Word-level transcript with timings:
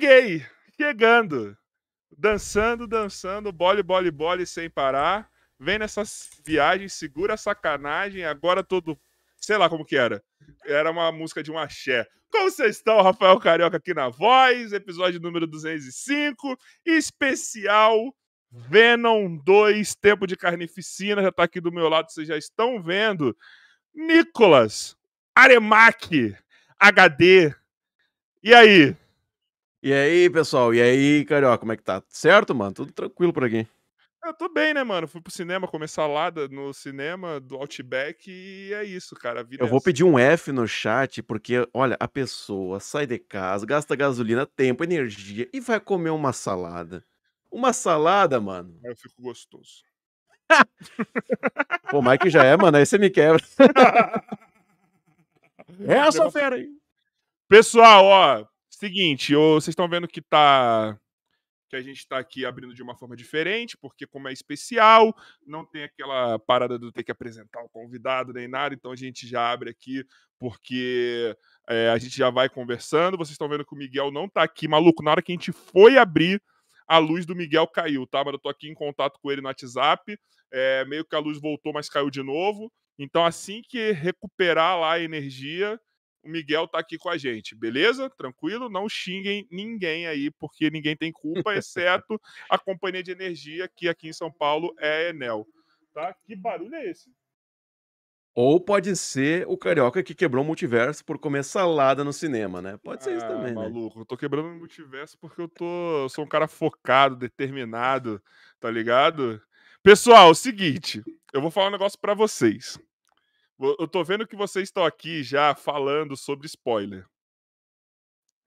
Cheguei! 0.00 0.46
Chegando! 0.78 1.54
Dançando, 2.16 2.86
dançando, 2.86 3.52
bole, 3.52 3.82
bole, 3.82 4.10
bole 4.10 4.46
sem 4.46 4.70
parar. 4.70 5.28
Vem 5.58 5.78
nessas 5.78 6.30
viagens, 6.42 6.94
segura 6.94 7.34
a 7.34 7.36
sacanagem. 7.36 8.24
Agora 8.24 8.64
todo. 8.64 8.98
Sei 9.36 9.58
lá 9.58 9.68
como 9.68 9.84
que 9.84 9.98
era. 9.98 10.24
Era 10.64 10.90
uma 10.90 11.12
música 11.12 11.42
de 11.42 11.52
um 11.52 11.58
axé. 11.58 12.08
Como 12.30 12.50
vocês 12.50 12.76
estão, 12.76 13.02
Rafael 13.02 13.38
Carioca 13.38 13.76
aqui 13.76 13.92
na 13.92 14.08
voz, 14.08 14.72
episódio 14.72 15.20
número 15.20 15.46
205, 15.46 16.58
especial 16.86 18.16
Venom 18.50 19.36
2, 19.36 19.96
Tempo 19.96 20.26
de 20.26 20.34
Carnificina, 20.34 21.22
já 21.22 21.30
tá 21.30 21.42
aqui 21.42 21.60
do 21.60 21.70
meu 21.70 21.90
lado, 21.90 22.10
vocês 22.10 22.26
já 22.26 22.38
estão 22.38 22.82
vendo. 22.82 23.36
Nicolas, 23.94 24.96
Aremac, 25.34 26.34
HD. 26.78 27.54
E 28.42 28.54
aí? 28.54 28.96
E 29.82 29.94
aí, 29.94 30.28
pessoal? 30.28 30.74
E 30.74 30.82
aí, 30.82 31.24
Carioca, 31.24 31.56
como 31.56 31.72
é 31.72 31.76
que 31.76 31.82
tá? 31.82 32.02
Certo, 32.06 32.54
mano? 32.54 32.74
Tudo 32.74 32.92
tranquilo 32.92 33.32
por 33.32 33.44
aqui. 33.44 33.66
Eu 34.22 34.34
tô 34.34 34.46
bem, 34.50 34.74
né, 34.74 34.84
mano? 34.84 35.08
Fui 35.08 35.22
pro 35.22 35.32
cinema 35.32 35.66
comer 35.66 35.88
salada 35.88 36.46
no 36.48 36.74
cinema 36.74 37.40
do 37.40 37.56
Outback 37.56 38.30
e 38.30 38.74
é 38.74 38.84
isso, 38.84 39.14
cara. 39.14 39.42
eu 39.58 39.66
vou 39.66 39.78
é 39.78 39.82
pedir 39.82 40.04
um 40.04 40.18
F 40.18 40.52
no 40.52 40.68
chat, 40.68 41.22
porque, 41.22 41.66
olha, 41.72 41.96
a 41.98 42.06
pessoa 42.06 42.78
sai 42.78 43.06
de 43.06 43.18
casa, 43.18 43.64
gasta 43.64 43.96
gasolina, 43.96 44.44
tempo, 44.44 44.84
energia 44.84 45.48
e 45.50 45.60
vai 45.60 45.80
comer 45.80 46.10
uma 46.10 46.34
salada. 46.34 47.02
Uma 47.50 47.72
salada, 47.72 48.38
mano. 48.38 48.78
Eu 48.84 48.94
fico 48.94 49.22
gostoso. 49.22 49.82
Pô, 51.90 52.02
Mike 52.02 52.28
já 52.28 52.44
é, 52.44 52.54
mano. 52.54 52.76
Aí 52.76 52.84
você 52.84 52.98
me 52.98 53.08
quebra. 53.08 53.42
é 55.88 55.94
essa 55.94 56.30
fera 56.30 56.56
aí. 56.56 56.68
Pessoal, 57.48 58.04
ó, 58.04 58.46
Seguinte, 58.80 59.34
vocês 59.34 59.72
estão 59.72 59.86
vendo 59.86 60.08
que 60.08 60.22
tá 60.22 60.98
que 61.68 61.76
a 61.76 61.82
gente 61.82 61.98
está 61.98 62.18
aqui 62.18 62.46
abrindo 62.46 62.74
de 62.74 62.82
uma 62.82 62.96
forma 62.96 63.14
diferente, 63.14 63.76
porque 63.76 64.06
como 64.06 64.26
é 64.26 64.32
especial, 64.32 65.14
não 65.46 65.66
tem 65.66 65.82
aquela 65.82 66.38
parada 66.38 66.78
do 66.78 66.90
ter 66.90 67.04
que 67.04 67.12
apresentar 67.12 67.62
o 67.62 67.68
convidado 67.68 68.32
nem 68.32 68.48
nada, 68.48 68.74
então 68.74 68.90
a 68.90 68.96
gente 68.96 69.28
já 69.28 69.52
abre 69.52 69.68
aqui 69.68 70.02
porque 70.38 71.36
é, 71.68 71.90
a 71.90 71.98
gente 71.98 72.16
já 72.16 72.30
vai 72.30 72.48
conversando. 72.48 73.18
Vocês 73.18 73.32
estão 73.32 73.50
vendo 73.50 73.66
que 73.66 73.74
o 73.74 73.78
Miguel 73.78 74.10
não 74.10 74.24
está 74.24 74.42
aqui, 74.42 74.66
maluco. 74.66 75.02
Na 75.02 75.10
hora 75.10 75.20
que 75.20 75.30
a 75.30 75.34
gente 75.34 75.52
foi 75.52 75.98
abrir, 75.98 76.42
a 76.88 76.96
luz 76.96 77.26
do 77.26 77.36
Miguel 77.36 77.66
caiu, 77.66 78.06
tá? 78.06 78.24
Mas 78.24 78.32
eu 78.32 78.40
tô 78.40 78.48
aqui 78.48 78.66
em 78.66 78.74
contato 78.74 79.20
com 79.20 79.30
ele 79.30 79.42
no 79.42 79.48
WhatsApp. 79.48 80.18
É, 80.50 80.86
meio 80.86 81.04
que 81.04 81.14
a 81.14 81.18
luz 81.18 81.38
voltou, 81.38 81.74
mas 81.74 81.90
caiu 81.90 82.08
de 82.08 82.22
novo. 82.22 82.72
Então, 82.98 83.26
assim 83.26 83.60
que 83.60 83.92
recuperar 83.92 84.80
lá 84.80 84.92
a 84.92 85.00
energia, 85.00 85.78
o 86.22 86.28
Miguel 86.28 86.68
tá 86.68 86.78
aqui 86.78 86.98
com 86.98 87.08
a 87.08 87.16
gente, 87.16 87.54
beleza? 87.54 88.10
Tranquilo? 88.10 88.68
Não 88.68 88.88
xinguem 88.88 89.46
ninguém 89.50 90.06
aí, 90.06 90.30
porque 90.30 90.70
ninguém 90.70 90.96
tem 90.96 91.12
culpa, 91.12 91.54
exceto 91.56 92.20
a 92.48 92.58
companhia 92.58 93.02
de 93.02 93.10
energia 93.10 93.68
que 93.68 93.88
aqui 93.88 94.08
em 94.08 94.12
São 94.12 94.30
Paulo 94.30 94.74
é 94.78 95.06
a 95.06 95.08
Enel. 95.10 95.46
Tá? 95.92 96.14
Que 96.24 96.36
barulho 96.36 96.74
é 96.74 96.90
esse? 96.90 97.10
Ou 98.34 98.60
pode 98.60 98.94
ser 98.96 99.44
o 99.48 99.58
carioca 99.58 100.02
que 100.02 100.14
quebrou 100.14 100.44
o 100.44 100.46
multiverso 100.46 101.04
por 101.04 101.18
comer 101.18 101.42
salada 101.42 102.04
no 102.04 102.12
cinema, 102.12 102.62
né? 102.62 102.78
Pode 102.82 103.02
ser 103.02 103.10
ah, 103.10 103.16
isso 103.16 103.26
também, 103.26 103.52
maluco, 103.52 103.60
né? 103.60 103.74
Maluco, 103.74 104.00
eu 104.00 104.04
tô 104.06 104.16
quebrando 104.16 104.48
o 104.48 104.54
multiverso 104.54 105.18
porque 105.18 105.40
eu 105.40 105.48
tô, 105.48 106.02
eu 106.02 106.08
sou 106.08 106.24
um 106.24 106.28
cara 106.28 106.46
focado, 106.46 107.16
determinado, 107.16 108.22
tá 108.60 108.70
ligado? 108.70 109.42
Pessoal, 109.82 110.28
é 110.28 110.30
o 110.30 110.34
seguinte, 110.34 111.02
eu 111.32 111.40
vou 111.40 111.50
falar 111.50 111.68
um 111.68 111.72
negócio 111.72 111.98
para 111.98 112.14
vocês. 112.14 112.78
Eu 113.60 113.86
tô 113.86 114.02
vendo 114.02 114.26
que 114.26 114.34
vocês 114.34 114.68
estão 114.68 114.84
aqui 114.84 115.22
já 115.22 115.54
falando 115.54 116.16
sobre 116.16 116.46
spoiler. 116.46 117.06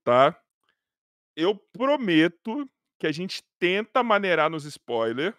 Tá? 0.03 0.35
Eu 1.35 1.55
prometo 1.55 2.67
que 2.99 3.05
a 3.05 3.11
gente 3.11 3.43
tenta 3.59 4.01
maneirar 4.01 4.49
nos 4.49 4.65
spoilers. 4.65 5.35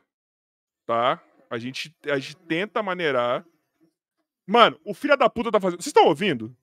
Tá? 0.87 1.21
A 1.51 1.59
gente, 1.59 1.93
a 2.05 2.19
gente 2.19 2.37
tenta 2.47 2.85
maneirar. 2.85 3.45
Mano, 4.47 4.81
o 4.85 4.95
filho 4.95 5.17
da 5.17 5.29
puta 5.29 5.51
tá 5.51 5.61
fazendo. 5.61 5.83
Vocês 5.83 5.89
estão 5.89 6.07
ouvindo? 6.07 6.57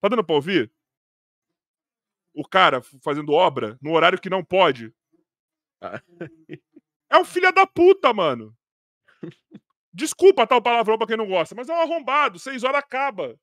Tá 0.00 0.08
dando 0.08 0.24
pra 0.24 0.34
ouvir? 0.34 0.70
O 2.34 2.46
cara 2.46 2.82
fazendo 3.02 3.32
obra 3.32 3.78
no 3.80 3.92
horário 3.92 4.20
que 4.20 4.28
não 4.28 4.44
pode. 4.44 4.94
Ah. 5.80 6.02
É 7.10 7.16
um 7.16 7.24
filho 7.24 7.50
da 7.50 7.66
puta, 7.66 8.12
mano. 8.12 8.54
Desculpa 9.98 10.46
tal 10.46 10.62
palavrão 10.62 10.96
pra 10.96 11.08
quem 11.08 11.16
não 11.16 11.26
gosta, 11.26 11.56
mas 11.56 11.68
é 11.68 11.72
um 11.72 11.80
arrombado. 11.80 12.38
Seis 12.38 12.62
horas 12.62 12.78
acaba. 12.78 13.36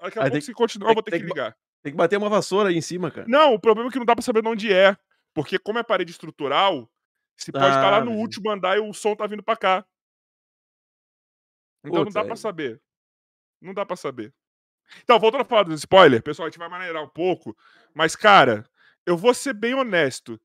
Daqui 0.00 0.16
a 0.16 0.22
aí 0.22 0.30
pouco, 0.30 0.44
se 0.44 0.52
continuar, 0.54 0.90
eu 0.90 0.94
vou 0.94 1.02
ter 1.02 1.10
que, 1.10 1.18
que 1.18 1.24
ligar. 1.24 1.56
Tem 1.82 1.92
que 1.92 1.96
bater 1.96 2.16
uma 2.16 2.28
vassoura 2.28 2.68
aí 2.68 2.76
em 2.76 2.80
cima, 2.80 3.10
cara. 3.10 3.26
Não, 3.28 3.52
o 3.52 3.58
problema 3.58 3.90
é 3.90 3.92
que 3.92 3.98
não 3.98 4.06
dá 4.06 4.14
pra 4.14 4.22
saber 4.22 4.42
de 4.42 4.48
onde 4.48 4.72
é. 4.72 4.96
Porque, 5.34 5.58
como 5.58 5.76
é 5.80 5.82
parede 5.82 6.12
estrutural, 6.12 6.88
você 7.36 7.50
pode 7.50 7.64
ah, 7.64 7.68
estar 7.68 7.90
lá 7.90 8.04
no 8.04 8.12
último 8.12 8.48
andar 8.48 8.76
e 8.76 8.80
o 8.80 8.92
som 8.92 9.16
tá 9.16 9.26
vindo 9.26 9.42
pra 9.42 9.56
cá. 9.56 9.84
Então 11.84 12.04
não 12.04 12.12
dá 12.12 12.20
aí. 12.20 12.26
pra 12.28 12.36
saber. 12.36 12.80
Não 13.60 13.74
dá 13.74 13.84
pra 13.84 13.96
saber. 13.96 14.32
Então, 15.02 15.18
voltando 15.18 15.40
a 15.40 15.44
falar 15.44 15.64
dos 15.64 15.80
spoilers, 15.80 16.22
pessoal, 16.22 16.46
a 16.46 16.50
gente 16.50 16.60
vai 16.60 16.68
maneirar 16.68 17.02
um 17.02 17.08
pouco. 17.08 17.56
Mas, 17.92 18.14
cara, 18.14 18.64
eu 19.04 19.16
vou 19.16 19.34
ser 19.34 19.52
bem 19.52 19.74
honesto 19.74 20.40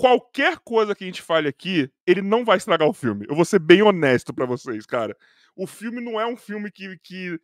qualquer 0.00 0.58
coisa 0.60 0.94
que 0.94 1.04
a 1.04 1.06
gente 1.06 1.20
fale 1.20 1.46
aqui, 1.46 1.92
ele 2.06 2.22
não 2.22 2.42
vai 2.42 2.56
estragar 2.56 2.88
o 2.88 2.94
filme. 2.94 3.26
Eu 3.28 3.36
vou 3.36 3.44
ser 3.44 3.58
bem 3.58 3.82
honesto 3.82 4.32
para 4.32 4.46
vocês, 4.46 4.86
cara. 4.86 5.14
O 5.54 5.66
filme 5.66 6.00
não 6.00 6.18
é 6.18 6.26
um 6.26 6.38
filme 6.38 6.70
que, 6.70 6.98
que. 7.00 7.38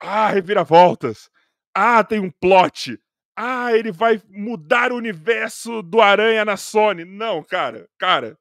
Ah, 0.00 0.28
reviravoltas. 0.28 1.30
Ah, 1.74 2.02
tem 2.02 2.18
um 2.18 2.30
plot. 2.30 2.98
Ah, 3.36 3.76
ele 3.76 3.92
vai 3.92 4.22
mudar 4.30 4.90
o 4.90 4.96
universo 4.96 5.82
do 5.82 6.00
Aranha 6.00 6.46
na 6.46 6.56
Sony. 6.56 7.04
Não, 7.04 7.42
cara. 7.42 7.86
Cara. 7.98 8.38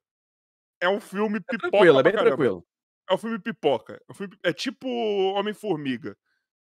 É 0.80 0.88
um 0.88 1.02
filme 1.02 1.38
é 1.38 1.42
pipoca. 1.42 1.72
Tranquilo, 1.72 2.00
é 2.00 2.04
bem 2.04 2.14
caramba. 2.14 2.30
tranquilo. 2.38 2.68
É 3.10 3.14
um 3.14 3.18
filme 3.18 3.40
pipoca. 3.40 3.96
É, 3.96 4.12
um 4.12 4.16
filme... 4.16 4.38
é 4.44 4.54
tipo 4.54 4.88
Homem-Formiga. 5.34 6.18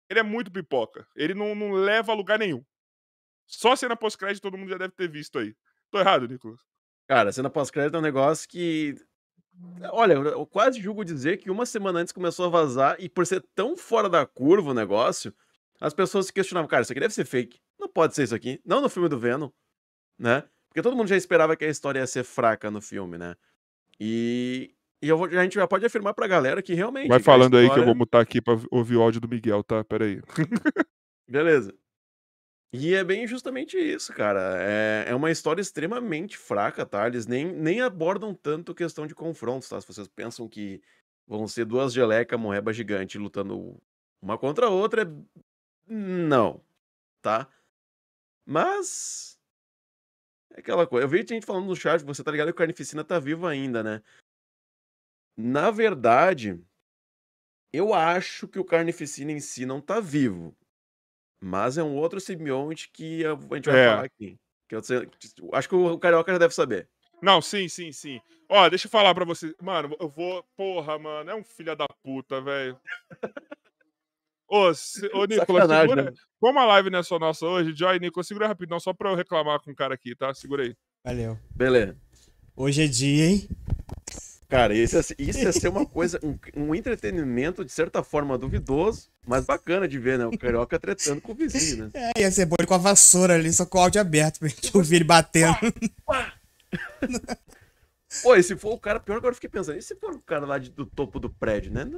Ele 0.10 0.20
é 0.20 0.24
muito 0.24 0.52
pipoca. 0.52 1.08
Ele 1.16 1.36
não, 1.36 1.54
não 1.54 1.74
leva 1.74 2.12
a 2.12 2.16
lugar 2.16 2.40
nenhum. 2.40 2.66
Só 3.46 3.76
cena 3.76 3.96
pós-crédito 3.96 4.42
todo 4.42 4.58
mundo 4.58 4.70
já 4.70 4.78
deve 4.78 4.94
ter 4.94 5.08
visto 5.08 5.38
aí. 5.38 5.56
Tô 5.96 6.00
errado, 6.02 6.28
Nicolas? 6.28 6.60
Cara, 7.08 7.32
cena 7.32 7.50
pós-crédito 7.50 7.96
é 7.96 8.00
um 8.00 8.02
negócio 8.02 8.50
que. 8.50 8.96
Olha, 9.94 10.16
eu 10.16 10.46
quase 10.46 10.82
julgo 10.82 11.06
dizer 11.06 11.38
que 11.38 11.50
uma 11.50 11.66
semana 11.66 12.00
antes 12.00 12.12
começou 12.12 12.48
a 12.48 12.50
vazar 12.50 12.98
e 13.00 13.08
por 13.08 13.26
ser 13.26 13.42
tão 13.56 13.78
fora 13.78 14.10
da 14.10 14.26
curva 14.26 14.72
o 14.72 14.74
negócio, 14.74 15.34
as 15.80 15.94
pessoas 15.94 16.26
se 16.26 16.34
questionavam, 16.34 16.68
cara, 16.68 16.82
isso 16.82 16.92
aqui 16.92 17.00
deve 17.00 17.14
ser 17.14 17.24
fake. 17.24 17.62
Não 17.80 17.88
pode 17.88 18.14
ser 18.14 18.24
isso 18.24 18.36
aqui. 18.36 18.60
Não 18.66 18.82
no 18.82 18.90
filme 18.90 19.08
do 19.08 19.18
Venom, 19.18 19.50
né? 20.20 20.44
Porque 20.68 20.82
todo 20.82 20.98
mundo 20.98 21.08
já 21.08 21.16
esperava 21.16 21.56
que 21.56 21.64
a 21.64 21.70
história 21.70 22.00
ia 22.00 22.08
ser 22.08 22.26
fraca 22.26 22.70
no 22.70 22.82
filme, 22.82 23.18
né? 23.18 23.34
E, 23.98 24.76
e 25.02 25.14
vou, 25.14 25.28
a 25.28 25.44
gente 25.44 25.56
já 25.56 25.66
pode 25.66 25.86
afirmar 25.86 26.14
pra 26.14 26.28
galera 26.28 26.62
que 26.62 26.74
realmente. 26.74 27.08
Vai 27.08 27.22
falando 27.22 27.54
história... 27.54 27.70
aí 27.70 27.74
que 27.74 27.80
eu 27.80 27.86
vou 27.86 27.96
mutar 27.96 28.20
aqui 28.20 28.42
pra 28.42 28.60
ouvir 28.70 28.98
o 28.98 29.02
áudio 29.02 29.22
do 29.22 29.30
Miguel, 29.30 29.64
tá? 29.64 29.82
Pera 29.82 30.04
aí. 30.04 30.22
Beleza. 31.26 31.74
E 32.78 32.94
é 32.94 33.06
bem 33.06 33.26
justamente 33.26 33.78
isso, 33.78 34.12
cara. 34.14 34.58
É, 34.60 35.06
é 35.08 35.16
uma 35.16 35.32
história 35.32 35.62
extremamente 35.62 36.38
fraca, 36.38 36.86
tá? 36.86 37.08
Eles 37.08 37.26
nem, 37.26 37.46
nem 37.46 37.80
abordam 37.80 38.34
tanto 38.36 38.76
questão 38.76 39.08
de 39.08 39.16
confrontos, 39.16 39.70
tá? 39.70 39.80
Se 39.80 39.88
vocês 39.88 40.10
pensam 40.10 40.50
que 40.50 40.82
vão 41.26 41.48
ser 41.48 41.64
duas 41.64 41.94
geleca 41.94 42.38
moeba 42.38 42.74
gigante 42.74 43.18
lutando 43.18 43.82
uma 44.22 44.38
contra 44.38 44.66
a 44.66 44.70
outra, 44.70 45.04
é... 45.04 45.06
não, 45.88 46.62
tá? 47.22 47.48
Mas 48.46 49.40
é 50.52 50.60
aquela 50.60 50.86
coisa. 50.86 51.06
Eu 51.06 51.10
vi 51.10 51.26
gente 51.26 51.46
falando 51.46 51.68
no 51.68 51.76
chat, 51.78 52.04
você 52.04 52.24
tá 52.24 52.32
ligado 52.32 52.48
que 52.48 52.52
o 52.52 52.56
Carnificina 52.56 53.06
tá 53.06 53.20
vivo 53.20 53.48
ainda, 53.48 53.82
né? 53.82 54.04
Na 55.38 55.72
verdade, 55.72 56.62
eu 57.72 57.94
acho 57.94 58.50
que 58.50 58.60
o 58.60 58.66
Carnificina 58.66 59.32
em 59.32 59.40
si 59.40 59.66
não 59.66 59.80
tá 59.80 60.02
vivo. 60.02 60.54
Mas 61.46 61.78
é 61.78 61.84
um 61.84 61.96
outro 61.96 62.20
simbionte 62.20 62.90
que 62.92 63.24
a 63.24 63.36
gente 63.56 63.70
vai 63.70 63.80
é. 63.80 63.90
falar 63.90 64.06
aqui. 64.06 64.36
Que 64.68 64.76
eu, 64.76 64.82
acho 65.54 65.70
que 65.70 65.76
o 65.76 66.00
Carioca 66.00 66.32
já 66.32 66.40
deve 66.40 66.56
saber. 66.56 66.90
Não, 67.22 67.40
sim, 67.40 67.70
sim, 67.70 67.92
sim. 67.92 68.20
Ó, 68.50 68.68
deixa 68.68 68.88
eu 68.88 68.92
falar 68.92 69.14
pra 69.14 69.26
você. 69.26 69.54
Mano, 69.62 69.96
eu 70.00 70.10
vou. 70.10 70.44
Porra, 70.58 70.98
mano, 70.98 71.30
é 71.30 71.36
um 71.36 71.44
filho 71.44 71.76
da 71.76 71.86
puta, 72.04 72.42
velho. 72.42 72.80
Ô, 74.48 74.74
se... 74.74 75.06
ô 75.14 75.26
Nicolas, 75.30 75.70
segura... 75.70 76.04
Né? 76.06 76.14
como 76.40 76.58
a 76.58 76.66
live 76.66 76.90
não 76.90 76.98
é 76.98 77.04
só 77.04 77.20
nossa 77.20 77.46
hoje, 77.46 77.76
Joy, 77.76 78.00
Nicolas, 78.00 78.28
segura 78.28 78.48
rapidão, 78.48 78.80
só 78.80 78.92
pra 78.92 79.12
eu 79.12 79.16
reclamar 79.16 79.62
com 79.62 79.70
o 79.70 79.76
cara 79.76 79.94
aqui, 79.94 80.16
tá? 80.16 80.34
Segura 80.34 80.64
aí. 80.64 80.76
Valeu. 81.04 81.38
Beleza. 81.56 81.96
Hoje 82.56 82.86
é 82.86 82.88
dia, 82.88 83.26
hein? 83.28 83.48
Cara, 84.48 84.76
isso, 84.76 84.98
isso 85.18 85.40
ia 85.40 85.52
ser 85.52 85.70
uma 85.70 85.86
coisa, 85.86 86.20
um, 86.24 86.38
um, 86.56 86.76
entretenimento 86.76 87.66
de 87.66 87.72
certa 87.72 88.04
forma 88.04 88.38
duvidoso, 88.38 89.10
mas 89.26 89.44
bacana 89.44 89.88
de 89.88 89.98
ver, 89.98 90.20
né? 90.20 90.26
O 90.28 90.38
carioca 90.38 90.80
tretando 90.80 91.20
com 91.20 91.32
o 91.32 91.36
vizinho, 91.36 91.86
né? 91.86 92.12
É, 92.16 92.22
ia 92.22 92.32
ser 92.32 92.46
bom 92.46 92.56
ele 92.60 92.68
com 92.68 92.76
a 92.76 92.80
vassoura 92.80 93.34
ali, 93.34 93.52
só 93.52 93.66
com 93.66 93.80
o 93.80 93.82
áudio 93.82 94.00
aberto, 94.00 94.40
pra 94.40 94.48
gente 94.48 94.76
ouvir 94.76 94.98
ele 94.98 95.04
batendo. 95.04 95.56
Pô, 98.22 98.36
e 98.36 98.44
se 98.44 98.56
for 98.56 98.74
o 98.74 98.80
cara, 98.80 99.00
pior 99.00 99.18
agora 99.18 99.32
eu 99.32 99.36
fiquei 99.36 99.50
pensando, 99.50 99.78
e 99.78 99.82
se 99.82 99.96
for 99.96 100.14
o 100.14 100.22
cara 100.22 100.46
lá 100.46 100.60
de, 100.60 100.70
do 100.70 100.86
topo 100.86 101.20
do 101.20 101.30
prédio, 101.30 101.72
né? 101.72 101.90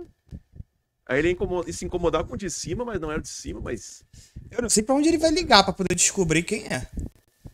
Aí 1.05 1.19
ele 1.19 1.37
ia 1.65 1.73
se 1.73 1.85
incomodar 1.85 2.23
com 2.25 2.33
o 2.33 2.37
de 2.37 2.49
cima, 2.49 2.83
mas 2.83 2.99
não 2.99 3.11
era 3.11 3.21
de 3.21 3.29
cima, 3.29 3.61
mas. 3.61 4.03
Eu 4.51 4.61
não 4.61 4.69
sei 4.69 4.83
pra 4.83 4.95
onde 4.95 5.07
ele 5.07 5.17
vai 5.17 5.31
ligar 5.31 5.63
pra 5.63 5.73
poder 5.73 5.95
descobrir 5.95 6.43
quem 6.43 6.65
é. 6.65 6.87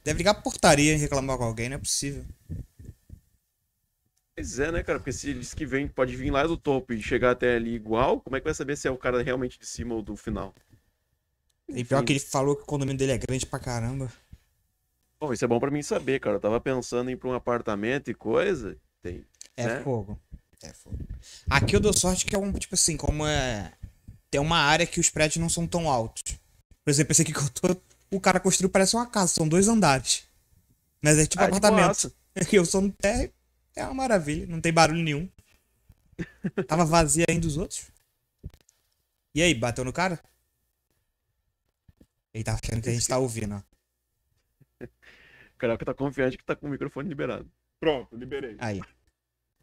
Deve 0.04 0.20
ligar 0.20 0.34
pra 0.34 0.44
portaria 0.44 0.94
e 0.94 0.98
reclamar 0.98 1.38
com 1.38 1.44
alguém, 1.44 1.70
não 1.70 1.76
é 1.76 1.80
possível. 1.80 2.26
Pois 4.36 4.60
é, 4.60 4.72
né, 4.72 4.82
cara? 4.84 5.00
Porque 5.00 5.12
se 5.12 5.30
ele 5.30 5.40
diz 5.40 5.54
que 5.54 5.66
vem, 5.66 5.88
pode 5.88 6.16
vir 6.16 6.32
lá 6.32 6.46
do 6.48 6.58
topo 6.58 6.92
e 6.94 7.02
chegar 7.02 7.32
até 7.32 7.56
ali 7.56 7.76
igual, 7.76 8.20
como 8.20 8.36
é 8.36 8.40
que 8.40 8.46
vai 8.46 8.54
saber 8.54 8.76
se 8.76 8.88
é 8.88 8.92
o 8.92 8.98
cara 8.98 9.22
realmente 9.22 9.60
de 9.60 9.66
cima 9.66 9.94
ou 9.94 10.02
do 10.02 10.16
final? 10.16 10.54
E 11.70 11.84
pior 11.84 11.98
Enfim. 11.98 12.06
que 12.06 12.14
ele 12.14 12.20
falou 12.20 12.56
que 12.56 12.64
o 12.64 12.66
condomínio 12.66 12.98
dele 12.98 13.12
é 13.14 13.18
grande 13.18 13.46
pra 13.46 13.60
caramba. 13.60 14.12
Bom, 15.20 15.32
isso 15.32 15.46
é 15.46 15.48
bom 15.48 15.60
pra 15.60 15.72
mim 15.72 15.82
saber, 15.82 16.20
cara. 16.20 16.36
Eu 16.38 16.40
tava 16.40 16.60
pensando 16.60 17.10
em 17.10 17.14
ir 17.14 17.18
pra 17.18 17.30
um 17.30 17.34
apartamento 17.34 18.10
e 18.10 18.14
coisa. 18.14 18.76
Tem. 19.02 19.24
É 19.56 19.66
né? 19.68 19.82
fogo. 19.82 20.20
É 20.62 20.74
fogo. 20.74 20.98
Aqui 21.50 21.76
eu 21.76 21.80
dou 21.80 21.94
sorte 21.94 22.26
que 22.26 22.36
é 22.36 22.40
um, 22.40 22.52
tipo 22.54 22.74
assim, 22.76 22.98
como 22.98 23.26
é. 23.26 23.72
Tem 24.32 24.42
uma 24.42 24.58
área 24.58 24.86
que 24.88 25.00
os 25.00 25.10
prédios 25.10 25.42
não 25.42 25.50
são 25.50 25.68
tão 25.68 25.90
altos. 25.90 26.24
Por 26.84 26.90
exemplo, 26.90 27.12
esse 27.12 27.22
aqui 27.22 27.32
que 27.32 27.40
eu 27.40 27.50
tô, 27.50 27.78
o 28.12 28.20
cara 28.20 28.40
construiu 28.40 28.70
parece 28.70 28.96
uma 28.96 29.06
casa, 29.06 29.28
são 29.34 29.48
dois 29.48 29.68
andares. 29.68 30.24
Mas 31.02 31.18
é 31.20 31.26
tipo 31.26 31.42
Ah, 31.44 31.48
de 31.50 31.58
apartamento. 31.58 31.86
boaça. 31.86 32.14
Eu 32.52 32.66
sou 32.66 32.82
no 32.82 32.92
térreo, 32.92 33.32
é 33.76 33.84
uma 33.86 33.94
maravilha, 33.94 34.46
não 34.48 34.62
tem 34.62 34.74
barulho 34.74 35.02
nenhum. 35.02 35.30
Tava 36.68 36.86
vazia 36.86 37.26
ainda 37.28 37.48
os 37.48 37.58
outros. 37.58 37.92
E 39.34 39.42
aí, 39.42 39.54
bateu 39.54 39.84
no 39.84 39.92
cara? 39.92 40.20
Ele 42.34 42.44
tá 42.44 42.54
achando 42.54 42.82
que 42.82 42.90
a 42.90 42.94
gente 42.94 43.08
tá 43.08 43.18
ouvindo, 43.18 43.56
ó. 43.56 44.86
O 45.54 45.58
Carioca 45.58 45.86
tá 45.86 45.94
confiante 45.94 46.38
que 46.38 46.44
tá 46.44 46.56
com 46.56 46.68
o 46.68 46.70
microfone 46.70 47.08
liberado. 47.08 47.50
Pronto, 47.80 48.16
liberei. 48.16 48.58
Aí. 48.60 48.82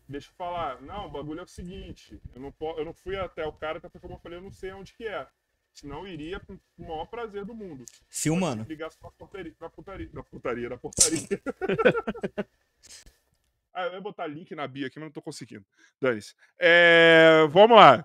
Deixa 0.08 0.28
eu 0.28 0.34
falar. 0.34 0.80
Não, 0.82 1.06
o 1.06 1.10
bagulho 1.10 1.40
é 1.40 1.42
o 1.42 1.48
seguinte. 1.48 2.20
Eu 2.34 2.40
não, 2.40 2.54
eu 2.78 2.84
não 2.84 2.94
fui 2.94 3.16
até 3.16 3.44
o 3.46 3.52
cara, 3.52 3.78
até 3.78 3.88
porque, 3.88 4.00
como 4.00 4.14
eu 4.14 4.20
falei, 4.20 4.38
eu 4.38 4.42
não 4.42 4.50
sei 4.50 4.72
onde 4.72 4.92
que 4.94 5.06
é. 5.06 5.26
Senão 5.72 6.06
eu 6.06 6.12
iria 6.12 6.40
com 6.40 6.54
o 6.54 6.82
maior 6.82 7.06
prazer 7.06 7.44
do 7.44 7.54
mundo. 7.54 7.84
Filmando. 8.08 8.64
Ligasse 8.64 8.98
pra 8.98 9.10
portaria, 9.10 9.54
pra 9.56 9.70
putaria. 9.70 10.10
Na 10.12 10.22
putaria, 10.22 10.68
na 10.68 10.76
portaria. 10.76 11.28
ah, 13.74 13.86
eu 13.86 13.94
ia 13.94 14.00
botar 14.00 14.26
link 14.26 14.54
na 14.54 14.66
bio 14.66 14.86
aqui, 14.86 14.98
mas 14.98 15.06
não 15.06 15.12
tô 15.12 15.22
conseguindo. 15.22 15.64
Dane-se. 16.00 16.34
É, 16.58 17.46
vamos 17.50 17.76
lá. 17.76 18.04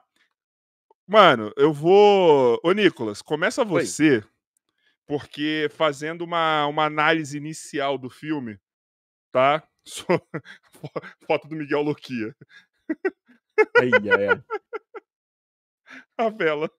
Mano, 1.08 1.52
eu 1.56 1.72
vou. 1.72 2.60
Ô, 2.64 2.72
Nicolas, 2.72 3.22
começa 3.22 3.62
Oi. 3.62 3.68
você, 3.86 4.24
porque 5.06 5.68
fazendo 5.72 6.24
uma, 6.24 6.66
uma 6.68 6.86
análise 6.86 7.38
inicial 7.38 7.98
do 7.98 8.10
filme, 8.10 8.60
tá? 9.32 9.62
So- 9.88 10.06
fo- 10.74 10.92
Foto 11.28 11.48
do 11.48 11.56
Miguel 11.56 11.84
Loquia. 11.84 12.36
Ai, 13.78 13.92
ai. 13.94 14.44
A 16.18 16.30
vela. 16.30 16.72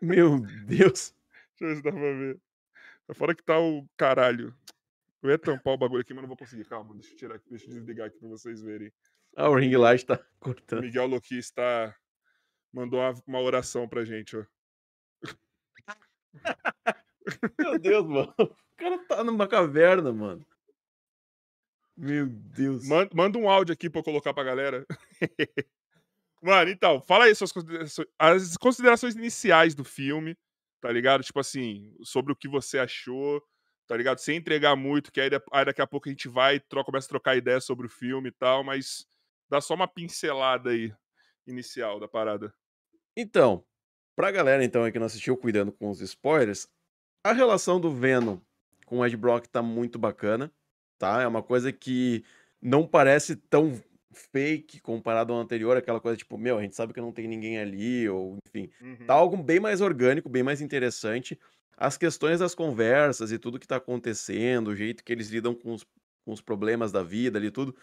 Meu 0.00 0.38
Deus. 0.66 1.12
Deixa 1.58 1.62
eu 1.62 1.68
ver 1.68 1.76
se 1.76 1.82
dá 1.82 1.90
pra 1.90 2.00
ver. 2.00 2.38
Fora 3.14 3.34
que 3.34 3.42
tá 3.42 3.58
o 3.58 3.84
caralho. 3.96 4.54
Eu 5.24 5.30
ia 5.30 5.38
tampar 5.38 5.74
o 5.74 5.78
bagulho 5.78 6.02
aqui, 6.02 6.12
mas 6.12 6.22
não 6.22 6.28
vou 6.28 6.36
conseguir. 6.36 6.64
Calma, 6.66 6.94
deixa 6.94 7.12
eu 7.12 7.16
tirar 7.16 7.36
aqui, 7.36 7.48
deixa 7.48 7.64
eu 7.64 7.70
desligar 7.70 8.06
aqui 8.08 8.18
pra 8.18 8.28
vocês 8.28 8.60
verem. 8.62 8.92
Ah, 9.36 9.48
o 9.48 9.56
ring 9.56 9.74
light 9.76 10.04
tá 10.04 10.14
O 10.14 10.38
cortando. 10.38 10.82
Miguel 10.82 11.06
Loqui 11.06 11.38
está. 11.38 11.96
Mandou 12.72 13.00
uma, 13.00 13.14
uma 13.26 13.40
oração 13.40 13.88
pra 13.88 14.04
gente, 14.04 14.36
ó. 14.36 14.44
Meu 17.58 17.78
Deus, 17.78 18.06
mano. 18.06 18.34
O 18.38 18.54
cara 18.76 18.98
tá 19.06 19.24
numa 19.24 19.48
caverna, 19.48 20.12
mano. 20.12 20.46
Meu 21.96 22.26
Deus. 22.28 22.86
Man- 22.86 23.08
Manda 23.14 23.38
um 23.38 23.48
áudio 23.48 23.72
aqui 23.72 23.88
pra 23.88 24.00
eu 24.00 24.04
colocar 24.04 24.34
pra 24.34 24.44
galera. 24.44 24.84
Mano, 26.42 26.70
então, 26.70 27.00
fala 27.00 27.24
aí 27.24 27.34
suas 27.34 27.50
considerações, 27.50 28.06
as 28.18 28.54
considerações 28.58 29.14
iniciais 29.14 29.74
do 29.74 29.82
filme, 29.82 30.36
tá 30.78 30.92
ligado? 30.92 31.24
Tipo 31.24 31.40
assim, 31.40 31.96
sobre 32.02 32.34
o 32.34 32.36
que 32.36 32.46
você 32.46 32.78
achou, 32.78 33.42
tá 33.86 33.96
ligado? 33.96 34.18
Sem 34.18 34.36
entregar 34.36 34.76
muito, 34.76 35.12
que 35.12 35.20
aí, 35.20 35.30
aí 35.52 35.64
daqui 35.64 35.82
a 35.82 35.86
pouco 35.86 36.08
a 36.08 36.12
gente 36.12 36.28
vai 36.28 36.56
e 36.56 36.60
troca, 36.60 36.86
começa 36.86 37.06
a 37.06 37.10
trocar 37.10 37.36
ideia 37.36 37.60
sobre 37.60 37.86
o 37.86 37.90
filme 37.90 38.28
e 38.28 38.32
tal, 38.32 38.64
mas 38.64 39.06
dá 39.48 39.60
só 39.60 39.74
uma 39.74 39.88
pincelada 39.88 40.70
aí 40.70 40.92
inicial 41.46 42.00
da 42.00 42.08
parada. 42.08 42.52
Então, 43.16 43.64
pra 44.16 44.30
galera 44.30 44.64
então 44.64 44.84
aí 44.84 44.92
que 44.92 44.98
não 44.98 45.06
assistiu, 45.06 45.36
cuidando 45.36 45.72
com 45.72 45.90
os 45.90 46.00
spoilers, 46.00 46.68
a 47.22 47.32
relação 47.32 47.80
do 47.80 47.92
Venom 47.92 48.38
com 48.86 48.98
o 48.98 49.06
Ed 49.06 49.16
Brock 49.16 49.46
tá 49.46 49.62
muito 49.62 49.98
bacana, 49.98 50.52
tá? 50.98 51.22
É 51.22 51.26
uma 51.26 51.42
coisa 51.42 51.72
que 51.72 52.24
não 52.60 52.86
parece 52.86 53.36
tão 53.36 53.80
fake 54.12 54.80
comparado 54.80 55.32
ao 55.32 55.38
anterior, 55.38 55.76
aquela 55.76 56.00
coisa 56.00 56.16
tipo, 56.16 56.38
meu, 56.38 56.58
a 56.58 56.62
gente 56.62 56.76
sabe 56.76 56.92
que 56.92 57.00
não 57.00 57.12
tem 57.12 57.26
ninguém 57.26 57.58
ali, 57.58 58.08
ou 58.08 58.38
enfim. 58.46 58.70
Uhum. 58.80 59.06
Tá 59.06 59.14
algo 59.14 59.36
bem 59.36 59.60
mais 59.60 59.80
orgânico, 59.80 60.28
bem 60.28 60.42
mais 60.42 60.60
interessante. 60.60 61.38
As 61.76 61.96
questões 61.96 62.40
das 62.40 62.54
conversas 62.54 63.32
e 63.32 63.38
tudo 63.38 63.58
que 63.58 63.66
tá 63.66 63.76
acontecendo, 63.76 64.68
o 64.68 64.76
jeito 64.76 65.02
que 65.04 65.12
eles 65.12 65.28
lidam 65.28 65.54
com 65.54 65.72
os, 65.72 65.84
com 66.24 66.32
os 66.32 66.40
problemas 66.40 66.92
da 66.92 67.02
vida 67.02 67.38
ali, 67.38 67.50
tudo, 67.50 67.76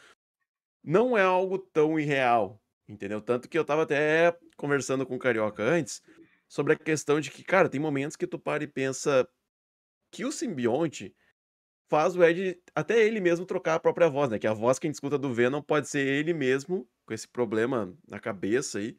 não 0.84 1.18
é 1.18 1.24
algo 1.24 1.60
tão 1.60 2.00
irreal, 2.00 2.62
entendeu? 2.88 3.22
Tanto 3.22 3.48
que 3.50 3.58
eu 3.58 3.66
tava 3.66 3.84
até 3.84 4.38
conversando 4.58 5.06
com 5.06 5.16
o 5.16 5.20
Carioca 5.20 5.64
antes 5.64 6.02
sobre 6.48 6.74
a 6.74 6.78
questão 6.78 7.20
de 7.20 7.32
que, 7.32 7.44
cara, 7.44 7.70
tem 7.70 7.80
momentos 7.80 8.16
que 8.16 8.28
tu 8.28 8.40
para 8.40 8.64
e 8.64 8.68
pensa 8.68 9.28
que 10.12 10.26
o 10.26 10.32
simbionte 10.32 11.16
faz 11.90 12.16
o 12.16 12.24
Ed, 12.24 12.58
até 12.74 13.06
ele 13.06 13.20
mesmo, 13.20 13.46
trocar 13.46 13.76
a 13.76 13.80
própria 13.80 14.10
voz, 14.10 14.30
né? 14.30 14.40
Que 14.40 14.48
a 14.48 14.54
voz 14.54 14.80
que 14.80 14.88
a 14.88 14.90
gente 14.90 14.96
escuta 14.96 15.18
do 15.18 15.34
Venom 15.34 15.62
pode 15.62 15.90
ser 15.90 16.08
ele 16.08 16.34
mesmo, 16.34 16.90
com 17.06 17.14
esse 17.14 17.28
problema 17.28 17.94
na 18.08 18.20
cabeça 18.20 18.80
aí, 18.80 18.98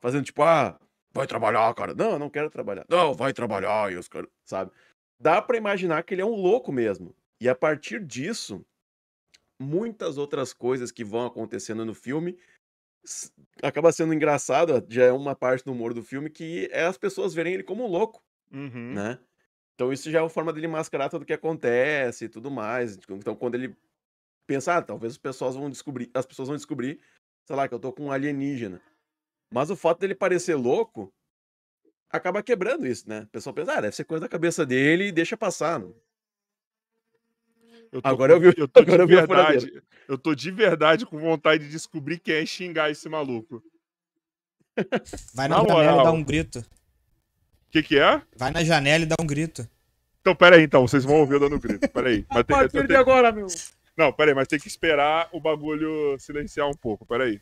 fazendo 0.00 0.24
tipo, 0.24 0.42
ah, 0.42 0.80
vai 1.12 1.26
trabalhar, 1.26 1.72
cara. 1.74 1.94
Não, 1.94 2.12
eu 2.12 2.18
não 2.18 2.30
quero 2.30 2.50
trabalhar. 2.50 2.84
Não, 2.88 3.14
vai 3.14 3.32
trabalhar. 3.32 3.92
E 3.92 3.96
os 3.96 4.08
caras, 4.08 4.28
sabe? 4.44 4.70
Dá 5.18 5.40
pra 5.42 5.56
imaginar 5.56 6.02
que 6.02 6.14
ele 6.14 6.22
é 6.22 6.26
um 6.26 6.34
louco 6.34 6.72
mesmo. 6.72 7.14
E 7.40 7.48
a 7.48 7.54
partir 7.54 8.04
disso, 8.04 8.64
muitas 9.60 10.18
outras 10.18 10.52
coisas 10.52 10.90
que 10.90 11.04
vão 11.04 11.26
acontecendo 11.26 11.84
no 11.84 11.94
filme 11.94 12.38
acaba 13.62 13.92
sendo 13.92 14.12
engraçado, 14.12 14.84
já 14.88 15.04
é 15.04 15.12
uma 15.12 15.34
parte 15.34 15.64
do 15.64 15.72
humor 15.72 15.94
do 15.94 16.02
filme, 16.02 16.28
que 16.28 16.68
é 16.70 16.84
as 16.84 16.98
pessoas 16.98 17.32
verem 17.32 17.54
ele 17.54 17.62
como 17.62 17.84
um 17.84 17.88
louco, 17.88 18.22
Uhum. 18.52 18.94
né? 18.94 19.18
Então 19.74 19.92
isso 19.92 20.10
já 20.10 20.18
é 20.18 20.22
uma 20.22 20.28
forma 20.28 20.52
dele 20.52 20.68
mascarar 20.68 21.08
tudo 21.08 21.24
que 21.24 21.32
acontece 21.32 22.26
e 22.26 22.28
tudo 22.28 22.50
mais. 22.50 22.98
Então 23.10 23.34
quando 23.34 23.54
ele 23.54 23.74
pensa, 24.46 24.76
ah, 24.76 24.82
talvez 24.82 25.12
as 25.14 25.18
pessoas 25.18 25.54
vão 25.54 25.70
descobrir, 25.70 26.10
as 26.12 26.26
pessoas 26.26 26.48
vão 26.48 26.56
descobrir, 26.56 27.00
sei 27.46 27.56
lá, 27.56 27.66
que 27.66 27.74
eu 27.74 27.78
tô 27.78 27.92
com 27.92 28.06
um 28.06 28.12
alienígena. 28.12 28.82
Mas 29.52 29.70
o 29.70 29.76
fato 29.76 29.98
dele 30.00 30.14
parecer 30.14 30.54
louco 30.54 31.12
acaba 32.08 32.42
quebrando 32.42 32.86
isso, 32.86 33.08
né? 33.08 33.22
O 33.22 33.26
pessoal 33.28 33.54
pensa, 33.54 33.72
ah, 33.74 33.80
deve 33.80 33.96
ser 33.96 34.04
coisa 34.04 34.22
da 34.22 34.28
cabeça 34.28 34.64
dele 34.64 35.08
e 35.08 35.12
deixa 35.12 35.36
passar. 35.36 35.80
né? 35.80 35.88
Eu 37.92 38.00
tô 38.00 38.08
Agora 38.08 38.38
com- 38.38 38.44
eu 38.44 38.52
vi- 38.52 38.60
eu 38.60 38.68
tô 38.68 38.80
agora 38.80 39.06
de 39.06 39.12
eu 39.12 39.18
verdade. 39.18 39.82
Eu 40.08 40.18
tô 40.18 40.34
de 40.34 40.50
verdade 40.50 41.04
com 41.06 41.18
vontade 41.18 41.64
de 41.64 41.70
descobrir 41.70 42.18
quem 42.20 42.34
é 42.36 42.46
xingar 42.46 42.90
esse 42.90 43.08
maluco. 43.08 43.62
Vai 45.34 45.48
na, 45.48 45.62
Na 45.62 45.68
janela 45.68 46.00
e 46.00 46.04
dá 46.04 46.12
um 46.12 46.22
grito. 46.22 46.58
O 46.60 47.70
que 47.70 47.82
que 47.82 47.98
é? 47.98 48.22
Vai 48.36 48.50
na 48.52 48.62
janela 48.64 49.04
e 49.04 49.06
dá 49.06 49.16
um 49.20 49.26
grito. 49.26 49.68
Então, 50.20 50.34
peraí, 50.34 50.62
então. 50.62 50.86
Vocês 50.86 51.04
vão 51.04 51.16
ouvir 51.16 51.34
eu 51.34 51.40
dando 51.40 51.58
grito. 51.58 51.88
Peraí. 51.88 52.24
Mas 52.30 52.44
tem, 52.44 52.96
agora, 52.96 53.32
meu. 53.32 53.46
Não, 53.96 54.12
peraí, 54.12 54.34
mas 54.34 54.48
tem 54.48 54.58
que 54.58 54.68
esperar 54.68 55.28
o 55.32 55.40
bagulho 55.40 56.16
silenciar 56.18 56.66
um 56.68 56.74
pouco. 56.74 57.04
Peraí. 57.04 57.40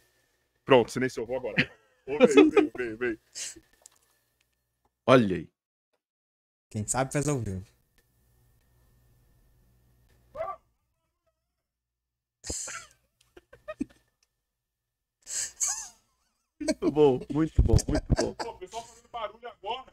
Pronto, 0.64 0.90
silenciou. 0.90 1.26
Vou 1.26 1.36
agora. 1.36 1.70
Ô, 2.08 2.26
vem, 2.26 2.48
vem, 2.50 2.70
vem, 2.76 2.96
vem. 2.96 3.18
Olha 5.06 5.36
aí. 5.36 5.48
Quem 6.70 6.86
sabe 6.86 7.12
faz 7.12 7.28
ao 7.28 7.38
vivo. 7.38 7.64
Muito 16.60 16.90
bom, 16.90 17.20
muito 17.32 17.62
bom, 17.62 17.76
muito 17.86 18.06
bom. 18.16 18.34
Pô, 18.34 18.50
o 18.50 18.58
pessoal 18.58 18.84
fazendo 18.86 19.08
barulho 19.08 19.48
agora. 19.48 19.92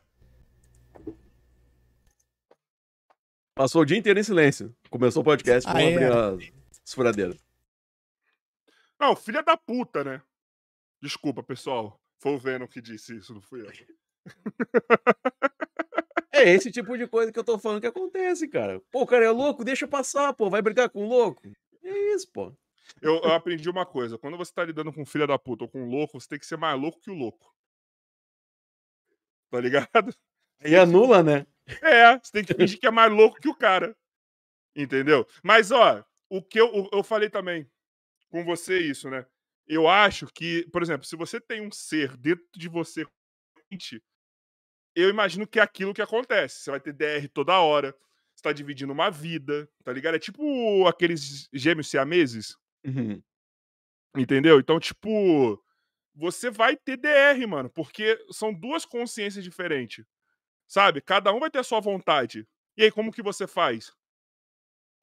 Passou 3.54 3.82
o 3.82 3.86
dia 3.86 3.98
inteiro 3.98 4.20
em 4.20 4.24
silêncio. 4.24 4.76
Começou 4.90 5.22
o 5.22 5.26
podcast, 5.26 5.72
vamos 5.72 5.82
Ah, 5.98 6.02
é? 6.02 6.12
abrir 6.12 6.54
as 6.84 6.94
furadeiras. 6.94 7.46
Não, 9.00 9.16
filha 9.16 9.44
da 9.44 9.56
puta, 9.56 10.04
né? 10.04 10.22
Desculpa, 11.02 11.44
pessoal. 11.44 12.00
Foi 12.26 12.34
o 12.34 12.40
Venom 12.40 12.66
que 12.66 12.82
disse 12.82 13.16
isso, 13.16 13.36
não 13.36 13.42
fui 13.42 13.62
eu. 13.62 13.72
É 16.32 16.50
esse 16.50 16.72
tipo 16.72 16.98
de 16.98 17.08
coisa 17.08 17.32
que 17.32 17.38
eu 17.38 17.44
tô 17.44 17.60
falando 17.60 17.80
que 17.80 17.86
acontece, 17.86 18.48
cara. 18.48 18.82
Pô, 18.92 19.04
o 19.04 19.06
cara 19.06 19.24
é 19.24 19.30
louco, 19.30 19.64
deixa 19.64 19.88
passar, 19.88 20.34
pô. 20.34 20.50
Vai 20.50 20.60
brigar 20.60 20.90
com 20.90 21.06
o 21.06 21.08
louco. 21.08 21.48
É 21.84 22.16
isso, 22.16 22.28
pô. 22.32 22.52
eu. 23.00 23.18
Eu 23.18 23.32
aprendi 23.32 23.70
uma 23.70 23.86
coisa. 23.86 24.18
Quando 24.18 24.38
você 24.38 24.52
tá 24.52 24.66
lidando 24.66 24.92
com 24.92 25.06
filha 25.06 25.28
da 25.28 25.38
puta 25.38 25.66
ou 25.66 25.70
com 25.70 25.84
um 25.84 25.88
louco, 25.88 26.20
você 26.20 26.28
tem 26.28 26.40
que 26.40 26.48
ser 26.48 26.58
mais 26.58 26.82
louco 26.82 27.00
que 27.00 27.12
o 27.12 27.14
louco. 27.14 27.56
Tá 29.52 29.62
ligado? 29.62 30.14
E 30.64 30.76
anula, 30.76 31.22
né? 31.22 31.46
É, 31.84 32.18
você 32.18 32.32
tem 32.32 32.44
que 32.44 32.56
fingir 32.56 32.80
que 32.80 32.88
é 32.88 32.92
mais 32.92 33.14
louco 33.14 33.40
que 33.40 33.48
o 33.48 33.56
cara. 33.56 33.96
Entendeu? 34.76 35.28
Mas, 35.44 35.72
ó, 35.72 36.04
o 36.28 36.42
que 36.42 36.60
eu, 36.60 36.90
eu 36.92 37.04
falei 37.04 37.30
também 37.30 37.70
com 38.30 38.44
você 38.44 38.80
isso, 38.80 39.12
né? 39.12 39.28
Eu 39.68 39.88
acho 39.88 40.28
que, 40.28 40.68
por 40.72 40.82
exemplo, 40.82 41.06
se 41.06 41.16
você 41.16 41.40
tem 41.40 41.62
um 41.62 41.72
ser 41.72 42.16
dentro 42.18 42.46
de 42.56 42.70
você, 42.70 43.06
eu 44.96 45.10
imagino 45.10 45.48
que 45.48 45.60
é 45.60 45.62
aquilo 45.62 45.94
que 45.94 46.02
acontece. 46.02 46.60
Você 46.60 46.72
vai 46.72 46.80
ter 46.80 46.94
DR 46.94 47.28
toda 47.34 47.60
hora, 47.60 47.96
você 48.36 48.44
tá 48.44 48.54
dividindo 48.54 48.94
uma 48.94 49.10
vida, 49.10 49.70
tá 49.84 49.92
ligado? 49.92 50.16
É 50.16 50.20
tipo 50.20 50.88
aqueles 50.88 51.50
gêmeos 51.52 51.90
siameses. 51.90 52.56
Uhum. 52.86 53.22
Entendeu? 54.16 54.60
Então, 54.60 54.80
tipo, 54.80 55.62
você 56.14 56.50
vai 56.50 56.78
ter 56.78 56.98
DR, 56.98 57.46
mano, 57.48 57.70
porque 57.70 58.18
são 58.32 58.54
duas 58.54 58.86
consciências 58.86 59.44
diferentes. 59.44 60.06
Sabe? 60.68 61.02
Cada 61.02 61.34
um 61.34 61.40
vai 61.40 61.52
ter 61.52 61.60
a 61.60 61.64
sua 61.64 61.80
vontade. 61.80 62.48
E 62.78 62.84
aí, 62.84 62.92
como 62.92 63.12
que 63.12 63.22
você 63.22 63.46
faz? 63.46 63.92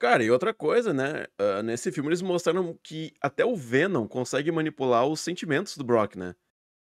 Cara, 0.03 0.25
e 0.25 0.31
outra 0.33 0.53
coisa, 0.53 0.93
né? 0.93 1.27
ah, 1.38 1.62
nesse 1.62 1.93
filme 1.93 2.09
eles 2.09 2.21
mostraram 2.21 2.77
que 2.83 3.12
até 3.23 3.45
o 3.45 3.55
Venom 3.55 4.09
consegue 4.09 4.51
manipular 4.51 5.07
os 5.07 5.21
sentimentos 5.21 5.77
do 5.77 5.85
Brock, 5.85 6.17
né? 6.17 6.35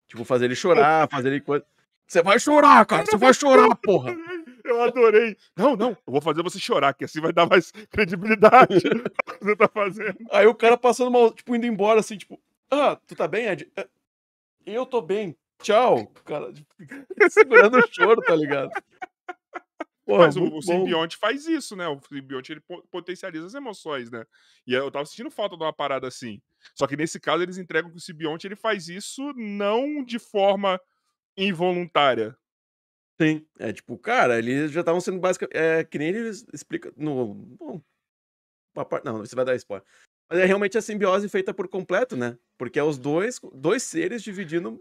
Tipo, 0.07 0.23
fazer 0.23 0.45
ele 0.45 0.55
chorar, 0.55 1.09
fazer 1.09 1.29
ele. 1.29 1.41
coisa- 1.41 1.65
Você 2.07 2.23
vai 2.23 2.39
chorar, 2.39 2.85
cara! 2.85 3.07
Você 3.07 3.17
vai 3.17 3.33
chorar, 3.33 3.75
porra! 3.77 4.15
Eu 4.63 4.83
adorei. 4.83 5.35
Não, 5.57 5.75
não, 5.77 5.91
eu 5.93 6.13
vou 6.13 6.21
fazer 6.21 6.43
você 6.43 6.59
chorar, 6.59 6.93
que 6.93 7.07
assim 7.07 7.23
vai 7.23 7.33
dar 7.33 7.47
mais 7.49 7.73
credibilidade 7.91 8.75
ao 8.87 9.35
que 9.39 9.45
você 9.45 9.57
tá 9.57 9.67
fazendo. 9.69 10.19
Aí 10.31 10.47
o 10.47 10.55
cara 10.55 10.77
passando 10.77 11.11
mal, 11.11 11.33
tipo, 11.33 11.57
indo 11.57 11.65
embora, 11.67 12.01
assim, 12.01 12.19
tipo, 12.19 12.39
ah, 12.71 12.97
tu 13.07 13.17
tá 13.17 13.27
bem, 13.27 13.47
Ed? 13.47 13.67
"É, 13.77 13.89
Eu 14.67 14.85
tô 14.85 15.01
bem. 15.01 15.35
Tchau. 15.63 16.07
Cara, 16.27 16.53
tipo, 16.53 16.69
segurando 17.31 17.79
o 17.79 17.89
choro, 17.91 18.21
tá 18.21 18.37
ligado? 18.37 18.71
Porra, 20.07 20.27
Mas 20.27 20.37
o, 20.37 20.45
o 20.45 20.63
simbionte 20.63 21.17
faz 21.17 21.47
isso, 21.47 21.75
né? 21.75 21.89
O 21.89 22.01
simbionte 22.01 22.53
ele 22.53 22.61
po- 22.61 22.87
potencializa 22.93 23.45
as 23.45 23.55
emoções, 23.55 24.09
né? 24.09 24.25
E 24.65 24.73
eu 24.73 24.89
tava 24.89 25.05
sentindo 25.05 25.33
falta 25.33 25.57
de 25.57 25.65
uma 25.65 25.73
parada 25.73 26.07
assim. 26.07 26.41
Só 26.77 26.87
que 26.87 26.97
nesse 26.97 27.19
caso 27.19 27.43
eles 27.43 27.59
entregam 27.59 27.91
que 27.91 27.97
o 27.97 28.01
simbionte 28.01 28.47
ele 28.47 28.55
faz 28.55 28.89
isso 28.89 29.33
não 29.35 30.05
de 30.05 30.21
forma 30.21 30.81
involuntária. 31.37 32.39
Sim. 33.21 33.45
É 33.59 33.73
tipo, 33.73 33.99
cara, 33.99 34.39
eles 34.39 34.71
já 34.71 34.81
estavam 34.81 35.01
sendo 35.01 35.19
basicamente. 35.19 35.57
É 35.57 35.83
que 35.83 35.99
nem 35.99 36.09
eles 36.09 36.47
explicam. 36.53 36.93
No, 36.97 37.35
bom, 37.35 37.83
não, 39.05 39.19
você 39.19 39.35
vai 39.35 39.45
dar 39.45 39.57
spoiler. 39.57 39.85
Mas 40.31 40.39
é 40.39 40.45
realmente 40.45 40.79
a 40.79 40.83
simbiose 40.83 41.29
feita 41.29 41.53
por 41.53 41.67
completo, 41.67 42.17
né? 42.17 42.39
Porque 42.57 42.79
é 42.79 42.83
os 42.85 42.97
dois, 42.97 43.41
dois 43.55 43.83
seres 43.83 44.23
dividindo 44.23 44.81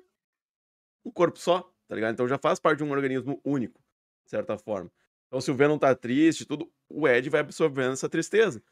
um 1.04 1.12
corpo 1.12 1.40
só, 1.40 1.62
tá 1.88 1.96
ligado? 1.96 2.14
Então 2.14 2.28
já 2.28 2.38
faz 2.38 2.60
parte 2.60 2.80
de 2.80 2.84
um 2.84 2.92
organismo 2.92 3.42
único, 3.44 3.82
de 4.24 4.32
certa 4.32 4.58
forma. 4.58 4.92
Então 5.36 5.42
se 5.42 5.52
o 5.52 5.56
Venom 5.56 5.78
tá 5.78 5.94
triste 5.94 6.42
e 6.42 6.46
tudo, 6.46 6.72
o 6.88 7.06
Ed 7.06 7.30
vai 7.30 7.42
absorvendo 7.42 7.92
essa 7.92 8.08
tristeza. 8.08 8.64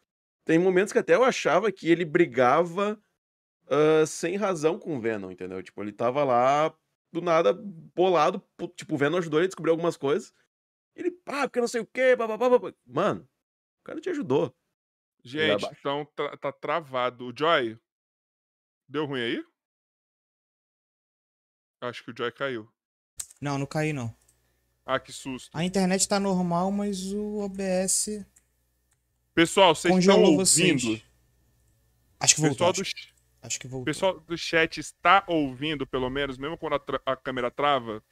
Tem 0.46 0.58
momentos 0.58 0.94
que 0.94 1.00
até 1.00 1.14
eu 1.14 1.22
achava 1.26 1.70
que 1.70 1.92
ele 1.92 2.06
brigava 2.06 2.98
ah, 3.68 4.06
sem 4.08 4.38
razão 4.38 4.80
com 4.80 4.96
o 4.96 5.02
Venom, 5.02 5.30
entendeu? 5.30 5.62
Tipo, 5.62 5.84
ele 5.84 5.92
tava 5.92 6.24
lá, 6.24 6.74
do 7.12 7.20
nada, 7.20 7.52
bolado. 7.54 8.42
Tipo, 8.78 8.96
o 8.96 8.98
Venom 8.98 9.18
ajudou 9.18 9.42
ele 9.42 9.48
a 9.48 9.50
descobrir 9.50 9.72
algumas 9.72 9.98
coisas. 9.98 10.34
Ele, 10.96 11.12
pá, 11.12 11.50
porque 11.50 11.60
não 11.60 11.68
sei 11.68 11.82
o 11.82 11.86
quê, 11.86 12.16
bababá, 12.16 12.50
babá. 12.52 12.74
Mano, 12.86 13.28
o 13.82 13.84
cara 13.84 14.00
te 14.00 14.10
ajudou. 14.12 14.56
Gente, 15.22 15.66
então 15.66 16.06
tá, 16.16 16.38
tá 16.38 16.52
travado. 16.54 17.28
O 17.28 17.38
Joy, 17.38 17.78
deu 18.88 19.06
ruim 19.06 19.20
aí? 19.20 19.46
Acho 21.82 22.06
que 22.06 22.12
o 22.12 22.18
Joy 22.18 22.32
caiu. 22.32 22.72
Não, 23.42 23.58
não 23.58 23.66
caí 23.66 23.92
não. 23.92 24.16
Ah, 24.86 25.00
que 25.00 25.12
susto. 25.14 25.50
A 25.58 25.64
internet 25.64 26.08
tá 26.08 26.20
normal, 26.20 26.72
mas 26.72 27.12
o 27.14 27.38
OBS 27.40 28.26
Pessoal, 29.34 29.74
vocês 29.74 29.96
estão 29.98 30.22
ouvindo? 30.22 30.36
vocês. 30.46 31.04
Acho 32.20 32.36
que 32.36 32.42
voltou. 32.42 32.68
pessoal, 32.68 32.74
do, 32.74 32.82
Acho, 32.82 32.92
ch- 32.92 33.14
acho 33.42 33.60
que 33.60 33.68
voltou. 33.68 33.86
pessoal 33.86 34.20
do 34.20 34.38
chat 34.38 34.80
está 34.80 35.24
ouvindo, 35.28 35.88
pelo 35.88 36.10
menos, 36.10 36.38
mesmo 36.38 36.58
quando 36.58 36.76
a, 36.76 36.80
tra- 36.80 37.02
a 37.06 37.16
câmera 37.16 37.50
trava? 37.50 38.04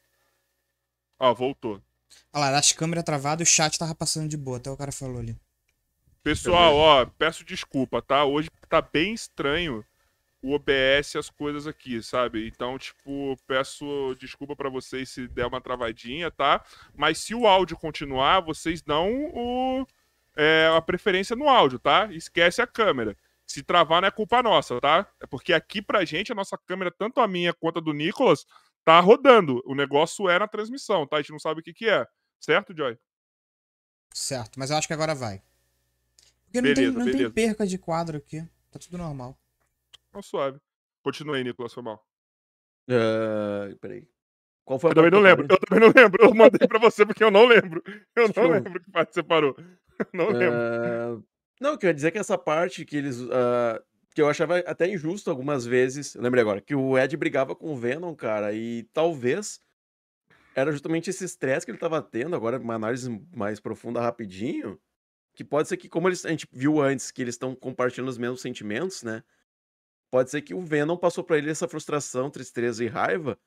Ó, 1.20 1.34
voltou. 1.34 1.82
Olha 2.34 2.50
lá, 2.50 2.58
as 2.58 2.72
câmeras 2.72 3.04
travadas, 3.04 3.48
o 3.48 3.52
chat 3.52 3.78
tava 3.78 3.94
passando 3.94 4.28
de 4.28 4.36
boa, 4.38 4.58
até 4.58 4.70
o 4.72 4.76
cara 4.78 4.92
falou 4.92 5.20
ali. 5.20 5.38
Pessoal, 6.24 6.76
ó, 6.76 7.06
peço 7.06 7.44
desculpa, 7.46 8.02
tá? 8.02 8.26
Hoje 8.26 8.50
tá 8.70 8.82
bem 8.82 9.14
estranho 9.14 9.86
o 10.42 10.54
OBS 10.54 11.16
as 11.16 11.30
coisas 11.30 11.68
aqui, 11.68 12.02
sabe? 12.02 12.48
Então, 12.48 12.78
tipo, 12.78 13.38
peço 13.46 14.16
desculpa 14.20 14.56
pra 14.56 14.70
vocês 14.70 15.10
se 15.10 15.28
der 15.28 15.46
uma 15.46 15.62
travadinha, 15.62 16.32
tá? 16.32 16.64
Mas 16.96 17.20
se 17.20 17.36
o 17.36 17.46
áudio 17.46 17.78
continuar, 17.78 18.40
vocês 18.42 18.82
dão 18.82 19.10
o, 19.34 19.86
é, 20.36 20.72
a 20.76 20.82
preferência 20.82 21.36
no 21.36 21.48
áudio, 21.48 21.78
tá? 21.78 22.12
Esquece 22.12 22.62
a 22.62 22.68
câmera. 22.68 23.16
Se 23.46 23.62
travar 23.62 24.02
não 24.02 24.08
é 24.08 24.12
culpa 24.12 24.42
nossa, 24.42 24.80
tá? 24.80 25.06
É 25.20 25.28
porque 25.28 25.54
aqui 25.54 25.82
pra 25.82 26.06
gente, 26.06 26.32
a 26.32 26.36
nossa 26.36 26.58
câmera, 26.58 26.92
tanto 26.92 27.20
a 27.20 27.28
minha 27.28 27.54
quanto 27.54 27.80
a 27.80 27.82
do 27.82 27.94
Nicolas, 27.94 28.46
tá 28.84 29.00
rodando. 29.00 29.62
O 29.66 29.76
negócio 29.76 30.30
é 30.30 30.40
na 30.40 30.48
transmissão, 30.48 31.06
tá? 31.06 31.18
A 31.18 31.22
gente 31.22 31.32
não 31.32 31.40
sabe 31.40 31.60
o 31.60 31.64
que 31.64 31.74
que 31.74 31.90
é. 31.90 32.08
Certo, 32.40 32.76
Joy? 32.76 32.98
Certo, 34.14 34.58
mas 34.58 34.72
eu 34.72 34.78
acho 34.78 34.88
que 34.88 34.94
agora 34.94 35.14
vai. 35.14 35.42
Porque 36.46 36.62
não, 36.62 36.74
Beleza, 36.74 36.94
tem, 36.94 37.06
não 37.06 37.12
tem 37.12 37.32
perca 37.32 37.68
de 37.68 37.78
quadro 37.78 38.18
aqui. 38.18 38.42
Tá 38.72 38.80
tudo 38.80 38.98
normal. 38.98 39.38
Então, 40.12 40.22
suave. 40.22 40.60
Continua 41.04 41.38
aí, 41.38 41.44
Nicolas, 41.44 41.74
foi 41.74 41.82
mal. 41.82 42.06
Ah, 42.90 43.74
peraí. 43.80 44.06
Qual 44.66 44.78
foi 44.78 44.90
a 44.90 44.92
Eu 44.92 44.96
também 44.96 45.12
não 45.12 45.20
que 45.20 45.24
lembro. 45.24 45.48
Eu 45.50 45.58
também 45.58 45.80
não 45.80 45.94
lembro. 45.96 46.24
Eu 46.24 46.36
mandei 46.36 46.68
pra 46.68 46.80
você 46.80 47.06
porque 47.06 47.24
eu 47.24 47.32
não 47.32 47.46
lembro. 47.46 47.82
Eu 48.16 48.28
não 48.28 48.34
Show. 48.34 48.52
lembro 48.52 48.80
que 48.80 48.92
parte 48.92 49.14
você 49.14 49.24
parou. 49.24 49.56
Eu 49.58 50.08
não 50.14 50.30
lembro. 50.30 50.58
Ah, 50.58 51.20
não, 51.60 51.72
eu 51.72 51.78
queria 51.78 51.94
dizer 51.94 52.12
que 52.12 52.18
essa 52.18 52.38
parte 52.38 52.86
que 52.86 52.98
eles. 52.98 53.20
ah, 53.32 53.82
que 54.14 54.22
eu 54.22 54.28
achava 54.28 54.60
até 54.60 54.88
injusto 54.88 55.30
algumas 55.30 55.66
vezes. 55.66 56.16
Eu 56.16 56.22
lembrei 56.22 56.42
agora, 56.42 56.60
que 56.60 56.76
o 56.76 56.98
Ed 56.98 57.16
brigava 57.16 57.56
com 57.56 57.72
o 57.72 57.78
Venom, 57.78 58.14
cara, 58.14 58.54
e 58.54 58.84
talvez 58.92 59.62
era 60.54 60.72
justamente 60.72 61.10
esse 61.10 61.24
estresse 61.24 61.66
que 61.66 61.72
ele 61.72 61.78
tava 61.78 62.02
tendo, 62.02 62.36
agora 62.36 62.60
uma 62.60 62.76
análise 62.76 63.10
mais 63.34 63.60
profunda 63.60 64.02
rapidinho. 64.02 64.78
Que 65.34 65.46
pode 65.46 65.70
ser 65.70 65.78
que, 65.78 65.88
como 65.88 66.10
eles, 66.10 66.26
a 66.26 66.30
gente 66.30 66.46
viu 66.52 66.82
antes, 66.82 67.10
que 67.10 67.22
eles 67.22 67.36
estão 67.36 67.56
compartilhando 67.56 68.10
os 68.10 68.18
mesmos 68.18 68.42
sentimentos, 68.42 69.02
né? 69.02 69.24
Pode 70.12 70.30
ser 70.30 70.42
que 70.42 70.54
o 70.54 70.62
Venom 70.62 70.98
passou 70.98 71.24
pra 71.24 71.38
ele 71.38 71.50
essa 71.50 71.68
frustração, 71.68 72.30
tristeza 72.30 72.84
e 72.84 72.88
raiva. 72.88 73.40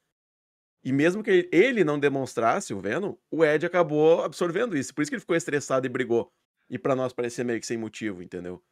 E 0.83 0.93
mesmo 0.93 1.23
que 1.23 1.49
ele- 1.53 1.85
não 1.85 1.99
demonstrasse 1.99 2.73
o 2.75 2.81
Venom, 2.81 3.17
o 3.31 3.45
Ed 3.45 3.65
acabou 3.67 4.23
absorvendo 4.23 4.77
isso. 4.77 4.95
Por 4.95 5.03
isso 5.03 5.11
que 5.11 5.15
ele 5.15 5.21
ficou 5.21 5.37
estressado 5.37 5.87
e 5.87 5.91
brigou. 5.91 6.33
E 6.69 6.79
pra 6.79 6.97
nós 6.97 7.13
parecia 7.13 7.45
meio 7.45 7.61
que 7.61 7.67
sem 7.67 7.77
motivo, 7.77 8.23
entendeu? 8.23 8.63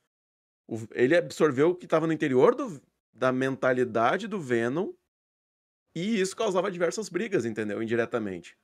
O- 0.66 0.78
ele 0.92 1.16
absorveu 1.16 1.70
o 1.70 1.74
que 1.74 1.86
tava 1.86 2.06
no 2.06 2.12
interior 2.12 2.54
do- 2.54 2.80
da 3.12 3.30
mentalidade 3.30 4.26
do 4.26 4.40
Venom. 4.40 4.92
E 5.94 6.18
isso 6.20 6.34
causava 6.34 6.70
diversas 6.70 7.10
brigas, 7.10 7.44
entendeu? 7.44 7.82
Indiretamente. 7.82 8.56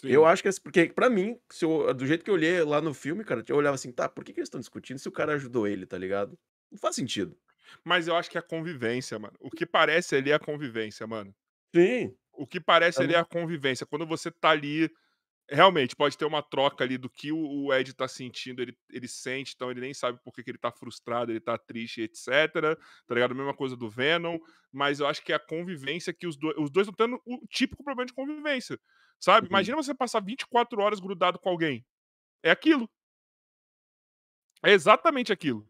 Sim. 0.00 0.08
Eu 0.08 0.24
acho 0.26 0.42
que, 0.42 0.60
porque 0.60 0.88
pra 0.90 1.08
mim, 1.08 1.40
eu- 1.62 1.92
do 1.94 2.06
jeito 2.06 2.24
que 2.24 2.30
eu 2.30 2.34
olhei 2.34 2.62
lá 2.62 2.80
no 2.80 2.92
filme, 2.92 3.24
cara, 3.24 3.42
eu 3.48 3.56
olhava 3.56 3.74
assim, 3.74 3.90
tá, 3.90 4.08
por 4.08 4.22
que, 4.24 4.32
que 4.32 4.40
eles 4.40 4.46
estão 4.48 4.60
discutindo 4.60 4.98
se 4.98 5.08
o 5.08 5.12
cara 5.12 5.34
ajudou 5.34 5.66
ele, 5.66 5.86
tá 5.86 5.96
ligado? 5.96 6.38
Não 6.70 6.78
faz 6.78 6.94
sentido. 6.94 7.36
Mas 7.84 8.08
eu 8.08 8.16
acho 8.16 8.30
que 8.30 8.36
é 8.36 8.40
a 8.40 8.42
convivência, 8.42 9.18
mano. 9.18 9.36
O 9.40 9.50
que 9.50 9.66
parece 9.66 10.16
ali 10.16 10.30
é 10.30 10.34
a 10.34 10.38
convivência, 10.38 11.06
mano. 11.06 11.34
Sim. 11.74 12.14
O 12.32 12.46
que 12.46 12.60
parece 12.60 13.00
É 13.00 13.04
ali 13.04 13.14
é 13.14 13.18
a 13.18 13.24
convivência. 13.24 13.86
Quando 13.86 14.06
você 14.06 14.30
tá 14.30 14.50
ali. 14.50 14.90
Realmente, 15.48 15.94
pode 15.94 16.18
ter 16.18 16.24
uma 16.24 16.42
troca 16.42 16.82
ali 16.82 16.98
do 16.98 17.08
que 17.08 17.30
o 17.30 17.72
Ed 17.72 17.94
tá 17.94 18.08
sentindo, 18.08 18.60
ele, 18.60 18.76
ele 18.90 19.06
sente, 19.06 19.52
então 19.54 19.70
ele 19.70 19.80
nem 19.80 19.94
sabe 19.94 20.18
por 20.24 20.32
que, 20.34 20.42
que 20.42 20.50
ele 20.50 20.58
tá 20.58 20.72
frustrado, 20.72 21.30
ele 21.30 21.38
tá 21.38 21.56
triste, 21.56 22.02
etc. 22.02 22.26
Tá 23.06 23.14
ligado? 23.14 23.32
Mesma 23.32 23.54
coisa 23.54 23.76
do 23.76 23.88
Venom, 23.88 24.40
mas 24.72 24.98
eu 24.98 25.06
acho 25.06 25.22
que 25.22 25.32
é 25.32 25.36
a 25.36 25.38
convivência 25.38 26.12
que 26.12 26.26
os, 26.26 26.36
dois 26.36 26.56
os 26.58 26.68
dois 26.68 26.88
estão 26.88 27.06
tendo 27.06 27.22
o 27.24 27.46
típico 27.46 27.84
problema 27.84 28.06
de 28.06 28.12
convivência. 28.12 28.76
Sabe? 29.20 29.46
Uhum. 29.46 29.52
Imagina 29.52 29.76
você 29.76 29.94
passar 29.94 30.20
24 30.20 30.82
horas 30.82 30.98
grudado 30.98 31.38
com 31.38 31.48
alguém. 31.48 31.86
É 32.42 32.50
aquilo. 32.50 32.90
É 34.64 34.72
exatamente 34.72 35.32
aquilo. 35.32 35.68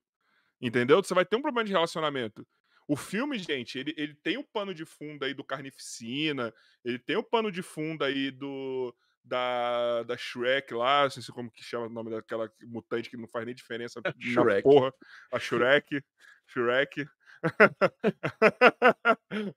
Entendeu? 0.61 1.03
Você 1.03 1.14
vai 1.14 1.25
ter 1.25 1.37
um 1.37 1.42
problema 1.42 1.64
de 1.64 1.73
relacionamento. 1.73 2.47
O 2.88 2.97
filme, 2.97 3.38
gente, 3.38 3.79
ele, 3.79 3.95
ele 3.97 4.14
tem 4.14 4.38
o 4.38 4.45
pano 4.45 4.73
de 4.73 4.85
fundo 4.85 5.25
aí 5.25 5.35
do 5.35 5.45
Carnificina, 5.45 6.55
ele 6.85 6.99
tem 6.99 7.16
o 7.16 7.23
pano 7.23 7.51
de 7.51 7.62
fundo 7.62 8.05
aí 8.05 8.31
do 8.31 8.95
da, 9.25 10.05
da 10.05 10.16
Shrek 10.16 10.73
lá, 10.73 11.03
não 11.03 11.11
sei 11.11 11.23
como 11.35 11.51
que 11.51 11.64
chama 11.64 11.87
o 11.87 11.90
nome 11.90 12.11
daquela 12.11 12.49
mutante 12.62 13.11
que 13.11 13.16
não 13.16 13.27
faz 13.27 13.45
nem 13.45 13.55
diferença 13.55 14.01
Shrek. 14.21 14.62
porra. 14.62 14.92
A 15.33 15.38
Shrek. 15.40 16.01
Shrek. 16.47 17.07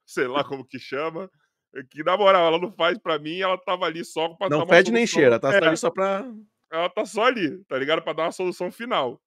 sei 0.06 0.28
lá 0.28 0.44
como 0.44 0.66
que 0.66 0.80
chama. 0.80 1.30
Que, 1.92 2.04
na 2.04 2.18
moral, 2.18 2.48
ela 2.48 2.60
não 2.60 2.72
faz 2.72 2.98
pra 2.98 3.20
mim, 3.20 3.40
ela 3.40 3.58
tava 3.58 3.86
ali 3.86 4.04
só 4.04 4.30
pra 4.30 4.50
dar 4.50 4.58
Não 4.58 4.68
fede 4.68 4.92
nem 4.92 5.06
cheira, 5.06 5.40
tá 5.40 5.54
É, 5.54 5.68
ali 5.68 5.78
só 5.78 5.92
pra. 5.92 6.26
ela 6.72 6.90
tá 6.90 7.06
só 7.06 7.26
ali, 7.26 7.64
tá 7.66 7.78
ligado? 7.78 8.02
Pra 8.02 8.14
dar 8.14 8.24
uma 8.24 8.32
solução 8.32 8.72
final. 8.72 9.22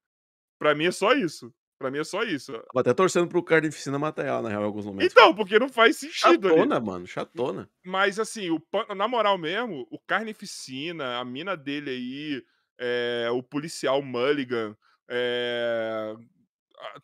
Pra 0.59 0.75
mim 0.75 0.87
é 0.87 0.91
só 0.91 1.13
isso. 1.13 1.55
Pra 1.83 1.91
mim 1.91 1.99
é 1.99 2.05
só 2.05 2.23
isso. 2.23 2.53
Tava 2.53 2.81
até 2.81 2.95
torcendo 2.95 3.27
pro 3.27 3.43
Carnificina 3.43 3.99
matar 3.99 4.25
ela, 4.25 4.41
na 4.43 4.49
real, 4.49 4.63
em 4.63 4.67
alguns 4.67 4.87
momentos. 4.87 5.11
Então, 5.11 5.35
porque 5.35 5.59
não 5.59 5.69
faz 5.69 5.97
sentido 5.97 6.47
ali. 6.47 6.59
Chatona, 6.59 6.79
mano, 6.79 7.07
chatona. 7.09 7.71
Mas 7.85 8.21
assim, 8.21 8.51
o, 8.51 8.63
na 8.95 9.09
moral 9.09 9.37
mesmo, 9.37 9.85
o 9.91 9.99
Carnificina, 9.99 11.19
a 11.19 11.25
mina 11.25 11.57
dele 11.57 11.91
aí, 11.91 12.45
é, 12.79 13.29
o 13.33 13.43
policial 13.43 14.01
Mulligan, 14.01 14.77
é, 15.11 16.15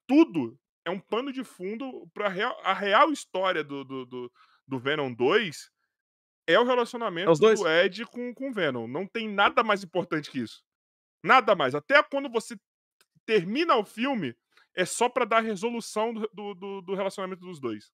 tudo 0.06 0.56
é 0.84 0.90
um 0.90 1.00
pano 1.00 1.32
de 1.32 1.42
fundo 1.42 2.08
pra 2.14 2.28
real, 2.28 2.56
a 2.62 2.72
real 2.72 3.10
história 3.10 3.64
do, 3.64 3.82
do, 3.82 4.06
do, 4.06 4.32
do 4.64 4.78
Venom 4.78 5.12
2 5.12 5.72
é 6.46 6.56
o 6.60 6.64
relacionamento 6.64 7.28
É 7.28 7.32
os 7.32 7.40
dois. 7.40 7.58
do 7.58 7.68
Ed 7.68 8.06
com, 8.06 8.32
com 8.32 8.50
o 8.50 8.52
Venom. 8.52 8.86
Não 8.86 9.08
tem 9.08 9.28
nada 9.28 9.64
mais 9.64 9.82
importante 9.82 10.30
que 10.30 10.38
isso. 10.38 10.62
Nada 11.20 11.56
mais. 11.56 11.74
Até 11.74 12.00
quando 12.00 12.30
você 12.30 12.56
termina 13.26 13.76
o 13.76 13.84
filme, 13.84 14.34
é 14.78 14.84
só 14.84 15.08
pra 15.08 15.24
dar 15.24 15.40
resolução 15.40 16.14
do, 16.14 16.54
do, 16.54 16.80
do- 16.82 16.94
relacionamento 16.94 17.40
dos 17.40 17.60
dois. 17.60 17.92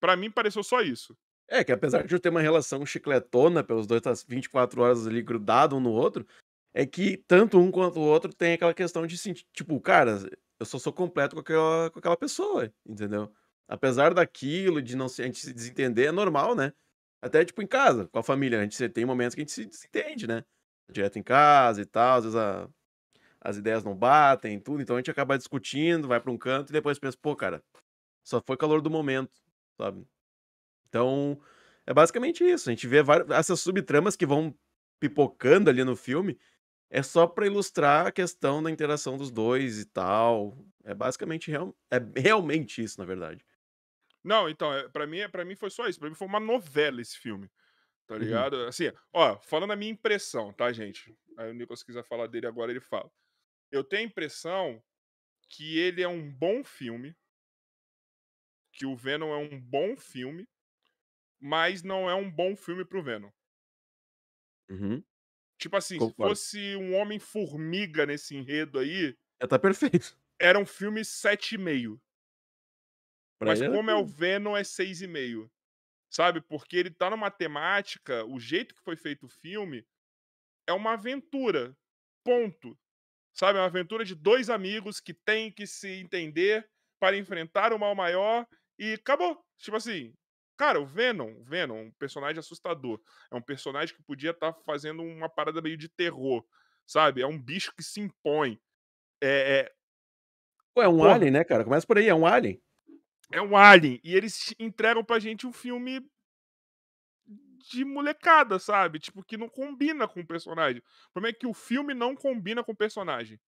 Pra 0.00 0.16
mim, 0.16 0.30
pareceu 0.30 0.62
só 0.62 0.80
isso. 0.80 1.16
É, 1.48 1.62
que 1.62 1.72
apesar 1.72 2.04
de 2.06 2.14
eu 2.14 2.20
ter 2.20 2.28
uma 2.28 2.40
relação 2.40 2.84
chicletona 2.84 3.62
pelos 3.62 3.86
dois 3.86 4.00
estar 4.00 4.14
24 4.28 4.82
horas 4.82 5.06
ali 5.06 5.22
grudado 5.22 5.76
um 5.76 5.80
no 5.80 5.92
outro, 5.92 6.26
é 6.74 6.84
que 6.84 7.16
tanto 7.16 7.58
um 7.58 7.70
quanto 7.70 8.00
o 8.00 8.02
outro 8.02 8.34
tem 8.34 8.54
aquela 8.54 8.74
questão 8.74 9.06
de 9.06 9.16
sentir, 9.16 9.46
tipo, 9.52 9.80
cara, 9.80 10.18
eu 10.58 10.66
só 10.66 10.78
sou 10.78 10.92
completo 10.92 11.36
com 11.36 11.40
aquela, 11.40 11.90
com 11.90 11.98
aquela 12.00 12.16
pessoa, 12.16 12.72
entendeu? 12.84 13.32
Apesar 13.68 14.12
daquilo, 14.12 14.82
de 14.82 14.96
não 14.96 15.08
se, 15.08 15.22
a 15.22 15.26
gente 15.26 15.38
se 15.38 15.52
desentender, 15.54 16.08
é 16.08 16.12
normal, 16.12 16.54
né? 16.54 16.72
Até, 17.22 17.44
tipo, 17.44 17.62
em 17.62 17.66
casa, 17.66 18.08
com 18.08 18.18
a 18.18 18.22
família, 18.22 18.58
a 18.60 18.62
gente 18.62 18.88
tem 18.90 19.04
momentos 19.06 19.34
que 19.34 19.40
a 19.40 19.44
gente 19.44 19.52
se 19.52 19.64
desentende, 19.66 20.26
né? 20.26 20.44
Direto 20.90 21.18
em 21.18 21.22
casa 21.22 21.80
e 21.80 21.86
tal, 21.86 22.18
às 22.18 22.24
vezes 22.24 22.36
a- 22.36 22.68
as 23.50 23.56
ideias 23.58 23.84
não 23.84 23.96
batem, 23.96 24.60
tudo, 24.60 24.82
então 24.82 24.96
a 24.96 24.98
gente 24.98 25.10
acaba 25.10 25.38
discutindo, 25.38 26.08
vai 26.08 26.20
pra 26.20 26.32
um 26.32 26.38
canto 26.38 26.70
e 26.70 26.72
depois 26.72 26.98
pensa, 26.98 27.16
pô, 27.20 27.36
cara, 27.36 27.62
só 28.24 28.42
foi 28.46 28.56
calor 28.56 28.82
do 28.82 28.90
momento, 28.90 29.32
sabe? 29.80 30.06
Então, 30.88 31.40
é 31.86 31.94
basicamente 31.94 32.44
isso. 32.44 32.68
A 32.68 32.72
gente 32.72 32.86
vê 32.86 33.02
várias, 33.02 33.30
essas 33.30 33.60
subtramas 33.60 34.16
que 34.16 34.26
vão 34.26 34.56
pipocando 35.00 35.70
ali 35.70 35.84
no 35.84 35.96
filme, 35.96 36.38
é 36.90 37.02
só 37.02 37.26
pra 37.26 37.46
ilustrar 37.46 38.06
a 38.06 38.12
questão 38.12 38.62
da 38.62 38.70
interação 38.70 39.16
dos 39.16 39.30
dois 39.30 39.80
e 39.80 39.86
tal. 39.86 40.58
É 40.84 40.94
basicamente 40.94 41.50
real, 41.50 41.76
é 41.90 41.98
realmente 42.20 42.82
isso, 42.82 42.98
na 43.00 43.06
verdade. 43.06 43.44
Não, 44.24 44.48
então, 44.48 44.72
é, 44.72 44.88
pra, 44.88 45.06
mim, 45.06 45.28
pra 45.30 45.44
mim 45.44 45.54
foi 45.54 45.70
só 45.70 45.86
isso. 45.86 45.98
Pra 45.98 46.08
mim 46.08 46.14
foi 46.14 46.26
uma 46.26 46.40
novela 46.40 47.00
esse 47.00 47.16
filme. 47.18 47.50
Tá 48.06 48.16
Uhum. 48.18 48.46
ligado? 48.46 48.56
Assim, 48.66 48.92
ó, 49.12 49.38
falando 49.40 49.72
a 49.72 49.76
minha 49.76 49.92
impressão, 49.92 50.52
tá, 50.52 50.72
gente? 50.72 51.16
Aí 51.38 51.50
o 51.50 51.54
Nicolas 51.54 51.82
quiser 51.84 52.04
falar 52.04 52.26
dele 52.28 52.46
agora, 52.46 52.70
ele 52.72 52.80
fala. 52.80 53.10
Eu 53.70 53.84
tenho 53.84 54.02
a 54.02 54.06
impressão 54.06 54.82
que 55.48 55.78
ele 55.78 56.02
é 56.02 56.08
um 56.08 56.30
bom 56.30 56.64
filme. 56.64 57.16
Que 58.72 58.86
o 58.86 58.94
Venom 58.94 59.32
é 59.32 59.36
um 59.36 59.60
bom 59.60 59.96
filme. 59.96 60.46
Mas 61.40 61.82
não 61.82 62.08
é 62.08 62.14
um 62.14 62.30
bom 62.30 62.56
filme 62.56 62.84
pro 62.84 63.02
Venom. 63.02 63.30
Uhum. 64.70 65.02
Tipo 65.58 65.76
assim, 65.76 65.94
se 65.94 65.98
Concordo. 65.98 66.30
fosse 66.30 66.76
um 66.76 66.94
Homem-Formiga 66.94 68.04
nesse 68.06 68.36
enredo 68.36 68.78
aí, 68.78 69.16
É, 69.40 69.46
tá 69.46 69.58
perfeito. 69.58 70.18
era 70.40 70.58
um 70.58 70.66
filme 70.66 71.02
7,5. 71.04 72.00
Pra 73.38 73.48
Mas 73.48 73.60
como 73.60 73.90
é 73.90 73.94
o. 73.94 74.04
Venom, 74.04 74.56
é 74.56 74.62
6,5. 74.62 75.50
Sabe? 76.10 76.40
Porque 76.40 76.76
ele 76.76 76.90
tá 76.90 77.10
numa 77.10 77.30
temática, 77.30 78.24
o 78.24 78.38
jeito 78.38 78.74
que 78.74 78.80
foi 78.82 78.96
feito 78.96 79.26
o 79.26 79.28
filme 79.28 79.86
é 80.66 80.72
uma 80.72 80.92
aventura. 80.94 81.76
Ponto. 82.24 82.78
Sabe? 83.36 83.58
É 83.58 83.60
uma 83.60 83.66
aventura 83.66 84.04
de 84.04 84.14
dois 84.14 84.48
amigos 84.48 84.98
que 84.98 85.12
têm 85.12 85.52
que 85.52 85.66
se 85.66 85.88
entender 86.00 86.66
para 86.98 87.16
enfrentar 87.16 87.72
o 87.72 87.78
mal 87.78 87.94
maior 87.94 88.46
e 88.78 88.94
acabou. 88.94 89.38
Tipo 89.58 89.76
assim, 89.76 90.14
cara, 90.56 90.80
o 90.80 90.86
Venom, 90.86 91.32
o 91.38 91.44
Venom, 91.44 91.82
um 91.82 91.90
personagem 91.92 92.38
assustador. 92.40 92.98
É 93.30 93.36
um 93.36 93.42
personagem 93.42 93.94
que 93.94 94.02
podia 94.02 94.30
estar 94.30 94.54
fazendo 94.64 95.02
uma 95.02 95.28
parada 95.28 95.60
meio 95.60 95.76
de 95.76 95.88
terror. 95.88 96.44
Sabe? 96.86 97.20
É 97.20 97.26
um 97.26 97.38
bicho 97.40 97.74
que 97.76 97.82
se 97.82 98.00
impõe. 98.00 98.58
É, 99.20 99.60
é, 99.60 99.72
Pô, 100.74 100.82
é 100.82 100.88
um 100.88 100.98
Porra. 100.98 101.14
alien, 101.14 101.30
né, 101.30 101.44
cara? 101.44 101.64
Começa 101.64 101.86
por 101.86 101.98
aí, 101.98 102.08
é 102.08 102.14
um 102.14 102.26
alien. 102.26 102.60
é 103.32 103.40
um 103.42 103.56
alien. 103.56 104.00
E 104.02 104.14
eles 104.14 104.54
entregam 104.58 105.04
pra 105.04 105.18
gente 105.18 105.46
um 105.46 105.52
filme 105.52 106.00
de 107.70 107.84
molecada, 107.84 108.58
sabe? 108.58 108.98
Tipo, 108.98 109.24
que 109.24 109.36
não 109.36 109.48
combina 109.48 110.06
com 110.06 110.20
o 110.20 110.26
personagem. 110.26 110.82
O 111.08 111.12
problema 111.12 111.30
é 111.30 111.38
que 111.38 111.46
o 111.46 111.54
filme 111.54 111.94
não 111.94 112.14
combina 112.14 112.62
com 112.62 112.72
o 112.72 112.76
personagem. 112.76 113.38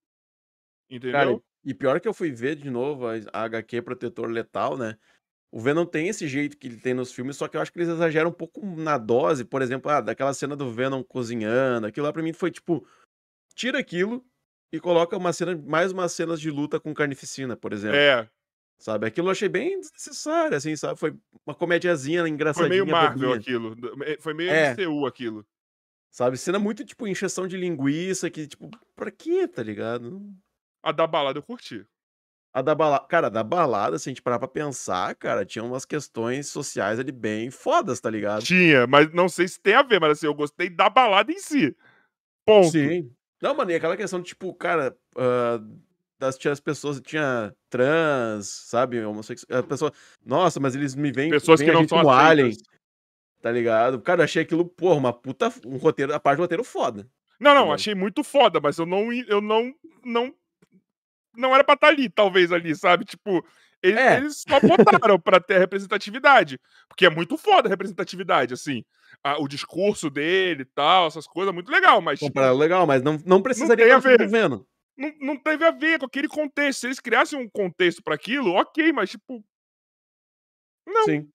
Cara, 0.91 1.31
Entendeu? 1.31 1.45
e 1.65 1.75
pior 1.75 2.01
que 2.01 2.09
eu 2.09 2.15
fui 2.15 2.31
ver 2.31 2.57
de 2.57 2.71
novo 2.71 3.07
a, 3.07 3.15
a 3.33 3.43
HQ 3.45 3.83
Protetor 3.83 4.29
Letal, 4.29 4.77
né? 4.77 4.97
O 5.51 5.61
Venom 5.61 5.87
tem 5.87 6.09
esse 6.09 6.29
jeito 6.29 6.59
que 6.59 6.67
ele 6.67 6.77
tem 6.77 6.93
nos 6.93 7.13
filmes, 7.13 7.37
só 7.37 7.49
que 7.49 7.57
eu 7.57 7.61
acho 7.61 7.73
que 7.73 7.79
eles 7.79 7.89
exageram 7.89 8.31
um 8.31 8.35
pouco 8.35 8.65
na 8.65 8.99
dose. 8.99 9.45
Por 9.45 9.63
exemplo, 9.63 9.91
ah, 9.91 10.01
daquela 10.01 10.35
cena 10.35 10.55
do 10.55 10.71
Venom 10.71 11.03
cozinhando, 11.03 11.87
aquilo 11.87 12.07
lá 12.07 12.13
pra 12.13 12.23
mim 12.23 12.35
foi 12.35 12.51
tipo, 12.51 12.87
tira 13.55 13.79
aquilo 13.79 14.25
e 14.71 14.79
coloca 14.79 15.17
uma 15.17 15.33
cena, 15.33 15.57
mais 15.67 15.91
umas 15.91 16.13
cenas 16.13 16.39
de 16.39 16.51
luta 16.51 16.79
com 16.79 16.93
carnificina, 16.93 17.57
por 17.57 17.73
exemplo. 17.73 17.97
É, 17.97 18.29
Sabe? 18.79 19.07
Aquilo 19.07 19.27
eu 19.29 19.33
achei 19.33 19.49
bem 19.49 19.81
desnecessário, 19.81 20.57
assim, 20.57 20.77
sabe? 20.77 20.99
Foi 20.99 21.15
uma 21.45 21.55
comediazinha 21.55 22.21
foi 22.21 22.31
engraçadinha. 22.31 22.69
meio 22.69 22.87
Marvel 22.87 23.31
bobinha, 23.31 23.37
aquilo. 23.37 23.77
Foi 24.21 24.33
meio 24.35 24.51
É. 24.51 24.73
MCU 24.73 25.05
aquilo. 25.05 25.45
Sabe? 26.11 26.39
Cena 26.39 26.59
muito, 26.59 26.85
tipo, 26.85 27.07
encheção 27.07 27.47
de 27.47 27.57
linguiça, 27.57 28.31
que, 28.31 28.47
tipo, 28.47 28.71
pra 28.95 29.11
quê, 29.11 29.47
tá 29.49 29.63
ligado? 29.63 30.23
A 30.83 30.93
da 30.93 31.07
balada 31.07 31.39
eu 31.39 31.43
curti. 31.43 31.85
A 32.53 32.63
da 32.63 32.75
balada, 32.75 33.07
cara, 33.07 33.29
da 33.29 33.43
balada, 33.45 33.99
se 33.99 34.09
a 34.09 34.11
gente 34.11 34.23
parar 34.23 34.39
pra 34.39 34.49
pensar, 34.49 35.15
cara, 35.17 35.45
tinha 35.45 35.63
umas 35.63 35.85
questões 35.85 36.47
sociais 36.47 36.99
ali 36.99 37.13
bem 37.13 37.51
fodas, 37.51 38.01
tá 38.01 38.09
ligado? 38.09 38.43
Tinha, 38.43 38.87
mas 38.87 39.13
não 39.13 39.29
sei 39.29 39.47
se 39.47 39.61
tem 39.61 39.75
a 39.75 39.83
ver, 39.83 40.01
mas 40.01 40.13
assim, 40.13 40.27
eu 40.27 40.35
gostei 40.35 40.71
da 40.71 40.89
balada 40.89 41.31
em 41.31 41.39
si. 41.39 41.77
Ponto. 42.47 42.71
Sim. 42.71 43.13
Não, 43.43 43.55
mano, 43.55 43.71
e 43.71 43.75
aquela 43.75 43.97
questão 43.97 44.21
de, 44.21 44.29
tipo, 44.29 44.55
cara, 44.55 44.97
das, 45.15 45.61
tinha 46.39 46.53
as 46.53 46.61
pessoas, 46.61 47.01
tinha 47.01 47.55
trans, 47.71 48.47
sabe, 48.67 49.05
homossexual, 49.05 49.61
a 49.61 49.63
pessoa, 49.63 49.93
nossa, 50.25 50.59
mas 50.61 50.75
eles 50.75 50.95
me 50.95 51.13
veem, 51.13 51.31
Pessoas 51.31 51.61
veem 51.61 51.71
que 51.71 51.75
não 51.75 51.81
gente 51.83 51.91
são 51.91 51.99
como 51.99 52.11
alien, 52.11 52.53
tá 53.41 53.51
ligado? 53.53 54.01
Cara, 54.01 54.21
eu 54.21 54.25
achei 54.25 54.43
aquilo, 54.43 54.65
porra, 54.65 54.97
uma 54.97 55.13
puta, 55.13 55.53
um 55.65 55.77
roteiro, 55.77 56.15
a 56.15 56.21
parte 56.21 56.39
do 56.39 56.43
roteiro 56.43 56.65
foda. 56.65 57.09
Não, 57.41 57.53
não, 57.53 57.59
Entendeu? 57.61 57.75
achei 57.75 57.95
muito 57.95 58.25
foda, 58.25 58.59
mas 58.61 58.79
eu 58.79 58.85
não. 58.87 59.13
Eu 59.13 59.41
não. 59.41 59.73
Não, 60.05 60.35
não 61.37 61.55
era 61.55 61.63
pra 61.63 61.75
estar 61.75 61.87
ali, 61.87 62.09
talvez, 62.09 62.51
ali, 62.51 62.75
sabe? 62.75 63.05
Tipo, 63.05 63.45
eles, 63.81 63.97
É. 64.01 64.17
eles 64.17 64.45
só 64.49 64.59
botaram 64.59 65.21
pra 65.21 65.39
ter 65.39 65.55
a 65.55 65.59
representatividade. 65.61 66.59
Porque 66.89 67.07
é 67.07 67.11
muito 67.11 67.37
foda 67.39 67.69
a 67.69 67.71
representatividade, 67.71 68.53
assim. 68.55 68.85
A- 69.23 69.41
o 69.41 69.47
discurso 69.47 70.11
dele 70.11 70.63
e 70.63 70.65
tal, 70.65 71.07
essas 71.07 71.29
coisas, 71.29 71.55
muito 71.55 71.71
legal, 71.71 72.01
mas. 72.01 72.19
tipo, 72.19 72.29
Comparado 72.33 72.59
legal, 72.59 72.85
mas 72.89 73.03
não, 73.05 73.21
não 73.25 73.41
precisaria 73.41 73.85
a 73.95 73.99
estar 73.99 74.49
no 74.49 74.67
não, 74.99 75.15
não 75.21 75.37
teve 75.37 75.65
a 75.65 75.71
ver 75.71 75.99
com 75.99 76.07
aquele 76.07 76.29
contexto. 76.29 76.81
Se 76.81 76.87
eles 76.89 77.01
criassem 77.01 77.39
um 77.39 77.49
contexto 77.49 78.03
pra 78.03 78.15
aquilo, 78.17 78.53
ok, 78.55 78.93
mas 78.93 79.11
tipo. 79.11 79.43
Não. 80.87 81.05
Sim. 81.05 81.31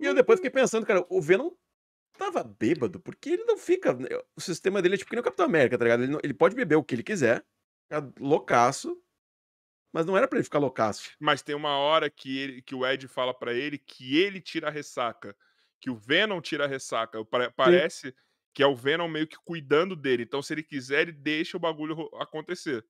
E 0.00 0.04
eu 0.06 0.14
depois 0.14 0.38
fiquei 0.38 0.50
pensando, 0.50 0.86
cara, 0.86 1.04
o 1.08 1.20
Venom 1.20 1.50
tava 2.18 2.42
bêbado, 2.44 3.00
porque 3.00 3.30
ele 3.30 3.44
não 3.44 3.56
fica. 3.56 3.96
O 4.36 4.40
sistema 4.40 4.80
dele 4.80 4.94
é 4.94 4.98
tipo 4.98 5.10
que 5.10 5.16
nem 5.16 5.20
o 5.20 5.24
Capitão 5.24 5.46
América, 5.46 5.76
tá 5.78 5.84
ligado? 5.84 6.02
Ele, 6.04 6.12
não- 6.12 6.20
ele 6.22 6.34
pode 6.34 6.54
beber 6.54 6.76
o 6.76 6.84
que 6.84 6.94
ele 6.94 7.02
quiser, 7.02 7.44
ficar 7.84 8.12
loucaço, 8.20 9.00
mas 9.92 10.04
não 10.06 10.16
era 10.16 10.26
pra 10.28 10.38
ele 10.38 10.44
ficar 10.44 10.58
loucaço. 10.58 11.12
Mas 11.18 11.42
tem 11.42 11.54
uma 11.54 11.76
hora 11.78 12.10
que, 12.10 12.38
ele, 12.38 12.62
que 12.62 12.74
o 12.74 12.86
Ed 12.86 13.06
fala 13.08 13.32
pra 13.32 13.52
ele 13.52 13.78
que 13.78 14.16
ele 14.18 14.40
tira 14.40 14.68
a 14.68 14.70
ressaca. 14.70 15.36
Que 15.80 15.90
o 15.90 15.96
Venom 15.96 16.40
tira 16.40 16.64
a 16.64 16.68
ressaca. 16.68 17.24
Pare- 17.24 17.50
Parece 17.52 18.14
que 18.54 18.62
é 18.62 18.66
o 18.66 18.74
Venom 18.76 19.08
meio 19.08 19.26
que 19.26 19.36
cuidando 19.44 19.96
dele. 19.96 20.22
Então, 20.22 20.40
se 20.42 20.54
ele 20.54 20.62
quiser, 20.62 21.02
ele 21.02 21.12
deixa 21.12 21.56
o 21.56 21.60
bagulho 21.60 22.08
acontecer. 22.20 22.84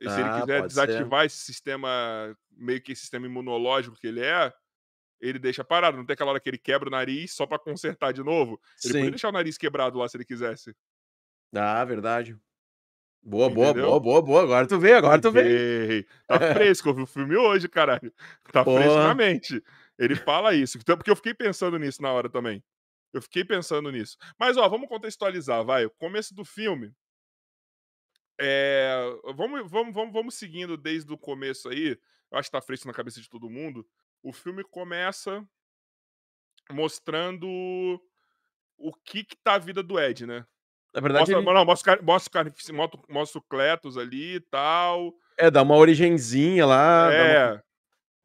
E 0.00 0.08
se 0.08 0.20
ele 0.20 0.28
Ah, 0.28 0.40
quiser 0.40 0.60
pode 0.62 0.72
ser. 0.74 0.86
desativar 0.86 1.24
esse 1.26 1.36
sistema, 1.38 2.36
meio 2.50 2.80
que 2.82 2.92
esse 2.92 3.02
sistema 3.02 3.26
imunológico 3.26 3.96
que 3.96 4.06
ele 4.06 4.20
é, 4.20 4.52
ele 5.20 5.38
deixa 5.38 5.64
parado. 5.64 5.96
Não 5.96 6.06
tem 6.06 6.14
aquela 6.14 6.30
hora 6.32 6.40
que 6.40 6.48
ele 6.50 6.58
quebra 6.58 6.88
o 6.88 6.92
nariz 6.92 7.32
só 7.34 7.46
pra 7.46 7.58
consertar 7.58 8.12
de 8.12 8.22
novo. 8.22 8.60
Ele 8.84 8.94
Sim. 8.94 9.10
deixar 9.10 9.28
o 9.28 9.32
nariz 9.32 9.56
quebrado 9.58 9.98
lá 9.98 10.08
se 10.08 10.16
ele 10.16 10.24
quisesse. 10.24 10.74
Ah, 11.54 11.84
verdade. 11.84 12.36
Boa, 13.22 13.48
boa, 13.50 13.70
Entendeu? 13.70 13.86
boa, 13.86 14.00
boa, 14.00 14.22
boa. 14.22 14.42
Agora 14.42 14.66
tu 14.66 14.78
veio, 14.80 14.96
agora 14.98 15.20
tu. 15.20 15.28
Ei, 15.38 16.04
Tá 16.26 16.38
fresco, 16.74 16.88
eu 16.88 16.94
vi 16.94 17.02
o 17.02 17.06
filme 17.06 17.36
hoje, 17.36 17.68
caralho. 17.68 18.12
Tá 18.52 18.64
Porra. 18.64 18.80
fresco 18.82 18.98
na 18.98 19.14
mente. 19.14 19.62
Ele 19.98 20.16
fala 20.16 20.54
isso. 20.54 20.78
Então, 20.78 20.96
porque 20.96 21.10
eu 21.10 21.16
fiquei 21.16 21.34
pensando 21.34 21.78
nisso 21.78 22.02
na 22.02 22.10
hora 22.12 22.28
também. 22.28 22.64
Eu 23.12 23.20
fiquei 23.22 23.44
pensando 23.44 23.90
nisso. 23.92 24.16
Mas, 24.38 24.56
ó, 24.56 24.68
vamos 24.68 24.88
contextualizar, 24.88 25.64
vai. 25.64 25.84
O 25.84 25.90
começo 25.90 26.34
do 26.34 26.44
filme. 26.44 26.92
É, 28.40 28.94
vamos, 29.36 29.70
vamos, 29.70 29.94
vamos, 29.94 30.12
vamos 30.12 30.34
seguindo 30.34 30.76
desde 30.76 31.12
o 31.12 31.18
começo 31.18 31.68
aí. 31.68 31.98
Eu 32.30 32.38
acho 32.38 32.48
que 32.48 32.52
tá 32.52 32.62
fresco 32.62 32.86
na 32.88 32.94
cabeça 32.94 33.20
de 33.20 33.28
todo 33.28 33.50
mundo. 33.50 33.86
O 34.22 34.32
filme 34.32 34.64
começa 34.64 35.46
mostrando 36.70 37.46
o 38.78 38.92
que 39.04 39.24
que 39.24 39.36
tá 39.36 39.54
a 39.54 39.58
vida 39.58 39.82
do 39.82 40.00
Ed, 40.00 40.26
né? 40.26 40.46
Na 40.94 41.00
verdade, 41.00 41.20
Mostra, 41.32 41.38
ele 41.38 41.44
não, 41.58 41.64
mostra, 41.64 42.02
mostra, 42.02 42.44
mostra, 42.72 43.00
mostra 43.08 43.38
o 43.38 43.42
Cletus 43.42 43.96
ali 43.96 44.36
e 44.36 44.40
tal. 44.40 45.14
é, 45.38 45.50
dá 45.50 45.62
uma 45.62 45.76
origenzinha 45.76 46.66
lá, 46.66 47.10
dá 47.10 47.16
uma- 47.54 47.64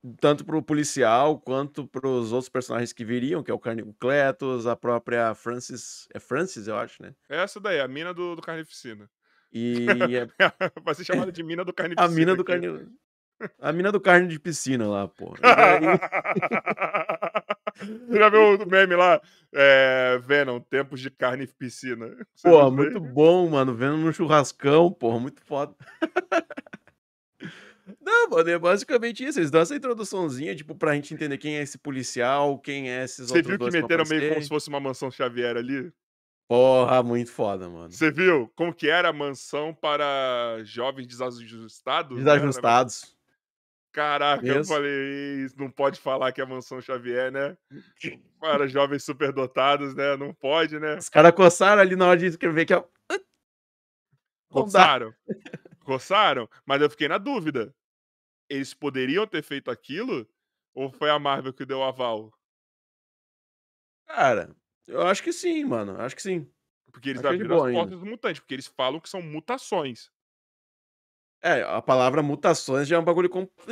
é, 0.10 0.16
tanto 0.20 0.46
pro 0.46 0.62
policial 0.62 1.40
quanto 1.40 1.88
pros 1.88 2.32
outros 2.32 2.50
personagens 2.50 2.94
que 2.94 3.06
viriam, 3.06 3.44
que 3.44 3.52
é 3.52 3.54
o 3.54 3.60
Carne 3.60 3.82
o 3.82 3.94
Cletus, 3.94 4.66
a 4.68 4.76
própria 4.76 5.34
Francis. 5.36 6.08
É 6.14 6.20
Francis, 6.20 6.68
eu 6.68 6.78
acho, 6.78 7.02
né? 7.02 7.14
essa 7.30 7.60
daí, 7.60 7.80
a 7.80 7.88
mina 7.88 8.14
do, 8.14 8.36
do 8.36 8.42
Carnificina. 8.42 9.10
E 9.52 9.86
é 10.16 10.28
Vai 10.84 10.96
ser 10.96 11.06
chamada 11.06 11.32
de 11.32 11.44
mina 11.44 11.64
do 11.64 11.72
a 11.72 11.74
Carnificina. 11.74 12.16
mina 12.16 12.36
do 12.36 12.44
carne. 12.44 12.68
A 13.60 13.72
mina 13.72 13.92
do 13.92 14.02
carne 14.02 14.28
de 14.28 14.40
piscina 14.40 14.88
lá, 14.88 15.08
pô. 15.08 15.36
Você 17.78 18.18
já 18.18 18.30
viu 18.30 18.56
o 18.56 18.66
meme 18.68 18.96
lá? 18.96 19.22
É, 19.54 20.18
Venom, 20.24 20.60
tempos 20.60 21.00
de 21.00 21.12
carne 21.12 21.44
e 21.44 21.48
piscina. 21.48 22.08
Você 22.34 22.50
Pô, 22.50 22.72
muito 22.72 23.00
bom, 23.00 23.48
mano. 23.50 23.76
Vendo 23.76 23.98
no 23.98 24.12
churrascão, 24.12 24.92
porra, 24.92 25.20
muito 25.20 25.42
foda. 25.42 25.76
Não, 28.02 28.30
mano, 28.30 28.50
é 28.50 28.60
basicamente 28.60 29.24
isso. 29.24 29.40
Eles 29.40 29.52
dão 29.52 29.62
essa 29.62 29.76
introduçãozinha, 29.76 30.56
tipo, 30.56 30.76
pra 30.76 30.94
gente 30.96 31.14
entender 31.14 31.38
quem 31.38 31.58
é 31.58 31.62
esse 31.62 31.78
policial, 31.78 32.60
quem 32.60 32.90
é 32.90 33.04
esses 33.04 33.30
Você 33.30 33.42
viu 33.42 33.58
que 33.58 33.72
meteram 33.72 34.04
meio 34.10 34.30
como 34.30 34.42
se 34.42 34.50
fosse 34.50 34.70
uma 34.70 34.80
mansão 34.80 35.10
Xavier 35.10 35.56
ali? 35.58 35.92
Porra, 36.48 37.04
muito 37.04 37.32
foda, 37.32 37.70
mano. 37.70 37.92
Você 37.92 38.10
viu 38.10 38.50
como 38.56 38.74
que 38.74 38.90
era 38.90 39.10
a 39.10 39.14
mansão 39.14 39.74
para 39.74 40.60
jovens 40.64 41.06
desajustados? 41.08 42.18
né? 42.18 42.24
Desajustados. 42.24 43.18
Caraca, 43.92 44.46
eu 44.46 44.62
Isso. 44.62 44.72
falei, 44.72 45.44
"Isso, 45.44 45.56
não 45.58 45.72
pode 45.72 46.00
falar 46.00 46.32
que 46.32 46.40
é 46.40 46.46
mansão 46.46 46.80
Xavier, 46.80 47.32
né? 47.32 47.58
Para 48.40 48.68
jovens 48.68 49.04
superdotados, 49.04 49.96
né? 49.96 50.16
Não 50.16 50.34
pode, 50.34 50.80
né? 50.80 50.98
Os 50.98 51.10
caras 51.10 51.32
coçaram 51.32 51.82
ali 51.82 51.96
na 51.96 52.08
hora 52.08 52.20
de 52.20 52.28
escrever 52.28 52.66
que 52.66 52.74
é. 52.74 52.84
Coçaram. 54.50 55.14
Coçaram, 55.84 56.48
mas 56.66 56.82
eu 56.82 56.90
fiquei 56.90 57.08
na 57.08 57.18
dúvida. 57.18 57.74
Eles 58.50 58.74
poderiam 58.74 59.26
ter 59.28 59.44
feito 59.44 59.72
aquilo? 59.72 60.28
Ou 60.74 60.92
foi 60.92 61.10
a 61.10 61.20
Marvel 61.20 61.54
que 61.54 61.66
deu 61.66 61.80
o 61.80 61.84
aval? 61.84 62.32
Cara, 64.06 64.56
eu 64.88 65.02
acho 65.08 65.24
que 65.24 65.32
sim, 65.34 65.64
mano. 65.66 66.00
Acho 66.00 66.16
que 66.16 66.22
sim. 66.22 66.52
Porque 66.92 67.10
eles 67.10 67.22
Achei 67.22 67.38
de 67.38 67.44
abriram 67.44 67.56
as 67.58 67.64
ainda. 67.64 67.80
portas 67.80 68.00
do 68.00 68.06
mutante, 68.06 68.42
porque 68.42 68.54
eles 68.56 68.68
falam 68.68 69.00
que 69.00 69.10
são 69.10 69.22
mutações. 69.22 70.12
É, 71.42 71.62
a 71.62 71.82
palavra 71.82 72.24
mutações 72.24 72.88
já 72.88 72.96
é 72.96 73.00
um 73.00 73.04
bagulho 73.04 73.30
completo. 73.30 73.70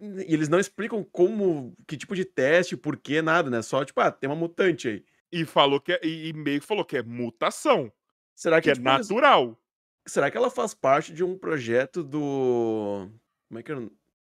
E 0.00 0.32
eles 0.32 0.48
não 0.48 0.60
explicam 0.60 1.02
como, 1.04 1.74
que 1.88 1.96
tipo 1.96 2.14
de 2.14 2.24
teste, 2.24 2.76
por 2.76 2.96
que, 2.96 3.20
nada, 3.20 3.50
né? 3.50 3.62
Só, 3.62 3.84
tipo, 3.84 4.00
ah, 4.00 4.10
tem 4.12 4.30
uma 4.30 4.36
mutante 4.36 4.88
aí. 4.88 5.04
E 5.32 5.44
falou 5.44 5.80
que 5.80 5.92
é, 5.92 6.00
e 6.06 6.32
meio 6.32 6.60
que 6.60 6.66
falou 6.66 6.84
que 6.84 6.96
é 6.96 7.02
mutação, 7.02 7.92
Será 8.34 8.60
que 8.60 8.62
que, 8.62 8.70
é 8.70 8.74
tipo, 8.74 8.90
eles- 8.92 9.12
natural. 9.12 9.60
será 10.06 10.30
que 10.30 10.36
ela 10.36 10.50
faz 10.50 10.74
parte 10.74 11.12
de 11.12 11.24
um 11.24 11.38
projeto 11.38 12.02
do. 12.04 13.10
Como 13.54 13.60
é 13.60 13.62
que 13.62 13.70
era? 13.70 13.88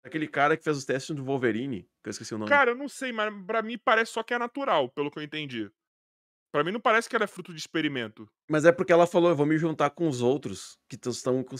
Aquele 0.04 0.28
cara 0.28 0.56
que 0.56 0.64
fez 0.64 0.78
os 0.78 0.86
testes 0.86 1.16
do 1.16 1.24
Wolverine, 1.24 1.82
que 2.04 2.08
eu 2.08 2.12
esqueci 2.12 2.36
o 2.36 2.38
nome. 2.38 2.50
Cara, 2.50 2.72
eu 2.72 2.76
não 2.76 2.88
sei, 2.88 3.12
mas 3.12 3.34
pra 3.48 3.64
mim 3.64 3.76
parece 3.78 4.12
só 4.12 4.22
que 4.22 4.32
é 4.32 4.38
natural, 4.38 4.90
pelo 4.90 5.10
que 5.10 5.18
eu 5.18 5.24
entendi. 5.24 5.72
Pra 6.52 6.64
mim 6.64 6.72
não 6.72 6.80
parece 6.80 7.10
que 7.10 7.16
ela 7.16 7.26
é 7.26 7.28
fruto 7.28 7.52
de 7.52 7.60
experimento. 7.60 8.30
Mas 8.50 8.64
é 8.64 8.72
porque 8.72 8.94
ela 8.94 9.08
falou, 9.08 9.30
eu 9.32 9.36
vou 9.36 9.46
me 9.46 9.58
juntar 9.58 9.90
com 9.90 10.08
os 10.08 10.22
outros 10.22 10.78
que 10.88 10.96
tão- 10.96 11.12
estão 11.12 11.44
com 11.44 11.56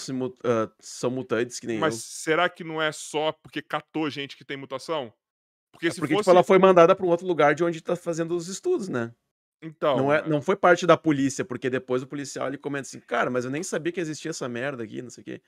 ah, 0.46 0.72
são 0.80 1.10
mutantes 1.10 1.60
que 1.60 1.66
nem 1.66 1.80
Mas 1.80 1.96
eu. 1.96 2.00
será 2.00 2.48
que 2.48 2.64
não 2.64 2.80
é 2.80 2.92
só 2.92 3.32
porque 3.32 3.62
catou 3.62 4.08
gente 4.10 4.38
que 4.38 4.46
tem 4.46 4.56
mutação? 4.56 5.12
Porque 5.72 5.88
É 5.88 5.92
se 5.92 6.00
porque, 6.00 6.14
fosse. 6.14 6.24
tipo, 6.26 6.32
ela 6.32 6.44
foi 6.44 6.60
mandada 6.60 6.96
pra 6.96 7.06
um 7.06 7.10
outro 7.10 7.26
lugar 7.26 7.56
de 7.56 7.64
onde 7.64 7.82
tá 7.82 7.96
fazendo 7.96 8.36
os 8.36 8.48
estudos, 8.48 8.88
né? 8.88 9.14
Então. 9.62 9.98
Não, 9.98 10.14
é, 10.14 10.28
não 10.30 10.42
foi 10.42 10.56
parte 10.56 10.86
da 10.86 10.96
polícia, 10.96 11.44
porque 11.44 11.70
depois 11.72 12.04
o 12.04 12.08
policial 12.08 12.48
ele 12.48 12.58
comenta 12.58 12.88
assim, 12.88 13.00
cara, 13.00 13.30
mas 13.32 13.46
eu 13.46 13.52
nem 13.52 13.64
sabia 13.64 13.92
que 13.92 14.00
existia 14.00 14.30
essa 14.30 14.48
merda 14.48 14.84
aqui, 14.84 15.02
não 15.02 15.10
sei 15.10 15.22
o 15.24 15.26
quê. 15.26 15.42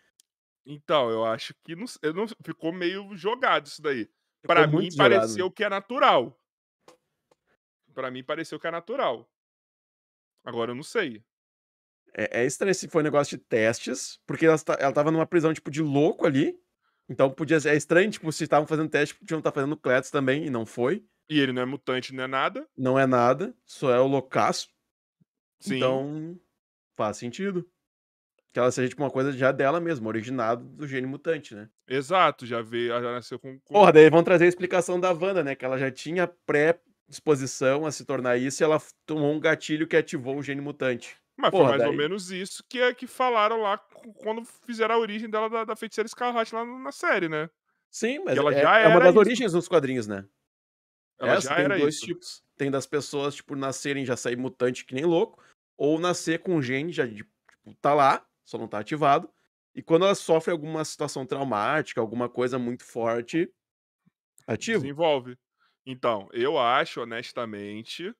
Então, 0.65 1.09
eu 1.09 1.25
acho 1.25 1.53
que 1.63 1.75
não, 1.75 1.85
eu 2.01 2.13
não 2.13 2.27
ficou 2.43 2.71
meio 2.71 3.15
jogado 3.15 3.65
isso 3.67 3.81
daí. 3.81 4.09
Pra 4.41 4.67
mim 4.67 4.89
jogado. 4.89 4.97
pareceu 4.97 5.51
que 5.51 5.63
é 5.63 5.69
natural. 5.69 6.39
Pra 7.93 8.11
mim 8.11 8.23
pareceu 8.23 8.59
que 8.59 8.67
é 8.67 8.71
natural. 8.71 9.29
Agora 10.45 10.71
eu 10.71 10.75
não 10.75 10.83
sei. 10.83 11.23
É, 12.15 12.41
é 12.41 12.45
estranho 12.45 12.73
se 12.73 12.87
foi 12.87 13.01
um 13.01 13.03
negócio 13.03 13.37
de 13.37 13.43
testes, 13.43 14.19
porque 14.25 14.45
ela, 14.45 14.57
ela 14.79 14.93
tava 14.93 15.11
numa 15.11 15.25
prisão, 15.25 15.53
tipo, 15.53 15.69
de 15.69 15.81
louco 15.81 16.25
ali. 16.25 16.59
Então 17.09 17.29
podia 17.31 17.59
ser. 17.59 17.69
É 17.69 17.75
estranho, 17.75 18.11
tipo, 18.11 18.31
se 18.31 18.43
estavam 18.43 18.67
fazendo 18.67 18.89
teste, 18.89 19.15
podiam 19.15 19.39
estar 19.39 19.51
fazendo 19.51 19.77
Cletus 19.77 20.11
também, 20.11 20.45
e 20.45 20.49
não 20.49 20.65
foi. 20.65 21.05
E 21.29 21.39
ele 21.39 21.51
não 21.51 21.61
é 21.61 21.65
mutante, 21.65 22.13
não 22.13 22.23
é 22.23 22.27
nada. 22.27 22.67
Não 22.77 22.97
é 22.97 23.05
nada, 23.05 23.55
só 23.65 23.91
é 23.91 23.99
o 23.99 24.07
loucaço. 24.07 24.69
Sim. 25.59 25.77
Então, 25.77 26.39
faz 26.95 27.17
sentido. 27.17 27.69
Que 28.51 28.59
ela 28.59 28.71
seja, 28.71 28.89
tipo, 28.89 29.03
uma 29.03 29.11
coisa 29.11 29.31
já 29.31 29.51
dela 29.51 29.79
mesmo, 29.79 30.07
originado 30.07 30.63
do 30.65 30.87
gene 30.87 31.05
mutante, 31.05 31.53
né? 31.53 31.69
Exato, 31.87 32.45
já 32.47 32.61
veio, 32.61 32.89
já 32.89 33.11
nasceu 33.11 33.37
com. 33.37 33.59
com- 33.59 33.73
Porra, 33.73 33.91
daí 33.93 34.09
vão 34.09 34.23
trazer 34.23 34.45
a 34.45 34.47
explicação 34.47 34.99
da 34.99 35.11
Wanda, 35.11 35.43
né? 35.43 35.53
Que 35.55 35.63
ela 35.65 35.77
já 35.77 35.91
tinha 35.91 36.27
pré-disposição 37.07 37.85
a 37.85 37.91
se 37.91 38.05
tornar 38.05 38.37
isso 38.37 38.61
e 38.61 38.65
ela 38.65 38.81
tomou 39.05 39.31
um 39.33 39.39
gatilho 39.39 39.87
que 39.87 39.95
ativou 39.95 40.37
o 40.37 40.43
gene 40.43 40.61
mutante. 40.61 41.15
Mas 41.37 41.51
porra, 41.51 41.69
foi 41.69 41.77
mais 41.77 41.83
ou 41.83 41.87
daí- 41.89 41.97
menos 41.97 42.31
isso 42.31 42.63
que, 42.67 42.79
é, 42.79 42.93
que 42.93 43.07
falaram 43.07 43.61
lá 43.61 43.77
quando 44.17 44.43
fizeram 44.65 44.95
a 44.95 44.97
origem 44.99 45.29
dela 45.29 45.49
da, 45.49 45.63
da 45.63 45.75
feiticeira 45.75 46.05
escarlate 46.07 46.53
lá 46.53 46.65
na 46.65 46.91
série, 46.91 47.29
né? 47.29 47.49
Sim, 47.91 48.19
mas 48.25 48.37
ela 48.37 48.53
é, 48.53 48.61
já 48.61 48.77
é 48.79 48.87
uma 48.87 48.99
das 48.99 49.09
isso. 49.09 49.19
origens 49.19 49.51
dos 49.53 49.67
quadrinhos, 49.67 50.05
né? 50.07 50.25
Ela 51.19 51.33
Essa 51.33 51.49
já 51.49 51.55
tem 51.55 51.79
dois 51.79 51.95
isso. 51.95 52.05
tipos. 52.05 52.43
Tem 52.57 52.69
das 52.69 52.85
pessoas, 52.85 53.35
tipo, 53.35 53.55
nascerem 53.55 54.05
já 54.05 54.17
sair 54.17 54.35
mutante 54.35 54.85
que 54.85 54.93
nem 54.93 55.05
louco, 55.05 55.41
ou 55.77 55.97
nascer 55.99 56.39
com 56.39 56.55
o 56.55 56.61
gene 56.61 56.91
já, 56.91 57.05
de- 57.05 57.15
tipo, 57.15 57.75
tá 57.81 57.93
lá, 57.93 58.25
só 58.49 58.57
não 58.57 58.67
tá 58.67 58.79
ativado. 58.79 59.29
E 59.75 59.81
quando 59.83 60.05
ela 60.05 60.15
sofre 60.15 60.51
alguma 60.51 60.83
situação 60.85 61.25
traumática, 61.25 62.01
alguma 62.01 62.29
coisa 62.29 62.59
muito 62.59 62.83
forte, 62.83 63.51
ativo. 64.47 64.91
Desenvolve. 64.91 65.37
Então, 65.85 66.27
eu 66.31 66.57
acho, 66.57 67.01
honestamente, 67.01 68.13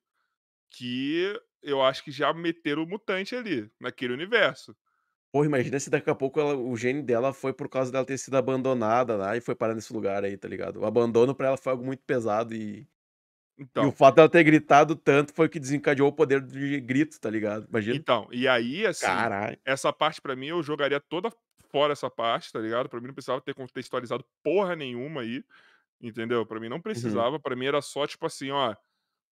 que 0.70 1.38
eu 1.62 1.82
acho 1.82 2.04
que 2.04 2.12
já 2.12 2.32
meteram 2.34 2.84
o 2.84 2.88
mutante 2.88 3.36
ali, 3.36 3.70
naquele 3.80 4.14
universo. 4.14 4.76
Porra, 5.32 5.46
imagina 5.46 5.78
se 5.78 5.90
daqui 5.90 6.10
a 6.10 6.14
pouco 6.14 6.40
ela- 6.40 6.56
o 6.56 6.76
gene 6.76 7.02
dela 7.02 7.32
foi 7.32 7.52
por 7.52 7.68
causa 7.68 7.92
dela 7.92 8.04
ter 8.04 8.18
sido 8.18 8.36
abandonada 8.36 9.16
lá 9.16 9.36
e 9.36 9.40
foi 9.40 9.54
parar 9.54 9.74
nesse 9.74 9.92
lugar 9.92 10.24
aí, 10.24 10.36
tá 10.36 10.48
ligado? 10.48 10.80
O 10.80 10.84
abandono 10.86 11.34
pra 11.34 11.48
ela 11.48 11.56
foi 11.56 11.70
algo 11.72 11.84
muito 11.84 12.02
pesado 12.04 12.52
e, 12.54 12.88
e 13.60 13.64
Então, 13.64 13.88
o 13.88 13.92
fato 13.92 14.16
dela 14.16 14.28
ter 14.28 14.42
gritado 14.42 14.96
tanto 14.96 15.32
foi 15.34 15.46
o 15.46 15.48
que 15.50 15.60
desencadeou 15.60 16.08
o 16.08 16.12
poder 16.12 16.40
de 16.40 16.80
grito, 16.80 17.20
tá 17.20 17.28
ligado? 17.30 17.66
Imagina. 17.68 17.94
então, 17.96 18.26
e 18.32 18.48
aí, 18.48 18.86
assim, 18.86 19.04
Caralho. 19.06 19.58
essa 19.64 19.92
parte 19.92 20.20
pra 20.20 20.34
mim 20.34 20.46
eu 20.46 20.62
jogaria 20.62 20.98
toda 20.98 21.30
fora 21.70 21.92
essa 21.92 22.10
parte, 22.10 22.52
tá 22.52 22.58
ligado? 22.58 22.88
Pra 22.88 23.00
mim 23.00 23.08
não 23.08 23.14
precisava 23.14 23.40
ter 23.40 23.54
contextualizado 23.54 24.24
porra 24.42 24.74
nenhuma 24.74 25.20
aí, 25.20 25.44
entendeu? 26.00 26.44
Pra 26.46 26.58
mim 26.58 26.66
Uhum. 26.66 26.70
não 26.70 26.80
precisava, 26.80 27.38
pra 27.38 27.54
mim 27.54 27.66
era 27.66 27.80
só 27.82 28.06
tipo 28.06 28.26
assim, 28.26 28.50
ó, 28.50 28.74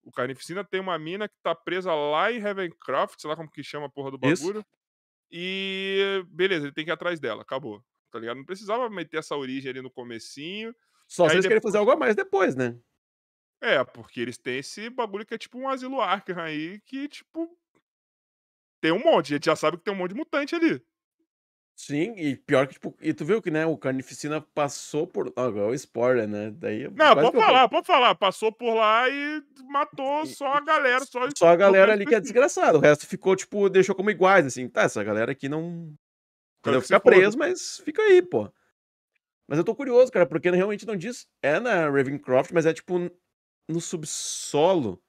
o 0.05 0.13
Carnificina 0.13 0.63
tem 0.63 0.81
uma 0.81 0.97
mina 0.99 1.27
que 1.29 1.35
tá 1.43 1.55
presa 1.55 1.93
lá 1.95 2.31
em 2.31 2.39
Ravencroft, 2.39 3.19
sei 3.21 3.29
lá 3.31 3.35
como 3.37 3.51
que 3.51 3.63
chama 3.65 3.87
a 3.87 3.91
porra 3.91 4.11
do 4.11 4.19
Isso. 4.29 4.47
bagulho. 4.47 4.65
E 5.31 6.25
beleza, 6.29 6.67
ele 6.67 6.73
tem 6.73 6.85
que 6.85 6.91
ir 6.91 6.93
atrás 6.95 7.21
dela, 7.21 7.43
acabou. 7.43 7.83
Tá 8.11 8.19
ligado? 8.19 8.39
Não 8.39 8.45
precisava 8.45 8.89
meter 8.89 9.19
essa 9.19 9.37
origem 9.37 9.71
ali 9.71 9.83
no 9.83 9.91
comecinho. 9.91 10.75
Só 11.07 11.27
E 11.27 11.31
se 11.31 11.35
eles 11.37 11.45
querem 11.45 11.57
depois- 11.59 11.73
fazer 11.73 11.79
algo 11.79 11.91
a 11.91 11.97
mais 11.97 12.15
depois, 12.17 12.55
né? 12.55 12.77
É, 13.61 13.83
porque 13.85 14.21
eles 14.21 14.39
têm 14.39 14.59
esse 14.59 14.89
bagulho 14.89 15.27
que 15.27 15.35
é 15.35 15.39
tipo 15.39 15.59
um 15.59 15.69
asilo 15.69 16.01
Arkham 16.01 16.41
aí, 16.41 16.81
que 16.81 17.09
tipo 17.09 17.49
tem 18.81 18.93
um 18.93 19.03
monte, 19.03 19.33
a 19.33 19.37
gente 19.37 19.47
já 19.47 19.57
sabe 19.57 19.77
que 19.77 19.85
tem 19.85 19.93
um 19.93 19.97
monte 19.97 20.11
de 20.13 20.17
mutante 20.17 20.55
ali. 20.55 20.81
Sim, 21.81 22.13
e 22.17 22.37
pior 22.37 22.67
que, 22.67 22.75
tipo, 22.75 22.97
e 23.01 23.15
tu 23.15 23.25
viu 23.25 23.41
que, 23.41 23.53
né, 23.53 23.65
o 23.65 23.77
Carnificina 23.77 24.41
passou 24.41 25.07
por. 25.07 25.33
Ah, 25.37 25.45
Agora 25.45 25.67
é 25.67 25.71
o 25.71 25.75
spoiler, 25.75 26.27
né? 26.27 26.51
Daí. 26.51 26.89
Não, 26.89 26.91
quase 26.97 27.15
pode 27.15 27.31
que 27.31 27.37
eu 27.37 27.41
falar, 27.41 27.69
pode 27.69 27.87
falar. 27.87 28.15
Passou 28.17 28.51
por 28.51 28.75
lá 28.75 29.09
e 29.09 29.41
matou 29.69 30.25
E- 30.25 30.27
só 30.27 30.55
a 30.55 30.61
galera, 30.61 31.05
só, 31.05 31.21
Só 31.37 31.47
a 31.47 31.55
galera 31.55 31.93
ali 31.93 32.05
que 32.05 32.17
é 32.17 32.21
desgraçada. 32.21 32.77
O 32.79 32.81
resto 32.81 33.07
ficou, 33.07 33.37
tipo, 33.37 33.69
deixou 33.69 33.95
como 33.95 34.11
iguais, 34.11 34.45
assim. 34.45 34.69
Tá, 34.69 34.83
essa 34.83 35.05
galera 35.05 35.31
aqui 35.31 35.49
não. 35.49 35.95
Se 36.65 36.81
Fica 36.83 36.99
preso, 36.99 37.39
mas 37.39 37.81
fica 37.85 38.03
aí, 38.03 38.23
pô. 38.23 38.53
Mas 39.47 39.57
eu 39.59 39.65
tô 39.65 39.73
curioso, 39.73 40.11
cara, 40.11 40.27
porque 40.27 40.51
realmente 40.51 40.85
não 40.85 40.97
diz. 40.97 41.29
É 41.41 41.61
na 41.61 41.89
Ravencroft, 41.89 42.51
mas 42.53 42.67
é 42.67 42.75
tipo 42.75 43.09
no 43.69 43.81
subsolo, 43.81 45.03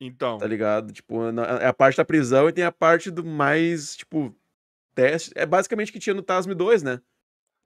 Então, 0.00 0.38
tá 0.38 0.46
ligado? 0.46 0.92
Tipo, 0.92 1.32
na- 1.32 1.44
é 1.60 1.66
a 1.66 1.74
parte 1.74 1.96
da 1.96 2.04
prisão 2.04 2.48
e 2.48 2.52
tem 2.52 2.64
a 2.64 2.70
parte 2.72 3.10
do 3.10 3.24
mais, 3.24 3.96
tipo, 3.96 4.34
teste. 4.94 5.32
É 5.34 5.44
basicamente 5.46 5.90
o 5.90 5.92
que 5.92 5.98
tinha 5.98 6.14
no 6.14 6.22
Tasme 6.22 6.54
2, 6.54 6.82
né? 6.82 7.00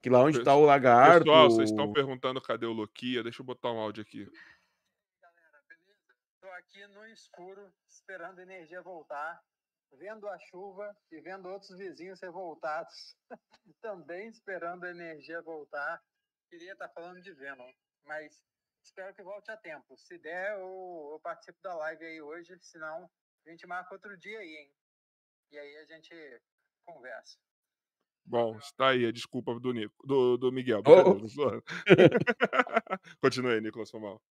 Que 0.01 0.09
lá 0.09 0.19
onde 0.21 0.43
tá 0.43 0.55
o 0.55 0.65
lagarto. 0.65 1.25
pessoal, 1.25 1.49
vocês 1.49 1.69
estão 1.69 1.93
perguntando 1.93 2.41
cadê 2.41 2.65
o 2.65 2.73
Lokia? 2.73 3.23
Deixa 3.23 3.41
eu 3.41 3.45
botar 3.45 3.71
um 3.71 3.77
áudio 3.79 4.01
aqui. 4.01 4.25
galera, 5.21 5.63
beleza? 5.67 6.15
Tô 6.41 6.47
aqui 6.49 6.87
no 6.87 7.05
escuro, 7.07 7.71
esperando 7.87 8.39
a 8.39 8.43
energia 8.43 8.81
voltar, 8.81 9.41
vendo 9.93 10.27
a 10.27 10.37
chuva 10.39 10.93
e 11.11 11.21
vendo 11.21 11.47
outros 11.47 11.77
vizinhos 11.77 12.19
revoltados, 12.19 13.15
também 13.81 14.27
esperando 14.27 14.83
a 14.85 14.89
energia 14.89 15.41
voltar. 15.41 16.01
Queria 16.49 16.73
estar 16.73 16.89
falando 16.89 17.21
de 17.21 17.31
Venom, 17.31 17.71
mas 18.05 18.43
espero 18.83 19.13
que 19.15 19.23
volte 19.23 19.49
a 19.51 19.57
tempo. 19.57 19.97
Se 19.97 20.17
der, 20.17 20.51
eu, 20.59 21.09
eu 21.13 21.19
participo 21.21 21.59
da 21.61 21.73
live 21.75 22.05
aí 22.05 22.21
hoje, 22.21 22.57
senão 22.61 23.09
a 23.45 23.49
gente 23.49 23.65
marca 23.65 23.93
outro 23.93 24.17
dia 24.17 24.39
aí, 24.39 24.55
hein? 24.55 24.71
E 25.51 25.57
aí 25.57 25.77
a 25.77 25.85
gente 25.85 26.13
conversa. 26.85 27.37
Bom, 28.25 28.57
está 28.57 28.89
aí 28.89 29.05
a 29.05 29.11
desculpa 29.11 29.59
do 29.59 29.73
Nico, 29.73 29.95
do, 30.05 30.37
do 30.37 30.51
Miguel. 30.51 30.81
Oh, 30.85 31.17
oh. 31.43 31.61
Continue 33.21 33.53
aí, 33.53 33.61
Nicolas, 33.61 33.91
foi 33.91 33.99
mal. 33.99 34.21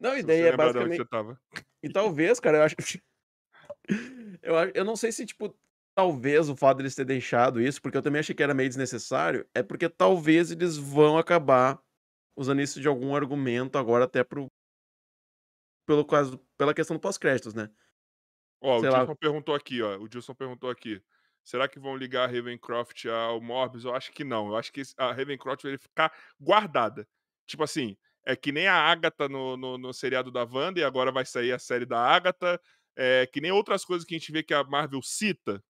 Não, 0.00 0.14
Se 0.14 0.22
daí 0.22 0.38
você 0.38 0.48
é 0.48 0.56
basicamente. 0.56 0.96
você 0.96 1.04
tava. 1.04 1.40
E 1.82 1.88
talvez, 1.88 2.40
cara, 2.40 2.58
eu 2.58 2.62
acho. 2.64 2.74
eu, 4.42 4.56
acho- 4.58 4.72
eu 4.74 4.84
não 4.84 4.96
sei 4.96 5.12
se, 5.12 5.24
tipo, 5.24 5.56
talvez 5.94 6.48
o 6.48 6.56
fato 6.56 6.78
deles 6.78 6.94
ter 6.94 7.04
deixado 7.04 7.60
isso, 7.60 7.80
porque 7.80 7.96
eu 7.96 8.02
também 8.02 8.20
achei 8.20 8.34
que 8.34 8.42
era 8.42 8.54
meio 8.54 8.68
desnecessário, 8.68 9.48
é 9.54 9.62
porque 9.62 9.88
talvez 9.88 10.50
eles 10.50 10.76
vão 10.76 11.16
acabar 11.16 11.80
usando 12.36 12.60
isso 12.60 12.80
de 12.80 12.88
algum 12.88 13.14
argumento 13.14 13.78
agora 13.78 14.04
até 14.04 14.24
pro 14.24 14.48
pelo 15.86 16.04
caso, 16.04 16.38
pela 16.56 16.74
questão 16.74 16.96
do 16.96 17.00
pós-créditos, 17.00 17.54
né? 17.54 17.70
Ó, 18.60 18.80
Sei 18.80 18.88
o 18.88 18.90
lá. 18.90 19.06
Gilson 19.06 19.14
perguntou 19.16 19.54
aqui, 19.54 19.82
ó. 19.82 19.98
O 19.98 20.08
Gilson 20.10 20.34
perguntou 20.34 20.70
aqui. 20.70 21.02
Será 21.42 21.66
que 21.68 21.78
vão 21.80 21.96
ligar 21.96 22.24
a 22.28 22.32
Ravencroft 22.32 23.06
ao 23.06 23.40
Morbius? 23.40 23.84
Eu 23.84 23.94
acho 23.94 24.12
que 24.12 24.22
não. 24.24 24.48
Eu 24.48 24.56
acho 24.56 24.72
que 24.72 24.82
a 24.98 25.12
Ravencroft 25.12 25.62
vai 25.62 25.78
ficar 25.78 26.12
guardada. 26.38 27.08
Tipo 27.46 27.64
assim, 27.64 27.96
é 28.24 28.36
que 28.36 28.52
nem 28.52 28.66
a 28.68 28.74
Agatha 28.74 29.28
no, 29.28 29.56
no, 29.56 29.78
no 29.78 29.92
seriado 29.94 30.30
da 30.30 30.44
Wanda 30.44 30.80
e 30.80 30.84
agora 30.84 31.10
vai 31.10 31.24
sair 31.24 31.52
a 31.52 31.58
série 31.58 31.86
da 31.86 31.98
Agatha. 31.98 32.60
É 32.96 33.26
que 33.26 33.40
nem 33.40 33.50
outras 33.52 33.84
coisas 33.84 34.06
que 34.06 34.14
a 34.14 34.18
gente 34.18 34.30
vê 34.32 34.42
que 34.42 34.52
a 34.52 34.62
Marvel 34.64 35.00
cita 35.02 35.62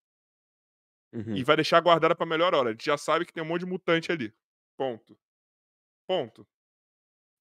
Uhum. 1.13 1.35
e 1.35 1.43
vai 1.45 1.57
deixar 1.57 1.81
guardada 1.81 2.15
pra 2.15 2.27
melhor 2.27 2.55
hora. 2.55 2.69
A 2.71 2.73
gente 2.73 2.85
já 2.85 2.97
sabe 2.99 3.25
que 3.25 3.33
tem 3.33 3.43
um 3.43 3.47
monte 3.47 3.61
de 3.61 3.67
mutante 3.67 4.13
ali. 4.13 4.33
Ponto. 4.77 5.17
Ponto. 6.11 6.45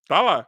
Tá 0.08 0.22
lá. 0.22 0.48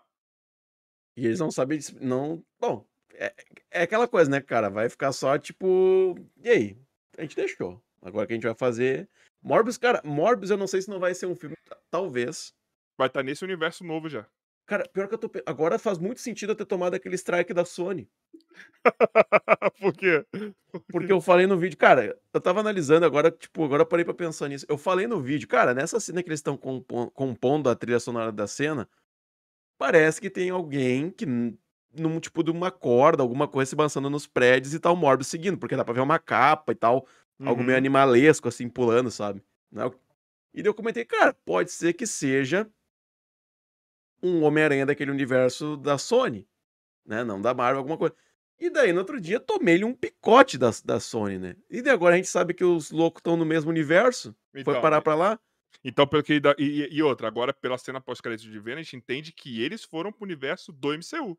E 1.17 1.25
eles 1.25 1.39
não 1.39 1.49
sabem. 1.49 1.79
Não. 1.99 2.45
Bom, 2.59 2.85
é, 3.15 3.33
é 3.71 3.81
aquela 3.81 4.07
coisa, 4.07 4.29
né, 4.29 4.39
cara? 4.39 4.69
Vai 4.69 4.87
ficar 4.89 5.11
só 5.11 5.39
tipo. 5.39 6.13
E 6.37 6.47
aí? 6.47 6.77
A 7.17 7.23
gente 7.23 7.35
deixou. 7.35 7.83
Agora 7.99 8.27
que 8.27 8.33
a 8.33 8.35
gente 8.35 8.45
vai 8.45 8.53
fazer. 8.53 9.09
Morbius, 9.41 9.75
cara, 9.79 10.03
Morbius 10.05 10.51
eu 10.51 10.57
não 10.57 10.67
sei 10.67 10.83
se 10.83 10.89
não 10.91 10.99
vai 10.99 11.15
ser 11.15 11.25
um 11.25 11.35
filme. 11.35 11.55
ta- 11.67 11.79
Talvez. 11.89 12.53
Vai 12.95 13.07
estar 13.07 13.23
nesse 13.23 13.43
universo 13.43 13.83
novo 13.83 14.07
já. 14.07 14.29
Cara, 14.71 14.87
pior 14.87 15.05
que 15.09 15.15
eu 15.15 15.17
tô. 15.17 15.29
Agora 15.45 15.77
faz 15.77 15.97
muito 15.97 16.21
sentido 16.21 16.51
eu 16.53 16.55
ter 16.55 16.63
tomado 16.63 16.93
aquele 16.93 17.15
strike 17.15 17.53
da 17.53 17.65
Sony. 17.65 18.09
Por 19.81 19.93
quê? 19.93 20.25
Porque 20.87 21.11
eu 21.11 21.19
falei 21.19 21.45
no 21.45 21.57
vídeo, 21.57 21.77
cara, 21.77 22.17
eu 22.33 22.39
tava 22.39 22.61
analisando 22.61 23.05
agora, 23.05 23.29
tipo, 23.29 23.65
agora 23.65 23.81
eu 23.81 23.85
parei 23.85 24.05
pra 24.05 24.13
pensar 24.13 24.47
nisso. 24.47 24.65
Eu 24.69 24.77
falei 24.77 25.07
no 25.07 25.19
vídeo, 25.21 25.45
cara, 25.45 25.73
nessa 25.73 25.99
cena 25.99 26.23
que 26.23 26.29
eles 26.29 26.39
estão 26.39 26.57
compondo 27.13 27.69
a 27.69 27.75
trilha 27.75 27.99
sonora 27.99 28.31
da 28.31 28.47
cena, 28.47 28.87
parece 29.77 30.21
que 30.21 30.29
tem 30.29 30.49
alguém 30.49 31.11
que, 31.11 31.25
num 31.25 32.19
tipo 32.21 32.41
de 32.41 32.51
uma 32.51 32.71
corda, 32.71 33.23
alguma 33.23 33.49
coisa 33.49 33.69
se 33.71 33.75
balançando 33.75 34.09
nos 34.09 34.25
prédios 34.25 34.73
e 34.73 34.79
tá 34.79 34.89
o 34.89 34.95
Morbius 34.95 35.27
seguindo, 35.27 35.57
porque 35.57 35.75
dá 35.75 35.83
pra 35.83 35.93
ver 35.93 36.01
uma 36.01 36.17
capa 36.17 36.71
e 36.71 36.75
tal, 36.75 37.05
algo 37.43 37.61
meio 37.61 37.73
Uhum. 37.75 37.79
animalesco, 37.79 38.47
assim, 38.47 38.69
pulando, 38.69 39.11
sabe? 39.11 39.43
Né? 39.69 39.83
E 40.53 40.61
daí 40.63 40.69
eu 40.69 40.73
comentei, 40.73 41.03
cara, 41.03 41.33
pode 41.45 41.71
ser 41.71 41.93
que 41.93 42.07
seja 42.07 42.69
um 44.21 44.43
Homem-Aranha 44.43 44.85
daquele 44.85 45.11
universo 45.11 45.75
da 45.77 45.97
Sony, 45.97 46.47
né? 47.05 47.23
Não 47.23 47.41
da 47.41 47.53
Marvel, 47.53 47.79
alguma 47.79 47.97
coisa. 47.97 48.15
E 48.59 48.69
daí, 48.69 48.93
no 48.93 48.99
outro 48.99 49.19
dia, 49.19 49.39
tomei-lhe 49.39 49.83
um 49.83 49.93
picote 49.93 50.57
da, 50.57 50.69
da 50.85 50.99
Sony, 50.99 51.39
né? 51.39 51.55
E 51.69 51.81
daí 51.81 51.91
agora 51.93 52.13
a 52.13 52.17
gente 52.17 52.27
sabe 52.27 52.53
que 52.53 52.63
os 52.63 52.91
loucos 52.91 53.19
estão 53.19 53.35
no 53.35 53.45
mesmo 53.45 53.71
universo. 53.71 54.35
Foi 54.51 54.61
Então, 54.61 54.79
parar 54.81 55.01
pra 55.01 55.15
lá. 55.15 55.39
Então, 55.83 56.05
pelo 56.05 56.21
que. 56.21 56.39
E, 56.59 56.87
e- 56.91 57.01
outra, 57.01 57.27
agora, 57.27 57.51
pela 57.53 57.77
cena 57.77 57.99
pós-crédito 57.99 58.51
de 58.51 58.59
Venom, 58.59 58.79
a 58.79 58.83
gente 58.83 58.95
entende 58.97 59.31
que 59.33 59.63
eles 59.63 59.83
foram 59.83 60.11
pro 60.11 60.23
universo 60.25 60.71
do 60.71 60.93
MCU. 60.93 61.35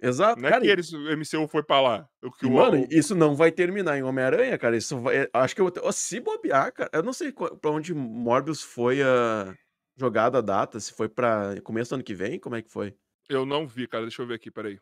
Exato, 0.00 0.40
Não 0.40 0.48
é 0.48 0.52
cara. 0.52 0.62
que 0.62 0.68
e- 0.68 0.70
eles, 0.70 0.92
o 0.92 1.10
MCU 1.16 1.46
foi 1.48 1.62
pra 1.62 1.80
lá. 1.80 2.08
O 2.22 2.30
que 2.30 2.46
e, 2.46 2.48
o, 2.48 2.52
mano, 2.52 2.86
isso 2.90 3.14
não 3.14 3.34
vai 3.34 3.50
terminar 3.52 3.98
em 3.98 4.02
Homem-Aranha, 4.02 4.56
cara. 4.56 4.76
Isso 4.78 4.98
vai. 5.00 5.16
é, 5.24 5.30
Acho 5.34 5.54
que 5.54 5.60
eu. 5.60 5.72
Se 5.92 6.20
bobear, 6.20 6.72
cara. 6.72 6.88
Eu 6.92 7.02
não 7.02 7.12
sei 7.12 7.32
qual- 7.32 7.54
pra 7.56 7.70
onde 7.70 7.92
Morbius 7.92 8.62
foi 8.62 9.02
a 9.02 9.54
jogada 9.96 10.38
a 10.38 10.42
data. 10.42 10.78
Se 10.80 10.92
foi 10.92 11.08
pra 11.08 11.60
começo 11.62 11.90
do 11.90 11.94
ano 11.94 12.04
que 12.04 12.14
vem, 12.14 12.38
como 12.38 12.54
é 12.56 12.62
que 12.62 12.70
foi? 12.70 12.96
eu 13.28 13.44
não 13.44 13.66
vi, 13.66 13.88
cara. 13.88 14.04
Deixa 14.04 14.22
eu 14.22 14.26
ver 14.26 14.34
aqui, 14.34 14.50
peraí. 14.50 14.78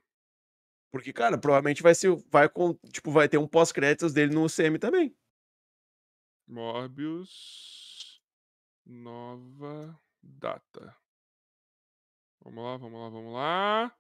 Porque, 0.93 1.13
cara, 1.13 1.39
provavelmente 1.39 1.83
vai 1.83 1.95
ser. 1.95 2.15
Vai 2.31 2.49
com, 2.49 2.75
tipo, 2.93 3.11
vai 3.11 3.29
ter 3.29 3.39
um 3.39 3.49
pós-créditos 3.49 4.13
dele 4.13 4.35
no 4.35 4.47
CM 4.49 4.79
também. 4.79 5.17
Morbius. 6.47 8.21
Nova 8.87 9.99
data. 10.23 10.95
Vamos 12.43 12.63
lá, 12.63 12.77
vamos 12.77 13.01
lá, 13.01 13.09
vamos 13.09 13.33
lá. 13.33 13.97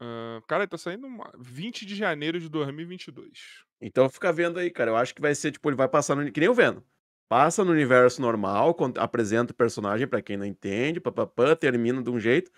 Ah, 0.00 0.40
cara, 0.46 0.62
ele 0.62 0.68
tá 0.70 0.78
saindo 0.78 1.06
uma- 1.08 1.32
20 1.36 1.84
de 1.84 1.96
janeiro 1.96 2.38
de 2.38 2.48
2022. 2.48 3.64
Então 3.80 4.08
fica 4.08 4.32
vendo 4.32 4.58
aí, 4.60 4.70
cara. 4.70 4.92
Eu 4.92 4.96
acho 4.96 5.12
que 5.14 5.20
vai 5.20 5.34
ser, 5.34 5.50
tipo, 5.50 5.68
ele 5.68 5.76
vai 5.76 5.88
passar 5.88 6.14
no. 6.14 6.30
Que 6.30 6.38
nem 6.40 6.48
o 6.48 6.54
Venom. 6.54 6.80
Passa 7.28 7.64
no 7.64 7.72
universo 7.72 8.22
normal, 8.22 8.74
apresenta 8.96 9.52
o 9.52 9.56
personagem 9.56 10.06
pra 10.06 10.22
quem 10.22 10.36
não 10.36 10.46
entende, 10.46 11.00
papapã, 11.00 11.54
termina 11.54 12.02
de 12.02 12.08
um 12.08 12.18
jeito. 12.18 12.50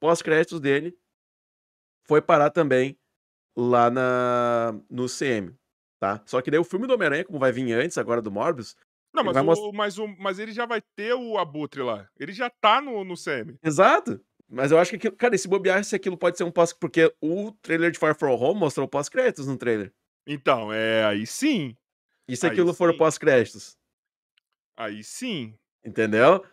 Pós-créditos 0.00 0.60
dele 0.60 0.96
foi 2.06 2.22
parar 2.22 2.50
também 2.50 2.96
lá 3.56 3.90
na 3.90 4.80
no 4.88 5.06
CM, 5.06 5.52
tá? 5.98 6.22
Só 6.26 6.40
que 6.40 6.50
daí 6.50 6.60
o 6.60 6.64
filme 6.64 6.86
do 6.86 6.94
Homem-Aranha, 6.94 7.24
como 7.24 7.38
vai 7.38 7.50
vir 7.50 7.72
antes 7.72 7.98
agora 7.98 8.22
do 8.22 8.30
Morbius, 8.30 8.76
Não, 9.12 9.24
mas, 9.24 9.36
o, 9.36 9.72
mas, 9.72 9.98
o, 9.98 10.08
mas 10.18 10.38
ele 10.38 10.52
já 10.52 10.66
vai 10.66 10.80
ter 10.80 11.14
o 11.14 11.38
Abutre 11.38 11.82
lá. 11.82 12.08
Ele 12.18 12.32
já 12.32 12.50
tá 12.50 12.80
no, 12.80 13.04
no 13.04 13.14
CM. 13.14 13.56
Exato. 13.62 14.20
Mas 14.48 14.70
eu 14.70 14.78
acho 14.78 14.90
que, 14.90 14.96
aquilo, 14.96 15.16
cara, 15.16 15.34
esse 15.34 15.48
bobear, 15.48 15.82
se 15.84 15.96
aquilo 15.96 16.16
pode 16.18 16.36
ser 16.36 16.44
um 16.44 16.50
pós... 16.50 16.72
Porque 16.72 17.12
o 17.20 17.52
trailer 17.62 17.90
de 17.90 17.98
Far 17.98 18.16
From 18.16 18.34
Home 18.34 18.60
mostrou 18.60 18.86
pós-créditos 18.86 19.46
no 19.46 19.56
trailer. 19.56 19.92
Então, 20.26 20.72
é 20.72 21.04
aí 21.04 21.26
sim. 21.26 21.76
E 22.28 22.36
se 22.36 22.46
Aí 22.46 22.52
aquilo 22.52 22.74
for 22.74 22.92
sim. 22.92 22.98
pós-créditos? 22.98 23.76
Aí 24.76 25.02
sim. 25.04 25.54
Entendeu? 25.84 26.44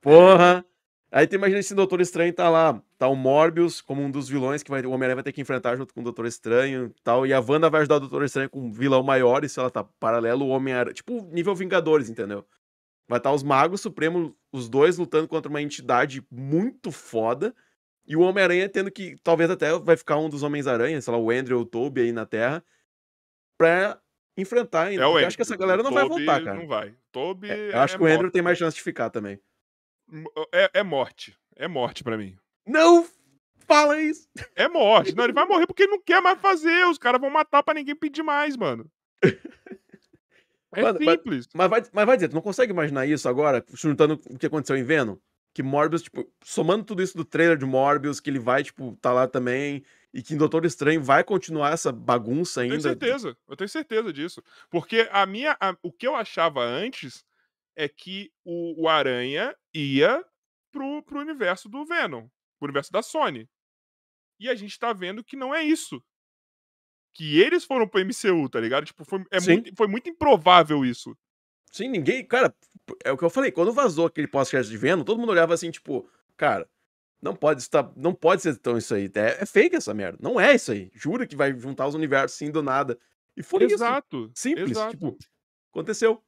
Porra! 0.00 0.64
Aí 1.10 1.26
tu 1.26 1.34
imagina 1.34 1.60
esse 1.60 1.74
Doutor 1.74 2.02
Estranho 2.02 2.32
tá 2.34 2.50
lá, 2.50 2.82
tá 2.98 3.08
o 3.08 3.16
Morbius 3.16 3.80
como 3.80 4.02
um 4.02 4.10
dos 4.10 4.28
vilões 4.28 4.62
que 4.62 4.70
vai, 4.70 4.82
o 4.82 4.90
Homem-Aranha 4.90 5.16
vai 5.16 5.24
ter 5.24 5.32
que 5.32 5.40
enfrentar 5.40 5.74
junto 5.74 5.94
com 5.94 6.00
o 6.00 6.04
Doutor 6.04 6.26
Estranho 6.26 6.92
e 6.94 7.02
tal, 7.02 7.26
e 7.26 7.32
a 7.32 7.40
Wanda 7.40 7.70
vai 7.70 7.80
ajudar 7.80 7.96
o 7.96 8.00
Doutor 8.00 8.24
Estranho 8.24 8.50
com 8.50 8.60
um 8.60 8.70
vilão 8.70 9.02
maior, 9.02 9.42
e 9.42 9.48
se 9.48 9.58
ela 9.58 9.70
tá 9.70 9.82
paralelo, 9.82 10.44
o 10.44 10.48
Homem-Aranha, 10.50 10.92
tipo 10.92 11.22
nível 11.32 11.54
Vingadores, 11.54 12.10
entendeu? 12.10 12.46
Vai 13.08 13.18
estar 13.18 13.32
os 13.32 13.42
Magos 13.42 13.80
Supremos, 13.80 14.32
os 14.52 14.68
dois 14.68 14.98
lutando 14.98 15.26
contra 15.26 15.48
uma 15.48 15.62
entidade 15.62 16.22
muito 16.30 16.92
foda, 16.92 17.54
e 18.06 18.14
o 18.14 18.20
Homem-Aranha 18.20 18.68
tendo 18.68 18.90
que, 18.90 19.16
talvez 19.24 19.50
até 19.50 19.78
vai 19.78 19.96
ficar 19.96 20.18
um 20.18 20.28
dos 20.28 20.42
Homens-Aranha, 20.42 21.00
sei 21.00 21.12
lá, 21.12 21.18
o 21.18 21.30
Andrew 21.30 21.56
ou 21.56 21.62
o 21.64 21.66
Toby 21.66 22.02
aí 22.02 22.12
na 22.12 22.26
Terra, 22.26 22.62
pra 23.56 23.98
enfrentar 24.40 24.86
ainda. 24.86 25.02
É 25.02 25.06
o 25.06 25.16
acho 25.18 25.36
que 25.36 25.42
essa 25.42 25.56
galera 25.56 25.82
não 25.82 25.90
vai 25.92 26.02
Toby 26.08 26.24
voltar, 26.24 26.44
cara. 26.44 26.56
Não 26.58 26.66
vai. 26.66 26.94
Toby. 27.12 27.50
É, 27.50 27.70
eu 27.74 27.78
acho 27.80 27.96
que 27.96 28.02
o 28.02 28.06
Andrew 28.06 28.30
tem 28.30 28.42
mais 28.42 28.56
chance 28.58 28.76
de 28.76 28.82
ficar 28.82 29.10
também. 29.10 29.40
morte. 30.08 30.48
É, 30.52 30.70
é 30.74 30.82
morte. 30.82 31.36
É 31.56 31.68
morte 31.68 32.04
pra 32.04 32.16
mim. 32.16 32.36
Não 32.66 33.06
fala 33.66 34.00
isso! 34.00 34.28
É 34.56 34.68
morte. 34.68 35.14
Não, 35.14 35.24
ele 35.24 35.32
vai 35.32 35.44
morrer 35.48 35.66
porque 35.66 35.82
ele 35.82 35.92
não 35.92 36.00
quer 36.02 36.22
mais 36.22 36.40
fazer. 36.40 36.86
Os 36.86 36.98
caras 36.98 37.20
vão 37.20 37.30
matar 37.30 37.62
pra 37.62 37.74
ninguém 37.74 37.94
pedir 37.96 38.22
mais, 38.22 38.56
mano. 38.56 38.90
É 40.74 40.82
Mano, 40.82 40.98
mas- 41.02 41.14
simples. 41.16 41.48
Mas 41.54 41.70
vai, 41.70 41.82
mas 41.92 42.06
vai 42.06 42.16
dizer, 42.16 42.28
tu 42.28 42.34
não 42.34 42.42
consegue 42.42 42.72
imaginar 42.72 43.06
isso 43.06 43.28
agora, 43.28 43.64
juntando 43.72 44.20
o 44.30 44.38
que 44.38 44.46
aconteceu 44.46 44.76
em 44.76 44.82
Venom? 44.84 45.16
Que 45.54 45.62
Morbius, 45.62 46.02
tipo, 46.02 46.30
somando 46.44 46.84
tudo 46.84 47.02
isso 47.02 47.16
do 47.16 47.24
trailer 47.24 47.56
de 47.56 47.64
Morbius, 47.64 48.20
que 48.20 48.28
ele 48.30 48.38
vai, 48.38 48.62
tipo, 48.62 48.96
tá 49.00 49.12
lá 49.12 49.26
também, 49.26 49.82
e 50.18 50.22
que 50.22 50.34
em 50.34 50.36
Doutor 50.36 50.64
Estranho 50.64 51.02
vai 51.02 51.22
continuar 51.24 51.72
essa 51.72 51.92
bagunça 51.92 52.60
Eu 52.66 52.72
ainda. 52.72 52.94
tenho 52.96 53.12
certeza. 53.18 53.36
Eu 53.48 53.56
tenho 53.56 53.68
certeza 53.68 54.12
disso. 54.12 54.42
Porque 54.70 55.08
a 55.12 55.24
minha. 55.26 55.56
a- 55.60 55.76
o 55.82 55.92
que 55.92 56.06
eu 56.06 56.14
achava 56.14 56.62
antes 56.64 57.24
é 57.76 57.88
que 57.88 58.30
o, 58.44 58.82
o 58.84 58.88
Aranha 58.88 59.54
ia 59.72 60.24
pro, 60.72 61.02
pro 61.04 61.20
universo 61.20 61.68
do 61.68 61.84
Venom. 61.84 62.22
Pro 62.58 62.66
universo 62.66 62.90
da 62.92 63.02
Sony. 63.02 63.48
E 64.40 64.48
a 64.48 64.54
gente 64.54 64.78
tá 64.78 64.92
vendo 64.92 65.22
que 65.24 65.36
não 65.36 65.54
é 65.54 65.62
isso. 65.62 66.02
Que 67.14 67.40
eles 67.40 67.64
foram 67.64 67.86
pro 67.88 68.00
MCU, 68.04 68.48
tá 68.48 68.60
ligado? 68.60 68.84
Tipo, 68.86 69.04
foi, 69.04 69.24
é 69.30 69.40
muito, 69.40 69.74
foi 69.76 69.86
muito 69.88 70.08
improvável 70.08 70.84
isso. 70.84 71.16
Sim, 71.72 71.88
ninguém. 71.88 72.24
Cara, 72.26 72.54
é 73.04 73.10
o 73.12 73.16
que 73.16 73.24
eu 73.24 73.30
falei, 73.30 73.50
quando 73.50 73.72
vazou 73.72 74.06
aquele 74.06 74.28
pós-crédito 74.28 74.70
de 74.70 74.76
Venom, 74.76 75.04
todo 75.04 75.18
mundo 75.18 75.30
olhava 75.30 75.54
assim, 75.54 75.70
tipo, 75.70 76.08
cara, 76.36 76.68
não 77.20 77.34
pode 77.34 77.60
estar. 77.60 77.90
Não 77.96 78.14
pode 78.14 78.42
ser 78.42 78.56
tão 78.58 78.76
isso 78.78 78.94
aí. 78.94 79.10
É, 79.14 79.42
é 79.42 79.46
fake 79.46 79.76
essa 79.76 79.92
merda. 79.94 80.18
Não 80.20 80.38
é 80.40 80.54
isso 80.54 80.72
aí. 80.72 80.90
Jura 80.94 81.26
que 81.26 81.36
vai 81.36 81.56
juntar 81.58 81.86
os 81.86 81.94
universos 81.94 82.36
assim 82.36 82.50
do 82.50 82.62
nada. 82.62 82.98
E 83.36 83.42
foi 83.42 83.64
isso. 83.64 83.74
Exato. 83.74 84.30
Simples. 84.34 84.70
exato. 84.72 84.92
Tipo, 84.92 85.16
aconteceu. 85.72 86.22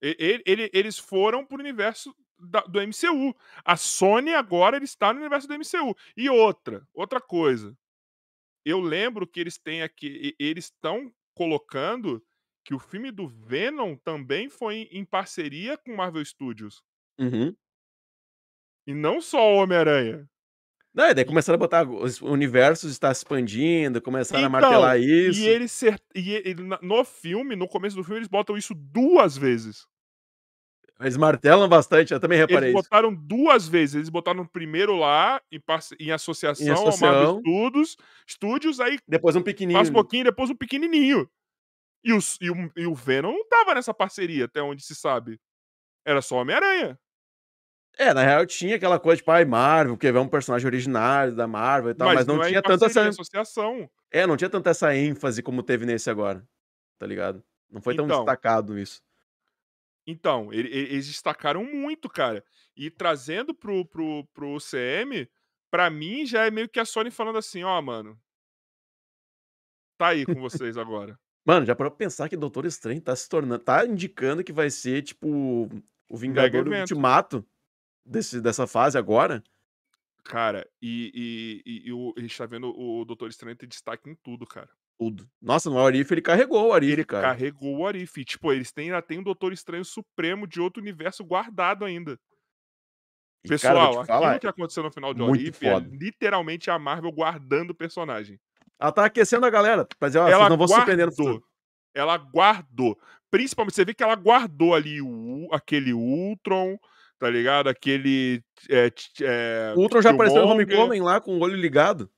Ele- 0.00 0.42
ele- 0.44 0.70
eles 0.72 0.98
foram 0.98 1.44
pro 1.46 1.58
universo 1.58 2.14
da- 2.38 2.62
do 2.62 2.80
MCU. 2.80 3.34
A 3.64 3.76
Sony 3.76 4.34
agora 4.34 4.76
ele 4.76 4.84
está 4.84 5.12
no 5.12 5.20
universo 5.20 5.46
do 5.46 5.54
MCU. 5.54 5.94
E 6.16 6.28
outra, 6.28 6.86
outra 6.92 7.20
coisa. 7.20 7.76
Eu 8.64 8.80
lembro 8.80 9.26
que 9.26 9.38
eles 9.40 9.58
têm 9.58 9.82
aqui, 9.82 10.34
eles 10.38 10.64
estão 10.66 11.12
colocando 11.34 12.22
que 12.64 12.74
o 12.74 12.78
filme 12.78 13.10
do 13.10 13.26
Venom 13.26 13.96
também 13.96 14.48
foi 14.48 14.88
em 14.92 15.04
parceria 15.04 15.76
com 15.76 15.96
Marvel 15.96 16.24
Studios 16.24 16.80
Uhum. 17.18 17.54
E 18.86 18.94
não 18.94 19.20
só 19.20 19.52
o 19.54 19.56
Homem-Aranha. 19.62 20.28
Não, 20.94 21.06
e 21.08 21.14
daí 21.14 21.24
começaram 21.24 21.56
a 21.56 21.58
botar 21.58 21.88
os 21.88 22.20
universos 22.20 22.90
está 22.92 23.12
se 23.14 23.20
expandindo, 23.20 24.02
começaram 24.02 24.44
a 24.44 24.48
Então, 24.48 24.60
martelar 24.60 25.00
isso. 25.00 25.40
E 25.40 25.46
ele 25.48 25.66
cer- 25.66 25.98
e 26.14 26.32
ele- 26.34 26.62
no 26.82 27.02
filme, 27.04 27.56
no 27.56 27.66
começo 27.66 27.96
do 27.96 28.04
filme, 28.04 28.18
eles 28.18 28.28
botam 28.28 28.56
isso 28.58 28.74
duas 28.74 29.36
vezes. 29.36 29.86
Eles 31.00 31.16
martelam 31.16 31.68
bastante, 31.68 32.12
eu 32.12 32.20
também 32.20 32.38
reparei 32.38 32.68
Eles 32.68 32.78
isso. 32.80 32.88
botaram 32.88 33.12
duas 33.12 33.66
vezes. 33.66 33.94
Eles 33.96 34.08
botaram 34.10 34.46
primeiro 34.46 34.94
lá, 34.94 35.40
em, 35.50 35.60
em 35.98 36.10
associação, 36.12 36.66
ao 36.68 36.88
associação. 36.88 37.08
Marvel 37.08 37.40
Studios, 37.40 37.96
Studios, 38.28 38.78
aí 38.80 38.98
Depois 39.08 39.34
um 39.34 39.42
pequenininho. 39.42 39.80
passa 39.80 39.90
um 39.90 39.94
pouquinho, 39.94 40.24
depois 40.24 40.50
um 40.50 40.54
pequenininho. 40.56 41.28
E, 42.04 42.12
os- 42.12 42.36
e 42.40 42.50
o, 42.50 42.70
e 42.76 42.86
o 42.86 42.94
Venom 42.94 43.32
não 43.32 43.48
tava 43.48 43.74
nessa 43.74 43.94
parceria, 43.94 44.44
até 44.44 44.62
onde 44.62 44.84
se 44.84 44.94
sabe. 44.94 45.40
Era 46.06 46.20
só 46.22 46.36
Homem-Aranha. 46.36 46.98
É, 47.98 48.12
na 48.14 48.22
real 48.22 48.46
tinha 48.46 48.76
aquela 48.76 48.98
coisa, 48.98 49.18
tipo, 49.18 49.30
ai, 49.30 49.44
Marvel, 49.44 49.96
quer 49.98 50.12
ver 50.12 50.18
um 50.18 50.28
personagem 50.28 50.66
originário 50.66 51.34
da 51.36 51.46
Marvel 51.46 51.90
e 51.90 51.94
tal, 51.94 52.12
mas, 52.14 52.26
não 52.26 52.42
é 52.42 52.46
em 52.46 52.48
tinha 52.50 52.62
tanta 52.62 52.86
é 52.86 52.88
essa. 52.88 53.08
associação. 53.08 53.88
É, 54.10 54.26
não 54.26 54.36
tinha 54.36 54.48
tanta 54.50 54.70
essa 54.70 54.94
ênfase 54.96 55.42
como 55.42 55.62
teve 55.62 55.84
nesse 55.84 56.08
agora. 56.10 56.46
Tá 56.98 57.06
ligado? 57.06 57.42
Não 57.70 57.80
foi 57.82 57.94
tão 57.94 58.04
Então. 58.06 58.18
destacado 58.24 58.78
isso. 58.78 59.02
Então, 60.06 60.52
ele- 60.52 60.68
ele- 60.68 60.92
eles 60.94 61.06
destacaram 61.06 61.64
muito, 61.64 62.08
cara. 62.08 62.44
E 62.76 62.90
trazendo 62.90 63.54
pro, 63.54 63.84
pro, 63.84 64.24
pro 64.32 64.54
UCM, 64.56 65.28
pra 65.70 65.88
mim 65.90 66.24
já 66.26 66.46
é 66.46 66.50
meio 66.50 66.68
que 66.68 66.80
a 66.80 66.84
Sony 66.84 67.10
falando 67.10 67.38
assim, 67.38 67.62
ó, 67.62 67.80
mano. 67.80 68.18
Tá 69.98 70.08
aí 70.08 70.24
com 70.24 70.34
vocês 70.40 70.76
agora. 70.76 71.18
Mano, 71.44 71.66
já 71.66 71.74
parou 71.74 71.90
pra 71.90 71.98
pensar 71.98 72.28
que 72.28 72.36
Doutor 72.36 72.64
Estranho 72.66 73.00
tá 73.00 73.14
se 73.14 73.28
tornando. 73.28 73.62
Tá 73.62 73.84
indicando 73.86 74.44
que 74.44 74.52
vai 74.52 74.70
ser, 74.70 75.02
tipo, 75.02 75.68
o 76.08 76.16
Vingador 76.16 76.64
do. 76.64 76.72
Ultimato 76.72 77.44
desse, 78.04 78.40
dessa 78.40 78.66
fase 78.66 78.96
agora? 78.98 79.42
Cara, 80.24 80.68
e, 80.80 81.62
e, 81.66 81.88
e, 81.88 81.92
o, 81.92 82.14
a 82.16 82.20
gente 82.20 82.36
tá 82.38 82.46
vendo 82.46 82.68
o 82.68 83.04
Doutor 83.04 83.28
Estranho 83.28 83.56
ter 83.56 83.66
destaque 83.66 84.08
em 84.08 84.14
tudo, 84.22 84.46
cara. 84.46 84.68
Tudo. 84.98 85.28
Nossa, 85.40 85.68
no 85.68 85.84
Arif 85.84 86.12
ele 86.12 86.22
carregou 86.22 86.68
o 86.68 86.72
Arif, 86.72 86.92
Ele 86.92 87.04
cara. 87.04 87.28
carregou 87.28 87.78
o 87.78 87.86
Arif. 87.86 88.20
E, 88.20 88.24
Tipo, 88.24 88.52
eles 88.52 88.70
têm, 88.70 88.86
ainda 88.90 89.02
tem 89.02 89.18
um 89.18 89.22
Doutor 89.22 89.52
Estranho 89.52 89.84
Supremo 89.84 90.46
de 90.46 90.60
outro 90.60 90.80
universo 90.80 91.24
guardado 91.24 91.84
ainda. 91.84 92.12
E, 93.44 93.48
cara, 93.48 93.58
Pessoal, 93.58 93.92
vou 93.94 94.02
te 94.04 94.06
falar, 94.06 94.28
aquilo 94.36 94.52
que 94.52 94.60
aconteceu 94.60 94.82
no 94.84 94.92
final 94.92 95.12
de 95.12 95.20
Orif 95.22 95.66
é 95.66 95.78
literalmente 95.80 96.70
a 96.70 96.78
Marvel 96.78 97.10
guardando 97.10 97.70
o 97.70 97.74
personagem. 97.74 98.38
ela 98.78 98.92
tá 98.92 99.04
aquecendo 99.06 99.44
a 99.44 99.50
galera. 99.50 99.84
Pra 99.98 100.08
dizer, 100.08 100.20
ó, 100.20 100.28
ela 100.28 100.48
não 100.48 100.56
vão 100.56 100.68
se 100.68 100.74
surpreender 100.74 101.06
no 101.06 101.12
futuro. 101.12 101.44
Ela 101.92 102.16
guardou. 102.16 102.96
Principalmente, 103.28 103.74
você 103.74 103.84
vê 103.84 103.92
que 103.94 104.02
ela 104.04 104.14
guardou 104.14 104.72
ali 104.74 105.02
o, 105.02 105.48
aquele 105.50 105.92
Ultron, 105.92 106.78
tá 107.22 107.30
ligado? 107.30 107.68
Aquele. 107.68 108.42
É, 108.68 108.90
é, 109.20 109.74
O 109.76 109.82
Ultron 109.82 110.02
já 110.02 110.10
apareceu 110.10 110.42
no. 110.42 110.48
Homecoming 110.48 111.00
lá 111.00 111.20
com 111.20 111.36
o 111.36 111.40
olho 111.40 111.54
ligado. 111.54 112.10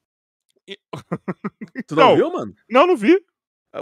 E- 0.66 0.78
Tu 1.86 1.94
não 1.94 2.05
Então, 2.05 2.16
viu, 2.16 2.32
mano? 2.32 2.55
Não, 2.70 2.86
não 2.86 2.96
vi. 2.96 3.22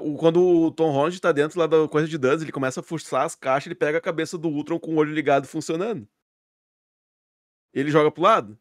O- 0.01 0.17
Quando 0.17 0.43
o 0.45 0.73
Tom 0.73 0.91
Holland 0.91 1.21
tá 1.21 1.31
dentro 1.31 1.61
lá 1.61 1.69
da 1.69 1.87
coisa 1.87 2.09
de 2.09 2.19
Dance, 2.19 2.43
ele 2.45 2.51
começa 2.51 2.81
a 2.81 2.83
fuçar 2.83 3.23
as 3.25 3.37
caixas, 3.37 3.67
ele 3.67 3.77
pega 3.77 3.99
a 3.99 4.01
cabeça 4.01 4.37
do 4.37 4.49
Ultron 4.49 4.81
com 4.81 4.95
o 4.95 4.97
olho 4.97 5.15
ligado 5.15 5.47
funcionando. 5.47 6.09
Ele 7.73 7.89
joga 7.89 8.11
pro 8.11 8.23
lado. 8.25 8.59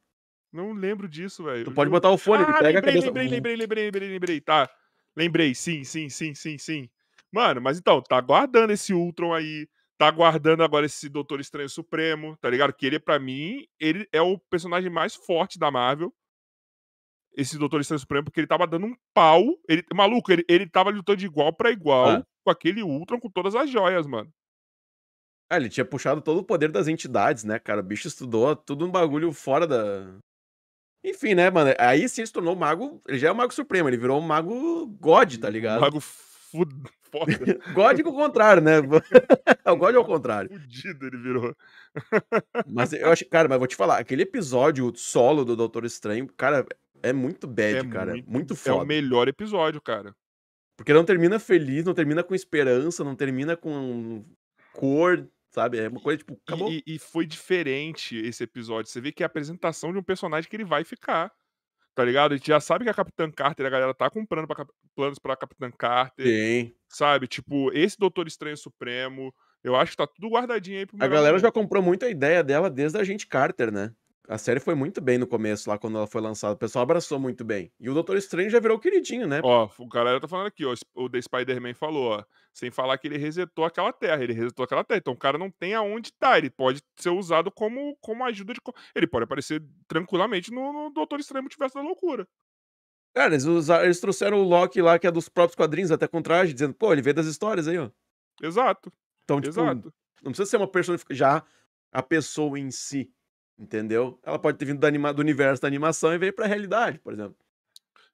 Não 0.54 0.72
lembro 0.72 1.10
disso, 1.10 1.44
velho. 1.46 1.66
Tu 1.66 1.72
pode 1.72 1.90
botar 1.90 2.12
o 2.12 2.18
fone, 2.18 2.44
ele 2.44 2.52
ah, 2.52 2.60
pega 2.60 2.68
a 2.80 2.82
lembrei, 2.82 2.94
cabeça. 2.94 3.06
lembrei, 3.08 3.28
lembrei, 3.28 3.56
lembrei, 3.56 3.84
lembrei, 3.86 4.10
lembrei. 4.10 4.42
Tá. 4.42 4.70
Lembrei, 5.16 5.56
sim, 5.56 5.84
sim, 5.84 6.10
sim, 6.10 6.36
sim, 6.36 6.58
sim. 6.60 6.90
Mano, 7.32 7.60
mas 7.60 7.80
então, 7.80 8.04
tá 8.04 8.22
guardando 8.22 8.70
esse 8.72 8.94
Ultron 8.94 9.34
aí. 9.34 9.68
Tá 10.02 10.10
guardando 10.10 10.64
agora 10.64 10.88
esse 10.88 11.08
Doutor 11.08 11.40
Estranho 11.40 11.70
Supremo, 11.70 12.36
tá 12.38 12.50
ligado? 12.50 12.74
Que 12.74 12.88
ele, 12.88 13.00
pra 13.00 13.20
mim, 13.20 13.68
ele 13.80 14.10
é 14.12 14.20
o 14.20 14.36
personagem 14.50 14.90
mais 14.90 15.14
forte 15.14 15.60
da 15.60 15.70
Marvel. 15.70 16.12
Esse 17.38 17.56
Doutor 17.56 17.80
Estranho 17.82 18.00
Supremo, 18.00 18.24
porque 18.26 18.40
ele 18.40 18.48
tava 18.48 18.66
dando 18.66 18.88
um 18.88 18.96
pau. 19.14 19.44
Ele, 19.70 19.86
maluco, 19.94 20.32
ele, 20.32 20.44
ele 20.50 20.68
tava 20.68 20.90
lutando 20.90 21.18
de 21.18 21.28
igual 21.28 21.54
pra 21.54 21.70
igual 21.70 22.10
Ah. 22.10 22.26
com 22.44 22.50
aquele 22.50 22.82
Ultron 22.82 23.20
com 23.20 23.30
todas 23.30 23.54
as 23.54 23.70
joias, 23.70 24.08
mano. 24.08 24.28
Ah, 25.52 25.58
ele 25.58 25.70
tinha 25.70 25.86
puxado 25.86 26.20
todo 26.20 26.40
o 26.40 26.44
poder 26.44 26.72
das 26.72 26.88
entidades, 26.88 27.44
né, 27.44 27.60
cara? 27.60 27.82
O 27.82 27.84
bicho 27.84 28.08
estudou 28.08 28.56
tudo 28.56 28.88
um 28.88 28.92
bagulho 28.92 29.32
fora 29.32 29.68
da. 29.68 30.18
Enfim, 31.06 31.36
né, 31.36 31.52
mano? 31.52 31.76
Aí 31.78 32.10
sim 32.10 32.22
ele 32.22 32.28
se 32.28 32.34
tornou 32.34 32.56
mago. 32.56 33.00
Ele 33.08 33.20
já 33.20 33.28
é 33.28 33.32
um 33.32 33.36
mago 33.36 33.54
supremo, 33.54 33.88
ele 33.88 33.98
virou 33.98 34.18
um 34.20 34.26
mago 34.26 34.88
God, 35.00 35.38
tá 35.38 35.48
ligado? 35.48 35.80
Mago 35.80 36.00
foda, 37.12 37.60
God 37.74 38.02
com 38.02 38.10
o 38.10 38.14
contrário, 38.16 38.62
né? 38.62 38.78
o 39.66 39.76
God 39.76 39.96
ao 39.96 40.06
contrário. 40.06 40.50
fudido 40.50 41.08
ele 41.08 41.18
virou. 41.18 41.56
Mas 42.68 42.94
eu 42.94 43.10
acho, 43.12 43.26
cara, 43.30 43.48
mas 43.50 43.58
vou 43.58 43.68
te 43.68 43.76
falar, 43.76 43.98
aquele 44.00 44.24
episódio 44.24 44.92
solo 44.96 45.44
do 45.44 45.56
Doutor 45.56 45.86
Estranho, 45.86 46.28
cara, 46.38 46.66
é 47.04 47.12
muito 47.14 47.48
bad, 47.48 47.78
É 47.80 47.90
cara. 47.90 48.12
muito- 48.12 48.30
Muito, 48.32 48.54
É 48.54 48.56
o 48.56 48.58
foda. 48.58 48.86
melhor 48.86 49.28
episódio, 49.28 49.82
cara. 49.82 50.16
Porque 50.78 50.94
não 50.94 51.04
termina 51.06 51.38
feliz, 51.40 51.84
não 51.86 51.94
termina 51.94 52.24
com 52.24 52.34
esperança, 52.34 53.04
não 53.04 53.16
termina 53.16 53.56
com 53.56 54.26
cor, 54.74 55.28
sabe? 55.52 55.78
É 55.80 55.88
uma 55.88 56.00
coisa 56.02 56.18
tipo, 56.20 56.40
acabou. 56.48 56.72
E, 56.72 56.78
e- 56.88 56.96
e 56.96 57.00
foi 57.00 57.26
diferente 57.26 58.16
esse 58.18 58.44
episódio. 58.44 58.90
Você 58.90 59.00
vê 59.02 59.12
que 59.12 59.22
é 59.22 59.26
a 59.26 59.28
apresentação 59.28 59.92
de 59.92 60.00
um 60.00 60.04
personagem 60.04 60.50
que 60.50 60.56
ele 60.56 60.64
vai 60.66 60.84
ficar. 60.84 61.32
Tá 61.94 62.06
ligado? 62.06 62.34
A 62.34 62.38
gente 62.38 62.48
já 62.48 62.60
sabe 62.60 62.86
que 62.86 62.90
a 62.90 62.94
Capitã 62.94 63.30
Carter, 63.30 63.66
a 63.66 63.70
galera 63.70 63.94
tá 63.94 64.10
comprando 64.10 64.48
pra 64.48 64.66
planos 64.96 65.20
pra 65.20 65.36
Capitã 65.36 65.70
Carter. 65.72 66.26
Tem. 66.26 66.76
Sabe? 66.90 67.28
Tipo, 67.28 67.72
esse 67.74 67.98
Doutor 67.98 68.28
Estranho 68.28 68.58
Supremo. 68.58 69.34
Eu 69.64 69.76
acho 69.76 69.92
que 69.92 69.98
tá 69.98 70.08
tudo 70.08 70.30
guardadinho 70.30 70.80
aí 70.80 70.86
pro 70.86 70.98
A 71.00 71.08
galera 71.08 71.34
momento. 71.34 71.42
já 71.42 71.52
comprou 71.52 71.84
muito 71.84 72.04
a 72.04 72.10
ideia 72.10 72.44
dela 72.44 72.70
desde 72.70 72.98
a 72.98 73.04
gente 73.04 73.28
Carter, 73.28 73.72
né? 73.72 73.92
A 74.30 74.38
série 74.38 74.60
foi 74.60 74.76
muito 74.76 75.02
bem 75.02 75.18
no 75.18 75.26
começo, 75.28 75.70
lá 75.70 75.78
quando 75.78 75.98
ela 75.98 76.08
foi 76.08 76.22
lançada. 76.22 76.54
O 76.54 76.58
pessoal 76.58 76.84
abraçou 76.84 77.20
muito 77.20 77.44
bem. 77.44 77.72
E 77.80 77.90
o 77.90 77.94
Doutor 77.94 78.16
Estranho 78.18 78.50
já 78.50 78.60
virou 78.60 78.80
queridinho, 78.80 79.28
né? 79.28 79.42
Ó, 79.44 79.68
o 79.80 79.88
galera 79.88 80.20
tá 80.22 80.28
falando 80.28 80.48
aqui, 80.48 80.64
ó. 80.64 80.74
O 80.96 81.10
The 81.10 81.22
Spider-Man 81.22 81.74
falou, 81.74 82.12
ó. 82.20 82.24
Sem 82.54 82.70
falar 82.70 82.98
que 82.98 83.08
ele 83.08 83.18
resetou 83.18 83.66
aquela 83.66 83.92
terra. 83.92 84.24
Ele 84.24 84.32
resetou 84.34 84.64
aquela 84.64 84.84
terra. 84.84 85.00
Então 85.00 85.14
o 85.14 85.18
cara 85.18 85.38
não 85.38 85.50
tem 85.50 85.74
aonde 85.74 86.14
tá. 86.14 86.38
Ele 86.38 86.50
pode 86.50 86.82
ser 86.98 87.10
usado 87.10 87.52
como, 87.52 87.98
como 88.00 88.24
ajuda 88.24 88.54
de. 88.54 88.62
Ele 88.96 89.08
pode 89.08 89.24
aparecer 89.24 89.62
tranquilamente 89.88 90.52
no, 90.52 90.72
no 90.72 90.90
Doutor 90.92 91.20
Estranho 91.20 91.44
Multiverso 91.44 91.76
da 91.76 91.82
Loucura. 91.82 92.28
Cara, 93.14 93.34
eles, 93.34 93.44
usaram- 93.44 93.84
eles 93.84 94.00
trouxeram 94.00 94.40
o 94.40 94.44
Loki 94.44 94.82
lá, 94.82 94.98
que 94.98 95.08
é 95.08 95.12
dos 95.12 95.28
próprios 95.28 95.56
quadrinhos, 95.56 95.92
até 95.92 96.08
com 96.08 96.22
traje, 96.22 96.54
dizendo, 96.54 96.74
pô, 96.74 96.94
ele 96.94 97.02
veio 97.02 97.14
das 97.16 97.26
histórias 97.26 97.68
aí, 97.68 97.78
ó. 97.78 97.90
Exato, 98.42 98.92
Então, 99.26 99.42
tipo, 99.42 99.52
exato. 99.60 99.94
não 100.24 100.32
precisa 100.32 100.50
ser 100.50 100.56
uma 100.58 100.68
personificação, 100.68 101.18
já 101.18 101.44
a 101.92 102.02
pessoa 102.02 102.58
em 102.58 102.72
si, 102.72 103.12
entendeu? 103.58 104.20
Ela 104.24 104.40
pode 104.40 104.58
ter 104.58 104.66
vindo 104.66 104.80
da 104.80 104.88
anima- 104.88 105.14
do 105.14 105.20
universo 105.22 105.62
da 105.62 105.68
animação 105.68 106.14
e 106.14 106.18
veio 106.18 106.34
pra 106.34 106.46
realidade, 106.48 107.00
por 107.00 107.14
exemplo. 107.14 107.36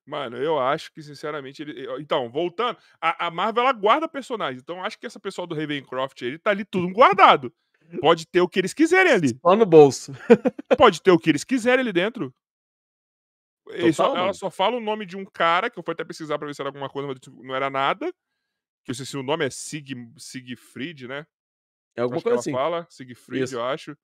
Mano, 0.05 0.38
eu 0.38 0.57
acho 0.57 0.91
que, 0.93 1.01
sinceramente, 1.03 1.61
ele. 1.61 1.85
Então, 1.99 2.29
voltando, 2.29 2.77
a, 3.01 3.27
a 3.27 3.31
Marvel 3.31 3.63
ela 3.63 3.73
guarda 3.73 4.07
personagens. 4.07 4.61
Então, 4.61 4.81
acho 4.83 4.97
que 4.97 5.05
essa 5.05 5.19
pessoa 5.19 5.45
do 5.45 5.53
Ravencroft 5.53 6.21
ele 6.21 6.38
tá 6.39 6.51
ali 6.51 6.63
tudo 6.63 6.89
guardado. 6.93 7.53
Pode 7.99 8.25
ter 8.25 8.39
o 8.41 8.47
que 8.47 8.59
eles 8.59 8.73
quiserem 8.73 9.11
ali. 9.11 9.29
Só 9.41 9.55
no 9.55 9.65
bolso. 9.65 10.13
Pode 10.77 11.01
ter 11.01 11.11
o 11.11 11.19
que 11.19 11.29
eles 11.29 11.43
quiserem 11.43 11.81
ali 11.81 11.91
dentro. 11.91 12.33
Só- 13.93 14.15
ela 14.15 14.33
só 14.33 14.49
fala 14.49 14.77
o 14.77 14.81
nome 14.81 15.05
de 15.05 15.17
um 15.17 15.25
cara, 15.25 15.69
que 15.69 15.77
eu 15.77 15.83
fui 15.83 15.93
até 15.93 16.03
pesquisar 16.05 16.38
pra 16.38 16.47
ver 16.47 16.53
se 16.55 16.61
era 16.61 16.69
alguma 16.69 16.89
coisa, 16.89 17.07
mas 17.07 17.17
não 17.45 17.53
era 17.55 17.69
nada. 17.69 18.13
Que 18.85 18.91
eu 18.91 18.95
sei 18.95 19.05
se 19.05 19.17
o 19.17 19.23
nome 19.23 19.45
é 19.45 19.49
Sig, 19.49 19.93
Sigfried, 20.17 21.07
né? 21.07 21.25
É 21.95 22.01
alguma 22.01 22.17
acho 22.17 22.23
que 22.23 22.29
coisa 22.29 22.35
ela 22.35 22.39
assim. 22.39 22.51
fala, 22.53 22.88
Sigfried, 22.89 23.43
Isso. 23.43 23.55
eu 23.55 23.63
acho. 23.65 23.97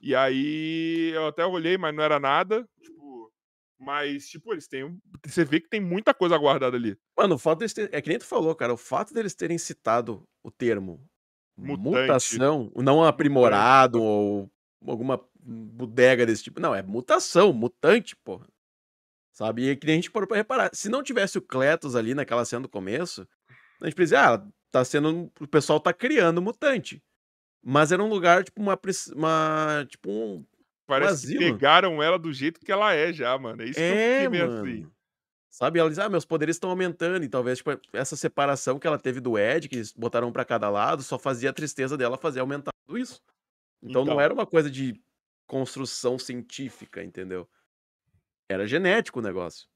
E 0.00 0.14
aí 0.14 1.10
eu 1.14 1.26
até 1.26 1.44
olhei, 1.44 1.76
mas 1.76 1.94
não 1.94 2.02
era 2.02 2.20
nada. 2.20 2.68
Tipo, 2.80 3.32
mas, 3.78 4.28
tipo, 4.28 4.52
eles 4.52 4.66
têm. 4.66 4.98
Você 5.24 5.44
vê 5.44 5.60
que 5.60 5.68
tem 5.68 5.80
muita 5.80 6.12
coisa 6.14 6.36
guardada 6.36 6.76
ali. 6.76 6.96
Mano, 7.16 7.36
o 7.36 7.38
fato 7.38 7.60
deles 7.60 7.72
terem. 7.72 7.90
É 7.92 8.00
que 8.00 8.08
nem 8.08 8.18
tu 8.18 8.24
falou, 8.24 8.54
cara. 8.54 8.72
O 8.72 8.76
fato 8.76 9.14
deles 9.14 9.34
terem 9.34 9.58
citado 9.58 10.24
o 10.42 10.50
termo 10.50 11.04
Mutante. 11.56 12.00
mutação, 12.00 12.72
não 12.76 13.04
aprimorado 13.04 14.00
ou 14.00 14.50
alguma 14.86 15.20
bodega 15.40 16.24
desse 16.24 16.44
tipo. 16.44 16.60
Não, 16.60 16.74
é 16.74 16.82
mutação, 16.82 17.52
mutante, 17.52 18.14
porra. 18.16 18.46
Sabe? 19.32 19.64
E 19.64 19.70
é 19.70 19.76
que 19.76 19.86
nem 19.86 19.94
a 19.94 19.96
gente 19.96 20.10
parou 20.10 20.26
pra 20.26 20.36
reparar. 20.36 20.70
Se 20.72 20.88
não 20.88 21.02
tivesse 21.02 21.38
o 21.38 21.42
Cletus 21.42 21.94
ali 21.94 22.14
naquela 22.14 22.44
cena 22.44 22.62
do 22.62 22.68
começo, 22.68 23.26
a 23.80 23.84
gente 23.84 23.94
pensa, 23.94 24.34
ah, 24.34 24.46
tá 24.70 24.84
sendo. 24.84 25.30
O 25.40 25.46
pessoal 25.46 25.78
tá 25.80 25.92
criando 25.92 26.42
mutante. 26.42 27.02
Mas 27.62 27.92
era 27.92 28.02
um 28.02 28.08
lugar, 28.08 28.44
tipo, 28.44 28.60
uma. 28.60 28.78
uma 29.14 29.86
tipo, 29.88 30.10
um. 30.10 30.46
Parece 30.86 31.26
que 31.26 31.36
asilo. 31.36 31.38
pegaram 31.38 32.02
ela 32.02 32.18
do 32.18 32.32
jeito 32.32 32.60
que 32.60 32.72
ela 32.72 32.94
é 32.94 33.12
já, 33.12 33.36
mano. 33.38 33.62
É 33.62 33.66
isso 33.66 33.84
que 33.84 33.92
eu 33.92 33.96
É, 33.96 33.98
fiquei 33.98 34.28
meio 34.28 34.46
mano. 34.46 34.60
assim. 34.68 34.90
Sabe? 35.50 35.78
Ela 35.80 35.88
diz, 35.90 35.98
ah, 35.98 36.08
meus 36.08 36.24
poderes 36.24 36.56
estão 36.56 36.70
aumentando. 36.70 37.24
E 37.24 37.28
talvez, 37.28 37.58
tipo, 37.58 37.70
essa 37.92 38.16
separação 38.16 38.78
que 38.78 38.86
ela 38.86 38.98
teve 38.98 39.20
do 39.20 39.38
Ed, 39.38 39.68
que 39.68 39.76
eles 39.76 39.92
botaram 39.92 40.28
um 40.28 40.32
pra 40.32 40.44
cada 40.44 40.70
lado, 40.70 41.02
só 41.02 41.18
fazia 41.18 41.50
a 41.50 41.52
tristeza 41.52 41.96
dela 41.96 42.16
fazer 42.18 42.40
aumentar 42.40 42.72
tudo 42.86 42.98
isso. 42.98 43.20
Então, 43.82 44.02
Então. 44.02 44.14
não 44.14 44.20
era 44.20 44.32
uma 44.34 44.46
coisa 44.46 44.70
de 44.70 45.00
construção 45.46 46.18
científica, 46.18 47.02
entendeu? 47.02 47.48
Era 48.48 48.66
genético 48.66 49.18
o 49.20 49.22
negócio. 49.22 49.66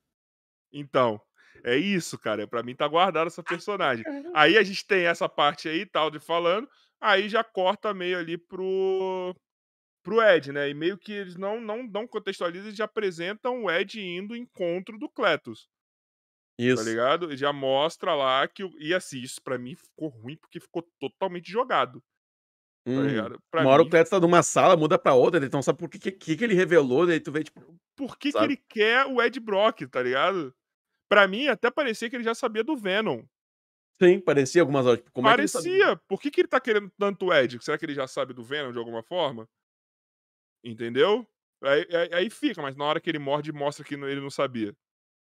Então, 0.73 1.21
é 1.65 1.77
isso, 1.77 2.19
cara. 2.19 2.47
Pra 2.47 2.63
mim 2.63 2.75
tá 2.75 2.87
guardada 2.89 3.27
essa 3.29 3.43
personagem. 3.43 4.05
Aí 4.35 4.57
a 4.57 4.63
gente 4.63 4.87
tem 4.87 5.05
essa 5.07 5.29
parte 5.29 5.69
aí, 5.69 5.87
tal, 5.87 6.11
de 6.11 6.19
falando. 6.19 6.69
Aí 7.03 7.29
já 7.29 7.43
corta 7.45 7.93
meio 7.93 8.19
ali 8.19 8.39
pro. 8.39 9.35
Pro 10.05 10.21
Ed, 10.23 10.53
né? 10.53 10.69
E 10.69 10.75
meio 10.75 10.99
que 10.99 11.13
eles 11.13 11.37
não, 11.37 11.61
não, 11.61 11.83
não 11.85 12.09
contextualizam, 12.09 12.67
eles 12.67 12.77
já 12.77 12.87
apresentam 12.87 13.65
o 13.65 13.71
Ed 13.71 14.01
indo 14.01 14.37
encontro 14.37 14.99
do 14.99 15.09
Cletus. 15.09 15.69
Isso. 16.59 16.85
Tá 16.85 16.91
ligado? 16.91 17.33
E 17.33 17.37
já 17.37 17.53
mostra 17.53 18.15
lá 18.15 18.47
que. 18.49 18.63
E 18.79 18.95
assim, 18.95 19.21
isso 19.21 19.41
pra 19.43 19.59
mim 19.59 19.75
ficou 19.75 20.09
ruim 20.09 20.37
porque 20.37 20.61
ficou 20.61 20.87
totalmente 21.01 21.51
jogado. 21.51 22.03
Tá 22.85 22.91
Uhum. 22.91 23.07
ligado? 23.07 23.39
Pra 23.51 23.63
Uma 23.63 23.71
hora 23.71 23.83
mim, 23.83 23.89
o 23.89 23.91
Cletus 23.91 24.11
tá 24.11 24.19
numa 24.21 24.43
sala, 24.43 24.77
muda 24.77 24.99
pra 24.99 25.15
outra, 25.15 25.39
ele 25.39 25.49
não 25.53 25.63
sabe 25.63 25.79
por 25.79 25.89
que, 25.89 26.11
que, 26.11 26.37
que 26.37 26.45
ele 26.45 26.55
revelou, 26.55 27.07
daí 27.07 27.21
tu 27.21 27.31
vê, 27.31 27.45
tipo, 27.45 27.61
por 27.97 28.19
que, 28.19 28.33
que 28.33 28.39
ele 28.39 28.57
quer 28.69 29.07
o 29.07 29.23
Ed 29.23 29.39
Brock, 29.39 29.83
tá 29.89 30.03
ligado? 30.03 30.53
Pra 31.09 31.29
mim, 31.29 31.47
até 31.49 31.71
parecia 31.71 32.11
que 32.11 32.17
ele 32.17 32.25
já 32.25 32.35
sabia 32.35 32.65
do 32.65 32.77
Venom. 32.77 33.25
Sim, 34.01 34.21
parecia 34.21 34.63
algumas 34.63 34.87
horas. 34.87 34.99
Tipo, 34.99 35.13
como 35.13 35.29
é 35.29 35.33
que 35.33 35.37
parecia. 35.37 35.97
Por 36.09 36.21
que, 36.21 36.31
que 36.31 36.41
ele 36.41 36.49
tá 36.49 36.61
querendo 36.61 36.91
tanto 36.99 37.27
o 37.27 37.35
Ed? 37.35 37.59
Será 37.63 37.77
que 37.77 37.85
ele 37.85 37.95
já 37.95 38.07
sabe 38.07 38.33
do 38.33 38.45
Venom 38.45 38.73
de 38.73 38.79
alguma 38.79 39.03
forma? 39.03 39.49
Entendeu? 40.65 41.27
Aí, 41.63 41.87
aí, 41.91 42.09
aí 42.13 42.31
fica, 42.31 42.61
mas 42.61 42.77
na 42.77 42.85
hora 42.85 43.01
que 43.01 43.11
ele 43.11 43.19
morde, 43.19 43.53
mostra 43.53 43.85
que 43.85 43.95
ele 43.95 44.21
não 44.21 44.31
sabia. 44.31 44.75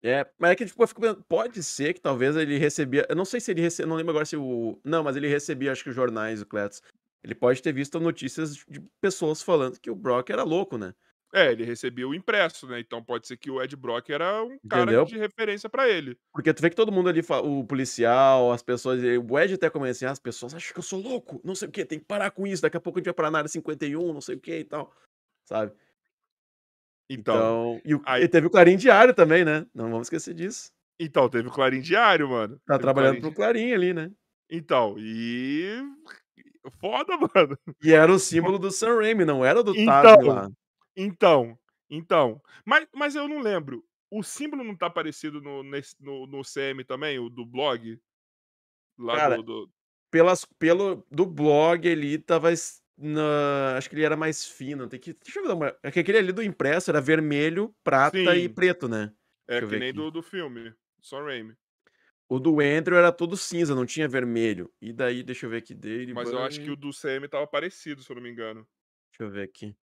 É, 0.03 0.27
mas 0.39 0.51
é 0.51 0.55
que 0.55 0.65
tipo, 0.65 0.81
eu 0.81 0.87
fico 0.87 1.01
pensando, 1.01 1.23
pode 1.23 1.61
ser 1.61 1.93
que 1.93 2.01
talvez 2.01 2.35
ele 2.35 2.57
recebia. 2.57 3.05
Eu 3.07 3.15
não 3.15 3.25
sei 3.25 3.39
se 3.39 3.51
ele 3.51 3.61
recebia. 3.61 3.87
Não 3.87 3.95
lembro 3.95 4.11
agora 4.11 4.25
se 4.25 4.35
o. 4.35 4.79
Não, 4.83 5.03
mas 5.03 5.15
ele 5.15 5.27
recebia, 5.27 5.71
acho 5.71 5.83
que 5.83 5.89
os 5.89 5.95
jornais, 5.95 6.41
o 6.41 6.45
Cletus. 6.45 6.81
Ele 7.23 7.35
pode 7.35 7.61
ter 7.61 7.71
visto 7.71 7.99
notícias 7.99 8.55
de 8.55 8.81
pessoas 8.99 9.43
falando 9.43 9.79
que 9.79 9.91
o 9.91 9.95
Brock 9.95 10.31
era 10.31 10.43
louco, 10.43 10.75
né? 10.75 10.95
É, 11.33 11.51
ele 11.51 11.63
recebia 11.63 12.05
o 12.07 12.13
impresso, 12.13 12.67
né? 12.67 12.79
Então 12.81 13.01
pode 13.01 13.25
ser 13.25 13.37
que 13.37 13.49
o 13.49 13.61
Ed 13.61 13.73
Brock 13.77 14.09
era 14.09 14.43
um 14.43 14.57
cara 14.67 14.83
Entendeu? 14.83 15.05
de 15.05 15.17
referência 15.17 15.69
pra 15.69 15.87
ele. 15.87 16.17
Porque 16.33 16.53
tu 16.53 16.61
vê 16.61 16.69
que 16.69 16.75
todo 16.75 16.91
mundo 16.91 17.07
ali, 17.07 17.21
fa- 17.23 17.39
o 17.39 17.63
policial, 17.65 18.51
as 18.51 18.61
pessoas. 18.61 18.99
O 19.29 19.39
Ed 19.39 19.53
até 19.53 19.69
começa 19.69 19.91
assim, 19.99 20.05
ah, 20.05 20.11
as 20.11 20.19
pessoas 20.19 20.53
acham 20.53 20.73
que 20.73 20.79
eu 20.79 20.83
sou 20.83 20.99
louco, 21.01 21.39
não 21.43 21.55
sei 21.55 21.69
o 21.69 21.71
que, 21.71 21.85
tem 21.85 21.99
que 21.99 22.05
parar 22.05 22.31
com 22.31 22.45
isso, 22.45 22.61
daqui 22.61 22.75
a 22.75 22.81
pouco 22.81 22.97
a 22.97 22.99
gente 22.99 23.05
vai 23.05 23.13
parar 23.13 23.31
na 23.31 23.37
área 23.39 23.47
51, 23.49 24.11
não 24.13 24.19
sei 24.19 24.35
o 24.35 24.39
que 24.41 24.57
e 24.59 24.63
tal. 24.65 24.93
Sabe? 25.47 25.71
Então, 27.09 27.35
Então. 27.35 27.81
E, 27.85 27.95
o- 27.95 28.01
aí- 28.05 28.23
e 28.23 28.27
teve 28.27 28.47
o 28.47 28.49
Clarim 28.49 28.77
Diário 28.77 29.13
também, 29.13 29.43
né? 29.45 29.65
Não 29.73 29.89
vamos 29.89 30.07
esquecer 30.07 30.33
disso. 30.33 30.69
então 30.99 31.27
teve 31.29 31.47
o 31.47 31.51
Clarim 31.51 31.81
Diário, 31.81 32.29
mano. 32.29 32.55
Tá 32.65 32.73
Teve 32.75 32.81
trabalhando 32.83 33.13
Clarim 33.19 33.21
pro 33.21 33.33
Clarim 33.33 33.73
ali, 33.73 33.93
né? 33.93 34.11
Então, 34.49 34.95
e. 34.99 35.81
Foda, 36.79 37.13
mano. 37.35 37.57
E 37.83 37.91
era 37.93 38.11
o 38.11 38.19
símbolo 38.19 38.59
do 38.59 38.69
Sam 38.69 38.97
Raimi, 38.97 39.25
não 39.25 39.43
era 39.43 39.63
do 39.63 39.71
Então, 39.75 39.85
Taz 40.03 40.25
lá. 40.25 40.49
Então, 40.95 41.57
então. 41.89 42.41
Mas, 42.65 42.87
mas 42.95 43.15
eu 43.15 43.27
não 43.27 43.39
lembro. 43.39 43.85
O 44.09 44.23
símbolo 44.23 44.63
não 44.63 44.75
tá 44.77 44.87
aparecido 44.87 45.41
no, 45.41 45.63
nesse- 45.63 45.95
no, 45.99 46.27
no 46.27 46.43
CM 46.43 46.83
também, 46.83 47.17
o 47.19 47.29
do 47.29 47.45
blog? 47.45 47.99
Lá 48.97 49.17
Cara, 49.17 49.37
do, 49.37 49.43
do- 49.43 49.73
Pelas, 50.11 50.45
pelo 50.59 51.05
do 51.11 51.25
blog 51.25 51.87
ele 51.87 52.17
tava. 52.19 52.49
Na, 52.97 53.77
acho 53.77 53.89
que 53.89 53.95
ele 53.95 54.05
era 54.05 54.17
mais 54.17 54.45
fino. 54.45 54.87
Tem 54.89 54.99
que, 54.99 55.13
deixa 55.13 55.39
eu 55.39 55.47
dar 55.47 55.55
uma. 55.55 55.77
É 55.83 55.91
que 55.91 55.99
aquele 55.99 56.19
ali 56.19 56.31
do 56.33 56.43
impresso 56.43 56.91
era 56.91 57.01
vermelho, 57.01 57.75
prata 57.83 58.37
e 58.37 58.47
Sim. 58.47 58.55
preto, 58.55 58.87
né? 58.89 59.13
É 59.47 59.61
Deixa 59.61 59.65
que 59.65 59.75
ver 59.75 59.77
nem 59.77 59.93
aqui. 59.93 59.93
do, 59.93 60.11
do 60.11 60.23
filme. 60.23 60.75
Sam 61.01 61.23
Raimi. 61.25 61.57
O 62.29 62.39
do 62.39 62.59
Andrew 62.61 62.97
era 62.97 63.11
todo 63.11 63.35
cinza, 63.37 63.75
não 63.75 63.85
tinha 63.85 64.07
vermelho. 64.07 64.71
E 64.81 64.93
daí, 64.93 65.21
deixa 65.21 65.45
eu 65.45 65.49
ver 65.49 65.57
aqui 65.57 65.73
dele. 65.75 66.13
Mas 66.13 66.31
eu 66.31 66.41
acho 66.41 66.61
que 66.61 66.71
o 66.71 66.75
do 66.75 66.93
CM 66.93 67.27
tava 67.27 67.45
parecido, 67.47 68.01
se 68.03 68.09
eu 68.11 68.15
não 68.15 68.23
me 68.23 68.29
engano. 68.29 68.67
Deixa 69.11 69.23
eu 69.23 69.31
ver 69.31 69.43
aqui. 69.43 69.77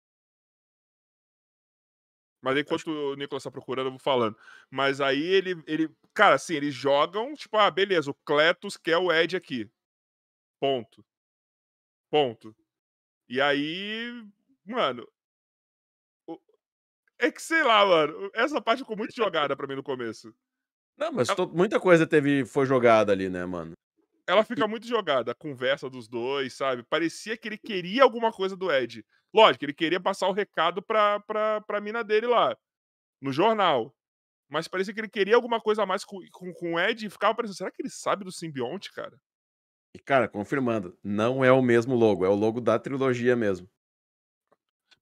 Mas 2.41 2.57
enquanto 2.57 2.87
o 2.87 3.15
Nicolas 3.15 3.43
tá 3.43 3.51
procurando, 3.51 3.87
eu 3.87 3.91
vou 3.91 3.99
falando. 3.99 4.37
Mas 4.69 5.01
aí 5.01 5.21
ele, 5.21 5.61
ele. 5.65 5.89
Cara, 6.13 6.35
assim, 6.35 6.55
eles 6.55 6.73
jogam, 6.73 7.33
tipo, 7.33 7.57
ah, 7.57 7.69
beleza, 7.69 8.11
o 8.11 8.15
Cletus 8.25 8.77
quer 8.77 8.97
o 8.97 9.11
Ed 9.11 9.35
aqui. 9.35 9.69
Ponto. 10.59 11.03
Ponto. 12.09 12.55
E 13.29 13.41
aí, 13.41 14.23
mano. 14.65 15.05
É 17.19 17.31
que 17.31 17.41
sei 17.41 17.63
lá, 17.63 17.85
mano. 17.85 18.29
Essa 18.33 18.61
parte 18.61 18.79
ficou 18.79 18.95
muito 18.95 19.15
jogada 19.15 19.55
pra 19.55 19.65
mim 19.67 19.75
no 19.75 19.83
começo. 19.83 20.33
Não, 20.95 21.11
mas 21.11 21.29
Ela- 21.29 21.35
to- 21.35 21.47
muita 21.49 21.79
coisa 21.79 22.05
teve, 22.07 22.45
foi 22.45 22.65
jogada 22.65 23.11
ali, 23.11 23.29
né, 23.29 23.45
mano? 23.45 23.73
Ela 24.27 24.43
fica 24.43 24.67
muito 24.67 24.85
jogada, 24.87 25.31
a 25.31 25.35
conversa 25.35 25.89
dos 25.89 26.07
dois, 26.07 26.53
sabe? 26.53 26.83
Parecia 26.83 27.37
que 27.37 27.47
ele 27.47 27.57
queria 27.57 28.03
alguma 28.03 28.31
coisa 28.31 28.55
do 28.57 28.71
Ed. 28.71 29.05
Lógico, 29.33 29.63
ele 29.65 29.73
queria 29.73 29.99
passar 30.01 30.27
o 30.27 30.33
recado 30.33 30.81
pra, 30.81 31.19
pra, 31.21 31.61
pra 31.61 31.81
mina 31.81 32.03
dele 32.03 32.27
lá, 32.27 32.55
no 33.21 33.31
jornal. 33.33 33.95
Mas 34.49 34.67
parecia 34.67 34.93
que 34.93 35.01
ele 35.01 35.09
queria 35.09 35.35
alguma 35.35 35.61
coisa 35.61 35.83
a 35.83 35.87
mais 35.87 36.05
com, 36.05 36.19
com, 36.31 36.53
com 36.53 36.73
o 36.75 36.79
Ed 36.79 37.05
e 37.05 37.09
ficava 37.11 37.35
parecendo, 37.35 37.57
será 37.57 37.71
que 37.71 37.81
ele 37.81 37.89
sabe 37.91 38.25
do 38.25 38.31
simbionte, 38.31 38.91
cara? 38.93 39.17
E, 39.93 39.99
cara, 39.99 40.29
confirmando, 40.29 40.97
não 41.03 41.43
é 41.43 41.51
o 41.51 41.61
mesmo 41.61 41.93
logo, 41.93 42.23
é 42.25 42.29
o 42.29 42.35
logo 42.35 42.61
da 42.61 42.79
trilogia 42.79 43.35
mesmo. 43.35 43.69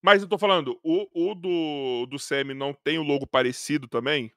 Mas 0.02 0.22
eu 0.22 0.30
tô 0.30 0.38
falando, 0.38 0.80
o, 0.84 1.32
o 1.32 1.36
do, 1.36 2.06
do 2.06 2.20
Sam 2.20 2.54
não 2.56 2.74
tem 2.74 3.00
o 3.00 3.04
logo 3.04 3.26
parecido 3.28 3.88
também? 3.88 4.32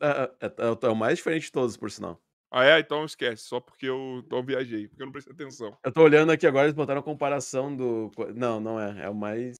É, 0.00 0.06
é- 0.40 0.46
é- 0.46 0.86
é 0.86 0.88
o 0.90 0.94
mais 0.96 1.16
diferente 1.18 1.44
de 1.46 1.52
todos, 1.52 1.76
por 1.76 1.90
sinal. 1.90 2.20
Ah, 2.54 2.64
é? 2.66 2.78
Então 2.80 3.04
esquece, 3.06 3.44
só 3.44 3.60
porque 3.60 3.86
eu 3.86 4.22
então 4.26 4.38
eu 4.38 4.44
viajei, 4.44 4.86
porque 4.86 5.02
eu 5.02 5.06
não 5.06 5.12
prestei 5.12 5.32
atenção. 5.32 5.76
Eu 5.82 5.90
tô 5.90 6.02
olhando 6.02 6.30
aqui 6.32 6.46
agora, 6.46 6.66
eles 6.66 6.74
botaram 6.76 7.00
a 7.00 7.04
comparação 7.04 7.74
do. 7.74 8.10
Não, 8.34 8.60
não 8.60 8.78
é. 8.78 9.04
É 9.06 9.08
o 9.08 9.14
mais. 9.14 9.56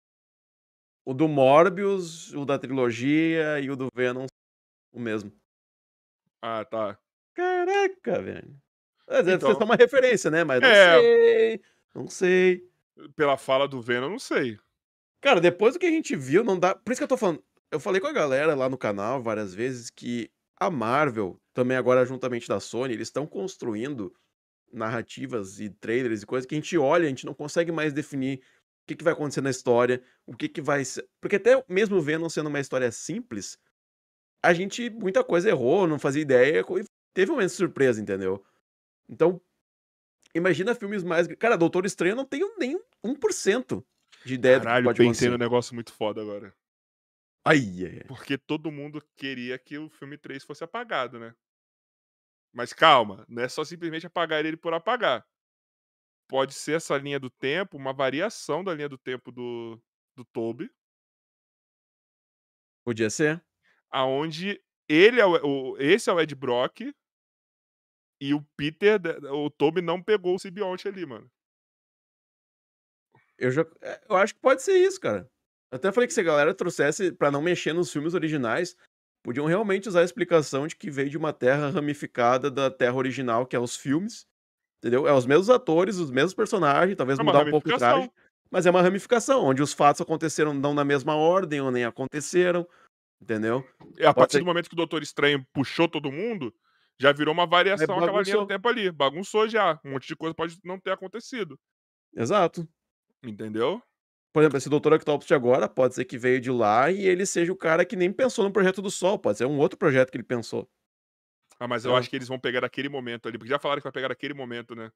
O 1.04 1.14
do 1.14 1.26
Morbius, 1.26 2.32
o 2.34 2.44
da 2.44 2.58
trilogia 2.58 3.58
e 3.60 3.70
o 3.70 3.76
do 3.76 3.88
Venom, 3.94 4.26
o 4.92 5.00
mesmo. 5.00 5.32
Ah, 6.42 6.64
tá. 6.64 6.98
Caraca, 7.34 8.20
velho. 8.22 8.54
Deve 9.08 9.34
Então- 9.34 9.54
só 9.54 9.64
uma 9.64 9.74
referência, 9.76 10.30
né? 10.30 10.44
Mas 10.44 10.60
não 10.60 10.68
É. 10.68 11.00
sei. 11.00 11.60
Não 11.94 12.06
sei. 12.08 12.70
Pela 13.16 13.36
fala 13.38 13.66
do 13.66 13.80
Venom, 13.80 14.04
eu 14.06 14.10
não 14.10 14.18
sei. 14.18 14.58
Cara, 15.20 15.40
depois 15.40 15.74
do 15.74 15.80
que 15.80 15.86
a 15.86 15.90
gente 15.90 16.14
viu, 16.14 16.44
não 16.44 16.58
dá. 16.58 16.74
Por 16.74 16.92
isso 16.92 17.00
que 17.00 17.04
eu 17.04 17.08
tô 17.08 17.16
falando. 17.16 17.42
Eu 17.70 17.80
falei 17.80 18.00
com 18.00 18.06
a 18.06 18.12
galera 18.12 18.54
lá 18.54 18.68
no 18.68 18.76
canal 18.76 19.22
várias 19.22 19.54
vezes 19.54 19.88
que 19.88 20.30
a 20.58 20.70
Marvel, 20.70 21.40
também 21.52 21.76
agora 21.76 22.04
juntamente 22.04 22.48
da 22.48 22.60
Sony, 22.60 22.94
eles 22.94 23.08
estão 23.08 23.26
construindo 23.26 24.14
narrativas 24.72 25.60
e 25.60 25.68
trailers 25.68 26.22
e 26.22 26.26
coisas 26.26 26.46
que 26.46 26.54
a 26.54 26.58
gente 26.58 26.76
olha, 26.78 27.04
a 27.04 27.08
gente 27.08 27.26
não 27.26 27.34
consegue 27.34 27.70
mais 27.70 27.92
definir 27.92 28.38
o 28.38 28.86
que, 28.86 28.96
que 28.96 29.04
vai 29.04 29.12
acontecer 29.12 29.40
na 29.40 29.50
história, 29.50 30.02
o 30.26 30.36
que, 30.36 30.48
que 30.48 30.60
vai 30.60 30.84
ser. 30.84 31.08
Porque 31.20 31.36
até 31.36 31.62
mesmo 31.68 32.00
Venom 32.00 32.28
sendo 32.28 32.48
uma 32.48 32.60
história 32.60 32.90
simples, 32.90 33.58
a 34.42 34.52
gente 34.52 34.90
muita 34.90 35.22
coisa 35.22 35.48
errou, 35.48 35.86
não 35.86 35.98
fazia 35.98 36.22
ideia, 36.22 36.60
e 36.60 36.84
teve 37.14 37.30
um 37.30 37.34
momento 37.34 37.50
de 37.50 37.56
surpresa, 37.56 38.00
entendeu? 38.00 38.44
Então, 39.08 39.40
imagina 40.34 40.74
filmes 40.74 41.04
mais. 41.04 41.26
Cara, 41.38 41.56
Doutor 41.56 41.86
Estranho 41.86 42.12
eu 42.12 42.16
não 42.16 42.24
tenho 42.24 42.56
nem 42.58 42.80
1% 43.04 43.84
de 44.24 44.34
ideia 44.34 44.58
do 44.58 44.66
que 44.66 44.66
Caralho, 44.66 44.84
pode 44.84 44.96
pensei 44.96 45.28
acontecer. 45.28 45.30
num 45.30 45.38
negócio 45.38 45.74
muito 45.74 45.92
foda 45.92 46.20
agora. 46.20 46.52
Ai, 47.44 47.58
ai, 47.86 48.00
ai. 48.04 48.06
Porque 48.06 48.38
todo 48.38 48.70
mundo 48.70 49.02
queria 49.16 49.58
que 49.58 49.76
o 49.76 49.88
filme 49.90 50.16
3 50.16 50.44
fosse 50.44 50.62
apagado, 50.62 51.18
né? 51.18 51.34
Mas 52.52 52.72
calma, 52.72 53.24
não 53.28 53.42
é 53.42 53.48
só 53.48 53.62
simplesmente 53.64 54.06
apagar 54.06 54.44
ele 54.44 54.56
por 54.56 54.72
apagar. 54.74 55.26
Pode 56.28 56.54
ser 56.54 56.76
essa 56.76 56.96
linha 56.96 57.20
do 57.20 57.30
tempo, 57.30 57.76
uma 57.76 57.92
variação 57.92 58.64
da 58.64 58.74
linha 58.74 58.88
do 58.88 58.98
tempo 58.98 59.30
do, 59.30 59.80
do 60.16 60.24
Toby, 60.24 60.70
Podia 62.84 63.10
ser. 63.10 63.42
aonde 63.90 64.60
ele 64.88 65.20
é 65.20 65.26
o, 65.26 65.76
esse 65.78 66.10
é 66.10 66.12
o 66.12 66.20
Ed 66.20 66.34
Brock 66.34 66.80
e 68.20 68.32
o 68.34 68.42
Peter, 68.56 68.98
o 69.32 69.50
Toby 69.50 69.82
não 69.82 70.02
pegou 70.02 70.34
o 70.34 70.38
simbionte 70.38 70.88
ali, 70.88 71.04
mano. 71.04 71.30
Eu, 73.38 73.50
já, 73.50 73.62
é, 73.82 74.00
eu 74.08 74.16
acho 74.16 74.34
que 74.34 74.40
pode 74.40 74.62
ser 74.62 74.76
isso, 74.78 75.00
cara. 75.00 75.30
Até 75.72 75.90
falei 75.90 76.06
que 76.06 76.12
se 76.14 76.20
a 76.20 76.24
galera 76.24 76.54
trouxesse 76.54 77.12
pra 77.12 77.30
não 77.30 77.40
mexer 77.40 77.72
nos 77.72 77.90
filmes 77.90 78.12
originais, 78.14 78.76
podiam 79.24 79.46
realmente 79.46 79.88
usar 79.88 80.00
a 80.00 80.04
explicação 80.04 80.66
de 80.66 80.76
que 80.76 80.90
veio 80.90 81.08
de 81.08 81.16
uma 81.16 81.32
terra 81.32 81.70
ramificada 81.70 82.50
da 82.50 82.70
terra 82.70 82.94
original, 82.94 83.46
que 83.46 83.56
é 83.56 83.58
os 83.58 83.74
filmes. 83.76 84.26
Entendeu? 84.78 85.06
É 85.06 85.12
os 85.14 85.24
mesmos 85.24 85.48
atores, 85.48 85.96
os 85.96 86.10
mesmos 86.10 86.34
personagens, 86.34 86.96
talvez 86.96 87.18
É 87.18 87.22
mudar 87.22 87.46
um 87.46 87.50
pouco 87.50 87.68
o 87.70 87.78
traje. 87.78 88.10
Mas 88.50 88.66
é 88.66 88.70
uma 88.70 88.82
ramificação, 88.82 89.44
onde 89.46 89.62
os 89.62 89.72
fatos 89.72 90.02
aconteceram 90.02 90.52
não 90.52 90.74
na 90.74 90.84
mesma 90.84 91.14
ordem 91.14 91.60
ou 91.62 91.70
nem 91.70 91.84
aconteceram. 91.84 92.68
Entendeu? 93.20 93.64
E 93.96 94.04
a 94.04 94.12
Pode 94.12 94.16
partir 94.16 94.32
ser- 94.32 94.38
do 94.40 94.44
momento 94.44 94.68
que 94.68 94.74
o 94.74 94.76
Doutor 94.76 95.02
Estranho 95.02 95.46
puxou 95.54 95.88
todo 95.88 96.10
mundo, 96.12 96.52
já 97.00 97.12
virou 97.12 97.32
uma 97.32 97.46
variação 97.46 97.96
aquela 97.96 98.20
linha 98.20 98.36
do 98.36 98.46
tempo 98.46 98.68
ali. 98.68 98.90
Bagunçou 98.90 99.48
já. 99.48 99.80
Um 99.84 99.92
monte 99.92 100.08
de 100.08 100.16
coisa 100.16 100.34
pode 100.34 100.58
não 100.64 100.78
ter 100.78 100.90
acontecido. 100.90 101.58
Exato. 102.14 102.68
Entendeu? 103.22 103.80
Por 104.32 104.42
exemplo, 104.42 104.56
esse 104.58 104.68
Dr. 104.70 104.94
Octopus 104.94 105.26
de 105.26 105.34
agora 105.34 105.68
pode 105.68 105.94
ser 105.94 106.04
que 106.06 106.16
veio 106.16 106.40
de 106.40 106.50
lá 106.50 106.90
e 106.90 107.06
ele 107.06 107.26
seja 107.26 107.52
o 107.52 107.56
cara 107.56 107.84
que 107.84 107.94
nem 107.96 108.10
pensou 108.12 108.44
no 108.44 108.52
projeto 108.52 108.80
do 108.80 108.90
Sol. 108.90 109.18
Pode 109.18 109.38
ser 109.38 109.44
um 109.46 109.58
outro 109.58 109.78
projeto 109.78 110.10
que 110.10 110.16
ele 110.16 110.24
pensou. 110.24 110.68
Ah, 111.60 111.68
mas 111.68 111.84
eu 111.84 111.94
É. 111.94 111.98
acho 111.98 112.08
que 112.10 112.16
eles 112.16 112.28
vão 112.28 112.38
pegar 112.38 112.60
daquele 112.60 112.88
momento 112.88 113.28
ali, 113.28 113.36
porque 113.38 113.50
já 113.50 113.58
falaram 113.58 113.80
que 113.80 113.84
vai 113.84 113.92
pegar 113.92 114.08
daquele 114.08 114.34
momento, 114.34 114.74
né? 114.74 114.90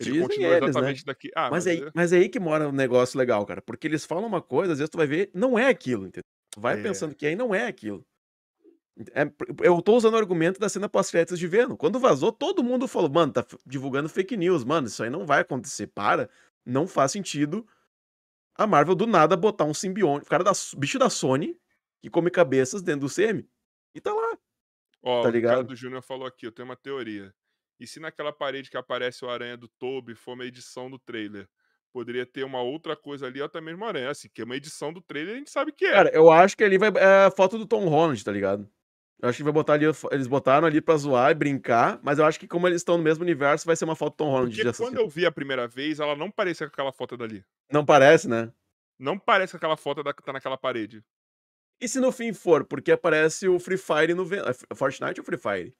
Ele 0.00 0.10
Dizem 0.12 0.22
continua 0.26 0.48
eles, 0.48 0.60
né? 0.62 0.68
exatamente 0.70 1.04
daqui. 1.04 1.30
Ah, 1.36 1.50
mas, 1.50 1.66
aí, 1.66 1.82
é- 1.82 1.90
mas 1.94 2.12
é 2.12 2.16
aí 2.18 2.28
que 2.28 2.40
mora 2.40 2.68
um 2.68 2.72
negócio 2.72 3.18
legal, 3.18 3.44
cara. 3.46 3.62
Porque 3.62 3.86
eles 3.86 4.04
falam 4.04 4.26
uma 4.26 4.42
coisa, 4.42 4.72
às 4.72 4.78
vezes 4.78 4.90
tu 4.90 4.98
vai 4.98 5.06
ver, 5.06 5.30
não 5.34 5.58
é 5.58 5.68
aquilo, 5.68 6.06
entendeu? 6.06 6.24
Tu 6.50 6.60
vai 6.60 6.78
É. 6.78 6.82
pensando 6.82 7.14
que 7.14 7.26
aí 7.26 7.36
não 7.36 7.54
é 7.54 7.66
aquilo. 7.66 8.04
É, 9.12 9.24
eu 9.62 9.82
tô 9.82 9.96
usando 9.96 10.14
o 10.14 10.16
argumento 10.16 10.60
da 10.60 10.68
cena 10.68 10.88
pós-créditos 10.88 11.38
de 11.38 11.46
Venom. 11.48 11.76
Quando 11.76 11.98
vazou, 11.98 12.30
todo 12.32 12.62
mundo 12.62 12.86
falou, 12.86 13.10
mano, 13.10 13.32
tá 13.32 13.44
divulgando 13.66 14.08
fake 14.08 14.36
news, 14.36 14.64
mano, 14.64 14.86
isso 14.86 15.02
aí 15.02 15.10
não 15.10 15.26
vai 15.26 15.40
acontecer. 15.40 15.88
Para, 15.88 16.30
não 16.64 16.86
faz 16.86 17.10
sentido 17.12 17.66
a 18.56 18.66
Marvel 18.66 18.94
do 18.94 19.06
nada 19.06 19.36
botar 19.36 19.64
um 19.64 19.74
simbionte, 19.74 20.26
o 20.26 20.28
cara 20.28 20.44
da 20.44 20.52
bicho 20.76 20.98
da 20.98 21.10
Sony, 21.10 21.56
que 22.00 22.10
come 22.10 22.30
cabeças 22.30 22.82
dentro 22.82 23.08
do 23.08 23.14
CM. 23.14 23.48
E 23.94 24.00
tá 24.00 24.12
lá. 24.12 24.38
Ó, 25.02 25.22
tá 25.22 25.28
o 25.28 25.30
ligado? 25.30 25.52
Ricardo 25.52 25.76
Júnior 25.76 26.02
falou 26.02 26.26
aqui, 26.26 26.46
eu 26.46 26.52
tenho 26.52 26.68
uma 26.68 26.76
teoria. 26.76 27.34
E 27.78 27.86
se 27.86 28.00
naquela 28.00 28.32
parede 28.32 28.70
que 28.70 28.76
aparece 28.76 29.24
o 29.24 29.28
aranha 29.28 29.56
do 29.56 29.68
Toby 29.68 30.14
for 30.14 30.32
uma 30.32 30.44
edição 30.44 30.90
do 30.90 30.98
trailer? 30.98 31.48
Poderia 31.92 32.26
ter 32.26 32.44
uma 32.44 32.60
outra 32.60 32.96
coisa 32.96 33.26
ali, 33.26 33.40
até 33.40 33.60
mesmo 33.60 33.84
aranha. 33.84 34.10
Assim, 34.10 34.28
que 34.32 34.42
é 34.42 34.44
uma 34.44 34.56
edição 34.56 34.92
do 34.92 35.00
trailer, 35.00 35.34
a 35.34 35.38
gente 35.38 35.50
sabe 35.50 35.72
que 35.72 35.86
é. 35.86 35.92
Cara, 35.92 36.10
eu 36.12 36.30
acho 36.30 36.56
que 36.56 36.64
ali 36.64 36.78
vai. 36.78 36.90
É 36.96 37.26
a 37.26 37.30
foto 37.30 37.56
do 37.56 37.66
Tom 37.66 37.88
Holland, 37.88 38.24
tá 38.24 38.32
ligado? 38.32 38.68
Eu 39.24 39.30
acho 39.30 39.38
que 39.38 39.42
vai 39.42 39.54
botar 39.54 39.72
ali. 39.72 39.86
Eles 40.10 40.26
botaram 40.26 40.66
ali 40.66 40.82
pra 40.82 40.98
zoar 40.98 41.30
e 41.30 41.34
brincar, 41.34 41.98
mas 42.02 42.18
eu 42.18 42.26
acho 42.26 42.38
que 42.38 42.46
como 42.46 42.68
eles 42.68 42.82
estão 42.82 42.98
no 42.98 43.02
mesmo 43.02 43.24
universo, 43.24 43.64
vai 43.64 43.74
ser 43.74 43.86
uma 43.86 43.96
foto 43.96 44.18
Tom 44.18 44.28
Holland. 44.28 44.54
Porque 44.54 44.76
quando 44.76 44.98
eu 44.98 45.08
vi 45.08 45.24
a 45.24 45.32
primeira 45.32 45.66
vez, 45.66 45.98
ela 45.98 46.14
não 46.14 46.30
parecia 46.30 46.66
com 46.66 46.74
aquela 46.74 46.92
foto 46.92 47.16
dali. 47.16 47.42
Não 47.72 47.86
parece, 47.86 48.28
né? 48.28 48.52
Não 48.98 49.18
parece 49.18 49.56
aquela 49.56 49.78
foto 49.78 50.02
da, 50.02 50.12
que 50.12 50.22
tá 50.22 50.30
naquela 50.30 50.58
parede. 50.58 51.02
E 51.80 51.88
se 51.88 52.00
no 52.00 52.12
fim 52.12 52.34
for, 52.34 52.66
porque 52.66 52.92
aparece 52.92 53.48
o 53.48 53.58
Free 53.58 53.78
Fire 53.78 54.12
no. 54.12 54.24
É 54.34 54.74
Fortnite 54.74 55.18
ou 55.18 55.24
Free 55.24 55.38
Fire? 55.38 55.74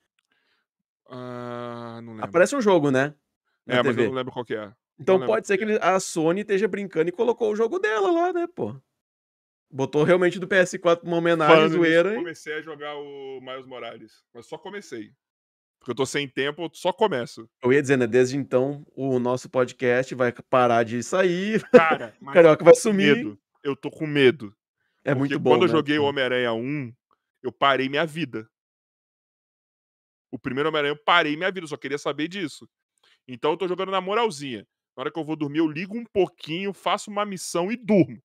Ah, 1.06 2.00
não 2.02 2.12
lembro. 2.12 2.24
Aparece 2.24 2.56
um 2.56 2.62
jogo, 2.62 2.90
né? 2.90 3.14
Na 3.66 3.74
é, 3.74 3.76
mas 3.82 3.88
eu 3.88 3.94
TV. 3.94 4.06
não 4.06 4.14
lembro 4.14 4.32
qual 4.32 4.44
que 4.46 4.54
é. 4.54 4.72
Então 4.98 5.20
pode 5.26 5.46
ser 5.46 5.58
que 5.58 5.64
a 5.82 6.00
Sony 6.00 6.40
esteja 6.40 6.66
brincando 6.66 7.10
e 7.10 7.12
colocou 7.12 7.52
o 7.52 7.56
jogo 7.56 7.78
dela 7.78 8.10
lá, 8.10 8.32
né, 8.32 8.46
pô? 8.54 8.74
Botou 9.74 10.04
realmente 10.04 10.38
do 10.38 10.46
PS4 10.46 11.02
uma 11.02 11.16
homenagem 11.16 11.52
Falando 11.56 11.72
zoeira. 11.72 12.10
eu 12.10 12.18
comecei 12.18 12.54
a 12.54 12.62
jogar 12.62 12.94
o 12.94 13.40
Miles 13.40 13.66
Morales. 13.66 14.22
Mas 14.32 14.46
só 14.46 14.56
comecei. 14.56 15.10
Porque 15.80 15.90
eu 15.90 15.96
tô 15.96 16.06
sem 16.06 16.28
tempo, 16.28 16.62
eu 16.62 16.70
só 16.72 16.92
começo. 16.92 17.50
Eu 17.60 17.72
ia 17.72 17.82
dizendo, 17.82 18.02
né, 18.02 18.06
desde 18.06 18.36
então 18.36 18.86
o 18.94 19.18
nosso 19.18 19.50
podcast 19.50 20.14
vai 20.14 20.32
parar 20.48 20.84
de 20.84 21.02
sair. 21.02 21.60
Cara, 21.70 22.16
Carioca 22.32 22.62
eu 22.62 22.64
vai 22.66 22.74
sumir. 22.76 23.16
medo. 23.16 23.36
Eu 23.64 23.74
tô 23.74 23.90
com 23.90 24.06
medo. 24.06 24.54
É 25.04 25.12
Porque 25.12 25.18
muito 25.18 25.40
bom. 25.40 25.50
quando 25.50 25.62
eu 25.62 25.68
né, 25.68 25.72
joguei 25.74 25.98
o 25.98 26.02
pô? 26.02 26.08
Homem-Aranha 26.08 26.52
1, 26.52 26.94
eu 27.42 27.50
parei 27.50 27.88
minha 27.88 28.06
vida. 28.06 28.48
O 30.30 30.38
primeiro 30.38 30.68
Homem-Aranha 30.68 30.92
eu 30.92 31.02
parei 31.04 31.36
minha 31.36 31.50
vida, 31.50 31.64
eu 31.64 31.68
só 31.68 31.76
queria 31.76 31.98
saber 31.98 32.28
disso. 32.28 32.68
Então 33.26 33.50
eu 33.50 33.56
tô 33.56 33.66
jogando 33.66 33.90
na 33.90 34.00
moralzinha. 34.00 34.64
Na 34.96 35.00
hora 35.02 35.10
que 35.10 35.18
eu 35.18 35.24
vou 35.24 35.34
dormir, 35.34 35.58
eu 35.58 35.66
ligo 35.68 35.96
um 35.98 36.04
pouquinho, 36.04 36.72
faço 36.72 37.10
uma 37.10 37.26
missão 37.26 37.72
e 37.72 37.76
durmo. 37.76 38.22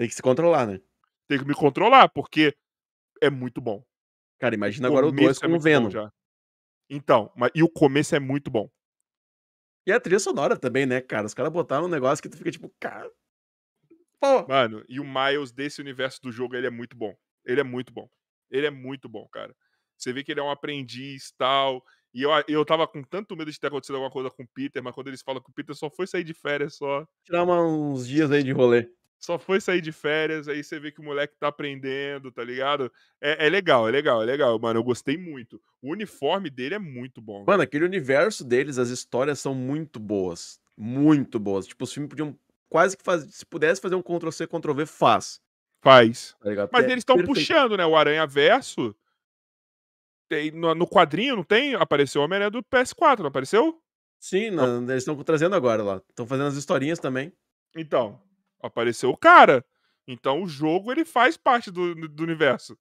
Tem 0.00 0.08
que 0.08 0.14
se 0.14 0.22
controlar, 0.22 0.66
né? 0.66 0.80
Tenho 1.28 1.42
que 1.42 1.46
me 1.46 1.54
controlar, 1.54 2.08
porque 2.08 2.56
é 3.20 3.28
muito 3.28 3.60
bom. 3.60 3.84
Cara, 4.38 4.54
imagina 4.54 4.88
agora 4.88 5.06
o 5.06 5.12
2 5.12 5.20
começo 5.20 5.44
é 5.44 5.48
com 5.48 5.54
o 5.54 5.60
Venom. 5.60 5.90
já. 5.90 6.10
Então, 6.88 7.30
mas, 7.36 7.50
e 7.54 7.62
o 7.62 7.68
começo 7.68 8.16
é 8.16 8.18
muito 8.18 8.50
bom. 8.50 8.66
E 9.86 9.92
a 9.92 10.00
trilha 10.00 10.18
sonora 10.18 10.56
também, 10.56 10.86
né, 10.86 11.02
cara? 11.02 11.26
Os 11.26 11.34
caras 11.34 11.52
botaram 11.52 11.84
um 11.84 11.88
negócio 11.88 12.22
que 12.22 12.30
tu 12.30 12.38
fica 12.38 12.50
tipo, 12.50 12.74
cara. 12.80 13.12
Pô, 14.18 14.46
Mano, 14.48 14.82
e 14.88 14.98
o 15.00 15.04
Miles 15.04 15.52
desse 15.52 15.82
universo 15.82 16.18
do 16.22 16.32
jogo, 16.32 16.56
ele 16.56 16.66
é 16.66 16.70
muito 16.70 16.96
bom. 16.96 17.14
Ele 17.44 17.60
é 17.60 17.64
muito 17.64 17.92
bom. 17.92 18.08
Ele 18.50 18.66
é 18.66 18.70
muito 18.70 19.06
bom, 19.06 19.28
cara. 19.30 19.54
Você 19.98 20.14
vê 20.14 20.24
que 20.24 20.32
ele 20.32 20.40
é 20.40 20.42
um 20.42 20.50
aprendiz 20.50 21.30
tal. 21.36 21.84
E 22.14 22.22
eu, 22.22 22.30
eu 22.48 22.64
tava 22.64 22.88
com 22.88 23.02
tanto 23.02 23.36
medo 23.36 23.52
de 23.52 23.60
ter 23.60 23.66
acontecido 23.66 23.96
alguma 23.96 24.10
coisa 24.10 24.30
com 24.30 24.44
o 24.44 24.48
Peter, 24.54 24.82
mas 24.82 24.94
quando 24.94 25.08
eles 25.08 25.20
falam 25.20 25.42
que 25.42 25.50
o 25.50 25.52
Peter 25.52 25.76
só 25.76 25.90
foi 25.90 26.06
sair 26.06 26.24
de 26.24 26.32
férias 26.32 26.76
só. 26.76 27.06
tirar 27.22 27.44
uns 27.44 28.08
dias 28.08 28.30
aí 28.30 28.42
de 28.42 28.52
rolê. 28.52 28.90
Só 29.20 29.38
foi 29.38 29.60
sair 29.60 29.82
de 29.82 29.92
férias, 29.92 30.48
aí 30.48 30.64
você 30.64 30.80
vê 30.80 30.90
que 30.90 30.98
o 30.98 31.04
moleque 31.04 31.36
tá 31.38 31.48
aprendendo, 31.48 32.32
tá 32.32 32.42
ligado? 32.42 32.90
É, 33.20 33.46
é 33.46 33.50
legal, 33.50 33.86
é 33.86 33.90
legal, 33.90 34.22
é 34.22 34.24
legal, 34.24 34.58
mano. 34.58 34.80
Eu 34.80 34.84
gostei 34.84 35.18
muito. 35.18 35.60
O 35.82 35.92
uniforme 35.92 36.48
dele 36.48 36.76
é 36.76 36.78
muito 36.78 37.20
bom. 37.20 37.44
Mano, 37.46 37.62
aquele 37.62 37.84
universo 37.84 38.42
deles, 38.42 38.78
as 38.78 38.88
histórias 38.88 39.38
são 39.38 39.54
muito 39.54 40.00
boas. 40.00 40.58
Muito 40.74 41.38
boas. 41.38 41.66
Tipo, 41.66 41.84
os 41.84 41.92
filmes 41.92 42.08
podiam 42.08 42.34
quase 42.70 42.96
que 42.96 43.04
fazer. 43.04 43.30
Se 43.30 43.44
pudesse 43.44 43.78
fazer 43.78 43.94
um 43.94 44.02
Ctrl-C, 44.02 44.46
Ctrl-V, 44.46 44.86
faz. 44.86 45.38
Faz. 45.82 46.34
Tá? 46.42 46.70
Mas 46.72 46.86
é 46.86 46.92
eles 46.92 47.02
estão 47.02 47.22
puxando, 47.22 47.76
né? 47.76 47.84
O 47.84 47.96
Aranha 47.96 48.26
Verso. 48.26 48.96
Tem, 50.30 50.50
no, 50.50 50.74
no 50.74 50.86
quadrinho, 50.86 51.36
não 51.36 51.44
tem? 51.44 51.74
Apareceu 51.74 52.22
o 52.22 52.24
Homem-Aranha 52.24 52.50
do 52.50 52.62
PS4, 52.62 53.18
não 53.18 53.26
apareceu? 53.26 53.78
Sim, 54.18 54.50
eles 54.88 54.98
estão 54.98 55.22
trazendo 55.22 55.54
agora 55.54 55.82
lá. 55.82 56.02
Estão 56.08 56.26
fazendo 56.26 56.46
as 56.46 56.56
historinhas 56.56 56.98
também. 56.98 57.32
Então, 57.76 58.18
apareceu 58.62 59.10
o 59.10 59.16
cara. 59.16 59.64
Então 60.06 60.42
o 60.42 60.48
jogo 60.48 60.90
ele 60.90 61.04
faz 61.04 61.36
parte 61.36 61.70
do, 61.70 61.94
do 62.08 62.22
universo. 62.22 62.76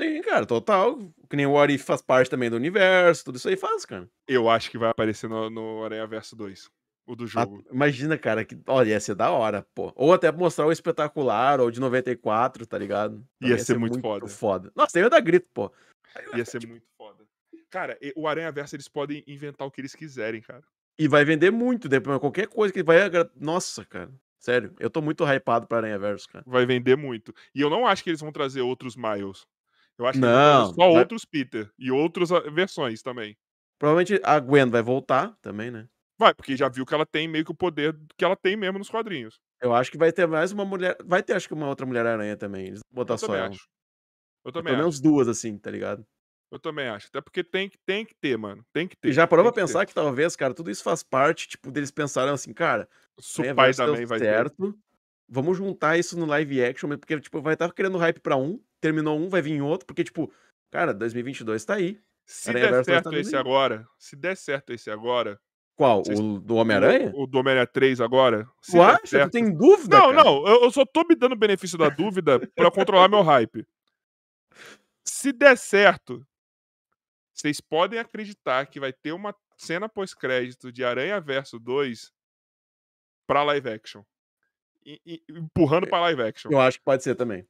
Sim, 0.00 0.20
cara, 0.22 0.44
total. 0.44 0.98
Que 1.30 1.36
nem 1.36 1.46
o 1.46 1.52
What 1.52 1.72
If 1.72 1.84
faz 1.84 2.02
parte 2.02 2.28
também 2.28 2.50
do 2.50 2.56
universo, 2.56 3.24
tudo 3.24 3.36
isso 3.36 3.48
aí 3.48 3.56
faz, 3.56 3.84
cara. 3.84 4.08
Eu 4.26 4.48
acho 4.48 4.70
que 4.70 4.78
vai 4.78 4.90
aparecer 4.90 5.28
no, 5.28 5.48
no 5.48 5.84
Aranha 5.84 6.06
Verso 6.06 6.34
2. 6.34 6.68
O 7.06 7.14
do 7.14 7.24
Ah, 7.24 7.26
jogo. 7.26 7.62
imagina, 7.70 8.16
cara, 8.16 8.44
que. 8.44 8.58
Olha, 8.66 8.88
ia 8.90 9.00
ser 9.00 9.14
da 9.14 9.30
hora, 9.30 9.64
pô. 9.74 9.92
Ou 9.94 10.12
até 10.12 10.32
mostrar 10.32 10.66
o 10.66 10.72
espetacular, 10.72 11.60
ou 11.60 11.70
de 11.70 11.78
94, 11.78 12.66
tá 12.66 12.78
ligado? 12.78 13.24
Ia 13.42 13.58
ser 13.58 13.78
muito 13.78 14.00
foda. 14.36 14.72
Nossa, 14.74 14.92
tem 14.94 15.04
o 15.04 15.10
da 15.10 15.20
grito, 15.20 15.48
pô. 15.52 15.70
Ia 16.34 16.44
ser 16.44 16.66
muito 16.66 16.86
foda. 16.96 17.24
Cara, 17.70 17.98
o 18.16 18.26
Aranha 18.26 18.50
Verso 18.50 18.74
eles 18.74 18.88
podem 18.88 19.22
inventar 19.26 19.66
o 19.66 19.70
que 19.70 19.80
eles 19.80 19.94
quiserem, 19.94 20.40
cara. 20.40 20.62
E 20.98 21.06
vai 21.06 21.24
vender 21.24 21.50
muito, 21.50 21.88
depois 21.88 22.18
qualquer 22.18 22.46
coisa 22.46 22.72
que 22.72 22.82
vai. 22.82 22.98
Nossa, 23.36 23.84
cara. 23.84 24.10
Sério, 24.44 24.74
eu 24.78 24.90
tô 24.90 25.00
muito 25.00 25.24
hypado 25.24 25.66
pra 25.66 25.78
Aranha 25.78 25.98
Verso, 25.98 26.28
cara. 26.28 26.44
Vai 26.46 26.66
vender 26.66 26.98
muito. 26.98 27.34
E 27.54 27.62
eu 27.62 27.70
não 27.70 27.86
acho 27.86 28.04
que 28.04 28.10
eles 28.10 28.20
vão 28.20 28.30
trazer 28.30 28.60
outros 28.60 28.94
Miles. 28.94 29.46
Eu 29.96 30.06
acho 30.06 30.18
que 30.20 30.24
eles 30.26 30.34
vão 30.36 30.44
Não, 30.44 30.58
trazer 30.64 30.74
só 30.74 30.92
vai- 30.92 30.98
outros 31.00 31.24
Peter. 31.24 31.70
E 31.78 31.90
outras 31.90 32.30
ah, 32.30 32.40
versões 32.50 33.00
também. 33.00 33.34
Provavelmente 33.78 34.20
a 34.22 34.38
Gwen 34.38 34.68
vai 34.68 34.82
voltar 34.82 35.34
também, 35.40 35.70
né? 35.70 35.88
Vai, 36.18 36.34
porque 36.34 36.56
já 36.58 36.68
viu 36.68 36.84
que 36.84 36.92
ela 36.92 37.06
tem 37.06 37.26
meio 37.26 37.42
que 37.42 37.52
o 37.52 37.54
poder 37.54 37.96
que 38.18 38.24
ela 38.24 38.36
tem 38.36 38.54
mesmo 38.54 38.78
nos 38.78 38.90
quadrinhos. 38.90 39.40
Eu 39.62 39.72
acho 39.74 39.90
que 39.90 39.96
vai 39.96 40.12
ter 40.12 40.26
mais 40.28 40.52
uma 40.52 40.64
mulher. 40.66 40.94
Vai 41.06 41.22
ter, 41.22 41.32
acho 41.32 41.48
que 41.48 41.54
uma 41.54 41.66
outra 41.68 41.86
Mulher-Aranha 41.86 42.36
também. 42.36 42.66
Eles 42.66 42.80
vão 42.80 42.94
botar 43.02 43.14
Eu 43.14 43.18
só 43.18 43.26
também 43.28 43.40
ela. 43.40 43.48
acho. 43.50 43.62
Eu 44.44 44.48
Ou 44.48 44.52
também 44.52 44.72
Pelo 44.74 44.76
menos 44.84 45.00
duas, 45.00 45.26
assim, 45.26 45.56
tá 45.56 45.70
ligado? 45.70 46.04
Eu 46.52 46.58
também 46.58 46.86
acho. 46.86 47.08
Até 47.08 47.22
porque 47.22 47.42
tem, 47.42 47.68
que- 47.70 47.78
tem 47.86 48.04
que 48.04 48.14
ter, 48.14 48.36
mano. 48.36 48.62
Tem 48.74 48.86
que 48.86 48.94
ter. 48.94 49.08
E 49.08 49.12
já 49.12 49.26
parou 49.26 49.42
pra 49.42 49.52
que 49.52 49.54
ter. 49.56 49.62
pensar 49.62 49.86
que 49.86 49.94
talvez, 49.94 50.36
cara, 50.36 50.52
tudo 50.52 50.70
isso 50.70 50.84
faz 50.84 51.02
parte, 51.02 51.48
tipo, 51.48 51.72
deles 51.72 51.90
pensaram 51.90 52.32
assim, 52.34 52.52
cara, 52.52 52.86
Se 53.18 53.40
o 53.40 53.42
Aranha 53.42 53.54
pai 53.54 53.66
Verso 53.66 53.82
deu 53.84 53.92
também 53.92 54.06
vai 54.06 54.18
ter. 54.18 54.24
certo. 54.24 54.78
Vamos 55.28 55.56
juntar 55.56 55.98
isso 55.98 56.18
no 56.18 56.26
live 56.26 56.62
action, 56.64 56.88
porque, 56.98 57.18
tipo, 57.20 57.40
vai 57.40 57.54
estar 57.54 57.72
criando 57.72 57.96
hype 57.98 58.20
pra 58.20 58.36
um, 58.36 58.60
terminou 58.80 59.18
um, 59.18 59.28
vai 59.28 59.40
vir 59.40 59.60
outro, 59.62 59.86
porque, 59.86 60.04
tipo, 60.04 60.30
cara, 60.70 60.92
2022 60.92 61.64
tá 61.64 61.74
aí. 61.74 61.98
Se 62.26 62.50
Aranha 62.50 62.66
der 62.66 62.72
vai 62.74 62.84
certo 62.84 63.10
tá 63.10 63.18
esse 63.18 63.34
aí. 63.34 63.40
agora, 63.40 63.88
se 63.98 64.16
der 64.16 64.36
certo 64.36 64.72
esse 64.72 64.90
agora, 64.90 65.40
Qual? 65.76 66.04
Vocês- 66.04 66.20
O 66.20 66.38
do 66.38 66.54
Homem-Aranha? 66.56 67.10
o, 67.14 67.22
o 67.24 67.26
do 67.26 67.38
Homem-Aranha 67.38 67.66
3 67.66 68.00
agora, 68.00 68.48
se 68.62 68.72
Tu 68.72 68.82
acha? 68.82 69.26
Tu 69.28 69.30
tem 69.30 69.52
dúvida? 69.52 69.98
Não, 69.98 70.10
cara? 70.12 70.24
não, 70.24 70.46
eu, 70.46 70.62
eu 70.64 70.70
só 70.70 70.84
tô 70.86 71.04
me 71.08 71.14
dando 71.16 71.34
benefício 71.36 71.76
da 71.78 71.88
dúvida 71.88 72.38
pra 72.54 72.70
controlar 72.70 73.08
meu 73.08 73.22
hype. 73.22 73.66
Se 75.04 75.32
der 75.32 75.56
certo, 75.58 76.24
vocês 77.32 77.60
podem 77.60 77.98
acreditar 77.98 78.66
que 78.66 78.78
vai 78.78 78.92
ter 78.92 79.12
uma 79.12 79.34
cena 79.56 79.88
pós-crédito 79.88 80.70
de 80.72 80.84
Aranha 80.84 81.20
Verso 81.20 81.58
2 81.58 82.12
pra 83.26 83.42
live 83.42 83.68
action. 83.70 84.02
E- 84.84 85.00
e- 85.06 85.24
empurrando 85.30 85.86
pra 85.88 86.00
live 86.00 86.22
action. 86.22 86.50
Eu 86.50 86.60
acho 86.60 86.78
que 86.78 86.84
pode 86.84 87.02
ser 87.02 87.14
também. 87.14 87.46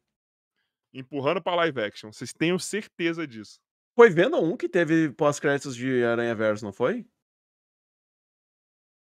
Empurrando 0.93 1.43
pra 1.43 1.55
live 1.57 1.81
action. 1.81 2.13
Vocês 2.13 2.33
tenham 2.33 2.59
certeza 2.59 3.27
disso. 3.27 3.61
Foi 3.97 4.11
vendo 4.11 4.37
um 4.41 4.57
que 4.57 4.69
teve 4.69 5.11
pós-créditos 5.11 5.75
de 5.75 6.05
Aranha 6.05 6.35
Verso, 6.35 6.65
não 6.65 6.73
foi? 6.73 7.07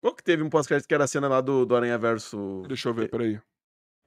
Qual 0.02 0.14
que 0.16 0.24
teve 0.24 0.44
um 0.44 0.50
pós-crédito 0.50 0.88
que 0.88 0.94
era 0.94 1.06
a 1.06 1.08
cena 1.08 1.28
lá 1.30 1.40
do, 1.42 1.66
do 1.66 1.76
Aranha 1.76 1.98
Verso? 1.98 2.64
Deixa 2.68 2.90
eu 2.90 2.94
ver, 2.94 3.10
peraí. 3.10 3.36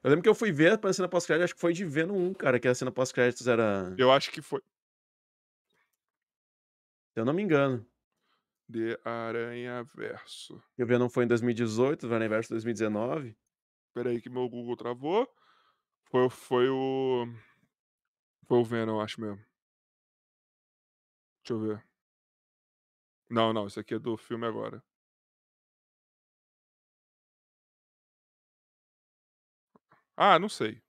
Eu 0.03 0.09
lembro 0.09 0.21
que 0.23 0.29
eu 0.29 0.35
fui 0.35 0.51
ver 0.51 0.79
a 0.83 0.93
cena 0.93 1.07
pós-crédito, 1.09 1.43
acho 1.45 1.55
que 1.55 1.61
foi 1.61 1.73
de 1.73 1.83
Venom 1.83 2.15
1, 2.29 2.33
cara, 2.35 2.59
que 2.59 2.67
a 2.67 2.75
cena 2.75 2.91
pós-créditos 2.91 3.47
era. 3.47 3.93
Eu 3.97 4.11
acho 4.11 4.31
que 4.31 4.41
foi 4.41 4.61
Se 7.13 7.19
eu 7.19 7.25
não 7.25 7.33
me 7.33 7.41
engano. 7.41 7.85
De 8.67 8.99
Aranha 9.03 9.83
Verso. 9.95 10.61
E 10.77 10.83
o 10.83 10.87
Venom 10.87 11.09
foi 11.09 11.23
em 11.25 11.27
2018, 11.27 12.07
o 12.07 12.13
Aranha 12.13 12.29
Verso 12.29 12.49
2019. 12.49 13.35
Peraí 13.93 14.21
que 14.21 14.29
meu 14.29 14.47
Google 14.49 14.75
travou. 14.77 15.27
Foi, 16.11 16.25
o- 16.25 16.29
foi 16.29 16.69
o. 16.69 17.27
Foi 18.47 18.57
o 18.59 18.63
Venom, 18.65 18.95
eu 18.95 19.01
acho 19.01 19.21
mesmo. 19.21 19.37
Deixa 21.43 21.53
eu 21.53 21.59
ver. 21.59 21.83
Não, 23.29 23.53
não, 23.53 23.67
isso 23.67 23.79
aqui 23.79 23.93
é 23.93 23.99
do 23.99 24.17
filme 24.17 24.45
agora. 24.45 24.83
Ah, 30.15 30.37
não 30.39 30.49
sei. 30.49 30.81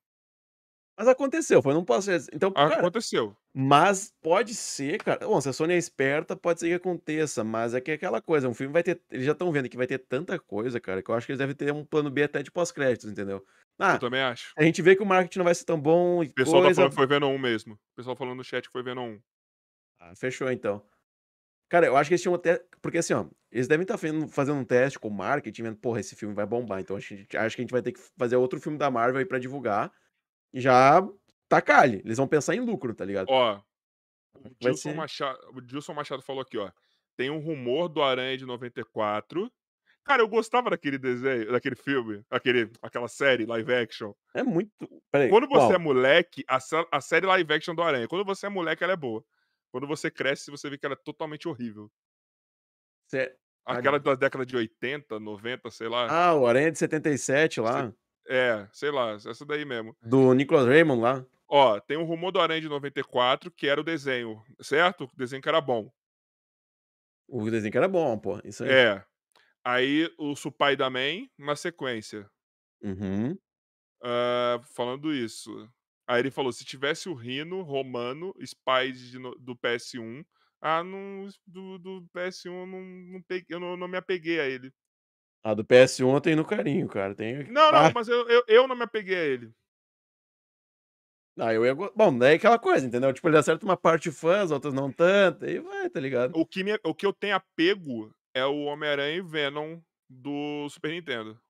Mas 0.97 1.07
aconteceu, 1.07 1.63
foi 1.63 1.75
num 1.75 1.85
pós-crédito. 1.85 2.31
Então, 2.35 2.53
cara, 2.53 2.79
Aconteceu. 2.79 3.37
Mas 3.61 4.15
pode 4.23 4.55
ser, 4.55 5.03
cara. 5.03 5.27
Bom, 5.27 5.41
se 5.41 5.49
a 5.49 5.53
Sony 5.53 5.75
é 5.75 5.77
esperta, 5.79 6.37
pode 6.37 6.61
ser 6.61 6.69
que 6.69 6.75
aconteça, 6.75 7.43
mas 7.43 7.75
é 7.75 7.81
que 7.81 7.91
é 7.91 7.95
aquela 7.95 8.23
coisa, 8.23 8.49
um 8.49 8.55
filme 8.55 8.73
vai 8.73 8.83
ter. 8.85 9.03
Eles 9.11 9.27
já 9.27 9.33
estão 9.33 9.51
vendo 9.51 9.69
que 9.69 9.77
vai 9.77 9.87
ter 9.87 9.99
tanta 9.99 10.39
coisa, 10.39 10.79
cara, 10.81 11.03
que 11.03 11.11
eu 11.11 11.15
acho 11.15 11.27
que 11.27 11.33
eles 11.33 11.39
devem 11.39 11.57
ter 11.57 11.73
um 11.73 11.85
plano 11.85 12.11
B 12.11 12.23
até 12.23 12.43
de 12.43 12.51
pós-créditos, 12.53 13.11
entendeu? 13.11 13.45
Ah, 13.79 13.95
Eu 13.95 13.99
também 13.99 14.21
acho. 14.23 14.53
a 14.57 14.63
gente 14.63 14.81
vê 14.83 14.95
que 14.95 15.03
o 15.03 15.07
marketing 15.07 15.39
não 15.39 15.45
vai 15.45 15.55
ser 15.55 15.65
tão 15.65 15.81
bom 15.81 16.23
O 16.23 16.33
pessoal 16.35 16.63
coisa. 16.63 16.71
tá 16.71 16.75
falando 16.77 16.91
que 16.91 16.97
foi 16.97 17.07
Venom 17.07 17.35
1 17.35 17.39
mesmo. 17.39 17.75
O 17.75 17.97
pessoal 17.97 18.15
falando 18.17 18.37
no 18.37 18.45
chat 18.45 18.65
que 18.67 18.73
foi 18.73 18.83
Venom 18.83 19.15
1. 19.15 19.21
Ah, 20.01 20.15
fechou 20.17 20.51
então. 20.51 20.85
Cara, 21.69 21.87
eu 21.87 21.97
acho 21.97 22.09
que 22.09 22.15
eles 22.15 22.23
tinham 22.23 22.35
até. 22.35 22.65
Porque 22.81 22.99
assim, 22.99 23.13
ó, 23.15 23.27
eles 23.53 23.69
devem 23.69 23.83
estar 23.83 23.99
fazendo, 23.99 24.29
fazendo 24.29 24.59
um 24.59 24.65
teste 24.65 24.99
com 24.99 25.09
o 25.09 25.13
marketing, 25.13 25.63
vendo, 25.65 25.77
porra, 25.77 26.01
esse 26.01 26.17
filme 26.17 26.35
vai 26.35 26.47
bombar. 26.47 26.81
Então 26.81 26.97
acho 26.97 27.09
que, 27.09 27.15
a 27.15 27.17
gente- 27.19 27.37
acho 27.37 27.57
que 27.57 27.63
a 27.63 27.65
gente 27.65 27.73
vai 27.73 27.83
ter 27.83 27.93
que 27.93 28.01
fazer 28.19 28.37
outro 28.37 28.61
filme 28.61 28.79
da 28.79 28.91
Marvel 28.91 29.19
aí 29.19 29.27
pra 29.27 29.39
divulgar. 29.39 29.93
E 30.53 30.61
já 30.61 31.07
tacar 31.49 31.81
ali. 31.81 32.01
Eles 32.05 32.17
vão 32.19 32.29
pensar 32.29 32.55
em 32.55 32.61
lucro, 32.61 32.95
tá 32.95 33.05
ligado? 33.05 33.29
Ó, 33.31 33.61
o 34.65 34.75
ser- 34.75 34.95
Machado, 34.95 35.39
o 35.55 35.61
Dilson 35.61 35.95
Machado 35.95 36.23
falou 36.23 36.43
aqui, 36.43 36.59
ó. 36.59 36.71
Tem 37.17 37.31
um 37.31 37.39
rumor 37.41 37.89
do 37.89 38.03
Aranha 38.03 38.37
de 38.37 38.47
94. 38.47 39.51
Cara, 40.05 40.23
eu 40.23 40.29
gostava 40.29 40.71
daquele 40.71 40.97
desenho, 40.97 41.51
daquele 41.53 41.75
filme, 41.77 42.25
aquele, 42.31 42.71
aquela 42.81 43.09
série 43.09 43.45
live 43.45 43.75
action. 43.75 44.15
É 44.33 44.43
muito. 44.43 44.73
Peraí. 45.11 45.29
Quando 45.29 45.47
você 45.49 45.59
qual? 45.67 45.73
é 45.75 45.79
moleque, 45.79 46.45
a, 46.49 46.59
a 46.93 47.01
série 47.01 47.27
live 47.27 47.53
action 47.53 47.75
do 47.75 47.83
Aranha, 47.83 48.09
quando 48.09 48.25
você 48.25 48.47
é 48.47 48.49
moleque, 48.49 48.83
ela 48.83 48.93
é 48.95 48.97
boa. 48.97 49.23
Quando 49.71 49.87
você 49.87 50.11
cresce, 50.11 50.51
você 50.51 50.71
vê 50.71 50.79
que 50.79 50.87
ela 50.87 50.95
é 50.95 51.03
totalmente 51.05 51.47
horrível. 51.47 51.91
Cê- 53.11 53.37
Aquela 53.67 53.99
da 54.01 54.15
década 54.15 54.47
de 54.47 54.57
80, 54.57 55.21
90, 55.21 55.71
sei 55.71 55.89
lá. 55.89 56.07
Ah, 56.11 56.35
o 56.35 56.47
Aranha 56.47 56.73
de 56.73 56.79
77 56.79 57.61
lá. 57.61 57.93
É, 58.27 58.67
sei 58.73 58.91
lá, 58.91 59.13
essa 59.13 59.45
daí 59.45 59.65
mesmo. 59.67 59.95
Do 60.01 60.33
Nicholas 60.33 60.67
Raymond 60.67 61.03
lá. 61.03 61.27
Ó, 61.49 61.81
tem 61.81 61.97
um 61.97 62.05
rumor 62.05 62.31
do 62.31 62.41
Aranha 62.41 62.61
de 62.61 62.69
94, 62.69 63.51
que 63.51 63.67
era 63.67 63.81
o 63.81 63.85
desenho, 63.85 64.43
certo? 64.61 65.05
O 65.05 65.17
desenho 65.17 65.41
que 65.41 65.49
era 65.49 65.61
bom. 65.61 65.91
O 67.27 67.51
desenho 67.51 67.73
que 67.73 67.79
era 67.79 67.89
bom, 67.89 68.19
pô. 68.19 68.39
Isso 68.45 68.65
aí. 68.65 68.71
É. 68.71 69.05
Aí 69.65 70.13
o 70.19 70.37
Supai 70.37 70.77
da 70.77 70.91
Man, 70.91 71.27
na 71.39 71.57
sequência. 71.57 72.31
Uhum. 72.83 73.37
Ah, 74.03 74.61
falando 74.75 75.13
isso. 75.13 75.69
Aí 76.07 76.21
ele 76.21 76.31
falou: 76.31 76.53
se 76.53 76.65
tivesse 76.65 77.09
o 77.09 77.15
Rino, 77.15 77.63
Romano, 77.63 78.35
Spies 78.45 79.11
de 79.11 79.19
do 79.19 79.57
PS1. 79.57 80.25
Ah, 80.61 80.83
não, 80.83 81.29
do, 81.47 81.79
do 81.79 82.09
PS1 82.17 82.47
eu 82.47 82.67
não, 82.67 82.81
não, 82.81 83.23
peguei, 83.23 83.47
eu 83.49 83.61
não, 83.61 83.77
não 83.77 83.87
me 83.87 83.97
apeguei 83.97 84.41
a 84.41 84.47
ele. 84.47 84.73
A 85.45 85.55
do 85.55 85.65
PS1 85.65 86.15
eu 86.15 86.21
tenho 86.21 86.37
no 86.39 86.45
carinho, 86.45 86.89
cara. 86.89 87.15
Tem... 87.15 87.45
Não, 87.45 87.71
não, 87.71 87.79
Ah, 87.79 87.93
mas 87.95 88.09
eu, 88.09 88.29
eu, 88.29 88.43
eu 88.49 88.67
não 88.67 88.75
me 88.75 88.83
apeguei 88.83 89.17
a 89.17 89.25
ele. 89.25 89.53
Ah, 91.39 91.55
eu 91.55 91.65
ia... 91.65 91.75
Bom, 91.75 92.17
daí 92.19 92.33
é 92.33 92.37
aquela 92.37 92.59
coisa, 92.59 92.87
entendeu? 92.87 93.13
Tipo, 93.13 93.29
ele 93.29 93.39
acerta 93.39 93.65
uma 93.65 93.77
parte 93.77 94.11
fã, 94.11 94.43
as 94.43 94.51
outras 94.51 94.75
não 94.75 94.91
tanto. 94.91 95.45
Aí 95.45 95.59
vai, 95.61 95.89
tá 95.89 96.01
ligado? 96.01 96.33
O 96.37 96.45
que, 96.45 96.65
me, 96.65 96.79
o 96.85 96.95
que 96.95 97.07
eu 97.07 97.13
tenho 97.13 97.37
apego 97.37 98.13
é 98.35 98.45
o 98.45 98.65
Homem-Aranha 98.65 99.17
e 99.17 99.23
Venom 99.23 99.81
do 100.09 100.69
Super 100.69 100.91
Nintendo. 100.91 101.41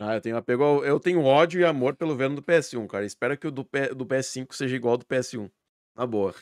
Ah, 0.00 0.14
eu 0.14 0.20
tenho 0.20 0.36
apego 0.36 0.62
ao... 0.62 0.84
Eu 0.84 1.00
tenho 1.00 1.24
ódio 1.24 1.60
e 1.60 1.64
amor 1.64 1.96
pelo 1.96 2.16
Venom 2.16 2.36
do 2.36 2.42
PS1, 2.42 2.86
cara. 2.86 3.04
Espero 3.04 3.36
que 3.36 3.48
o 3.48 3.50
do, 3.50 3.64
P... 3.64 3.94
do 3.94 4.06
PS5 4.06 4.54
seja 4.54 4.76
igual 4.76 4.92
ao 4.92 4.98
do 4.98 5.06
PS1. 5.06 5.50
Na 5.96 6.06
boa. 6.06 6.34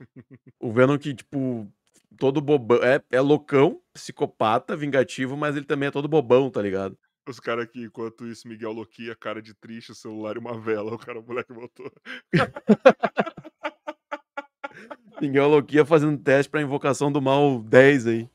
o 0.58 0.72
Venom 0.72 0.98
que, 0.98 1.14
tipo, 1.14 1.70
todo 2.16 2.40
bobão. 2.40 2.82
É, 2.82 3.02
é 3.10 3.20
loucão, 3.20 3.82
psicopata, 3.92 4.76
vingativo, 4.76 5.36
mas 5.36 5.56
ele 5.56 5.66
também 5.66 5.88
é 5.88 5.92
todo 5.92 6.08
bobão, 6.08 6.50
tá 6.50 6.62
ligado? 6.62 6.98
Os 7.28 7.38
caras 7.38 7.64
aqui, 7.64 7.84
enquanto 7.84 8.26
isso, 8.26 8.48
Miguel 8.48 8.72
Loquia, 8.72 9.14
cara 9.14 9.40
de 9.40 9.54
triste, 9.54 9.94
celular 9.94 10.34
e 10.36 10.40
uma 10.40 10.58
vela. 10.58 10.92
O 10.94 10.98
cara, 10.98 11.20
o 11.20 11.22
moleque 11.22 11.52
voltou. 11.52 11.90
Miguel 15.20 15.48
Loquia 15.48 15.84
fazendo 15.84 16.20
teste 16.20 16.50
pra 16.50 16.62
invocação 16.62 17.12
do 17.12 17.22
mal 17.22 17.62
10 17.62 18.06
aí. 18.08 18.30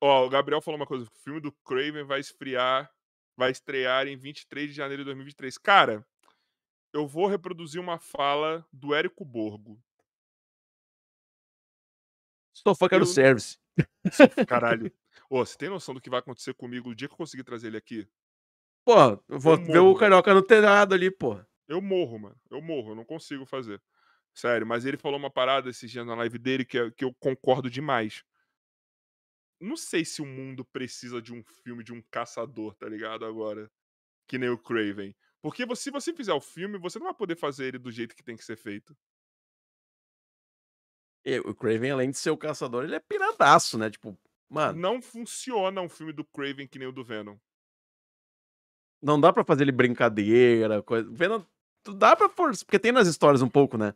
Ó, 0.00 0.26
o 0.26 0.28
Gabriel 0.28 0.60
falou 0.60 0.80
uma 0.80 0.86
coisa: 0.86 1.04
o 1.04 1.18
filme 1.22 1.40
do 1.40 1.52
Craven 1.64 2.02
vai 2.04 2.18
esfriar, 2.18 2.90
vai 3.36 3.52
estrear 3.52 4.08
em 4.08 4.16
23 4.16 4.70
de 4.70 4.76
janeiro 4.76 5.02
de 5.02 5.06
2023. 5.06 5.56
Cara, 5.58 6.04
eu 6.92 7.06
vou 7.06 7.28
reproduzir 7.28 7.80
uma 7.80 8.00
fala 8.00 8.66
do 8.72 8.92
Érico 8.94 9.24
Borgo. 9.24 9.80
Só 12.52 12.74
quero 12.88 13.02
Eu- 13.02 13.06
service. 13.06 13.58
Caralho. 14.48 14.92
Ô, 15.30 15.44
você 15.44 15.56
tem 15.56 15.68
noção 15.68 15.94
do 15.94 16.00
que 16.00 16.08
vai 16.10 16.20
acontecer 16.20 16.54
comigo 16.54 16.90
o 16.90 16.94
dia 16.94 17.06
que 17.08 17.14
eu 17.14 17.18
conseguir 17.18 17.44
trazer 17.44 17.68
ele 17.68 17.76
aqui? 17.76 18.08
Pô, 18.84 18.94
eu 19.28 19.38
vou 19.38 19.54
Eu 19.54 19.64
ver 19.64 19.78
o 19.78 19.84
morro. 19.84 19.98
Carioca 19.98 20.32
no 20.32 20.42
telhado 20.42 20.94
ali, 20.94 21.10
pô. 21.10 21.38
Eu 21.66 21.82
morro, 21.82 22.18
mano. 22.18 22.36
Eu 22.50 22.62
morro, 22.62 22.92
eu 22.92 22.94
não 22.96 23.04
consigo 23.04 23.44
fazer. 23.44 23.82
Sério, 24.34 24.66
mas 24.66 24.86
ele 24.86 24.96
falou 24.96 25.18
uma 25.18 25.30
parada 25.30 25.68
esses 25.68 25.90
dias 25.90 26.06
na 26.06 26.14
live 26.14 26.38
dele 26.38 26.64
que, 26.64 26.78
é- 26.78 26.90
que 26.90 27.04
eu 27.04 27.12
concordo 27.14 27.68
demais. 27.68 28.24
Não 29.60 29.76
sei 29.76 30.04
se 30.04 30.22
o 30.22 30.26
mundo 30.26 30.64
precisa 30.64 31.20
de 31.20 31.34
um 31.34 31.42
filme 31.42 31.82
de 31.82 31.92
um 31.92 32.00
caçador, 32.10 32.74
tá 32.76 32.88
ligado? 32.88 33.24
Agora. 33.24 33.70
Que 34.28 34.38
nem 34.38 34.50
o 34.50 34.58
Craven. 34.58 35.14
Porque 35.42 35.66
você- 35.66 35.84
se 35.84 35.90
você 35.90 36.14
fizer 36.14 36.34
o 36.34 36.40
filme, 36.40 36.78
você 36.78 36.98
não 36.98 37.06
vai 37.06 37.14
poder 37.14 37.36
fazer 37.36 37.66
ele 37.66 37.78
do 37.78 37.90
jeito 37.90 38.16
que 38.16 38.22
tem 38.24 38.36
que 38.36 38.44
ser 38.44 38.56
feito. 38.56 38.96
E 41.24 41.38
o 41.40 41.54
Craven, 41.54 41.90
além 41.90 42.10
de 42.10 42.16
ser 42.18 42.30
o 42.30 42.36
caçador, 42.38 42.84
ele 42.84 42.94
é 42.94 43.00
piradaço, 43.00 43.76
né? 43.76 43.90
Tipo, 43.90 44.18
mano, 44.48 44.78
Não 44.80 45.00
funciona 45.02 45.80
um 45.80 45.88
filme 45.88 46.12
do 46.12 46.24
Craven 46.24 46.66
que 46.66 46.78
nem 46.78 46.88
o 46.88 46.92
do 46.92 47.04
Venom. 47.04 47.36
não 49.02 49.20
dá 49.20 49.32
pra 49.32 49.44
fazer 49.44 49.62
ele 49.64 49.72
brincadeira, 49.72 50.82
coisa. 50.82 51.08
Vendo, 51.10 51.46
tu 51.84 51.92
dá 51.94 52.16
pra 52.16 52.28
porque 52.28 52.78
tem 52.78 52.92
nas 52.92 53.06
histórias 53.08 53.42
um 53.42 53.48
pouco, 53.48 53.76
né? 53.78 53.94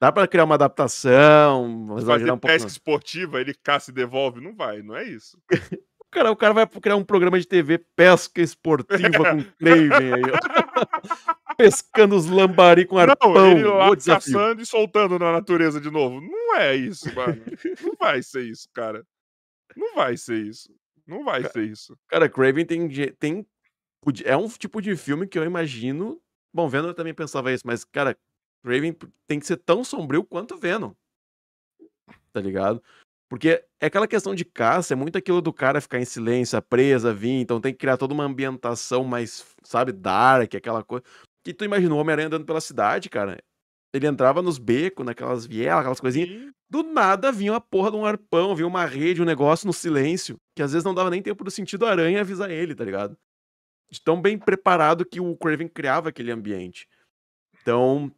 Dá 0.00 0.12
pra 0.12 0.28
criar 0.28 0.44
uma 0.44 0.56
adaptação, 0.56 1.86
Fazer 2.04 2.24
um 2.24 2.38
pouco. 2.38 2.46
pesca 2.46 2.68
esportiva, 2.68 3.40
ele 3.40 3.54
caça 3.54 3.90
e 3.90 3.94
devolve. 3.94 4.40
Não 4.40 4.54
vai, 4.54 4.82
não 4.82 4.94
é 4.94 5.04
isso. 5.04 5.38
O 5.38 5.48
cara, 6.10 6.30
o 6.30 6.36
cara 6.36 6.52
vai 6.52 6.66
criar 6.66 6.96
um 6.96 7.04
programa 7.04 7.38
de 7.40 7.46
TV 7.46 7.78
pesca 7.96 8.42
esportiva 8.42 9.18
com 9.18 9.42
Craven 9.58 10.12
aí, 10.14 10.22
ó. 10.22 11.54
Pescando 11.56 12.16
os 12.16 12.26
lambari 12.26 12.84
com 12.84 12.98
arpão. 12.98 13.32
Não, 13.32 13.52
ele 13.52 13.64
lá 13.64 13.96
caçando 13.96 14.60
e 14.60 14.66
soltando 14.66 15.18
na 15.20 15.30
natureza 15.32 15.80
de 15.80 15.88
novo. 15.90 16.20
Não 16.20 16.56
é 16.56 16.74
isso, 16.74 17.14
mano. 17.14 17.40
Não 17.80 17.94
vai 17.98 18.22
ser 18.22 18.42
isso, 18.42 18.68
cara. 18.74 19.06
Não 19.76 19.94
vai 19.94 20.16
ser 20.16 20.44
isso. 20.44 20.74
Não 21.06 21.24
vai 21.24 21.44
ser 21.44 21.64
isso. 21.64 21.96
Cara, 22.08 22.28
Craven 22.28 22.64
tem, 22.64 22.88
tem. 23.18 23.46
É 24.24 24.36
um 24.36 24.48
tipo 24.48 24.80
de 24.80 24.96
filme 24.96 25.26
que 25.26 25.38
eu 25.38 25.44
imagino. 25.44 26.20
Bom, 26.52 26.68
Venom 26.68 26.88
eu 26.88 26.94
também 26.94 27.14
pensava 27.14 27.52
isso, 27.52 27.66
mas, 27.66 27.84
cara, 27.84 28.16
Craven 28.62 28.96
tem 29.26 29.40
que 29.40 29.46
ser 29.46 29.56
tão 29.56 29.82
sombrio 29.84 30.24
quanto 30.24 30.56
Venom. 30.56 30.92
Tá 32.32 32.40
ligado? 32.40 32.82
Porque 33.28 33.64
é 33.80 33.86
aquela 33.86 34.06
questão 34.06 34.34
de 34.34 34.44
caça, 34.44 34.94
é 34.94 34.96
muito 34.96 35.18
aquilo 35.18 35.40
do 35.40 35.52
cara 35.52 35.80
ficar 35.80 35.98
em 35.98 36.04
silêncio, 36.04 36.58
a 36.58 36.62
presa 36.62 37.12
vir, 37.12 37.40
então 37.40 37.60
tem 37.60 37.72
que 37.72 37.78
criar 37.78 37.96
toda 37.96 38.14
uma 38.14 38.24
ambientação 38.24 39.02
mais, 39.02 39.44
sabe, 39.62 39.92
dark, 39.92 40.54
aquela 40.54 40.84
coisa. 40.84 41.04
Que 41.42 41.52
tu 41.52 41.64
imaginou 41.64 41.98
o 41.98 42.00
Homem-Aranha 42.00 42.28
andando 42.28 42.46
pela 42.46 42.60
cidade, 42.60 43.10
cara. 43.10 43.42
Ele 43.94 44.08
entrava 44.08 44.42
nos 44.42 44.58
becos, 44.58 45.06
naquelas 45.06 45.46
vielas, 45.46 45.78
aquelas 45.78 46.00
coisinhas. 46.00 46.28
E 46.28 46.52
Do 46.68 46.82
nada 46.82 47.30
vinha 47.30 47.52
uma 47.52 47.60
porra 47.60 47.92
de 47.92 47.96
um 47.96 48.04
arpão, 48.04 48.54
vinha 48.56 48.66
uma 48.66 48.84
rede, 48.84 49.22
um 49.22 49.24
negócio 49.24 49.68
no 49.68 49.72
silêncio, 49.72 50.36
que 50.52 50.62
às 50.62 50.72
vezes 50.72 50.84
não 50.84 50.92
dava 50.92 51.10
nem 51.10 51.22
tempo 51.22 51.44
do 51.44 51.50
sentido 51.50 51.86
aranha 51.86 52.20
avisar 52.20 52.50
ele, 52.50 52.74
tá 52.74 52.84
ligado? 52.84 53.16
De 53.88 54.02
tão 54.02 54.20
bem 54.20 54.36
preparado 54.36 55.04
que 55.04 55.20
o 55.20 55.36
Craven 55.36 55.68
criava 55.68 56.08
aquele 56.08 56.32
ambiente. 56.32 56.88
Então, 57.62 58.10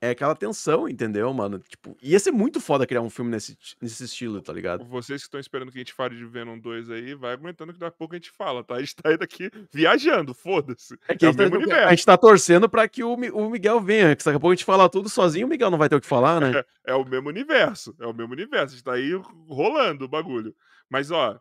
é 0.00 0.10
aquela 0.10 0.34
tensão, 0.34 0.88
entendeu, 0.88 1.32
mano? 1.34 1.58
Tipo, 1.58 1.96
ia 2.02 2.18
ser 2.20 2.30
muito 2.30 2.60
foda 2.60 2.86
criar 2.86 3.00
um 3.02 3.10
filme 3.10 3.30
nesse, 3.30 3.56
nesse 3.80 4.04
estilo, 4.04 4.40
tá 4.40 4.52
ligado? 4.52 4.84
vocês 4.84 5.20
que 5.22 5.26
estão 5.26 5.40
esperando 5.40 5.72
que 5.72 5.78
a 5.78 5.80
gente 5.80 5.92
fale 5.92 6.16
de 6.16 6.24
Venom 6.24 6.58
2 6.58 6.90
aí, 6.90 7.14
vai 7.14 7.32
aguentando 7.32 7.72
que 7.72 7.78
daqui 7.78 7.94
a 7.94 7.98
pouco 7.98 8.14
a 8.14 8.18
gente 8.18 8.30
fala, 8.30 8.62
tá? 8.62 8.74
A 8.76 8.80
gente 8.80 8.94
tá 8.96 9.08
aí 9.08 9.16
daqui 9.16 9.50
viajando, 9.72 10.32
foda-se. 10.34 10.96
É 11.08 11.16
que 11.16 11.24
É 11.24 11.28
a, 11.28 11.30
o 11.30 11.32
gente 11.32 11.36
tá, 11.36 11.42
mesmo 11.44 11.56
a 11.56 11.58
universo. 11.58 11.90
gente 11.90 12.06
tá 12.06 12.16
torcendo 12.16 12.68
pra 12.68 12.86
que 12.88 13.02
o, 13.02 13.14
o 13.14 13.50
Miguel 13.50 13.80
venha, 13.80 14.14
que 14.14 14.24
daqui 14.24 14.36
a 14.36 14.40
pouco 14.40 14.52
a 14.52 14.54
gente 14.54 14.64
falar 14.64 14.88
tudo 14.88 15.08
sozinho, 15.08 15.46
o 15.46 15.50
Miguel 15.50 15.70
não 15.70 15.78
vai 15.78 15.88
ter 15.88 15.96
o 15.96 16.00
que 16.00 16.06
falar, 16.06 16.40
né? 16.40 16.52
É 16.86 16.94
o 16.94 17.04
mesmo 17.04 17.28
universo. 17.28 17.94
É 18.00 18.06
o 18.06 18.14
mesmo 18.14 18.32
universo. 18.32 18.66
A 18.72 18.76
gente 18.76 18.84
tá 18.84 18.94
aí 18.94 19.10
rolando 19.46 20.06
o 20.06 20.08
bagulho. 20.08 20.54
Mas, 20.88 21.10
ó, 21.10 21.38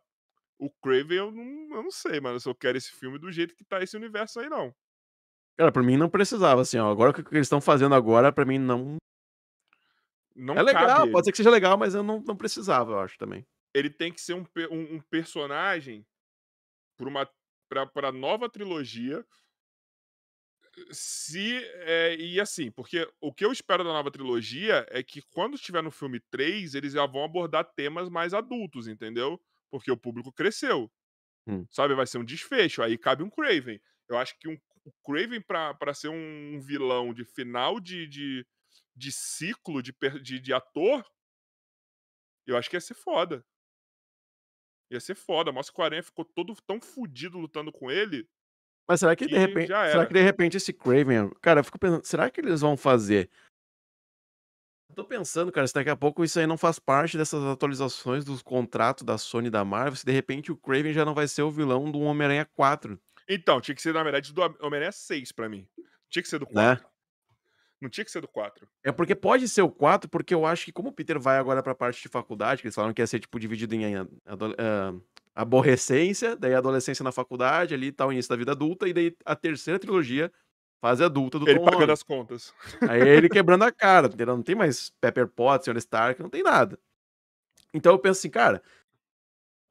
o 0.59 0.69
Craven 0.81 1.17
eu 1.17 1.31
não, 1.31 1.77
eu 1.77 1.83
não 1.83 1.91
sei, 1.91 2.19
mano, 2.19 2.37
se 2.37 2.49
eu 2.49 2.53
quero 2.55 2.77
esse 2.77 2.91
filme 2.91 3.17
do 3.17 3.31
jeito 3.31 3.55
que 3.55 3.63
tá 3.63 3.81
esse 3.81 3.95
universo 3.95 4.41
aí, 4.41 4.49
não. 4.49 4.73
Cara, 5.57 5.71
pra 5.71 5.81
mim 5.83 5.97
não 5.97 6.09
precisava, 6.09 6.61
assim, 6.61 6.77
ó. 6.77 6.89
Agora 6.91 7.11
o 7.11 7.13
que 7.13 7.21
eles 7.33 7.47
estão 7.47 7.59
fazendo 7.59 7.95
agora, 7.95 8.31
pra 8.31 8.45
mim 8.45 8.57
não. 8.59 8.97
Não 10.35 10.53
é 10.55 10.61
legal, 10.61 10.87
cabe 10.87 11.11
pode 11.11 11.25
ser 11.25 11.31
que 11.31 11.37
seja 11.37 11.49
legal, 11.49 11.77
mas 11.77 11.95
eu 11.95 12.03
não, 12.03 12.21
não 12.21 12.35
precisava, 12.37 12.91
eu 12.91 12.99
acho 12.99 13.17
também. 13.17 13.43
ele 13.73 13.89
tem 13.89 14.11
que 14.11 14.21
ser 14.21 14.33
um, 14.35 14.45
um- 14.71 14.95
um 14.95 14.99
personagem 15.01 16.05
para 16.97 17.07
uma 17.09 17.29
pra, 17.69 17.85
pra 17.87 18.11
nova 18.11 18.49
trilogia. 18.49 19.25
Se 20.91 21.63
é, 21.73 22.15
e 22.15 22.39
assim, 22.39 22.69
porque 22.69 23.09
o 23.19 23.33
que 23.33 23.43
eu 23.43 23.51
espero 23.51 23.83
da 23.83 23.91
nova 23.91 24.11
trilogia 24.11 24.85
é 24.91 25.01
que 25.01 25.23
quando 25.31 25.55
estiver 25.55 25.81
no 25.81 25.89
filme 25.89 26.19
3, 26.29 26.75
eles 26.75 26.93
já 26.93 27.05
vão 27.07 27.23
abordar 27.23 27.65
temas 27.75 28.09
mais 28.09 28.31
adultos, 28.33 28.87
entendeu? 28.87 29.41
Porque 29.71 29.91
o 29.91 29.97
público 29.97 30.31
cresceu. 30.31 30.91
Hum. 31.47 31.65
Sabe, 31.71 31.95
vai 31.95 32.07
ser 32.07 32.19
um 32.19 32.25
desfecho, 32.25 32.83
aí 32.83 32.97
cabe 32.97 33.23
um 33.23 33.29
Craven. 33.29 33.81
Eu 34.09 34.17
acho 34.17 34.37
que 34.39 34.47
um, 34.49 34.57
o 34.87 34.91
Craven 35.05 35.41
pra 35.41 35.73
pra 35.73 35.93
ser 35.93 36.07
um 36.07 36.59
vilão 36.61 37.13
de 37.13 37.25
final 37.25 37.79
de, 37.79 38.07
de, 38.07 38.47
de 38.95 39.11
ciclo 39.11 39.83
de, 39.83 39.93
de, 40.23 40.39
de 40.39 40.53
ator, 40.53 41.05
eu 42.45 42.55
acho 42.55 42.69
que 42.69 42.77
ia 42.77 42.81
ser 42.81 42.93
foda. 42.93 43.45
Ia 44.89 45.01
ser 45.01 45.15
foda. 45.15 45.51
Mostra 45.51 45.75
que 45.75 45.81
o 45.81 45.83
Aranha 45.83 46.03
ficou 46.03 46.23
todo 46.23 46.55
tão 46.65 46.79
fudido 46.79 47.37
lutando 47.37 47.71
com 47.73 47.91
ele. 47.91 48.25
Mas 48.87 49.01
será 49.01 49.13
que 49.17 49.25
de 49.25 49.33
que 49.33 49.37
repente. 49.37 49.67
já 49.67 49.91
Será 49.91 50.05
que 50.05 50.13
de 50.13 50.21
repente 50.21 50.55
esse 50.55 50.71
Craven. 50.71 51.29
Cara, 51.41 51.59
eu 51.59 51.63
fico 51.65 51.77
pensando, 51.77 52.05
será 52.05 52.31
que 52.31 52.39
eles 52.39 52.61
vão 52.61 52.77
fazer? 52.77 53.29
Eu 54.89 54.95
Tô 54.95 55.03
pensando, 55.03 55.51
cara, 55.51 55.67
se 55.67 55.73
daqui 55.73 55.89
a 55.89 55.97
pouco 55.97 56.23
isso 56.23 56.39
aí 56.39 56.47
não 56.47 56.57
faz 56.57 56.79
parte 56.79 57.17
dessas 57.17 57.43
atualizações 57.43 58.23
dos 58.23 58.41
contratos 58.41 59.03
da 59.03 59.17
Sony 59.17 59.47
e 59.47 59.51
da 59.51 59.65
Marvel, 59.65 59.97
se 59.97 60.05
de 60.05 60.13
repente 60.13 60.49
o 60.53 60.55
Craven 60.57 60.93
já 60.93 61.03
não 61.03 61.13
vai 61.13 61.27
ser 61.27 61.41
o 61.41 61.51
vilão 61.51 61.91
do 61.91 61.99
Homem-Aranha 61.99 62.45
4, 62.45 62.97
Então, 63.27 63.59
tinha 63.59 63.75
que 63.75 63.81
ser, 63.81 63.93
na 63.93 64.03
verdade, 64.03 64.33
do 64.33 64.41
Homem-Aranha 64.41 64.91
6 64.91 65.31
pra 65.31 65.49
mim. 65.49 65.67
Tinha 66.09 66.23
que 66.23 66.29
ser 66.29 66.39
do 66.39 66.45
né? 66.45 66.75
4. 66.75 66.87
Não 67.79 67.89
tinha 67.89 68.03
que 68.03 68.11
ser 68.11 68.21
do 68.21 68.27
4. 68.27 68.67
É 68.83 68.91
porque 68.91 69.13
pode 69.13 69.47
ser 69.47 69.61
o 69.61 69.69
4, 69.69 70.09
porque 70.09 70.33
eu 70.33 70.45
acho 70.45 70.65
que 70.65 70.71
como 70.71 70.89
o 70.89 70.91
Peter 70.91 71.19
vai 71.19 71.37
agora 71.37 71.61
pra 71.61 71.75
parte 71.75 72.01
de 72.01 72.07
faculdade, 72.07 72.61
que 72.61 72.67
eles 72.67 72.75
falaram 72.75 72.93
que 72.93 73.01
ia 73.01 73.07
ser 73.07 73.19
tipo 73.19 73.39
dividido 73.39 73.75
em 73.75 73.95
ah, 73.95 74.93
aborrecência, 75.35 76.35
daí 76.35 76.55
adolescência 76.55 77.03
na 77.03 77.11
faculdade, 77.11 77.75
ali 77.75 77.91
tal, 77.91 78.11
início 78.11 78.29
da 78.29 78.35
vida 78.35 78.53
adulta, 78.53 78.87
e 78.87 78.93
daí 78.93 79.15
a 79.23 79.35
terceira 79.35 79.77
trilogia, 79.77 80.31
fase 80.81 81.03
adulta 81.03 81.37
do 81.37 81.47
Ele 81.47 81.59
Tom 81.59 81.65
pagando 81.65 81.81
Holland. 81.81 81.91
as 81.91 82.03
contas. 82.03 82.53
Aí 82.89 83.01
é 83.01 83.15
ele 83.15 83.29
quebrando 83.29 83.63
a 83.63 83.71
cara, 83.71 84.07
entendeu? 84.07 84.35
Não 84.35 84.41
tem 84.43 84.55
mais 84.55 84.91
Pepper 84.99 85.27
Potts, 85.27 85.65
Sr. 85.65 85.77
Stark, 85.77 86.21
não 86.21 86.29
tem 86.29 86.41
nada. 86.41 86.79
Então 87.71 87.91
eu 87.91 87.99
penso 87.99 88.19
assim, 88.19 88.29
cara, 88.29 88.63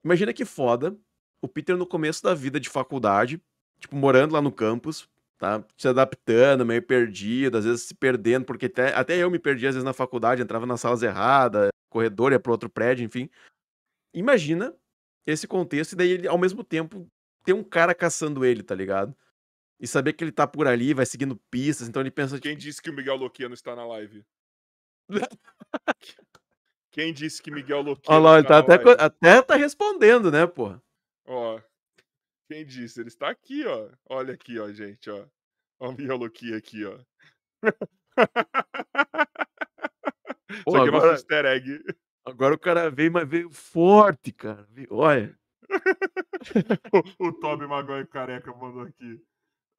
imagina 0.04 0.32
que 0.32 0.44
foda 0.44 0.96
o 1.42 1.48
Peter 1.48 1.76
no 1.76 1.86
começo 1.86 2.22
da 2.22 2.34
vida 2.34 2.58
de 2.58 2.68
faculdade, 2.68 3.40
tipo, 3.78 3.96
morando 3.96 4.32
lá 4.32 4.42
no 4.42 4.52
campus, 4.52 5.08
tá 5.38 5.64
se 5.76 5.88
adaptando, 5.88 6.64
meio 6.64 6.82
perdido, 6.82 7.58
às 7.58 7.64
vezes 7.64 7.82
se 7.82 7.94
perdendo, 7.94 8.44
porque 8.44 8.66
até, 8.66 8.94
até 8.94 9.16
eu 9.16 9.30
me 9.30 9.38
perdi 9.38 9.66
às 9.66 9.74
vezes 9.74 9.84
na 9.84 9.92
faculdade, 9.92 10.42
entrava 10.42 10.66
nas 10.66 10.80
salas 10.80 11.02
erradas, 11.02 11.68
corredor 11.90 12.32
ia 12.32 12.40
para 12.40 12.52
outro 12.52 12.68
prédio, 12.68 13.04
enfim. 13.04 13.28
Imagina 14.14 14.74
esse 15.26 15.46
contexto 15.46 15.92
e 15.92 15.96
daí 15.96 16.10
ele, 16.10 16.28
ao 16.28 16.38
mesmo 16.38 16.64
tempo, 16.64 17.06
ter 17.44 17.52
um 17.52 17.62
cara 17.62 17.94
caçando 17.94 18.44
ele, 18.44 18.62
tá 18.62 18.74
ligado? 18.74 19.14
E 19.78 19.86
saber 19.86 20.14
que 20.14 20.24
ele 20.24 20.32
tá 20.32 20.46
por 20.46 20.66
ali, 20.66 20.94
vai 20.94 21.04
seguindo 21.04 21.36
pistas, 21.50 21.86
então 21.88 22.00
ele 22.00 22.10
pensa, 22.10 22.40
Quem 22.40 22.56
disse 22.56 22.80
que 22.80 22.90
o 22.90 22.94
Miguel 22.94 23.16
Loquiano 23.16 23.54
está 23.54 23.76
na 23.76 23.86
live? 23.86 24.24
Quem 26.90 27.12
disse 27.12 27.42
que 27.42 27.50
Miguel 27.50 27.80
Olha 27.80 27.88
Loquiano 27.90 28.22
lá, 28.22 28.38
ele 28.38 28.48
tá 28.48 28.58
até, 28.58 28.76
live? 28.76 28.96
até 28.98 29.42
tá 29.42 29.54
respondendo, 29.54 30.30
né, 30.30 30.46
porra? 30.46 30.82
Ó, 31.26 31.60
quem 32.48 32.64
disse? 32.64 33.00
Ele 33.00 33.08
está 33.08 33.28
aqui, 33.28 33.66
ó. 33.66 33.90
Olha 34.08 34.34
aqui, 34.34 34.58
ó, 34.58 34.70
gente, 34.72 35.10
ó. 35.10 35.26
Ó 35.80 35.90
o 35.90 36.16
Loquiano 36.16 36.56
aqui, 36.56 36.84
ó. 36.84 36.98
Isso 40.50 40.62
Pô, 40.64 40.76
aqui 40.76 40.88
é 40.88 40.90
nosso 40.90 40.96
agora, 40.96 41.12
easter 41.12 41.44
egg. 41.44 41.84
agora 42.24 42.54
o 42.54 42.58
cara 42.58 42.90
veio, 42.90 43.12
mas 43.12 43.28
veio 43.28 43.50
forte, 43.50 44.32
cara. 44.32 44.66
Olha. 44.90 45.36
o, 47.20 47.26
o 47.28 47.32
Toby 47.32 47.66
Maguire 47.66 48.06
careca 48.06 48.54
mandou 48.54 48.82
aqui. 48.82 49.20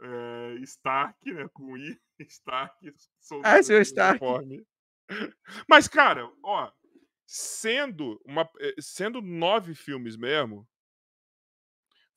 É, 0.02 0.56
Stark, 0.64 1.34
né? 1.34 1.48
Com 1.54 1.78
I. 1.78 2.00
Stark. 2.28 2.94
Ah, 3.44 3.64
seu 3.64 3.82
Stark. 3.82 4.24
uniforme. 4.24 4.66
Mas, 5.68 5.88
cara, 5.88 6.30
ó. 6.44 6.72
Sendo, 7.30 8.22
uma, 8.26 8.50
eh, 8.60 8.76
sendo 8.80 9.22
nove 9.22 9.76
filmes 9.76 10.16
mesmo, 10.16 10.66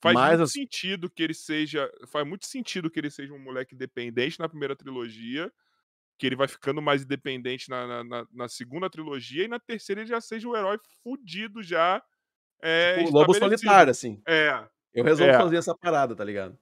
faz 0.01 0.15
Mais 0.15 0.31
muito 0.31 0.43
as- 0.43 0.51
sentido 0.51 1.09
que 1.09 1.21
ele 1.23 1.33
seja. 1.33 1.89
Faz 2.07 2.27
muito 2.27 2.45
sentido 2.45 2.89
que 2.89 2.99
ele 2.99 3.09
seja 3.09 3.33
um 3.33 3.39
moleque 3.39 3.75
independente 3.75 4.39
na 4.39 4.49
primeira 4.49 4.75
trilogia. 4.75 5.51
Que 6.17 6.27
ele 6.27 6.35
vai 6.35 6.47
ficando 6.47 6.81
mais 6.81 7.01
independente 7.03 7.69
na, 7.69 7.87
na, 7.87 8.03
na- 8.03 8.27
na 8.31 8.47
segunda 8.49 8.89
trilogia. 8.89 9.45
E 9.45 9.47
na 9.47 9.59
terceira 9.59 10.01
ele 10.01 10.09
já 10.09 10.21
seja 10.21 10.47
um 10.47 10.55
herói 10.55 10.77
fudido 11.03 11.63
já. 11.63 12.01
É, 12.61 12.97
O 13.07 13.09
lobo 13.11 13.33
solitário, 13.33 13.89
assim. 13.91 14.21
É. 14.27 14.67
Eu 14.93 15.03
resolvo 15.03 15.33
É. 15.33 15.37
fazer 15.37 15.55
essa 15.57 15.73
parada, 15.75 16.15
tá 16.15 16.23
ligado? 16.23 16.57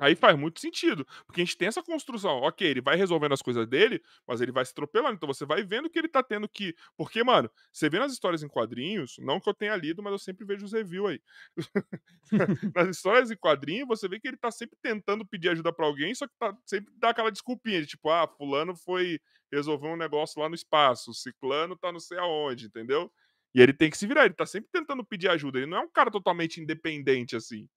Aí 0.00 0.16
faz 0.16 0.36
muito 0.36 0.60
sentido. 0.60 1.06
Porque 1.26 1.42
a 1.42 1.44
gente 1.44 1.56
tem 1.56 1.68
essa 1.68 1.82
construção. 1.82 2.38
Ok, 2.40 2.66
ele 2.66 2.80
vai 2.80 2.96
resolvendo 2.96 3.32
as 3.32 3.42
coisas 3.42 3.66
dele, 3.66 4.02
mas 4.26 4.40
ele 4.40 4.50
vai 4.50 4.64
se 4.64 4.72
atropelando. 4.72 5.14
Então 5.14 5.26
você 5.26 5.44
vai 5.44 5.62
vendo 5.62 5.90
que 5.90 5.98
ele 5.98 6.08
tá 6.08 6.22
tendo 6.22 6.48
que. 6.48 6.74
Porque, 6.96 7.22
mano, 7.22 7.50
você 7.70 7.90
vê 7.90 7.98
nas 7.98 8.12
histórias 8.12 8.42
em 8.42 8.48
quadrinhos, 8.48 9.16
não 9.18 9.38
que 9.38 9.48
eu 9.48 9.54
tenha 9.54 9.76
lido, 9.76 10.02
mas 10.02 10.12
eu 10.12 10.18
sempre 10.18 10.46
vejo 10.46 10.64
os 10.64 10.72
reviews 10.72 11.10
aí. 11.10 11.20
nas 12.74 12.88
histórias 12.96 13.30
em 13.30 13.36
quadrinhos, 13.36 13.86
você 13.86 14.08
vê 14.08 14.18
que 14.18 14.28
ele 14.28 14.36
tá 14.38 14.50
sempre 14.50 14.78
tentando 14.82 15.26
pedir 15.26 15.50
ajuda 15.50 15.72
pra 15.72 15.86
alguém, 15.86 16.14
só 16.14 16.26
que 16.26 16.34
tá, 16.38 16.56
sempre 16.64 16.92
dá 16.96 17.10
aquela 17.10 17.30
desculpinha 17.30 17.80
de 17.80 17.86
tipo, 17.86 18.08
ah, 18.10 18.26
fulano 18.26 18.74
foi 18.74 19.20
resolver 19.52 19.88
um 19.88 19.96
negócio 19.96 20.40
lá 20.40 20.48
no 20.48 20.54
espaço, 20.54 21.12
ciclano 21.12 21.76
tá 21.76 21.92
não 21.92 22.00
sei 22.00 22.18
aonde, 22.18 22.66
entendeu? 22.66 23.10
E 23.54 23.60
ele 23.60 23.72
tem 23.72 23.90
que 23.90 23.98
se 23.98 24.06
virar, 24.06 24.24
ele 24.24 24.34
tá 24.34 24.46
sempre 24.46 24.70
tentando 24.72 25.04
pedir 25.04 25.28
ajuda. 25.28 25.58
Ele 25.58 25.66
não 25.66 25.78
é 25.78 25.80
um 25.80 25.90
cara 25.90 26.10
totalmente 26.10 26.60
independente 26.60 27.34
assim. 27.34 27.68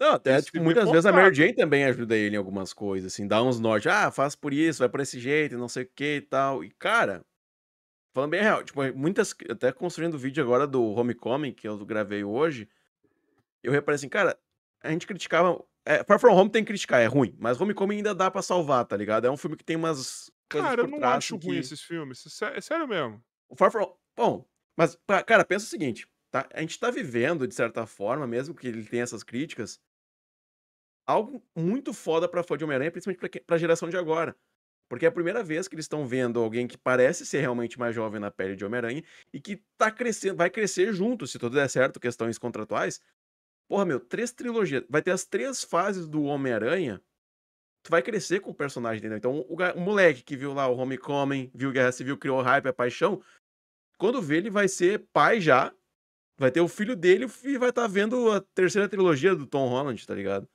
Não, 0.00 0.12
até, 0.12 0.36
Isso 0.36 0.46
tipo, 0.46 0.62
muitas 0.64 0.90
vezes 0.90 1.04
a 1.04 1.12
Mary. 1.12 1.34
Jane 1.34 1.54
também 1.54 1.84
ajuda 1.84 2.16
ele 2.16 2.34
em 2.34 2.38
algumas 2.38 2.72
coisas, 2.72 3.12
assim, 3.12 3.28
dá 3.28 3.42
uns 3.42 3.60
norte, 3.60 3.88
ah, 3.88 4.10
faz 4.10 4.34
por 4.34 4.52
isso, 4.54 4.78
vai 4.78 4.88
por 4.88 5.00
esse 5.00 5.20
jeito, 5.20 5.58
não 5.58 5.68
sei 5.68 5.82
o 5.84 5.90
que 5.94 6.16
e 6.16 6.20
tal. 6.22 6.64
E, 6.64 6.70
cara, 6.70 7.22
falando 8.14 8.30
bem 8.30 8.42
real, 8.42 8.64
tipo, 8.64 8.80
muitas, 8.96 9.34
até 9.50 9.72
construindo 9.72 10.14
o 10.14 10.18
vídeo 10.18 10.42
agora 10.42 10.66
do 10.66 10.82
Homecoming, 10.82 11.52
que 11.52 11.68
eu 11.68 11.78
gravei 11.86 12.24
hoje, 12.24 12.68
eu 13.62 13.72
reparei 13.72 13.96
assim, 13.96 14.08
cara, 14.08 14.38
a 14.82 14.90
gente 14.90 15.06
criticava, 15.06 15.62
é, 15.84 16.04
Far 16.04 16.18
From 16.18 16.34
Home 16.34 16.50
tem 16.50 16.62
que 16.64 16.68
criticar, 16.68 17.00
é 17.00 17.06
ruim, 17.06 17.34
mas 17.38 17.60
Homecoming 17.60 17.96
ainda 17.96 18.14
dá 18.14 18.30
pra 18.30 18.42
salvar, 18.42 18.84
tá 18.86 18.96
ligado? 18.96 19.26
É 19.26 19.30
um 19.30 19.36
filme 19.36 19.56
que 19.56 19.64
tem 19.64 19.76
umas 19.76 20.30
coisas 20.50 20.70
Cara, 20.70 20.82
eu 20.82 20.88
não 20.88 20.98
acho 21.08 21.36
assim, 21.36 21.46
ruim 21.46 21.54
que- 21.56 21.60
esses 21.60 21.82
filmes. 21.82 22.24
É 22.26 22.30
sé- 22.30 22.60
sério 22.60 22.88
mesmo. 22.88 23.22
O 23.48 23.56
Far 23.56 23.70
From 23.70 23.94
Bom, 24.16 24.46
mas, 24.76 24.98
cara, 25.26 25.44
pensa 25.44 25.64
o 25.66 25.68
seguinte, 25.68 26.06
tá? 26.30 26.46
A 26.52 26.60
gente 26.60 26.78
tá 26.78 26.90
vivendo, 26.90 27.46
de 27.46 27.54
certa 27.54 27.86
forma, 27.86 28.26
mesmo 28.26 28.54
que 28.54 28.66
ele 28.66 28.84
tenha 28.84 29.02
essas 29.02 29.22
críticas, 29.22 29.80
algo 31.10 31.42
muito 31.56 31.92
foda 31.92 32.28
pra 32.28 32.42
fã 32.42 32.56
de 32.56 32.64
Homem-Aranha, 32.64 32.90
principalmente 32.90 33.20
pra, 33.20 33.40
pra 33.46 33.58
geração 33.58 33.88
de 33.88 33.96
agora. 33.96 34.36
Porque 34.88 35.04
é 35.04 35.08
a 35.08 35.12
primeira 35.12 35.42
vez 35.44 35.68
que 35.68 35.76
eles 35.76 35.84
estão 35.84 36.04
vendo 36.04 36.40
alguém 36.40 36.66
que 36.66 36.76
parece 36.76 37.24
ser 37.24 37.40
realmente 37.40 37.78
mais 37.78 37.94
jovem 37.94 38.20
na 38.20 38.28
pele 38.30 38.56
de 38.56 38.64
Homem-Aranha 38.64 39.04
e 39.32 39.40
que 39.40 39.62
tá 39.78 39.88
crescendo, 39.88 40.36
vai 40.36 40.50
crescer 40.50 40.92
junto, 40.92 41.28
se 41.28 41.38
tudo 41.38 41.54
der 41.54 41.70
certo, 41.70 42.00
questões 42.00 42.38
contratuais. 42.38 43.00
Porra, 43.68 43.84
meu, 43.84 44.00
três 44.00 44.32
trilogias. 44.32 44.82
Vai 44.90 45.00
ter 45.00 45.12
as 45.12 45.24
três 45.24 45.62
fases 45.62 46.08
do 46.08 46.24
Homem-Aranha. 46.24 47.00
Tu 47.84 47.90
vai 47.90 48.02
crescer 48.02 48.40
com 48.40 48.50
o 48.50 48.54
personagem, 48.54 48.98
entendeu? 48.98 49.16
Então, 49.16 49.46
o, 49.48 49.56
o 49.78 49.80
moleque 49.80 50.24
que 50.24 50.36
viu 50.36 50.52
lá 50.52 50.66
o 50.66 50.76
Homecoming, 50.76 51.50
viu 51.54 51.70
Guerra 51.70 51.92
Civil, 51.92 52.18
criou 52.18 52.42
hype, 52.42 52.66
a 52.66 52.72
paixão. 52.72 53.22
Quando 53.96 54.20
vê, 54.20 54.38
ele 54.38 54.50
vai 54.50 54.66
ser 54.66 55.06
pai 55.12 55.40
já. 55.40 55.72
Vai 56.36 56.50
ter 56.50 56.60
o 56.60 56.66
filho 56.66 56.96
dele 56.96 57.26
e 57.44 57.58
vai 57.58 57.68
estar 57.68 57.86
vendo 57.86 58.32
a 58.32 58.40
terceira 58.40 58.88
trilogia 58.88 59.36
do 59.36 59.46
Tom 59.46 59.68
Holland, 59.68 60.04
tá 60.04 60.14
ligado? 60.14 60.48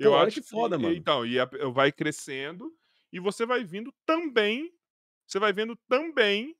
Eu 0.00 0.12
Pô, 0.12 0.16
acho 0.18 0.40
que 0.40 0.48
foda, 0.48 0.78
mano. 0.78 0.94
Então, 0.94 1.24
e 1.26 1.38
a- 1.38 1.48
vai 1.72 1.92
crescendo 1.92 2.72
e 3.12 3.20
você 3.20 3.46
vai 3.46 3.62
vindo 3.64 3.92
também. 4.06 4.72
Você 5.26 5.38
vai 5.38 5.52
vendo 5.52 5.76
também 5.88 6.56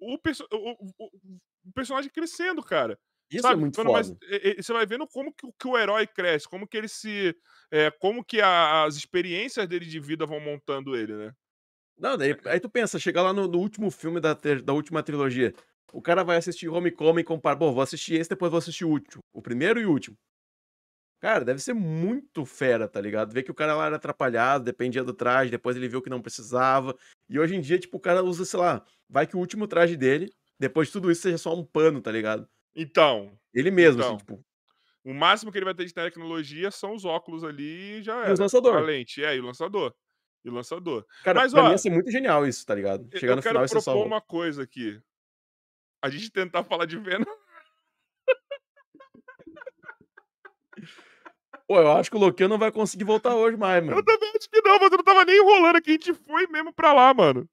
o, 0.00 0.18
perso- 0.18 0.46
o- 0.52 0.72
o- 0.72 1.06
o- 1.06 1.72
personagem 1.74 2.10
crescendo, 2.10 2.62
cara. 2.62 2.98
Isso 3.30 3.42
sabe? 3.42 3.54
é 3.54 3.60
muito 3.60 3.84
mais- 3.84 4.08
foda. 4.08 4.18
e- 4.30 4.62
você 4.62 4.72
vai 4.72 4.84
vendo 4.86 5.06
como 5.06 5.32
que, 5.32 5.46
o- 5.46 5.52
que 5.52 5.66
o 5.68 5.78
herói 5.78 6.06
cresce, 6.06 6.48
como 6.48 6.66
que 6.66 6.76
ele 6.76 6.88
se. 6.88 7.34
é, 7.70 7.90
como 7.90 8.24
que 8.24 8.40
a- 8.40 8.84
as 8.84 8.96
experiências 8.96 9.66
dele 9.66 9.86
de 9.86 9.98
vida 9.98 10.26
vão 10.26 10.38
montando 10.40 10.94
ele, 10.94 11.14
né? 11.14 11.32
Não, 11.98 12.16
daí, 12.16 12.36
aí 12.46 12.60
tu 12.60 12.68
pensa, 12.68 12.98
chegar 12.98 13.22
lá 13.22 13.32
no, 13.32 13.46
no 13.46 13.58
último 13.58 13.90
filme 13.90 14.20
da, 14.20 14.34
da 14.34 14.72
última 14.72 15.02
trilogia. 15.02 15.54
O 15.92 16.02
cara 16.02 16.24
vai 16.24 16.36
assistir 16.36 16.68
Homecoming 16.68 17.20
e 17.20 17.24
compara, 17.24 17.56
pô, 17.58 17.72
vou 17.72 17.82
assistir 17.82 18.14
esse, 18.14 18.30
depois 18.30 18.50
vou 18.50 18.58
assistir 18.58 18.84
o 18.84 18.88
último. 18.90 19.22
O 19.32 19.40
primeiro 19.42 19.80
e 19.80 19.86
o 19.86 19.90
último. 19.90 20.16
Cara, 21.22 21.44
deve 21.44 21.60
ser 21.60 21.72
muito 21.72 22.44
fera, 22.44 22.88
tá 22.88 23.00
ligado? 23.00 23.32
Ver 23.32 23.44
que 23.44 23.50
o 23.50 23.54
cara 23.54 23.76
lá 23.76 23.86
era 23.86 23.94
atrapalhado, 23.94 24.64
dependia 24.64 25.04
do 25.04 25.14
traje, 25.14 25.52
depois 25.52 25.76
ele 25.76 25.86
viu 25.88 26.02
que 26.02 26.10
não 26.10 26.20
precisava. 26.20 26.98
E 27.28 27.38
hoje 27.38 27.54
em 27.54 27.60
dia, 27.60 27.78
tipo, 27.78 27.96
o 27.96 28.00
cara 28.00 28.24
usa, 28.24 28.44
sei 28.44 28.58
lá, 28.58 28.84
vai 29.08 29.24
que 29.24 29.36
o 29.36 29.38
último 29.38 29.68
traje 29.68 29.96
dele, 29.96 30.34
depois 30.58 30.88
de 30.88 30.92
tudo 30.94 31.12
isso, 31.12 31.22
seja 31.22 31.38
só 31.38 31.54
um 31.54 31.64
pano, 31.64 32.02
tá 32.02 32.10
ligado? 32.10 32.48
Então, 32.74 33.38
Ele 33.54 33.70
mesmo, 33.70 34.00
Então, 34.00 34.16
assim, 34.16 34.18
tipo. 34.18 34.44
o 35.04 35.14
máximo 35.14 35.52
que 35.52 35.58
ele 35.58 35.64
vai 35.64 35.74
ter 35.76 35.84
de 35.84 35.94
tecnologia 35.94 36.72
são 36.72 36.92
os 36.92 37.04
óculos 37.04 37.44
ali 37.44 38.00
e 38.00 38.02
já 38.02 38.28
E 38.28 38.32
os 38.32 38.40
lançador. 38.40 38.78
A 38.78 38.80
lente, 38.80 39.22
é, 39.24 39.36
e 39.36 39.40
o 39.40 39.44
lançador. 39.46 39.94
E 40.44 40.50
o 40.50 40.52
lançador. 40.52 41.06
Cara, 41.22 41.38
Mas, 41.38 41.52
pra 41.52 41.60
ó, 41.62 41.64
mim 41.66 41.70
ia 41.70 41.78
ser 41.78 41.90
muito 41.90 42.10
genial 42.10 42.44
isso, 42.44 42.66
tá 42.66 42.74
ligado? 42.74 43.08
Eu- 43.12 43.20
Chegar 43.20 43.34
eu 43.34 43.36
no 43.36 43.42
quero 43.42 43.52
final 43.54 43.64
e 43.64 43.68
ser 43.68 43.74
propor 43.74 43.92
só. 44.00 44.04
uma 44.06 44.20
coisa 44.20 44.64
aqui. 44.64 45.00
A 46.02 46.10
gente 46.10 46.32
tentar 46.32 46.64
falar 46.64 46.84
de 46.86 46.98
Venom. 46.98 47.24
Pô, 51.72 51.80
eu 51.80 51.90
acho 51.92 52.10
que 52.10 52.16
o 52.18 52.20
Lokian 52.20 52.48
não 52.48 52.58
vai 52.58 52.70
conseguir 52.70 53.04
voltar 53.04 53.34
hoje 53.34 53.56
mais, 53.56 53.82
mano. 53.82 53.96
Eu 53.96 54.04
também 54.04 54.28
acho 54.36 54.46
que 54.46 54.60
não, 54.60 54.78
mas 54.78 54.92
eu 54.92 54.98
não 54.98 55.04
tava 55.04 55.24
nem 55.24 55.36
enrolando 55.40 55.76
aqui. 55.76 55.88
A 55.88 55.92
gente 55.94 56.12
foi 56.12 56.46
mesmo 56.48 56.70
pra 56.70 56.92
lá, 56.92 57.14
mano. 57.14 57.48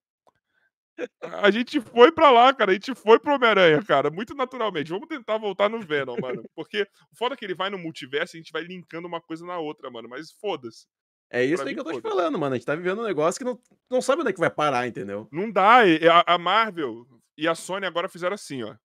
A 1.21 1.49
gente 1.49 1.79
foi 1.79 2.11
pra 2.11 2.29
lá, 2.29 2.53
cara. 2.53 2.71
A 2.71 2.73
gente 2.73 2.93
foi 2.93 3.17
pro 3.17 3.33
Homem-Aranha, 3.35 3.81
cara. 3.81 4.11
Muito 4.11 4.35
naturalmente. 4.35 4.89
Vamos 4.89 5.07
tentar 5.07 5.37
voltar 5.37 5.69
no 5.69 5.79
Venom, 5.79 6.17
mano. 6.21 6.43
Porque 6.53 6.81
o 7.13 7.15
foda 7.15 7.33
é 7.33 7.37
que 7.37 7.45
ele 7.45 7.55
vai 7.55 7.69
no 7.69 7.77
multiverso 7.77 8.35
e 8.35 8.39
a 8.39 8.41
gente 8.41 8.51
vai 8.51 8.61
linkando 8.63 9.07
uma 9.07 9.21
coisa 9.21 9.45
na 9.45 9.57
outra, 9.57 9.89
mano. 9.89 10.09
Mas 10.09 10.33
foda-se. 10.33 10.85
É 11.31 11.41
isso 11.41 11.55
Pra 11.55 11.63
aí 11.63 11.69
mim, 11.69 11.75
que 11.75 11.79
eu 11.79 11.93
tô 11.93 12.01
te 12.01 12.01
falando, 12.01 12.37
mano. 12.37 12.55
A 12.55 12.57
gente 12.57 12.65
tá 12.65 12.75
vivendo 12.75 12.99
um 12.99 13.05
negócio 13.05 13.39
que 13.39 13.45
não, 13.45 13.57
não 13.89 14.01
sabe 14.01 14.19
onde 14.21 14.31
é 14.31 14.33
que 14.33 14.39
vai 14.41 14.51
parar, 14.51 14.85
entendeu? 14.85 15.29
Não 15.31 15.49
dá. 15.49 15.77
A, 15.77 16.33
a 16.33 16.37
Marvel 16.37 17.05
e 17.37 17.47
a 17.47 17.55
Sony 17.55 17.85
agora 17.85 18.09
fizeram 18.09 18.33
assim, 18.35 18.63
ó. 18.63 18.75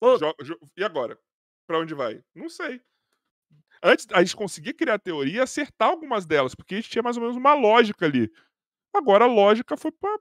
Pô, 0.00 0.16
Jo- 0.16 0.34
jo- 0.42 0.58
e 0.78 0.82
agora? 0.82 1.18
Pra 1.66 1.78
onde 1.78 1.92
vai? 1.94 2.24
Não 2.34 2.48
sei. 2.48 2.80
Antes 3.82 4.06
a 4.12 4.22
gente 4.22 4.36
conseguia 4.36 4.74
criar 4.74 4.98
teoria 4.98 5.38
e 5.38 5.40
acertar 5.40 5.88
algumas 5.90 6.26
delas, 6.26 6.54
porque 6.54 6.74
a 6.74 6.78
gente 6.78 6.90
tinha 6.90 7.02
mais 7.02 7.16
ou 7.16 7.22
menos 7.22 7.36
uma 7.36 7.54
lógica 7.54 8.06
ali. 8.06 8.30
Agora 8.94 9.24
a 9.26 9.28
lógica 9.28 9.76
foi 9.76 9.92
pra, 9.92 10.18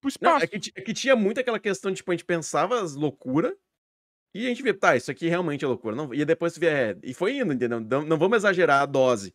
pro 0.00 0.08
Não, 0.20 0.36
espaço. 0.36 0.40
é 0.40 0.46
que, 0.46 0.58
é 0.74 0.80
que 0.82 0.92
tinha 0.92 1.16
muito 1.16 1.40
aquela 1.40 1.58
questão, 1.60 1.92
tipo, 1.92 2.10
a 2.10 2.14
gente 2.14 2.24
pensava 2.24 2.80
as 2.80 2.94
loucuras 2.94 3.54
e 4.34 4.46
a 4.46 4.50
gente 4.50 4.62
via, 4.62 4.78
tá, 4.78 4.96
isso 4.96 5.10
aqui 5.10 5.28
realmente 5.28 5.64
é 5.64 5.68
loucura. 5.68 5.96
Não, 5.96 6.14
e 6.14 6.24
depois 6.24 6.58
via, 6.58 6.70
é, 6.92 6.96
e 7.04 7.14
foi 7.14 7.38
indo, 7.38 7.52
entendeu? 7.54 7.80
Não, 7.80 8.02
não 8.04 8.18
vamos 8.18 8.38
exagerar 8.38 8.82
a 8.82 8.86
dose. 8.86 9.34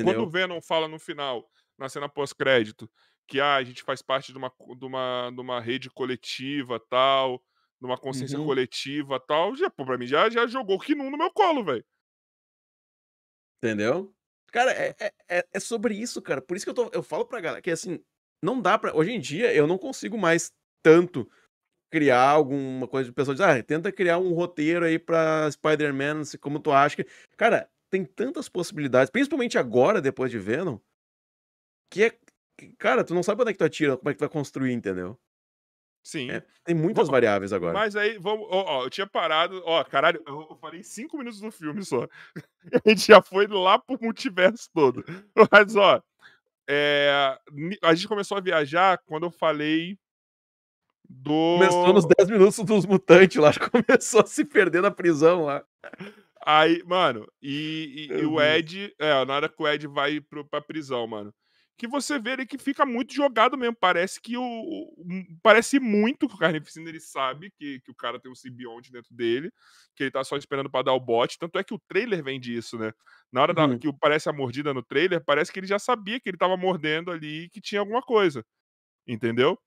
Quando 0.00 0.20
Entendeu? 0.20 0.24
o 0.24 0.30
Venom 0.30 0.60
fala 0.60 0.88
no 0.88 0.98
final, 0.98 1.48
na 1.78 1.88
cena 1.88 2.08
pós-crédito, 2.08 2.90
que 3.26 3.40
ah, 3.40 3.56
a 3.56 3.64
gente 3.64 3.82
faz 3.82 4.00
parte 4.02 4.32
de 4.32 4.38
uma, 4.38 4.52
de 4.78 4.84
uma, 4.86 5.30
de 5.30 5.40
uma 5.40 5.60
rede 5.60 5.90
coletiva 5.90 6.80
tal, 6.88 7.42
de 7.80 7.86
uma 7.86 7.98
consciência 7.98 8.38
Uhum. 8.38 8.40
coletiva 8.40 9.20
tal, 9.20 9.54
já, 9.56 9.68
pô, 9.70 9.84
pra 9.84 9.98
mim 9.98 10.06
já, 10.06 10.30
já 10.30 10.46
jogou 10.46 10.76
o 10.76 10.80
Kinun 10.80 11.10
no 11.10 11.18
meu 11.18 11.30
colo, 11.32 11.64
velho. 11.64 11.84
Entendeu? 13.62 14.12
Cara, 14.52 14.72
é, 14.72 14.94
é, 15.00 15.12
é- 15.28 15.46
é 15.54 15.60
sobre 15.60 15.94
isso, 15.94 16.22
cara. 16.22 16.40
Por 16.40 16.56
isso 16.56 16.64
que 16.66 16.70
eu, 16.70 16.74
tô, 16.74 16.90
eu 16.92 17.02
falo 17.02 17.26
pra 17.26 17.40
galera 17.40 17.62
que, 17.62 17.70
assim, 17.70 18.00
não 18.42 18.60
dá 18.60 18.78
pra. 18.78 18.94
Hoje 18.96 19.12
em 19.12 19.20
dia, 19.20 19.52
eu 19.54 19.66
não 19.66 19.76
consigo 19.78 20.16
mais 20.16 20.52
tanto 20.82 21.28
criar 21.92 22.30
alguma 22.30 22.88
coisa 22.88 23.08
de 23.10 23.14
pessoa 23.14 23.34
diz, 23.34 23.42
ah, 23.44 23.62
tenta 23.62 23.92
criar 23.92 24.18
um 24.18 24.32
roteiro 24.34 24.84
aí 24.86 24.98
pra 24.98 25.50
Spider-Man, 25.50 26.22
como 26.40 26.60
tu 26.60 26.72
acha 26.72 26.96
que. 26.96 27.06
Cara, 27.36 27.70
tem 27.90 28.04
tantas 28.04 28.48
possibilidades, 28.48 29.10
principalmente 29.10 29.58
agora, 29.58 30.00
depois 30.02 30.30
de 30.30 30.38
Venom, 30.38 30.78
que 31.90 32.04
é. 32.04 32.18
Cara, 32.78 33.04
tu 33.04 33.14
não 33.14 33.22
sabe 33.22 33.42
onde 33.42 33.50
é 33.50 33.52
que 33.54 33.58
tu 33.58 33.64
atira, 33.64 33.96
como 33.96 34.10
é 34.10 34.12
que 34.12 34.18
tu 34.18 34.22
vai 34.22 34.28
construir, 34.28 34.72
entendeu? 34.72 35.18
Sim. 36.08 36.30
É, 36.30 36.42
tem 36.64 36.74
muitas 36.74 37.06
variáveis 37.06 37.52
agora. 37.52 37.74
Mas 37.74 37.94
aí, 37.94 38.16
vamos. 38.16 38.46
Ó, 38.50 38.64
ó, 38.78 38.84
eu 38.84 38.88
tinha 38.88 39.06
parado. 39.06 39.60
Ó, 39.66 39.84
caralho, 39.84 40.22
eu 40.26 40.56
falei 40.58 40.82
cinco 40.82 41.18
minutos 41.18 41.38
do 41.38 41.50
filme 41.50 41.84
só. 41.84 42.08
A 42.82 42.88
gente 42.88 43.06
já 43.08 43.20
foi 43.20 43.46
lá 43.46 43.78
pro 43.78 43.98
multiverso 44.00 44.70
todo. 44.72 45.04
Mas, 45.52 45.76
ó. 45.76 46.02
é, 46.66 47.38
a 47.82 47.94
gente 47.94 48.08
começou 48.08 48.38
a 48.38 48.40
viajar 48.40 48.96
quando 49.04 49.26
eu 49.26 49.30
falei 49.30 49.98
do. 51.06 51.58
Começou 51.58 51.92
nos 51.92 52.06
10 52.06 52.30
minutos 52.30 52.58
dos 52.64 52.86
mutantes 52.86 53.36
lá, 53.36 53.50
começou 53.70 54.22
a 54.22 54.26
se 54.26 54.46
perder 54.46 54.80
na 54.80 54.90
prisão 54.90 55.44
lá. 55.44 55.62
Aí, 56.40 56.82
mano, 56.86 57.30
e, 57.42 58.08
e- 58.10 58.20
e 58.22 58.24
o. 58.24 58.40
Ed, 58.40 58.94
é, 58.98 59.24
na 59.26 59.34
hora 59.34 59.48
que 59.50 59.62
o 59.62 59.68
Ed 59.68 59.86
vai 59.86 60.22
pro, 60.22 60.42
pra 60.42 60.62
prisão, 60.62 61.06
mano. 61.06 61.34
Que 61.78 61.86
você 61.88 62.18
vê 62.18 62.32
ele 62.32 62.46
que 62.46 62.58
fica 62.58 62.84
muito 62.84 63.14
jogado 63.14 63.56
mesmo. 63.56 63.76
Parece 63.76 64.20
que 64.20 64.36
o. 64.36 64.42
o- 64.42 64.94
Parece 65.42 65.78
muito 65.80 66.28
que 66.28 66.34
o 66.34 66.38
Carnificina 66.38 66.88
ele 66.88 67.00
sabe 67.00 67.52
que, 67.52 67.80
que 67.80 67.90
o 67.90 67.94
cara 67.94 68.20
tem 68.20 68.30
um 68.30 68.34
simbionte 68.34 68.90
dentro 68.92 69.14
dele, 69.14 69.52
que 69.96 70.02
ele 70.04 70.10
tá 70.10 70.24
só 70.24 70.36
esperando 70.36 70.70
pra 70.70 70.82
dar 70.82 70.92
o 70.94 71.00
bote. 71.00 71.38
Tanto 71.38 71.58
é 71.58 71.64
que 71.64 71.74
o 71.74 71.78
trailer 71.88 72.22
vem 72.24 72.40
disso, 72.40 72.78
né? 72.78 72.92
Na 73.32 73.42
hora 73.42 73.54
da- 73.54 73.66
Uhum. 73.66 73.78
que 73.78 73.88
o- 73.88 73.94
parece 73.98 74.28
a 74.28 74.32
mordida 74.32 74.74
no 74.74 74.82
trailer, 74.82 75.24
parece 75.24 75.52
que 75.52 75.60
ele 75.60 75.66
já 75.68 75.78
sabia 75.78 76.20
que 76.20 76.28
ele 76.28 76.36
tava 76.38 76.56
mordendo 76.56 77.10
ali 77.12 77.44
e 77.44 77.48
que 77.50 77.60
tinha 77.60 77.80
alguma 77.80 78.02
coisa. 78.02 78.44
Entendeu? 79.06 79.58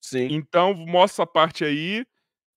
Sim. 0.00 0.28
Então, 0.28 0.74
mostra 0.74 1.22
essa 1.24 1.26
parte 1.26 1.64
aí. 1.64 2.04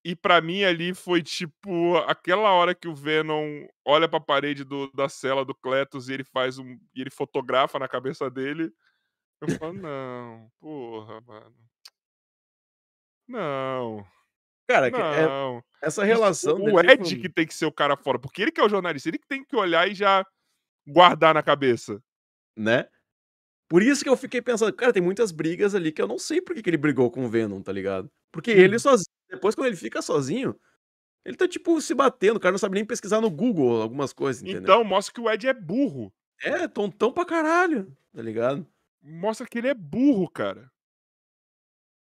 E 0.05 0.15
pra 0.15 0.41
mim 0.41 0.63
ali 0.63 0.93
foi 0.93 1.23
tipo 1.23 1.95
aquela 2.07 2.51
hora 2.51 2.75
que 2.75 2.87
o 2.89 2.95
Venom 2.95 3.65
olha 3.85 4.07
pra 4.09 4.19
parede 4.19 4.63
do- 4.65 4.91
da 4.91 5.07
cela 5.07 5.45
do 5.45 5.55
Cletus 5.55 6.09
e 6.09 6.13
ele 6.13 6.23
faz 6.25 6.57
um. 6.57 6.77
e 6.93 7.01
ele 7.01 7.09
fotografa 7.09 7.79
na 7.79 7.87
cabeça 7.87 8.29
dele. 8.29 8.71
Eu 9.41 9.49
falo, 9.57 9.73
não, 9.73 10.51
porra, 10.59 11.21
mano. 11.21 11.55
Não, 13.27 14.05
Cara, 14.67 14.87
é- 14.87 14.91
não. 15.27 15.63
essa 15.81 16.01
Isso, 16.01 16.07
relação 16.13 16.55
o 16.55 16.65
dele 16.81 16.91
Ed 16.91 17.15
com- 17.15 17.21
que 17.21 17.29
tem 17.29 17.45
que 17.47 17.53
ser 17.53 17.65
o 17.65 17.71
cara 17.71 17.95
fora, 17.97 18.19
porque 18.19 18.41
ele 18.41 18.51
que 18.51 18.59
é 18.61 18.63
o 18.65 18.69
jornalista, 18.69 19.09
ele 19.09 19.17
que 19.19 19.27
tem 19.27 19.43
que 19.43 19.55
olhar 19.55 19.87
e 19.89 19.93
já 19.95 20.25
guardar 20.87 21.33
na 21.33 21.43
cabeça. 21.43 22.01
né? 22.55 22.87
Por 23.69 23.81
isso 23.81 24.03
que 24.03 24.09
eu 24.09 24.15
fiquei 24.17 24.41
pensando, 24.41 24.71
cara, 24.73 24.93
tem 24.93 25.01
muitas 25.01 25.31
brigas 25.31 25.73
ali 25.75 25.91
que 25.91 26.01
eu 26.01 26.07
não 26.07 26.19
sei 26.19 26.39
por 26.41 26.53
que, 26.55 26.61
que 26.61 26.69
ele 26.69 26.77
brigou 26.77 27.09
com 27.11 27.25
o 27.25 27.29
Venom, 27.29 27.61
tá 27.63 27.71
ligado? 27.71 28.11
Porque 28.31 28.51
ele 28.51 28.75
Uhum. 28.75 28.79
sozinho, 28.79 29.12
depois 29.33 29.55
quando 29.55 29.67
ele 29.67 29.75
fica 29.75 30.01
sozinho, 30.01 30.59
ele 31.25 31.37
tá 31.37 31.47
tipo 31.47 31.79
se 31.81 31.93
batendo, 31.93 32.37
o 32.37 32.39
cara 32.39 32.51
não 32.53 32.59
sabe 32.59 32.75
nem 32.75 32.85
pesquisar 32.85 33.21
no 33.21 33.29
Google 33.29 33.81
algumas 33.81 34.11
coisas, 34.13 34.41
entendeu? 34.41 34.61
Então, 34.61 34.83
mostra 34.83 35.13
que 35.13 35.21
o 35.21 35.29
Ed 35.29 35.47
é 35.47 35.53
burro. 35.53 36.13
É, 36.41 36.67
tontão 36.67 37.11
pra 37.11 37.25
caralho, 37.25 37.95
tá 38.13 38.21
ligado? 38.21 38.67
Mostra 39.01 39.47
que 39.47 39.57
ele 39.57 39.67
é 39.69 39.73
burro, 39.73 40.29
cara. 40.29 40.71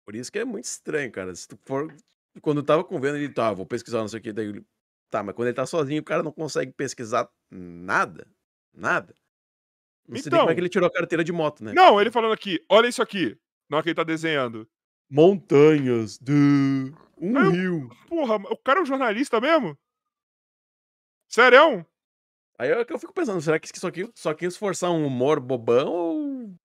Por 0.06 0.16
isso 0.16 0.32
que 0.32 0.40
é 0.40 0.46
muito 0.46 0.66
estranho, 0.66 1.12
cara. 1.12 1.34
Se 1.36 1.48
tu 1.48 1.58
for. 1.66 1.94
Quando 2.42 2.58
eu 2.58 2.64
tava 2.66 2.84
com 2.84 2.96
o 2.96 3.00
Venom, 3.00 3.18
ele 3.18 3.30
tá, 3.34 3.52
vou 3.54 3.66
pesquisar 3.66 4.00
não 4.00 4.08
sei 4.08 4.20
o 4.20 4.24
que, 4.24 4.34
daí 4.34 4.48
ele. 4.48 4.66
Tá, 5.10 5.22
mas 5.22 5.36
quando 5.36 5.48
ele 5.50 5.56
tá 5.56 5.66
sozinho, 5.66 6.02
o 6.02 6.06
cara 6.06 6.24
não 6.24 6.32
consegue 6.32 6.72
pesquisar 6.72 7.30
nada. 7.50 8.26
Nada. 8.74 9.14
Não 10.08 10.16
sei 10.18 10.30
nem 10.32 10.40
como 10.40 10.42
é 10.42 10.44
Então. 10.46 10.56
que 10.56 10.62
ele 10.62 10.70
tirou 10.70 10.88
a 10.88 10.92
carteira 10.92 11.24
de 11.24 11.32
moto, 11.32 11.64
né? 11.64 11.74
Não, 11.74 12.00
ele 12.00 12.10
falando 12.10 12.34
aqui, 12.34 12.64
olha 12.70 12.88
isso 12.88 13.02
aqui. 13.02 13.38
Na 13.70 13.78
hora 13.78 13.84
que 13.84 13.90
ele 13.90 13.96
tá 13.96 14.04
desenhando. 14.04 14.68
Montanhas 15.10 16.18
de 16.18 16.94
um 17.22 17.38
Aí 17.38 17.46
eu- 17.46 17.52
rio. 17.52 17.90
Porra, 18.08 18.36
o 18.36 18.58
cara 18.58 18.80
é 18.80 18.82
um 18.84 18.86
jornalista 18.86 19.40
mesmo? 19.40 19.78
Sério? 21.30 21.86
Aí 22.60 22.70
é 22.70 22.86
que 22.86 22.94
eu 22.94 23.00
fico 23.00 23.14
pensando, 23.14 23.42
será 23.42 23.60
que 23.60 23.68
isso 23.76 23.88
aqui 23.88 24.12
só 24.16 24.34
quis 24.34 24.56
forçar 24.58 24.92
um 24.92 25.06
humor 25.06 25.40
bobão 25.40 25.88
ou. 25.88 26.56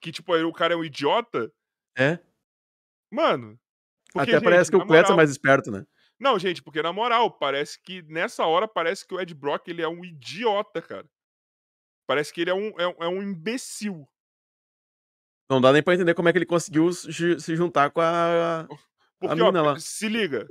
Que, 0.00 0.10
tipo, 0.10 0.32
aí 0.34 0.42
o 0.42 0.52
cara 0.52 0.74
é 0.74 0.76
um 0.76 0.84
idiota? 0.84 1.52
É? 1.96 2.18
Mano. 3.12 3.58
porque, 4.12 4.30
Até 4.32 4.40
parece 4.44 4.64
gente, 4.64 4.70
que 4.70 4.76
o 4.76 4.78
na 4.80 4.86
Cletson 4.86 4.98
é 4.98 5.02
moral- 5.12 5.16
mais 5.16 5.30
esperto, 5.30 5.70
né? 5.70 5.86
Não, 6.18 6.38
gente, 6.38 6.62
porque 6.62 6.82
na 6.82 6.92
moral, 6.92 7.30
parece 7.30 7.80
que 7.80 8.02
nessa 8.02 8.44
hora 8.44 8.66
parece 8.68 9.06
que 9.06 9.14
o 9.14 9.20
Ed 9.20 9.32
Brock 9.34 9.68
ele 9.68 9.80
é 9.82 9.88
um 9.88 10.04
idiota, 10.04 10.82
cara. 10.82 11.08
Parece 12.06 12.32
que 12.32 12.40
ele 12.42 12.50
é 12.50 12.54
um, 12.54 12.68
é, 12.78 12.82
é 13.04 13.08
um 13.08 13.22
imbecil. 13.22 14.06
Não 15.48 15.60
dá 15.60 15.72
nem 15.72 15.82
pra 15.82 15.94
entender 15.94 16.14
como 16.14 16.28
é 16.28 16.32
que 16.32 16.38
ele 16.38 16.46
conseguiu 16.46 16.92
se 16.92 17.38
se 17.40 17.56
juntar 17.56 17.90
com 17.90 18.00
a. 18.00 18.66
Porque, 19.20 19.40
ó, 19.40 19.50
lá. 19.50 19.78
se 19.78 20.08
liga. 20.08 20.48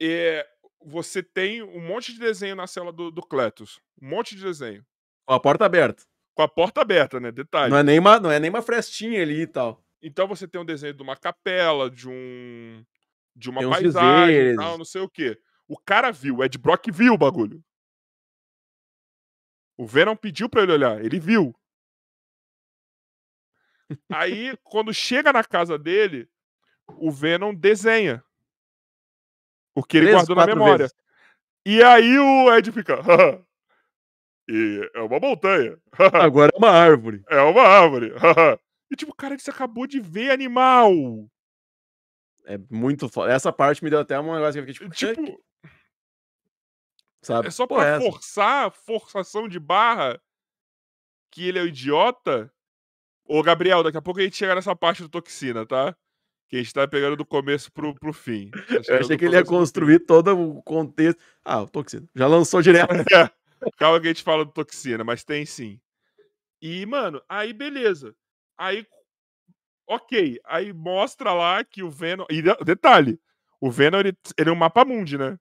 É, 0.00 0.46
você 0.84 1.22
tem 1.22 1.62
um 1.62 1.80
monte 1.80 2.12
de 2.12 2.20
desenho 2.20 2.54
na 2.54 2.66
cela 2.66 2.92
do, 2.92 3.10
do 3.10 3.20
Cletus. 3.20 3.80
Um 4.00 4.08
monte 4.08 4.36
de 4.36 4.42
desenho. 4.42 4.86
Com 5.26 5.34
a 5.34 5.40
porta 5.40 5.64
aberta. 5.64 6.04
Com 6.34 6.42
a 6.42 6.48
porta 6.48 6.80
aberta, 6.80 7.18
né? 7.18 7.32
Detalhe. 7.32 7.70
Não 7.70 7.78
é, 7.78 7.82
nem 7.82 7.98
uma, 7.98 8.20
não 8.20 8.30
é 8.30 8.38
nem 8.38 8.50
uma 8.50 8.62
frestinha 8.62 9.20
ali 9.20 9.42
e 9.42 9.46
tal. 9.46 9.84
Então 10.00 10.28
você 10.28 10.46
tem 10.46 10.60
um 10.60 10.64
desenho 10.64 10.94
de 10.94 11.02
uma 11.02 11.16
capela, 11.16 11.90
de 11.90 12.08
um. 12.08 12.84
De 13.34 13.50
uma 13.50 13.68
paisagem 13.68 14.54
tal, 14.54 14.78
não 14.78 14.84
sei 14.84 15.00
o 15.00 15.08
quê. 15.08 15.36
O 15.66 15.76
cara 15.76 16.12
viu, 16.12 16.36
o 16.36 16.44
Ed 16.44 16.56
Brock 16.58 16.86
viu 16.92 17.14
o 17.14 17.18
bagulho. 17.18 17.64
O 19.76 19.86
Venom 19.86 20.14
pediu 20.14 20.48
pra 20.48 20.62
ele 20.62 20.72
olhar, 20.72 21.04
ele 21.04 21.18
viu. 21.18 21.52
Aí, 24.12 24.56
quando 24.62 24.94
chega 24.94 25.32
na 25.32 25.42
casa 25.42 25.76
dele, 25.76 26.28
o 26.88 27.10
Venom 27.10 27.54
desenha. 27.54 28.22
O 29.74 29.82
que 29.82 29.96
ele 29.96 30.06
Três, 30.06 30.16
guardou 30.16 30.36
na 30.36 30.46
memória. 30.46 30.78
vezes. 30.78 30.94
E 31.66 31.82
aí 31.82 32.18
o 32.18 32.54
Ed 32.54 32.70
fica. 32.70 32.98
e 34.48 34.90
é 34.94 35.00
uma 35.00 35.18
montanha. 35.18 35.78
Agora 36.22 36.52
é 36.54 36.58
uma 36.58 36.70
árvore. 36.70 37.22
é 37.28 37.40
uma 37.40 37.62
árvore. 37.62 38.12
e 38.90 38.96
tipo, 38.96 39.14
cara, 39.14 39.38
você 39.38 39.50
acabou 39.50 39.86
de 39.86 39.98
ver 39.98 40.30
animal. 40.30 40.92
É 42.46 42.58
muito 42.70 43.08
foda. 43.08 43.32
Essa 43.32 43.52
parte 43.52 43.82
me 43.82 43.90
deu 43.90 44.00
até 44.00 44.20
um 44.20 44.34
negócio 44.34 44.62
que 44.64 44.70
eu 44.70 44.74
fiquei 44.74 44.92
tipo. 44.92 45.24
Tipo, 45.24 45.44
sabe? 47.22 47.48
é 47.48 47.50
só 47.50 47.66
Pô, 47.66 47.76
pra 47.76 47.86
essa? 47.86 48.04
forçar, 48.04 48.70
forçação 48.70 49.48
de 49.48 49.58
barra, 49.58 50.20
que 51.30 51.48
ele 51.48 51.58
é 51.58 51.62
o 51.62 51.66
idiota. 51.66 52.52
Ô, 53.26 53.42
Gabriel, 53.42 53.82
daqui 53.82 53.96
a 53.96 54.02
pouco 54.02 54.20
a 54.20 54.22
gente 54.22 54.36
chega 54.36 54.54
nessa 54.54 54.76
parte 54.76 55.02
do 55.02 55.08
toxina, 55.08 55.64
tá? 55.64 55.96
Que 56.48 56.56
a 56.56 56.58
gente 56.58 56.72
tá 56.74 56.86
pegando 56.86 57.16
do 57.16 57.24
começo 57.24 57.72
pro, 57.72 57.94
pro 57.94 58.12
fim. 58.12 58.50
Eu 58.88 58.98
achei 58.98 59.16
que 59.16 59.24
ele 59.24 59.36
ia 59.36 59.44
construir 59.44 60.00
todo 60.00 60.38
o 60.38 60.62
contexto. 60.62 61.18
Ah, 61.44 61.62
o 61.62 61.68
Toxina. 61.68 62.06
Já 62.14 62.26
lançou 62.26 62.62
direto. 62.62 62.90
É, 63.66 63.70
calma 63.78 63.98
que 63.98 64.06
a 64.06 64.10
gente 64.10 64.22
fala 64.22 64.44
do 64.44 64.52
toxina, 64.52 65.02
mas 65.04 65.24
tem 65.24 65.46
sim. 65.46 65.80
E, 66.60 66.84
mano, 66.84 67.22
aí 67.26 67.50
beleza. 67.52 68.14
Aí, 68.58 68.86
ok. 69.88 70.38
Aí 70.44 70.70
mostra 70.72 71.32
lá 71.32 71.64
que 71.64 71.82
o 71.82 71.88
Venom. 71.88 72.26
E 72.30 72.42
de- 72.42 72.64
detalhe: 72.64 73.18
o 73.58 73.70
Venom 73.70 74.00
ele, 74.00 74.14
ele 74.36 74.50
é 74.50 74.52
um 74.52 74.56
mapa 74.56 74.84
mundi, 74.84 75.16
né? 75.16 75.38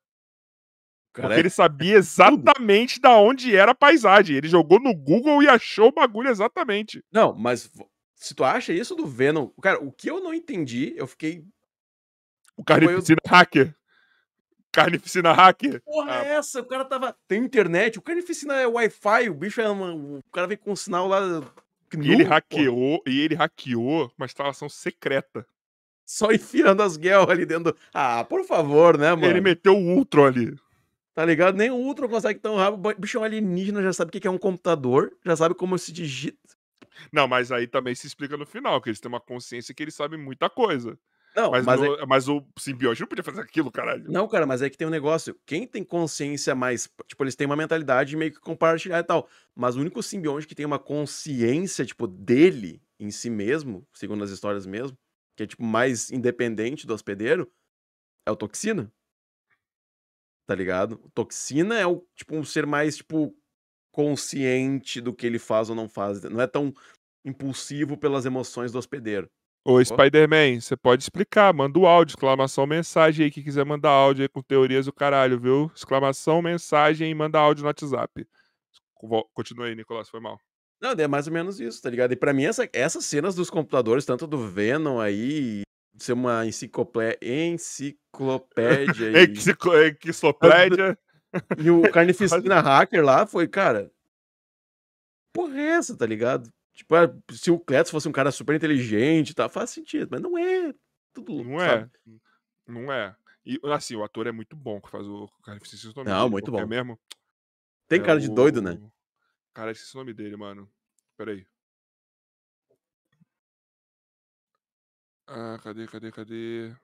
Cara, 1.14 1.28
Porque 1.28 1.40
ele 1.42 1.50
sabia 1.50 1.96
exatamente 2.56 3.02
da 3.02 3.18
onde 3.18 3.56
era 3.56 3.72
a 3.72 3.76
paisagem. 3.76 4.38
Ele 4.38 4.48
jogou 4.48 4.80
no 4.80 4.94
Google 4.96 5.44
e 5.44 5.50
achou 5.50 5.90
o 5.90 5.94
bagulho 5.94 6.30
exatamente. 6.30 7.04
Não, 7.12 7.34
mas 7.36 7.70
se 8.26 8.34
tu 8.34 8.44
acha 8.44 8.72
isso 8.74 8.96
do 8.96 9.06
Venom. 9.06 9.50
Cara, 9.62 9.84
o 9.84 9.92
que 9.92 10.10
eu 10.10 10.20
não 10.22 10.34
entendi, 10.34 10.94
eu 10.98 11.06
fiquei. 11.08 11.44
O 12.56 12.64
Carnificina 12.64 13.20
Hacker. 13.28 13.76
Carnificina 14.72 15.32
Hacker. 15.34 15.82
Porra, 15.84 16.12
Ah. 16.20 16.26
é 16.26 16.28
essa? 16.36 16.62
O 16.62 16.66
cara 16.66 16.84
tava. 16.86 17.16
Tem 17.28 17.44
internet, 17.44 18.00
o 18.00 18.02
Carnificina 18.02 18.56
é 18.56 18.66
Wi-Fi, 18.68 19.30
o 19.30 19.34
bicho 19.34 19.62
é 19.62 19.70
uma. 19.70 19.94
O 19.94 20.22
cara 20.32 20.48
vem 20.48 20.58
com 20.58 20.72
um 20.72 20.76
sinal 20.76 21.08
lá. 21.08 21.20
E 21.96 22.12
ele 22.12 22.24
hackeou, 22.24 23.04
e 23.06 23.22
ele 23.22 23.36
hackeou 23.36 24.12
uma 24.18 24.26
instalação 24.26 24.68
secreta. 24.68 25.46
Só 26.06 26.32
enfiando 26.32 26.82
as 26.82 26.98
guerras 26.98 27.30
ali 27.30 27.46
dentro. 27.46 27.72
do- 27.72 27.78
Ah, 27.94 28.24
por 28.24 28.44
favor, 28.46 28.98
né, 28.98 29.12
mano? 29.14 29.26
Ele 29.28 29.42
meteu 29.42 29.78
o 29.78 29.96
Ultron 29.98 30.26
ali. 30.26 30.56
Tá 31.14 31.24
ligado? 31.24 31.56
Nem 31.56 31.70
o 31.70 31.76
Ultron 31.76 32.10
consegue 32.10 32.40
tão 32.40 32.56
rápido. 32.56 32.84
O 32.90 32.96
bicho 33.00 33.18
é 33.18 33.22
um 33.22 33.24
alienígena, 33.24 33.84
já 33.84 33.94
sabe 33.94 34.10
o 34.10 34.20
que 34.20 34.28
é 34.28 34.32
um 34.32 34.40
computador, 34.40 35.16
já 35.24 35.36
sabe 35.36 35.54
como 35.54 35.78
se 35.78 35.92
digita. 35.92 36.38
Não, 37.12 37.28
mas 37.28 37.52
aí 37.52 37.68
também 37.68 37.96
se 37.96 38.08
explica 38.08 38.38
no 38.38 38.46
final, 38.46 38.82
que 38.82 38.90
eles 38.90 39.00
têm 39.00 39.10
uma 39.10 39.20
consciência 39.22 39.74
que 39.74 39.84
eles 39.84 39.96
sabem 39.96 40.20
muita 40.20 40.50
coisa. 40.50 40.98
Não, 41.36 41.50
Mas, 41.50 41.66
mas, 41.66 41.82
é- 41.82 41.88
no- 41.88 42.08
mas 42.08 42.28
o 42.30 42.46
simbionte 42.60 43.02
não 43.02 43.08
podia 43.08 43.24
fazer 43.24 43.42
aquilo, 43.42 43.72
caralho. 43.72 44.04
Não, 44.12 44.28
cara, 44.28 44.46
mas 44.46 44.62
é 44.62 44.70
que 44.70 44.78
tem 44.78 44.86
um 44.88 44.92
negócio. 44.92 45.36
Quem 45.48 45.66
tem 45.66 45.84
consciência 45.84 46.54
mais. 46.54 46.88
Tipo, 47.08 47.24
eles 47.24 47.36
têm 47.36 47.48
uma 47.48 47.56
mentalidade 47.56 48.16
meio 48.16 48.32
que 48.32 48.40
compartilhar 48.40 49.00
e 49.00 49.04
tal. 49.04 49.28
Mas 49.56 49.76
o 49.76 49.80
único 49.82 50.04
simbionte 50.04 50.46
que 50.46 50.54
tem 50.54 50.66
uma 50.66 50.78
consciência, 50.78 51.84
tipo, 51.86 52.06
dele 52.08 52.82
em 53.00 53.10
si 53.10 53.32
mesmo, 53.32 53.88
segundo 53.94 54.24
as 54.24 54.30
histórias 54.30 54.68
mesmo, 54.68 54.96
que 55.36 55.42
é, 55.44 55.48
tipo, 55.48 55.64
mais 55.64 56.12
independente 56.12 56.86
do 56.86 56.94
hospedeiro, 56.94 57.52
é 58.28 58.32
o 58.32 58.36
Toxina. 58.36 58.94
Tá 60.46 60.54
ligado? 60.54 61.00
O 61.04 61.10
Toxina 61.10 61.76
é 61.80 61.88
o, 61.88 62.06
tipo, 62.16 62.36
um 62.36 62.44
ser 62.44 62.66
mais, 62.66 62.98
tipo, 62.98 63.34
consciente 63.94 65.00
do 65.00 65.14
que 65.14 65.26
ele 65.26 65.40
faz 65.40 65.70
ou 65.70 65.76
não 65.76 65.88
faz. 65.88 66.22
Não 66.24 66.42
é 66.42 66.48
tão 66.48 66.74
impulsivo 67.24 67.96
pelas 67.96 68.26
emoções 68.26 68.72
do 68.72 68.80
hospedeiro. 68.80 69.30
Ô, 69.64 69.82
Spider-Man, 69.82 70.60
você 70.60 70.76
pode 70.76 71.04
explicar, 71.04 71.54
manda 71.54 71.80
o 71.80 71.86
áudio, 71.86 72.12
exclamação, 72.14 72.68
mensagem 72.68 73.24
aí, 73.24 73.32
que 73.32 73.42
quiser 73.42 73.64
mandar 73.64 73.92
áudio 73.92 74.24
aí 74.24 74.28
com 74.28 74.42
teorias 74.42 74.88
do 74.88 74.92
caralho, 74.92 75.40
viu? 75.40 75.72
Exclamação, 75.74 76.42
mensagem 76.42 77.10
e 77.10 77.16
manda 77.16 77.40
áudio 77.40 77.62
no 77.62 77.68
WhatsApp. 77.68 78.28
Continua 79.34 79.68
aí, 79.68 79.76
Nicolas, 79.76 80.10
foi 80.10 80.20
mal. 80.20 80.38
Não, 80.82 80.92
é 80.92 81.08
mais 81.08 81.28
ou 81.28 81.34
menos 81.34 81.62
isso, 81.62 81.82
tá 81.82 81.90
ligado? 81.90 82.12
E 82.12 82.16
pra 82.18 82.34
mim, 82.34 82.44
essa- 82.44 82.68
essas 82.74 83.06
cenas 83.06 83.36
dos 83.36 83.50
computadores, 83.50 84.04
tanto 84.04 84.28
do 84.28 84.38
Venom 84.50 85.00
aí, 85.00 85.62
ser 85.98 86.12
uma 86.12 86.46
enciclopé- 86.46 87.18
enciclopédia 87.22 89.18
É 89.18 89.24
e, 89.24 89.28
que, 89.28 89.40
é 91.34 91.62
e 91.62 91.70
o 91.70 91.82
Carnificina 91.92 92.60
Hacker 92.62 93.04
lá, 93.04 93.26
foi, 93.26 93.48
cara. 93.48 93.92
Porra, 95.34 95.60
é 95.60 95.66
essa, 95.78 95.98
tá 95.98 96.06
ligado? 96.06 96.52
Tipo, 96.74 96.96
ah, 96.96 97.16
se 97.32 97.52
o 97.52 97.60
Cletus 97.60 97.92
fosse 97.92 98.08
um 98.08 98.12
cara 98.12 98.32
super 98.32 98.56
inteligente, 98.56 99.34
tá, 99.34 99.48
faz 99.50 99.70
sentido, 99.70 100.10
mas 100.12 100.22
não 100.22 100.38
é. 100.38 100.74
Tudo, 101.14 101.44
Não 101.44 101.60
sabe? 101.60 101.92
é. 102.08 102.12
Não 102.72 102.92
é. 102.92 103.16
E 103.46 103.60
assim, 103.72 103.96
o 103.96 104.04
ator 104.04 104.26
é 104.26 104.32
muito 104.32 104.56
bom 104.56 104.80
que 104.82 104.90
faz 104.90 105.06
o. 105.06 105.30
Esqueci 105.62 105.88
o 105.88 105.94
nome 105.96 106.10
Não, 106.10 106.30
muito 106.30 106.52
bom. 106.52 106.60
É 106.60 106.66
mesmo? 106.66 107.00
Tem 107.88 108.00
É 108.00 108.04
cara 108.04 108.20
de 108.20 108.30
doido, 108.30 108.62
né? 108.62 108.72
o- 108.72 108.92
Cara, 109.54 109.72
esqueci 109.72 109.96
o 109.96 110.00
nome 110.00 110.14
dele, 110.14 110.36
mano. 110.36 110.68
Peraí. 111.16 111.46
Ah, 115.28 115.58
cadê, 115.62 115.88
cadê, 115.88 116.12
cadê? 116.12 116.76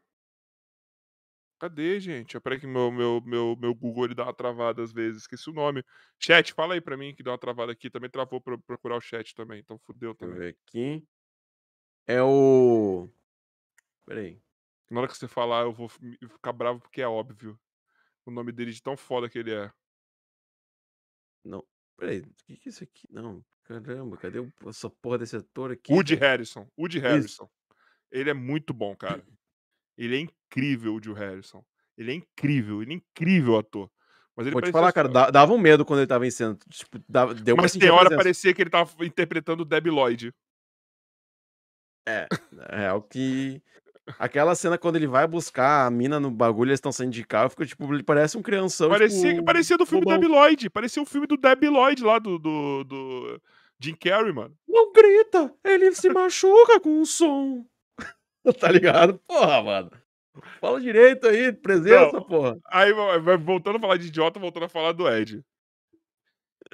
Cadê, 1.60 2.00
gente? 2.00 2.40
Peraí 2.40 2.60
que 2.60 2.66
meu, 2.66 2.90
meu, 2.90 3.22
meu, 3.22 3.56
meu 3.60 3.76
Google 3.76 4.06
ele 4.06 4.16
dá 4.16 4.24
uma 4.24 4.34
travada 4.34 4.82
às 4.82 4.94
vezes. 4.94 5.24
Esqueci 5.24 5.50
o 5.50 5.54
nome. 5.54 5.84
Chat, 6.18 6.54
fala 6.54 6.74
aí 6.74 6.82
pra 6.82 6.96
mim 6.96 7.14
que 7.14 7.22
deu 7.22 7.34
uma 7.34 7.38
travada 7.38 7.72
aqui. 7.74 7.90
Também 7.90 8.10
travou 8.10 8.40
pra 8.40 8.54
eu 8.54 8.60
procurar 8.60 8.96
o 8.96 9.02
chat 9.02 9.36
também. 9.36 9.60
Então 9.60 9.78
fudeu 9.80 10.14
Deixa 10.14 10.26
eu 10.26 10.30
também. 10.30 10.40
ver 10.40 10.58
aqui. 10.66 11.08
É 12.08 12.24
o. 12.24 13.10
Peraí. 14.06 14.42
Na 14.90 15.02
hora 15.02 15.10
que 15.10 15.18
você 15.18 15.28
falar, 15.28 15.64
eu 15.64 15.74
vou 15.74 15.90
ficar 15.90 16.54
bravo 16.54 16.80
porque 16.80 17.02
é 17.02 17.08
óbvio. 17.08 17.60
O 18.26 18.32
nome 18.32 18.52
dele 18.52 18.72
de 18.72 18.82
tão 18.82 18.96
foda 18.96 19.30
que 19.30 19.38
ele 19.40 19.54
é. 19.54 19.72
Não. 21.44 21.64
Peraí. 21.98 22.22
O 22.22 22.34
que, 22.46 22.58
que 22.58 22.70
é 22.70 22.72
isso 22.72 22.84
aqui? 22.84 23.08
Não. 23.12 23.44
Caramba, 23.64 24.18
cadê 24.18 24.40
o- 24.40 24.52
essa 24.68 24.90
porra 24.90 25.20
desse 25.20 25.36
ator 25.36 25.72
aqui? 25.72 25.94
Woody? 25.94 26.16
Harrison. 26.16 26.68
Woody 26.78 27.00
Harrison. 27.00 27.48
Ele 28.12 28.30
é 28.30 28.34
muito 28.34 28.74
bom, 28.74 28.96
cara. 28.96 29.24
Ele 30.00 30.16
é 30.16 30.20
incrível, 30.22 30.92
o 30.92 30.94
Woody 30.96 31.12
Harrison. 31.12 31.62
Ele 31.98 32.12
é 32.12 32.16
incrível, 32.16 32.82
ele 32.82 32.94
é 32.94 32.96
incrível 32.96 33.58
ator. 33.58 33.92
Mas 34.36 34.48
ele 34.48 34.54
Vou 34.54 34.62
te 34.62 34.72
falar, 34.72 34.94
cara, 34.94 35.12
só- 35.12 35.30
dava 35.30 35.52
um 35.52 35.58
medo 35.58 35.84
quando 35.84 36.00
ele 36.00 36.08
tava 36.08 36.26
em 36.26 36.32
cena. 36.32 36.58
Tipo, 36.70 36.98
dava, 37.10 37.34
deu 37.34 37.58
Mas 37.58 37.74
tem 37.74 37.90
hora 37.90 38.16
parecia 38.16 38.54
que 38.54 38.62
ele 38.62 38.70
tava 38.70 38.90
interpretando 39.06 39.62
o 39.62 39.66
Debbie 39.66 39.90
Lloyd. 39.90 40.34
É, 42.08 42.26
é 42.70 42.94
o 42.94 43.02
que. 43.02 43.62
Aquela 44.18 44.56
cena 44.56 44.78
quando 44.78 44.96
ele 44.96 45.06
vai 45.06 45.28
buscar 45.28 45.86
a 45.86 45.92
mina 45.92 46.20
no 46.20 46.32
bagulho, 46.32 46.70
eles 46.70 46.78
estão 46.78 46.92
saindo 46.92 47.12
de 47.12 47.24
carro, 47.26 47.50
fica 47.50 47.66
tipo, 47.66 47.94
ele 47.94 48.02
parece 48.02 48.38
um 48.38 48.42
crianção. 48.42 48.90
Parecia, 48.90 49.34
tipo, 49.34 49.44
parecia 49.44 49.78
do 49.78 49.86
filme. 49.86 50.06
Debbie 50.06 50.28
Lloyd. 50.28 50.70
Parecia 50.70 51.04
o 51.04 51.06
filme 51.06 51.28
do 51.28 51.36
Debbie 51.36 51.68
Lloyd 51.68 52.02
lá 52.02 52.18
do, 52.18 52.40
do, 52.40 52.84
do 52.86 53.42
Jim 53.80 53.96
Carrey, 53.96 54.32
mano. 54.32 54.56
Não 54.66 54.94
grita, 54.94 55.54
ele 55.64 55.94
se 55.94 56.10
machuca 56.10 56.80
com 56.80 57.02
o 57.02 57.06
som. 57.06 57.66
tá 58.60 58.72
ligado? 58.72 59.20
Porra, 59.28 59.62
mano. 59.64 59.92
Fala 60.62 60.80
direito 60.80 61.28
aí, 61.28 61.52
presença, 61.52 62.14
Não. 62.14 62.24
porra. 62.24 62.58
Aí 62.68 62.92
voltando 63.38 63.78
a 63.78 63.80
falar 63.80 63.98
de 63.98 64.08
idiota, 64.08 64.40
voltando 64.40 64.66
a 64.66 64.70
falar 64.70 64.94
do 64.94 65.08
Ed. 65.10 65.44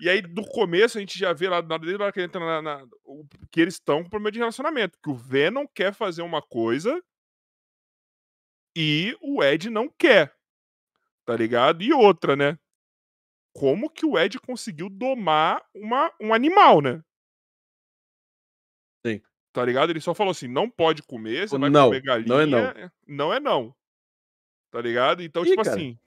E 0.01 0.09
aí, 0.09 0.21
do 0.21 0.43
começo, 0.43 0.97
a 0.97 0.99
gente 1.01 1.17
já 1.17 1.31
vê 1.31 1.47
lá, 1.47 1.61
desde 1.61 1.95
a 2.01 2.03
hora 2.05 2.11
que 2.11 2.19
ele 2.19 2.27
entra 2.27 2.39
na, 2.41 2.61
na- 2.61 2.85
que 3.49 3.61
eles 3.61 3.75
estão 3.75 4.03
com 4.03 4.09
problema 4.09 4.31
de 4.31 4.39
relacionamento. 4.39 4.99
Que 5.01 5.09
o 5.09 5.15
Venom 5.15 5.65
quer 5.73 5.93
fazer 5.93 6.21
uma 6.21 6.41
coisa 6.41 7.01
e 8.75 9.15
o 9.21 9.41
Ed 9.43 9.69
não 9.69 9.89
quer. 9.89 10.35
Tá 11.25 11.35
ligado? 11.35 11.81
E 11.81 11.93
outra, 11.93 12.35
né? 12.35 12.59
Como 13.55 13.89
que 13.89 14.05
o 14.05 14.19
Ed 14.19 14.37
conseguiu 14.41 14.89
domar 14.89 15.63
uma, 15.73 16.11
um 16.21 16.33
animal, 16.33 16.81
né? 16.81 17.01
Sim. 19.05 19.21
Tá 19.55 19.63
ligado? 19.63 19.89
Ele 19.89 20.01
só 20.01 20.13
falou 20.13 20.31
assim: 20.31 20.49
não 20.49 20.69
pode 20.69 21.01
comer, 21.01 21.47
você 21.47 21.57
vai 21.57 21.69
não, 21.69 21.85
comer 21.85 22.01
galinha. 22.01 22.27
não 22.27 22.41
é 22.41 22.45
não. 22.45 22.91
Não 23.07 23.33
é 23.33 23.39
não. 23.39 23.73
Tá 24.69 24.81
ligado? 24.81 25.23
Então, 25.23 25.43
Ih, 25.43 25.51
tipo 25.51 25.63
cara, 25.63 25.73
assim, 25.77 25.97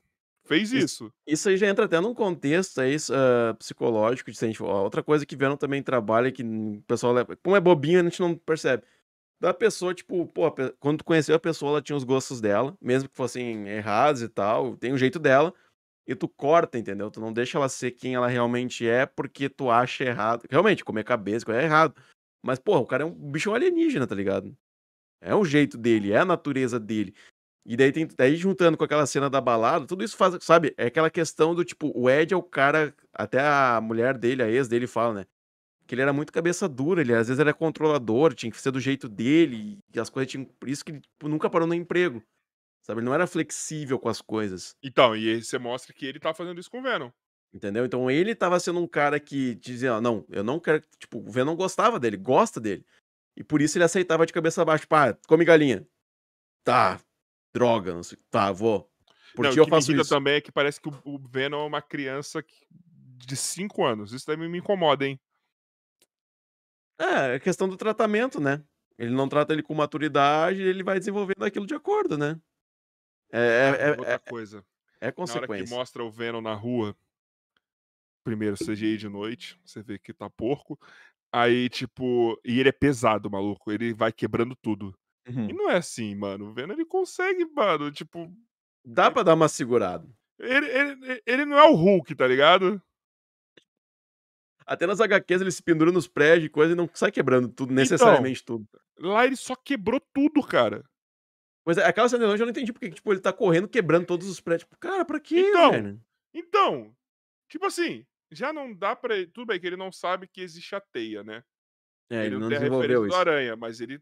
fez 0.44 0.70
isso- 0.70 0.84
isso. 1.04 1.12
Isso 1.26 1.48
aí 1.48 1.56
já 1.56 1.66
entra 1.66 1.86
até 1.86 1.98
num 1.98 2.12
contexto 2.12 2.78
aí, 2.82 2.94
ah, 3.10 3.54
psicológico. 3.58 4.30
De, 4.30 4.38
gente- 4.38 4.62
ó, 4.62 4.82
outra 4.82 5.02
coisa 5.02 5.24
que 5.24 5.34
Venom 5.34 5.56
também 5.56 5.82
trabalha, 5.82 6.30
que 6.30 6.42
o 6.42 6.82
pessoal 6.86 7.14
leva. 7.14 7.36
Como 7.36 7.56
é 7.56 7.60
bobinho, 7.60 8.00
a 8.00 8.04
gente 8.04 8.20
não 8.20 8.34
percebe. 8.36 8.82
Da 9.40 9.54
pessoa, 9.54 9.94
tipo, 9.94 10.26
pô, 10.26 10.52
quando 10.78 10.98
tu 10.98 11.04
conheceu 11.04 11.34
a 11.34 11.38
pessoa, 11.40 11.70
ela 11.70 11.82
tinha 11.82 11.96
os 11.96 12.04
gostos 12.04 12.38
dela, 12.42 12.76
mesmo 12.82 13.08
que 13.08 13.16
fossem 13.16 13.66
errados 13.66 14.20
e 14.20 14.28
tal, 14.28 14.76
tem 14.76 14.92
o 14.92 14.98
jeito 14.98 15.18
dela, 15.18 15.54
e 16.06 16.14
tu 16.14 16.28
corta, 16.28 16.76
entendeu? 16.76 17.10
Tu 17.10 17.18
não 17.18 17.32
deixa 17.32 17.56
ela 17.56 17.68
ser 17.70 17.92
quem 17.92 18.14
ela 18.14 18.26
realmente 18.28 18.86
é 18.86 19.06
porque 19.06 19.48
tu 19.48 19.70
acha 19.70 20.04
errado. 20.04 20.44
Realmente, 20.50 20.84
comer 20.84 21.04
cabeça 21.04 21.50
é 21.52 21.64
errado. 21.64 21.94
Mas, 22.42 22.58
pô, 22.58 22.76
o 22.78 22.86
cara 22.86 23.02
é 23.02 23.06
um 23.06 23.12
bicho 23.12 23.52
alienígena, 23.52 24.06
tá 24.06 24.14
ligado? 24.14 24.56
É 25.20 25.34
o 25.34 25.44
jeito 25.44 25.76
dele, 25.76 26.12
é 26.12 26.18
a 26.18 26.24
natureza 26.24 26.78
dele. 26.78 27.14
E 27.66 27.76
daí, 27.76 27.92
tem, 27.92 28.08
daí 28.16 28.36
juntando 28.36 28.78
com 28.78 28.84
aquela 28.84 29.06
cena 29.06 29.28
da 29.28 29.40
balada, 29.40 29.86
tudo 29.86 30.02
isso 30.02 30.16
faz, 30.16 30.38
sabe? 30.42 30.74
É 30.78 30.86
aquela 30.86 31.10
questão 31.10 31.54
do 31.54 31.64
tipo, 31.64 31.92
o 31.94 32.08
Ed 32.08 32.32
é 32.32 32.36
o 32.36 32.42
cara, 32.42 32.94
até 33.12 33.40
a 33.40 33.80
mulher 33.80 34.16
dele, 34.16 34.42
a 34.42 34.48
ex 34.48 34.68
dele 34.68 34.86
fala, 34.86 35.14
né? 35.20 35.26
Que 35.86 35.94
ele 35.94 36.02
era 36.02 36.12
muito 36.12 36.32
cabeça 36.32 36.68
dura, 36.68 37.00
ele 37.00 37.14
às 37.14 37.28
vezes 37.28 37.40
era 37.40 37.52
controlador, 37.52 38.34
tinha 38.34 38.50
que 38.50 38.60
ser 38.60 38.70
do 38.70 38.80
jeito 38.80 39.08
dele, 39.08 39.78
e 39.94 40.00
as 40.00 40.08
coisas 40.08 40.30
tinham. 40.30 40.46
Por 40.46 40.68
isso 40.68 40.84
que 40.84 40.92
ele 40.92 41.00
tipo, 41.00 41.28
nunca 41.28 41.50
parou 41.50 41.66
no 41.68 41.74
emprego. 41.74 42.22
Sabe? 42.82 43.00
Ele 43.00 43.06
não 43.06 43.14
era 43.14 43.26
flexível 43.26 43.98
com 43.98 44.08
as 44.08 44.22
coisas. 44.22 44.74
Então, 44.82 45.14
e 45.14 45.28
aí 45.28 45.42
você 45.42 45.58
mostra 45.58 45.92
que 45.92 46.06
ele 46.06 46.18
tá 46.18 46.32
fazendo 46.32 46.58
isso 46.58 46.70
com 46.70 46.78
o 46.78 46.82
Venom. 46.82 47.10
Entendeu? 47.52 47.84
Então 47.86 48.10
ele 48.10 48.34
tava 48.34 48.60
sendo 48.60 48.78
um 48.80 48.86
cara 48.86 49.18
que 49.18 49.54
dizia, 49.54 49.94
ó, 49.94 50.00
não, 50.00 50.24
eu 50.28 50.44
não 50.44 50.60
quero. 50.60 50.82
Tipo, 50.98 51.18
o 51.18 51.30
Venom 51.30 51.56
gostava 51.56 51.98
dele, 51.98 52.16
gosta 52.16 52.60
dele. 52.60 52.84
E 53.36 53.42
por 53.42 53.62
isso 53.62 53.78
ele 53.78 53.84
aceitava 53.84 54.26
de 54.26 54.32
cabeça 54.32 54.64
baixa. 54.64 54.86
Pá, 54.86 55.14
come 55.26 55.44
galinha. 55.44 55.86
Tá, 56.62 57.00
droga, 57.54 57.94
não 57.94 58.02
sei. 58.02 58.18
Tá, 58.30 58.52
vou. 58.52 58.90
Por 59.34 59.44
Não, 59.44 59.52
ti 59.52 59.58
eu 59.58 59.66
faço 59.68 59.92
isso. 59.92 60.08
também 60.08 60.34
é 60.34 60.40
que 60.40 60.52
parece 60.52 60.80
que 60.80 60.88
o, 60.88 61.18
Venom 61.18 61.62
é 61.62 61.66
uma 61.66 61.80
criança 61.80 62.44
de 62.70 63.36
5 63.36 63.84
anos. 63.84 64.12
Isso 64.12 64.26
também 64.26 64.48
me 64.48 64.58
incomoda, 64.58 65.06
hein? 65.06 65.18
É, 66.98 67.36
é 67.36 67.38
questão 67.38 67.68
do 67.68 67.76
tratamento, 67.76 68.40
né? 68.40 68.62
Ele 68.98 69.14
não 69.14 69.28
trata 69.28 69.52
ele 69.52 69.62
com 69.62 69.72
maturidade, 69.72 70.60
ele 70.60 70.82
vai 70.82 70.98
desenvolvendo 70.98 71.44
aquilo 71.44 71.66
de 71.66 71.74
acordo, 71.74 72.18
né? 72.18 72.38
É, 73.30 73.38
é, 73.38 73.70
Ah, 73.70 73.76
é- 73.76 73.90
outra 73.90 74.14
é- 74.14 74.18
coisa. 74.18 74.64
é 75.00 75.06
Na 75.06 75.06
hora 75.06 75.12
que 75.12 75.14
consequência. 75.14 75.76
mostra 75.76 76.04
o 76.04 76.10
Venom 76.10 76.40
na 76.40 76.54
rua, 76.54 76.96
primeiro 78.28 78.56
CGI 78.56 78.96
de 78.98 79.08
noite, 79.08 79.58
você 79.64 79.82
vê 79.82 79.98
que 79.98 80.12
tá 80.12 80.28
porco. 80.28 80.78
Aí, 81.32 81.68
tipo, 81.68 82.38
e 82.44 82.58
ele 82.60 82.68
é 82.68 82.72
pesado, 82.72 83.30
maluco. 83.30 83.70
Ele 83.72 83.92
vai 83.92 84.12
quebrando 84.12 84.54
tudo. 84.56 84.94
E 85.26 85.30
Uhum. 85.30 85.48
não 85.48 85.70
é 85.70 85.76
assim, 85.76 86.14
mano. 86.14 86.46
O 86.48 86.52
Venom 86.54 86.72
ele 86.74 86.84
consegue, 86.86 87.44
mano. 87.46 87.90
Tipo, 87.90 88.32
Dá 88.84 89.10
pra 89.10 89.22
dar 89.22 89.34
uma 89.34 89.48
segurada. 89.48 90.08
ele, 90.38 90.66
ele, 90.66 91.22
ele 91.26 91.44
não 91.44 91.58
é 91.58 91.68
o 91.68 91.74
Hulk, 91.74 92.14
tá 92.14 92.26
ligado? 92.26 92.80
Até 94.66 94.86
nas 94.86 95.00
HQs 95.00 95.40
ele 95.40 95.50
se 95.50 95.62
pendura 95.62 95.90
nos 95.90 96.06
prédios 96.06 96.46
e 96.46 96.50
coisa 96.50 96.72
e 96.72 96.76
não 96.76 96.88
sai 96.92 97.10
quebrando 97.10 97.48
tudo, 97.48 97.72
Então. 97.72 97.82
necessariamente 97.82 98.44
tudo. 98.44 98.66
Lá 98.98 99.24
ele 99.26 99.36
só 99.36 99.54
quebrou 99.56 100.00
tudo, 100.12 100.42
cara. 100.42 100.84
Mas 101.66 101.76
é, 101.78 101.84
aquela 101.86 102.08
cena 102.08 102.24
de 102.24 102.30
longe 102.30 102.42
eu 102.42 102.46
não 102.46 102.50
entendi 102.50 102.72
porque 102.72 102.90
tipo, 102.90 103.12
ele 103.12 103.20
tá 103.20 103.32
correndo 103.32 103.68
quebrando 103.68 104.06
todos 104.06 104.26
os 104.28 104.40
prédios. 104.40 104.64
Tipo, 104.68 104.78
cara, 104.78 105.04
pra 105.04 105.20
quê, 105.20 105.40
Então, 105.40 105.70
velho? 105.70 106.00
Então, 106.34 106.94
tipo 107.50 107.64
assim, 107.66 108.06
já 108.30 108.52
não 108.52 108.72
dá 108.74 108.94
pra. 108.96 109.16
ele- 109.16 109.26
Tudo 109.28 109.46
bem 109.46 109.60
que 109.60 109.66
ele 109.66 109.76
não 109.76 109.90
sabe 109.92 110.26
que 110.28 110.40
existe 110.40 110.74
a 110.74 110.80
teia, 110.80 111.22
né? 111.22 111.42
É, 112.10 112.26
ele 112.26 112.38
não 112.38 112.48
tem 112.48 112.56
a 112.58 112.60
referência 112.60 112.98
isso. 113.00 113.08
do 113.08 113.14
aranha, 113.16 113.56
mas 113.56 113.80
ele, 113.80 114.00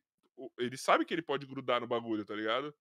ele 0.58 0.76
sabe 0.76 1.04
que 1.04 1.12
ele 1.12 1.22
pode 1.22 1.46
grudar 1.46 1.80
no 1.80 1.86
bagulho, 1.86 2.24
tá 2.24 2.34
ligado? 2.34 2.72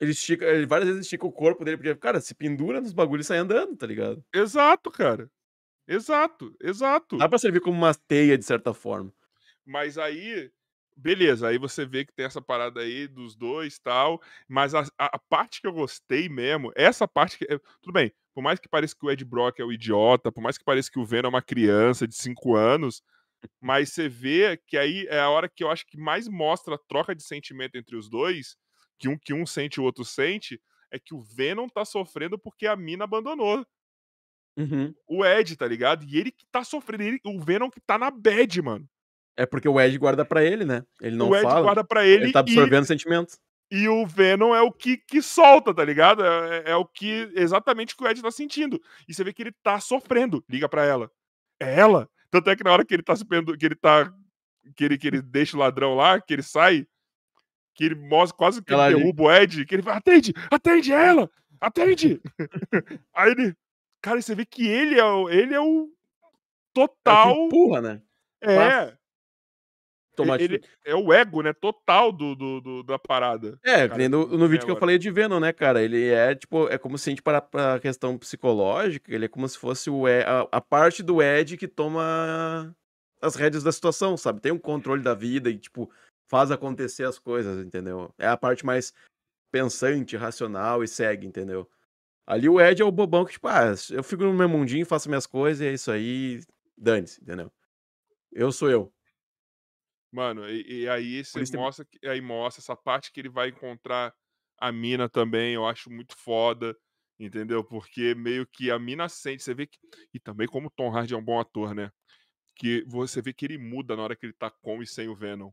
Ele 0.00 0.10
estica, 0.10 0.44
ele 0.46 0.66
várias 0.66 0.88
vezes 0.88 1.04
estica 1.06 1.24
o 1.26 1.32
corpo 1.32 1.64
dele, 1.64 1.76
porque, 1.76 1.94
cara, 1.94 2.20
se 2.20 2.34
pendura 2.34 2.80
nos 2.80 2.92
bagulhos 2.92 3.26
e 3.26 3.28
sai 3.28 3.38
andando, 3.38 3.76
tá 3.76 3.86
ligado? 3.86 4.24
Exato, 4.34 4.90
cara. 4.90 5.30
Exato, 5.86 6.54
exato. 6.60 7.16
Dá 7.16 7.28
pra 7.28 7.38
servir 7.38 7.60
como 7.60 7.76
uma 7.76 7.94
teia, 7.94 8.36
de 8.36 8.44
certa 8.44 8.74
forma. 8.74 9.12
Mas 9.64 9.96
aí, 9.98 10.50
beleza, 11.02 11.48
aí 11.48 11.58
você 11.58 11.84
vê 11.86 12.04
que 12.04 12.12
tem 12.14 12.26
essa 12.26 12.40
parada 12.42 12.80
aí 12.80 13.06
dos 13.08 13.36
dois 13.36 13.78
tal. 13.78 14.20
Mas 14.48 14.74
a, 14.74 14.82
a- 14.98 15.18
parte 15.18 15.60
que 15.60 15.66
eu 15.66 15.72
gostei 15.72 16.28
mesmo, 16.28 16.72
essa 16.76 17.06
parte 17.08 17.38
que. 17.38 17.44
é- 17.52 17.58
Tudo 17.82 17.92
bem, 17.92 18.12
por 18.34 18.42
mais 18.42 18.58
que 18.60 18.68
pareça 18.68 18.94
que 18.98 19.04
o 19.06 19.10
Ed 19.10 19.24
Brock 19.24 19.58
é 19.60 19.64
o 19.64 19.72
idiota, 19.72 20.30
por 20.32 20.40
mais 20.42 20.58
que 20.58 20.64
pareça 20.64 20.90
que 20.90 20.98
o 20.98 21.04
Venom 21.06 21.28
é 21.28 21.30
uma 21.30 21.42
criança 21.42 22.06
de 22.08 22.14
5 22.14 22.54
anos, 22.56 23.02
mas 23.60 23.90
você 23.92 24.08
vê 24.08 24.56
que 24.66 24.76
aí 24.78 25.06
é 25.08 25.20
a 25.20 25.30
hora 25.30 25.48
que 25.48 25.64
eu 25.64 25.70
acho 25.70 25.86
que 25.86 25.98
mais 25.98 26.28
mostra 26.28 26.74
a 26.76 26.78
troca 26.78 27.14
de 27.14 27.22
sentimento 27.24 27.76
entre 27.76 27.96
os 27.96 28.08
dois, 28.08 28.56
que 28.98 29.08
um 29.08 29.18
que 29.18 29.34
um 29.34 29.46
sente 29.46 29.76
e 29.78 29.80
o 29.80 29.84
outro 29.84 30.04
sente, 30.04 30.60
é 30.92 30.98
que 30.98 31.14
o 31.14 31.22
Venom 31.22 31.68
tá 31.68 31.84
sofrendo 31.84 32.38
porque 32.38 32.66
a 32.66 32.76
mina 32.76 33.04
abandonou 33.04 33.64
Uhum. 34.56 34.94
o 35.06 35.24
Ed, 35.24 35.56
tá 35.56 35.66
ligado? 35.66 36.04
E 36.04 36.16
ele 36.18 36.30
que 36.30 36.46
tá 36.46 36.64
sofrendo, 36.64 37.02
ele, 37.04 37.20
o 37.24 37.40
Venom 37.40 37.70
que 37.70 37.80
tá 37.80 37.98
na 37.98 38.10
bad, 38.10 38.60
mano. 38.62 38.88
É 39.36 39.46
porque 39.46 39.68
o 39.68 39.80
Ed 39.80 39.96
guarda 39.98 40.24
pra 40.24 40.44
ele, 40.44 40.64
né? 40.64 40.84
Ele 41.00 41.16
não 41.16 41.30
o 41.30 41.34
Ed 41.36 41.42
fala. 41.42 41.62
guarda 41.62 41.84
pra 41.84 42.06
ele, 42.06 42.24
Ele 42.24 42.32
tá 42.32 42.40
e- 42.40 42.42
absorvendo 42.42 42.84
sentimentos. 42.84 43.38
e, 43.70 43.88
o 43.88 44.06
Venom 44.06 44.54
é 44.54 44.60
o 44.60 44.70
que, 44.70 44.96
que 44.98 45.22
solta, 45.22 45.72
tá 45.74 45.82
ligado? 45.84 46.22
É, 46.24 46.72
é 46.72 46.76
o 46.76 46.84
que 46.84 47.30
exatamente 47.34 47.94
o 47.94 47.96
que 47.96 48.04
o 48.04 48.08
Ed 48.08 48.20
tá 48.20 48.30
sentindo. 48.30 48.80
E 49.08 49.14
você 49.14 49.24
vê 49.24 49.32
que 49.32 49.42
ele 49.42 49.52
tá 49.62 49.80
sofrendo. 49.80 50.44
Liga 50.48 50.68
pra 50.68 50.84
ela. 50.84 51.10
É 51.58 51.78
ela? 51.80 52.08
Tanto 52.30 52.50
é 52.50 52.56
que 52.56 52.62
na 52.64 52.72
hora 52.72 52.84
que 52.84 52.92
ele 52.94 53.02
tá 53.02 53.14
que 53.58 53.66
ele 53.66 53.74
tá. 53.74 54.12
Que 54.76 54.84
ele, 54.84 54.98
que 54.98 55.06
ele 55.08 55.20
deixa 55.22 55.56
o 55.56 55.60
ladrão 55.60 55.94
lá, 55.96 56.20
que 56.20 56.32
ele 56.32 56.42
sai, 56.42 56.86
que 57.74 57.84
ele 57.84 57.94
mostra 57.96 58.36
quase 58.36 58.62
que 58.62 58.72
Ela 58.72 58.86
ele 58.86 58.94
ali. 58.94 59.02
derruba 59.04 59.22
o 59.24 59.32
Ed, 59.32 59.64
que 59.66 59.74
ele 59.74 59.82
vai, 59.82 59.96
atende, 59.96 60.32
atende 60.50 60.92
é 60.92 61.04
ela, 61.06 61.30
atende. 61.60 62.20
Aí 63.14 63.30
ele, 63.32 63.54
cara, 64.00 64.18
e 64.18 64.22
você 64.22 64.34
vê 64.36 64.44
que 64.46 64.66
ele 64.66 65.00
é 65.00 65.04
o, 65.04 65.28
ele 65.28 65.52
é 65.54 65.60
o 65.60 65.64
É 65.64 65.80
o 65.80 65.88
que 65.88 65.90
total, 66.74 67.46
empurra, 67.46 67.80
né? 67.80 68.02
é, 68.40 68.96
Tomar 70.14 70.40
ele 70.40 70.56
atitude. 70.56 70.72
é 70.84 70.94
o 70.94 71.12
ego, 71.12 71.42
né, 71.42 71.52
total 71.52 72.12
do, 72.12 72.34
do, 72.34 72.60
do- 72.60 72.82
da 72.82 72.98
parada. 72.98 73.58
É, 73.64 73.88
cara, 73.88 74.08
no, 74.08 74.26
no 74.26 74.46
vídeo 74.48 74.66
que 74.66 74.70
eu 74.70 74.78
falei 74.78 74.98
de 74.98 75.10
Venom, 75.10 75.40
né, 75.40 75.52
cara? 75.52 75.82
Ele 75.82 76.06
é, 76.08 76.34
tipo, 76.34 76.68
é 76.68 76.76
como 76.76 76.98
se 76.98 77.08
a 77.08 77.12
gente 77.12 77.22
parar 77.22 77.40
pra 77.40 77.80
questão 77.80 78.18
psicológica, 78.18 79.14
ele 79.14 79.24
é 79.24 79.28
como 79.28 79.48
se 79.48 79.56
fosse 79.56 79.88
o 79.88 80.06
Ed, 80.06 80.24
a, 80.26 80.46
a 80.52 80.60
parte 80.60 81.02
do 81.02 81.22
Ed 81.22 81.56
que 81.56 81.66
toma 81.66 82.74
as 83.22 83.36
rédeas 83.36 83.62
da 83.62 83.72
situação, 83.72 84.16
sabe? 84.16 84.40
Tem 84.40 84.52
um 84.52 84.58
controle 84.58 85.02
da 85.02 85.14
vida 85.14 85.48
e, 85.48 85.56
tipo, 85.56 85.90
faz 86.28 86.50
acontecer 86.50 87.04
as 87.04 87.18
coisas, 87.18 87.64
entendeu? 87.64 88.12
É 88.18 88.26
a 88.26 88.36
parte 88.36 88.66
mais 88.66 88.92
pensante, 89.50 90.16
racional 90.16 90.82
e 90.82 90.88
segue, 90.88 91.26
entendeu? 91.26 91.68
Ali 92.26 92.48
o 92.48 92.60
Ed 92.60 92.80
é 92.82 92.84
o 92.84 92.92
bobão 92.92 93.24
que, 93.24 93.32
tipo, 93.32 93.48
ah, 93.48 93.74
eu 93.90 94.02
fico 94.02 94.24
no 94.24 94.32
meu 94.32 94.48
mundinho, 94.48 94.86
faço 94.86 95.08
minhas 95.08 95.26
coisas 95.26 95.60
e 95.60 95.66
é 95.68 95.72
isso 95.72 95.90
aí, 95.90 96.40
dane-se, 96.76 97.20
entendeu? 97.22 97.50
Eu 98.30 98.50
sou 98.52 98.70
eu. 98.70 98.92
Mano, 100.12 100.48
e, 100.48 100.82
e 100.82 100.88
aí 100.88 101.24
você 101.24 101.42
tem- 101.44 101.58
mostra, 101.58 101.84
que- 101.86 102.06
aí 102.06 102.20
mostra 102.20 102.60
essa 102.60 102.76
parte 102.76 103.10
que 103.10 103.20
ele 103.20 103.30
vai 103.30 103.48
encontrar 103.48 104.14
a 104.58 104.70
mina 104.70 105.08
também, 105.08 105.54
eu 105.54 105.66
acho 105.66 105.90
muito 105.90 106.14
foda, 106.16 106.76
entendeu? 107.18 107.64
Porque 107.64 108.14
meio 108.14 108.46
que 108.46 108.70
a 108.70 108.78
mina 108.78 109.08
sente, 109.08 109.42
você 109.42 109.54
vê 109.54 109.66
que. 109.66 109.78
E 110.14 110.20
também 110.20 110.46
como 110.46 110.68
o 110.68 110.70
Tom 110.70 110.94
Hardy 110.94 111.14
é 111.14 111.16
um 111.16 111.24
bom 111.24 111.40
ator, 111.40 111.74
né? 111.74 111.90
Que 112.56 112.84
você 112.86 113.22
vê 113.22 113.32
que 113.32 113.46
ele 113.46 113.58
muda 113.58 113.96
na 113.96 114.02
hora 114.04 114.16
que 114.16 114.26
ele 114.26 114.34
tá 114.34 114.50
com 114.50 114.82
e 114.82 114.86
sem 114.86 115.08
o 115.08 115.16
Venom. 115.16 115.50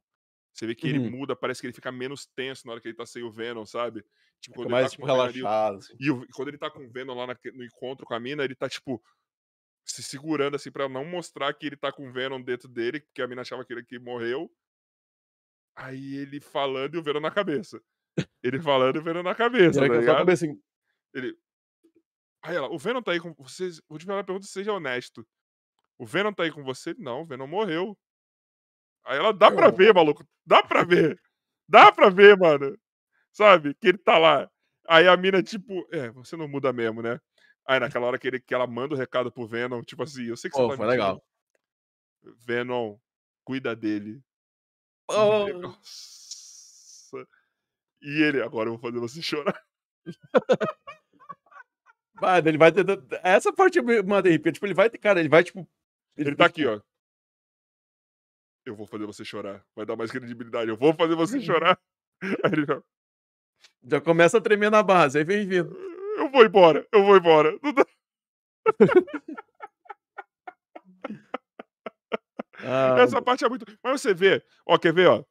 Você 0.53 0.67
vê 0.67 0.75
que 0.75 0.87
ele 0.87 0.99
Uhum. 0.99 1.11
muda, 1.19 1.35
parece 1.35 1.61
que 1.61 1.67
ele 1.67 1.73
fica 1.73 1.91
menos 1.91 2.27
tenso 2.35 2.67
na 2.67 2.73
hora 2.73 2.81
que 2.81 2.87
ele 2.89 2.97
tá 2.97 3.05
sem 3.05 3.23
o 3.23 3.31
Venom, 3.31 3.65
sabe? 3.65 4.03
Tipo, 4.41 4.57
quando 4.57 4.71
mais, 4.71 4.85
ele 4.85 4.89
tá 4.89 4.91
tipo, 4.91 5.07
com 5.07 5.13
o 5.13 5.15
Venom 5.15 5.23
ali, 5.29 5.39
relaxado, 5.39 5.77
assim. 5.79 5.95
e 5.99 6.27
quando 6.33 6.47
ele 6.49 6.57
tá 6.57 6.69
com 6.71 6.85
o 6.85 6.91
Venom 6.91 7.15
lá 7.15 7.27
naque- 7.27 7.51
no 7.51 7.63
encontro 7.63 8.05
com 8.05 8.13
a 8.13 8.19
mina, 8.19 8.43
ele 8.43 8.55
tá, 8.55 8.67
tipo, 8.69 9.01
se 9.91 10.03
segurando, 10.03 10.55
assim, 10.55 10.71
pra 10.71 10.87
não 10.87 11.03
mostrar 11.05 11.53
que 11.53 11.65
ele 11.65 11.75
tá 11.75 11.91
com 11.91 12.07
o 12.07 12.11
Venom 12.11 12.41
dentro 12.41 12.67
dele, 12.67 13.01
porque 13.01 13.21
a 13.21 13.27
mina 13.27 13.41
achava 13.41 13.65
que 13.65 13.73
ele 13.73 13.83
que 13.83 13.99
morreu. 13.99 14.51
Aí 15.75 16.17
ele 16.17 16.39
falando 16.39 16.95
e 16.95 16.97
o 16.97 17.03
Venom 17.03 17.19
na 17.19 17.31
cabeça. 17.31 17.81
Ele 18.43 18.59
falando 18.59 18.97
e 18.97 18.99
o 18.99 19.03
Venom 19.03 19.23
na 19.23 19.35
cabeça, 19.35 19.79
tá 19.79 19.87
ligado? 19.87 20.29
assim, 20.29 20.59
Ele... 21.13 21.37
Aí 22.41 22.55
ela, 22.55 22.69
o 22.69 22.77
Venom 22.77 23.01
tá 23.01 23.11
aí 23.11 23.19
com 23.19 23.33
vocês. 23.33 23.81
Vou 23.87 23.97
te 23.97 24.05
fazer 24.05 24.17
uma 24.17 24.23
pergunta, 24.23 24.45
seja 24.45 24.73
honesto. 24.73 25.25
O 25.97 26.05
Venom 26.05 26.33
tá 26.33 26.43
aí 26.43 26.51
com 26.51 26.63
você? 26.63 26.93
Não, 26.97 27.21
o 27.21 27.25
Venom 27.25 27.47
morreu. 27.47 27.97
Aí 29.05 29.17
ela, 29.17 29.33
dá 29.33 29.51
pra 29.51 29.69
ver, 29.69 29.93
maluco. 29.93 30.25
Dá 30.45 30.63
pra 30.63 30.83
ver. 30.83 31.19
Dá 31.67 31.91
pra 31.91 32.09
ver, 32.09 32.37
mano. 32.37 32.77
Sabe? 33.31 33.73
Que 33.75 33.89
ele 33.89 33.97
tá 33.97 34.17
lá. 34.17 34.49
Aí 34.87 35.07
a 35.07 35.15
mina, 35.15 35.43
tipo, 35.43 35.87
é, 35.91 36.09
você 36.11 36.35
não 36.35 36.47
muda 36.47 36.73
mesmo, 36.73 37.01
né? 37.01 37.19
Aí 37.69 37.79
naquela 37.79 38.07
hora 38.07 38.17
que, 38.17 38.27
ele, 38.27 38.39
que 38.39 38.51
ela 38.51 38.65
manda 38.65 38.95
o 38.95 38.97
recado 38.97 39.31
pro 39.31 39.45
Venom, 39.45 39.83
tipo 39.83 40.01
assim, 40.01 40.23
eu 40.25 40.35
sei 40.35 40.49
que 40.49 40.57
você 40.57 40.63
Pô, 40.63 40.69
tá 40.69 40.75
foi 40.75 40.87
mentindo. 40.87 41.03
legal. 41.03 41.23
Venom, 42.43 42.97
cuida 43.45 43.75
dele. 43.75 44.23
Oh, 45.07 45.47
Nossa. 45.49 47.27
E 48.01 48.23
ele, 48.23 48.41
agora 48.41 48.69
eu 48.69 48.73
vou 48.75 48.81
fazer 48.81 48.99
você 48.99 49.21
chorar. 49.21 49.63
vai, 52.15 52.39
ele 52.39 52.57
vai 52.57 52.71
ter. 52.71 52.83
Essa 53.23 53.53
parte 53.53 53.79
manda 53.81 54.29
arrepio. 54.29 54.51
Tipo, 54.51 54.65
ele 54.65 54.73
vai. 54.73 54.89
Cara, 54.89 55.19
ele 55.19 55.29
vai, 55.29 55.43
tipo. 55.43 55.69
Ele 56.17 56.35
tá 56.35 56.45
aqui, 56.47 56.65
ó. 56.65 56.81
Eu 58.65 58.75
vou 58.75 58.87
fazer 58.87 59.05
você 59.05 59.23
chorar. 59.23 59.63
Vai 59.75 59.85
dar 59.85 59.95
mais 59.95 60.09
credibilidade. 60.09 60.69
Eu 60.71 60.77
vou 60.77 60.91
fazer 60.93 61.13
você 61.13 61.39
chorar. 61.39 61.79
Aí 62.23 62.51
ele, 62.51 62.65
ó, 62.71 62.81
Já 63.83 64.01
começa 64.01 64.39
a 64.39 64.41
tremer 64.41 64.71
na 64.71 64.81
base, 64.81 65.19
aí 65.19 65.23
vem 65.23 65.45
vindo. 65.47 65.98
Eu 66.19 66.29
vou 66.29 66.45
embora, 66.45 66.87
eu 66.91 67.03
vou 67.03 67.17
embora. 67.17 67.57
Ah, 72.61 72.95
Essa 72.99 73.21
parte 73.21 73.45
é 73.45 73.49
muito. 73.49 73.65
Mas 73.81 74.01
você 74.01 74.13
vê, 74.13 74.43
ó, 74.65 74.77
quer 74.77 74.93
ver, 74.93 75.07
ó? 75.07 75.23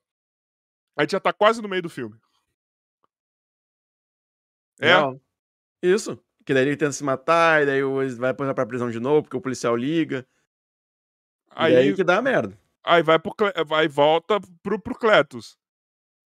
A 0.97 1.02
gente 1.02 1.12
já 1.12 1.20
tá 1.20 1.32
quase 1.32 1.60
no 1.62 1.69
meio 1.69 1.82
do 1.82 1.90
filme. 1.90 2.16
É? 4.81 4.93
Não. 4.94 5.20
Isso. 5.82 6.19
Que 6.44 6.55
daí 6.55 6.66
ele 6.66 6.77
tenta 6.77 6.93
se 6.93 7.05
matar, 7.05 7.62
e 7.62 7.66
daí 7.66 7.82
vai 8.16 8.32
pra 8.32 8.66
prisão 8.66 8.90
de 8.90 8.98
novo, 8.98 9.23
porque 9.23 9.36
o 9.36 9.40
policial 9.40 9.77
liga. 9.77 10.27
Aí, 11.51 11.74
e 11.74 11.77
aí 11.77 11.94
que 11.94 12.02
dá 12.02 12.23
merda. 12.23 12.59
aí 12.85 13.02
vai 13.02 13.19
pro 13.19 13.35
vai 13.66 13.86
volta 13.89 14.40
pro, 14.62 14.81
pro 14.81 14.94
Cletus. 14.94 15.59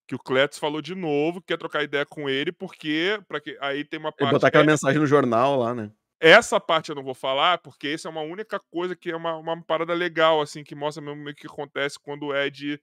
Que 0.07 0.15
o 0.15 0.19
Cletus 0.19 0.59
falou 0.59 0.83
de 0.83 0.95
novo 0.95 1.41
que 1.41 1.49
quer 1.49 1.59
trocar 1.59 1.83
ideia 1.83 2.05
com 2.05 2.29
ele, 2.29 2.53
porque. 2.53 3.21
Pra 3.29 3.41
que, 3.41 3.57
aí 3.61 3.85
tem 3.85 3.99
uma 3.99 4.13
parte. 4.13 4.33
botar 4.33 4.49
aquela 4.49 4.65
é- 4.65 4.67
mensagem 4.67 5.01
no 5.01 5.07
jornal 5.07 5.59
lá, 5.59 5.75
né? 5.75 5.91
Essa 6.21 6.61
parte 6.61 6.89
eu 6.89 6.95
não 6.95 7.03
vou 7.03 7.15
falar, 7.15 7.59
porque 7.59 7.89
essa 7.89 8.07
é 8.07 8.11
uma 8.11 8.21
única 8.21 8.61
coisa 8.71 8.95
que 8.95 9.11
é 9.11 9.17
uma, 9.17 9.37
uma 9.37 9.61
parada 9.65 9.93
legal, 9.93 10.41
assim, 10.41 10.63
que 10.63 10.73
mostra 10.73 11.03
mesmo 11.03 11.29
o 11.29 11.35
que 11.35 11.49
acontece 11.49 11.99
quando 11.99 12.27
o 12.27 12.37
Ed 12.37 12.81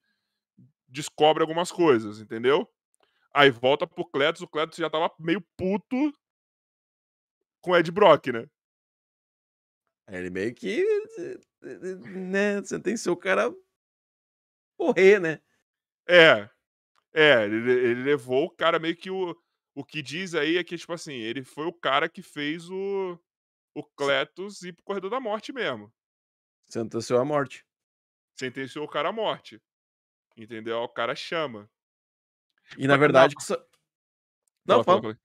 descobre 0.86 1.42
algumas 1.42 1.72
coisas, 1.72 2.20
entendeu? 2.20 2.70
Aí 3.34 3.50
volta 3.50 3.88
pro 3.88 4.04
Cletus, 4.04 4.42
o 4.42 4.48
Cletus 4.48 4.78
já 4.78 4.90
tava 4.90 5.10
meio 5.18 5.42
puto 5.56 6.14
com 7.62 7.72
o 7.72 7.78
Ed 7.78 7.90
Brock, 7.92 8.28
né? 8.28 8.46
Ele 10.12 10.30
meio 10.30 10.54
que. 10.54 10.84
Né? 11.62 12.64
Sentenciou 12.64 13.16
o 13.16 13.20
cara. 13.20 13.54
Morrer, 14.78 15.20
né? 15.20 15.40
É. 16.08 16.50
É, 17.14 17.44
ele, 17.46 17.72
ele 17.72 18.04
levou 18.04 18.46
o 18.46 18.50
cara 18.52 18.80
meio 18.80 18.96
que 18.96 19.10
o. 19.10 19.36
O 19.76 19.84
que 19.86 20.02
diz 20.02 20.36
aí 20.36 20.58
é 20.58 20.64
que, 20.64 20.78
tipo 20.78 20.92
assim, 20.92 21.14
ele 21.14 21.44
foi 21.44 21.66
o 21.66 21.74
cara 21.74 22.10
que 22.10 22.22
fez 22.22 22.70
o. 22.70 23.18
O 23.76 23.84
Cletus 23.84 24.62
ir 24.64 24.74
pro 24.74 24.84
corredor 24.84 25.10
da 25.10 25.20
morte 25.20 25.54
mesmo. 25.54 25.94
Sentenciou 26.68 27.20
a 27.20 27.26
morte. 27.26 27.66
Sentenciou 28.38 28.84
o 28.86 28.90
cara 28.90 29.10
à 29.10 29.12
morte. 29.12 29.62
Entendeu? 30.36 30.80
O 30.80 30.90
cara 30.90 31.16
chama. 31.16 31.70
E 32.78 32.88
na 32.88 32.94
Mas- 32.94 33.00
verdade. 33.00 33.36
que 33.36 33.44
só- 33.44 33.64
Não, 34.66 34.84
Fala, 34.84 35.02
fala. 35.02 35.20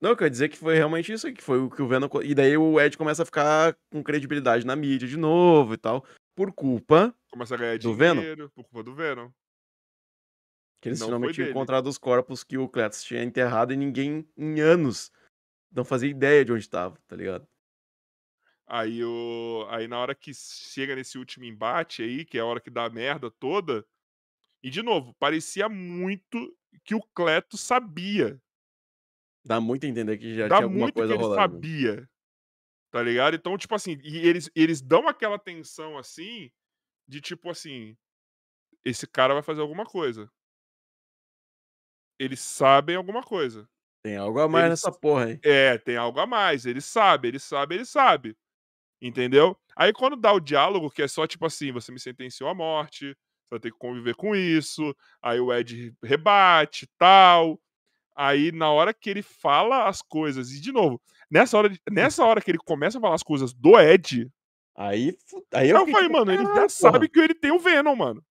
Não, 0.00 0.10
eu 0.10 0.16
quero 0.16 0.30
dizer 0.30 0.48
que 0.48 0.56
foi 0.58 0.74
realmente 0.74 1.10
isso 1.12 1.26
aí, 1.26 1.32
que 1.32 1.42
foi 1.42 1.58
o 1.58 1.70
que 1.70 1.80
o 1.80 1.88
Venom. 1.88 2.08
E 2.22 2.34
daí 2.34 2.56
o 2.56 2.78
Ed 2.80 2.96
começa 2.98 3.22
a 3.22 3.26
ficar 3.26 3.74
com 3.90 4.02
credibilidade 4.02 4.66
na 4.66 4.76
mídia 4.76 5.08
de 5.08 5.16
novo 5.16 5.74
e 5.74 5.76
tal. 5.78 6.04
Por 6.34 6.52
culpa 6.52 7.14
Começa 7.30 7.54
a 7.54 7.58
ganhar 7.58 7.78
Do 7.78 7.94
Venom? 7.94 8.22
por 8.50 8.64
culpa 8.64 8.82
do 8.82 8.94
Venom. 8.94 9.30
Que 10.86 10.90
eles 10.90 11.00
Não 11.00 11.08
finalmente 11.08 11.42
encontrado 11.42 11.88
os 11.88 11.98
corpos 11.98 12.44
que 12.44 12.56
o 12.56 12.68
Cletus 12.68 13.02
tinha 13.02 13.22
enterrado 13.22 13.72
e 13.72 13.76
ninguém, 13.76 14.24
em 14.36 14.60
anos, 14.60 15.10
não 15.72 15.84
fazia 15.84 16.08
ideia 16.08 16.44
de 16.44 16.52
onde 16.52 16.68
tava, 16.68 16.96
tá 17.08 17.16
ligado? 17.16 17.46
Aí, 18.64 19.04
o... 19.04 19.66
aí 19.68 19.88
na 19.88 19.98
hora 19.98 20.14
que 20.14 20.32
chega 20.32 20.94
nesse 20.94 21.18
último 21.18 21.44
embate 21.44 22.02
aí, 22.02 22.24
que 22.24 22.38
é 22.38 22.40
a 22.40 22.44
hora 22.44 22.60
que 22.60 22.70
dá 22.70 22.84
a 22.84 22.90
merda 22.90 23.30
toda. 23.32 23.84
E 24.62 24.70
de 24.70 24.80
novo, 24.80 25.12
parecia 25.18 25.68
muito 25.68 26.56
que 26.84 26.94
o 26.94 27.02
Cleto 27.14 27.56
sabia. 27.56 28.40
Dá 29.44 29.60
muito 29.60 29.86
a 29.86 29.88
entender 29.88 30.18
que 30.18 30.36
já 30.36 30.46
Dá 30.46 30.56
tinha 30.56 30.66
alguma 30.66 30.82
muito 30.82 30.94
que 30.94 31.00
coisa 31.00 31.14
ele 31.14 31.22
rolando. 31.22 31.42
sabia. 31.42 32.08
Tá 32.92 33.02
ligado? 33.02 33.34
Então, 33.34 33.58
tipo 33.58 33.74
assim, 33.74 33.98
e 34.04 34.18
eles, 34.18 34.48
eles 34.54 34.80
dão 34.80 35.08
aquela 35.08 35.38
tensão 35.38 35.98
assim, 35.98 36.50
de 37.08 37.20
tipo 37.20 37.50
assim, 37.50 37.96
esse 38.84 39.06
cara 39.06 39.34
vai 39.34 39.42
fazer 39.42 39.60
alguma 39.60 39.84
coisa. 39.84 40.30
Eles 42.18 42.40
sabem 42.40 42.96
alguma 42.96 43.22
coisa. 43.22 43.68
Tem 44.02 44.16
algo 44.16 44.38
a 44.40 44.48
mais 44.48 44.66
Eles- 44.66 44.82
nessa 44.84 44.92
porra 44.98 45.24
aí. 45.26 45.40
É, 45.44 45.78
tem 45.78 45.96
algo 45.96 46.18
a 46.20 46.26
mais. 46.26 46.64
Ele 46.64 46.80
sabe, 46.80 47.28
ele 47.28 47.38
sabe, 47.38 47.74
ele 47.74 47.84
sabe. 47.84 48.36
Entendeu? 49.00 49.56
Aí 49.76 49.92
quando 49.92 50.16
dá 50.16 50.32
o 50.32 50.40
diálogo, 50.40 50.90
que 50.90 51.02
é 51.02 51.08
só 51.08 51.26
tipo 51.26 51.44
assim, 51.44 51.70
você 51.72 51.92
me 51.92 52.00
sentenciou 52.00 52.48
à 52.48 52.54
morte, 52.54 53.10
você 53.44 53.50
vai 53.50 53.60
ter 53.60 53.70
que 53.70 53.78
conviver 53.78 54.14
com 54.14 54.34
isso. 54.34 54.94
Aí 55.22 55.38
o 55.40 55.52
Ed 55.52 55.92
rebate 56.02 56.88
tal. 56.98 57.60
Aí 58.16 58.50
na 58.52 58.70
hora 58.70 58.94
que 58.94 59.10
ele 59.10 59.22
fala 59.22 59.88
as 59.88 60.00
coisas, 60.00 60.50
e 60.50 60.60
de 60.60 60.72
novo, 60.72 61.00
nessa 61.30 61.58
hora, 61.58 61.68
de- 61.68 61.80
nessa 61.90 62.24
hora 62.24 62.40
que 62.40 62.50
ele 62.50 62.58
começa 62.58 62.96
a 62.98 63.00
falar 63.00 63.14
as 63.14 63.22
coisas 63.22 63.52
do 63.52 63.78
Ed, 63.78 64.30
Aí, 64.78 65.16
aí 65.54 65.70
eu, 65.70 65.78
eu, 65.78 65.86
falei, 65.86 66.02
tipo, 66.06 66.12
mano, 66.18 66.30
ele 66.32 66.42
já 66.42 66.48
"Caralho, 66.52 66.70
sabe 66.70 66.98
porra." 66.98 67.08
que 67.08 67.20
ele 67.20 67.34
tem 67.34 67.50
o 67.50 67.58
Venom, 67.58 67.96
mano. 67.96 68.22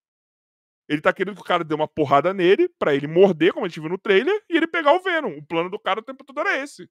Ele 0.88 1.02
tá 1.02 1.12
querendo 1.12 1.36
que 1.36 1.42
o 1.42 1.46
cara 1.46 1.64
dê 1.64 1.74
uma 1.74 1.88
porrada 1.88 2.34
nele, 2.34 2.70
pra 2.78 2.94
ele 2.94 3.08
morder, 3.08 3.54
como 3.54 3.66
a 3.66 3.70
gente 3.70 3.80
viu 3.80 3.90
no 3.90 3.98
trailer, 3.98 4.44
e 4.50 4.56
ele 4.56 4.68
pegar 4.68 4.94
o 4.94 5.02
Venom. 5.02 5.38
O 5.38 5.46
plano 5.46 5.70
do 5.70 5.80
cara 5.80 6.00
o 6.00 6.04
tempo 6.04 6.24
todo 6.24 6.40
era 6.40 6.58
esse. 6.58 6.90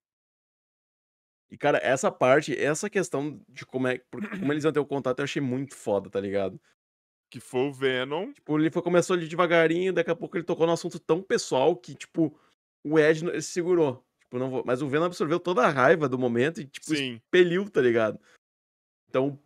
E, 1.51 1.57
cara, 1.57 1.79
essa 1.83 2.11
parte, 2.11 2.59
essa 2.59 2.91
questão 2.91 3.41
de 3.49 3.65
como 3.65 3.87
é 3.87 3.99
como 3.99 4.53
eles 4.53 4.65
iam 4.65 4.73
ter 4.73 4.81
o 4.81 4.87
contato, 4.87 5.21
eu 5.21 5.25
achei 5.25 5.41
muito 5.41 5.77
foda, 5.77 6.11
tá 6.11 6.21
ligado? 6.21 6.61
Que 7.31 7.39
foi 7.39 7.69
o 7.69 7.73
Venom. 7.73 8.33
Tipo, 8.33 8.59
ele 8.59 8.71
foi, 8.71 8.83
começou 8.83 9.15
ali 9.15 9.29
devagarinho, 9.29 9.93
daqui 9.93 10.11
a 10.11 10.17
pouco 10.17 10.37
ele 10.37 10.45
tocou 10.45 10.67
num 10.67 10.73
assunto 10.73 10.99
tão 10.99 11.23
pessoal 11.23 11.77
que, 11.77 11.95
tipo, 11.95 12.37
o 12.83 12.99
Ed 12.99 13.25
ele 13.25 13.41
se 13.41 13.53
segurou. 13.53 14.05
Tipo, 14.21 14.39
não 14.39 14.51
vou... 14.51 14.65
Mas 14.67 14.83
o 14.83 14.89
Venom 14.89 15.05
absorveu 15.05 15.39
toda 15.39 15.63
a 15.63 15.71
raiva 15.71 16.09
do 16.09 16.19
momento 16.19 16.61
e, 16.61 16.67
tipo, 16.67 16.87
Sim. 16.87 17.15
expeliu, 17.15 17.71
tá 17.71 17.81
ligado? 17.81 18.19
Então, 19.09 19.39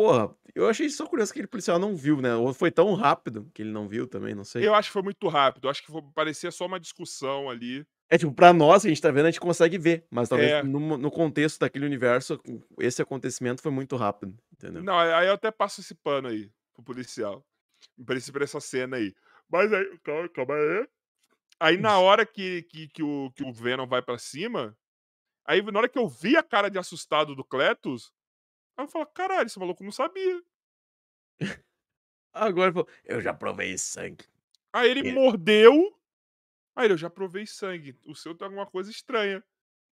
porra, 0.00 0.34
eu 0.54 0.66
achei 0.66 0.88
só 0.88 1.06
curioso 1.06 1.30
que 1.30 1.38
aquele 1.38 1.46
policial 1.50 1.78
não 1.78 1.94
viu, 1.94 2.22
né? 2.22 2.34
Ou 2.34 2.54
foi 2.54 2.70
tão 2.70 2.94
rápido 2.94 3.50
que 3.52 3.60
ele 3.60 3.70
não 3.70 3.86
viu 3.86 4.06
também, 4.06 4.34
não 4.34 4.44
sei. 4.44 4.66
Eu 4.66 4.74
acho 4.74 4.88
que 4.88 4.92
foi 4.94 5.02
muito 5.02 5.28
rápido. 5.28 5.66
Eu 5.66 5.70
acho 5.70 5.84
que 5.84 5.92
parecia 6.14 6.50
só 6.50 6.64
uma 6.64 6.80
discussão 6.80 7.50
ali. 7.50 7.86
É 8.08 8.16
tipo, 8.16 8.32
pra 8.32 8.50
nós 8.52 8.80
que 8.82 8.88
a 8.88 8.90
gente 8.90 9.02
tá 9.02 9.10
vendo, 9.10 9.26
a 9.26 9.30
gente 9.30 9.38
consegue 9.40 9.76
ver. 9.76 10.06
Mas 10.10 10.28
talvez 10.30 10.50
É. 10.50 10.62
no, 10.62 10.96
no 10.96 11.10
contexto 11.10 11.60
daquele 11.60 11.84
universo, 11.84 12.40
esse 12.78 13.02
acontecimento 13.02 13.60
foi 13.60 13.70
muito 13.70 13.94
rápido, 13.96 14.34
entendeu? 14.52 14.82
Não, 14.82 14.98
aí 14.98 15.26
eu 15.28 15.34
até 15.34 15.50
passo 15.50 15.82
esse 15.82 15.94
pano 15.94 16.28
aí 16.28 16.50
pro 16.74 16.82
policial. 16.82 17.44
Pra 18.06 18.16
esse- 18.16 18.32
pra 18.32 18.44
essa 18.44 18.58
cena 18.60 18.96
aí. 18.96 19.14
Mas 19.50 19.70
aí, 19.72 19.98
calma, 20.02 20.28
calma 20.30 20.54
aí. 20.54 20.88
Aí 21.60 21.76
na 21.76 21.98
hora 21.98 22.24
que, 22.24 22.62
que, 22.62 22.88
que, 22.88 23.02
o, 23.02 23.30
que 23.36 23.44
o 23.44 23.52
Venom 23.52 23.86
vai 23.86 24.00
pra 24.00 24.16
cima, 24.16 24.74
aí 25.44 25.60
na 25.62 25.78
hora 25.78 25.88
que 25.90 25.98
eu 25.98 26.08
vi 26.08 26.36
a 26.38 26.42
cara 26.42 26.70
de 26.70 26.78
assustado 26.78 27.34
do 27.36 27.44
Cletus, 27.44 28.10
aí 28.80 28.86
eu 28.86 28.90
falo, 28.90 29.06
caralho, 29.06 29.46
esse 29.46 29.58
maluco 29.58 29.82
não 29.84 29.92
sabia. 29.92 30.42
Agora 32.32 32.66
ele 32.68 32.72
falou, 32.74 32.88
eu 33.04 33.20
já 33.20 33.34
provei 33.34 33.76
sangue. 33.76 34.24
Aí 34.72 34.90
ele 34.90 35.00
Ele- 35.00 35.12
mordeu. 35.12 35.96
Aí 36.76 36.86
ele, 36.86 36.94
eu 36.94 36.98
já 36.98 37.10
provei 37.10 37.46
sangue. 37.46 37.98
O 38.06 38.14
seu 38.14 38.34
tem 38.34 38.46
alguma 38.46 38.66
coisa 38.66 38.90
estranha. 38.90 39.42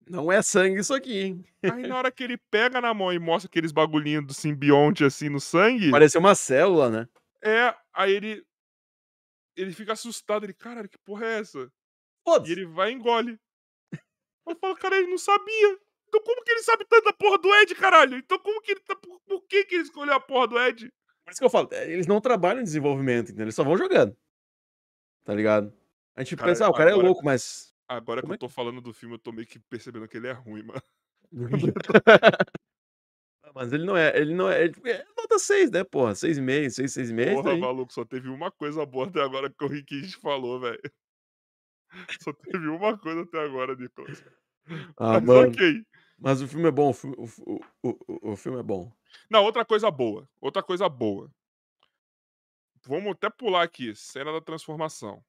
Não 0.07 0.31
é 0.31 0.41
sangue 0.41 0.79
isso 0.79 0.93
aqui, 0.93 1.17
hein? 1.19 1.45
Aí 1.61 1.85
na 1.85 1.97
hora 1.97 2.11
que 2.11 2.23
ele 2.23 2.37
pega 2.37 2.79
na 2.79 2.93
mão 2.93 3.11
e 3.11 3.19
mostra 3.19 3.49
aqueles 3.49 3.71
bagulhinhos 3.71 4.25
do 4.25 4.33
simbionte 4.33 5.03
assim 5.03 5.27
no 5.29 5.39
sangue, 5.41 5.91
Pareceu 5.91 6.19
uma 6.21 6.33
célula, 6.35 6.89
né? 6.89 7.09
é, 7.43 7.75
aí 7.93 8.11
ele 8.13 8.45
ele 9.55 9.73
fica 9.73 9.91
assustado, 9.91 10.45
ele, 10.45 10.53
caralho, 10.53 10.87
que 10.87 10.97
porra 10.99 11.25
é 11.25 11.39
essa? 11.39 11.59
E 11.65 11.69
Foda-se. 12.23 12.51
ele 12.53 12.65
vai 12.65 12.91
e 12.91 12.93
engole. 12.93 13.37
Eu 14.47 14.55
falo, 14.55 14.75
cara, 14.77 14.97
ele 14.97 15.07
não 15.09 15.17
sabia. 15.17 15.79
Então 16.09 16.21
como 16.23 16.43
que 16.43 16.51
ele 16.51 16.63
sabe 16.63 16.85
tanto 16.85 17.05
da 17.05 17.13
porra 17.13 17.37
do 17.37 17.53
Ed, 17.55 17.75
caralho? 17.75 18.17
Então 18.17 18.39
como 18.39 18.59
que 18.61 18.71
ele 18.71 18.79
tá. 18.81 18.95
Por, 18.95 19.19
por 19.21 19.41
que 19.45 19.63
que 19.65 19.75
ele 19.75 19.83
escolheu 19.83 20.13
a 20.15 20.19
porra 20.19 20.47
do 20.47 20.59
Ed? 20.59 20.91
Por 21.23 21.31
isso 21.31 21.39
que 21.39 21.45
eu 21.45 21.49
falo, 21.49 21.69
é, 21.71 21.91
eles 21.91 22.07
não 22.07 22.19
trabalham 22.19 22.61
em 22.61 22.63
desenvolvimento, 22.63 23.25
entendeu? 23.27 23.45
Eles 23.45 23.55
só 23.55 23.63
vão 23.63 23.77
jogando. 23.77 24.17
Tá 25.23 25.33
ligado? 25.35 25.71
A 26.15 26.23
gente 26.23 26.35
Cara, 26.35 26.49
pensa, 26.49 26.65
ah, 26.65 26.69
o 26.69 26.73
cara 26.73 26.89
agora- 26.89 27.05
é 27.05 27.07
louco, 27.07 27.23
mas. 27.23 27.71
Agora 27.87 28.21
que 28.21 28.23
Como 28.23 28.33
é 28.33 28.35
eu 28.35 28.39
tô 28.39 28.49
falando 28.49 28.81
do 28.81 28.91
filme, 28.93 29.15
eu 29.15 29.19
tô 29.19 29.31
meio 29.31 29.47
que 29.47 29.59
percebendo 29.59 30.07
que 30.07 30.17
ele 30.17 30.27
é 30.27 30.31
ruim, 30.31 30.63
mano. 30.63 30.81
Mas 33.55 33.73
ele 33.73 33.83
não 33.83 33.97
é, 33.97 34.15
ele 34.17 34.33
não 34.35 34.49
é. 34.49 34.63
Ele 34.65 34.73
é 34.85 35.05
nota 35.17 35.39
6, 35.39 35.71
né, 35.71 35.83
porra? 35.83 36.13
6,5, 36.13 36.69
6, 36.69 36.91
6,5. 36.93 37.19
é 37.19 37.33
isso 37.33 37.41
Porra, 37.41 37.51
aí. 37.53 37.59
maluco, 37.59 37.91
só 37.93 38.05
teve 38.05 38.29
uma 38.29 38.51
coisa 38.51 38.85
boa 38.85 39.07
até 39.07 39.21
agora 39.21 39.49
que 39.49 39.63
o 39.63 39.67
Ricky 39.67 40.07
falou, 40.21 40.59
velho. 40.59 40.79
Só 42.23 42.31
teve 42.33 42.67
uma 42.67 42.95
coisa 42.99 43.21
até 43.21 43.39
agora, 43.39 43.75
Nicolas. 43.75 44.23
Ah, 44.97 45.13
Mas 45.13 45.23
mano. 45.23 45.49
ok. 45.51 45.83
Mas 46.19 46.41
o 46.41 46.47
filme 46.47 46.67
é 46.67 46.71
bom, 46.71 46.89
o 46.89 46.93
filme, 46.93 47.15
o, 47.17 47.61
o, 47.81 48.31
o, 48.31 48.35
filme 48.35 48.59
é 48.59 48.63
bom. 48.63 48.91
Não, 49.29 49.43
outra 49.43 49.63
coisa 49.63 49.89
boa. 49.89 50.27
Outra 50.41 50.61
coisa 50.61 50.89
boa. 50.89 51.31
Vamos 52.85 53.11
até 53.11 53.29
pular 53.29 53.63
aqui. 53.63 53.95
Cena 53.95 54.31
da 54.31 54.41
transformação. 54.41 55.23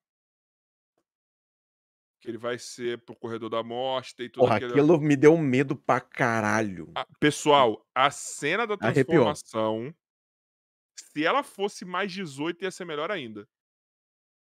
Que 2.20 2.28
ele 2.28 2.38
vai 2.38 2.58
ser 2.58 2.98
pro 2.98 3.16
corredor 3.16 3.48
da 3.48 3.62
morte, 3.62 4.14
tem 4.14 4.28
tudo 4.28 4.42
Porra, 4.42 4.56
aquele. 4.56 4.72
aquilo 4.72 5.00
me 5.00 5.16
deu 5.16 5.36
medo 5.38 5.74
pra 5.74 6.00
caralho. 6.00 6.90
Ah, 6.94 7.06
pessoal, 7.18 7.86
a 7.94 8.10
cena 8.10 8.66
da 8.66 8.74
Arrepiou. 8.74 9.24
transformação, 9.24 9.94
se 11.12 11.24
ela 11.24 11.42
fosse 11.42 11.84
mais 11.84 12.12
18, 12.12 12.62
ia 12.62 12.70
ser 12.70 12.84
melhor 12.84 13.10
ainda. 13.10 13.48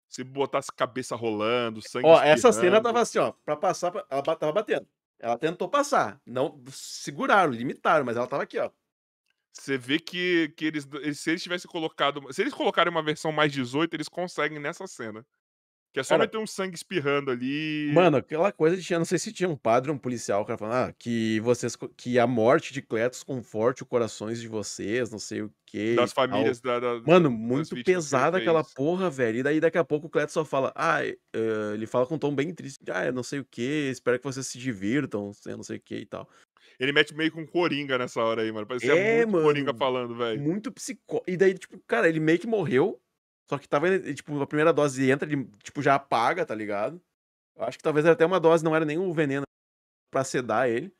Se 0.09 0.23
botasse 0.23 0.71
cabeça 0.71 1.15
rolando, 1.15 1.81
sangue 1.87 2.07
Ó, 2.07 2.19
essa 2.21 2.51
cena 2.51 2.81
tava 2.81 3.01
assim, 3.01 3.19
ó, 3.19 3.31
pra 3.31 3.55
passar, 3.55 3.91
pra- 3.91 4.05
ela 4.09 4.23
tava 4.23 4.51
batendo. 4.53 4.87
Ela 5.19 5.37
tentou 5.37 5.69
passar, 5.69 6.21
não 6.25 6.63
seguraram, 6.71 7.51
limitaram, 7.51 8.05
mas 8.05 8.17
ela 8.17 8.27
tava 8.27 8.43
aqui, 8.43 8.59
ó. 8.59 8.71
Você 9.53 9.77
vê 9.77 9.99
que, 9.99 10.49
que 10.55 10.65
eles, 10.65 10.87
se 11.15 11.31
eles 11.31 11.43
tivessem 11.43 11.69
colocado. 11.69 12.21
Se 12.33 12.41
eles 12.41 12.53
colocarem 12.53 12.91
uma 12.91 13.03
versão 13.03 13.31
mais 13.31 13.51
18, 13.51 13.93
eles 13.95 14.07
conseguem 14.09 14.59
nessa 14.59 14.85
cena. 14.87 15.25
Que 15.97 16.01
é 16.01 16.03
só 16.03 16.09
Cara, 16.15 16.23
meter 16.25 16.37
um 16.37 16.45
sangue 16.45 16.75
espirrando 16.75 17.31
ali. 17.31 17.91
Mano, 17.91 18.17
aquela 18.17 18.51
coisa 18.51 18.77
de 18.77 18.83
tinha, 18.83 18.99
não 18.99 19.05
sei 19.05 19.17
se 19.17 19.33
tinha 19.33 19.49
um 19.49 19.55
padre 19.55 19.89
um 19.91 19.97
policial, 19.97 20.45
cara 20.45 20.59
falando, 20.59 20.89
ah, 20.89 20.93
que 20.97 21.39
vocês, 21.39 21.75
que 21.97 22.19
a 22.19 22.27
morte 22.27 22.71
de 22.71 22.81
Cletus 22.83 23.23
conforte 23.23 23.81
os 23.81 23.87
corações 23.89 24.39
de 24.39 24.47
vocês, 24.47 25.09
não 25.09 25.17
sei 25.17 25.41
o 25.41 25.51
que. 25.65 25.95
das 25.95 26.13
famílias 26.13 26.61
da, 26.61 26.79
da- 26.79 27.01
Mano, 27.05 27.31
muito 27.31 27.75
que 27.75 27.83
pesada 27.83 28.37
aquela 28.37 28.63
porra, 28.63 29.09
velho. 29.09 29.39
E 29.39 29.43
daí 29.43 29.59
daqui 29.59 29.77
a 29.79 29.83
pouco 29.83 30.05
o 30.05 30.09
Cletus 30.09 30.33
só 30.33 30.45
fala, 30.45 30.71
ah, 30.75 30.99
ele 31.73 31.87
fala 31.87 32.05
com 32.05 32.15
um 32.15 32.19
tom 32.19 32.35
bem 32.35 32.53
triste, 32.53 32.79
ah, 32.91 33.11
não 33.11 33.23
sei 33.23 33.39
o 33.39 33.45
que, 33.49 33.89
espero 33.91 34.19
que 34.19 34.23
vocês 34.25 34.45
se 34.45 34.59
divirtam, 34.59 35.31
não 35.47 35.63
sei 35.63 35.77
o 35.77 35.81
que 35.81 35.95
e 35.95 36.05
tal. 36.05 36.29
Ele 36.79 36.91
mete 36.91 37.15
meio 37.15 37.31
com 37.31 37.43
coringa 37.43 37.97
nessa 37.97 38.21
hora 38.21 38.43
aí, 38.43 38.51
mano. 38.51 38.67
Parecia 38.67 38.93
É, 38.95 39.25
muito 39.25 39.41
coringa 39.41 39.73
mano. 39.73 39.79
falando, 39.79 40.15
velho. 40.15 40.39
Muito 40.39 40.71
psicó. 40.71 41.23
E 41.27 41.35
daí, 41.35 41.55
tipo, 41.57 41.79
cara, 41.87 42.07
ele 42.07 42.19
meio 42.19 42.37
que 42.37 42.45
morreu. 42.45 43.01
Só 43.49 43.57
que 43.57 43.67
tava, 43.67 43.97
tipo, 44.13 44.41
a 44.41 44.47
primeira 44.47 44.73
dose 44.73 45.09
entra, 45.09 45.27
ele, 45.31 45.45
tipo, 45.63 45.81
já 45.81 45.95
apaga, 45.95 46.45
tá 46.45 46.53
ligado? 46.53 47.01
Eu 47.55 47.63
acho 47.63 47.77
que 47.77 47.83
talvez 47.83 48.05
era 48.05 48.13
até 48.13 48.25
uma 48.25 48.39
dose, 48.39 48.63
não 48.63 48.75
era 48.75 48.83
nem 48.85 48.97
o 48.97 49.11
veneno 49.13 49.43
pra 50.11 50.23
sedar 50.23 50.69
ele. 50.69 50.93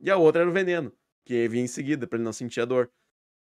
E 0.00 0.10
a 0.10 0.16
outra 0.16 0.42
era 0.42 0.50
o 0.50 0.52
veneno, 0.52 0.92
que 1.24 1.48
vinha 1.48 1.64
em 1.64 1.68
seguida, 1.68 2.06
pra 2.06 2.16
ele 2.16 2.24
não 2.24 2.32
sentir 2.32 2.60
a 2.60 2.64
dor. 2.64 2.90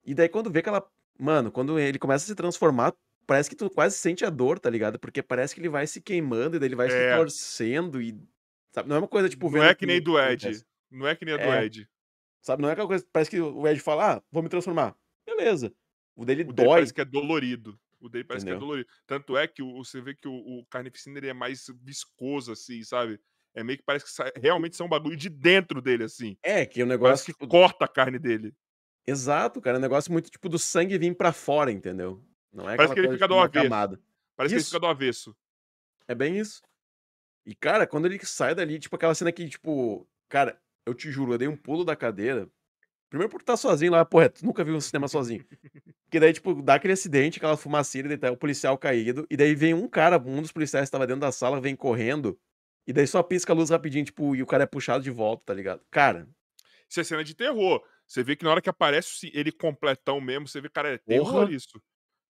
E 0.06 0.14
daí, 0.14 0.30
quando 0.30 0.52
vê 0.52 0.60
aquela. 0.60 0.88
Mano, 1.20 1.52
quando 1.52 1.78
ele 1.80 2.00
começa 2.00 2.26
a 2.26 2.28
se 2.28 2.36
transformar, 2.36 2.94
parece 3.28 3.50
que 3.50 3.56
tu 3.56 3.70
quase 3.70 3.98
sente 3.98 4.26
a 4.26 4.30
dor, 4.30 4.58
tá 4.60 4.70
ligado? 4.70 4.98
Porque 5.00 5.22
parece 5.22 5.54
que 5.54 5.62
ele 5.62 5.70
vai 5.70 5.86
se 5.86 6.02
queimando 6.02 6.56
e 6.56 6.60
daí 6.60 6.68
ele 6.68 6.76
vai 6.76 6.88
É. 6.88 6.90
se 6.90 7.18
torcendo 7.18 8.02
e. 8.02 8.18
Sabe? 8.72 8.88
Não 8.90 8.96
é 8.96 9.00
uma 9.00 9.08
coisa, 9.08 9.28
tipo, 9.30 9.50
Não 9.52 9.64
é 9.64 9.76
que 9.76 9.86
nem 9.86 10.02
do 10.02 10.18
Ed. 10.20 10.46
acontece. 10.48 10.66
Não 10.90 11.08
é 11.08 11.16
que 11.16 11.26
nem 11.26 11.34
a 11.34 11.38
do 11.38 11.44
É. 11.44 11.66
Ed. 11.66 11.88
Sabe? 12.42 12.62
Não 12.62 12.70
é 12.70 12.74
aquela 12.74 12.88
coisa. 12.88 13.06
Parece 13.12 13.30
que 13.30 13.40
o 13.40 13.68
Ed 13.68 13.80
fala, 13.82 14.16
ah, 14.18 14.24
vou 14.32 14.42
me 14.42 14.50
transformar. 14.50 14.96
Beleza. 15.26 15.72
O 16.16 16.26
dele 16.26 16.42
O 16.44 16.54
dele 16.54 16.68
dói. 16.68 16.76
parece 16.78 16.94
que 16.94 17.02
é 17.02 17.06
dolorido. 17.06 17.80
O 18.02 18.10
dele 18.10 18.24
parece 18.26 18.46
que 18.46 18.50
é 18.50 18.54
Entendeu? 18.56 18.68
dolorido. 18.68 18.90
Tanto 19.06 19.38
é 19.38 19.48
que 19.48 19.62
o, 19.62 19.84
você 19.84 20.02
vê 20.02 20.16
que 20.16 20.28
o, 20.28 20.34
o 20.34 20.66
carnificina 20.66 21.18
ele 21.20 21.28
é 21.30 21.34
mais 21.34 21.68
viscoso, 21.82 22.52
assim, 22.52 22.84
sabe? 22.84 23.20
É 23.54 23.64
meio 23.64 23.78
que 23.78 23.84
parece 23.86 24.06
que 24.06 24.12
sai- 24.12 24.32
realmente 24.36 24.76
são 24.76 24.88
um 24.88 24.90
bagulho 24.90 25.16
de 25.16 25.30
dentro 25.30 25.82
dele, 25.82 26.06
assim. 26.06 26.36
É, 26.42 26.66
que 26.66 26.82
o 26.82 26.88
Parece 26.88 26.90
negócio. 26.90 27.26
que 27.26 27.32
tipo, 27.34 27.48
corta 27.48 27.86
a 27.86 27.88
carne 27.88 28.18
dele. 28.18 28.54
Exato, 29.06 29.62
cara. 29.62 29.78
É 29.78 29.80
um 29.80 29.82
negócio 29.82 30.12
muito 30.12 30.30
tipo 30.30 30.48
do 30.50 30.58
sangue 30.58 30.98
vir 30.98 31.16
pra 31.16 31.32
fora, 31.32 31.72
entendeu? 31.72 32.24
Não 32.52 32.70
é 32.70 32.76
Parece 32.76 32.94
que 32.94 33.00
ele 33.00 33.12
fica 33.14 33.28
do 33.28 33.38
avesso. 33.38 33.64
camada. 33.64 34.02
Parece 34.36 34.54
que 34.54 34.56
ele 34.58 34.62
Isso. 34.62 34.70
fica 34.70 34.80
do 34.80 34.88
avesso. 34.88 35.36
É 36.08 36.16
bem 36.16 36.38
isso. 36.40 36.62
E, 37.46 37.54
cara, 37.56 37.86
quando 37.88 38.06
ele 38.06 38.20
sai 38.26 38.54
dali, 38.56 38.80
tipo, 38.80 38.96
aquela 38.96 39.16
cena 39.16 39.32
que, 39.32 39.48
tipo, 39.50 40.08
cara, 40.30 40.60
eu 40.86 40.94
te 40.94 41.12
juro, 41.12 41.34
eu 41.34 41.38
dei 41.38 41.48
um 41.48 41.56
pulo 41.58 41.84
da 41.84 41.96
cadeira. 41.96 42.50
Primeiro 43.12 43.30
por 43.30 43.42
estar 43.42 43.58
sozinho 43.58 43.92
lá, 43.92 44.06
porra, 44.06 44.30
tu 44.30 44.46
nunca 44.46 44.64
viu 44.64 44.74
um 44.74 44.80
cinema 44.80 45.06
sozinho. 45.06 45.46
Porque 46.06 46.18
daí, 46.18 46.32
tipo, 46.32 46.62
dá 46.62 46.76
aquele 46.76 46.94
acidente, 46.94 47.40
aquela 47.40 47.58
fumaceira, 47.58 48.08
daí 48.08 48.18
tá 48.18 48.32
o 48.32 48.38
policial 48.38 48.78
caído, 48.78 49.28
e 49.30 49.36
daí 49.36 49.54
vem 49.54 49.74
um 49.74 49.86
cara, 49.86 50.18
um 50.18 50.42
dos 50.42 50.54
policiais 50.54 50.88
que 50.88 50.92
tava 50.94 51.06
dentro 51.06 51.20
da 51.20 51.30
sala, 51.30 51.60
vem 51.60 51.76
correndo, 51.76 52.40
e 52.88 52.94
daí 52.94 53.06
só 53.06 53.22
pisca 53.22 53.52
a 53.52 53.56
luz 53.56 53.70
rapidinho, 53.70 54.06
tipo, 54.06 54.34
e 54.34 54.42
o 54.42 54.46
cara 54.46 54.64
é 54.64 54.66
puxado 54.66 55.04
de 55.04 55.12
volta, 55.12 55.44
tá 55.48 55.54
ligado? 55.54 55.82
Cara, 55.92 56.26
Isso 56.90 57.02
é 57.02 57.04
cena 57.04 57.22
de 57.22 57.36
terror. 57.36 57.84
Você 58.08 58.24
vê 58.24 58.34
que 58.38 58.46
na 58.46 58.52
hora 58.52 58.62
que 58.62 58.70
aparece 58.70 59.30
ele 59.34 59.52
completão 59.52 60.22
mesmo, 60.22 60.48
você 60.48 60.62
vê, 60.62 60.70
cara, 60.70 60.94
é 60.94 60.98
terror 60.98 61.32
Porra. 61.32 61.52
isso. 61.52 61.82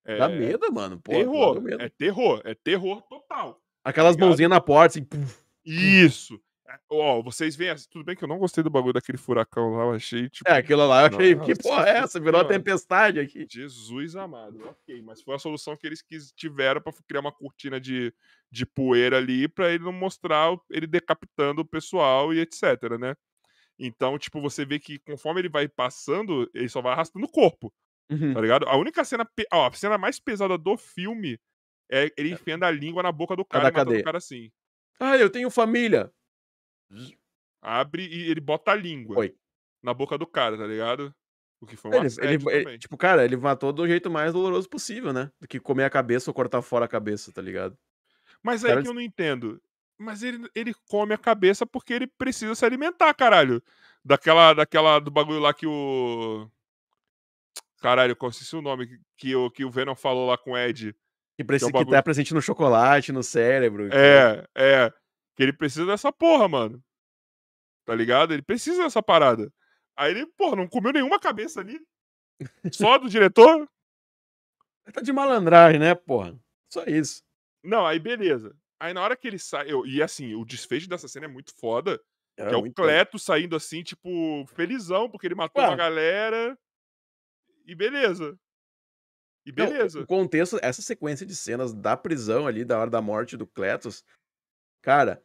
dá 0.03 0.25
É 0.25 0.35
medo, 0.35 0.73
mano. 0.73 0.99
Porra, 0.99 1.17
terror. 1.19 1.55
dá 1.55 1.61
medo. 1.61 1.81
É 1.83 1.89
terror. 1.89 2.41
É 2.43 2.55
terror 2.55 3.03
total. 3.03 3.61
Aquelas 3.83 4.15
ligado? 4.15 4.27
mãozinhas 4.27 4.49
na 4.49 4.59
porta, 4.59 4.97
assim, 4.97 5.03
puf, 5.03 5.43
Isso. 5.63 6.41
É, 6.71 6.79
Ó, 6.89 7.21
vocês 7.21 7.55
veem. 7.55 7.71
assim, 7.71 7.87
Tudo 7.89 8.05
bem 8.05 8.15
que 8.15 8.23
eu 8.23 8.27
não 8.27 8.37
gostei 8.37 8.63
do 8.63 8.69
bagulho 8.69 8.93
daquele 8.93 9.17
furacão 9.17 9.71
lá, 9.75 9.83
eu 9.83 9.91
achei, 9.93 10.29
tipo. 10.29 10.49
É, 10.49 10.53
aquilo 10.57 10.87
lá 10.87 11.01
eu 11.03 11.07
achei, 11.07 11.35
que 11.35 11.53
porra 11.61 11.87
é 11.89 11.97
essa? 11.99 12.19
Virou 12.19 12.39
uma 12.41 12.47
tempestade 12.47 13.19
aqui. 13.19 13.45
Jesus 13.49 14.15
amado, 14.15 14.59
ok, 14.67 15.01
mas 15.01 15.21
foi 15.21 15.35
a 15.35 15.39
solução 15.39 15.75
que 15.75 15.85
eles 15.87 16.03
tiveram 16.35 16.81
pra 16.81 16.93
criar 17.07 17.21
uma 17.21 17.31
cortina 17.31 17.79
de, 17.79 18.13
de 18.51 18.65
poeira 18.65 19.17
ali 19.17 19.47
pra 19.47 19.69
ele 19.69 19.83
não 19.83 19.91
mostrar 19.93 20.55
ele 20.69 20.87
decapitando 20.87 21.61
o 21.61 21.65
pessoal 21.65 22.33
e 22.33 22.39
etc, 22.39 22.97
né? 22.99 23.15
Então, 23.79 24.17
tipo, 24.17 24.39
você 24.39 24.63
vê 24.65 24.79
que 24.79 24.99
conforme 24.99 25.41
ele 25.41 25.49
vai 25.49 25.67
passando, 25.67 26.49
ele 26.53 26.69
só 26.69 26.81
vai 26.81 26.93
arrastando 26.93 27.25
o 27.25 27.29
corpo, 27.31 27.73
Uhum. 28.11 28.33
tá 28.33 28.41
ligado? 28.41 28.67
A 28.67 28.75
única 28.75 29.03
cena, 29.05 29.25
pe- 29.25 29.47
ó, 29.51 29.67
a 29.67 29.71
cena 29.73 29.97
mais 29.97 30.19
pesada 30.19 30.57
do 30.57 30.77
filme 30.77 31.39
é 31.89 32.11
ele 32.17 32.31
enfiando 32.31 32.63
a 32.63 32.71
língua 32.71 33.01
na 33.01 33.11
boca 33.11 33.35
do 33.35 33.45
cara 33.45 33.63
da 33.63 33.69
e 33.69 33.71
matando 33.73 33.97
o 33.99 34.03
cara 34.03 34.17
assim. 34.17 34.51
Ah, 34.99 35.17
eu 35.17 35.29
tenho 35.29 35.49
família. 35.49 36.11
Abre 37.61 38.05
e 38.07 38.29
ele 38.29 38.41
bota 38.41 38.71
a 38.71 38.75
língua 38.75 39.19
Oi. 39.19 39.35
na 39.83 39.93
boca 39.93 40.17
do 40.17 40.25
cara, 40.25 40.57
tá 40.57 40.65
ligado? 40.65 41.13
O 41.59 41.65
que 41.67 41.75
foi 41.75 41.91
um 41.91 41.93
Ele, 41.93 42.07
ele- 42.21 42.49
ele- 42.49 42.77
tipo, 42.79 42.97
cara, 42.97 43.23
ele 43.23 43.37
matou 43.37 43.71
do 43.71 43.85
jeito 43.87 44.09
mais 44.09 44.33
doloroso 44.33 44.67
possível, 44.67 45.13
né? 45.13 45.31
Do 45.39 45.47
que 45.47 45.59
comer 45.59 45.83
a 45.83 45.89
cabeça 45.91 46.29
ou 46.29 46.33
cortar 46.33 46.61
fora 46.63 46.85
a 46.85 46.87
cabeça, 46.87 47.31
tá 47.31 47.41
ligado? 47.41 47.77
Mas 48.41 48.63
cara 48.63 48.81
que 48.81 48.87
eu 48.89 48.93
não 48.93 49.01
entendo. 49.01 49.61
Mas 49.99 50.23
ele, 50.23 50.49
ele 50.55 50.73
come 50.89 51.13
a 51.13 51.17
cabeça 51.19 51.63
porque 51.63 51.93
ele 51.93 52.07
precisa 52.07 52.55
se 52.55 52.65
alimentar, 52.65 53.13
caralho. 53.13 53.61
Daquela, 54.03 54.53
daquela 54.55 54.97
do 54.97 55.11
bagulho 55.11 55.39
lá 55.39 55.53
que 55.53 55.67
o. 55.67 56.49
Caralho, 57.79 58.17
eu 58.19 58.29
esqueci 58.29 58.55
o 58.55 58.61
nome 58.61 58.87
que, 58.87 58.99
que, 59.17 59.35
o, 59.35 59.51
que 59.51 59.63
o 59.65 59.69
Venom 59.69 59.93
falou 59.95 60.27
lá 60.27 60.37
com 60.37 60.51
o 60.53 60.57
Ed. 60.57 60.95
Que, 61.37 61.43
precisa, 61.43 61.69
que 61.71 61.77
bagulho- 61.77 61.95
tá 61.95 62.01
presente 62.01 62.33
no 62.33 62.41
chocolate, 62.41 63.11
no 63.11 63.21
cérebro. 63.21 63.89
que- 63.89 63.95
É, 63.95 64.45
é. 64.55 64.93
Que 65.35 65.43
ele 65.43 65.53
precisa 65.53 65.85
dessa 65.85 66.11
porra, 66.11 66.47
mano. 66.47 66.83
Tá 67.85 67.95
ligado? 67.95 68.33
Ele 68.33 68.41
precisa 68.41 68.83
dessa 68.83 69.01
parada. 69.01 69.51
Aí 69.95 70.11
ele, 70.11 70.25
porra, 70.25 70.55
não 70.57 70.67
comeu 70.67 70.93
nenhuma 70.93 71.19
cabeça 71.19 71.59
ali. 71.61 71.79
Só 72.71 72.97
do 72.97 73.09
diretor? 73.09 73.69
Tá 74.93 75.01
de 75.01 75.13
malandragem, 75.13 75.79
né, 75.79 75.93
porra? 75.95 76.37
Só 76.71 76.83
isso. 76.85 77.23
Não, 77.63 77.85
aí 77.85 77.99
beleza. 77.99 78.55
Aí 78.79 78.93
na 78.93 79.01
hora 79.01 79.15
que 79.15 79.27
ele 79.27 79.37
sai. 79.39 79.71
eu- 79.71 79.85
e 79.85 80.01
assim, 80.01 80.33
o 80.33 80.43
desfecho 80.43 80.89
dessa 80.89 81.07
cena 81.07 81.25
é 81.25 81.29
muito 81.29 81.53
foda. 81.59 82.01
É, 82.37 82.47
que 82.47 82.53
é 82.53 82.57
o 82.57 82.71
Cleto 82.73 83.19
saindo 83.19 83.55
assim, 83.55 83.83
tipo, 83.83 84.45
felizão, 84.55 85.09
porque 85.09 85.27
ele 85.27 85.35
matou 85.35 85.63
uma 85.63 85.75
galera. 85.75 86.57
E 87.65 87.75
beleza. 87.75 88.37
E 89.45 89.51
Não, 89.51 89.65
beleza. 89.67 90.01
o 90.01 90.07
contexto, 90.07 90.57
essa 90.61 90.81
sequência 90.81 91.25
de 91.25 91.35
cenas 91.35 91.73
da 91.73 91.95
prisão 91.97 92.47
ali, 92.47 92.63
da 92.65 92.79
hora 92.79 92.89
da 92.89 93.01
morte 93.01 93.35
do 93.37 93.45
Cletus, 93.45 94.03
cara, 94.81 95.23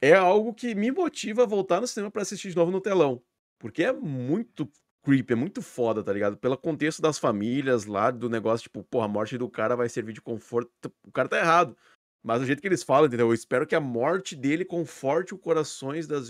é 0.00 0.14
algo 0.14 0.54
que 0.54 0.74
me 0.74 0.90
motiva 0.90 1.44
a 1.44 1.46
voltar 1.46 1.80
no 1.80 1.86
cinema 1.86 2.10
pra 2.10 2.22
assistir 2.22 2.50
de 2.50 2.56
novo 2.56 2.70
no 2.72 2.80
telão. 2.80 3.22
Porque 3.58 3.84
é 3.84 3.92
muito 3.92 4.70
creepy, 5.04 5.32
é 5.34 5.36
muito 5.36 5.62
foda, 5.62 6.02
tá 6.02 6.12
ligado? 6.12 6.36
Pelo 6.36 6.56
contexto 6.58 7.02
das 7.02 7.18
famílias 7.18 7.86
lá, 7.86 8.10
do 8.10 8.28
negócio, 8.30 8.64
tipo, 8.64 8.82
porra, 8.84 9.06
a 9.06 9.08
morte 9.08 9.38
do 9.38 9.48
cara 9.50 9.76
vai 9.76 9.88
servir 9.88 10.12
de 10.12 10.22
conforto. 10.22 10.70
O 11.06 11.12
cara 11.12 11.28
tá 11.28 11.38
errado. 11.38 11.76
Mas 12.24 12.40
do 12.40 12.46
jeito 12.46 12.60
que 12.62 12.68
eles 12.68 12.82
falam, 12.84 13.06
entendeu? 13.06 13.28
Eu 13.28 13.34
espero 13.34 13.66
que 13.66 13.74
a 13.74 13.80
morte 13.80 14.36
dele 14.36 14.64
conforte 14.64 15.34
os 15.34 15.40
corações 15.40 16.06
das. 16.06 16.28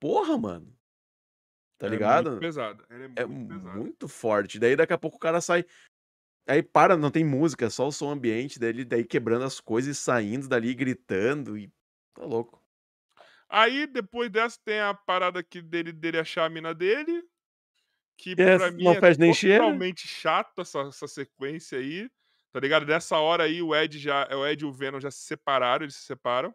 Porra, 0.00 0.38
mano. 0.38 0.76
Tá 1.78 1.86
É 1.86 1.90
ligado? 1.90 2.30
muito 2.30 2.40
pesado. 2.40 2.84
Ele 2.90 3.04
é 3.16 3.22
É 3.22 3.26
muito 3.26 3.48
pesado. 3.48 3.78
muito 3.78 4.08
forte. 4.08 4.58
Daí 4.58 4.76
daqui 4.76 4.92
a 4.92 4.98
pouco 4.98 5.16
o 5.16 5.20
cara 5.20 5.40
sai. 5.40 5.64
Aí 6.46 6.62
para, 6.62 6.96
não 6.96 7.10
tem 7.10 7.24
música, 7.24 7.70
só 7.70 7.86
o 7.88 7.92
som 7.92 8.10
ambiente 8.10 8.58
dele, 8.58 8.84
daí 8.84 9.04
quebrando 9.04 9.44
as 9.44 9.60
coisas 9.60 9.96
e 9.96 10.00
saindo 10.00 10.48
dali, 10.48 10.74
gritando 10.74 11.56
e. 11.56 11.72
Tá 12.14 12.24
louco. 12.24 12.62
Aí, 13.48 13.86
depois 13.86 14.30
dessa, 14.30 14.58
tem 14.64 14.80
a 14.80 14.94
parada 14.94 15.40
aqui 15.40 15.60
dele, 15.60 15.92
dele 15.92 16.18
achar 16.18 16.44
a 16.46 16.48
mina 16.48 16.74
dele. 16.74 17.22
Que 18.16 18.32
É, 18.38 18.56
pra 18.56 18.70
mim 18.70 18.84
não 18.84 18.92
é 18.92 19.00
fede 19.00 19.18
nem 19.18 19.32
totalmente 19.32 20.06
chato 20.06 20.60
essa, 20.60 20.80
essa 20.80 21.06
sequência 21.08 21.78
aí. 21.78 22.08
Tá 22.52 22.60
ligado? 22.60 22.86
Nessa 22.86 23.18
hora 23.18 23.44
aí, 23.44 23.62
o 23.62 23.74
Ed 23.74 23.98
já. 23.98 24.28
O 24.34 24.46
Ed 24.46 24.62
e 24.62 24.66
o 24.66 24.72
Venom 24.72 25.00
já 25.00 25.10
se 25.10 25.22
separaram, 25.22 25.84
eles 25.84 25.96
se 25.96 26.02
separam. 26.02 26.54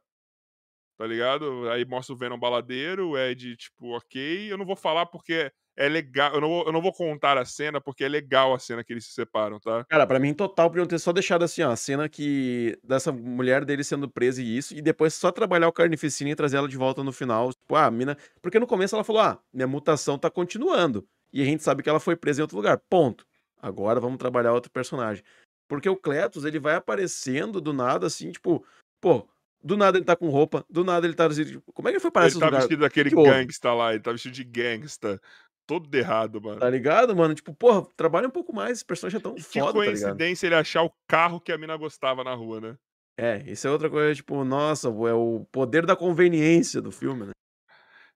Tá 0.98 1.06
ligado? 1.06 1.70
Aí 1.70 1.86
mostra 1.86 2.14
o 2.14 2.18
Venom 2.18 2.40
baladeiro, 2.40 3.10
o 3.10 3.18
Ed, 3.18 3.56
tipo, 3.56 3.96
ok. 3.96 4.52
Eu 4.52 4.58
não 4.58 4.66
vou 4.66 4.76
falar 4.76 5.06
porque 5.06 5.52
é 5.78 5.88
legal. 5.88 6.34
Eu 6.34 6.41
não 6.41 6.49
vou, 6.49 6.66
eu 6.66 6.74
não 6.74 6.82
vou 6.82 6.91
contar 6.91 7.38
a 7.38 7.45
cena 7.45 7.80
porque 7.80 8.04
é 8.04 8.10
legal 8.10 8.54
a 8.54 8.60
cena 8.60 8.84
que 8.84 8.91
eles 8.91 9.06
se 9.06 9.14
separam, 9.14 9.60
tá? 9.60 9.86
Cara, 9.86 10.08
pra 10.08 10.20
mim, 10.20 10.34
total, 10.34 10.70
podiam 10.70 10.88
ter 10.88 10.98
só 10.98 11.14
deixado 11.14 11.44
assim, 11.44 11.62
ó, 11.62 11.72
a 11.72 11.76
cena 11.76 12.10
que. 12.10 12.78
dessa 12.84 13.12
mulher 13.12 13.64
dele 13.64 13.84
sendo 13.84 14.10
presa 14.10 14.41
e 14.41 14.58
isso, 14.58 14.74
e 14.76 14.82
depois 14.82 15.14
só 15.14 15.32
trabalhar 15.32 15.68
o 15.68 15.72
carnificina 15.72 16.32
e 16.32 16.36
trazer 16.36 16.58
ela 16.58 16.68
de 16.68 16.76
volta 16.76 17.04
no 17.04 17.12
final. 17.12 17.54
Tipo, 17.54 17.76
ah, 17.76 17.86
a 17.86 17.91
mina. 17.91 18.18
Porque 18.41 18.60
no 18.60 18.66
começo 18.68 18.95
ela 18.95 19.04
falou, 19.04 19.22
ah, 19.22 19.40
minha 19.54 19.68
mutação 19.68 20.18
tá 20.18 20.30
continuando. 20.30 21.08
E 21.32 21.41
a 21.41 21.45
gente 21.45 21.64
sabe 21.64 21.84
que 21.84 21.90
ela 21.90 21.99
foi 21.99 22.16
presa 22.16 22.41
em 22.41 22.44
outro 22.44 22.58
lugar. 22.58 22.80
Ponto. 22.90 23.26
Agora 23.62 23.99
vamos 23.99 24.18
trabalhar 24.18 24.54
outro 24.54 24.72
personagem. 24.72 25.24
Porque 25.68 25.90
o 25.90 25.98
Cletus, 25.98 26.45
ele 26.45 26.60
vai 26.60 26.76
aparecendo 26.76 27.60
do 27.60 27.74
nada, 27.74 28.08
assim, 28.08 28.32
tipo, 28.32 28.66
pô, 29.02 29.28
do 29.62 29.76
nada 29.76 29.98
ele 29.98 30.06
tá 30.06 30.16
com 30.16 30.30
roupa, 30.30 30.66
do 30.70 30.84
nada 30.84 31.06
ele 31.06 31.14
tá. 31.14 31.28
Como 31.74 31.88
é 31.88 31.91
que 31.91 31.98
ele 31.98 31.99
foi 31.99 32.12
parar 32.12 32.28
Ele 32.28 32.40
tá 32.40 32.49
vestido 32.49 32.80
daquele 32.80 33.10
gangsta 33.10 33.74
lá, 33.74 33.94
ele 33.94 34.02
tá 34.02 34.12
vestido 34.12 34.34
de 34.34 34.44
gangsta. 34.44 35.22
Todo 35.68 35.94
errado, 35.94 36.41
mano. 36.41 36.60
Tá 36.61 36.69
ligado, 36.69 37.14
mano? 37.15 37.35
Tipo, 37.35 37.53
porra, 37.53 37.85
trabalha 37.98 38.27
um 38.27 38.31
pouco 38.31 38.56
mais, 38.56 38.72
esse 38.77 38.85
personagem 38.85 39.19
é 39.19 39.22
tão 39.22 39.34
E 39.34 39.44
que 39.44 39.60
foda, 39.60 39.73
tá 39.73 39.80
ligado? 39.81 39.84
coincidência 39.84 40.48
ele 40.48 40.56
achar 40.56 40.81
o 40.84 40.91
carro 41.07 41.41
que 41.41 41.52
a 41.52 41.57
mina 41.57 41.76
gostava 41.76 42.23
na 42.23 42.34
rua, 42.34 42.61
né? 42.61 42.76
É, 43.19 43.44
isso 43.45 43.68
é 43.68 43.72
outra 43.72 43.89
coisa, 43.89 44.15
tipo, 44.15 44.44
nossa, 44.45 44.88
é 44.88 45.14
o 45.14 45.45
poder 45.52 45.85
da 45.85 45.95
conveniência 45.95 46.81
do 46.81 46.91
filme, 46.91 47.26
né? 47.26 47.31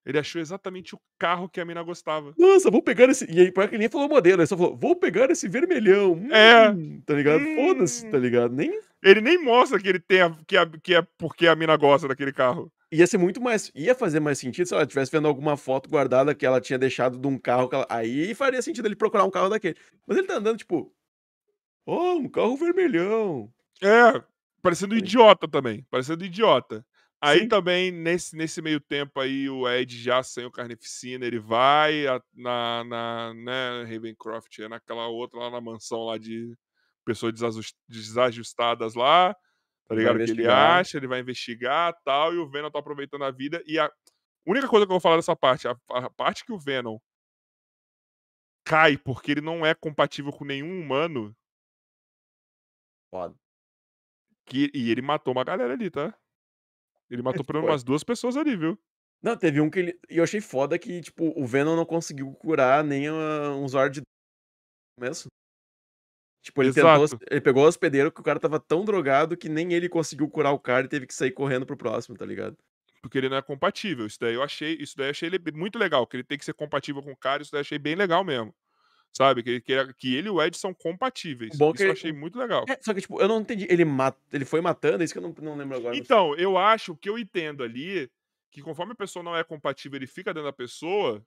Ele 0.05 0.17
achou 0.17 0.41
exatamente 0.41 0.95
o 0.95 0.99
carro 1.19 1.47
que 1.47 1.59
a 1.61 1.65
mina 1.65 1.83
gostava. 1.83 2.33
Nossa, 2.37 2.71
vou 2.71 2.81
pegar 2.81 3.07
esse. 3.09 3.29
E 3.31 3.39
aí, 3.39 3.51
pior 3.51 3.67
que 3.67 3.75
ele 3.75 3.81
nem 3.81 3.89
falou 3.89 4.09
modelo, 4.09 4.41
ele 4.41 4.47
só 4.47 4.57
falou, 4.57 4.75
vou 4.75 4.95
pegar 4.95 5.29
esse 5.29 5.47
vermelhão. 5.47 6.19
É. 6.31 6.71
hum, 6.71 7.01
Tá 7.05 7.13
ligado? 7.13 7.43
Foda-se, 7.55 8.09
tá 8.09 8.17
Hum. 8.17 8.21
ligado? 8.21 8.51
Nem. 8.55 8.79
Ele 9.03 9.21
nem 9.21 9.43
mostra 9.43 9.79
que 9.79 9.87
ele 9.87 9.99
tem 9.99 10.21
a, 10.21 10.35
que, 10.47 10.57
a- 10.57 10.65
que 10.81 10.95
é 10.95 11.01
porque 11.19 11.47
a 11.47 11.55
mina 11.55 11.75
gosta 11.77 12.07
daquele 12.07 12.31
carro. 12.31 12.71
Ia 12.91 13.07
ser 13.07 13.17
muito 13.17 13.39
mais. 13.41 13.71
Ia 13.73 13.95
fazer 13.95 14.19
mais 14.19 14.37
sentido 14.37 14.65
se 14.67 14.73
ela 14.73 14.83
estivesse 14.83 15.11
vendo 15.11 15.27
alguma 15.27 15.55
foto 15.55 15.89
guardada 15.89 16.35
que 16.35 16.45
ela 16.45 16.59
tinha 16.59 16.77
deixado 16.77 17.17
de 17.17 17.27
um 17.27 17.37
carro. 17.37 17.69
Que 17.69 17.75
ela... 17.75 17.87
Aí 17.89 18.35
faria 18.35 18.61
sentido 18.61 18.87
ele 18.87 18.95
procurar 18.95 19.23
um 19.23 19.29
carro 19.31 19.49
daquele. 19.49 19.77
Mas 20.05 20.17
ele 20.17 20.27
tá 20.27 20.35
andando, 20.35 20.57
tipo. 20.57 20.93
Oh, 21.85 22.15
um 22.15 22.29
carro 22.29 22.55
vermelhão. 22.57 23.51
É, 23.81 24.21
parecendo 24.61 24.93
Sim. 24.93 24.99
idiota 24.99 25.47
também. 25.47 25.85
Parecendo 25.89 26.23
idiota. 26.25 26.85
Aí 27.23 27.41
Sim. 27.41 27.47
também, 27.47 27.91
nesse, 27.91 28.35
nesse 28.35 28.61
meio 28.63 28.79
tempo 28.79 29.19
aí, 29.19 29.47
o 29.47 29.69
Ed 29.69 29.95
já 30.01 30.23
sem 30.23 30.43
o 30.45 30.51
Carnificina, 30.51 31.23
ele 31.25 31.39
vai 31.39 32.07
a- 32.07 32.21
na, 32.33 32.83
na 32.83 33.33
né, 33.35 33.83
Ravencroft, 33.83 34.57
é 34.59 34.67
naquela 34.67 35.07
outra 35.07 35.39
lá 35.39 35.51
na 35.51 35.61
mansão 35.61 36.05
lá 36.05 36.17
de 36.17 36.55
pessoas 37.05 37.31
desajus- 37.33 37.75
desajustadas 37.87 38.95
lá, 38.95 39.35
tá 39.91 39.95
ligado? 39.95 40.23
Que 40.23 40.31
ele 40.31 40.47
acha, 40.47 40.97
ele 40.97 41.07
vai 41.07 41.19
investigar 41.19 41.93
tal, 42.05 42.33
e 42.33 42.37
o 42.37 42.49
Venom 42.49 42.71
tá 42.71 42.79
aproveitando 42.79 43.25
a 43.25 43.31
vida. 43.31 43.61
E 43.65 43.77
a 43.77 43.91
única 44.47 44.67
coisa 44.67 44.85
que 44.85 44.91
eu 44.91 44.93
vou 44.93 45.01
falar 45.01 45.17
dessa 45.17 45.35
parte, 45.35 45.67
a, 45.67 45.75
a 45.89 46.09
parte 46.09 46.45
que 46.45 46.53
o 46.53 46.57
Venom 46.57 46.97
cai 48.65 48.97
porque 48.97 49.31
ele 49.31 49.41
não 49.41 49.65
é 49.65 49.75
compatível 49.75 50.31
com 50.31 50.45
nenhum 50.45 50.79
humano, 50.79 51.35
Foda. 53.09 53.35
que, 54.45 54.71
e 54.73 54.89
ele 54.89 55.01
matou 55.01 55.33
uma 55.33 55.43
galera 55.43 55.73
ali, 55.73 55.91
tá? 55.91 56.17
Ele 57.09 57.21
matou 57.21 57.43
pelo 57.43 57.59
menos 57.59 57.71
umas 57.71 57.83
duas 57.83 58.03
pessoas 58.03 58.37
ali, 58.37 58.55
viu? 58.55 58.79
Não, 59.21 59.37
teve 59.37 59.59
um 59.59 59.69
que 59.69 59.79
ele. 59.79 59.99
E 60.09 60.17
eu 60.17 60.23
achei 60.23 60.39
foda 60.39 60.79
que, 60.79 61.01
tipo, 61.01 61.37
o 61.37 61.45
Venom 61.45 61.75
não 61.75 61.85
conseguiu 61.85 62.33
curar 62.35 62.83
nem 62.83 63.11
um 63.11 63.67
Zord 63.67 63.99
de 63.99 64.01
começo. 64.97 65.27
Tipo, 66.41 66.63
ele 66.63 66.73
tentou. 66.73 67.19
Ele 67.29 67.41
pegou 67.41 67.63
o 67.63 67.67
hospedeiro 67.67 68.11
que 68.11 68.19
o 68.19 68.23
cara 68.23 68.39
tava 68.39 68.59
tão 68.59 68.83
drogado 68.83 69.37
que 69.37 69.47
nem 69.47 69.73
ele 69.73 69.87
conseguiu 69.87 70.27
curar 70.27 70.51
o 70.51 70.59
cara 70.59 70.85
e 70.85 70.89
teve 70.89 71.05
que 71.05 71.13
sair 71.13 71.31
correndo 71.31 71.65
pro 71.65 71.77
próximo, 71.77 72.17
tá 72.17 72.25
ligado? 72.25 72.57
Porque 73.01 73.17
ele 73.17 73.29
não 73.29 73.37
é 73.37 73.41
compatível. 73.41 74.05
Isso 74.05 74.19
daí 74.19 74.33
eu 74.33 74.43
achei, 74.43 74.75
isso 74.79 74.97
daí 74.97 75.07
eu 75.07 75.11
achei 75.11 75.29
ele 75.29 75.39
muito 75.53 75.77
legal, 75.77 76.05
que 76.07 76.17
ele 76.17 76.23
tem 76.23 76.37
que 76.37 76.45
ser 76.45 76.53
compatível 76.53 77.01
com 77.03 77.11
o 77.11 77.15
cara, 77.15 77.41
isso 77.43 77.51
daí 77.51 77.59
eu 77.59 77.61
achei 77.61 77.77
bem 77.77 77.95
legal 77.95 78.23
mesmo. 78.23 78.53
Sabe? 79.13 79.43
Que, 79.43 79.59
que, 79.59 79.93
que 79.95 80.15
ele 80.15 80.29
e 80.29 80.31
o 80.31 80.41
Ed 80.41 80.55
são 80.57 80.73
compatíveis. 80.73 81.57
Bom 81.57 81.69
isso 81.69 81.77
que 81.77 81.83
eu 81.83 81.87
ele- 81.87 81.93
achei 81.93 82.13
muito 82.13 82.39
legal. 82.39 82.65
É, 82.69 82.77
só 82.81 82.93
que, 82.93 83.01
tipo, 83.01 83.21
eu 83.21 83.27
não 83.27 83.41
entendi. 83.41 83.67
Ele, 83.69 83.83
mata, 83.83 84.17
ele 84.31 84.45
foi 84.45 84.61
matando, 84.61 85.01
é 85.01 85.05
isso 85.05 85.13
que 85.13 85.19
eu 85.19 85.23
não, 85.23 85.35
não 85.41 85.57
lembro 85.57 85.77
agora. 85.77 85.95
Então, 85.95 86.33
eu 86.35 86.57
acho 86.57 86.95
que 86.95 87.09
eu 87.09 87.19
entendo 87.19 87.61
ali 87.63 88.09
que 88.49 88.61
conforme 88.61 88.93
a 88.93 88.95
pessoa 88.95 89.21
não 89.21 89.35
é 89.35 89.43
compatível, 89.43 89.97
ele 89.97 90.07
fica 90.07 90.33
dentro 90.33 90.47
da 90.49 90.53
pessoa, 90.53 91.23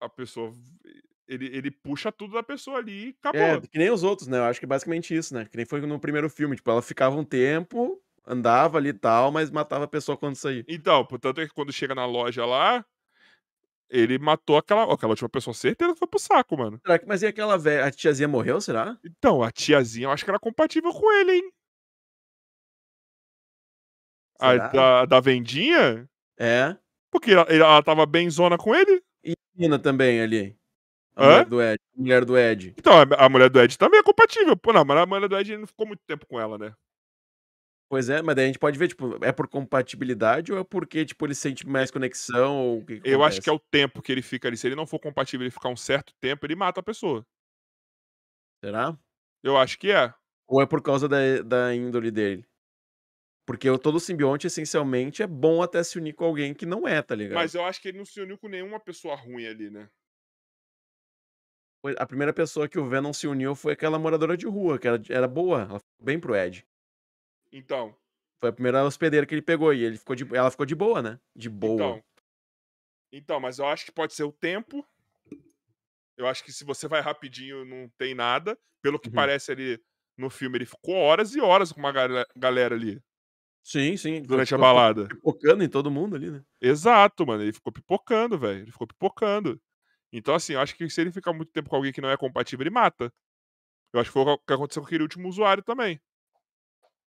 a 0.00 0.08
pessoa. 0.08 0.52
Ele, 1.26 1.46
ele 1.46 1.70
puxa 1.70 2.12
tudo 2.12 2.34
da 2.34 2.42
pessoa 2.42 2.78
ali 2.78 3.08
e 3.08 3.16
acabou. 3.18 3.40
É, 3.40 3.60
que 3.60 3.78
nem 3.78 3.90
os 3.90 4.02
outros, 4.02 4.28
né? 4.28 4.38
Eu 4.38 4.44
acho 4.44 4.60
que 4.60 4.66
é 4.66 4.68
basicamente 4.68 5.16
isso, 5.16 5.32
né? 5.34 5.46
Que 5.46 5.56
nem 5.56 5.64
foi 5.64 5.80
no 5.80 5.98
primeiro 5.98 6.28
filme. 6.28 6.56
Tipo, 6.56 6.70
ela 6.70 6.82
ficava 6.82 7.16
um 7.16 7.24
tempo, 7.24 8.00
andava 8.26 8.78
ali 8.78 8.90
e 8.90 8.94
tal, 8.94 9.30
mas 9.32 9.50
matava 9.50 9.84
a 9.84 9.88
pessoa 9.88 10.18
quando 10.18 10.36
saía. 10.36 10.64
Então, 10.68 11.04
portanto 11.06 11.40
é 11.40 11.46
que 11.46 11.54
quando 11.54 11.72
chega 11.72 11.94
na 11.94 12.04
loja 12.04 12.44
lá, 12.44 12.84
ele 13.88 14.18
matou 14.18 14.56
aquela, 14.56 14.92
aquela 14.92 15.12
última 15.12 15.28
pessoa, 15.28 15.54
certeza 15.54 15.92
que 15.92 15.98
foi 15.98 16.08
pro 16.08 16.18
saco, 16.18 16.56
mano. 16.56 16.80
Será 16.84 16.98
que, 16.98 17.06
mas 17.06 17.22
e 17.22 17.26
aquela 17.26 17.56
velha? 17.56 17.86
A 17.86 17.90
tiazinha 17.90 18.28
morreu, 18.28 18.60
será? 18.60 18.98
Então, 19.04 19.42
a 19.42 19.50
tiazinha, 19.50 20.06
eu 20.06 20.10
acho 20.10 20.24
que 20.24 20.30
era 20.30 20.38
compatível 20.38 20.92
com 20.92 21.12
ele, 21.12 21.32
hein? 21.32 21.52
A 24.40 24.56
da, 24.56 25.04
da 25.06 25.20
vendinha? 25.20 26.08
É. 26.38 26.76
Porque 27.10 27.30
ela, 27.30 27.46
ela 27.48 27.82
tava 27.82 28.04
bem 28.04 28.28
zona 28.28 28.58
com 28.58 28.74
ele. 28.74 29.02
E 29.22 29.32
a 29.32 29.56
menina 29.56 29.78
também 29.78 30.20
ali. 30.20 30.56
A 31.16 31.22
Hã? 31.22 31.28
mulher 31.30 31.46
do 31.46 31.62
Ed. 31.62 31.78
A 31.96 32.00
mulher 32.00 32.24
do 32.24 32.38
Ed. 32.38 32.74
Então, 32.76 32.92
a, 33.18 33.28
mulher 33.28 33.48
do 33.50 33.60
Ed 33.60 33.78
também 33.78 34.00
é 34.00 34.02
compatível. 34.02 34.56
Pô, 34.56 34.72
não, 34.72 34.84
mas 34.84 34.98
a 34.98 35.06
mulher 35.06 35.28
do 35.28 35.36
Ed 35.38 35.56
não 35.56 35.66
ficou 35.66 35.86
muito 35.86 36.02
tempo 36.06 36.26
com 36.26 36.40
ela, 36.40 36.58
né? 36.58 36.74
Pois 37.88 38.08
é, 38.08 38.22
mas 38.22 38.34
daí 38.34 38.44
a 38.44 38.48
gente 38.48 38.58
pode 38.58 38.78
ver, 38.78 38.88
tipo, 38.88 39.24
é 39.24 39.30
por 39.30 39.46
compatibilidade 39.46 40.52
ou 40.52 40.58
é 40.58 40.64
porque, 40.64 41.04
tipo, 41.04 41.24
ele 41.26 41.34
sente 41.34 41.66
mais 41.66 41.90
conexão 41.90 42.56
ou 42.56 42.78
o 42.78 42.84
que, 42.84 43.00
que 43.00 43.08
Eu 43.08 43.22
acho 43.22 43.40
que 43.40 43.48
é 43.48 43.52
o 43.52 43.58
tempo 43.58 44.02
que 44.02 44.10
ele 44.10 44.22
fica 44.22 44.48
ali. 44.48 44.56
Se 44.56 44.66
ele 44.66 44.74
não 44.74 44.86
for 44.86 44.98
compatível, 44.98 45.44
ele 45.44 45.50
ficar 45.50 45.68
um 45.68 45.76
certo 45.76 46.12
tempo, 46.20 46.44
ele 46.44 46.56
mata 46.56 46.80
a 46.80 46.82
pessoa. 46.82 47.24
Será? 48.64 48.98
Eu 49.42 49.56
acho 49.56 49.78
que 49.78 49.92
é. 49.92 50.12
Ou 50.48 50.60
é 50.60 50.66
por 50.66 50.82
causa 50.82 51.08
da, 51.08 51.18
da 51.44 51.74
índole 51.74 52.10
dele? 52.10 52.44
Porque 53.46 53.68
o- 53.68 53.78
todo 53.78 54.00
simbionte, 54.00 54.46
essencialmente, 54.46 55.22
é 55.22 55.26
bom 55.26 55.62
até 55.62 55.82
se 55.84 55.98
unir 55.98 56.14
com 56.14 56.24
alguém 56.24 56.54
que 56.54 56.64
não 56.64 56.88
é, 56.88 57.02
tá 57.02 57.14
ligado? 57.14 57.34
Mas 57.34 57.54
eu 57.54 57.64
acho 57.64 57.80
que 57.80 57.88
ele 57.88 57.98
não 57.98 58.04
se 58.04 58.20
uniu 58.20 58.38
com 58.38 58.48
nenhuma 58.48 58.80
pessoa 58.80 59.14
ruim 59.14 59.46
ali, 59.46 59.70
né? 59.70 59.88
A 61.98 62.06
primeira 62.06 62.32
pessoa 62.32 62.68
que 62.68 62.78
o 62.78 62.86
Venom 62.88 63.12
se 63.12 63.26
uniu 63.28 63.54
foi 63.54 63.72
aquela 63.74 63.98
moradora 63.98 64.36
de 64.36 64.46
rua, 64.46 64.78
que 64.78 64.88
era, 64.88 65.00
era 65.08 65.28
boa, 65.28 65.62
ela 65.62 65.78
ficou 65.78 66.04
bem 66.04 66.18
pro 66.18 66.34
Ed. 66.34 66.66
Então, 67.50 67.96
Foi 68.40 68.50
a 68.50 68.52
primeira 68.52 68.84
hospedeira 68.84 69.26
que 69.26 69.34
ele 69.34 69.42
pegou 69.42 69.72
e 69.74 69.82
ele 69.82 69.96
ficou 69.96 70.14
de, 70.14 70.24
ela 70.36 70.50
ficou 70.50 70.66
de 70.66 70.74
boa, 70.74 71.02
né? 71.02 71.18
De 71.34 71.48
boa. 71.48 71.98
Então, 71.98 72.04
então, 73.12 73.40
mas 73.40 73.58
eu 73.58 73.66
acho 73.66 73.84
que 73.86 73.92
pode 73.92 74.12
ser 74.14 74.24
o 74.24 74.32
tempo. 74.32 74.86
Eu 76.16 76.26
acho 76.26 76.44
que 76.44 76.52
se 76.52 76.64
você 76.64 76.86
vai 76.86 77.00
rapidinho, 77.00 77.64
não 77.64 77.88
tem 77.98 78.14
nada. 78.14 78.58
Pelo 78.82 78.98
que 79.00 79.08
Uhum. 79.08 79.14
parece 79.14 79.50
ali 79.52 79.80
no 80.16 80.30
filme, 80.30 80.58
ele 80.58 80.66
ficou 80.66 80.94
horas 80.94 81.34
e 81.34 81.40
horas 81.40 81.72
com 81.72 81.80
uma 81.80 81.92
gale- 81.92 82.26
galera 82.36 82.74
ali 82.74 83.00
Sim, 83.62 83.96
sim. 83.96 84.22
durante 84.22 84.54
a 84.54 84.58
ficou 84.58 84.64
balada. 84.66 85.08
Pipocando 85.08 85.64
em 85.64 85.68
todo 85.68 85.90
mundo 85.90 86.16
ali, 86.16 86.30
né? 86.30 86.44
Exato, 86.60 87.26
mano. 87.26 87.42
Ele 87.42 87.52
ficou 87.52 87.72
pipocando, 87.72 88.38
velho. 88.38 88.60
Ele 88.62 88.72
ficou 88.72 88.86
pipocando. 88.86 89.60
Então, 90.16 90.32
assim, 90.32 90.52
eu 90.52 90.60
acho 90.60 90.76
que 90.76 90.88
se 90.88 91.00
ele 91.00 91.10
ficar 91.10 91.32
muito 91.32 91.50
tempo 91.50 91.68
com 91.68 91.74
alguém 91.74 91.92
que 91.92 92.00
não 92.00 92.08
é 92.08 92.16
compatível, 92.16 92.62
ele 92.62 92.70
mata. 92.70 93.12
Eu 93.92 94.00
acho 94.00 94.10
que 94.10 94.12
foi 94.12 94.22
o 94.22 94.38
que 94.38 94.52
aconteceu 94.52 94.80
com 94.80 94.86
aquele 94.86 95.02
último 95.02 95.28
usuário 95.28 95.60
também. 95.60 96.00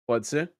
Pode 0.04 0.26
ser. 0.26 0.52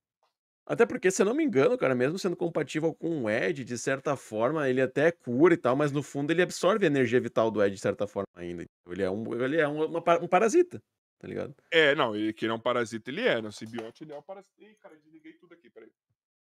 Até 0.64 0.86
porque, 0.86 1.10
se 1.10 1.22
eu 1.22 1.26
não 1.26 1.34
me 1.34 1.42
engano, 1.42 1.76
cara, 1.76 1.92
mesmo 1.92 2.18
sendo 2.20 2.36
compatível 2.36 2.94
com 2.94 3.24
o 3.24 3.30
Ed, 3.30 3.64
de 3.64 3.76
certa 3.76 4.16
forma, 4.16 4.68
ele 4.68 4.80
até 4.80 5.10
cura 5.10 5.54
e 5.54 5.56
tal, 5.56 5.74
mas 5.74 5.90
no 5.90 6.04
fundo 6.04 6.30
ele 6.30 6.42
absorve 6.42 6.84
a 6.84 6.86
energia 6.86 7.20
vital 7.20 7.50
do 7.50 7.62
Ed 7.62 7.74
de 7.74 7.80
certa 7.80 8.06
forma 8.06 8.28
ainda. 8.36 8.64
Ele 8.88 9.02
é 9.02 9.10
um, 9.10 9.34
ele 9.34 9.60
é 9.60 9.66
um, 9.66 9.84
uma 9.84 9.98
um 10.22 10.28
parasita, 10.28 10.80
tá 11.18 11.26
ligado? 11.26 11.52
É, 11.72 11.96
não, 11.96 12.14
ele 12.14 12.32
que 12.32 12.44
ele 12.44 12.52
é 12.52 12.54
um 12.54 12.60
parasita, 12.60 13.10
ele 13.10 13.22
é. 13.22 13.40
No 13.40 13.50
simbionte, 13.50 14.04
ele 14.04 14.12
é 14.12 14.18
um 14.18 14.22
parasita. 14.22 14.54
Ih, 14.62 14.74
cara, 14.76 14.96
desliguei 14.96 15.32
tudo 15.34 15.52
aqui, 15.52 15.68
peraí. 15.68 15.90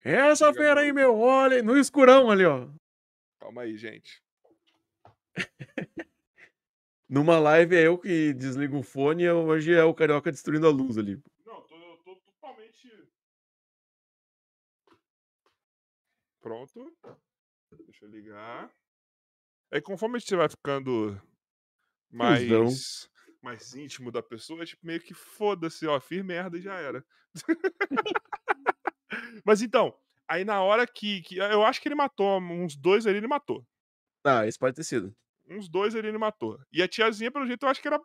Essa 0.04 0.54
fera 0.54 0.82
aí, 0.82 0.92
meu, 0.92 1.18
olha, 1.18 1.64
no 1.64 1.78
escurão 1.78 2.30
ali, 2.30 2.46
ó. 2.46 2.70
Calma 3.40 3.62
aí, 3.64 3.78
gente. 3.78 4.25
Numa 7.08 7.38
live 7.38 7.76
é 7.76 7.88
eu 7.88 7.98
que 7.98 8.34
desligo 8.34 8.80
o 8.80 8.84
fone 8.84 9.24
e 9.24 9.32
hoje 9.32 9.74
é 9.74 9.84
o 9.84 9.94
Carioca 9.94 10.32
destruindo 10.32 10.68
a 10.68 10.72
luz 10.72 10.98
ali. 10.98 11.22
Não, 11.46 11.62
tô, 11.62 11.98
tô 12.04 12.16
totalmente. 12.16 12.90
Pronto. 16.42 16.92
Deixa 17.86 18.06
eu 18.06 18.10
ligar. 18.10 18.72
Aí 19.72 19.82
conforme 19.82 20.18
a 20.18 20.20
gente 20.20 20.36
vai 20.36 20.50
ficando 20.50 21.22
mais, 22.12 23.10
mais 23.42 23.76
íntimo 23.76 24.12
da 24.12 24.24
pessoa, 24.24 24.64
é 24.64 24.66
tipo 24.66 24.86
meio 24.86 25.00
que 25.00 25.14
foda-se, 25.14 25.86
ó, 25.86 26.00
fiz 26.00 26.24
merda 26.24 26.58
e 26.58 26.62
já 26.62 26.76
era. 26.76 27.06
Mas 29.46 29.62
então, 29.62 29.96
aí 30.28 30.44
na 30.44 30.64
hora 30.64 30.88
que, 30.88 31.22
que. 31.22 31.38
Eu 31.38 31.64
acho 31.64 31.82
que 31.82 31.88
ele 31.88 31.96
matou 31.96 32.40
uns 32.40 32.76
dois 32.76 33.06
ali, 33.06 33.18
ele 33.18 33.28
matou. 33.28 33.66
Ah, 34.24 34.48
isso 34.48 34.58
pode 34.58 34.76
ter 34.76 34.84
sido. 34.84 35.16
Uns 35.48 35.70
dois 35.70 35.96
ali 35.96 36.08
ele 36.08 36.18
matou. 36.18 36.60
E 36.72 36.82
a 36.82 36.88
tiazinha, 36.88 37.32
pelo 37.32 37.46
jeito, 37.46 37.64
eu 37.66 37.70
acho 37.70 37.82
que 37.82 37.88
era, 37.88 38.00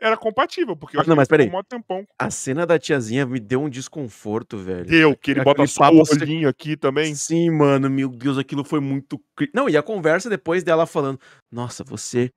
era 0.00 0.16
compatível, 0.16 0.76
porque 0.76 0.96
eu 0.96 1.00
Ah, 1.00 1.02
acho 1.02 1.08
não, 1.10 1.14
que 1.16 1.20
mas 1.20 1.28
ele 1.30 1.50
peraí. 1.50 1.60
um 1.60 1.64
tempão. 1.64 2.06
A 2.18 2.30
cena 2.30 2.66
da 2.66 2.78
tiazinha 2.78 3.26
me 3.26 3.40
deu 3.40 3.62
um 3.62 3.68
desconforto, 3.70 4.58
velho. 4.58 4.86
Deu, 4.86 5.16
que 5.16 5.30
ele 5.30 5.40
Aquele 5.40 5.54
bota 5.56 5.66
só 5.66 5.90
o 5.90 6.02
olhinho 6.10 6.48
aqui 6.48 6.76
também. 6.76 7.14
Sim, 7.14 7.50
mano, 7.50 7.88
meu 7.88 8.08
Deus, 8.08 8.38
aquilo 8.38 8.64
foi 8.64 8.80
muito. 8.80 9.22
Não, 9.54 9.68
e 9.68 9.76
a 9.76 9.82
conversa 9.82 10.28
depois 10.28 10.62
dela 10.62 10.86
falando: 10.86 11.18
Nossa, 11.50 11.82
você. 11.82 12.30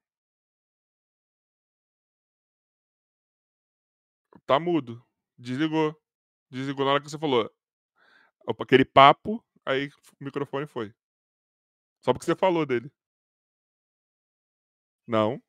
Tá 4.45 4.60
mudo. 4.60 5.03
Desligou. 5.38 5.95
Desligou 6.49 6.86
na 6.86 6.94
hora 6.94 7.02
que 7.03 7.10
você 7.10 7.18
falou. 7.20 7.49
Aquele 8.48 8.84
papo, 8.86 9.44
aí 9.66 9.90
o 10.20 10.24
microfone 10.24 10.66
foi. 10.66 10.91
Só 12.03 12.14
porque 12.14 12.26
você 12.26 12.36
falou 12.36 12.66
dele. 12.66 12.91
Não. 15.10 15.41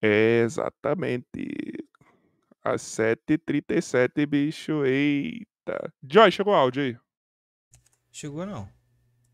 Exatamente. 0.00 1.26
Às 2.62 2.80
7h37, 2.82 4.24
bicho. 4.24 4.84
Eita. 4.84 5.92
Joy, 6.08 6.30
chegou 6.30 6.52
o 6.52 6.56
áudio 6.56 6.84
aí. 6.84 6.96
Chegou 8.12 8.46
não. 8.46 8.68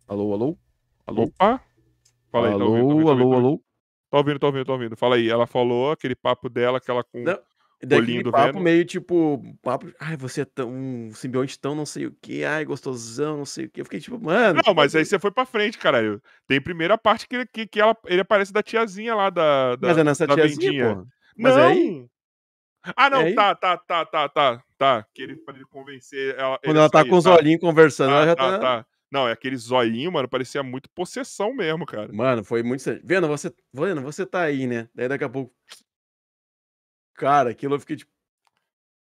Alô, 0.09 0.33
alô? 0.33 0.59
Alô? 1.07 1.25
Opa. 1.25 1.63
Fala 2.31 2.49
aí, 2.49 2.59
tá 2.59 2.65
ouvindo, 2.65 2.87
tá 2.89 2.95
alô, 2.95 2.95
ouvindo, 2.95 3.05
tá 3.05 3.13
alô, 3.13 3.25
ouvindo, 3.25 3.47
alô? 3.47 3.65
Tá 4.09 4.17
ouvindo, 4.17 4.39
tá 4.39 4.47
ouvindo, 4.47 4.65
tá 4.65 4.73
ouvindo. 4.73 4.97
Fala 4.97 5.17
aí. 5.17 5.29
Ela 5.29 5.47
falou 5.47 5.91
aquele 5.93 6.17
papo 6.17 6.49
dela, 6.49 6.79
aquela 6.79 7.05
com. 7.05 7.23
Não, 7.23 7.39
E 7.83 7.87
daí 7.87 7.99
Olhinho 7.99 8.21
aquele 8.21 8.25
do 8.25 8.33
papo 8.33 8.47
Venom. 8.53 8.61
meio 8.63 8.85
tipo, 8.85 9.43
papo, 9.63 9.93
ai, 10.01 10.17
você 10.17 10.41
é 10.43 10.45
tão 10.45 10.71
um 10.71 11.11
simbionte 11.15 11.59
tão 11.59 11.75
não 11.75 11.85
sei 11.85 12.07
o 12.07 12.17
que, 12.23 12.45
ai, 12.45 12.65
gostosão, 12.65 13.37
não 13.39 13.45
sei 13.45 13.67
o 13.67 13.71
que. 13.71 13.81
Eu 13.81 13.85
fiquei 13.85 14.01
tipo, 14.01 14.19
mano. 14.19 14.61
Não, 14.65 14.73
mas 14.75 14.95
aí 14.97 15.05
você 15.05 15.19
foi 15.19 15.31
pra 15.31 15.45
frente, 15.45 15.77
caralho. 15.77 16.23
Tem 16.47 16.61
primeira 16.61 16.97
parte 16.97 17.29
que, 17.29 17.37
ele- 17.37 17.47
que, 17.47 17.67
que 17.67 17.81
ela, 17.81 17.97
ele 18.07 18.21
aparece 18.23 18.53
da 18.53 18.63
tiazinha 18.63 19.15
lá 19.15 19.29
da. 19.31 19.77
da 19.77 19.89
Mas 19.89 19.99
é 19.99 20.05
nessa 20.05 20.27
da 20.27 20.35
tiazinha, 20.35 20.71
vendinha. 20.71 20.89
porra. 20.95 21.07
Mas 21.37 21.57
não! 21.57 21.63
é 21.63 21.67
aí? 21.67 22.07
Ah, 22.97 23.09
não, 23.11 23.21
É 23.21 23.25
aí? 23.27 23.35
tá, 23.35 23.55
tá, 23.55 23.77
tá, 23.79 24.05
tá, 24.05 24.29
tá, 24.29 24.63
tá. 24.77 25.07
Que 25.15 25.23
ele, 25.23 25.37
pra 25.37 25.55
ele 25.55 25.65
convencer 25.67 26.35
ela. 26.39 26.59
Quando 26.59 26.71
ele 26.77 26.79
ela 26.81 26.91
tá 26.91 26.99
sair, 27.01 27.09
com 27.11 27.17
os 27.17 27.27
olhinhos 27.27 27.61
conversando, 27.61 28.11
Tá, 28.11 28.17
ela 28.17 28.27
já 28.27 28.37
tá, 28.37 28.51
tá. 28.53 28.59
tá. 28.59 28.87
Não, 29.11 29.29
é 29.29 29.33
aquele 29.33 29.57
zoinho, 29.57 30.11
mano, 30.11 30.29
parecia 30.29 30.63
muito 30.63 30.91
possessão 30.91 31.55
mesmo, 31.55 31.87
cara. 31.87 32.13
Mano, 32.13 32.43
foi 32.45 32.63
muito. 32.63 32.83
Vendo, 33.05 33.29
você. 33.29 33.53
Vendo, 33.73 34.03
você 34.03 34.27
tá 34.27 34.43
aí, 34.43 34.67
né? 34.67 34.89
Daí 34.95 35.09
daqui 35.09 35.25
a 35.25 35.29
pouco. 35.29 35.53
Cara, 37.15 37.51
aquilo 37.51 37.75
eu 37.75 37.81
fiquei 37.81 37.97
tipo, 37.97 38.11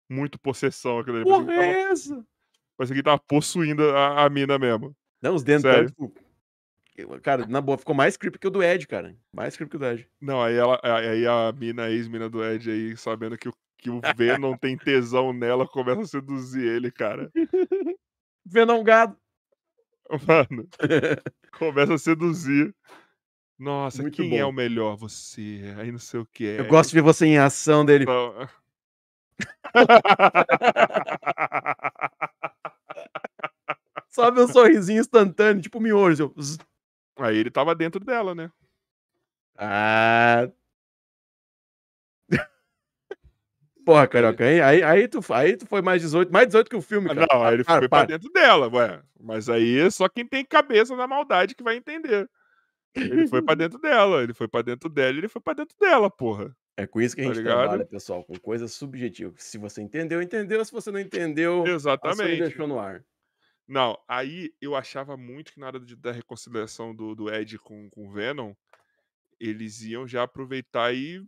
Muito 0.09 0.39
possessão 0.39 0.99
aquilo 0.99 1.17
ali. 1.17 1.25
porra 1.25 1.53
é 1.55 1.83
essa? 1.91 2.25
parecia 2.77 2.97
que 2.97 3.03
tava 3.03 3.19
possuindo 3.19 3.89
a, 3.91 4.25
a 4.25 4.31
mina 4.31 4.59
mesmo. 4.59 4.95
Não, 5.23 5.35
os 5.35 5.43
dentão, 5.43 5.87
tipo. 5.87 6.13
Cara, 7.23 7.47
na 7.47 7.61
boa, 7.61 7.77
ficou 7.77 7.95
mais 7.95 8.17
creepy 8.17 8.39
que 8.39 8.47
o 8.47 8.51
do 8.51 8.63
Ed, 8.63 8.87
cara. 8.87 9.17
Mais 9.33 9.57
creepy 9.57 9.71
que 9.71 9.77
o 9.77 9.79
do 9.81 9.87
Ed. 9.87 10.09
Não, 10.21 10.43
aí 10.43 10.55
ela. 10.55 10.79
Aí 10.83 11.27
a 11.27 11.53
mina, 11.53 11.85
a 11.85 11.91
ex-mina 11.91 12.29
do 12.29 12.45
Ed 12.45 12.71
aí, 12.71 12.97
sabendo 12.97 13.37
que 13.37 13.49
o, 13.49 13.55
que 13.79 13.91
o 13.91 14.01
Venom 14.17 14.57
tem 14.59 14.77
tesão 14.77 15.33
nela, 15.33 15.67
começa 15.67 16.03
a 16.03 16.07
seduzir 16.07 16.65
ele, 16.65 16.93
cara. 16.93 17.33
Venom 18.47 18.85
gado. 18.85 19.17
Mano, 20.29 20.69
começa 21.59 21.95
a 21.95 21.99
seduzir. 21.99 22.75
Nossa, 23.65 24.03
Muito 24.03 24.17
quem 24.17 24.39
é 24.39 24.43
bom. 24.43 24.51
o 24.51 24.53
melhor? 24.53 24.95
Você. 24.97 25.75
Aí 25.79 25.91
não 25.91 25.99
sei 25.99 26.21
o 26.21 26.27
que 26.27 26.47
é. 26.47 26.61
Eu 26.61 26.67
gosto 26.67 26.91
de 26.91 26.97
ver 26.97 27.03
você 27.03 27.25
em 27.25 27.39
ação 27.39 27.83
dele. 27.83 28.05
Não. 28.05 28.47
Sobe 34.11 34.43
um 34.43 34.49
sorrisinho 34.49 35.01
instantâneo, 35.01 35.63
tipo 35.63 35.81
miojo. 35.81 36.35
Aí 37.19 37.39
ele 37.39 37.51
tava 37.51 37.75
dentro 37.75 38.05
dela, 38.05 38.35
né? 38.35 38.51
Ah. 39.57 40.47
Porra, 43.87 44.07
carioca, 44.07 44.45
aí, 44.45 44.61
aí, 44.61 44.83
aí, 44.83 45.09
tu, 45.09 45.21
aí 45.33 45.57
tu 45.57 45.65
foi 45.67 45.81
mais 45.81 46.03
18, 46.03 46.31
mais 46.31 46.49
18 46.49 46.69
que 46.69 46.77
o 46.77 46.83
filme, 46.83 47.11
Ah, 47.11 47.15
cara. 47.15 47.27
Não, 47.33 47.43
aí 47.45 47.55
ele 47.55 47.65
para, 47.65 47.81
foi 47.81 47.89
pra 47.89 47.99
para. 48.01 48.09
dentro 48.09 48.31
dela, 48.31 48.69
ué. 48.69 49.01
Mas 49.19 49.49
aí 49.49 49.79
é 49.79 49.89
só 49.91 50.07
quem 50.07 50.27
tem 50.27 50.45
cabeça 50.45 50.95
na 50.95 51.07
maldade 51.07 51.55
que 51.55 51.63
vai 51.65 51.77
entender. 51.77 52.29
Ele 52.97 53.27
foi 53.27 53.43
pra 53.43 53.55
dentro 53.55 53.79
dela, 53.79 54.23
ele 54.23 54.33
foi 54.35 54.47
pra 54.49 54.63
dentro 54.63 54.89
dela, 54.89 55.17
ele 55.19 55.29
foi 55.29 55.41
pra 55.43 55.55
dentro 55.55 55.77
dela, 55.79 56.11
porra. 56.11 56.57
É 56.77 56.87
com 56.87 57.01
isso 57.01 57.15
que 57.15 57.23
a 57.23 57.25
Tá 57.27 57.35
gente 57.35 57.43
ligado? 57.43 57.59
trabalha, 57.61 57.85
pessoal, 57.87 58.25
com 58.25 58.35
coisas 58.39 58.73
subjetivas. 58.73 59.43
Se 59.43 59.59
você 59.59 59.81
entendeu, 59.83 60.21
entendeu. 60.21 60.65
Se 60.65 60.73
você 60.73 60.91
não 60.91 60.99
entendeu, 61.01 61.65
Exatamente. 61.67 62.43
deixou 62.43 62.67
no 62.67 62.79
ar. 62.81 63.05
Não, 63.67 63.99
aí 64.09 64.53
eu 64.61 64.75
achava 64.77 65.17
muito 65.17 65.53
que 65.53 65.61
na 65.61 65.67
hora 65.69 65.81
de- 65.81 65.97
da 65.97 66.13
reconciliação 66.13 66.95
do, 66.95 67.15
do 67.15 67.33
Ed 67.33 67.59
com, 67.59 67.89
com 67.91 68.07
o 68.09 68.11
Venom, 68.13 68.53
eles 69.41 69.83
iam 69.83 70.07
já 70.07 70.23
aproveitar 70.25 70.95
e 70.95 71.25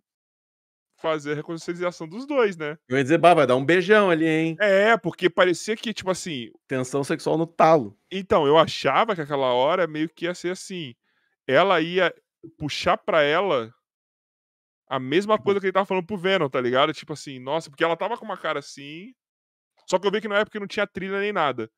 fazer 0.98 1.32
a 1.32 1.34
reconciliação 1.36 2.09
dos 2.09 2.26
dois, 2.26 2.56
né? 2.56 2.78
Eu 2.88 2.97
ia 2.97 3.02
dizer, 3.02 3.18
bah, 3.18 3.34
vai 3.34 3.47
dar 3.47 3.56
um 3.56 3.64
beijão 3.64 4.10
ali, 4.10 4.26
hein? 4.26 4.56
É, 4.60 4.97
porque 4.97 5.28
parecia 5.28 5.76
que, 5.76 5.93
tipo 5.93 6.10
assim, 6.10 6.51
Tensão 6.66 7.05
sexual 7.05 7.36
no 7.36 7.47
talo. 7.47 7.97
Então, 8.10 8.47
eu 8.47 8.56
achava 8.56 9.14
que 9.14 9.20
aquela 9.20 9.52
hora 9.52 9.86
meio 9.86 10.09
que 10.09 10.24
ia 10.24 10.34
ser 10.34 10.51
assim. 10.51 10.94
Ela 11.47 11.81
ia 11.81 12.14
puxar 12.59 12.97
pra 12.97 13.23
ela 13.23 13.73
a 14.89 14.98
mesma 15.01 15.39
coisa 15.39 15.59
que 15.60 15.66
ele 15.66 15.73
tava 15.73 15.86
falando 15.86 16.06
pro 16.06 16.16
Venom, 16.16 16.48
tá 16.48 16.60
ligado? 16.60 16.93
Tipo 16.93 17.12
assim, 17.12 17.39
nossa, 17.39 17.68
porque 17.70 17.82
ela 17.85 17.97
tava 17.97 18.16
com 18.16 18.24
uma 18.24 18.36
cara 18.36 18.60
assim. 18.60 19.12
Só 19.89 19.98
que 19.98 20.06
eu 20.06 20.10
vi 20.12 20.20
que 20.20 20.28
na 20.28 20.39
época 20.39 20.60
não 20.60 20.66
tinha 20.66 20.86
trilha 20.86 21.20
nem 21.20 21.32
nada. 21.32 21.70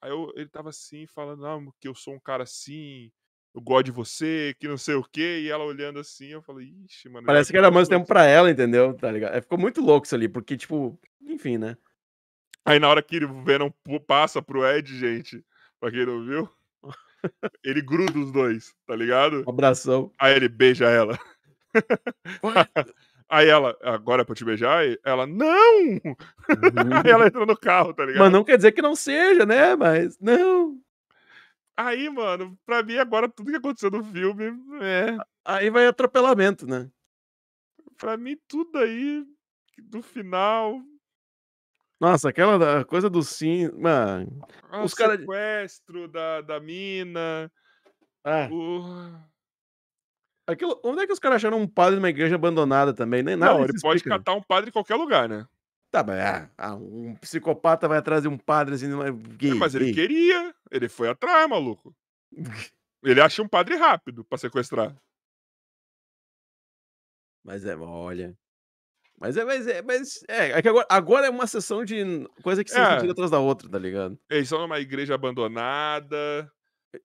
Aí 0.00 0.10
eu- 0.10 0.32
ele 0.36 0.48
tava 0.48 0.70
assim, 0.70 1.06
falando, 1.06 1.42
não, 1.42 1.72
que 1.80 1.88
eu 1.88 1.94
sou 1.94 2.14
um 2.14 2.20
cara 2.20 2.44
assim, 2.44 3.10
eu 3.54 3.60
gosto 3.60 3.86
de 3.86 3.92
você, 3.92 4.54
que 4.58 4.68
não 4.68 4.76
sei 4.78 4.94
o 4.94 5.04
quê. 5.04 5.40
E 5.42 5.50
ela 5.50 5.64
olhando 5.64 5.98
assim, 5.98 6.28
eu 6.28 6.42
falei, 6.42 6.68
ixi, 6.84 7.08
mano. 7.08 7.26
Parece 7.26 7.50
que 7.50 7.58
vai 7.58 7.66
era 7.66 7.74
mais 7.74 7.88
tempo 7.88 8.06
pra 8.06 8.24
ela, 8.24 8.50
entendeu? 8.50 8.94
Tá 8.94 9.10
ligado? 9.10 9.34
É, 9.34 9.40
Ficou 9.40 9.58
muito 9.58 9.80
louco 9.80 10.06
isso 10.06 10.14
ali, 10.14 10.28
porque, 10.28 10.56
tipo, 10.56 10.98
enfim, 11.22 11.58
né? 11.58 11.76
Aí 12.64 12.78
na 12.78 12.88
hora 12.88 13.02
que 13.02 13.24
o 13.24 13.42
Venom 13.44 13.70
passa 14.06 14.42
pro 14.42 14.66
Ed, 14.66 14.96
gente, 14.98 15.44
pra 15.78 15.90
quem 15.90 16.04
não 16.04 16.24
viu, 16.24 16.48
ele 17.64 17.80
gruda 17.82 18.18
os 18.18 18.32
dois, 18.32 18.74
tá 18.86 18.94
ligado? 18.94 19.44
Um 19.46 19.50
abração. 19.50 20.12
Aí 20.18 20.34
ele 20.34 20.48
beija 20.48 20.86
ela. 20.86 21.18
Aí 23.28 23.48
ela, 23.48 23.76
agora 23.82 24.22
é 24.22 24.24
pra 24.24 24.36
te 24.36 24.44
beijar? 24.44 24.86
E 24.86 24.98
Ela, 25.04 25.26
não! 25.26 25.46
Aí 27.04 27.10
ela 27.10 27.26
entra 27.26 27.44
no 27.44 27.56
carro, 27.56 27.92
tá 27.92 28.04
ligado? 28.04 28.22
Mas 28.22 28.32
não 28.32 28.44
quer 28.44 28.56
dizer 28.56 28.70
que 28.70 28.80
não 28.80 28.94
seja, 28.94 29.44
né? 29.44 29.74
Mas, 29.74 30.16
não. 30.20 30.78
Aí, 31.76 32.08
mano, 32.08 32.56
pra 32.64 32.82
mim 32.82 32.96
agora 32.96 33.28
tudo 33.28 33.50
que 33.50 33.56
aconteceu 33.56 33.90
no 33.90 34.02
filme, 34.04 34.44
é. 34.80 35.16
Aí 35.44 35.70
vai 35.70 35.86
atropelamento, 35.86 36.66
né? 36.66 36.88
Pra 37.98 38.16
mim 38.16 38.38
tudo 38.48 38.78
aí, 38.78 39.24
do 39.82 40.02
final, 40.02 40.80
Nossa, 42.00 42.28
aquela 42.28 42.58
da- 42.58 42.84
coisa 42.84 43.08
do 43.08 43.22
sim. 43.22 43.70
Mano. 43.72 44.40
ah, 44.70 44.82
Os 44.82 44.92
o 44.92 44.96
cara- 44.96 45.16
sequestro 45.18 46.08
da, 46.08 46.40
da 46.42 46.60
mina, 46.60 47.50
Ah, 48.24 48.48
o... 48.50 48.82
aquilo, 50.46 50.78
onde 50.84 51.02
é 51.02 51.06
que 51.06 51.12
os 51.12 51.18
caras 51.18 51.36
acharam 51.36 51.58
um 51.58 51.66
padre 51.66 51.96
numa 51.96 52.10
igreja 52.10 52.34
abandonada 52.34 52.92
também? 52.92 53.22
Nem 53.22 53.36
nada. 53.36 53.54
Não, 53.54 53.64
ele 53.64 53.80
pode 53.80 53.96
explica. 53.98 54.18
catar 54.18 54.34
um 54.34 54.42
padre 54.42 54.68
em 54.70 54.72
qualquer 54.72 54.96
lugar, 54.96 55.28
né? 55.28 55.46
Tá, 55.90 56.02
mas 56.04 56.18
ah, 56.20 56.50
ah, 56.58 56.74
um 56.74 57.14
psicopata 57.16 57.88
vai 57.88 57.96
atrás 57.98 58.22
de 58.22 58.28
um 58.28 58.36
padre 58.36 58.74
assim. 58.74 58.88
Numa... 58.88 59.08
É, 59.08 59.12
Gay, 59.12 59.54
mas 59.54 59.74
ele 59.74 59.86
gay. 59.86 59.94
queria, 59.94 60.54
ele 60.70 60.88
foi 60.88 61.08
atrás, 61.08 61.48
maluco. 61.48 61.94
Ele 63.02 63.20
acha 63.20 63.40
um 63.40 63.48
padre 63.48 63.76
rápido 63.76 64.24
pra 64.24 64.36
sequestrar. 64.36 64.94
Mas 67.44 67.64
é, 67.64 67.76
olha. 67.76 68.36
Mas 69.18 69.36
é, 69.36 69.44
mas 69.44 69.66
é, 69.66 69.82
mas 69.82 70.20
é, 70.28 70.50
é 70.50 70.62
que 70.62 70.68
agora, 70.68 70.86
agora 70.90 71.26
é 71.26 71.30
uma 71.30 71.46
sessão 71.46 71.84
de 71.84 72.04
coisa 72.42 72.62
que 72.62 72.70
se 72.70 72.78
É. 72.78 73.10
atrás 73.10 73.30
da 73.30 73.38
outra, 73.38 73.68
tá 73.68 73.78
ligado? 73.78 74.18
Eles 74.28 74.44
estão 74.44 74.60
numa 74.60 74.78
igreja 74.78 75.14
abandonada. 75.14 76.50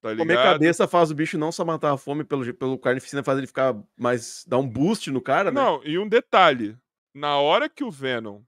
Tá 0.02 0.10
Comer 0.16 0.24
ligado? 0.26 0.54
cabeça 0.54 0.88
faz 0.88 1.12
o 1.12 1.16
bicho 1.16 1.38
não 1.38 1.52
só 1.52 1.66
matar 1.66 1.92
a 1.94 1.98
fome 1.98 2.24
pelo, 2.24 2.54
pelo 2.54 2.78
carnificina, 2.78 3.24
faz 3.24 3.38
ele 3.38 3.48
ficar 3.48 3.76
mais. 3.98 4.46
dar 4.48 4.58
um 4.58 4.68
boost 4.68 5.10
no 5.12 5.22
cara, 5.22 5.52
né? 5.52 5.62
Não, 5.62 5.82
e 5.84 5.98
um 5.98 6.08
detalhe. 6.08 6.78
Na 7.14 7.38
hora 7.38 7.70
que 7.70 7.84
o 7.84 7.92
Venom. 7.92 8.42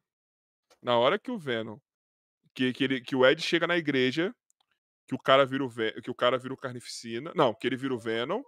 Na 0.81 0.97
hora 0.97 1.17
que 1.19 1.31
o 1.31 1.37
Venom. 1.37 1.77
Que, 2.53 2.71
que, 2.71 2.83
ele, 2.83 3.01
que 3.01 3.15
o 3.15 3.25
Ed 3.25 3.41
chega 3.41 3.67
na 3.67 3.77
igreja. 3.77 4.33
Que 5.07 5.15
o 5.15 5.19
cara 5.19 5.45
vira 5.45 5.65
o, 5.65 5.69
que 6.01 6.11
o 6.11 6.15
cara 6.15 6.37
vira 6.37 6.53
o 6.53 6.57
carnificina. 6.57 7.31
Não, 7.35 7.53
que 7.53 7.67
ele 7.67 7.75
vira 7.75 7.93
o 7.93 7.99
Venom. 7.99 8.41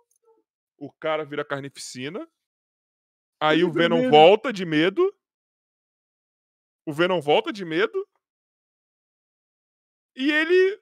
O 0.78 0.92
cara 0.92 1.26
vira 1.26 1.42
a 1.42 1.46
carnificina. 1.46 2.26
Aí 3.40 3.64
o 3.64 3.72
Venom 3.72 3.96
vermelho. 4.02 4.12
volta 4.12 4.52
de 4.54 4.66
medo. 4.66 5.14
O 6.86 6.94
Venom 6.94 7.20
volta 7.22 7.52
de 7.52 7.66
medo. 7.66 8.08
E 10.16 10.32
ele. 10.32 10.80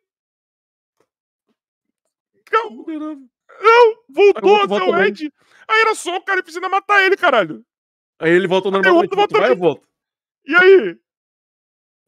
Não, 2.52 2.70
não, 2.70 4.04
voltou 4.10 4.58
volta- 4.58 4.66
até 4.66 4.68
volta 4.68 4.86
o 4.86 4.94
bem. 4.98 5.08
Ed. 5.08 5.34
Aí 5.68 5.80
era 5.82 5.96
só 5.96 6.16
o 6.18 6.24
carnificina 6.24 6.70
matar 6.70 7.02
ele, 7.04 7.18
caralho. 7.18 7.66
Aí 8.20 8.32
ele 8.32 8.48
volta 8.48 8.68
ao 8.68 8.74
Aí 8.76 8.80
o 8.80 8.84
normal, 8.84 9.02
outro 9.02 9.10
tu 9.10 9.16
volta 9.18 9.38
vai 9.40 9.48
e 9.48 9.54
bem. 9.54 9.60
volta. 9.60 9.88
E 10.46 10.56
aí? 10.56 11.00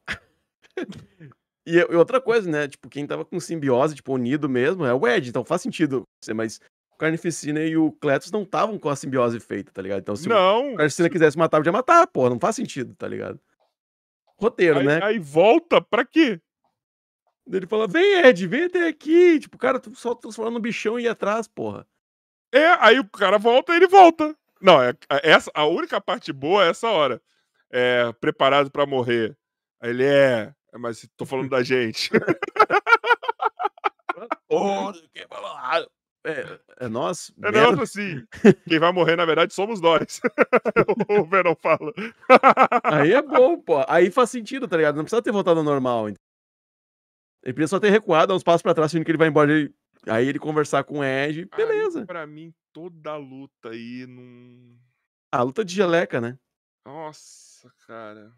E, 1.67 1.77
e 1.79 1.95
outra 1.95 2.21
coisa, 2.21 2.47
né? 2.47 2.67
Tipo, 2.67 2.87
quem 2.87 3.07
tava 3.07 3.25
com 3.25 3.39
simbiose, 3.39 3.95
tipo, 3.95 4.13
unido 4.13 4.47
mesmo, 4.47 4.85
é 4.85 4.93
o 4.93 5.07
Ed, 5.07 5.27
então 5.29 5.43
faz 5.43 5.63
sentido. 5.63 6.03
ser, 6.23 6.35
Mas 6.35 6.57
o 6.59 6.61
Carnificina 6.97 7.59
e 7.61 7.75
o 7.77 7.91
Cletus 7.91 8.31
não 8.31 8.43
estavam 8.43 8.77
com 8.79 8.89
a 8.89 8.95
simbiose 8.95 9.39
feita, 9.39 9.71
tá 9.71 9.81
ligado? 9.81 9.99
Então, 9.99 10.15
se 10.15 10.27
o 10.27 10.29
Não. 10.29 10.75
Carnificina 10.75 11.09
quisesse 11.09 11.37
matar, 11.37 11.57
podia 11.57 11.71
matar, 11.71 12.07
pô, 12.07 12.29
não 12.29 12.39
faz 12.39 12.55
sentido, 12.55 12.95
tá 12.95 13.07
ligado? 13.07 13.39
Roteiro, 14.37 14.79
Aí, 14.79 14.85
né? 14.85 14.99
aí 15.03 15.19
volta 15.19 15.81
pra 15.81 16.03
quê? 16.05 16.39
Ele 17.51 17.67
fala, 17.67 17.87
vem, 17.87 18.25
Ed, 18.25 18.47
vem 18.47 18.63
até 18.63 18.87
aqui. 18.87 19.39
Tipo, 19.39 19.57
cara, 19.57 19.79
tu 19.79 19.93
só 19.95 20.15
transformando 20.15 20.55
no 20.55 20.59
bichão 20.59 20.99
e 20.99 21.03
ir 21.03 21.07
atrás, 21.07 21.47
porra. 21.47 21.87
É, 22.53 22.67
aí 22.79 22.99
o 22.99 23.07
cara 23.07 23.37
volta 23.37 23.73
e 23.73 23.75
ele 23.77 23.87
volta. 23.87 24.35
Não, 24.61 24.81
é, 24.81 24.89
é 25.11 25.29
essa, 25.31 25.51
a 25.53 25.65
única 25.65 26.01
parte 26.01 26.33
boa 26.33 26.65
é 26.65 26.69
essa 26.69 26.89
hora. 26.89 27.21
É, 27.71 28.11
preparado 28.13 28.71
pra 28.71 28.85
morrer. 28.85 29.37
Aí 29.79 29.89
ele 29.91 30.05
é. 30.05 30.53
Mas 30.77 31.07
tô 31.15 31.25
falando 31.25 31.49
da 31.49 31.61
gente. 31.63 32.09
É, 36.25 36.59
é 36.85 36.87
nós? 36.87 37.31
É 37.43 37.51
negócio 37.51 37.83
assim. 37.83 38.25
Quem 38.67 38.79
vai 38.79 38.91
morrer, 38.91 39.15
na 39.15 39.25
verdade, 39.25 39.53
somos 39.53 39.79
nós. 39.79 40.19
o 41.09 41.23
Venom 41.25 41.55
fala. 41.55 41.93
Aí 42.83 43.13
é 43.13 43.21
bom, 43.21 43.59
pô. 43.59 43.85
Aí 43.87 44.09
faz 44.09 44.31
sentido, 44.31 44.67
tá 44.67 44.75
ligado? 44.75 44.95
Não 44.95 45.03
precisa 45.03 45.21
ter 45.21 45.31
voltado 45.31 45.59
ao 45.59 45.63
normal. 45.63 46.09
Ele 46.09 46.17
precisa 47.53 47.75
só 47.75 47.79
ter 47.79 47.91
recuado, 47.91 48.27
dar 48.29 48.35
uns 48.35 48.43
passos 48.43 48.63
pra 48.63 48.73
trás, 48.73 48.91
sendo 48.91 49.05
que 49.05 49.11
ele 49.11 49.17
vai 49.19 49.27
embora. 49.27 49.51
ele- 49.51 49.73
Aí 50.07 50.27
ele 50.27 50.37
conversar 50.39 50.83
com 50.83 50.99
o 50.99 51.03
Ed, 51.03 51.45
beleza. 51.55 51.99
Aí, 52.01 52.05
pra 52.05 52.27
mim, 52.27 52.53
toda 52.73 53.11
a 53.11 53.17
luta 53.17 53.69
aí 53.69 54.05
não. 54.07 54.75
A 55.31 55.41
luta 55.41 55.63
de 55.65 55.73
geleca, 55.73 56.21
né? 56.21 56.37
Nossa, 56.85 57.71
cara. 57.87 58.31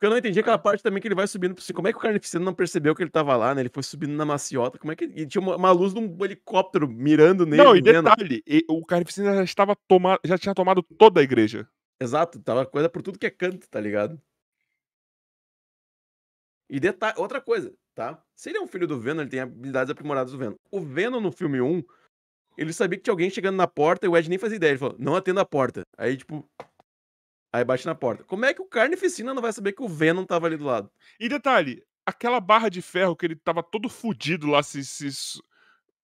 Porque 0.00 0.06
eu 0.06 0.10
não 0.12 0.16
entendi 0.16 0.40
aquela 0.40 0.56
parte 0.56 0.82
também 0.82 0.98
que 0.98 1.06
ele 1.06 1.14
vai 1.14 1.26
subindo. 1.26 1.54
Assim, 1.58 1.74
como 1.74 1.86
é 1.86 1.92
que 1.92 1.98
o 1.98 2.00
Carnificina 2.00 2.42
não 2.42 2.54
percebeu 2.54 2.94
que 2.94 3.02
ele 3.02 3.10
tava 3.10 3.36
lá, 3.36 3.54
né? 3.54 3.60
Ele 3.60 3.68
foi 3.68 3.82
subindo 3.82 4.14
na 4.14 4.24
maciota. 4.24 4.78
Como 4.78 4.90
é 4.90 4.96
que. 4.96 5.04
E 5.04 5.26
tinha 5.26 5.42
uma, 5.42 5.56
uma 5.56 5.70
luz 5.72 5.92
de 5.92 6.00
um 6.00 6.24
helicóptero 6.24 6.88
mirando 6.88 7.44
nele. 7.44 7.62
não, 7.62 7.76
e 7.76 7.82
vendo. 7.82 8.04
detalhe, 8.08 8.42
e- 8.46 8.64
o 8.66 8.82
Carnificina 8.82 9.34
já 9.36 9.44
estava 9.44 9.76
tomado, 9.86 10.18
já 10.24 10.38
tinha 10.38 10.54
tomado 10.54 10.82
toda 10.82 11.20
a 11.20 11.22
igreja. 11.22 11.68
Exato, 12.00 12.40
tava 12.40 12.64
coisa 12.64 12.88
por 12.88 13.02
tudo 13.02 13.18
que 13.18 13.26
é 13.26 13.30
canto, 13.30 13.68
tá 13.68 13.78
ligado? 13.78 14.18
E 16.70 16.80
detalhe, 16.80 17.14
outra 17.18 17.38
coisa, 17.38 17.70
tá? 17.94 18.22
Se 18.34 18.48
ele 18.48 18.56
é 18.56 18.62
um 18.62 18.66
filho 18.66 18.86
do 18.86 18.98
Venom, 18.98 19.20
ele 19.20 19.28
tem 19.30 19.40
habilidades 19.40 19.90
aprimoradas 19.90 20.32
do 20.32 20.38
Venom. 20.38 20.54
O 20.70 20.80
Venom 20.80 21.20
no 21.20 21.30
filme 21.30 21.60
1, 21.60 21.82
ele 22.56 22.72
sabia 22.72 22.96
que 22.96 23.04
tinha 23.04 23.12
alguém 23.12 23.28
chegando 23.28 23.56
na 23.56 23.66
porta 23.66 24.06
e 24.06 24.08
o 24.08 24.16
Ed 24.16 24.30
nem 24.30 24.38
fazia 24.38 24.56
ideia. 24.56 24.70
Ele 24.70 24.78
falou, 24.78 24.96
não 24.98 25.14
atenda 25.14 25.42
a 25.42 25.44
porta. 25.44 25.82
Aí, 25.98 26.16
tipo. 26.16 26.48
Aí 27.52 27.64
bate 27.64 27.84
na 27.86 27.94
porta. 27.94 28.22
Como 28.24 28.44
é 28.44 28.54
que 28.54 28.62
o 28.62 28.66
Carnificina 28.66 29.34
não 29.34 29.42
vai 29.42 29.52
saber 29.52 29.72
que 29.72 29.82
o 29.82 29.88
Venom 29.88 30.24
tava 30.24 30.46
ali 30.46 30.56
do 30.56 30.64
lado? 30.64 30.90
E 31.18 31.28
detalhe, 31.28 31.82
aquela 32.06 32.38
barra 32.40 32.68
de 32.68 32.80
ferro 32.80 33.16
que 33.16 33.26
ele 33.26 33.34
tava 33.36 33.62
todo 33.62 33.88
fudido 33.88 34.46
lá 34.48 34.62
se, 34.62 34.84
se 34.84 35.08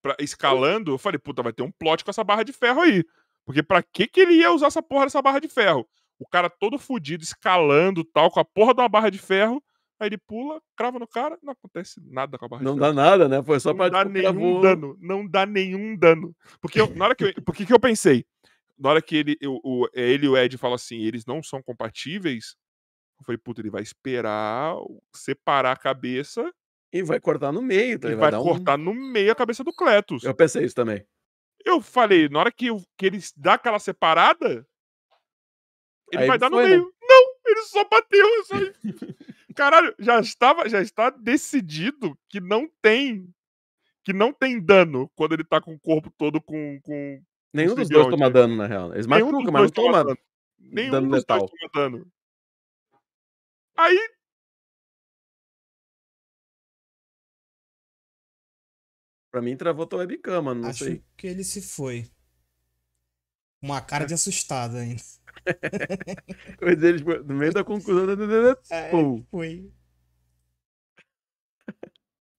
pra- 0.01 0.15
escalando, 0.19 0.91
eu 0.91 0.97
falei, 0.97 1.17
puta, 1.17 1.41
vai 1.41 1.53
ter 1.53 1.63
um 1.63 1.71
plot 1.71 2.03
com 2.03 2.11
essa 2.11 2.23
barra 2.23 2.43
de 2.43 2.51
ferro 2.53 2.81
aí. 2.81 3.03
Porque 3.45 3.63
pra 3.63 3.81
que 3.81 4.07
que 4.07 4.19
ele 4.19 4.33
ia 4.33 4.51
usar 4.51 4.67
essa 4.67 4.81
porra 4.83 5.05
dessa 5.05 5.21
barra 5.21 5.39
de 5.39 5.47
ferro? 5.47 5.87
O 6.19 6.27
cara 6.27 6.49
todo 6.49 6.77
fudido, 6.77 7.23
escalando 7.23 8.03
tal, 8.03 8.29
com 8.29 8.39
a 8.39 8.45
porra 8.45 8.73
de 8.73 8.81
uma 8.81 8.89
barra 8.89 9.09
de 9.09 9.17
ferro, 9.19 9.63
aí 9.99 10.09
ele 10.09 10.17
pula, 10.17 10.59
crava 10.75 10.99
no 10.99 11.07
cara, 11.07 11.37
não 11.41 11.53
acontece 11.53 12.01
nada 12.03 12.37
com 12.37 12.45
a 12.45 12.47
barra 12.49 12.63
Não 12.63 12.73
de 12.73 12.79
dá 12.81 12.85
ferro. 12.87 12.95
nada, 12.97 13.29
né? 13.29 13.41
Foi 13.41 13.59
só 13.59 13.69
não 13.69 13.77
pra. 13.77 13.89
dá 13.89 13.99
tipo, 13.99 14.11
nenhum 14.11 14.33
voou. 14.33 14.61
dano, 14.61 14.97
não 14.99 15.25
dá 15.25 15.45
nenhum 15.45 15.95
dano. 15.95 16.35
Porque 16.59 16.81
eu- 16.81 16.93
na 16.93 17.05
hora 17.05 17.15
que 17.15 17.23
eu, 17.23 17.33
porque 17.45 17.65
que 17.65 17.71
eu 17.73 17.79
pensei? 17.79 18.25
Na 18.77 18.89
hora 18.89 19.01
que 19.01 19.15
ele, 19.15 19.37
eu- 19.41 19.59
o, 19.63 19.87
ele 19.93 20.25
e 20.25 20.29
o 20.29 20.37
Ed 20.37 20.57
falam 20.57 20.75
assim, 20.75 20.99
eles 21.01 21.25
não 21.25 21.41
são 21.41 21.61
compatíveis, 21.63 22.55
eu 23.19 23.25
falei, 23.25 23.37
puta, 23.37 23.61
ele 23.61 23.69
vai 23.71 23.81
esperar 23.81 24.75
separar 25.15 25.71
a 25.71 25.77
cabeça 25.77 26.53
E 26.93 27.01
vai 27.01 27.19
cortar 27.19 27.51
no 27.51 27.61
meio, 27.61 27.97
tá? 27.99 28.07
e 28.07 28.11
Ele 28.11 28.19
vai 28.19 28.33
um- 28.35 28.43
cortar 28.43 28.77
no 28.77 28.93
meio 28.93 29.31
a 29.31 29.35
cabeça 29.35 29.63
do 29.63 29.73
Cletus. 29.73 30.23
Eu 30.23 30.35
pensei 30.35 30.63
isso 30.63 30.75
também. 30.75 31.05
Eu 31.65 31.81
falei, 31.81 32.29
na 32.29 32.39
hora 32.39 32.51
que, 32.51 32.67
eu- 32.67 32.81
que 32.97 33.05
ele 33.07 33.19
dá 33.35 33.55
aquela 33.55 33.79
separada, 33.79 34.65
ele 36.11 36.21
Aí 36.23 36.27
vai 36.27 36.35
ele 36.35 36.39
dar 36.39 36.49
no 36.49 36.57
foi, 36.57 36.63
né? 36.65 36.69
meio. 36.77 36.93
Não, 37.01 37.33
ele 37.45 37.61
só 37.63 37.83
bateu. 37.85 38.25
eu 38.25 38.43
Só... 38.45 38.55
Caralho, 39.55 39.95
já 39.97 40.19
estava, 40.19 40.69
já 40.69 40.81
está 40.81 41.09
decidido 41.09 42.17
que 42.29 42.39
não 42.39 42.69
tem 42.81 43.27
que 44.03 44.13
não 44.13 44.31
tem 44.31 44.61
dano 44.63 45.11
quando 45.15 45.33
ele 45.33 45.43
tá 45.43 45.59
com 45.59 45.73
o 45.73 45.79
corpo 45.79 46.09
todo 46.17 46.39
com, 46.39 46.79
com 46.81 47.21
Nenhum 47.57 47.75
dos 47.75 47.89
dois 47.89 48.07
toma 48.07 48.29
dano, 48.29 48.55
na 48.55 48.67
real. 48.67 48.93
Eles 48.93 49.07
nenhum 49.07 49.31
machucam, 49.31 49.51
mas 49.51 49.61
não 49.63 49.69
toma 49.69 49.91
toma 49.91 50.03
dano. 50.05 50.17
Nenhum 50.59 50.91
dano 50.91 51.07
dos 51.09 51.17
letal. 51.19 51.39
dois 51.39 51.51
toma 51.51 51.89
dano. 51.89 52.11
Aí, 53.75 53.97
Pra 59.31 59.41
mim, 59.41 59.55
travou 59.57 59.85
tua 59.85 59.99
webcam, 59.99 60.41
mano. 60.41 60.61
Não 60.61 60.69
Acho 60.69 60.85
sei. 60.85 61.03
que 61.15 61.27
ele 61.27 61.43
se 61.43 61.61
foi. 61.61 62.09
Uma 63.61 63.81
cara 63.81 64.05
de 64.05 64.13
assustado 64.15 64.77
ainda. 64.77 65.01
Mas 66.61 66.81
ele, 66.81 66.97
tipo, 66.99 67.13
no 67.23 67.35
meio 67.35 67.53
da 67.53 67.63
conclusão. 67.63 68.05
É, 68.71 68.89
Pum. 68.89 69.23
foi. 69.29 69.71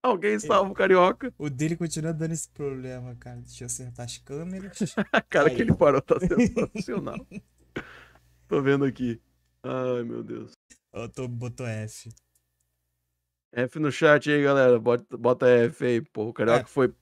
Alguém 0.02 0.38
salva 0.38 0.70
o 0.70 0.74
carioca. 0.74 1.34
O 1.36 1.50
dele 1.50 1.76
continua 1.76 2.12
dando 2.12 2.32
esse 2.32 2.48
problema, 2.48 3.14
cara. 3.16 3.40
Deixa 3.40 3.64
eu 3.64 3.66
acertar 3.66 4.06
as 4.06 4.16
câmeras. 4.18 4.78
Cara 5.28 5.48
Aí. 5.48 5.56
que 5.56 5.62
ele 5.62 5.74
parou 5.74 6.00
tá 6.00 6.14
sensacional. 6.20 7.26
Tô 8.46 8.62
vendo 8.62 8.84
aqui. 8.84 9.20
Ai, 9.62 10.04
meu 10.04 10.22
Deus. 10.22 10.52
Eu 10.92 11.08
tô, 11.08 11.26
botou 11.28 11.66
F. 11.66 12.08
F 13.52 13.78
no 13.78 13.90
chat 13.90 14.30
aí, 14.30 14.42
galera. 14.42 14.78
Bota, 14.78 15.16
bota 15.16 15.46
F 15.48 15.84
aí, 15.84 16.00
pô. 16.00 16.28
O 16.28 16.32
carioca 16.32 16.62
É, 16.62 16.66
foi 16.66 16.94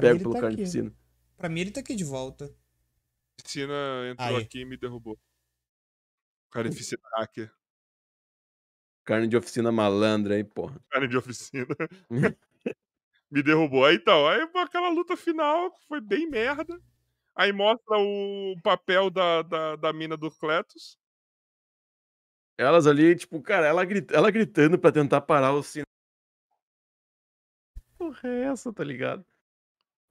pego 0.00 0.18
pelo 0.20 0.34
tá 0.34 0.40
carne 0.40 0.54
aqui. 0.54 0.62
piscina. 0.64 0.92
Pra 1.36 1.48
mim 1.48 1.60
ele 1.60 1.70
tá 1.70 1.80
aqui 1.80 1.94
de 1.96 2.04
volta. 2.04 2.44
a 2.44 3.42
piscina 3.42 3.72
entrou 4.10 4.36
Aí. 4.36 4.42
aqui 4.42 4.60
e 4.60 4.64
me 4.64 4.76
derrubou. 4.76 5.18
Carnificina 6.50 7.02
hacker. 7.16 7.50
Carne 9.04 9.26
de 9.26 9.36
oficina 9.36 9.72
malandra 9.72 10.34
aí, 10.34 10.44
porra. 10.44 10.80
Carne 10.90 11.08
de 11.08 11.16
oficina. 11.16 11.66
me 13.30 13.42
derrubou. 13.42 13.84
Aí 13.84 13.96
então, 13.96 14.28
aí 14.28 14.42
aquela 14.56 14.88
luta 14.90 15.16
final 15.16 15.72
foi 15.88 16.00
bem 16.00 16.28
merda. 16.28 16.78
Aí 17.34 17.52
mostra 17.52 17.96
o 17.98 18.54
papel 18.62 19.08
da, 19.10 19.42
da, 19.42 19.76
da 19.76 19.92
mina 19.92 20.16
do 20.16 20.30
Cletus. 20.30 20.98
Elas 22.58 22.86
ali, 22.86 23.16
tipo, 23.16 23.40
cara, 23.42 23.66
ela, 23.66 23.84
grit- 23.84 24.12
ela 24.12 24.30
gritando 24.30 24.78
pra 24.78 24.92
tentar 24.92 25.22
parar 25.22 25.52
o 25.52 25.62
sinal. 25.62 25.86
Porra, 27.96 28.28
é 28.28 28.42
essa, 28.44 28.72
tá 28.72 28.84
ligado? 28.84 29.24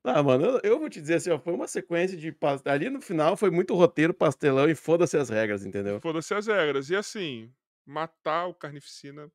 Ah, 0.03 0.23
mano, 0.23 0.45
eu, 0.45 0.59
eu 0.63 0.79
vou 0.79 0.89
te 0.89 0.99
dizer 0.99 1.15
assim, 1.15 1.29
ó, 1.29 1.37
foi 1.39 1.53
uma 1.53 1.67
sequência 1.67 2.17
de. 2.17 2.35
Ali 2.65 2.89
no 2.89 2.99
final 3.01 3.37
foi 3.37 3.51
muito 3.51 3.75
roteiro, 3.75 4.13
pastelão 4.13 4.67
e 4.67 4.73
foda-se 4.73 5.15
as 5.15 5.29
regras, 5.29 5.63
entendeu? 5.63 6.01
Foda-se 6.01 6.33
as 6.33 6.47
regras. 6.47 6.89
E 6.89 6.95
assim, 6.95 7.53
matar 7.85 8.47
o 8.47 8.53
Carnificina, 8.53 9.31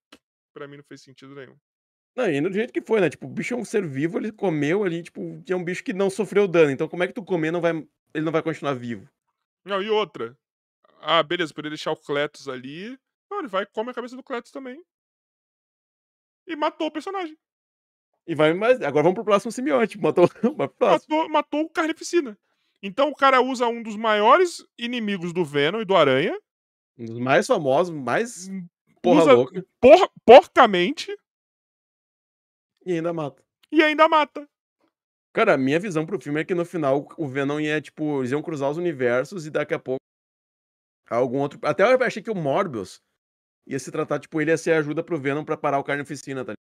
pra 0.53 0.67
mim 0.67 0.77
não 0.77 0.85
fez 0.85 1.03
sentido 1.03 1.35
nenhum. 1.35 1.57
Não, 2.17 2.31
e 2.31 2.41
do 2.41 2.53
jeito 2.53 2.73
que 2.73 2.81
foi, 2.81 3.01
né? 3.01 3.11
Tipo, 3.11 3.27
o 3.27 3.31
bicho 3.31 3.53
é 3.53 3.57
um 3.57 3.65
ser 3.65 3.87
vivo, 3.87 4.19
ele 4.19 4.33
comeu 4.33 4.85
ali, 4.85 5.03
tipo, 5.03 5.43
que 5.45 5.53
é 5.53 5.57
um 5.57 5.63
bicho 5.63 5.85
que 5.85 5.93
não 5.93 6.09
sofreu 6.09 6.49
dano. 6.49 6.71
Então, 6.71 6.89
como 6.89 7.05
é 7.05 7.07
que 7.07 7.13
tu 7.13 7.23
comer 7.23 7.51
não 7.51 7.61
vai. 7.61 7.73
Ele 8.15 8.25
não 8.25 8.33
vai 8.33 8.43
continuar 8.43 8.73
vivo? 8.73 9.07
Não, 9.65 9.83
e 9.83 9.91
outra. 9.91 10.37
Ah, 11.01 11.23
beleza, 11.23 11.53
poderia 11.53 11.77
deixar 11.77 11.93
o 11.93 11.97
Cletus 11.97 12.49
ali. 12.49 12.99
Não, 13.31 13.41
ele 13.41 13.49
vai 13.49 13.65
e 13.65 13.67
come 13.67 13.91
a 13.91 13.95
cabeça 13.95 14.17
do 14.17 14.23
Cletus 14.23 14.51
também. 14.51 14.83
E 16.47 16.57
matou 16.57 16.87
o 16.87 16.91
personagem. 16.91 17.37
E 18.27 18.35
vai 18.35 18.55
mais. 18.55 18.81
Agora 18.81 19.03
vamos 19.03 19.15
pro 19.15 19.25
próximo 19.25 19.53
simbionte. 19.53 19.99
Matou. 19.99 20.27
Matou, 20.81 21.29
matou 21.29 21.61
o 21.63 21.71
Carnificina. 21.71 22.39
Então 22.83 23.09
o 23.09 23.15
cara 23.15 23.41
usa 23.41 23.67
um 23.67 23.83
dos 23.83 23.97
maiores 23.97 24.65
inimigos 24.79 25.33
do 25.33 25.45
Venom 25.45 25.81
e 25.81 25.85
do 25.85 25.97
Aranha, 25.97 26.39
Um 26.99 27.05
dos 27.07 27.19
mais 27.19 27.47
famosos, 27.47 27.95
mais 27.95 28.49
porra 29.03 29.23
usa 29.23 29.33
louca. 29.35 29.67
por- 29.81 30.13
porcamente 30.25 31.15
E 32.85 32.93
ainda 32.93 33.13
mata. 33.13 33.43
e 33.71 33.83
ainda 33.83 34.09
mata. 34.09 34.49
Cara, 35.35 35.55
a 35.55 35.59
minha 35.59 35.79
visão 35.79 36.07
pro 36.07 36.21
filme 36.21 36.41
é 36.41 36.45
que 36.45 36.55
no 36.55 36.65
final 36.65 37.07
o 37.19 37.29
Venom 37.29 37.61
ia, 37.61 37.81
tipo, 37.81 38.21
eles 38.21 38.31
iam 38.31 38.43
cruzar 38.43 38.71
os 38.71 38.79
universos 38.79 39.47
e 39.47 39.51
daqui 39.51 39.75
a 39.75 39.79
pouco 39.79 40.01
algum 41.11 41.39
outro. 41.39 41.59
Até 41.63 41.83
eu 41.83 42.03
achei 42.03 42.23
que 42.23 42.31
o 42.31 42.35
Morbius 42.35 43.01
ia 43.67 43.79
se 43.79 43.91
tratar, 43.93 44.19
tipo, 44.19 44.41
ele 44.41 44.51
ia 44.51 44.57
ser 44.57 44.73
ajuda 44.73 45.03
pro 45.05 45.19
Venom 45.21 45.45
pra 45.45 45.57
parar 45.57 45.79
o 45.79 45.85
Carnificina, 45.85 46.43
tá 46.45 46.53
ligado? 46.53 46.57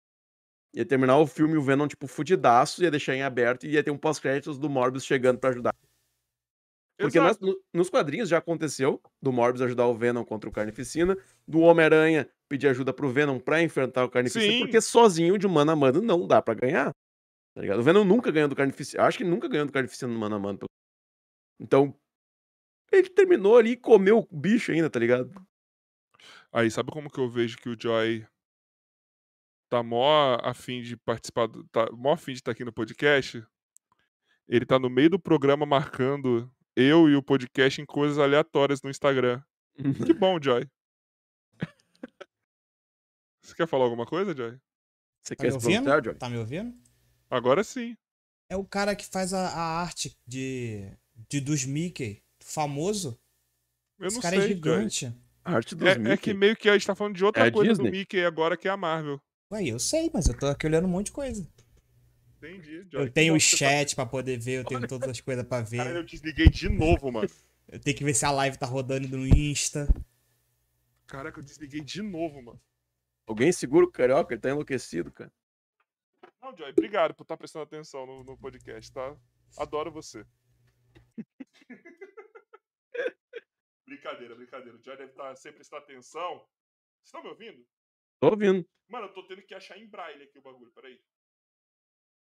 Ia 0.74 0.84
terminar 0.84 1.18
o 1.18 1.26
filme 1.26 1.54
e 1.54 1.56
o 1.56 1.62
Venom, 1.62 1.86
tipo, 1.86 2.08
fudidaço, 2.08 2.82
ia 2.82 2.90
deixar 2.90 3.14
em 3.14 3.22
aberto 3.22 3.64
e 3.64 3.70
ia 3.74 3.84
ter 3.84 3.92
um 3.92 3.98
pós-créditos 3.98 4.58
do 4.58 4.68
Morbius 4.68 5.04
chegando 5.04 5.38
pra 5.38 5.50
ajudar. 5.50 5.72
Porque 6.96 7.18
nas- 7.18 7.38
no- 7.40 7.60
nos 7.72 7.90
quadrinhos 7.90 8.28
já 8.28 8.38
aconteceu 8.38 9.00
do 9.20 9.32
Morbius 9.32 9.62
ajudar 9.62 9.86
o 9.86 9.94
Venom 9.94 10.24
contra 10.24 10.48
o 10.48 10.52
Carnificina, 10.52 11.16
do 11.46 11.60
Homem-Aranha 11.60 12.28
pedir 12.48 12.68
ajuda 12.68 12.92
pro 12.92 13.10
Venom 13.10 13.40
pra 13.40 13.60
enfrentar 13.62 14.04
o 14.04 14.08
Carnificina, 14.10 14.52
Sim. 14.52 14.60
porque 14.60 14.80
sozinho 14.80 15.36
de 15.36 15.48
mano 15.48 15.72
a 15.72 15.76
mano 15.76 16.00
não 16.00 16.26
dá 16.26 16.40
pra 16.40 16.54
ganhar. 16.54 16.92
Tá 17.54 17.60
ligado? 17.60 17.80
O 17.80 17.82
Venom 17.82 18.04
nunca 18.04 18.30
ganhou 18.30 18.48
do 18.48 18.54
Carnificina. 18.56 19.02
Acho 19.04 19.18
que 19.18 19.24
nunca 19.24 19.48
ganhou 19.48 19.66
do 19.66 19.72
Carnificina 19.72 20.12
no 20.12 20.18
mano 20.18 20.36
a 20.36 20.38
mano. 20.38 20.58
Então, 21.60 21.94
ele 22.92 23.08
terminou 23.08 23.56
ali 23.58 23.70
e 23.72 23.76
comeu 23.76 24.26
o 24.30 24.36
bicho 24.36 24.70
ainda, 24.72 24.88
tá 24.90 24.98
ligado? 24.98 25.32
Aí, 26.52 26.70
sabe 26.70 26.90
como 26.92 27.10
que 27.10 27.18
eu 27.18 27.28
vejo 27.28 27.56
que 27.58 27.68
o 27.68 27.76
Joy 27.80 28.24
tá 29.68 29.82
mó 29.82 30.36
afim 30.42 30.82
de 30.82 30.96
participar, 30.96 31.46
do, 31.48 31.64
tá 31.68 31.88
mó 31.92 32.12
afim 32.12 32.32
de 32.32 32.38
estar 32.38 32.52
aqui 32.52 32.64
no 32.64 32.72
podcast? 32.72 33.44
Ele 34.46 34.66
tá 34.66 34.78
no 34.78 34.90
meio 34.90 35.10
do 35.10 35.18
programa 35.18 35.64
marcando 35.64 36.52
eu 36.76 37.08
e 37.08 37.16
o 37.16 37.22
podcast 37.22 37.80
em 37.80 37.86
coisas 37.86 38.18
aleatórias 38.18 38.82
no 38.82 38.90
Instagram. 38.90 39.42
Que 40.04 40.12
bom, 40.14 40.38
Joy. 40.40 40.66
Você 43.42 43.54
quer 43.54 43.66
falar 43.68 43.84
alguma 43.84 44.06
coisa, 44.06 44.34
Joy? 44.34 44.58
Você 45.22 45.36
Tá 45.36 45.44
quer 45.44 45.52
se 45.52 45.58
pronunciar, 45.58 46.04
Joy? 46.04 46.14
Tá 46.14 46.28
me 46.30 46.38
ouvindo? 46.38 46.74
Agora 47.30 47.62
sim. 47.64 47.96
É 48.48 48.56
o 48.56 48.64
cara 48.64 48.94
que 48.94 49.06
faz 49.06 49.32
a, 49.32 49.48
a 49.48 49.80
arte 49.82 50.16
de, 50.26 50.90
de 51.28 51.40
dos 51.40 51.64
Mickey, 51.64 52.22
famoso. 52.40 53.18
Eu 53.98 54.06
Esse 54.06 54.16
não 54.16 54.22
cara 54.22 54.36
sei, 54.36 54.44
é 54.44 54.48
Joy. 54.48 54.54
gigante. 54.56 55.14
A 55.44 55.52
arte 55.56 55.74
dos 55.74 55.86
É, 55.86 55.92
é 55.92 55.98
Mickey. 55.98 56.16
que 56.18 56.34
meio 56.34 56.56
que 56.56 56.68
a 56.68 56.72
gente 56.72 56.86
tá 56.86 56.94
falando 56.94 57.16
de 57.16 57.24
outra 57.24 57.46
É 57.46 57.50
coisa 57.50 57.72
Disney? 57.72 57.90
do 57.90 57.96
Mickey 57.96 58.24
agora, 58.24 58.56
que 58.56 58.66
é 58.68 58.70
a 58.70 58.76
Marvel. 58.76 59.20
Ué, 59.52 59.64
eu 59.66 59.78
sei, 59.78 60.10
mas 60.12 60.26
eu 60.26 60.36
tô 60.38 60.46
aqui 60.46 60.66
olhando 60.66 60.86
um 60.86 60.90
monte 60.90 61.06
de 61.06 61.12
coisa. 61.12 61.46
Entendi, 62.44 62.86
Joy. 62.90 63.02
Eu 63.02 63.10
tenho 63.12 63.34
o 63.34 63.38
tá- 63.38 63.40
chat 63.40 63.94
pra 63.94 64.04
poder 64.04 64.38
ver, 64.38 64.58
eu 64.60 64.64
tenho 64.64 64.86
todas 64.86 65.08
as 65.08 65.20
coisas 65.20 65.44
pra 65.44 65.58
Cara, 65.64 65.68
ver. 65.68 65.96
eu 65.96 66.02
desliguei 66.04 66.48
de 66.48 66.68
novo, 66.68 67.10
mano. 67.10 67.28
Eu 67.66 67.80
tenho 67.80 67.96
que 67.96 68.04
ver 68.04 68.12
se 68.12 68.26
a 68.26 68.30
live 68.30 68.58
tá 68.58 68.66
rodando 68.66 69.08
no 69.08 69.26
Insta. 69.26 69.88
Caraca, 71.06 71.40
eu 71.40 71.42
desliguei 71.42 71.80
de 71.80 72.02
novo, 72.02 72.42
mano. 72.42 72.60
Alguém 73.26 73.50
segura 73.52 73.86
o 73.86 73.90
carioca, 73.90 74.34
ele 74.34 74.40
tá 74.40 74.50
enlouquecido, 74.50 75.10
cara. 75.10 75.32
Não, 76.42 76.54
Joy, 76.54 76.70
obrigado 76.70 77.14
por 77.14 77.22
estar 77.22 77.38
prestando 77.38 77.62
atenção 77.64 78.04
no, 78.04 78.22
no 78.22 78.36
podcast, 78.36 78.92
tá? 78.92 79.16
Adoro 79.56 79.90
você. 79.90 80.26
brincadeira, 83.86 84.34
brincadeira. 84.34 84.76
O 84.76 84.82
Joy 84.82 84.96
deve 84.98 85.10
estar 85.12 85.34
sem 85.36 85.50
prestar 85.50 85.78
atenção. 85.78 86.36
Vocês 86.36 87.06
estão 87.06 87.22
me 87.22 87.30
ouvindo? 87.30 87.66
Tô 88.20 88.28
ouvindo. 88.28 88.68
Mano, 88.88 89.06
eu 89.06 89.14
tô 89.14 89.26
tendo 89.26 89.42
que 89.42 89.54
achar 89.54 89.78
em 89.78 89.88
braille 89.88 90.22
aqui 90.22 90.38
o 90.38 90.42
bagulho, 90.42 90.70
peraí. 90.72 91.00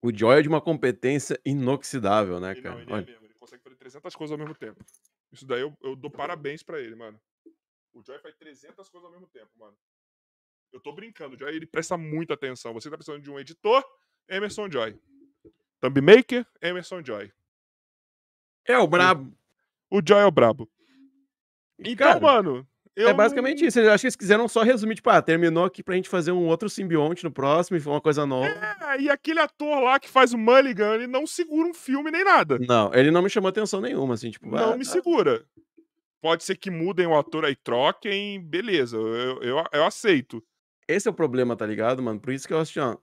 O 0.07 0.17
Joy 0.17 0.39
é 0.39 0.43
de 0.43 0.49
uma 0.49 0.61
competência 0.61 1.41
inoxidável, 1.45 2.39
né, 2.39 2.55
cara? 2.55 2.77
não, 2.85 2.99
ele 2.99 3.11
é 3.11 3.13
mesmo, 3.13 3.27
ele 3.27 3.35
consegue 3.35 3.61
fazer 3.61 3.75
300 3.75 4.15
coisas 4.15 4.33
ao 4.33 4.39
mesmo 4.39 4.55
tempo. 4.55 4.85
Isso 5.33 5.45
daí 5.45 5.63
eu, 5.63 5.77
eu 5.83 5.97
dou 5.97 6.09
parabéns 6.09 6.63
pra 6.63 6.81
ele, 6.81 6.95
mano. 6.95 7.21
O 7.93 8.01
Joy 8.07 8.17
faz 8.21 8.37
300 8.37 8.89
coisas 8.89 9.05
ao 9.05 9.11
mesmo 9.11 9.27
tempo, 9.27 9.51
mano. 9.57 9.77
Eu 10.73 10.79
tô 10.79 10.93
brincando, 10.93 11.35
o 11.35 11.39
Joy 11.39 11.57
ele 11.57 11.67
presta 11.67 11.97
muita 11.97 12.35
atenção. 12.35 12.73
Você 12.73 12.89
tá 12.89 12.97
precisando 12.97 13.21
de 13.21 13.29
um 13.29 13.41
editor, 13.41 13.85
Emerson 14.29 14.71
Joy. 14.71 14.97
Thumb 15.81 16.01
Maker, 16.01 16.47
Emerson 16.63 17.05
Joy. 17.05 17.33
É 18.65 18.79
o 18.79 18.87
brabo. 18.87 19.37
O 19.91 20.01
Joy 20.07 20.21
é 20.21 20.27
o 20.27 20.31
brabo. 20.31 20.71
Então, 21.81 21.97
cara, 21.97 22.21
mano, 22.21 22.69
eu 22.97 23.09
é 23.09 23.15
basicamente 23.15 23.65
isso. 23.65 23.79
Eu 23.79 23.93
acho 23.93 24.01
que 24.01 24.07
eles 24.07 24.17
quiseram 24.17 24.49
só 24.49 24.63
resumir, 24.63 24.95
tipo, 24.95 25.11
ah, 25.11 25.21
terminou 25.21 25.65
aqui 25.65 25.83
pra 25.83 25.95
gente 25.95 26.09
fazer 26.09 26.33
um 26.33 26.47
outro 26.47 26.69
simbionte 26.71 27.23
no 27.23 27.31
próximo 27.31 27.77
e 27.77 27.81
foi 27.81 27.93
uma 27.93 28.01
coisa 28.01 28.25
nova. 28.25 28.47
É, 28.47 29.01
e 29.03 29.11
aquele 29.11 29.39
ator 29.39 29.83
lá 29.83 30.01
que 30.01 30.09
faz 30.09 30.33
o 30.33 30.39
Mulligan, 30.39 30.95
ele 30.95 31.07
não 31.07 31.27
segura 31.27 31.69
um 31.69 31.75
filme 31.75 32.11
nem 32.11 32.25
nada. 32.25 32.59
Não, 32.59 32.93
ele 32.95 33.11
não 33.11 33.21
me 33.23 33.29
chamou 33.29 33.49
atenção 33.49 33.81
nenhuma, 33.83 34.15
assim, 34.15 34.31
tipo, 34.31 34.49
Não 34.49 34.73
ah, 34.73 34.77
me 34.77 34.85
tá. 34.85 34.91
segura. 34.91 35.45
Pode 36.23 36.43
ser 36.43 36.57
que 36.57 36.71
mudem 36.71 37.07
o 37.07 37.17
ator 37.17 37.45
aí, 37.45 37.55
troquem, 37.55 38.41
beleza, 38.41 38.97
eu, 38.97 39.43
eu, 39.43 39.65
eu 39.71 39.85
aceito. 39.85 40.43
Esse 40.89 41.07
é 41.07 41.11
o 41.11 41.15
problema, 41.15 41.55
tá 41.55 41.67
ligado, 41.67 42.03
mano? 42.03 42.19
Por 42.19 42.33
isso 42.33 42.49
que 42.49 42.55
eu 42.55 42.59
acho, 42.59 42.81
ó, 42.81 42.97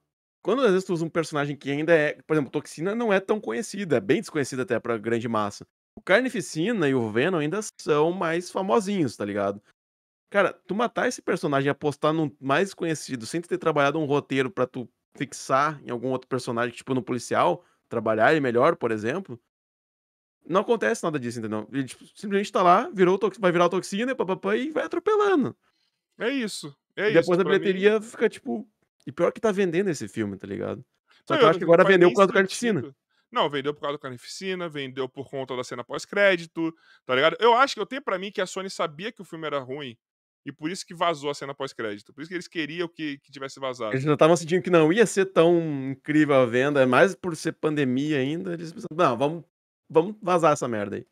quando 0.44 0.62
às 0.62 0.72
vezes 0.72 0.84
tu 0.84 0.94
usa 0.94 1.06
um 1.06 1.10
personagem 1.10 1.56
que 1.56 1.72
ainda 1.72 1.94
é, 1.94 2.14
por 2.26 2.34
exemplo, 2.34 2.52
Toxina 2.52 2.96
não 2.96 3.14
é 3.14 3.20
tão 3.20 3.40
conhecida, 3.40 3.98
é 3.98 4.02
bem 4.02 4.20
desconhecida 4.20 4.64
até 4.64 4.80
pra 4.80 4.98
grande 4.98 5.28
massa. 5.30 5.66
O 5.96 6.02
Carnificina 6.02 6.90
e 6.90 6.96
o 6.96 7.10
Venom 7.10 7.38
ainda 7.38 7.60
são 7.80 8.12
mais 8.12 8.50
famosinhos, 8.50 9.16
tá 9.16 9.24
ligado? 9.24 9.62
Cara, 10.34 10.52
tu 10.52 10.74
matar 10.74 11.08
esse 11.08 11.22
personagem 11.22 11.68
e 11.68 11.70
apostar 11.70 12.12
num 12.12 12.36
mais 12.42 12.74
conhecido, 12.74 13.24
sem 13.24 13.40
ter 13.40 13.60
trabalhado 13.60 14.00
um 14.00 14.06
roteiro 14.06 14.50
pra 14.50 14.66
tu 14.66 14.90
fixar 15.16 15.80
em 15.86 15.92
algum 15.92 16.10
outro 16.10 16.28
personagem, 16.28 16.76
tipo 16.76 16.96
no 16.96 17.04
policial, 17.04 17.64
trabalhar 17.88 18.32
ele 18.32 18.40
melhor, 18.40 18.76
por 18.76 18.90
exemplo, 18.90 19.40
não 20.44 20.62
acontece 20.62 21.04
nada 21.04 21.20
disso, 21.20 21.38
entendeu? 21.38 21.70
Ele 21.72 21.84
tipo, 21.84 22.04
simplesmente 22.16 22.52
tá 22.52 22.64
lá, 22.64 22.90
virou, 22.92 23.20
vai 23.38 23.52
virar 23.52 23.70
toxina, 23.70 24.16
papapá, 24.16 24.58
e 24.58 24.72
vai 24.72 24.86
atropelando. 24.86 25.56
É 26.18 26.32
isso. 26.32 26.76
É 26.96 27.04
e 27.04 27.12
isso. 27.12 27.22
depois 27.22 27.40
a 27.40 27.44
pra 27.44 27.54
mim- 27.54 27.60
bilheteria 27.60 28.02
fica 28.02 28.28
tipo. 28.28 28.68
E 29.06 29.12
pior 29.12 29.32
que 29.32 29.40
tá 29.40 29.52
vendendo 29.52 29.90
esse 29.92 30.08
filme, 30.08 30.36
tá 30.36 30.48
ligado? 30.48 30.84
Só 31.28 31.36
Não, 31.36 31.38
que 31.42 31.46
eu 31.46 31.50
acho 31.50 31.60
que 31.60 31.66
agora 31.66 31.84
vendeu 31.84 32.10
por 32.10 32.16
causa 32.16 32.28
do 32.32 32.34
Carnificina. 32.34 32.96
Não, 33.32 33.48
vendeu 33.52 33.72
por 33.72 33.82
causa 33.82 33.98
do 33.98 34.02
Carnificina, 34.02 34.68
vendeu 34.68 35.08
por 35.08 35.30
conta 35.30 35.56
da 35.56 35.64
cena 35.64 35.84
pós-crédito, 35.84 36.74
tá 37.06 37.14
ligado? 37.14 37.38
Eu 37.40 37.54
acho 37.54 37.76
que 37.76 37.80
eu 37.80 37.86
tenho 37.86 38.02
pra 38.02 38.18
mim 38.18 38.32
que 38.32 38.42
a 38.42 38.48
Sony 38.48 38.72
sabia 38.72 39.12
que 39.12 39.22
o 39.22 39.26
filme 39.26 39.46
era 39.46 39.60
ruim 39.60 39.96
e 40.46 40.52
por 40.52 40.70
isso 40.70 40.86
que 40.86 40.94
vazou 40.94 41.30
a 41.30 41.34
cena 41.34 41.54
pós-crédito. 41.54 42.14
Por 42.14 42.22
isso 42.22 42.30
que 42.30 42.36
eles 42.36 42.48
queriam 42.48 42.88
que, 42.88 43.18
que 43.20 43.32
tivesse 43.32 43.60
vazado. 43.60 43.94
Eles 43.94 44.04
já 44.04 44.14
estavam 44.14 44.36
sentindo 44.36 44.62
que 44.62 44.70
não 44.70 44.92
ia 44.92 45.06
ser 45.06 45.26
tão 45.28 45.92
incrível 45.92 46.36
a 46.36 46.46
venda, 46.46 46.86
mais 46.86 47.16
por 47.16 47.36
ser 47.36 47.54
pandemia 47.54 48.18
ainda. 48.18 48.54
Eles 48.54 48.74
pensaram, 48.74 48.96
não, 48.96 49.18
vamos, 49.18 49.44
vamos 49.90 50.16
vazar 50.22 50.54
essa 50.54 50.68
merda 50.68 50.98
aí. 50.98 51.06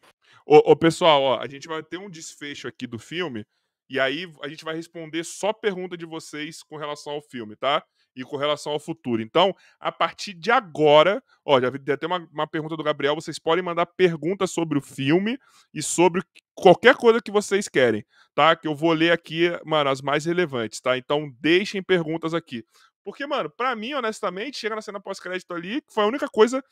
Ô, 0.45 0.72
ô, 0.72 0.76
pessoal, 0.76 1.22
ó, 1.22 1.40
a 1.40 1.48
gente 1.48 1.68
vai 1.68 1.82
ter 1.84 1.98
um 1.98 2.10
desfecho 2.10 2.68
aqui 2.68 2.86
do 2.86 2.99
filme 2.99 3.45
e 3.91 3.99
aí 3.99 4.32
a 4.41 4.48
gente 4.48 4.64
vai 4.64 4.74
responder 4.74 5.22
só 5.26 5.52
pergunta 5.52 5.98
de 5.98 6.06
vocês 6.06 6.64
com 6.64 6.78
relação 6.78 7.12
ao 7.12 7.22
filme, 7.22 7.58
tá? 7.58 7.84
E 8.16 8.24
com 8.24 8.38
relação 8.38 8.72
ao 8.72 8.80
futuro. 8.80 9.22
Então, 9.22 9.53
a 9.78 9.91
partir 9.91 10.34
de 10.34 10.49
agora, 10.49 11.22
ó, 11.45 11.60
já 11.60 11.70
vi 11.70 11.91
até 11.91 12.08
uma, 12.08 12.26
uma 12.32 12.48
pergunta 12.48 12.78
do 12.78 12.84
Gabriel, 12.84 13.16
vocês 13.16 13.38
podem 13.38 13.62
mandar 13.62 13.86
perguntas 13.86 14.52
sobre 14.52 14.78
o 14.78 14.82
filme 14.82 15.38
e 15.74 15.84
sobre 15.84 16.22
qualquer 16.56 16.95
coisa 16.95 17.22
que 17.22 17.32
vocês 17.32 17.68
querem, 17.68 18.06
tá? 18.36 18.56
Que 18.56 18.68
eu 18.68 18.76
vou 18.76 18.94
ler 18.94 19.11
aqui, 19.11 19.49
mano, 19.65 19.90
as 19.90 20.02
mais 20.02 20.26
relevantes, 20.26 20.80
tá? 20.82 20.98
Então, 20.98 21.32
deixem 21.40 21.82
perguntas 21.84 22.34
aqui. 22.34 22.64
Porque, 23.03 23.26
mano, 23.26 23.49
pra 23.49 23.76
mim, 23.76 23.94
honestamente, 23.94 24.57
chega 24.60 24.76
na 24.76 24.82
cena 24.82 24.99
pós-crédito 25.02 25.53
ali, 25.53 25.82
que 25.82 25.94
foi 25.94 26.03
a 26.03 26.07
única 26.07 26.28
coisa 26.28 26.64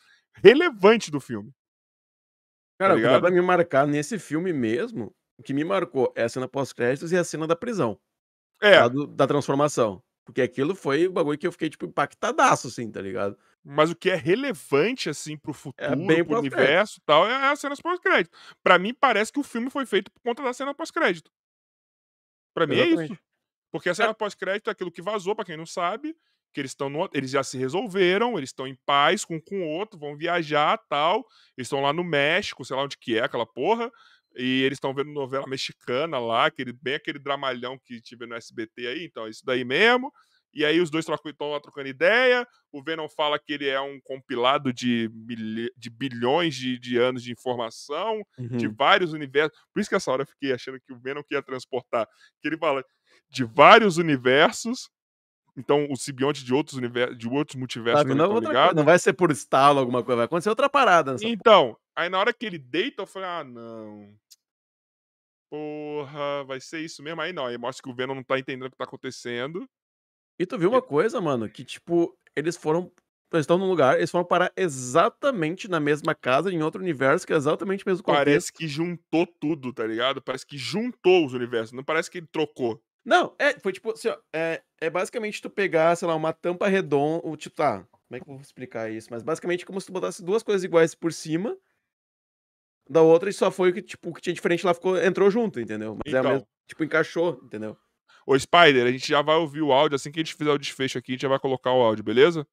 relevante 0.44 1.10
do 1.12 1.20
filme. 1.20 1.52
Cara, 2.80 2.96
o 2.96 3.02
que 3.02 3.08
dá 3.10 3.20
pra 3.20 3.30
me 3.32 3.42
marcar 3.42 3.86
nesse 3.88 4.18
filme 4.18 4.54
mesmo, 4.54 5.14
o 5.38 5.44
que 5.44 5.54
me 5.54 5.64
marcou 5.64 6.14
é 6.16 6.24
a 6.24 6.30
cena 6.30 6.48
pós-créditos 6.48 7.12
e 7.12 7.18
a 7.18 7.24
cena 7.24 7.46
da 7.48 7.56
prisão. 7.56 8.00
É, 8.78 8.90
do- 8.90 9.08
da 9.08 9.28
transformação. 9.28 10.04
Porque 10.26 10.42
aquilo 10.42 10.76
foi 10.76 11.08
o 11.08 11.12
bagulho 11.12 11.38
que 11.40 11.48
eu 11.48 11.52
fiquei, 11.52 11.70
tipo, 11.70 11.86
impactadaço, 11.86 12.68
assim, 12.68 12.92
tá 12.92 13.02
ligado? 13.02 13.38
Mas 13.72 13.92
o 13.92 13.96
que 13.96 14.10
é 14.10 14.16
relevante, 14.16 15.10
assim, 15.10 15.38
pro 15.38 15.54
futuro, 15.54 16.12
É 16.12 16.24
pro 16.24 16.40
universo 16.40 16.98
e 16.98 17.02
tal, 17.06 17.28
é 17.28 17.52
as 17.52 17.60
cenas 17.60 17.80
pós-crédito. 17.80 18.36
Pra 18.64 18.80
mim, 18.80 18.96
parece 18.96 19.32
que 19.32 19.40
o 19.40 19.44
filme 19.44 19.70
foi 19.70 19.86
feito 19.86 20.12
por 20.12 20.22
conta 20.22 20.42
da 20.42 20.52
cena 20.54 20.74
pós-crédito. 20.74 21.32
Pra 22.52 22.66
mim 22.66 22.80
é 22.80 22.88
isso. 22.88 23.18
Porque 23.72 23.90
a 23.90 23.94
cena 23.94 24.12
pós-crédito 24.14 24.70
é 24.70 24.72
aquilo 24.72 24.92
que 24.92 25.04
vazou, 25.04 25.36
pra 25.36 25.46
quem 25.46 25.56
não 25.56 25.68
sabe, 25.68 26.16
que 26.52 26.60
eles 26.60 26.72
estão 26.72 26.90
no... 26.90 27.08
eles 27.14 27.30
já 27.30 27.44
se 27.44 27.60
resolveram, 27.60 28.40
eles 28.40 28.50
estão 28.50 28.66
em 28.66 28.76
paz 28.88 29.24
com, 29.24 29.40
com 29.40 29.62
o 29.62 29.68
outro, 29.68 30.00
vão 30.00 30.18
viajar 30.18 30.76
tal. 30.90 31.24
Eles 31.56 31.68
estão 31.68 31.82
lá 31.82 31.94
no 31.94 32.04
México, 32.04 32.66
sei 32.66 32.76
lá 32.76 32.84
onde 32.84 32.98
que 32.98 33.20
é 33.20 33.24
aquela 33.24 33.46
porra. 33.46 33.92
E 34.36 34.64
eles 34.64 34.78
estão 34.78 34.96
vendo 34.96 35.12
novela 35.12 35.46
mexicana 35.48 36.18
lá, 36.18 36.46
aquele, 36.46 36.74
bem 36.74 36.96
aquele 36.96 37.20
dramalhão 37.20 37.78
que 37.78 38.02
tive 38.02 38.26
no 38.26 38.36
SBT 38.36 38.88
aí, 38.88 39.06
então 39.06 39.28
é 39.28 39.30
isso 39.30 39.46
daí 39.46 39.64
mesmo. 39.64 40.12
E 40.54 40.66
aí 40.66 40.80
os 40.82 40.90
dois 40.90 41.06
estão 41.08 41.52
lá 41.52 41.60
trocando 41.60 41.88
ideia. 41.88 42.48
O 42.72 42.82
Venom 42.84 43.08
fala 43.08 43.38
que 43.40 43.54
ele 43.54 43.68
é 43.68 43.80
um 43.80 44.00
compilado 44.02 44.74
de, 44.74 45.10
de 45.78 45.90
bilhões 45.90 46.56
de, 46.56 46.80
de 46.80 46.98
anos 46.98 47.22
de 47.24 47.32
informação, 47.32 48.22
de 48.38 48.68
Uhum. 48.68 48.74
vários 48.76 49.14
universos. 49.14 49.58
Por 49.74 49.80
isso 49.80 49.90
que 49.90 49.96
essa 49.96 50.12
hora 50.12 50.24
eu 50.24 50.28
fiquei 50.28 50.52
achando 50.54 50.80
que 50.80 50.92
o 50.94 51.00
Venom 51.00 51.22
que 51.24 51.36
ia 51.36 51.44
transportar. 51.44 52.08
Que 52.42 52.48
ele 52.48 52.58
fala 52.58 52.84
de 53.30 53.44
vários 53.44 53.98
universos, 53.98 54.90
Então, 55.58 55.88
o 55.92 55.96
simbionte 55.98 56.44
de 56.46 56.54
outros 56.54 56.78
universos, 56.78 57.18
de 57.18 57.28
outros 57.28 57.56
multiversos 57.56 58.02
também 58.04 58.16
estão 58.16 58.34
outra. 58.34 58.74
Não 58.74 58.86
vai 58.86 58.98
ser 58.98 59.14
por 59.14 59.30
estalo 59.30 59.80
alguma 59.80 60.04
coisa, 60.04 60.18
vai 60.18 60.26
acontecer 60.26 60.50
outra 60.50 60.70
parada 60.70 61.16
Então, 61.22 61.76
aí 61.96 62.08
na 62.10 62.18
hora 62.20 62.34
que 62.34 62.46
ele 62.46 62.58
deita, 62.58 63.02
eu 63.04 63.08
falei, 63.08 63.28
ah, 63.28 63.44
não. 63.44 64.16
Porra, 65.52 66.44
vai 66.46 66.62
ser 66.62 66.80
isso 66.82 67.02
mesmo? 67.02 67.22
Aí 67.22 67.34
não, 67.34 67.48
aí 67.48 67.58
mostra 67.58 67.82
que 67.84 67.90
o 67.90 67.96
Venom 67.96 68.14
não 68.16 68.24
tá 68.24 68.38
entendendo 68.38 68.68
o 68.68 68.72
que 68.72 68.78
tá 68.78 68.84
acontecendo. 68.84 69.68
E 70.40 70.46
tu 70.46 70.58
viu 70.58 70.70
uma 70.70 70.82
coisa, 70.82 71.20
mano, 71.20 71.50
que 71.50 71.64
tipo, 71.64 72.18
eles 72.36 72.56
foram. 72.56 72.92
Eles 73.32 73.44
estão 73.44 73.60
num 73.60 73.68
lugar, 73.68 73.98
eles 73.98 74.10
foram 74.10 74.26
parar 74.26 74.52
exatamente 74.58 75.68
na 75.68 75.80
mesma 75.80 76.16
casa, 76.16 76.52
em 76.52 76.64
outro 76.64 76.82
universo, 76.82 77.28
que 77.28 77.34
é 77.34 77.36
exatamente 77.36 77.86
o 77.86 77.90
mesmo 77.90 78.04
contexto. 78.04 78.26
Parece 78.26 78.52
que 78.52 78.68
juntou 78.68 79.28
tudo, 79.28 79.72
tá 79.72 79.86
ligado? 79.86 80.20
Parece 80.20 80.48
que 80.48 80.58
juntou 80.58 81.28
os 81.28 81.34
universos, 81.34 81.72
não 81.74 81.84
parece 81.84 82.10
que 82.10 82.18
ele 82.18 82.28
trocou. 82.32 82.82
Não, 83.06 83.36
é, 83.38 83.60
foi 83.60 83.72
tipo 83.72 83.92
assim, 83.92 84.08
ó, 84.08 84.18
é, 84.34 84.64
é 84.82 84.90
basicamente 84.90 85.42
tu 85.42 85.50
pegar, 85.50 85.96
sei 85.96 86.08
lá, 86.08 86.16
uma 86.16 86.34
tampa 86.34 86.68
redonda, 86.68 87.38
tipo, 87.38 87.56
tá, 87.56 87.86
como 87.92 88.16
é 88.16 88.20
que 88.20 88.28
eu 88.28 88.34
vou 88.34 88.42
explicar 88.42 88.92
isso? 88.92 89.10
Mas 89.12 89.22
basicamente 89.22 89.64
como 89.66 89.80
se 89.80 89.88
tu 89.88 89.94
botasse 89.94 90.24
duas 90.24 90.42
coisas 90.42 90.64
iguais 90.64 90.96
por 90.96 91.14
cima 91.14 91.56
da 92.90 93.02
outra 93.02 93.30
e 93.30 93.34
só 93.34 93.52
foi 93.52 93.70
o 93.70 93.74
que, 93.74 93.82
tipo, 93.82 94.10
o 94.10 94.14
que 94.14 94.22
tinha 94.22 94.34
diferente 94.34 94.66
lá 94.66 94.74
ficou, 94.74 94.98
entrou 94.98 95.30
junto, 95.30 95.60
entendeu? 95.60 95.96
Mas 96.04 96.14
é 96.14 96.20
Então. 96.20 96.32
mesmo, 96.32 96.48
tipo, 96.68 96.84
encaixou, 96.84 97.40
entendeu? 97.44 97.78
Ô, 98.30 98.38
Spider, 98.38 98.86
a 98.86 98.92
gente 98.92 99.08
já 99.08 99.24
vai 99.24 99.38
ouvir 99.38 99.64
o 99.64 99.72
áudio, 99.72 99.96
assim 99.96 100.12
que 100.12 100.20
a 100.20 100.24
gente 100.24 100.36
fizer 100.36 100.52
o 100.52 100.58
desfecho 100.60 101.00
aqui, 101.00 101.14
a 101.14 101.16
gente 101.16 101.24
já 101.24 101.28
vai 101.28 101.40
colocar 101.40 101.74
o 101.74 101.82
áudio, 101.82 102.04
beleza? 102.04 102.46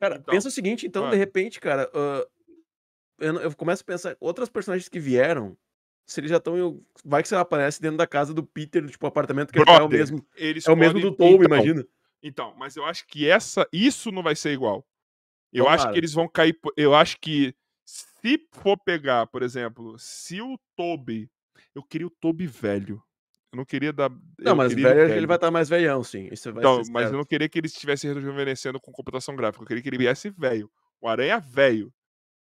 Cara, 0.00 0.16
Então, 0.16 0.34
pensa 0.34 0.48
o 0.48 0.50
seguinte, 0.50 0.84
então, 0.84 1.02
vai. 1.02 1.12
de 1.12 1.16
repente, 1.16 1.60
cara, 1.60 1.88
ah, 1.94 2.26
eu, 3.20 3.34
eu 3.36 3.54
começo 3.54 3.82
a 3.82 3.86
pensar, 3.86 4.16
outras 4.18 4.48
personagens 4.48 4.88
que 4.88 4.98
vieram, 4.98 5.56
se 6.04 6.18
eles 6.18 6.28
já 6.28 6.38
estão, 6.38 6.82
vai 7.04 7.22
que 7.22 7.28
você 7.28 7.36
aparece 7.36 7.80
dentro 7.80 7.98
da 7.98 8.06
casa 8.06 8.34
do 8.34 8.42
Peter, 8.42 8.84
tipo, 8.90 9.06
o 9.06 9.08
apartamento 9.08 9.52
que 9.52 9.64
tá, 9.64 9.70
é 9.70 9.76
o 9.76 9.78
Brother, 9.78 9.98
mesmo, 10.00 10.26
Eles 10.34 10.66
é 10.66 10.72
o 10.72 10.76
mesmo 10.76 11.00
do 11.00 11.12
Toby, 11.12 11.44
então, 11.44 11.56
imagina. 11.56 11.86
Então, 12.20 12.52
mas 12.56 12.74
eu 12.74 12.84
acho 12.84 13.06
que 13.06 13.28
essa, 13.28 13.64
isso 13.72 14.10
não 14.10 14.24
vai 14.24 14.34
ser 14.34 14.50
igual. 14.50 14.84
Eu 15.52 15.68
acho 15.68 15.84
Tomara. 15.84 15.92
que 15.92 15.98
eles 16.00 16.12
vão 16.12 16.26
cair. 16.26 16.58
Eu 16.76 16.96
acho 16.96 17.20
que 17.20 17.54
se 17.84 18.44
for 18.50 18.76
pegar, 18.76 19.28
por 19.28 19.44
exemplo, 19.44 19.96
se 20.00 20.40
o 20.40 20.58
Toby. 20.74 21.30
Eu 21.74 21.82
queria 21.82 22.06
o 22.08 22.10
Toby 22.10 22.46
velho. 22.46 23.02
Eu 23.52 23.58
não 23.58 23.64
queria 23.64 23.92
dar. 23.92 24.10
Não, 24.38 24.56
mas 24.56 24.72
velho, 24.72 25.12
ele 25.14 25.26
vai 25.26 25.36
estar 25.36 25.50
mais 25.50 25.68
velhão, 25.68 26.02
sim. 26.02 26.28
Isso 26.32 26.50
vai 26.52 26.62
Então, 26.62 26.82
mas 26.90 27.10
eu 27.10 27.18
não 27.18 27.24
queria 27.24 27.48
que 27.48 27.58
ele 27.58 27.66
estivesse 27.66 28.06
rejuvenescendo 28.12 28.80
com 28.80 28.90
computação 28.90 29.36
gráfica. 29.36 29.62
Eu 29.62 29.66
queria 29.68 29.82
que 29.82 29.88
ele 29.90 29.98
viesse 29.98 30.30
velho. 30.30 30.70
O 31.00 31.06
Aranha 31.08 31.38
velho. 31.38 31.92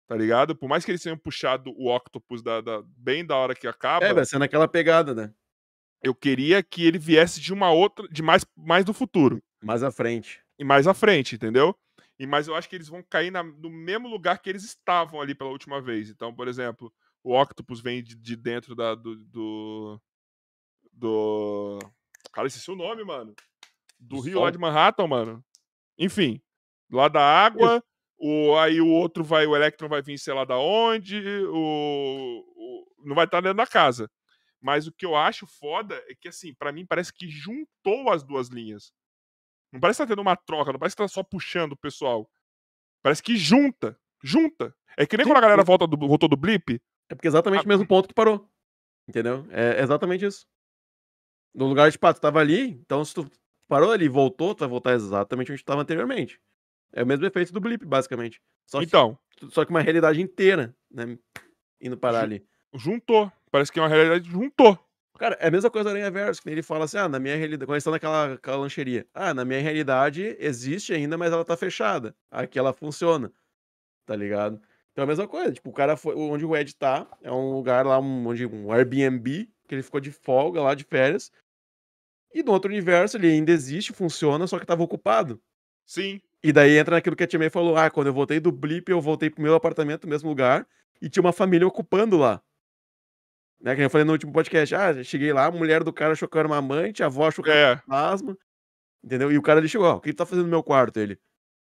Tá 0.06 0.16
ligado? 0.16 0.56
Por 0.56 0.68
mais 0.70 0.84
que 0.86 0.92
eles 0.92 1.02
tenham 1.02 1.18
puxado 1.18 1.72
o 1.78 1.94
Octopus 1.94 2.42
da, 2.42 2.62
da- 2.62 2.82
bem 2.98 3.26
da 3.26 3.36
hora 3.36 3.54
que 3.56 3.68
acaba, 3.68 4.06
É, 4.06 4.14
vai 4.14 4.26
ser 4.26 4.38
naquela 4.40 4.68
pegada, 4.68 5.14
né? 5.14 5.34
eu 6.04 6.14
queria 6.14 6.62
que 6.62 6.86
ele 6.86 6.98
viesse 7.00 7.42
de 7.42 7.52
uma 7.52 7.72
outra. 7.72 8.08
de 8.10 8.22
mais, 8.22 8.46
mais 8.56 8.86
do 8.86 8.94
futuro. 8.94 9.42
Mais 9.64 9.84
à 9.84 9.92
frente. 9.92 10.42
e 10.60 10.64
mais 10.64 10.88
à 10.88 10.94
frente, 10.94 11.36
entendeu? 11.36 11.76
E 12.20 12.26
mas 12.28 12.48
eu 12.48 12.56
acho 12.56 12.68
que 12.70 12.76
eles 12.76 12.88
vão 12.88 13.04
cair 13.04 13.32
na- 13.32 13.44
no 13.44 13.70
mesmo 13.70 14.08
lugar 14.08 14.40
que 14.40 14.50
eles 14.50 14.64
estavam 14.64 15.20
ali 15.22 15.34
pela 15.36 15.50
última 15.52 15.82
vez. 15.82 16.10
Então, 16.10 16.34
por 16.34 16.48
exemplo, 16.48 16.92
o 17.24 17.40
Octopus 17.40 17.80
vem 17.82 18.02
de, 18.04 18.16
de 18.16 18.36
dentro 18.36 18.76
da, 18.76 18.94
do, 18.96 19.16
do. 19.18 20.02
Do- 20.98 21.80
Cara, 22.32 22.48
esqueci 22.48 22.70
o 22.72 22.76
nome, 22.76 23.04
mano. 23.04 23.34
Do 24.00 24.18
Do 24.18 24.22
rio 24.22 24.36
lá 24.40 24.46
Sol? 24.46 24.52
de 24.52 24.58
Manhattan, 24.58 25.08
mano. 25.08 25.46
Enfim, 25.98 26.42
lá 26.92 27.08
da 27.08 27.22
água. 27.22 27.84
O, 28.20 28.56
aí 28.58 28.82
o 28.82 28.88
outro 28.88 29.24
vai, 29.24 29.46
o 29.46 29.56
Electron 29.56 29.88
vai 29.88 30.02
vir, 30.02 30.18
sei 30.18 30.34
lá 30.34 30.44
da 30.44 30.58
onde. 30.58 31.20
O, 31.48 32.44
o- 32.56 32.86
não 33.06 33.16
vai 33.16 33.26
estar 33.26 33.42
dentro 33.42 33.58
da 33.58 33.68
casa. 33.68 34.10
Mas 34.60 34.88
o 34.88 34.92
que 34.92 35.06
eu 35.06 35.16
acho 35.16 35.46
foda 35.46 35.96
é 36.08 36.16
que, 36.20 36.28
assim, 36.28 36.54
pra 36.56 36.72
mim 36.72 36.86
parece 36.86 37.14
que 37.14 37.30
juntou 37.30 38.10
as 38.12 38.24
duas 38.24 38.48
linhas. 38.50 38.92
Não 39.72 39.80
parece 39.80 39.98
que 39.98 40.04
tá 40.04 40.10
tendo 40.10 40.22
uma 40.22 40.36
troca, 40.36 40.72
não 40.72 40.80
parece 40.80 40.96
que 40.96 41.02
tá 41.04 41.08
só 41.08 41.22
puxando 41.24 41.74
o 41.74 41.78
pessoal. 41.78 42.30
Parece 43.04 43.22
que 43.22 43.36
junta. 43.36 43.98
Junta. 44.24 44.76
É 44.98 45.06
que 45.06 45.16
nem 45.16 45.24
Sim, 45.26 45.30
quando 45.32 45.38
a 45.38 45.42
galera 45.42 45.64
volta 45.64 45.86
do, 45.86 45.96
voltou 46.08 46.28
do 46.28 46.36
blip. 46.36 46.82
É 47.10 47.14
porque 47.16 47.28
é 47.28 47.30
exatamente 47.30 47.66
o 47.66 47.68
mesmo 47.68 47.88
ponto 47.88 48.08
que 48.08 48.14
parou. 48.16 48.50
Entendeu? 49.08 49.46
É 49.52 49.82
exatamente 49.82 50.26
isso. 50.26 50.46
No 51.58 51.66
lugar 51.66 51.90
de 51.90 51.98
pato, 51.98 52.22
tava 52.22 52.40
ali, 52.40 52.80
então 52.86 53.04
se 53.04 53.16
tu 53.16 53.28
parou 53.68 53.92
ali 53.92 54.06
e 54.06 54.10
voltou, 54.10 54.54
tu 54.54 54.60
vai 54.60 54.70
voltar 54.70 54.94
exatamente 54.94 55.52
onde 55.52 55.64
tu 55.64 55.66
tava 55.66 55.82
anteriormente. 55.82 56.40
É 56.94 57.02
o 57.02 57.08
mesmo 57.08 57.26
efeito 57.26 57.52
do 57.52 57.60
blip, 57.60 57.84
basicamente. 57.84 58.40
Só 58.68 58.78
que, 58.78 58.86
Então, 58.86 59.18
só 59.50 59.66
que 59.66 59.72
uma 59.72 59.82
realidade 59.82 60.22
inteira, 60.22 60.76
né? 60.92 61.18
Indo 61.82 61.98
parar 61.98 62.22
ali. 62.22 62.46
juntou. 62.76 63.32
Parece 63.50 63.72
que 63.72 63.80
é 63.80 63.82
uma 63.82 63.88
realidade 63.88 64.30
juntou. 64.30 64.78
Cara, 65.18 65.36
é 65.40 65.48
a 65.48 65.52
mesma 65.52 65.72
coisa 65.72 65.90
do 65.90 65.96
Aranha 65.96 66.12
Verso, 66.12 66.44
que 66.44 66.50
ele 66.50 66.62
fala 66.62 66.86
assim, 66.86 66.98
ah, 66.98 67.10
na 67.10 67.18
minha 67.18 67.36
realidade, 67.36 67.66
quando 67.66 67.74
eles 67.74 67.82
estão 67.82 67.92
naquela 67.94 68.34
aquela 68.34 68.58
lancheria, 68.58 69.08
ah, 69.12 69.34
na 69.34 69.44
minha 69.44 69.60
realidade 69.60 70.38
existe 70.40 70.94
ainda, 70.94 71.18
mas 71.18 71.34
ela 71.34 71.44
tá 71.44 71.58
fechada. 71.58 72.16
Aqui 72.30 72.60
ela 72.60 72.72
funciona, 72.72 73.34
tá 74.06 74.16
ligado? 74.16 74.62
Então 74.92 75.02
é 75.02 75.06
a 75.06 75.08
mesma 75.08 75.28
coisa, 75.28 75.52
tipo, 75.52 75.72
o 75.72 75.74
cara 75.74 75.98
foi, 75.98 76.14
onde 76.16 76.46
o 76.46 76.56
Ed 76.56 76.76
tá, 76.76 77.08
é 77.24 77.32
um 77.32 77.52
lugar 77.52 77.84
lá, 77.84 78.00
um, 78.00 78.28
onde, 78.28 78.46
um 78.46 78.72
Airbnb, 78.72 79.50
que 79.68 79.74
ele 79.74 79.82
ficou 79.82 80.00
de 80.00 80.12
folga 80.12 80.62
lá, 80.62 80.76
de 80.76 80.84
férias, 80.84 81.32
e 82.34 82.44
no 82.44 82.52
outro 82.52 82.70
universo 82.70 83.18
ele 83.18 83.28
ainda 83.32 83.52
existe, 83.52 83.94
funciona, 83.94 84.46
só 84.48 84.60
que 84.60 84.66
tava 84.66 84.84
ocupado. 84.84 85.42
Sim. 85.86 86.22
E 86.44 86.52
daí 86.52 86.78
entra 86.78 86.96
naquilo 86.96 87.16
que 87.16 87.24
a 87.24 87.28
Tia 87.28 87.40
May 87.40 87.50
falou, 87.50 87.76
ah, 87.78 87.90
quando 87.90 88.08
eu 88.08 88.14
voltei 88.14 88.40
do 88.40 88.52
Blip, 88.52 88.90
eu 88.90 89.02
voltei 89.02 89.30
pro 89.30 89.42
meu 89.42 89.56
apartamento, 89.56 90.04
no 90.06 90.10
mesmo 90.10 90.30
lugar, 90.30 90.68
e 91.02 91.10
tinha 91.10 91.22
uma 91.22 91.34
família 91.34 91.68
ocupando 91.68 92.18
lá. 92.18 92.42
Né, 93.60 93.76
que 93.76 93.82
eu 93.82 93.90
falei 93.90 94.06
no 94.06 94.12
último 94.12 94.32
podcast, 94.32 94.76
ah, 94.76 95.04
cheguei 95.04 95.34
lá, 95.34 95.46
a 95.46 95.52
mulher 95.52 95.84
do 95.84 95.92
cara 95.92 96.14
era 96.14 96.48
uma 96.48 96.58
amante, 96.58 97.02
a 97.02 97.08
avó 97.08 97.28
era 97.28 97.52
É. 97.52 97.74
um 97.74 97.78
fantasma, 97.78 98.38
entendeu? 99.04 99.32
E 99.32 99.38
o 99.38 99.42
cara 99.42 99.60
ali 99.60 99.68
chegou, 99.68 99.88
ó, 99.88 99.96
o 99.96 100.00
que 100.02 100.10
ele 100.10 100.16
tá 100.16 100.26
fazendo 100.28 100.46
no 100.46 100.52
meu 100.52 100.62
quarto? 100.64 100.98
Ele, 101.00 101.20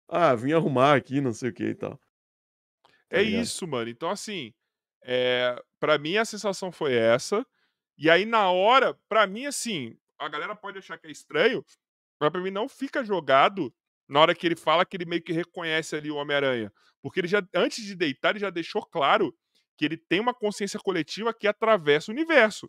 ah, 0.06 0.34
vim 0.34 0.52
arrumar 0.52 0.96
aqui, 0.96 1.20
não 1.20 1.32
sei 1.32 1.48
o 1.48 1.52
que 1.52 1.64
e 1.64 1.74
tal. 1.74 1.96
Tá 1.96 2.90
É 3.18 3.22
ligado? 3.22 3.42
isso, 3.42 3.66
mano. 3.66 3.88
Então, 3.88 4.10
assim, 4.10 4.52
é, 5.02 5.56
para 5.80 5.96
mim 5.96 6.18
a 6.18 6.26
sensação 6.26 6.70
foi 6.70 6.94
essa. 6.94 7.46
E 7.96 8.10
aí, 8.10 8.26
na 8.26 8.50
hora, 8.50 8.94
pra 9.08 9.26
mim, 9.26 9.46
assim, 9.46 9.96
a 10.18 10.28
galera 10.28 10.54
pode 10.56 10.78
achar 10.78 10.98
que 10.98 11.06
é 11.06 11.10
estranho, 11.10 11.64
mas 12.20 12.30
pra 12.30 12.40
mim 12.40 12.50
não 12.50 12.68
fica 12.68 13.04
jogado 13.04 13.72
na 14.08 14.20
hora 14.20 14.34
que 14.34 14.46
ele 14.46 14.56
fala 14.56 14.84
que 14.84 14.96
ele 14.96 15.04
meio 15.04 15.22
que 15.22 15.32
reconhece 15.32 15.94
ali 15.94 16.10
o 16.10 16.16
Homem-Aranha. 16.16 16.72
Porque 17.02 17.20
ele 17.20 17.28
já, 17.28 17.46
antes 17.54 17.84
de 17.84 17.94
deitar, 17.94 18.30
ele 18.30 18.40
já 18.40 18.50
deixou 18.50 18.84
claro 18.84 19.36
que 19.76 19.84
ele 19.84 19.96
tem 19.96 20.18
uma 20.18 20.34
consciência 20.34 20.80
coletiva 20.80 21.32
que 21.32 21.46
atravessa 21.46 22.10
o 22.10 22.14
universo. 22.14 22.68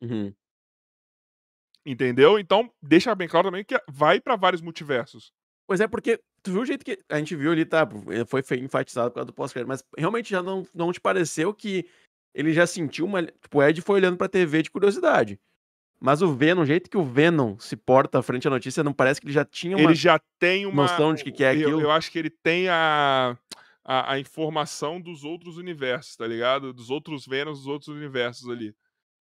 Uhum. 0.00 0.34
Entendeu? 1.84 2.38
Então, 2.38 2.72
deixa 2.82 3.14
bem 3.14 3.28
claro 3.28 3.46
também 3.48 3.64
que 3.64 3.80
vai 3.88 4.20
pra 4.20 4.34
vários 4.34 4.60
multiversos. 4.60 5.32
Pois 5.68 5.80
é, 5.80 5.86
porque 5.86 6.20
tu 6.42 6.52
viu 6.52 6.62
o 6.62 6.66
jeito 6.66 6.84
que 6.84 6.98
a 7.08 7.18
gente 7.18 7.36
viu 7.36 7.52
ali, 7.52 7.64
tá? 7.64 7.86
Foi 8.26 8.42
enfatizado 8.58 9.10
por 9.10 9.14
causa 9.16 9.26
do 9.26 9.32
pós-crédito, 9.32 9.68
mas 9.68 9.84
realmente 9.96 10.30
já 10.30 10.42
não, 10.42 10.66
não 10.74 10.92
te 10.92 11.00
pareceu 11.00 11.54
que 11.54 11.88
ele 12.34 12.52
já 12.52 12.66
sentiu 12.66 13.04
uma. 13.04 13.24
Tipo, 13.24 13.58
o 13.58 13.62
Ed 13.62 13.80
foi 13.82 13.96
olhando 13.96 14.16
pra 14.16 14.28
TV 14.28 14.62
de 14.62 14.70
curiosidade. 14.70 15.40
Mas 16.00 16.20
o 16.22 16.34
Venom, 16.34 16.62
o 16.62 16.66
jeito 16.66 16.90
que 16.90 16.96
o 16.96 17.02
Venom 17.04 17.56
se 17.58 17.76
porta 17.76 18.18
à 18.18 18.22
frente 18.22 18.44
da 18.44 18.50
notícia, 18.50 18.84
não 18.84 18.92
parece 18.92 19.20
que 19.20 19.26
ele 19.26 19.32
já 19.32 19.44
tinha 19.44 19.76
uma. 19.76 19.84
Ele 19.90 19.94
já 19.94 20.20
tem 20.38 20.66
uma 20.66 20.82
noção 20.82 21.14
de 21.14 21.24
que 21.24 21.32
que 21.32 21.42
é 21.44 21.54
eu- 21.54 21.60
aquilo? 21.60 21.80
Eu, 21.80 21.90
acho 21.90 22.10
que 22.12 22.18
ele 22.18 22.28
tem 22.30 22.68
a, 22.68 23.36
a, 23.84 24.12
a 24.12 24.18
informação 24.20 25.00
dos 25.00 25.24
outros 25.24 25.56
universos, 25.56 26.14
tá 26.16 26.26
ligado? 26.26 26.72
Dos 26.72 26.90
outros 26.90 27.26
Venoms, 27.26 27.58
dos 27.60 27.66
outros 27.66 27.88
universos 27.88 28.48
ali. 28.50 28.74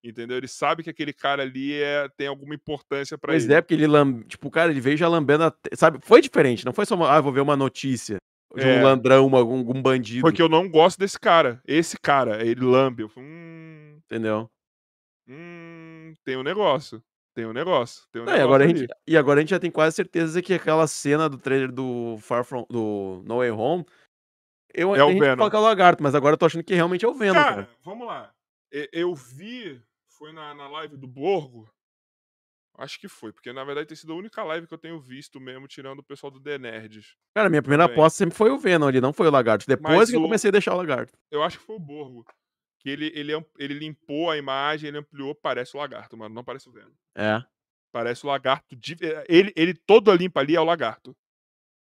Entendeu? 0.04 0.36
Ele 0.36 0.50
sabe 0.50 0.84
que 0.84 0.90
aquele 0.90 1.14
cara 1.14 1.44
ali 1.44 1.74
é, 1.82 2.10
tem 2.18 2.28
alguma 2.28 2.54
importância 2.54 3.18
pra 3.18 3.32
Pois 3.32 3.46
ele. 3.46 3.54
é, 3.54 3.62
porque 3.62 3.74
ele 3.76 3.88
lambe. 3.88 4.26
Tipo, 4.26 4.52
cara, 4.52 4.70
ele 4.72 4.82
veio 4.82 4.98
já 4.98 5.08
lambendo. 5.08 5.46
a 5.46 5.54
Sabe? 5.76 6.00
Foi 6.02 6.22
diferente, 6.22 6.66
não 6.66 6.74
foi 6.74 6.86
só 6.86 6.96
uma. 6.96 7.10
Ah, 7.10 7.22
vou 7.22 7.32
ver 7.32 7.40
uma 7.40 7.56
notícia 7.56 8.18
de 8.56 8.64
É. 8.64 8.80
um 8.80 8.84
ladrão, 8.84 9.34
algum, 9.34 9.58
algum 9.60 9.82
bandido. 9.82 10.22
Porque 10.22 10.42
eu 10.42 10.50
não 10.50 10.68
gosto 10.68 11.00
desse 11.00 11.18
cara. 11.20 11.62
Esse 11.66 11.98
cara, 12.02 12.46
ele 12.46 12.66
lambe. 12.66 13.04
Eu 13.04 13.10
falo, 13.10 13.26
hum, 13.26 13.98
Entendeu? 14.06 14.50
hum, 15.26 15.63
tem 16.24 16.38
um 16.38 16.44
negócio. 16.44 17.04
Tem 17.36 17.46
um 17.46 17.54
negócio. 17.54 18.08
Tem 18.12 18.22
um 18.22 18.26
Não, 18.26 18.34
e, 18.34 18.38
negócio 18.38 18.46
agora 18.56 18.64
a 18.64 18.68
gente, 18.68 18.88
e 19.08 19.18
agora 19.18 19.40
a 19.40 19.42
gente 19.42 19.50
já 19.50 19.60
tem 19.60 19.72
quase 19.72 19.96
certeza 19.96 20.42
que 20.42 20.54
aquela 20.54 20.86
cena 20.88 21.28
do 21.28 21.38
trailer 21.38 21.72
do 21.72 22.18
Far 22.20 22.44
From. 22.46 22.66
do 22.70 23.24
No 23.26 23.38
Way 23.38 23.52
Home. 23.52 23.86
Eu, 24.74 24.96
É 24.96 25.00
a 25.00 25.06
o 25.06 25.10
gente 25.10 25.20
Venom. 25.20 25.38
fala 25.38 25.50
que 25.50 25.56
é 25.56 25.60
o 25.60 25.64
lagarto, 25.64 26.04
mas 26.04 26.14
agora 26.16 26.34
eu 26.34 26.38
tô 26.38 26.46
achando 26.46 26.64
que 26.64 26.74
realmente 26.74 27.06
é 27.06 27.08
o 27.08 27.14
Venom, 27.14 27.34
cara. 27.34 27.66
Cara, 27.66 27.70
vamos 27.84 28.06
lá. 28.08 28.32
E- 28.72 28.90
Eu 28.94 29.14
vi, 29.16 29.82
foi 30.08 30.32
na, 30.32 30.54
na 30.54 30.68
live 30.68 30.96
do 30.98 31.08
Borgo. 31.08 31.68
Acho 32.76 33.00
que 33.00 33.08
foi, 33.08 33.32
porque 33.32 33.54
na 33.54 33.64
verdade 33.64 33.88
tem 33.88 33.96
sido 33.96 34.14
a 34.14 34.16
única 34.16 34.44
live 34.44 34.66
que 34.66 34.74
eu 34.74 34.78
tenho 34.80 35.00
visto 35.00 35.40
mesmo, 35.40 35.68
tirando 35.68 36.00
o 36.00 36.04
pessoal 36.04 36.32
do 36.32 36.40
The 36.42 36.58
Nerds. 36.58 37.16
Cara, 37.36 37.48
minha 37.50 37.62
primeira 37.62 37.84
Também. 37.84 37.96
aposta 37.96 38.18
sempre 38.18 38.36
foi 38.36 38.50
o 38.50 38.58
Venom 38.58 38.88
ali, 38.88 39.00
não 39.00 39.14
foi 39.14 39.28
o 39.28 39.32
lagarto. 39.32 39.68
Depois 39.68 39.96
Mas 39.98 40.10
que 40.10 40.16
eu 40.16 40.22
comecei 40.22 40.48
a 40.50 40.52
deixar 40.52 40.74
o 40.74 40.78
lagarto. 40.78 41.14
Eu 41.32 41.44
acho 41.44 41.60
que 41.60 41.66
foi 41.66 41.76
o 41.76 41.80
Borgo. 41.80 42.26
Que 42.84 42.90
ele, 42.90 43.12
ele, 43.16 43.32
ele 43.58 43.74
limpou 43.76 44.30
a 44.30 44.38
imagem, 44.38 44.90
ele 44.90 44.98
ampliou, 44.98 45.34
parece 45.34 45.76
o 45.76 45.80
lagarto, 45.80 46.18
mano. 46.18 46.36
Não 46.36 46.44
parece 46.44 46.68
o 46.68 46.72
Venom. 46.72 46.92
É. 47.16 47.42
Parece 47.94 48.26
o 48.26 48.28
lagarto. 48.28 48.76
de- 48.76 48.98
ele, 49.30 49.54
ele 49.56 49.74
todo 49.74 50.14
limpo 50.14 50.38
ali 50.40 50.56
é 50.56 50.60
o 50.60 50.66
lagarto. 50.66 51.16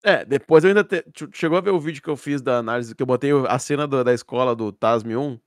É, 0.03 0.23
depois 0.25 0.63
eu 0.63 0.69
ainda. 0.69 0.83
Te... 0.83 1.03
Chegou 1.33 1.57
a 1.57 1.61
ver 1.61 1.71
o 1.71 1.79
vídeo 1.79 2.01
que 2.01 2.09
eu 2.09 2.17
fiz 2.17 2.41
da 2.41 2.57
análise, 2.57 2.93
que 2.95 3.01
eu 3.01 3.07
botei 3.07 3.31
a 3.47 3.57
cena 3.59 3.87
do- 3.87 4.03
da 4.03 4.13
escola 4.13 4.55
do 4.55 4.71
Tasmi 4.71 5.15
1? 5.15 5.39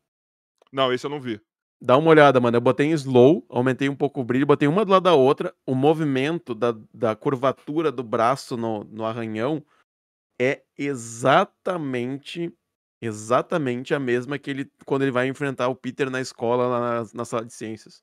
Não, 0.72 0.92
esse 0.92 1.06
eu 1.06 1.10
não 1.10 1.20
vi. 1.20 1.40
Dá 1.80 1.96
uma 1.98 2.08
olhada, 2.10 2.40
mano. 2.40 2.56
Eu 2.56 2.60
botei 2.60 2.86
em 2.86 2.92
slow, 2.92 3.44
aumentei 3.48 3.88
um 3.88 3.96
pouco 3.96 4.20
o 4.20 4.24
brilho, 4.24 4.46
botei 4.46 4.66
uma 4.66 4.84
do 4.84 4.90
lado 4.90 5.02
da 5.02 5.14
outra. 5.14 5.54
O 5.66 5.74
movimento 5.74 6.54
da, 6.54 6.72
da 6.92 7.14
curvatura 7.14 7.92
do 7.92 8.02
braço 8.02 8.56
no, 8.56 8.84
no 8.84 9.04
arranhão 9.04 9.64
é 10.40 10.62
exatamente 10.78 12.52
exatamente 13.00 13.94
a 13.94 13.98
mesma 13.98 14.38
que 14.38 14.50
ele 14.50 14.70
quando 14.84 15.02
ele 15.02 15.10
vai 15.10 15.26
enfrentar 15.26 15.68
o 15.68 15.74
Peter 15.74 16.10
na 16.10 16.20
escola 16.20 16.66
lá 16.66 16.80
na, 16.80 17.08
na 17.14 17.24
sala 17.24 17.44
de 17.44 17.52
ciências. 17.52 18.02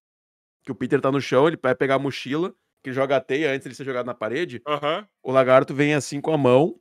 Que 0.63 0.71
o 0.71 0.75
Peter 0.75 1.01
tá 1.01 1.11
no 1.11 1.19
chão, 1.19 1.47
ele 1.47 1.57
vai 1.61 1.73
pegar 1.73 1.95
a 1.95 1.99
mochila, 1.99 2.53
que 2.83 2.91
joga 2.91 3.17
a 3.17 3.21
teia 3.21 3.49
antes 3.51 3.63
de 3.63 3.69
ele 3.69 3.75
ser 3.75 3.85
jogado 3.85 4.05
na 4.05 4.13
parede. 4.13 4.61
Aham. 4.67 5.07
O 5.23 5.31
lagarto 5.31 5.73
vem 5.73 5.93
assim 5.93 6.21
com 6.21 6.33
a 6.33 6.37
mão 6.37 6.79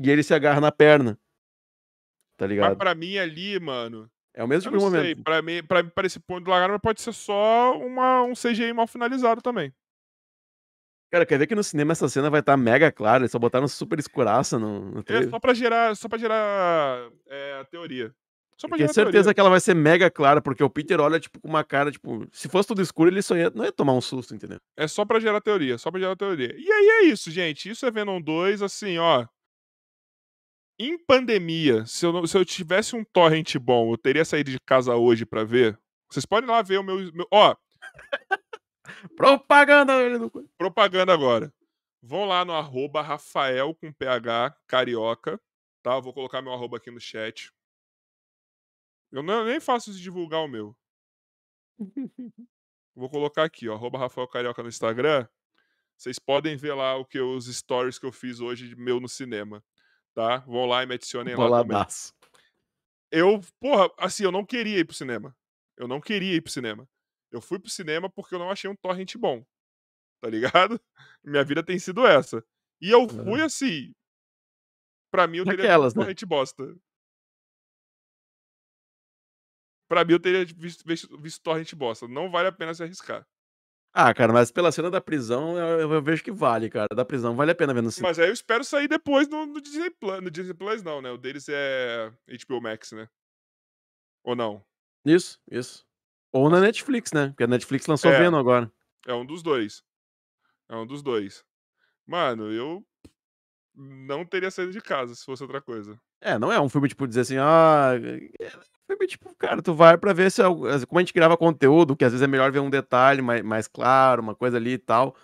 e 0.00 0.10
ele 0.10 0.22
se 0.22 0.32
agarra 0.34 0.60
na 0.60 0.70
perna. 0.72 1.18
Tá 2.36 2.46
Mas 2.46 2.50
ligado? 2.50 2.76
pra 2.76 2.94
mim 2.94 3.18
ali, 3.18 3.58
mano. 3.60 4.10
É 4.34 4.42
o 4.42 4.48
mesmo 4.48 4.70
tipo 4.70 4.78
de 4.78 4.84
não 4.84 5.02
sei. 5.02 5.14
Pra 5.14 5.42
mim, 5.42 5.62
pra, 5.62 5.84
pra 5.84 6.06
esse 6.06 6.18
ponto 6.18 6.44
do 6.44 6.50
lagarto 6.50 6.80
pode 6.80 7.00
ser 7.02 7.12
só 7.12 7.78
uma, 7.78 8.22
um 8.22 8.32
CGI 8.32 8.72
mal 8.72 8.86
finalizado 8.86 9.42
também. 9.42 9.72
Cara, 11.12 11.26
quer 11.26 11.38
ver 11.38 11.46
que 11.46 11.54
no 11.54 11.62
cinema 11.62 11.92
essa 11.92 12.08
cena 12.08 12.30
vai 12.30 12.40
estar 12.40 12.56
mega 12.56 12.90
clara? 12.90 13.20
Eles 13.22 13.30
só 13.30 13.38
botaram 13.38 13.68
super 13.68 13.98
escuraça 13.98 14.58
no, 14.58 14.80
no 14.92 15.04
É 15.06 15.28
só 15.28 15.38
pra 15.38 15.52
gerar, 15.52 15.94
só 15.94 16.08
pra 16.08 16.18
gerar 16.18 17.10
é, 17.28 17.60
a 17.60 17.64
teoria. 17.66 18.14
Só 18.56 18.66
pra 18.66 18.78
Tenho 18.78 18.88
certeza 18.88 19.10
teoria. 19.24 19.34
que 19.34 19.40
ela 19.40 19.50
vai 19.50 19.60
ser 19.60 19.74
mega 19.74 20.10
clara, 20.10 20.40
porque 20.40 20.64
o 20.64 20.70
Peter 20.70 20.98
olha, 21.00 21.20
tipo, 21.20 21.38
com 21.38 21.48
uma 21.48 21.62
cara, 21.64 21.90
tipo, 21.90 22.26
se 22.32 22.48
fosse 22.48 22.68
tudo 22.68 22.80
escuro, 22.80 23.10
ele 23.10 23.20
só 23.20 23.36
ia, 23.36 23.50
não 23.50 23.64
ia 23.64 23.72
tomar 23.72 23.92
um 23.92 24.00
susto, 24.00 24.34
entendeu? 24.34 24.58
É 24.76 24.88
só 24.88 25.04
pra 25.04 25.20
gerar 25.20 25.40
teoria, 25.42 25.76
só 25.76 25.90
pra 25.90 26.00
gerar 26.00 26.16
teoria. 26.16 26.54
E 26.56 26.70
aí 26.72 26.86
é 26.88 27.04
isso, 27.06 27.30
gente. 27.30 27.68
Isso 27.68 27.84
é 27.84 27.90
Venom 27.90 28.20
2, 28.20 28.62
assim, 28.62 28.96
ó. 28.98 29.26
Em 30.78 30.96
pandemia, 30.96 31.84
se 31.84 32.06
eu, 32.06 32.12
não- 32.12 32.26
se 32.26 32.36
eu 32.38 32.44
tivesse 32.44 32.96
um 32.96 33.04
torrent 33.04 33.56
bom, 33.58 33.92
eu 33.92 33.98
teria 33.98 34.24
saído 34.24 34.50
de 34.50 34.58
casa 34.60 34.94
hoje 34.96 35.26
pra 35.26 35.44
ver. 35.44 35.78
Vocês 36.10 36.24
podem 36.24 36.48
lá 36.48 36.62
ver 36.62 36.78
o 36.78 36.82
meu. 36.82 36.96
meu- 37.12 37.26
ó, 37.30 37.54
Propaganda! 39.16 39.92
propaganda 40.58 41.12
agora. 41.12 41.52
Vão 42.02 42.24
lá 42.24 42.44
no 42.44 42.52
arroba 42.52 43.00
Rafael 43.02 43.74
com 43.74 43.92
PH 43.92 44.56
Carioca. 44.66 45.40
Tá? 45.82 45.94
Eu 45.94 46.02
vou 46.02 46.12
colocar 46.12 46.42
meu 46.42 46.52
arroba 46.52 46.76
aqui 46.76 46.90
no 46.90 47.00
chat. 47.00 47.52
Eu 49.10 49.22
não- 49.22 49.44
nem 49.44 49.60
faço 49.60 49.90
isso 49.90 49.98
de 49.98 50.04
divulgar 50.04 50.40
o 50.40 50.48
meu. 50.48 50.76
Vou 52.94 53.08
colocar 53.08 53.44
aqui, 53.44 53.68
ó, 53.68 53.74
arroba 53.74 53.98
Rafael 53.98 54.28
Carioca 54.28 54.62
no 54.62 54.68
Instagram. 54.68 55.26
Vocês 55.96 56.18
podem 56.18 56.56
ver 56.56 56.74
lá 56.74 56.94
o 56.96 57.04
que 57.06 57.18
eu- 57.18 57.30
os 57.34 57.46
stories 57.46 57.98
que 57.98 58.04
eu 58.04 58.12
fiz 58.12 58.38
hoje 58.40 58.68
de 58.68 58.76
meu 58.76 59.00
no 59.00 59.08
cinema, 59.08 59.64
tá? 60.14 60.38
Vão 60.40 60.66
lá 60.66 60.82
e 60.82 60.86
me 60.86 60.94
adicionem 60.94 61.34
lá 61.34 61.44
também. 61.48 61.66
Boladaço. 61.68 62.12
Eu, 63.10 63.40
porra, 63.60 63.90
assim, 63.98 64.24
eu 64.24 64.32
não 64.32 64.44
queria 64.44 64.78
ir 64.78 64.84
pro 64.84 64.94
cinema. 64.94 65.34
Eu 65.76 65.88
não 65.88 66.00
queria 66.00 66.34
ir 66.34 66.42
pro 66.42 66.52
cinema. 66.52 66.86
Eu 67.32 67.40
fui 67.40 67.58
pro 67.58 67.70
cinema 67.70 68.10
porque 68.10 68.34
eu 68.34 68.38
não 68.38 68.50
achei 68.50 68.68
um 68.68 68.76
torrent 68.76 69.16
bom. 69.16 69.44
Tá 70.20 70.28
ligado? 70.28 70.78
Minha 71.24 71.42
vida 71.42 71.64
tem 71.64 71.78
sido 71.78 72.06
essa. 72.06 72.44
E 72.80 72.90
eu 72.90 73.08
fui 73.08 73.40
assim. 73.40 73.92
Pra 75.10 75.26
mim, 75.26 75.38
eu 75.38 75.44
teria 75.44 75.64
Naquelas, 75.64 75.92
visto 75.92 75.96
né? 75.98 76.04
torrent 76.04 76.24
bosta. 76.24 76.76
Pra 79.88 80.04
mim, 80.04 80.12
eu 80.12 80.20
teria 80.20 80.44
visto, 80.44 80.84
visto, 80.86 81.18
visto 81.18 81.42
torrent 81.42 81.74
bosta. 81.74 82.06
Não 82.06 82.30
vale 82.30 82.48
a 82.48 82.52
pena 82.52 82.72
se 82.74 82.82
arriscar. 82.82 83.26
Ah, 83.94 84.14
cara, 84.14 84.32
mas 84.32 84.50
pela 84.50 84.72
cena 84.72 84.90
da 84.90 85.02
prisão, 85.02 85.58
eu, 85.58 85.92
eu 85.92 86.02
vejo 86.02 86.24
que 86.24 86.32
vale, 86.32 86.70
cara. 86.70 86.88
Da 86.94 87.04
prisão 87.04 87.36
vale 87.36 87.50
a 87.50 87.54
pena 87.54 87.74
ver 87.74 87.82
no 87.82 87.90
cinema. 87.90 88.08
Mas 88.08 88.18
aí 88.18 88.28
eu 88.28 88.32
espero 88.32 88.64
sair 88.64 88.88
depois 88.88 89.28
no, 89.28 89.44
no 89.44 89.60
Disney 89.60 89.90
Plus. 89.90 90.22
No 90.22 90.30
Disney 90.30 90.54
Plus, 90.54 90.82
não, 90.82 91.02
né? 91.02 91.10
O 91.10 91.18
deles 91.18 91.46
é 91.50 92.10
HBO 92.46 92.60
Max, 92.62 92.92
né? 92.92 93.06
Ou 94.24 94.34
não? 94.34 94.64
Isso, 95.04 95.38
isso. 95.50 95.86
Ou 96.32 96.48
na 96.48 96.60
Netflix, 96.60 97.12
né? 97.12 97.28
Porque 97.28 97.44
a 97.44 97.46
Netflix 97.46 97.86
lançou 97.86 98.10
É. 98.10 98.18
Venom 98.18 98.38
agora. 98.38 98.72
É 99.06 99.12
um 99.14 99.26
dos 99.26 99.42
dois. 99.42 99.82
É 100.68 100.76
um 100.76 100.86
dos 100.86 101.02
dois. 101.02 101.44
Mano, 102.06 102.50
eu 102.50 102.84
não 103.74 104.24
teria 104.24 104.50
saído 104.50 104.72
de 104.72 104.80
casa 104.80 105.14
se 105.14 105.24
fosse 105.24 105.42
outra 105.42 105.60
coisa. 105.60 105.98
É, 106.20 106.38
não 106.38 106.52
é 106.52 106.60
um 106.60 106.68
filme, 106.68 106.88
tipo, 106.88 107.06
dizer 107.06 107.22
assim, 107.22 107.36
ah. 107.38 107.92
É 108.40 108.46
um 108.56 108.86
filme, 108.86 109.06
tipo, 109.06 109.34
cara, 109.34 109.60
tu 109.60 109.74
vai 109.74 109.98
pra 109.98 110.12
ver 110.12 110.30
se. 110.30 110.40
é 110.40 110.44
Como 110.44 110.98
a 110.98 111.00
gente 111.00 111.12
grava 111.12 111.36
conteúdo, 111.36 111.96
que 111.96 112.04
às 112.04 112.12
vezes 112.12 112.22
é 112.22 112.28
melhor 112.28 112.50
ver 112.52 112.60
um 112.60 112.70
detalhe 112.70 113.20
mais, 113.20 113.42
mais 113.42 113.68
claro, 113.68 114.22
uma 114.22 114.34
coisa 114.34 114.56
ali 114.56 114.72
e 114.72 114.78
tal, 114.78 115.16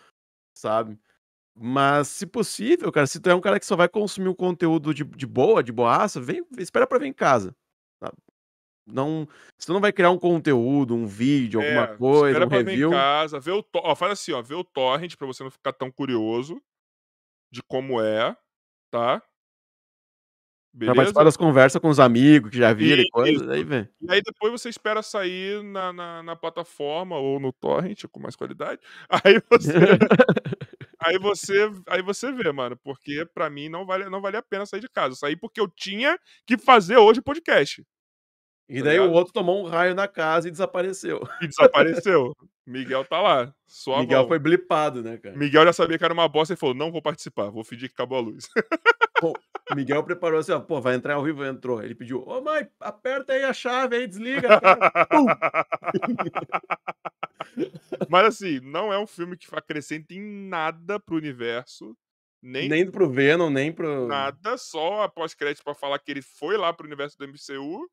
sabe? 0.55 0.99
Mas, 1.55 2.09
se 2.09 2.27
possível, 2.27 2.91
cara, 2.93 3.07
se 3.07 3.21
tu 3.21 3.31
é 3.31 3.35
um 3.35 3.41
cara 3.41 3.59
que 3.59 3.67
só 3.67 3.77
vai 3.77 3.89
consumir 3.89 4.29
um 4.29 4.35
conteúdo 4.35 4.95
de, 4.95 5.05
de 5.05 5.27
boa, 5.27 5.63
de 5.63 5.73
boaça, 5.73 6.21
vem, 6.21 6.45
espera 6.59 6.87
pra 6.87 6.99
ver 6.99 7.07
em 7.07 7.13
casa. 7.13 7.55
Não, 8.91 9.29
tu 9.65 9.73
não 9.73 9.81
vai 9.81 9.93
criar 9.93 10.11
um 10.11 10.19
conteúdo, 10.19 10.95
um 10.95 11.07
vídeo, 11.07 11.61
alguma 11.61 11.85
É, 11.85 11.97
coisa, 11.99 12.45
um 12.45 12.49
pra 12.49 12.59
ver 12.63 12.65
review. 12.65 12.89
em 12.89 12.93
casa, 12.93 13.41
vê 13.41 13.51
o 13.53 13.65
ó, 13.77 13.95
faz 13.95 14.13
assim, 14.13 14.33
ó, 14.33 14.43
vê 14.43 14.55
o 14.55 14.65
torrent 14.65 15.17
pra 15.17 15.27
você 15.27 15.43
não 15.45 15.51
ficar 15.51 15.73
tão 15.73 15.91
curioso 15.91 16.61
de 17.51 17.63
como 17.63 18.01
é, 18.03 18.37
tá? 18.91 19.23
Pra 20.85 20.93
Beleza? 20.93 20.95
participar 20.95 21.25
das 21.25 21.37
conversas 21.37 21.81
com 21.81 21.89
os 21.89 21.99
amigos 22.01 22.51
que 22.51 22.59
já 22.59 22.73
viram 22.73 23.03
e 23.03 23.07
Isso. 23.07 23.11
coisa, 23.11 23.53
aí 23.53 23.65
vem. 23.65 23.89
E 24.01 24.13
aí 24.13 24.23
depois 24.23 24.53
você 24.53 24.69
espera 24.69 25.03
sair 25.03 25.63
na, 25.65 25.93
na, 25.93 26.23
na 26.23 26.37
plataforma 26.37 27.17
ou 27.19 27.41
no 27.41 27.53
torrent 27.53 28.05
com 28.13 28.21
mais 28.21 28.37
qualidade. 28.37 28.81
Aí 29.27 29.43
você, 29.51 29.99
aí 31.01 31.19
você, 31.19 31.71
aí 31.89 32.03
você 32.03 32.33
vê, 32.33 32.53
mano, 32.53 32.77
porque 32.79 33.27
pra 33.35 33.51
mim 33.51 33.69
não 33.69 33.87
vale, 33.87 34.09
não 34.11 34.21
vale 34.21 34.37
a 34.37 34.43
pena 34.43 34.67
sair 34.67 34.81
de 34.81 34.89
casa. 34.89 35.15
Saí 35.17 35.37
porque 35.37 35.61
eu 35.61 35.69
tinha 35.69 36.19
que 36.47 36.59
fazer 36.59 36.97
hoje 36.99 37.21
o 37.21 37.23
podcast 37.23 37.85
E 38.69 38.79
Tá 38.81 38.85
daí 38.87 39.01
o 39.01 39.11
outro 39.11 39.33
tomou 39.33 39.65
um 39.65 39.69
raio 39.69 39.95
na 39.95 40.07
casa 40.07 40.49
e 40.49 40.51
desapareceu. 40.51 41.21
e 41.41 41.49
desapareceu. 41.49 42.37
Miguel 42.67 43.03
tá 43.05 43.21
lá, 43.21 43.55
só 43.67 43.95
a 43.95 44.01
Miguel 44.01 44.21
mão. 44.21 44.29
foi 44.29 44.39
blipado, 44.39 45.03
né, 45.03 45.17
cara? 45.17 45.35
Miguel 45.35 45.65
já 45.65 45.73
sabia 45.73 45.97
que 45.97 46.05
era 46.05 46.13
uma 46.13 46.29
bosta 46.29 46.53
e 46.53 46.57
falou: 46.57 46.75
"Não 46.75 46.93
vou 46.93 47.01
participar, 47.01 47.49
vou 47.49 47.65
fingir 47.65 47.89
que 47.89 47.95
acabou 47.95 48.19
a 48.19 48.21
luz". 48.21 48.47
Miguel 49.75 50.03
preparou 50.05 50.39
assim, 50.39 50.53
ó, 50.53 50.61
pô, 50.61 50.81
vai 50.81 50.95
entrar 50.95 51.15
ao 51.15 51.25
vivo, 51.25 51.45
entrou. 51.45 51.83
Ele 51.83 51.95
pediu, 51.95 52.23
ô 52.27 52.41
mãe, 52.41 52.67
aperta 52.81 53.35
aí 53.35 53.45
a 53.45 53.53
chave 53.53 53.97
aí, 53.97 54.07
desliga. 54.07 54.49
Mas 58.09 58.27
assim, 58.27 58.61
não 58.61 58.93
é 58.93 58.99
um 58.99 59.07
filme 59.07 59.37
que 59.37 59.47
acrescenta 59.53 60.15
em 60.15 60.21
nada 60.49 61.01
pro 61.01 61.17
universo, 61.17 61.97
nem, 62.43 62.69
nem 62.69 62.91
pro 62.91 63.11
Venom, 63.11 63.51
nem 63.51 63.73
pro... 63.73 64.07
nada, 64.07 64.57
só 64.57 65.03
a 65.03 65.09
pós-crédito 65.09 65.65
pra 65.65 65.75
falar 65.75 65.99
que 65.99 66.11
ele 66.11 66.23
foi 66.23 66.57
lá 66.57 66.73
pro 66.73 66.87
universo 66.87 67.19
do 67.19 67.27
MCU. 67.27 67.89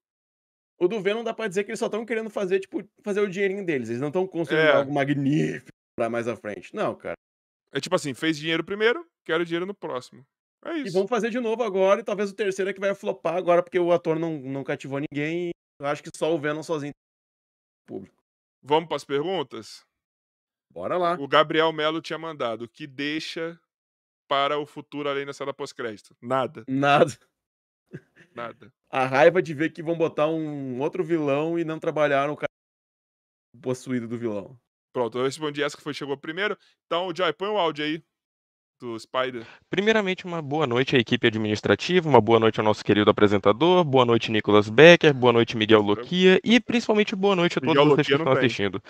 O 0.80 0.88
do 0.88 1.00
Venom 1.02 1.24
dá 1.24 1.34
pra 1.34 1.48
dizer 1.48 1.64
que 1.64 1.72
eles 1.72 1.80
só 1.80 1.86
estão 1.86 2.06
querendo 2.06 2.30
fazer, 2.30 2.60
tipo, 2.60 2.84
fazer 3.02 3.22
o 3.22 3.30
dinheirinho 3.30 3.66
deles. 3.66 3.90
Eles 3.90 4.02
não 4.02 4.10
estão 4.10 4.28
construindo 4.28 4.62
É. 4.66 4.72
algo 4.76 4.94
magnífico 4.94 5.68
pra 5.98 6.10
mais 6.10 6.28
à 6.28 6.36
frente. 6.36 6.76
Não, 6.76 6.94
cara. 6.96 7.16
É 7.72 7.80
tipo 7.80 7.96
assim, 7.96 8.14
fez 8.14 8.38
dinheiro 8.38 8.64
primeiro, 8.64 9.06
quero 9.26 9.46
dinheiro 9.46 9.66
no 9.66 9.74
próximo. 9.74 10.26
É 10.66 10.78
E 10.78 10.84
isso. 10.84 10.94
vão 10.94 11.08
fazer 11.08 11.30
de 11.30 11.40
novo 11.40 11.64
agora, 11.64 12.02
e 12.02 12.04
talvez 12.04 12.30
o 12.32 12.36
terceiro 12.36 12.70
é 12.70 12.74
que 12.74 12.80
vai 12.80 12.94
flopar 12.96 13.36
agora, 13.36 13.62
porque 13.64 13.80
o 13.80 13.92
ator 13.92 14.18
não, 14.20 14.38
não 14.40 14.64
cativou 14.64 15.00
ninguém. 15.00 15.50
E 15.50 15.52
eu 15.80 15.88
acho 15.88 16.02
que 16.04 16.10
só 16.16 16.34
o 16.34 16.40
Venom 16.40 16.64
sozinho. 16.64 16.92
Público. 17.88 18.16
Vamos 18.64 18.90
pras 18.90 19.04
perguntas? 19.06 19.82
Bora 20.74 20.98
lá. 20.98 21.14
O 21.20 21.28
Gabriel 21.28 21.72
Melo 21.72 22.02
tinha 22.02 22.18
mandado 22.18 22.68
que 22.68 22.88
deixa 22.88 23.60
para 24.28 24.58
o 24.58 24.66
futuro 24.66 25.08
além 25.08 25.26
da 25.26 25.34
cena 25.34 25.54
pós-crédito. 25.54 26.16
Nada, 26.22 26.64
Nada. 26.68 27.14
Nada. 28.34 28.72
A 28.90 29.06
raiva 29.06 29.42
de 29.42 29.54
ver 29.54 29.72
que 29.72 29.84
vão 29.84 29.98
botar 29.98 30.28
um 30.28 30.80
outro 30.80 31.04
vilão 31.04 31.58
e 31.58 31.64
não 31.64 31.80
trabalharam 31.80 32.34
o 32.34 32.38
cara 32.38 32.50
possuído 33.62 34.08
do 34.08 34.18
vilão. 34.18 34.58
Pronto, 34.94 35.18
eu 35.18 35.26
respondi 35.26 35.62
essa 35.62 35.76
que 35.76 35.84
foi, 35.84 35.94
chegou 35.94 36.16
primeiro. 36.16 36.58
Então, 36.86 37.14
Joy, 37.14 37.34
põe 37.34 37.50
o 37.50 37.58
áudio 37.58 37.84
aí 37.84 38.04
do 38.80 38.98
Spider. 39.00 39.46
Primeiramente, 39.70 40.26
uma 40.26 40.42
boa 40.42 40.68
noite 40.68 40.96
à 40.96 41.00
equipe 41.00 41.28
administrativa, 41.28 42.08
uma 42.08 42.22
boa 42.22 42.40
noite 42.40 42.60
ao 42.60 42.66
nosso 42.66 42.84
querido 42.84 43.10
apresentador, 43.10 43.84
boa 43.84 44.06
noite 44.06 44.32
Nicolas 44.32 44.70
Becker, 44.70 45.14
boa 45.14 45.34
noite 45.34 45.58
Miguel 45.58 45.82
Loquia 45.82 46.40
e 46.44 46.60
principalmente 46.60 47.16
boa 47.16 47.36
noite 47.36 47.58
a 47.58 47.62
todos 47.62 47.76
Miguel 47.76 47.90
vocês 47.96 48.08
que 48.08 48.14
estão 48.14 48.34
não 48.34 48.40
tem. 48.40 48.82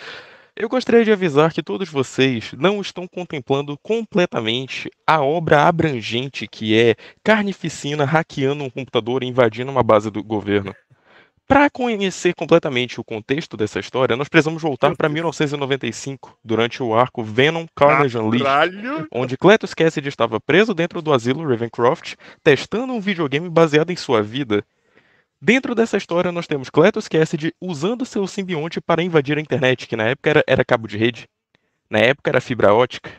Eu 0.57 0.69
gostaria 0.69 1.03
de 1.03 1.11
avisar 1.11 1.51
que 1.51 1.61
todos 1.61 1.89
vocês 1.89 2.53
não 2.57 2.79
estão 2.79 3.05
contemplando 3.09 3.77
completamente 3.83 4.89
a 5.05 5.21
obra 5.21 5.67
abrangente 5.67 6.47
que 6.47 6.79
é 6.79 6.95
Carnificina 7.21 8.05
hackeando 8.05 8.63
um 8.63 8.69
computador 8.69 9.21
e 9.21 9.27
invadindo 9.27 9.69
uma 9.69 9.83
base 9.83 10.09
do 10.09 10.23
governo. 10.23 10.73
Para 11.45 11.69
conhecer 11.69 12.33
completamente 12.33 13.01
o 13.01 13.03
contexto 13.03 13.57
dessa 13.57 13.81
história, 13.81 14.15
nós 14.15 14.29
precisamos 14.29 14.61
voltar 14.61 14.95
para 14.95 15.09
1995, 15.09 16.39
durante 16.41 16.81
o 16.81 16.95
arco 16.95 17.21
Venom 17.21 17.65
Carnage 17.75 18.17
Unleashed 18.17 18.47
onde 19.11 19.37
Cletus 19.37 19.73
Cassidy 19.73 20.07
estava 20.07 20.39
preso 20.39 20.73
dentro 20.73 21.01
do 21.01 21.13
asilo 21.13 21.47
Ravencroft, 21.47 22.15
testando 22.41 22.93
um 22.93 23.01
videogame 23.01 23.49
baseado 23.49 23.91
em 23.91 23.95
sua 23.97 24.23
vida. 24.23 24.63
Dentro 25.47 25.75
dessa 25.75 25.95
história, 25.95 26.31
nós 26.31 26.47
temos 26.47 26.71
Cletus 26.71 27.07
Cassidy 27.07 27.53
usando 27.61 28.03
seu 28.03 28.25
simbionte 28.25 28.81
para 28.81 29.03
invadir 29.03 29.37
a 29.37 29.39
internet, 29.39 29.85
que 29.85 29.95
na 29.95 30.05
época 30.05 30.27
era, 30.31 30.43
era 30.47 30.65
cabo 30.65 30.87
de 30.87 30.97
rede. 30.97 31.29
Na 31.87 31.99
época 31.99 32.31
era 32.31 32.41
fibra 32.41 32.73
ótica. 32.73 33.11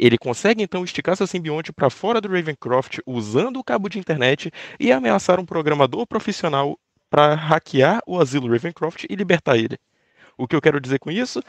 Ele 0.00 0.16
consegue 0.16 0.62
então 0.62 0.82
esticar 0.84 1.14
seu 1.18 1.26
simbionte 1.26 1.74
para 1.74 1.90
fora 1.90 2.18
do 2.18 2.30
Ravencroft 2.30 3.00
usando 3.04 3.58
o 3.58 3.62
cabo 3.62 3.90
de 3.90 3.98
internet 3.98 4.50
e 4.80 4.90
ameaçar 4.90 5.38
um 5.38 5.44
programador 5.44 6.06
profissional 6.06 6.78
para 7.10 7.34
hackear 7.34 8.00
o 8.06 8.18
asilo 8.18 8.50
Ravencroft 8.50 9.04
e 9.10 9.14
libertar 9.14 9.58
ele. 9.58 9.76
O 10.38 10.48
que 10.48 10.56
eu 10.56 10.62
quero 10.62 10.80
dizer 10.80 10.98
com 10.98 11.10
isso? 11.10 11.42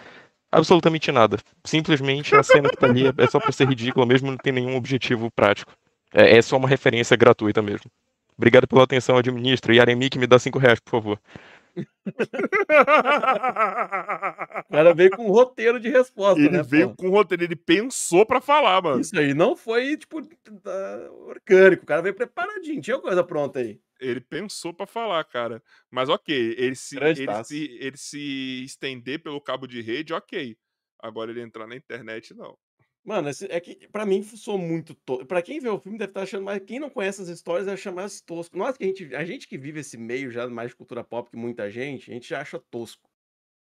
Absolutamente 0.51 1.09
nada. 1.09 1.37
Simplesmente 1.63 2.35
a 2.35 2.43
cena 2.43 2.67
que 2.67 2.75
tá 2.75 2.87
ali 2.87 3.03
é 3.17 3.27
só 3.27 3.39
pra 3.39 3.53
ser 3.53 3.69
ridícula 3.69 4.05
mesmo, 4.05 4.29
não 4.29 4.37
tem 4.37 4.51
nenhum 4.51 4.75
objetivo 4.75 5.31
prático. 5.31 5.71
É, 6.13 6.35
é 6.35 6.41
só 6.41 6.57
uma 6.57 6.67
referência 6.67 7.15
gratuita 7.15 7.61
mesmo. 7.61 7.89
Obrigado 8.37 8.67
pela 8.67 8.83
atenção, 8.83 9.17
administro. 9.17 9.73
E 9.73 9.79
Aremi 9.79 10.09
que 10.09 10.19
me 10.19 10.27
dá 10.27 10.37
5 10.37 10.59
reais, 10.59 10.79
por 10.79 10.91
favor. 10.91 11.19
O 14.67 14.71
cara 14.71 14.93
veio 14.93 15.11
com 15.11 15.27
um 15.27 15.31
roteiro 15.31 15.79
de 15.79 15.89
resposta, 15.89 16.39
ele 16.39 16.57
né? 16.57 16.63
veio 16.63 16.89
pô? 16.89 16.95
com 16.95 17.07
o 17.07 17.11
roteiro, 17.11 17.43
ele 17.43 17.55
pensou 17.55 18.25
pra 18.25 18.41
falar, 18.41 18.81
mano. 18.81 18.99
Isso 18.99 19.17
aí 19.17 19.33
não 19.33 19.55
foi, 19.55 19.95
tipo, 19.97 20.17
orgânico. 21.27 21.83
O 21.83 21.85
cara 21.85 22.01
veio 22.01 22.15
preparadinho. 22.15 22.81
Tinha 22.81 22.99
coisa 22.99 23.23
pronta 23.23 23.59
aí. 23.59 23.79
Ele 23.99 24.19
pensou 24.19 24.73
pra 24.73 24.85
falar, 24.85 25.23
cara. 25.25 25.61
Mas 25.89 26.09
ok, 26.09 26.55
ele 26.57 26.75
se, 26.75 26.97
ele, 26.97 27.43
se, 27.43 27.77
ele 27.79 27.97
se 27.97 28.63
estender 28.63 29.21
pelo 29.21 29.41
cabo 29.41 29.67
de 29.67 29.81
rede, 29.81 30.13
ok. 30.13 30.57
Agora 30.99 31.31
ele 31.31 31.41
entrar 31.41 31.67
na 31.67 31.75
internet, 31.75 32.33
não. 32.33 32.57
Mano, 33.07 33.29
esse- 33.29 33.45
é 33.49 33.59
que 33.61 33.87
pra 33.87 34.05
mim 34.05 34.21
sou 34.21 34.57
muito 34.57 34.93
tosco. 34.93 35.25
Pra 35.25 35.41
quem 35.41 35.59
vê 35.61 35.69
o 35.69 35.79
filme 35.79 35.97
deve 35.97 36.11
estar 36.11 36.23
achando 36.23 36.43
mais. 36.43 36.61
Quem 36.65 36.77
não 36.79 36.89
conhece 36.89 37.21
as 37.21 37.29
histórias 37.29 37.65
deve 37.65 37.75
achar 37.79 37.91
mais 37.93 38.19
tosco. 38.19 38.57
Nós 38.57 38.75
que 38.77 38.83
a 38.83 38.87
gente, 38.87 39.15
a 39.15 39.23
gente 39.23 39.47
que 39.47 39.57
vive 39.57 39.79
esse 39.79 39.97
meio 39.97 40.29
já 40.29 40.45
mais 40.49 40.71
de 40.71 40.75
cultura 40.75 41.03
pop 41.05 41.29
que 41.31 41.37
muita 41.37 41.69
gente, 41.71 42.11
a 42.11 42.13
gente 42.13 42.27
já 42.27 42.41
acha 42.41 42.59
tosco. 42.69 43.09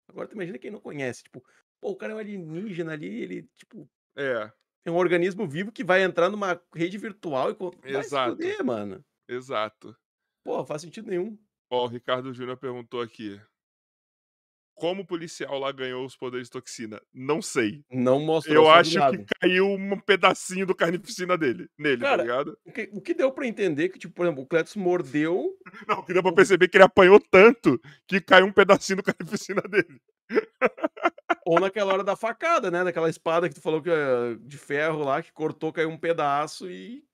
Agora 0.09 0.29
tu 0.29 0.35
imagina 0.35 0.57
quem 0.59 0.71
não 0.71 0.81
conhece. 0.81 1.25
Tipo, 1.25 1.43
pô, 1.81 1.91
o 1.91 1.97
cara 1.97 2.13
é 2.13 2.17
um 2.17 2.19
alienígena 2.19 2.93
ali, 2.93 3.09
ele, 3.23 3.49
tipo, 3.57 3.91
É, 4.17 4.53
é 4.85 4.91
um 4.93 4.95
organismo 4.97 5.49
vivo 5.49 5.73
que 5.73 5.83
vai 5.83 6.05
entrar 6.05 6.31
numa 6.31 6.63
rede 6.73 6.97
virtual 6.97 7.51
e. 7.51 7.55
Vai 7.55 8.03
se 8.05 8.09
Exato. 8.09 8.37
fuder, 8.37 8.65
mano. 8.65 9.05
exato. 9.29 9.97
Pô, 10.45 10.65
faz 10.65 10.83
sentido 10.83 11.09
nenhum. 11.11 11.37
Ó, 11.73 11.87
o 11.87 11.89
Ricardo 11.89 12.33
Júnior 12.33 12.57
perguntou 12.57 13.01
aqui. 13.01 13.41
Como 14.75 15.03
o 15.03 15.07
policial 15.07 15.59
lá 15.59 15.71
ganhou 15.71 16.05
os 16.05 16.17
poderes 16.17 16.49
de 16.49 16.53
toxina? 16.53 17.01
Não 17.13 17.41
sei. 17.41 17.85
Não 17.91 18.19
mostrou 18.19 18.57
Eu 18.65 18.71
acho 18.71 18.91
que 18.91 18.99
lado. 18.99 19.25
caiu 19.41 19.67
um 19.69 19.99
pedacinho 20.01 20.67
do 20.67 20.75
carnificina 20.75 21.39
dele, 21.39 21.69
nele, 21.79 22.03
Cara, 22.03 22.17
tá 22.17 22.23
ligado? 22.23 22.59
O 22.65 22.73
que, 22.73 22.91
o 22.93 23.01
que 23.01 23.15
deu 23.15 23.31
pra 23.31 23.47
entender 23.47 23.89
que, 23.89 23.99
tipo, 23.99 24.13
por 24.15 24.27
exemplo, 24.27 24.43
o 24.43 24.47
Cletus 24.47 24.75
mordeu. 24.75 25.57
Não, 25.89 26.03
que 26.03 26.13
deu 26.13 26.23
pra 26.23 26.33
perceber 26.33 26.69
que 26.69 26.77
ele 26.77 26.85
apanhou 26.85 27.21
tanto 27.21 27.81
que 28.09 28.21
caiu 28.21 28.47
um 28.47 28.53
pedacinho 28.53 28.97
do 28.97 29.03
carnificina 29.03 29.63
dele. 29.71 30.01
Ou 31.47 31.61
naquela 31.61 31.93
hora 31.93 32.03
da 32.05 32.17
facada, 32.17 32.71
né? 32.71 32.83
Daquela 32.83 33.09
espada 33.09 33.49
que 33.49 33.55
tu 33.55 33.61
falou 33.61 33.81
que 33.81 33.91
é 33.91 34.35
de 34.41 34.59
ferro 34.59 35.05
lá, 35.05 35.23
que 35.23 35.33
cortou, 35.33 35.73
caiu 35.73 35.89
um 35.91 35.99
pedaço 35.99 36.69
e. 36.69 37.05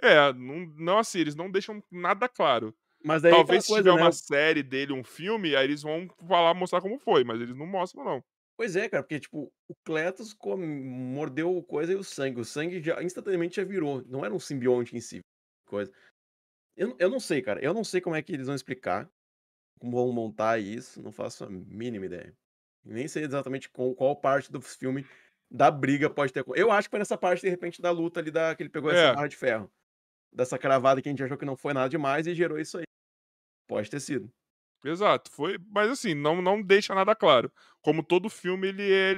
É, 0.00 0.32
não, 0.32 0.66
não 0.76 0.98
assim, 0.98 1.18
eles 1.18 1.34
não 1.34 1.50
deixam 1.50 1.82
nada 1.90 2.28
claro. 2.28 2.72
Mas 3.08 3.22
daí 3.22 3.32
Talvez 3.32 3.64
se 3.64 3.74
tiver 3.74 3.94
né? 3.94 4.02
uma 4.02 4.12
série 4.12 4.62
dele, 4.62 4.92
um 4.92 5.02
filme, 5.02 5.56
aí 5.56 5.64
eles 5.64 5.80
vão 5.82 6.06
falar, 6.28 6.52
mostrar 6.52 6.82
como 6.82 6.98
foi, 6.98 7.24
mas 7.24 7.40
eles 7.40 7.56
não 7.56 7.66
mostram, 7.66 8.04
não. 8.04 8.22
Pois 8.54 8.76
é, 8.76 8.86
cara, 8.88 9.02
porque, 9.02 9.18
tipo, 9.18 9.50
o 9.66 9.74
Cletus 9.84 10.34
come- 10.34 10.66
mordeu 10.66 11.62
coisa 11.62 11.92
e 11.92 11.96
o 11.96 12.04
sangue. 12.04 12.40
O 12.40 12.44
sangue 12.44 12.82
já 12.82 13.02
instantaneamente 13.02 13.56
já 13.56 13.64
virou. 13.64 14.02
Não 14.06 14.24
era 14.24 14.34
um 14.34 14.38
simbionte 14.38 14.94
em 14.94 15.00
si. 15.00 15.20
Coisa. 15.66 15.90
Eu, 16.76 16.94
eu 16.98 17.08
não 17.08 17.18
sei, 17.18 17.40
cara. 17.40 17.64
Eu 17.64 17.72
não 17.72 17.82
sei 17.82 18.00
como 18.00 18.14
é 18.16 18.20
que 18.22 18.32
eles 18.32 18.46
vão 18.46 18.54
explicar. 18.54 19.08
Como 19.80 19.96
vão 19.96 20.12
montar 20.12 20.58
isso. 20.58 21.00
Não 21.00 21.12
faço 21.12 21.44
a 21.44 21.48
mínima 21.48 22.04
ideia. 22.06 22.34
Nem 22.84 23.08
sei 23.08 23.24
exatamente 23.24 23.68
com, 23.70 23.94
qual 23.94 24.14
parte 24.16 24.50
do 24.52 24.60
filme 24.60 25.06
da 25.50 25.70
briga 25.70 26.10
pode 26.10 26.32
ter. 26.32 26.44
Eu 26.54 26.70
acho 26.70 26.88
que 26.88 26.90
foi 26.90 26.98
nessa 26.98 27.16
parte, 27.16 27.40
de 27.42 27.48
repente, 27.48 27.80
da 27.80 27.90
luta 27.90 28.20
ali 28.20 28.30
da, 28.30 28.54
que 28.54 28.62
ele 28.64 28.70
pegou 28.70 28.90
É. 28.90 28.94
essa 28.94 29.14
barra 29.14 29.28
de 29.28 29.36
ferro. 29.36 29.70
Dessa 30.34 30.58
cravada 30.58 31.00
que 31.00 31.08
a 31.08 31.12
gente 31.12 31.22
achou 31.22 31.38
que 31.38 31.44
não 31.44 31.56
foi 31.56 31.72
nada 31.72 31.88
demais 31.88 32.26
e 32.26 32.34
gerou 32.34 32.58
isso 32.58 32.76
aí. 32.78 32.84
Pode 33.68 33.90
ter 33.90 34.00
sido. 34.00 34.32
Exato, 34.84 35.30
foi, 35.32 35.58
mas 35.70 35.90
assim, 35.90 36.14
não, 36.14 36.40
não 36.40 36.62
deixa 36.62 36.94
nada 36.94 37.14
claro. 37.14 37.52
Como 37.82 38.02
todo 38.02 38.30
filme, 38.30 38.68
ele 38.68 38.92
é, 38.92 39.16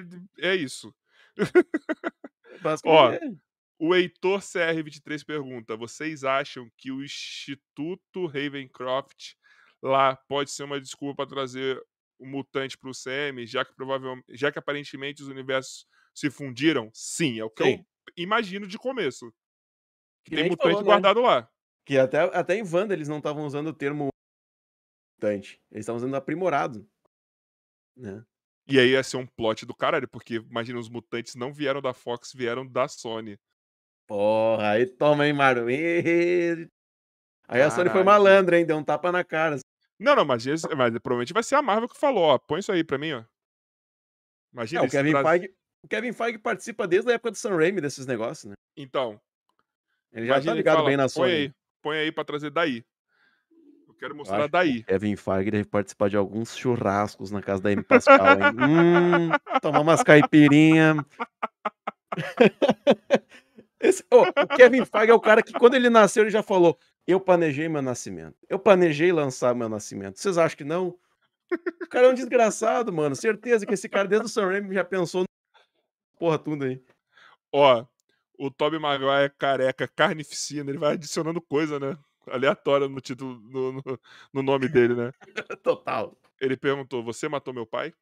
é 0.52 0.54
isso. 0.54 0.94
Basicamente, 2.60 3.18
é. 3.24 3.30
O 3.78 3.94
Heitor 3.94 4.40
CR23 4.40 5.24
pergunta: 5.24 5.76
vocês 5.76 6.24
acham 6.24 6.70
que 6.76 6.90
o 6.92 7.02
Instituto 7.04 8.26
Ravencroft 8.26 9.34
lá 9.82 10.16
pode 10.28 10.50
ser 10.50 10.64
uma 10.64 10.80
desculpa 10.80 11.16
para 11.16 11.30
trazer 11.30 11.80
o 12.18 12.26
mutante 12.26 12.76
para 12.78 12.90
o 12.90 12.94
CM, 12.94 13.46
já 13.46 13.64
que 13.64 13.74
provavelmente, 13.74 14.24
já 14.36 14.52
que 14.52 14.58
aparentemente 14.58 15.22
os 15.22 15.28
universos 15.28 15.86
se 16.14 16.30
fundiram? 16.30 16.90
Sim, 16.94 17.38
é 17.40 17.44
o 17.44 17.50
que 17.50 17.64
Sim. 17.64 17.70
eu 17.70 17.84
imagino 18.16 18.66
de 18.66 18.76
começo. 18.78 19.32
Que 20.24 20.32
Que 20.34 20.36
tem 20.36 20.44
mutante 20.44 20.58
falou, 20.74 20.82
né? 20.82 20.84
guardado 20.84 21.20
lá. 21.22 21.50
Que 21.86 21.98
até, 21.98 22.18
até 22.36 22.56
em 22.56 22.62
Wanda 22.62 22.94
eles 22.94 23.08
não 23.08 23.18
estavam 23.18 23.46
usando 23.46 23.68
o 23.68 23.74
termo 23.74 24.09
mutante. 25.20 25.60
Eles 25.70 25.82
estavam 25.82 25.98
usando 25.98 26.14
aprimorado. 26.14 26.88
Né? 27.96 28.24
E 28.66 28.78
aí 28.78 28.90
ia 28.90 29.02
ser 29.02 29.16
um 29.18 29.26
plot 29.26 29.66
do 29.66 29.74
caralho, 29.74 30.08
porque 30.08 30.36
imagina, 30.36 30.78
os 30.78 30.88
mutantes 30.88 31.34
não 31.34 31.52
vieram 31.52 31.82
da 31.82 31.92
Fox, 31.92 32.32
vieram 32.32 32.66
da 32.66 32.88
Sony. 32.88 33.38
Porra, 34.06 34.70
aí 34.70 34.86
toma, 34.86 35.26
hein, 35.26 35.32
Maru? 35.32 35.70
Ih, 35.70 36.68
Aí 37.48 37.60
a 37.62 37.68
Sony 37.70 37.90
foi 37.90 38.04
Caralho. 38.04 38.04
malandra, 38.04 38.58
hein? 38.58 38.64
Deu 38.66 38.76
um 38.76 38.84
tapa 38.84 39.10
na 39.10 39.24
cara. 39.24 39.58
Não, 39.98 40.14
não, 40.14 40.24
mas, 40.24 40.44
mas 40.46 40.62
provavelmente 41.00 41.32
vai 41.32 41.42
ser 41.42 41.56
a 41.56 41.62
Marvel 41.62 41.88
que 41.88 41.98
falou, 41.98 42.22
ó, 42.22 42.38
põe 42.38 42.60
isso 42.60 42.70
aí 42.72 42.82
pra 42.84 42.96
mim, 42.96 43.12
ó. 43.12 43.24
Imagina 44.52 44.82
É, 44.82 44.86
o, 44.86 44.90
Kevin 44.90 45.10
traz- 45.10 45.28
Feige, 45.28 45.54
o 45.82 45.88
Kevin 45.88 46.12
Feige 46.12 46.38
participa 46.38 46.86
desde 46.86 47.10
a 47.10 47.14
época 47.14 47.32
do 47.32 47.36
Sam 47.36 47.56
Raimi 47.56 47.80
desses 47.80 48.06
negócios, 48.06 48.50
né? 48.50 48.54
Então, 48.76 49.20
Ele 50.12 50.26
já 50.26 50.40
tá 50.40 50.54
ligado 50.54 50.76
fala, 50.76 50.88
bem 50.88 50.96
na 50.96 51.04
põe 51.04 51.10
Sony. 51.10 51.32
aí, 51.32 51.52
põe 51.82 51.98
aí 51.98 52.12
pra 52.12 52.24
trazer 52.24 52.50
daí. 52.50 52.84
Quero 54.00 54.16
mostrar 54.16 54.48
daí. 54.48 54.82
Kevin 54.84 55.14
Feige 55.14 55.50
deve 55.50 55.64
participar 55.68 56.08
de 56.08 56.16
alguns 56.16 56.56
churrascos 56.56 57.30
na 57.30 57.42
casa 57.42 57.62
da 57.62 57.70
M. 57.70 57.82
Pascal, 57.82 58.16
hein? 58.40 58.56
hum, 59.30 59.60
tomar 59.60 59.80
umas 59.80 60.02
caipirinhas. 60.02 60.96
Esse- 63.78 64.04
ô, 64.10 64.22
o 64.22 64.46
Kevin 64.56 64.84
Feige 64.84 65.10
é 65.10 65.14
o 65.14 65.20
cara 65.20 65.42
que, 65.42 65.52
quando 65.52 65.74
ele 65.74 65.88
nasceu, 65.90 66.22
ele 66.22 66.30
já 66.30 66.42
falou: 66.42 66.78
Eu 67.06 67.20
planejei 67.20 67.68
meu 67.68 67.82
nascimento. 67.82 68.36
Eu 68.48 68.58
planejei 68.58 69.12
lançar 69.12 69.54
meu 69.54 69.68
nascimento. 69.68 70.18
Vocês 70.18 70.38
acham 70.38 70.56
que 70.56 70.64
não? 70.64 70.98
O 71.82 71.88
cara 71.88 72.06
é 72.06 72.10
um 72.10 72.14
desgraçado, 72.14 72.92
mano. 72.92 73.14
Certeza 73.16 73.66
que 73.66 73.74
esse 73.74 73.88
cara, 73.88 74.06
desde 74.08 74.26
o 74.26 74.28
Sam 74.28 74.46
Raimi, 74.48 74.74
já 74.74 74.84
pensou 74.84 75.22
no... 75.22 75.26
Porra, 76.18 76.38
tudo 76.38 76.64
aí. 76.64 76.80
Ó, 77.52 77.84
o 78.38 78.50
Tobey 78.50 78.78
Maguire 78.78 79.32
careca, 79.36 79.88
carnificina, 79.88 80.70
ele 80.70 80.78
vai 80.78 80.92
adicionando 80.92 81.40
coisa, 81.40 81.78
né? 81.80 81.98
Aleatória 82.30 82.88
no 82.88 83.00
título, 83.00 83.40
no, 83.40 83.72
no- 83.72 84.00
no 84.32 84.42
nome 84.42 84.68
dele, 84.68 84.94
né? 84.94 85.12
Total. 85.62 86.16
Ele 86.40 86.56
perguntou: 86.56 87.02
Você 87.04 87.28
matou 87.28 87.52
meu 87.54 87.66
pai? 87.66 87.92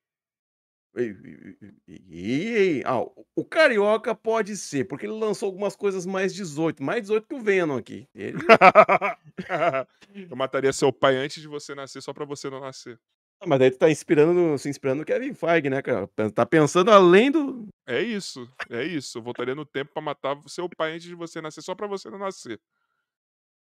E- 1.86 2.82
ah, 2.84 3.00
o- 3.36 3.44
Carioca 3.44 4.14
pode 4.14 4.56
ser, 4.56 4.84
porque 4.86 5.06
ele 5.06 5.12
lançou 5.12 5.46
algumas 5.46 5.76
coisas 5.76 6.04
mais 6.04 6.34
18, 6.34 6.82
mais 6.82 7.02
18 7.02 7.26
que 7.28 7.34
o 7.34 7.40
Venom 7.40 7.76
aqui. 7.76 8.08
Ele... 8.14 8.38
Eu 10.30 10.36
mataria 10.36 10.72
seu 10.72 10.92
pai 10.92 11.16
antes 11.16 11.40
de 11.40 11.48
você 11.48 11.74
nascer, 11.74 12.00
só 12.02 12.12
pra 12.12 12.24
você 12.24 12.50
não 12.50 12.60
nascer. 12.60 12.98
Ah, 13.40 13.46
Mas 13.46 13.58
daí 13.60 13.70
tu 13.70 13.78
tá 13.78 13.88
inspirando, 13.90 14.58
se 14.58 14.68
inspirando 14.68 15.00
no 15.00 15.04
Kevin 15.04 15.32
Feige, 15.34 15.70
né, 15.70 15.80
cara? 15.82 16.08
Tá 16.34 16.44
pensando 16.44 16.90
além 16.90 17.30
do. 17.30 17.68
É 17.86 18.02
isso, 18.02 18.50
é 18.68 18.82
isso. 18.84 19.18
Eu 19.18 19.22
voltaria 19.22 19.54
no 19.54 19.64
tempo 19.64 19.92
pra 19.92 20.02
matar 20.02 20.36
seu 20.46 20.68
pai 20.68 20.92
antes 20.94 21.06
de 21.06 21.14
você 21.14 21.40
nascer, 21.40 21.62
só 21.62 21.74
pra 21.74 21.86
você 21.86 22.10
não 22.10 22.18
nascer. 22.18 22.60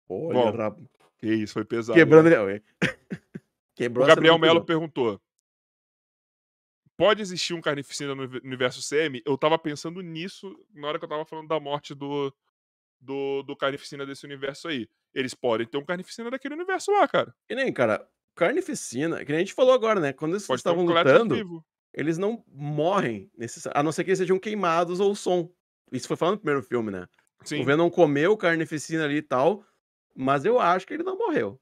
Olha, 0.09 0.71
Bom, 0.71 0.87
Que 1.19 1.35
isso, 1.35 1.55
foi 1.55 1.65
pesado. 1.65 1.99
quebrando 1.99 2.29
né? 2.29 2.37
ele. 2.37 2.45
Ué. 2.45 2.63
Quebrou 3.75 4.05
O 4.05 4.09
Gabriel 4.09 4.39
Melo 4.39 4.65
perguntou: 4.65 5.21
Pode 6.97 7.23
existir 7.23 7.55
um 7.55 7.61
carnificina 7.61 8.15
no 8.15 8.23
universo 8.23 8.81
CM? 8.89 9.21
Eu 9.27 9.37
tava 9.37 9.59
pensando 9.59 10.01
nisso 10.01 10.57
na 10.73 10.89
hora 10.89 10.99
que 10.99 11.05
eu 11.05 11.09
tava 11.09 11.25
falando 11.25 11.49
da 11.49 11.59
morte 11.59 11.95
do, 11.95 12.33
do, 13.01 13.43
do 13.43 13.57
carnificina 13.57 14.07
desse 14.07 14.25
universo 14.25 14.69
aí. 14.69 14.89
Eles 15.13 15.35
podem 15.35 15.67
ter 15.67 15.77
um 15.77 15.85
carnificina 15.85 16.31
daquele 16.31 16.55
universo 16.55 16.93
lá, 16.93 17.09
cara. 17.09 17.35
Que 17.49 17.55
nem, 17.55 17.73
cara, 17.73 18.07
carnificina, 18.35 19.25
que 19.25 19.33
nem 19.33 19.39
a 19.39 19.41
gente 19.41 19.55
falou 19.55 19.75
agora, 19.75 20.01
né? 20.01 20.13
Quando 20.13 20.33
eles 20.33 20.47
Pode 20.47 20.61
estavam 20.61 20.85
um 20.85 20.87
lutando, 20.87 21.65
eles 21.93 22.17
não 22.17 22.45
morrem, 22.49 23.31
necess... 23.37 23.69
a 23.73 23.83
não 23.83 23.93
ser 23.93 24.05
que 24.05 24.11
eles 24.11 24.19
sejam 24.19 24.39
queimados 24.39 25.01
ou 25.01 25.15
som. 25.15 25.51
Isso 25.93 26.07
foi 26.07 26.17
falando 26.17 26.35
no 26.35 26.41
primeiro 26.41 26.63
filme, 26.63 26.91
né? 26.91 27.09
Sim. 27.45 27.61
O 27.61 27.65
Venom 27.65 27.91
comeu 27.91 28.37
carnificina 28.37 29.05
ali 29.05 29.17
e 29.17 29.23
tal, 29.23 29.65
mas 30.15 30.45
eu 30.45 30.59
acho 30.61 30.87
que 30.87 30.95
ele 30.95 31.03
não 31.03 31.17
morreu. 31.19 31.61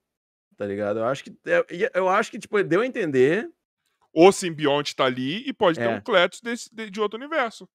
Tá 0.57 0.67
ligado? 0.67 0.99
Eu 1.01 1.05
acho 1.07 1.25
que 1.25 1.31
é, 1.47 1.67
e 1.71 1.91
eu 1.95 2.09
acho 2.09 2.31
que 2.31 2.39
tipo 2.39 2.63
deu 2.63 2.81
a 2.83 2.87
entender. 2.87 3.51
O 4.15 4.31
simbionte 4.31 4.95
tá 4.95 5.07
ali 5.07 5.39
e 5.49 5.53
pode 5.55 5.79
ter 5.79 5.87
É. 5.87 5.89
um 5.89 6.01
Cletus 6.01 6.41
desse, 6.43 6.73
de, 6.75 6.91
de 6.91 7.01
outro 7.01 7.19
universo. 7.19 7.67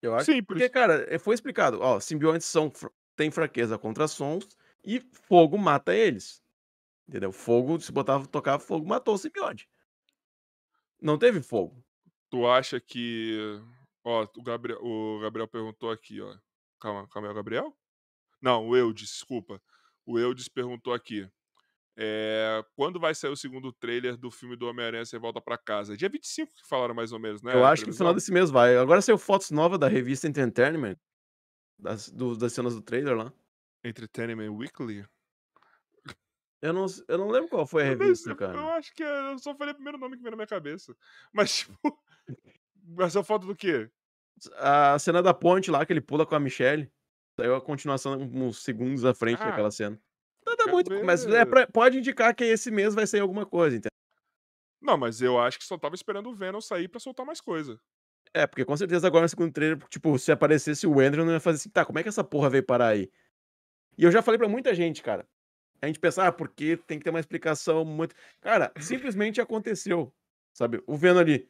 Eu 0.00 0.14
acho 0.14 0.24
Simples. 0.26 0.46
porque 0.46 0.68
cara, 0.70 1.06
é, 1.12 1.18
foi 1.18 1.34
explicado, 1.34 1.78
ó, 1.82 2.00
simbiontes 2.00 2.46
são 2.46 2.72
têm 3.14 3.30
fraqueza 3.30 3.76
contra 3.76 4.08
sons 4.08 4.48
e 4.82 5.00
fogo 5.28 5.58
mata 5.58 5.94
eles. 5.94 6.42
Entendeu? 7.06 7.32
Fogo, 7.32 7.78
se 7.80 7.92
botava 7.92 8.26
tocar 8.26 8.58
fogo, 8.58 8.86
matou 8.86 9.14
o 9.14 9.18
simbionte. 9.18 9.68
Não 11.00 11.18
teve 11.18 11.42
fogo. 11.42 11.84
Tu 12.30 12.46
acha 12.46 12.80
que. 12.80 13.60
Ó, 14.04 14.26
o 14.36 14.42
Gabriel, 14.42 14.78
o 14.82 15.18
Gabriel 15.20 15.48
perguntou 15.48 15.90
aqui, 15.90 16.20
ó. 16.20 16.34
Calma, 16.80 17.06
calma 17.08 17.28
aí, 17.28 17.32
o 17.32 17.34
Gabriel? 17.36 17.76
Não, 18.40 18.68
o 18.68 18.76
Eudes, 18.76 19.08
desculpa. 19.10 19.60
O 20.08 20.18
Eudes 20.18 20.48
perguntou 20.48 20.94
aqui. 20.94 21.28
É, 21.94 22.64
quando 22.76 22.98
vai 22.98 23.14
sair 23.14 23.30
o 23.30 23.36
segundo 23.36 23.70
trailer 23.72 24.16
do 24.16 24.30
filme 24.30 24.56
do 24.56 24.66
Homem-Aranha 24.68 25.04
Você 25.04 25.18
Volta 25.18 25.38
Pra 25.40 25.58
Casa? 25.58 25.96
Dia 25.98 26.08
25 26.08 26.50
que 26.54 26.66
falaram 26.66 26.94
mais 26.94 27.12
ou 27.12 27.18
menos, 27.18 27.42
né? 27.42 27.52
Eu 27.54 27.62
acho 27.64 27.82
que 27.84 27.90
no 27.90 27.96
final 27.96 28.14
desse 28.14 28.32
mês 28.32 28.48
vai. 28.50 28.76
Agora 28.78 29.02
saiu 29.02 29.18
fotos 29.18 29.50
novas 29.50 29.78
da 29.78 29.86
revista 29.86 30.26
Entertainment. 30.26 30.96
Das, 31.78 32.08
do- 32.08 32.36
das 32.38 32.54
cenas 32.54 32.74
do 32.74 32.80
trailer 32.80 33.14
lá. 33.16 33.32
Entertainment 33.84 34.50
Weekly? 34.50 35.04
Eu 36.62 36.72
não, 36.72 36.86
eu 37.06 37.18
não 37.18 37.28
lembro 37.30 37.50
qual 37.50 37.66
foi 37.66 37.82
a 37.82 37.86
revista, 37.86 38.34
cara. 38.34 38.56
Eu 38.58 38.68
acho 38.70 38.92
que 38.94 39.02
é, 39.02 39.32
eu 39.32 39.38
só 39.38 39.54
falei 39.54 39.72
o 39.72 39.76
primeiro 39.76 39.98
nome 39.98 40.16
que 40.16 40.22
veio 40.22 40.30
na 40.30 40.36
minha 40.36 40.46
cabeça. 40.46 40.96
Mas, 41.32 41.58
tipo. 41.58 41.78
Essa 43.00 43.22
foto 43.22 43.46
do 43.46 43.54
quê? 43.54 43.90
A 44.56 44.98
cena 44.98 45.22
da 45.22 45.34
ponte 45.34 45.70
lá, 45.70 45.84
que 45.84 45.92
ele 45.92 46.00
pula 46.00 46.24
com 46.24 46.34
a 46.34 46.40
Michelle. 46.40 46.90
Saiu 47.38 47.54
a 47.54 47.60
continuação 47.60 48.14
uns 48.20 48.62
segundos 48.64 49.04
à 49.04 49.14
frente 49.14 49.40
Ah, 49.40 49.50
daquela 49.50 49.70
cena. 49.70 50.00
Nada 50.44 50.64
quero 50.64 50.72
muito, 50.74 51.04
mas 51.04 51.24
é 51.26 51.44
pra- 51.44 51.68
pode 51.68 51.98
indicar 51.98 52.34
que 52.34 52.42
esse 52.42 52.68
mês 52.70 52.94
vai 52.94 53.06
sair 53.06 53.20
alguma 53.20 53.46
coisa, 53.46 53.76
entendeu? 53.76 53.92
Não, 54.80 54.96
mas 54.96 55.20
eu 55.22 55.38
acho 55.38 55.58
que 55.58 55.64
só 55.64 55.78
tava 55.78 55.94
esperando 55.94 56.28
o 56.30 56.34
Venom 56.34 56.60
sair 56.60 56.88
pra 56.88 56.98
soltar 56.98 57.24
mais 57.24 57.40
coisa. 57.40 57.80
É, 58.34 58.46
porque 58.46 58.64
com 58.64 58.76
certeza 58.76 59.06
agora 59.06 59.22
no 59.22 59.28
segundo 59.28 59.52
trailer, 59.52 59.78
tipo, 59.88 60.18
se 60.18 60.32
aparecesse 60.32 60.86
o 60.86 60.98
Andrew, 61.00 61.24
não 61.24 61.32
ia 61.32 61.40
fazer 61.40 61.56
assim, 61.58 61.70
tá, 61.70 61.84
como 61.84 61.98
é 61.98 62.02
que 62.02 62.08
essa 62.08 62.24
porra 62.24 62.50
veio 62.50 62.64
parar 62.64 62.88
aí? 62.88 63.10
E 63.96 64.04
eu 64.04 64.10
já 64.10 64.20
falei 64.20 64.38
pra 64.38 64.48
muita 64.48 64.74
gente, 64.74 65.02
cara. 65.02 65.26
A 65.80 65.86
gente 65.86 66.00
pensa, 66.00 66.26
ah, 66.26 66.32
porque 66.32 66.76
tem 66.76 66.98
que 66.98 67.04
ter 67.04 67.10
uma 67.10 67.20
explicação 67.20 67.84
muito. 67.84 68.14
Cara, 68.40 68.72
simplesmente 68.80 69.40
aconteceu. 69.40 70.12
Sabe? 70.52 70.82
O 70.86 70.96
Venom 70.96 71.20
ali 71.20 71.48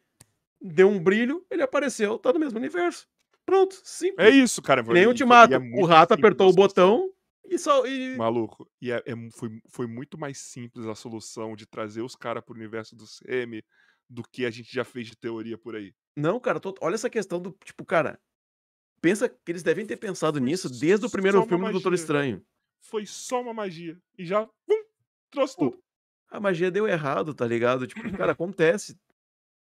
deu 0.60 0.89
um 0.89 1.02
brilho, 1.02 1.47
ele 1.51 1.62
apareceu, 1.62 2.19
tá 2.19 2.32
no 2.32 2.39
mesmo 2.39 2.59
universo. 2.59 3.09
Pronto, 3.49 3.81
simples. 3.83 4.27
É 4.27 4.29
isso, 4.29 4.61
cara. 4.61 4.83
Nem 4.83 5.07
Ultimato. 5.07 5.55
é 5.55 5.59
o 5.59 5.87
rato 5.87 6.12
apertou 6.12 6.51
o 6.51 6.53
botão 6.53 7.11
e 7.47 7.59
só. 7.59 7.87
E... 7.87 8.15
Maluco. 8.15 8.70
E 8.79 8.93
é, 8.93 9.03
é 9.07 9.31
foi, 9.31 9.49
foi 9.70 9.87
muito 9.87 10.19
mais 10.19 10.37
simples 10.37 10.85
a 10.85 10.95
solução 10.95 11.57
de 11.57 11.65
trazer 11.65 12.03
os 12.03 12.15
caras 12.15 12.45
pro 12.45 12.55
universo 12.55 12.95
do 12.95 13.07
CM 13.07 13.65
do 14.07 14.23
que 14.23 14.45
a 14.45 14.51
gente 14.51 14.70
já 14.70 14.85
fez 14.85 15.07
de 15.07 15.16
teoria 15.16 15.57
por 15.57 15.75
aí. 15.75 15.95
Não, 16.15 16.39
cara, 16.39 16.61
tô- 16.61 16.75
olha 16.83 16.95
essa 16.95 17.09
questão 17.09 17.41
do. 17.41 17.57
Tipo, 17.65 17.87
cara. 17.87 18.20
Pensa 19.01 19.31
que 19.31 19.51
eles 19.51 19.62
devem 19.62 19.87
ter 19.87 19.97
pensado 19.97 20.39
nisso 20.39 20.69
desde 20.69 21.07
o 21.07 21.11
primeiro 21.11 21.41
filme 21.47 21.65
do 21.69 21.73
Doutor 21.73 21.93
magia. 21.93 22.03
Estranho. 22.03 22.47
Foi 22.83 23.07
só 23.07 23.41
uma 23.41 23.55
magia. 23.55 23.97
E 24.19 24.27
já. 24.27 24.45
pum, 24.66 24.85
trouxe 25.31 25.57
tudo. 25.57 25.83
A 26.31 26.39
magia 26.39 26.70
deu 26.70 26.87
errado, 26.87 27.33
tá 27.33 27.47
ligado? 27.47 27.87
Tipo, 27.87 28.15
cara, 28.15 28.33
acontece. 28.33 28.95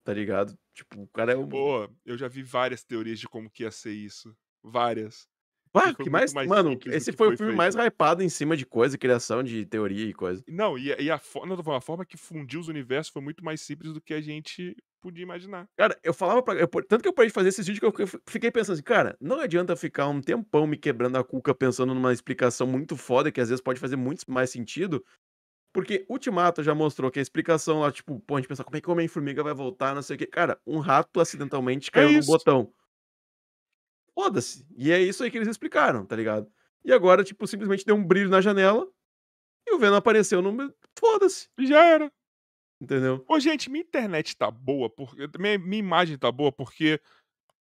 Tá 0.07 0.13
ligado? 0.13 0.57
Tipo, 0.73 1.01
o 1.01 1.07
cara 1.09 1.34
é 1.34 1.35
um. 1.35 1.45
Boa, 1.45 1.91
eu 2.05 2.17
já 2.17 2.29
vi 2.29 2.41
várias 2.41 2.81
teorias 2.81 3.19
de 3.19 3.27
como 3.27 3.49
que 3.49 3.63
ia 3.63 3.71
ser 3.71 3.91
isso. 3.91 4.34
Várias. 4.63 5.27
Foi 5.73 5.93
que 5.95 6.09
mais. 6.09 6.34
mais 6.34 6.47
Mano, 6.47 6.79
esse 6.85 7.11
que 7.11 7.17
foi 7.17 7.27
o 7.27 7.29
foi 7.31 7.38
filme 7.38 7.51
feito. 7.51 7.57
mais 7.57 7.75
hypado 7.75 8.23
em 8.23 8.29
cima 8.29 8.55
de 8.55 8.65
coisa, 8.65 8.97
criação 8.97 9.43
de 9.43 9.65
teoria 9.65 10.05
e 10.05 10.13
coisa. 10.13 10.41
Não, 10.47 10.77
e, 10.77 10.93
a- 10.93 10.97
e 11.01 11.11
a, 11.11 11.19
não, 11.45 11.75
a 11.75 11.81
forma 11.81 12.05
que 12.05 12.15
fundiu 12.15 12.61
os 12.61 12.69
universos 12.69 13.11
foi 13.11 13.21
muito 13.21 13.43
mais 13.43 13.59
simples 13.59 13.91
do 13.91 13.99
que 13.99 14.13
a 14.13 14.21
gente 14.21 14.77
podia 15.01 15.23
imaginar. 15.23 15.67
Cara, 15.77 15.99
eu 16.01 16.13
falava 16.13 16.41
pra. 16.41 16.53
eu- 16.55 16.69
tanto 16.88 17.01
que 17.01 17.09
eu 17.09 17.13
parei 17.13 17.27
de 17.27 17.34
fazer 17.34 17.49
esses 17.49 17.67
vídeos 17.67 17.79
que 17.81 17.85
eu 18.01 18.07
fiquei- 18.07 18.21
fiquei 18.29 18.49
pensando 18.51 18.75
assim, 18.75 18.84
cara, 18.84 19.17
não 19.19 19.41
adianta 19.41 19.75
ficar 19.75 20.07
um 20.07 20.21
tempão 20.21 20.65
me 20.65 20.77
quebrando 20.77 21.17
a 21.17 21.23
cuca 21.23 21.53
pensando 21.53 21.93
numa 21.93 22.13
explicação 22.13 22.65
muito 22.65 22.95
foda, 22.95 23.29
que 23.29 23.41
às 23.41 23.49
vezes 23.49 23.61
pode 23.61 23.77
fazer 23.81 23.97
muito 23.97 24.23
mais 24.31 24.49
sentido. 24.49 25.03
Porque 25.73 26.06
Ultimato 26.10 26.64
já 26.64 26.73
mostrou 26.73 27.11
que 27.11 27.19
a 27.19 27.22
explicação 27.22 27.81
lá, 27.81 27.91
tipo, 27.91 28.19
pô, 28.22 28.35
a 28.35 28.39
gente 28.39 28.48
pensa, 28.48 28.64
como 28.64 28.76
é 28.77 28.81
que 28.81 28.89
o 28.89 28.94
Homem-Formiga 28.94 29.44
vai 29.44 29.53
voltar, 29.53 29.94
não 29.94 30.02
sei 30.02 30.15
o 30.15 30.19
quê. 30.19 30.26
Cara, 30.26 30.60
um 30.65 30.80
rato 30.80 31.19
acidentalmente 31.19 31.91
caiu 31.91 32.11
no 32.11 32.19
isso. 32.19 32.27
botão. 32.27 32.73
Foda-se. 34.14 34.65
E 34.76 34.91
é 34.91 34.99
isso 34.99 35.23
aí 35.23 35.30
que 35.30 35.38
eles 35.38 35.48
explicaram, 35.48 36.06
tá 36.06 36.15
ligado? 36.15 36.52
E 36.84 36.91
agora, 36.91 37.23
tipo, 37.23 37.45
simplesmente 37.45 37.85
deu 37.85 37.95
um 37.95 38.03
brilho 38.03 38.30
na 38.30 38.41
janela 38.41 38.88
e 39.68 39.76
o 39.76 39.80
Venom 39.80 39.95
apareceu 39.98 40.41
no. 40.41 40.73
Foda-se, 40.98 41.49
E 41.57 41.68
já 41.68 41.84
era. 41.84 42.11
entendeu? 42.81 43.23
Ô, 43.27 43.39
gente, 43.39 43.69
minha 43.69 43.84
internet 43.84 44.35
tá 44.35 44.49
boa, 44.49 44.89
porque, 44.89 45.27
minha, 45.38 45.60
minha 45.60 45.80
imagem 45.80 46.18
tá 46.18 46.31
boa 46.31 46.52
porque 46.52 46.99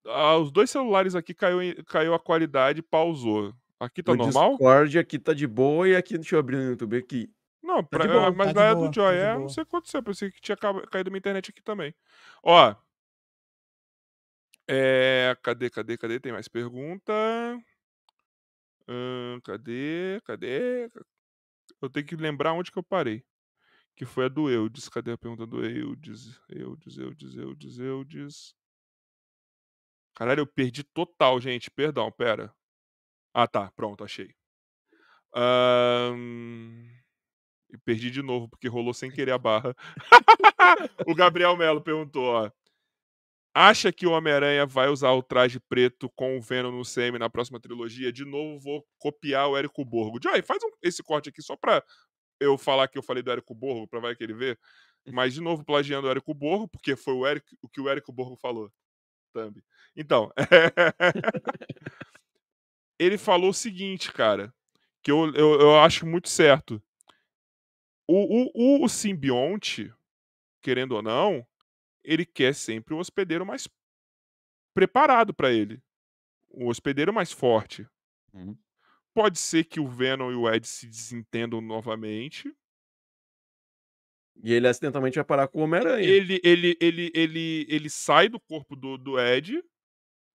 ah, 0.07 0.37
os 0.39 0.51
dois 0.51 0.70
celulares 0.70 1.15
aqui 1.15 1.35
caiu, 1.35 1.59
caiu 1.85 2.15
a 2.15 2.19
qualidade 2.19 2.81
e 2.81 2.83
pausou. 2.83 3.53
Aqui 3.78 4.03
tá 4.03 4.12
no 4.12 4.19
normal? 4.19 4.51
Discord 4.53 4.99
aqui 4.99 5.19
tá 5.19 5.35
de 5.35 5.47
boa 5.47 5.87
e 5.89 5.95
aqui, 5.95 6.16
deixa 6.16 6.37
eu 6.37 6.41
abrir 6.41 6.57
no 6.57 6.70
YouTube 6.70 6.97
aqui. 6.97 7.31
Não, 7.62 7.85
pra, 7.85 8.07
de 8.07 8.12
boa, 8.12 8.31
mas 8.31 8.53
tá 8.53 8.61
lá 8.61 8.66
é 8.66 8.74
boa, 8.74 8.89
do 8.89 8.95
tá 8.95 9.01
Joy. 9.03 9.15
de 9.15 9.20
É, 9.20 9.35
não 9.35 9.49
sei 9.49 9.62
o 9.62 9.66
que 9.66 9.74
aconteceu. 9.77 10.03
Pensei 10.03 10.31
que 10.31 10.41
tinha 10.41 10.57
ca- 10.57 10.87
caído 10.87 11.11
minha 11.11 11.19
internet 11.19 11.51
aqui 11.51 11.62
também. 11.62 11.95
Ó. 12.43 12.74
É, 14.69 15.37
cadê, 15.43 15.70
cadê, 15.70 15.97
cadê? 15.99 16.20
Tem 16.20 16.33
mais 16.33 16.49
pergunta? 16.49 17.12
Ahn, 18.89 19.41
cadê, 19.43 20.20
cadê? 20.24 20.91
Eu 21.83 21.91
tenho 21.91 22.07
que 22.07 22.16
lembrar 22.16 22.53
onde 22.53 22.70
que 22.70 22.78
eu 22.78 22.83
parei. 22.83 23.24
Que 23.97 24.05
foi 24.05 24.27
a 24.27 24.28
do 24.28 24.51
Eudes. 24.51 24.89
Cadê 24.89 25.12
a 25.12 25.19
pergunta 25.19 25.47
do 25.47 25.65
Eudes? 25.65 26.41
Eudes, 26.49 26.99
Eudes, 26.99 27.35
Eudes, 27.37 27.78
Eudes. 27.78 28.55
Caralho, 30.15 30.41
eu 30.41 30.47
perdi 30.47 30.83
total, 30.85 31.41
gente. 31.41 31.70
Perdão, 31.70 32.11
pera. 32.12 32.55
Ah, 33.35 33.47
tá. 33.47 33.70
Pronto, 33.73 34.05
achei. 34.05 34.35
Ahn, 35.35 36.89
E 37.77 37.78
perdi 37.78 38.11
de 38.11 38.23
novo, 38.23 38.48
porque 38.48 38.69
rolou 38.69 38.94
sem 38.94 39.11
querer 39.11 39.32
a 39.32 39.39
barra. 39.39 39.77
o 41.07 41.15
Gabriel 41.15 41.57
Melo 41.57 41.81
perguntou, 41.82 42.24
ó. 42.24 42.51
Acha 43.55 43.90
que 43.93 44.07
o 44.07 44.11
Homem-Aranha 44.12 44.66
vai 44.66 44.89
usar 44.89 45.12
o 45.12 45.23
traje 45.23 45.59
preto 45.61 46.11
com 46.11 46.36
o 46.36 46.43
Venom 46.43 46.70
no 46.73 46.85
CM 46.85 47.19
na 47.19 47.31
próxima 47.31 47.59
trilogia? 47.61 48.12
De 48.12 48.24
novo, 48.24 48.59
vou 48.61 48.86
copiar 48.98 49.48
o 49.48 49.57
Érico 49.57 49.85
Borgo. 49.85 50.19
Joy, 50.23 50.43
faz 50.43 50.62
um- 50.62 50.70
esse 50.82 51.03
corte 51.03 51.31
aqui 51.31 51.40
só 51.40 51.57
pra 51.57 51.82
eu 52.40 52.59
falar 52.59 52.89
que 52.89 52.98
eu 52.98 53.03
falei 53.03 53.23
do 53.23 53.31
Érico 53.31 53.55
Borgo, 53.55 53.86
pra 53.89 54.01
vai 54.01 54.15
que 54.15 54.23
ele 54.23 54.35
vê. 54.35 54.59
Mas, 55.07 55.32
de 55.35 55.40
novo, 55.40 55.65
plagiando 55.65 56.07
o 56.07 56.11
Érico 56.11 56.35
Borgo, 56.35 56.69
porque 56.69 56.97
foi 56.97 57.15
o, 57.15 57.27
Érico, 57.27 57.47
o 57.62 57.69
que 57.69 57.81
o 57.81 57.89
Érico 57.89 58.12
Borgo 58.12 58.36
falou. 58.36 58.70
Thumb. 59.32 59.62
Então, 59.97 60.31
ele 62.98 63.19
falou 63.19 63.51
o 63.51 63.55
seguinte, 63.55 64.12
cara, 64.12 64.53
que 65.03 65.11
eu, 65.11 65.32
eu, 65.35 65.61
eu 65.61 65.78
acho 65.81 66.07
muito 66.07 66.28
certo. 66.28 66.82
O, 68.09 68.15
o, 68.15 68.51
o, 68.55 68.85
o 68.85 68.89
simbionte, 68.89 69.93
querendo 70.62 70.93
ou 70.93 71.03
não, 71.03 71.47
ele 72.05 72.24
quer 72.24 72.55
sempre 72.55 72.95
um 72.95 72.99
hospedeiro 72.99 73.45
mais 73.45 73.69
preparado 74.74 75.35
pra 75.35 75.53
ele. 75.53 75.83
Um 76.53 76.69
hospedeiro 76.69 77.12
mais 77.12 77.33
forte. 77.33 77.87
Uhum. 78.33 78.57
Pode 79.12 79.39
ser 79.39 79.65
que 79.65 79.81
o 79.81 79.89
Venom 79.89 80.31
e 80.31 80.35
o 80.35 80.49
Ed 80.49 80.66
se 80.66 80.87
desentendam 80.87 81.61
novamente. 81.61 82.55
E 84.43 84.53
ele 84.53 84.69
acidentalmente 84.69 85.16
vai 85.16 85.24
parar 85.24 85.49
com 85.49 85.61
o 85.61 85.62
Homem-Aranha. 85.62 86.07
Ele, 86.07 86.41
ele, 86.45 86.77
ele, 86.81 87.11
ele, 87.15 87.66
ele 87.69 87.91
sai 87.91 88.28
do 88.28 88.39
corpo 88.39 88.77
do, 88.77 88.99
do 88.99 89.19
Ed 89.19 89.62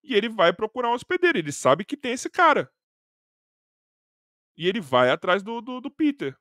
e 0.03 0.15
ele 0.15 0.27
vai 0.27 0.52
procurar 0.52 0.89
um 0.89 0.93
hospedeiro. 0.93 1.38
Ele 1.38 1.52
sabe 1.52 1.85
que 1.85 1.95
tem 1.95 2.14
esse 2.14 2.30
cara. 2.30 2.72
E 4.57 4.68
ele 4.68 4.81
vai 4.81 5.10
atrás 5.10 5.43
do, 5.43 5.61
do, 5.61 5.80
do 5.80 5.91
Peter. 5.91 6.35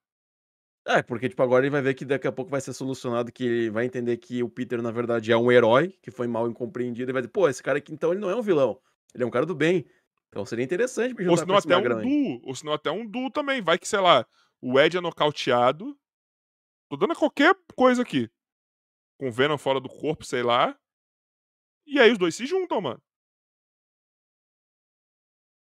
É, 0.87 1.03
porque, 1.03 1.29
tipo, 1.29 1.43
agora 1.43 1.65
ele 1.65 1.71
vai 1.71 1.83
ver 1.83 1.95
que 1.95 2.05
daqui 2.05 2.27
a 2.27 2.33
pouco 2.33 2.51
vai 2.51 2.61
ser 2.61 2.73
solucionado, 2.73 3.31
que 3.31 3.45
ele 3.45 3.71
vai 3.71 3.85
entender 3.85 4.17
que 4.17 4.43
o 4.43 4.49
Peter, 4.49 4.81
na 4.81 4.91
verdade, 4.91 5.31
é 5.31 5.37
um 5.37 5.53
herói, 5.53 5.95
que 6.03 6.11
foi 6.11 6.27
mal 6.27 6.49
incompreendido, 6.49 7.11
e 7.11 7.13
vai 7.13 7.23
dizer, 7.23 7.33
pô, 7.33 7.49
esse 7.49 7.63
cara 7.63 7.79
aqui, 7.79 7.93
então, 7.93 8.13
ele 8.13 8.21
não 8.21 8.31
é 8.31 8.35
um 8.35 8.43
vilão. 8.43 8.81
Ele 9.15 9.25
é 9.25 9.27
um 9.27 9.31
cara 9.31 9.45
do 9.45 9.55
bem. 9.55 9.87
Então 10.31 10.47
seria 10.47 10.65
interessante 10.65 11.13
me 11.13 11.27
Ou 11.27 11.37
juntar 11.37 11.43
senão 11.43 11.55
com 11.55 11.59
esse 11.59 11.73
até 11.73 11.77
um 11.77 11.99
aí. 11.99 12.05
duo. 12.05 12.41
Ou 12.45 12.55
senão 12.55 12.73
até 12.73 12.91
um 12.91 13.05
duo 13.05 13.31
também. 13.31 13.61
Vai 13.61 13.79
que, 13.79 13.89
sei 13.89 13.99
lá, 14.01 14.25
o 14.61 14.79
Ed 14.79 14.97
é 14.97 15.01
nocauteado. 15.01 15.99
Tô 16.89 16.97
dando 16.97 17.17
qualquer 17.17 17.55
coisa 17.75 18.03
aqui. 18.03 18.31
Com 19.19 19.29
o 19.29 19.33
Venom 19.33 19.59
fora 19.59 19.81
do 19.81 19.89
corpo, 19.89 20.25
sei 20.25 20.43
lá. 20.43 20.79
E 21.85 21.99
aí 21.99 22.13
os 22.13 22.19
dois 22.19 22.35
se 22.35 22.47
juntam, 22.47 22.81
mano. 22.81 23.03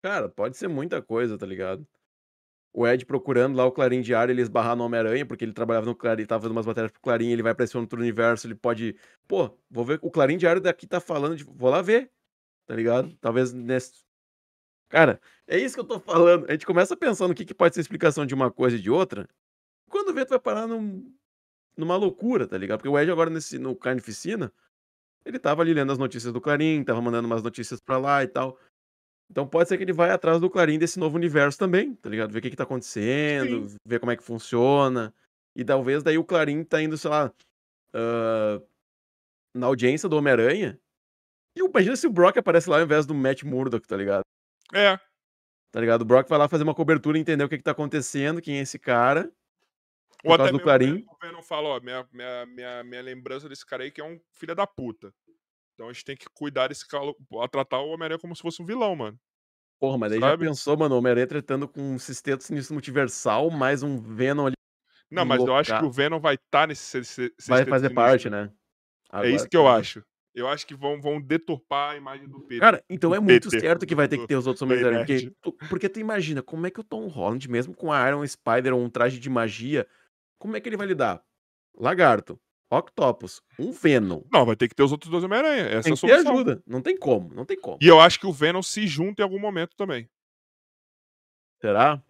Cara, 0.03 0.29
pode 0.29 0.57
ser 0.57 0.69
muita 0.69 1.01
coisa, 1.01 1.39
tá 1.39 1.47
ligado? 1.47 1.87
O 2.77 2.87
Ed 2.87 3.07
procurando 3.07 3.57
lá 3.57 3.65
o 3.65 3.73
Clarim 3.73 4.03
Diário, 4.03 4.31
ele 4.33 4.43
esbarrar 4.43 4.77
no 4.77 4.85
Homem-Aranha, 4.85 5.25
porque 5.25 5.43
ele 5.43 5.55
trabalhava 5.55 5.87
no 5.87 5.95
Clarim, 5.95 6.27
tava 6.27 6.43
fazendo 6.43 6.55
umas 6.55 6.67
matérias 6.67 6.93
pro 6.93 7.01
Clarim, 7.01 7.31
ele 7.31 7.43
vai 7.43 7.55
pra 7.55 7.65
esse 7.65 7.75
outro 7.75 7.99
universo, 7.99 8.47
ele 8.47 8.55
pode. 8.55 8.95
Pô, 9.27 9.51
vou 9.71 9.83
ver. 9.83 9.99
O 10.03 10.11
Clarim 10.11 10.37
Diário 10.37 10.61
daqui 10.61 10.87
tá 10.87 11.01
falando 11.01 11.37
de. 11.37 11.43
Vou 11.43 11.71
lá 11.71 11.81
ver. 11.81 12.11
Tá 12.67 12.75
ligado? 12.77 13.17
Talvez 13.19 13.51
nesse. 13.51 14.05
Cara, 14.91 15.19
é 15.47 15.59
isso 15.59 15.75
que 15.75 15.81
eu 15.81 15.87
tô 15.87 15.99
falando. 15.99 16.45
A 16.51 16.53
gente 16.53 16.67
começa 16.67 16.95
pensando 16.95 17.31
o 17.31 17.35
que, 17.35 17.47
que 17.47 17.55
pode 17.55 17.75
ser 17.75 17.81
explicação 17.81 18.27
de 18.27 18.35
uma 18.35 18.51
coisa 18.51 18.77
e 18.77 18.81
de 18.81 18.91
outra. 18.91 19.27
Quando 19.89 20.13
vê, 20.13 20.27
tu 20.27 20.31
vai 20.31 20.39
parar 20.39 20.67
num, 20.67 21.11
numa 21.79 21.97
loucura, 21.97 22.47
tá 22.47 22.59
ligado? 22.59 22.81
Porque 22.81 22.91
o 22.91 22.99
Ed 22.99 23.11
agora 23.11 23.31
nesse, 23.31 23.59
no 23.59 23.75
Carnificina, 23.75 24.53
ele 25.25 25.39
tava 25.39 25.63
ali 25.63 25.73
lendo 25.73 25.93
as 25.93 25.99
notícias 25.99 26.33
do 26.33 26.43
Clarim, 26.43 26.85
tava 26.85 27.01
mandando 27.01 27.27
umas 27.27 27.43
notícias 27.43 27.81
pra 27.81 27.97
lá 27.97 28.23
e 28.23 28.29
tal. 28.29 28.59
Então 29.31 29.47
pode 29.47 29.69
ser 29.69 29.77
que 29.77 29.85
ele 29.85 29.93
vai 29.93 30.11
atrás 30.11 30.41
do 30.41 30.49
Clarim 30.49 30.79
desse 30.79 30.99
novo 30.99 31.17
universo 31.17 31.59
também, 31.59 31.95
tá 31.95 32.09
ligado? 32.09 32.33
Ver 32.33 32.39
o 32.39 32.43
que, 32.43 32.51
que 32.51 32.57
tá 32.57 32.63
acontecendo, 32.63 33.67
ver 33.85 33.99
como 33.99 34.13
é 34.13 34.17
que 34.17 34.23
funciona. 34.23 35.13
E 35.55 35.65
talvez 35.65 36.03
daí 36.03 36.17
o 36.17 36.25
Clarim 36.25 36.63
tá 36.63 36.81
indo, 36.81 36.97
sei 36.97 37.11
lá, 37.11 37.33
ah, 37.93 38.61
na 39.55 39.67
audiência 39.67 40.09
do 40.09 40.17
Homem-Aranha. 40.17 40.79
E 41.57 41.61
imagina 41.65 41.97
se 41.97 42.07
o 42.07 42.13
Brock 42.13 42.37
aparece 42.37 42.69
lá 42.69 42.77
ao 42.77 42.85
invés 42.85 43.07
do 43.07 43.15
Matt 43.15 43.43
Murdock, 43.43 43.87
tá 43.87 43.97
ligado? 43.97 44.23
É. 44.75 44.99
Tá 45.73 45.81
ligado? 45.81 46.03
O 46.03 46.05
Brock 46.05 46.29
vai 46.29 46.39
lá 46.39 46.49
fazer 46.49 46.63
uma 46.63 46.75
cobertura, 46.75 47.19
entender 47.19 47.43
o 47.43 47.49
que, 47.49 47.57
que 47.57 47.65
tá 47.65 47.71
acontecendo, 47.71 48.43
quem 48.43 48.59
é 48.59 48.63
esse 48.63 48.79
cara. 48.79 49.33
Ou 50.25 50.35
até 50.35 50.51
do 50.51 50.61
Clarim. 50.61 51.05
o 51.09 51.17
Venom 51.25 51.43
fala, 51.43 51.69
ó, 51.69 51.81
minha, 51.81 52.07
minha, 52.13 52.47
minha, 52.47 52.85
minha 52.85 53.03
lembrança 53.03 53.49
desse 53.49 53.65
cara 53.65 53.85
aí 53.85 53.91
que 53.91 54.01
é 54.01 54.05
um 54.05 54.21
filho 54.33 54.55
da 54.55 54.67
puta. 54.67 55.13
Então 55.77 55.91
a 55.91 55.93
gente 55.93 56.05
tem 56.07 56.17
que 56.17 56.25
cuidar 56.33 56.69
desse 56.69 56.85
a 57.43 57.49
tratar 57.49 57.81
o 57.81 57.89
Homem-Aranha 57.91 58.19
como 58.19 58.35
se 58.35 58.41
fosse 58.41 58.63
um 58.63 58.65
vilão, 58.67 58.97
mano. 58.97 59.19
Porra, 59.79 59.99
mas 59.99 60.11
daí 60.11 60.21
já 60.21 60.37
pensou, 60.39 60.75
mano, 60.75 60.95
o 60.95 60.99
Homem-Aranha 60.99 61.27
tratando 61.27 61.69
com 61.69 61.83
um 61.83 61.99
sistema 61.99 62.41
sinistro 62.41 62.73
multiversal, 62.73 63.51
mais 63.51 63.83
um 63.83 64.01
Venom 64.01 64.47
ali. 64.47 64.55
Não, 65.11 65.27
mas 65.27 65.45
eu 65.45 65.55
acho 65.55 65.77
que 65.77 65.85
o 65.85 65.91
Venom 65.91 66.19
vai 66.19 66.37
estar 66.37 66.67
nesse 66.67 67.05
se- 67.05 67.05
se- 67.05 67.35
Vai 67.47 67.65
fazer 67.67 67.91
sinistro. 67.91 67.95
parte, 67.95 68.31
né? 68.31 68.51
É 69.13 69.29
isso 69.29 69.37
Agora 69.37 69.49
que 69.51 69.57
eu 69.57 69.69
acho. 69.69 70.03
Eu 70.35 70.49
acho 70.49 70.67
que 70.67 70.75
vão, 70.75 71.01
vão 71.01 71.21
deturpar 71.21 71.93
a 71.93 71.97
imagem 71.97 72.27
do 72.27 72.41
Peter. 72.41 72.61
Cara, 72.61 72.85
então 72.91 73.15
é 73.15 73.21
muito 73.21 73.51
Peter, 73.51 73.61
certo 73.61 73.87
que 73.87 73.95
vai 73.95 74.09
ter 74.09 74.19
que 74.19 74.27
ter 74.27 74.37
os 74.37 74.47
outros 74.47 74.67
do 74.67 74.73
Homens-Aranha. 74.73 75.07
Porque 75.07 75.33
porque 75.69 75.89
tu 75.89 76.01
imagina, 76.01 76.43
como 76.43 76.67
é 76.67 76.71
que 76.71 76.81
o 76.81 76.85
Tom 76.85 77.07
Holland, 77.07 77.49
mesmo 77.51 77.75
com 77.75 77.93
a 77.93 78.09
Iron 78.09 78.27
Spider 78.27 78.75
ou 78.75 78.81
um 78.81 78.91
traje 78.91 79.19
de 79.19 79.29
magia, 79.31 79.87
como 80.39 80.57
é 80.57 80.61
que 80.61 80.69
ele 80.69 80.77
vai 80.77 80.87
lidar? 80.87 81.23
Lagarto, 81.79 82.39
Octopus, 82.71 83.41
um 83.59 83.71
Venom. 83.71 84.23
Não, 84.33 84.45
vai 84.45 84.57
ter 84.57 84.69
que 84.69 84.75
ter 84.75 84.83
os 84.83 84.91
outros 84.93 85.11
dois 85.11 85.23
Homem-Aranha. 85.23 85.63
Essa 85.65 85.83
Tem 85.83 85.91
é 85.91 85.93
a 85.93 85.95
que 85.95 86.01
solução. 86.01 86.33
ajuda. 86.35 86.63
Não 86.67 86.83
tem 86.83 86.97
como, 86.97 87.33
não 87.33 87.45
tem 87.45 87.59
como. 87.59 87.79
E 87.81 87.87
eu 87.87 88.01
acho 88.01 88.19
que 88.19 88.27
o 88.27 88.33
Venom 88.33 88.63
se 88.63 88.87
junta 88.87 89.23
em 89.23 89.25
algum 89.25 89.39
momento 89.39 89.77
também. 89.77 90.09
Será? 91.61 92.03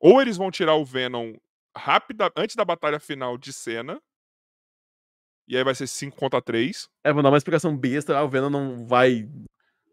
Ou 0.00 0.20
eles 0.20 0.36
vão 0.36 0.50
tirar 0.50 0.74
o 0.76 0.84
Venom 0.84 1.34
rápida, 1.76 2.30
antes 2.36 2.54
da 2.54 2.64
batalha 2.64 3.00
final 3.00 3.36
de 3.36 3.52
cena. 3.52 4.00
E 5.46 5.56
aí 5.56 5.64
vai 5.64 5.74
ser 5.74 5.86
5 5.86 6.16
contra 6.16 6.40
3. 6.40 6.88
É, 7.02 7.12
vou 7.12 7.22
dar 7.22 7.30
uma 7.30 7.36
explicação 7.36 7.76
besta. 7.76 8.16
Ah, 8.16 8.24
o 8.24 8.28
Venom 8.28 8.48
não 8.48 8.86
vai. 8.86 9.28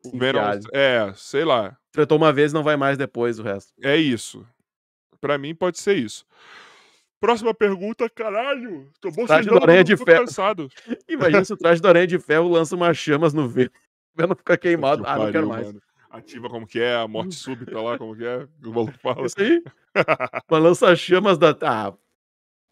O 0.05 0.17
Venom, 0.17 0.39
é, 0.73 1.13
sei 1.15 1.43
lá. 1.43 1.77
Tratou 1.91 2.17
uma 2.17 2.31
vez 2.31 2.53
não 2.53 2.63
vai 2.63 2.77
mais 2.77 2.97
depois 2.97 3.37
o 3.37 3.43
resto. 3.43 3.73
É 3.81 3.97
isso. 3.97 4.47
Pra 5.19 5.37
mim 5.37 5.53
pode 5.53 5.79
ser 5.79 5.97
isso. 5.97 6.25
Próxima 7.21 7.53
pergunta, 7.53 8.09
caralho. 8.09 8.89
Tô 8.99 9.11
Traje 9.11 9.15
do 9.47 9.51
bocejando, 9.51 9.63
Aranha 9.63 9.83
de 9.83 9.95
tô 9.95 10.03
Ferro. 10.03 10.19
cansado. 10.25 10.67
Imagina 11.07 11.45
se 11.45 11.53
o 11.53 11.57
traje 11.57 11.79
do 11.81 11.87
Aranha 11.87 12.07
de 12.07 12.17
Ferro 12.19 12.49
lança 12.49 12.75
umas 12.75 12.97
chamas 12.97 13.31
no 13.33 13.47
Venom. 13.47 13.69
O 14.13 14.17
Venom 14.21 14.35
fica 14.35 14.57
queimado. 14.57 15.03
Que 15.03 15.09
Ah, 15.09 15.17
não 15.17 15.31
quero 15.31 15.47
pariu, 15.47 15.49
mais. 15.49 15.67
mano. 15.67 15.81
Ativa 16.09 16.49
como 16.49 16.67
que 16.67 16.79
é, 16.81 16.95
a 16.95 17.07
morte 17.07 17.35
súbita 17.35 17.79
lá, 17.79 17.97
como 17.97 18.15
que 18.17 18.25
é. 18.25 18.45
O 18.65 18.69
maluco 18.73 18.97
fala. 18.99 19.25
Isso 19.27 19.39
aí. 19.39 19.63
Mas 20.49 20.63
lança 20.63 20.95
chamas 20.95 21.37
da. 21.37 21.55
Ah. 21.61 21.93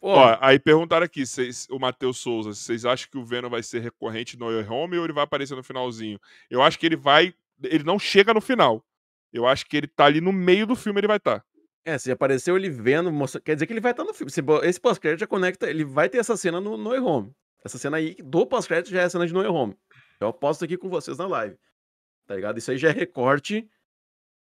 Pô, 0.00 0.08
Ó, 0.14 0.36
aí 0.40 0.58
perguntaram 0.58 1.04
aqui, 1.04 1.24
vocês- 1.26 1.68
o 1.70 1.78
Matheus 1.78 2.18
Souza, 2.18 2.52
vocês 2.54 2.84
acham 2.84 3.08
que 3.10 3.18
o 3.18 3.24
Venom 3.24 3.50
vai 3.50 3.62
ser 3.62 3.80
recorrente 3.80 4.38
no 4.38 4.46
Home 4.72 4.96
ou 4.98 5.04
ele 5.04 5.12
vai 5.12 5.24
aparecer 5.24 5.54
no 5.54 5.62
finalzinho? 5.62 6.18
Eu 6.50 6.60
acho 6.62 6.78
que 6.78 6.86
ele 6.86 6.96
vai. 6.96 7.32
Ele 7.62 7.84
não 7.84 7.98
chega 7.98 8.34
no 8.34 8.40
final. 8.40 8.84
Eu 9.32 9.46
acho 9.46 9.64
que 9.66 9.76
ele 9.76 9.86
tá 9.86 10.06
ali 10.06 10.20
no 10.20 10.32
meio 10.32 10.66
do 10.66 10.74
filme, 10.74 10.98
ele 11.00 11.06
vai 11.06 11.18
estar. 11.18 11.38
Tá. 11.40 11.44
É, 11.84 11.96
se 11.98 12.10
apareceu 12.10 12.56
ele 12.56 12.68
vendo, 12.68 13.10
mostra- 13.10 13.40
quer 13.40 13.54
dizer 13.54 13.66
que 13.66 13.72
ele 13.72 13.80
vai 13.80 13.92
estar 13.92 14.04
no 14.04 14.12
filme. 14.12 14.30
Se 14.30 14.42
bo- 14.42 14.62
Esse 14.62 14.80
pós-crédito 14.80 15.20
já 15.20 15.26
conecta, 15.26 15.68
ele 15.70 15.84
vai 15.84 16.08
ter 16.08 16.18
essa 16.18 16.36
cena 16.36 16.60
no 16.60 16.76
No 16.76 16.90
Way 16.90 17.00
Home. 17.00 17.32
Essa 17.64 17.78
cena 17.78 17.96
aí 17.96 18.14
do 18.22 18.46
pós-crédito 18.46 18.90
já 18.90 19.00
é 19.02 19.04
a 19.04 19.10
cena 19.10 19.26
de 19.26 19.32
No 19.32 19.40
Way 19.40 19.48
Home. 19.50 19.76
Eu 20.20 20.28
aposto 20.28 20.64
aqui 20.64 20.76
com 20.76 20.88
vocês 20.90 21.16
na 21.18 21.26
live. 21.26 21.56
Tá 22.26 22.34
ligado? 22.36 22.58
Isso 22.58 22.70
aí 22.70 22.76
já 22.78 22.88
é 22.90 22.92
recorte 22.92 23.68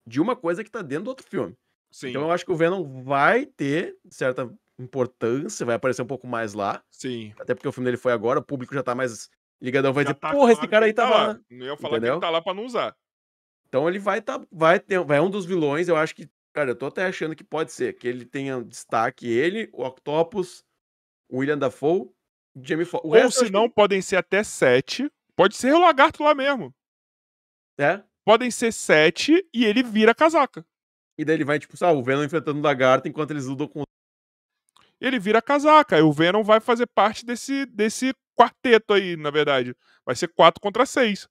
de 0.07 0.21
uma 0.21 0.35
coisa 0.35 0.65
que 0.65 0.71
tá 0.71 0.83
dentro 0.83 1.05
do 1.05 1.09
outro 1.11 1.27
filme. 1.27 1.57
Sim, 1.91 2.11
Então 2.11 2.23
eu 2.23 2.31
acho 2.33 2.45
que 2.45 2.53
o 2.53 2.57
Venom 2.57 3.03
vai 3.03 3.47
ter 3.47 3.97
certa 4.11 4.51
importância, 4.79 5.65
vai 5.65 5.75
aparecer 5.77 6.03
um 6.03 6.07
pouco 6.07 6.27
mais 6.27 6.55
lá. 6.55 6.83
sim. 6.91 7.33
Até 7.39 7.55
porque 7.55 7.69
o 7.69 7.73
filme 7.73 7.87
dele 7.87 7.97
foi 7.97 8.13
agora, 8.13 8.41
o 8.41 8.45
público 8.45 8.75
já 8.75 8.83
tá 8.83 8.95
mais 8.95 9.31
ligadão, 9.61 9.93
vai 9.93 10.05
Já 10.05 10.11
dizer, 10.13 10.21
tá 10.21 10.31
porra, 10.33 10.53
esse 10.53 10.67
cara 10.69 10.85
que 10.85 10.91
aí 10.91 10.93
tá 10.93 11.09
lá. 11.09 11.27
lá. 11.29 11.41
Não 11.51 11.67
ia 11.67 11.77
falar 11.77 11.91
que 11.91 11.97
Entendeu? 11.97 12.15
ele 12.15 12.21
tá 12.21 12.31
lá 12.31 12.43
pra 12.43 12.55
não 12.55 12.65
usar. 12.65 12.95
Então 13.69 13.89
ele 13.89 13.99
vai 13.99 14.21
tá, 14.21 14.41
vai 14.53 14.79
ter, 14.81 14.99
vai 15.05 15.21
um 15.21 15.31
dos 15.31 15.45
vilões, 15.47 15.89
eu 15.89 15.97
acho 15.97 16.15
que, 16.15 16.29
cara, 16.59 16.71
eu 16.73 16.77
tô 16.77 16.87
até 16.87 17.07
achando 17.07 17.37
que 17.37 17.45
pode 17.45 17.71
ser 17.71 17.93
que 17.97 18.09
ele 18.09 18.25
tenha 18.25 18.61
destaque 18.65 19.29
ele, 19.29 19.71
o 19.73 19.85
Octopus, 19.85 20.65
o 21.29 21.39
William 21.39 21.57
Dafoe, 21.57 22.01
o 22.57 22.65
Jamie 22.65 22.85
Foxx. 22.85 23.05
Ou 23.25 23.31
se 23.31 23.51
não, 23.53 23.71
podem 23.71 24.03
ser 24.03 24.17
até 24.17 24.43
sete. 24.43 25.09
Pode 25.37 25.55
ser 25.55 25.73
o 25.73 25.79
lagarto 25.79 26.23
lá 26.25 26.35
mesmo. 26.35 26.75
que- 27.77 27.85
é. 27.85 28.03
Podem 28.25 28.51
ser 28.51 28.73
sete 28.73 29.49
e 29.55 29.65
ele 29.65 29.83
vira 29.85 30.13
casaca. 30.15 30.67
E 31.17 31.25
daí 31.25 31.37
ele 31.37 31.45
vai 31.45 31.59
tipo, 31.61 31.77
sabe, 31.77 31.97
o 31.99 32.03
Venom 32.03 32.25
enfrentando 32.25 32.59
o 32.59 32.63
lagarto 32.63 33.07
enquanto 33.09 33.31
eles 33.31 33.47
ludam 33.47 33.69
com 33.69 33.83
Ele 35.01 35.19
vira 35.21 35.41
casaca. 35.41 35.95
Aí 35.97 36.03
o 36.03 36.13
Venom 36.13 36.43
vai 36.43 36.59
fazer 36.61 36.87
parte 36.89 37.25
desse, 37.25 37.65
desse 37.67 38.13
quarteto 38.37 38.93
aí, 38.95 39.17
na 39.17 39.31
verdade. 39.31 39.77
Vai 40.05 40.17
ser 40.17 40.27
quatro 40.29 40.61
contra 40.61 40.85
seis. 40.85 41.29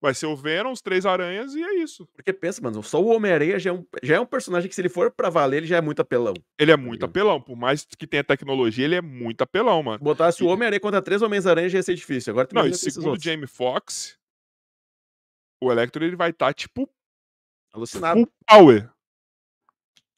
Vai 0.00 0.12
ser 0.12 0.26
o 0.26 0.36
Venom, 0.36 0.70
os 0.70 0.82
três 0.82 1.06
aranhas 1.06 1.54
e 1.54 1.62
é 1.62 1.76
isso. 1.76 2.06
Porque 2.08 2.30
pensa, 2.32 2.60
mano, 2.60 2.82
só 2.82 3.00
o 3.00 3.06
Homem-Aranha 3.06 3.58
já, 3.58 3.70
é 3.70 3.72
um, 3.72 3.86
já 4.02 4.16
é 4.16 4.20
um 4.20 4.26
personagem 4.26 4.68
que 4.68 4.74
se 4.74 4.80
ele 4.82 4.90
for 4.90 5.10
pra 5.10 5.30
valer, 5.30 5.58
ele 5.58 5.66
já 5.66 5.78
é 5.78 5.80
muito 5.80 6.00
apelão. 6.02 6.34
Ele 6.58 6.70
é 6.70 6.76
muito 6.76 7.00
ligado? 7.00 7.10
apelão. 7.10 7.40
Por 7.40 7.56
mais 7.56 7.86
que 7.86 8.06
tenha 8.06 8.22
tecnologia, 8.22 8.84
ele 8.84 8.96
é 8.96 9.00
muito 9.00 9.40
apelão, 9.40 9.82
mano. 9.82 9.98
Se 9.98 10.04
botasse 10.04 10.44
o 10.44 10.48
Homem-Aranha 10.48 10.80
contra 10.80 11.00
três 11.00 11.22
Homens-Aranha 11.22 11.70
já 11.70 11.78
ia 11.78 11.82
ser 11.82 11.94
difícil. 11.94 12.32
Agora 12.32 12.48
Não, 12.52 12.66
e 12.66 12.74
segundo 12.74 13.16
o. 13.16 13.20
Jamie 13.20 13.46
Foxx, 13.46 14.18
o 15.62 15.72
Electro 15.72 16.04
ele 16.04 16.16
vai 16.16 16.30
estar, 16.30 16.52
tipo, 16.52 16.86
Alucinado. 17.72 18.20
full 18.20 18.28
power. 18.46 18.90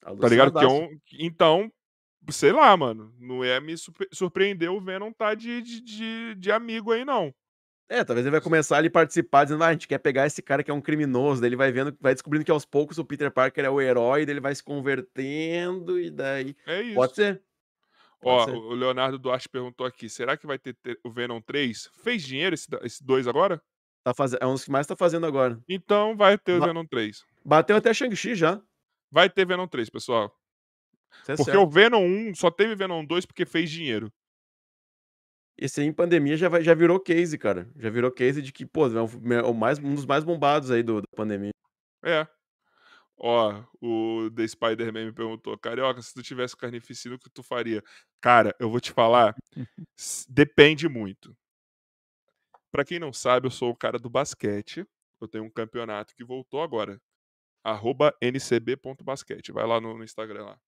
Tá 0.01 0.29
ligado? 0.29 0.59
Que 0.59 0.65
é 0.65 0.69
um... 0.69 1.01
Então, 1.15 1.73
sei 2.31 2.53
lá, 2.53 2.77
mano. 2.77 3.15
Não 3.19 3.45
é 3.45 3.61
me 3.61 3.77
surpre- 3.77 4.09
surpreender 4.13 4.71
o 4.71 4.81
Venom 4.81 5.13
tá 5.13 5.35
de, 5.35 5.63
de, 5.63 5.81
de, 5.81 6.35
de 6.37 6.53
amigo 6.53 6.93
aí, 6.93 7.05
não. 7.05 7.33
É, 7.89 8.03
talvez 8.05 8.27
ele 8.27 8.33
vai 8.33 8.41
começar 8.41 8.79
ali 8.79 8.89
a 8.89 8.91
participar 8.91 9.45
dizendo, 9.45 9.63
ah, 9.63 9.69
a 9.69 9.73
gente 9.73 9.87
quer 9.87 9.99
pegar 9.99 10.27
esse 10.27 10.43
cara 10.43 10.65
que 10.65 10.71
é 10.71 10.75
um 10.75 10.81
criminoso, 10.81 11.41
daí 11.41 11.49
ele 11.49 11.57
vai 11.57 11.71
vendo, 11.71 11.97
vai 12.01 12.15
descobrindo 12.15 12.45
que 12.45 12.51
aos 12.51 12.65
poucos 12.65 12.99
o 12.99 13.05
Peter 13.05 13.31
Parker 13.31 13.65
é 13.65 13.71
o 13.71 13.81
herói, 13.81 14.27
daí 14.27 14.33
ele 14.33 14.41
vai 14.41 14.55
se 14.55 14.63
convertendo 14.63 15.99
e 16.01 16.11
daí... 16.11 16.57
É 16.67 16.83
isso. 16.83 16.95
Pode 16.97 17.15
ser. 17.15 17.43
Ó, 18.23 18.45
pode 18.45 18.51
ser. 18.51 18.57
o 18.57 18.75
Leonardo 18.75 19.19
Duarte 19.19 19.49
perguntou 19.49 19.87
aqui: 19.87 20.09
será 20.09 20.37
que 20.37 20.47
vai 20.47 20.59
ter, 20.59 20.77
o 21.05 21.11
Venom 21.11 21.41
3? 21.41 21.91
Fez 22.03 22.25
dinheiro 22.25 22.55
esse, 22.55 22.67
esse 22.83 23.05
dois 23.05 23.29
agora? 23.29 23.63
Tá 24.03 24.13
faz... 24.13 24.33
É 24.35 24.47
um 24.47 24.55
dos 24.55 24.65
que 24.65 24.71
mais 24.71 24.87
tá 24.87 24.97
fazendo 24.97 25.27
agora. 25.27 25.61
Então 25.69 26.17
vai 26.17 26.37
ter 26.37 26.61
o 26.61 26.65
Venom 26.65 26.85
3. 26.85 27.25
Bateu 27.45 27.77
até 27.77 27.95
Shang-Chi 27.95 28.35
já. 28.35 28.61
Vai 29.11 29.31
ter 29.31 29.47
Venom 29.47 29.69
3, 29.69 29.91
pessoal. 29.91 30.35
É 31.29 31.37
Porque 31.37 31.45
certo. 31.45 31.61
o 31.61 31.69
Venom 31.69 32.05
1 32.31 32.35
só 32.35 32.51
teve 32.51 32.75
Venom 32.75 33.05
2 33.05 33.27
porque 33.27 33.47
fez 33.47 33.71
dinheiro. 33.71 34.13
Esse 35.59 35.81
aí 35.81 35.87
em 35.87 35.93
pandemia 35.93 36.37
já, 36.37 36.49
vai- 36.49 36.63
já 36.63 36.75
virou 36.75 37.01
case, 37.01 37.39
cara. 37.39 37.71
Já 37.77 37.89
virou 37.91 38.11
case 38.13 38.43
de 38.43 38.53
que, 38.53 38.67
pô, 38.67 38.87
é 38.87 39.03
um, 39.03 39.33
é 39.33 39.43
o 39.43 39.55
mais, 39.55 39.79
um 39.79 39.95
dos 39.95 40.05
mais 40.05 40.23
bombados 40.25 40.71
aí 40.71 40.83
do, 40.83 41.01
da 41.01 41.09
pandemia. 41.17 41.53
É. 42.05 42.27
Ó, 43.19 43.65
o 43.81 44.31
The 44.31 44.47
Spider-Man 44.47 45.07
me 45.07 45.13
perguntou, 45.13 45.57
Carioca, 45.59 46.03
se 46.03 46.13
tu 46.13 46.23
tivesse 46.23 46.57
carnificina, 46.57 47.15
o 47.15 47.19
que 47.19 47.31
tu 47.31 47.43
faria? 47.43 47.83
Cara, 48.21 48.55
eu 48.61 48.69
vou 48.69 48.81
te 48.81 48.93
falar, 48.93 49.35
depende 50.29 50.89
muito. 50.89 51.35
Pra 52.71 52.85
quem 52.85 52.99
não 52.99 53.13
sabe, 53.13 53.47
eu 53.47 53.51
sou 53.51 53.71
o 53.71 53.77
cara 53.77 53.99
do 53.99 54.11
basquete. 54.11 54.87
Eu 55.21 55.27
tenho 55.29 55.45
um 55.45 55.51
campeonato 55.51 56.15
que 56.15 56.23
voltou 56.25 56.61
agora. 56.63 57.01
Arroba 57.65 58.15
ncb.basquete. 58.23 59.53
Vai 59.53 59.67
lá 59.67 59.81
no, 59.81 59.97
no 59.97 60.05
Instagram 60.05 60.45
lá. 60.45 60.61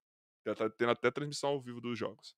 Já 0.47 0.55
tá 0.55 0.71
tendo 0.71 0.91
até 0.93 1.11
transmissão 1.11 1.51
ao 1.51 1.61
vivo 1.61 1.81
dos 1.81 1.99
jogos. 1.99 2.35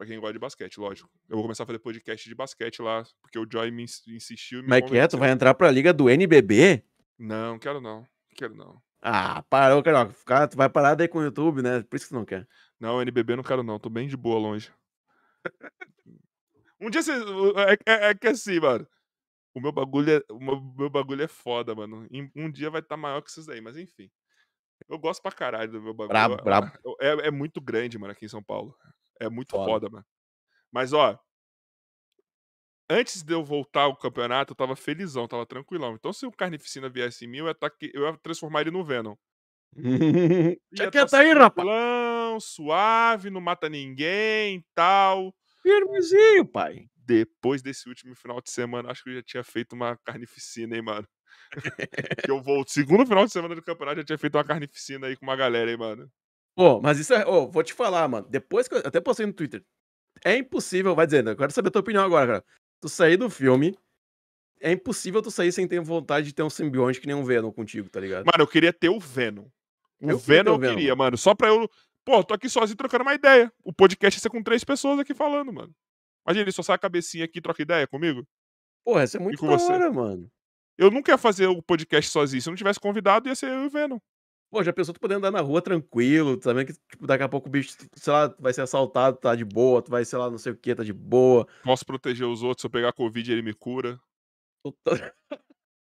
Pra 0.00 0.06
quem 0.06 0.18
gosta 0.18 0.32
de 0.32 0.38
basquete, 0.38 0.80
lógico. 0.80 1.10
Eu 1.28 1.36
vou 1.36 1.42
começar 1.44 1.64
a 1.64 1.66
fazer 1.66 1.78
podcast 1.78 2.26
de 2.26 2.34
basquete 2.34 2.80
lá, 2.80 3.04
porque 3.20 3.38
o 3.38 3.46
Joy 3.46 3.70
me 3.70 3.82
ins- 3.82 4.02
insistiu. 4.08 4.62
Me 4.62 4.68
Mas 4.70 4.88
que 4.88 4.96
é? 4.96 5.06
Tu 5.06 5.18
vai 5.18 5.30
entrar 5.30 5.52
pra 5.52 5.70
liga 5.70 5.92
do 5.92 6.08
NBB? 6.08 6.82
Não, 7.18 7.58
quero 7.58 7.82
não. 7.82 8.06
Quero 8.34 8.54
não. 8.54 8.80
Ah, 9.02 9.42
parou, 9.50 9.82
cara. 9.82 10.08
Ficar, 10.08 10.48
tu 10.48 10.56
vai 10.56 10.70
parar 10.70 10.94
daí 10.94 11.06
com 11.06 11.18
o 11.18 11.22
YouTube, 11.22 11.60
né? 11.60 11.82
Por 11.82 11.96
isso 11.96 12.06
que 12.06 12.14
tu 12.14 12.14
não 12.14 12.24
quer. 12.24 12.48
Não, 12.80 13.02
NBB 13.02 13.36
não 13.36 13.42
quero 13.42 13.62
não, 13.62 13.78
tô 13.78 13.90
bem 13.90 14.08
de 14.08 14.16
boa 14.16 14.38
longe. 14.38 14.72
um 16.80 16.88
dia 16.88 17.02
vocês. 17.02 17.22
É, 17.86 17.92
é- 17.92 18.08
é 18.08 18.14
que 18.14 18.28
assim, 18.28 18.58
mano. 18.58 18.88
O 19.54 19.60
meu 19.60 19.72
bagulho 19.72 20.12
é, 20.16 20.32
o 20.32 20.38
meu, 20.38 20.62
meu 20.78 20.88
bagulho 20.88 21.22
é 21.22 21.28
foda, 21.28 21.74
mano. 21.74 22.08
Um 22.34 22.50
dia 22.50 22.70
vai 22.70 22.80
estar 22.80 22.96
maior 22.96 23.20
que 23.20 23.28
esses 23.30 23.50
aí, 23.50 23.60
mas 23.60 23.76
enfim. 23.76 24.10
Eu 24.88 24.98
gosto 24.98 25.20
pra 25.20 25.30
caralho 25.30 25.70
do 25.70 25.82
meu 25.82 25.92
bagulho. 25.92 26.08
Brabo, 26.08 26.36
brabo. 26.42 26.72
É, 27.02 27.26
é 27.28 27.30
muito 27.30 27.60
grande, 27.60 27.98
mano, 27.98 28.12
aqui 28.12 28.24
em 28.24 28.28
São 28.30 28.42
Paulo. 28.42 28.74
É 29.20 29.28
muito 29.28 29.50
Foda. 29.50 29.64
foda, 29.64 29.90
mano. 29.90 30.06
Mas, 30.72 30.92
ó. 30.92 31.18
Antes 32.88 33.22
de 33.22 33.32
eu 33.32 33.44
voltar 33.44 33.82
ao 33.82 33.96
campeonato, 33.96 34.52
eu 34.52 34.56
tava 34.56 34.74
felizão, 34.74 35.28
tava 35.28 35.46
tranquilão. 35.46 35.94
Então, 35.94 36.12
se 36.12 36.26
o 36.26 36.32
Carnificina 36.32 36.88
viesse 36.88 37.24
em 37.24 37.28
mim, 37.28 37.38
eu 37.38 37.46
ia, 37.46 37.54
tá 37.54 37.70
eu 37.94 38.06
ia 38.06 38.16
transformar 38.18 38.62
ele 38.62 38.72
no 38.72 38.84
Venom. 38.84 39.14
Já 40.72 40.90
que 40.90 41.06
tá 41.06 41.20
aí, 41.20 41.32
rapaz. 41.32 41.68
suave, 42.44 43.30
não 43.30 43.40
mata 43.40 43.68
ninguém 43.68 44.64
tal. 44.74 45.32
Firmezinho, 45.62 46.46
pai. 46.46 46.88
Depois 46.96 47.62
desse 47.62 47.88
último 47.88 48.14
final 48.14 48.40
de 48.40 48.50
semana, 48.50 48.90
acho 48.90 49.02
que 49.04 49.10
eu 49.10 49.14
já 49.14 49.22
tinha 49.22 49.44
feito 49.44 49.74
uma 49.74 49.96
carnificina, 50.04 50.76
hein, 50.76 50.82
mano. 50.82 51.06
que 52.24 52.30
eu 52.30 52.40
volto. 52.40 52.70
Segundo 52.70 53.06
final 53.06 53.26
de 53.26 53.32
semana 53.32 53.54
do 53.54 53.62
campeonato, 53.62 53.98
já 53.98 54.04
tinha 54.04 54.18
feito 54.18 54.36
uma 54.36 54.44
carnificina 54.44 55.06
aí 55.06 55.16
com 55.16 55.26
uma 55.26 55.36
galera, 55.36 55.70
hein, 55.70 55.76
mano. 55.76 56.10
Pô, 56.60 56.78
mas 56.78 56.98
isso 56.98 57.14
é. 57.14 57.26
Ô, 57.26 57.48
vou 57.48 57.62
te 57.62 57.72
falar, 57.72 58.06
mano. 58.06 58.26
Depois 58.28 58.68
que 58.68 58.74
eu 58.74 58.82
até 58.84 59.00
postei 59.00 59.24
no 59.24 59.32
Twitter. 59.32 59.64
É 60.22 60.36
impossível, 60.36 60.94
vai 60.94 61.06
dizendo. 61.06 61.30
Eu 61.30 61.36
quero 61.36 61.50
saber 61.50 61.68
a 61.68 61.70
tua 61.70 61.80
opinião 61.80 62.04
agora, 62.04 62.26
cara. 62.26 62.44
Tu 62.82 62.86
sair 62.86 63.16
do 63.16 63.30
filme. 63.30 63.74
É 64.60 64.70
impossível 64.70 65.22
tu 65.22 65.30
sair 65.30 65.52
sem 65.52 65.66
ter 65.66 65.80
vontade 65.80 66.26
de 66.26 66.34
ter 66.34 66.42
um 66.42 66.50
simbionte 66.50 67.00
que 67.00 67.06
nem 67.06 67.16
um 67.16 67.24
Venom 67.24 67.50
contigo, 67.50 67.88
tá 67.88 67.98
ligado? 67.98 68.26
Mano, 68.26 68.42
eu 68.42 68.46
queria 68.46 68.74
ter 68.74 68.90
o 68.90 69.00
Venom. 69.00 69.46
O 70.02 70.10
Eu 70.10 70.18
Venom 70.18 70.52
eu 70.52 70.58
Venom, 70.58 70.74
queria, 70.74 70.94
mano. 70.94 71.16
Só 71.16 71.34
pra 71.34 71.48
eu. 71.48 71.66
Pô, 72.04 72.22
tô 72.22 72.34
aqui 72.34 72.46
sozinho 72.46 72.76
trocando 72.76 73.04
uma 73.04 73.14
ideia. 73.14 73.50
O 73.64 73.72
podcast 73.72 74.18
ia 74.18 74.20
ser 74.20 74.28
com 74.28 74.42
três 74.42 74.62
pessoas 74.62 74.98
aqui 74.98 75.14
falando, 75.14 75.50
mano. 75.50 75.74
Imagina, 76.26 76.44
ele 76.44 76.52
só 76.52 76.62
sai 76.62 76.74
a 76.74 76.78
cabecinha 76.78 77.24
aqui 77.24 77.38
e 77.38 77.40
troca 77.40 77.62
ideia 77.62 77.86
comigo. 77.86 78.22
Porra, 78.84 79.00
essa 79.00 79.16
é 79.16 79.20
muito 79.20 79.38
com 79.38 79.46
da 79.46 79.64
hora, 79.64 79.90
mano. 79.90 80.30
Eu 80.76 80.90
nunca 80.90 81.10
ia 81.10 81.16
fazer 81.16 81.46
o 81.46 81.62
podcast 81.62 82.10
sozinho. 82.10 82.42
Se 82.42 82.50
eu 82.50 82.52
não 82.52 82.58
tivesse 82.58 82.78
convidado, 82.78 83.30
ia 83.30 83.34
ser 83.34 83.48
eu 83.48 83.62
e 83.62 83.66
o 83.66 83.70
Venom. 83.70 83.98
Pô, 84.50 84.64
já 84.64 84.72
pensou 84.72 84.92
tu 84.92 85.00
poder 85.00 85.14
andar 85.14 85.30
na 85.30 85.40
rua 85.40 85.62
tranquilo, 85.62 86.36
também 86.36 86.66
que 86.66 86.72
tipo, 86.72 87.06
daqui 87.06 87.22
a 87.22 87.28
pouco 87.28 87.48
o 87.48 87.50
bicho, 87.50 87.76
sei 87.94 88.12
lá, 88.12 88.34
vai 88.38 88.52
ser 88.52 88.62
assaltado, 88.62 89.16
tá 89.16 89.34
de 89.36 89.44
boa, 89.44 89.80
tu 89.80 89.90
vai, 89.92 90.04
sei 90.04 90.18
lá, 90.18 90.28
não 90.28 90.38
sei 90.38 90.50
o 90.52 90.56
que, 90.56 90.74
tá 90.74 90.82
de 90.82 90.92
boa. 90.92 91.46
Posso 91.62 91.86
proteger 91.86 92.26
os 92.26 92.42
outros. 92.42 92.62
Se 92.62 92.66
eu 92.66 92.70
pegar 92.70 92.92
Covid, 92.92 93.30
ele 93.30 93.42
me 93.42 93.54
cura. 93.54 94.00
Tá- 94.82 95.12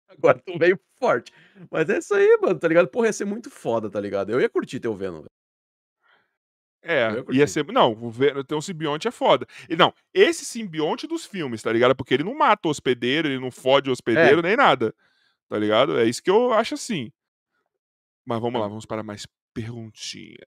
Agora 0.10 0.40
tu 0.46 0.60
veio 0.60 0.80
forte. 1.00 1.32
Mas 1.72 1.90
é 1.90 1.98
isso 1.98 2.14
aí, 2.14 2.38
mano, 2.42 2.60
tá 2.60 2.68
ligado? 2.68 2.88
Porra, 2.88 3.08
ia 3.08 3.14
ser 3.14 3.26
muito 3.26 3.50
foda, 3.50 3.90
tá 3.90 4.00
ligado? 4.00 4.30
Eu 4.32 4.40
ia 4.40 4.50
curtir 4.50 4.80
teu 4.80 4.94
Venom. 4.96 5.24
É, 6.84 7.10
ia 7.32 7.48
ser. 7.48 7.66
Não, 7.72 7.94
o 7.94 8.10
Venom 8.10 8.44
ter 8.44 8.56
um 8.56 8.62
simbionte 8.62 9.08
é 9.08 9.12
foda. 9.12 9.46
E 9.70 9.76
não, 9.76 9.94
esse 10.14 10.44
simbionte 10.44 11.08
dos 11.08 11.26
filmes, 11.26 11.62
tá 11.62 11.72
ligado? 11.72 11.96
Porque 11.96 12.14
ele 12.14 12.24
não 12.24 12.36
mata 12.36 12.68
o 12.68 12.72
hospedeiro, 12.72 13.28
ele 13.28 13.40
não 13.40 13.52
fode 13.52 13.90
o 13.90 13.94
hospedeiro, 13.94 14.42
nem 14.42 14.58
nada. 14.58 14.94
Tá 15.48 15.58
ligado? 15.58 15.98
É 15.98 16.06
isso 16.06 16.22
que 16.22 16.30
eu 16.30 16.52
acho 16.54 16.74
assim. 16.74 17.12
Mas 18.32 18.40
vamos 18.40 18.62
lá, 18.62 18.68
vamos 18.70 18.86
para 18.86 19.04
mais 19.04 19.28
perguntinha. 19.54 20.38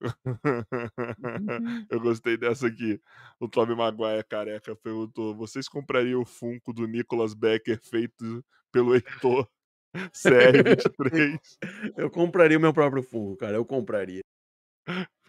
eu 1.90 2.00
gostei 2.00 2.38
dessa 2.38 2.66
aqui. 2.68 2.98
O 3.38 3.46
Tommy 3.46 3.76
Maguire 3.76 4.24
careca 4.24 4.74
perguntou: 4.74 5.34
vocês 5.34 5.68
comprariam 5.68 6.22
o 6.22 6.24
Funko 6.24 6.72
do 6.72 6.86
Nicholas 6.86 7.34
Becker 7.34 7.78
feito 7.82 8.42
pelo 8.72 8.94
Heitor 8.94 9.46
CR23? 10.16 11.38
Eu 11.94 12.10
compraria 12.10 12.56
o 12.56 12.60
meu 12.60 12.72
próprio 12.72 13.02
Funko, 13.02 13.36
cara. 13.36 13.56
Eu 13.56 13.64
compraria. 13.66 14.22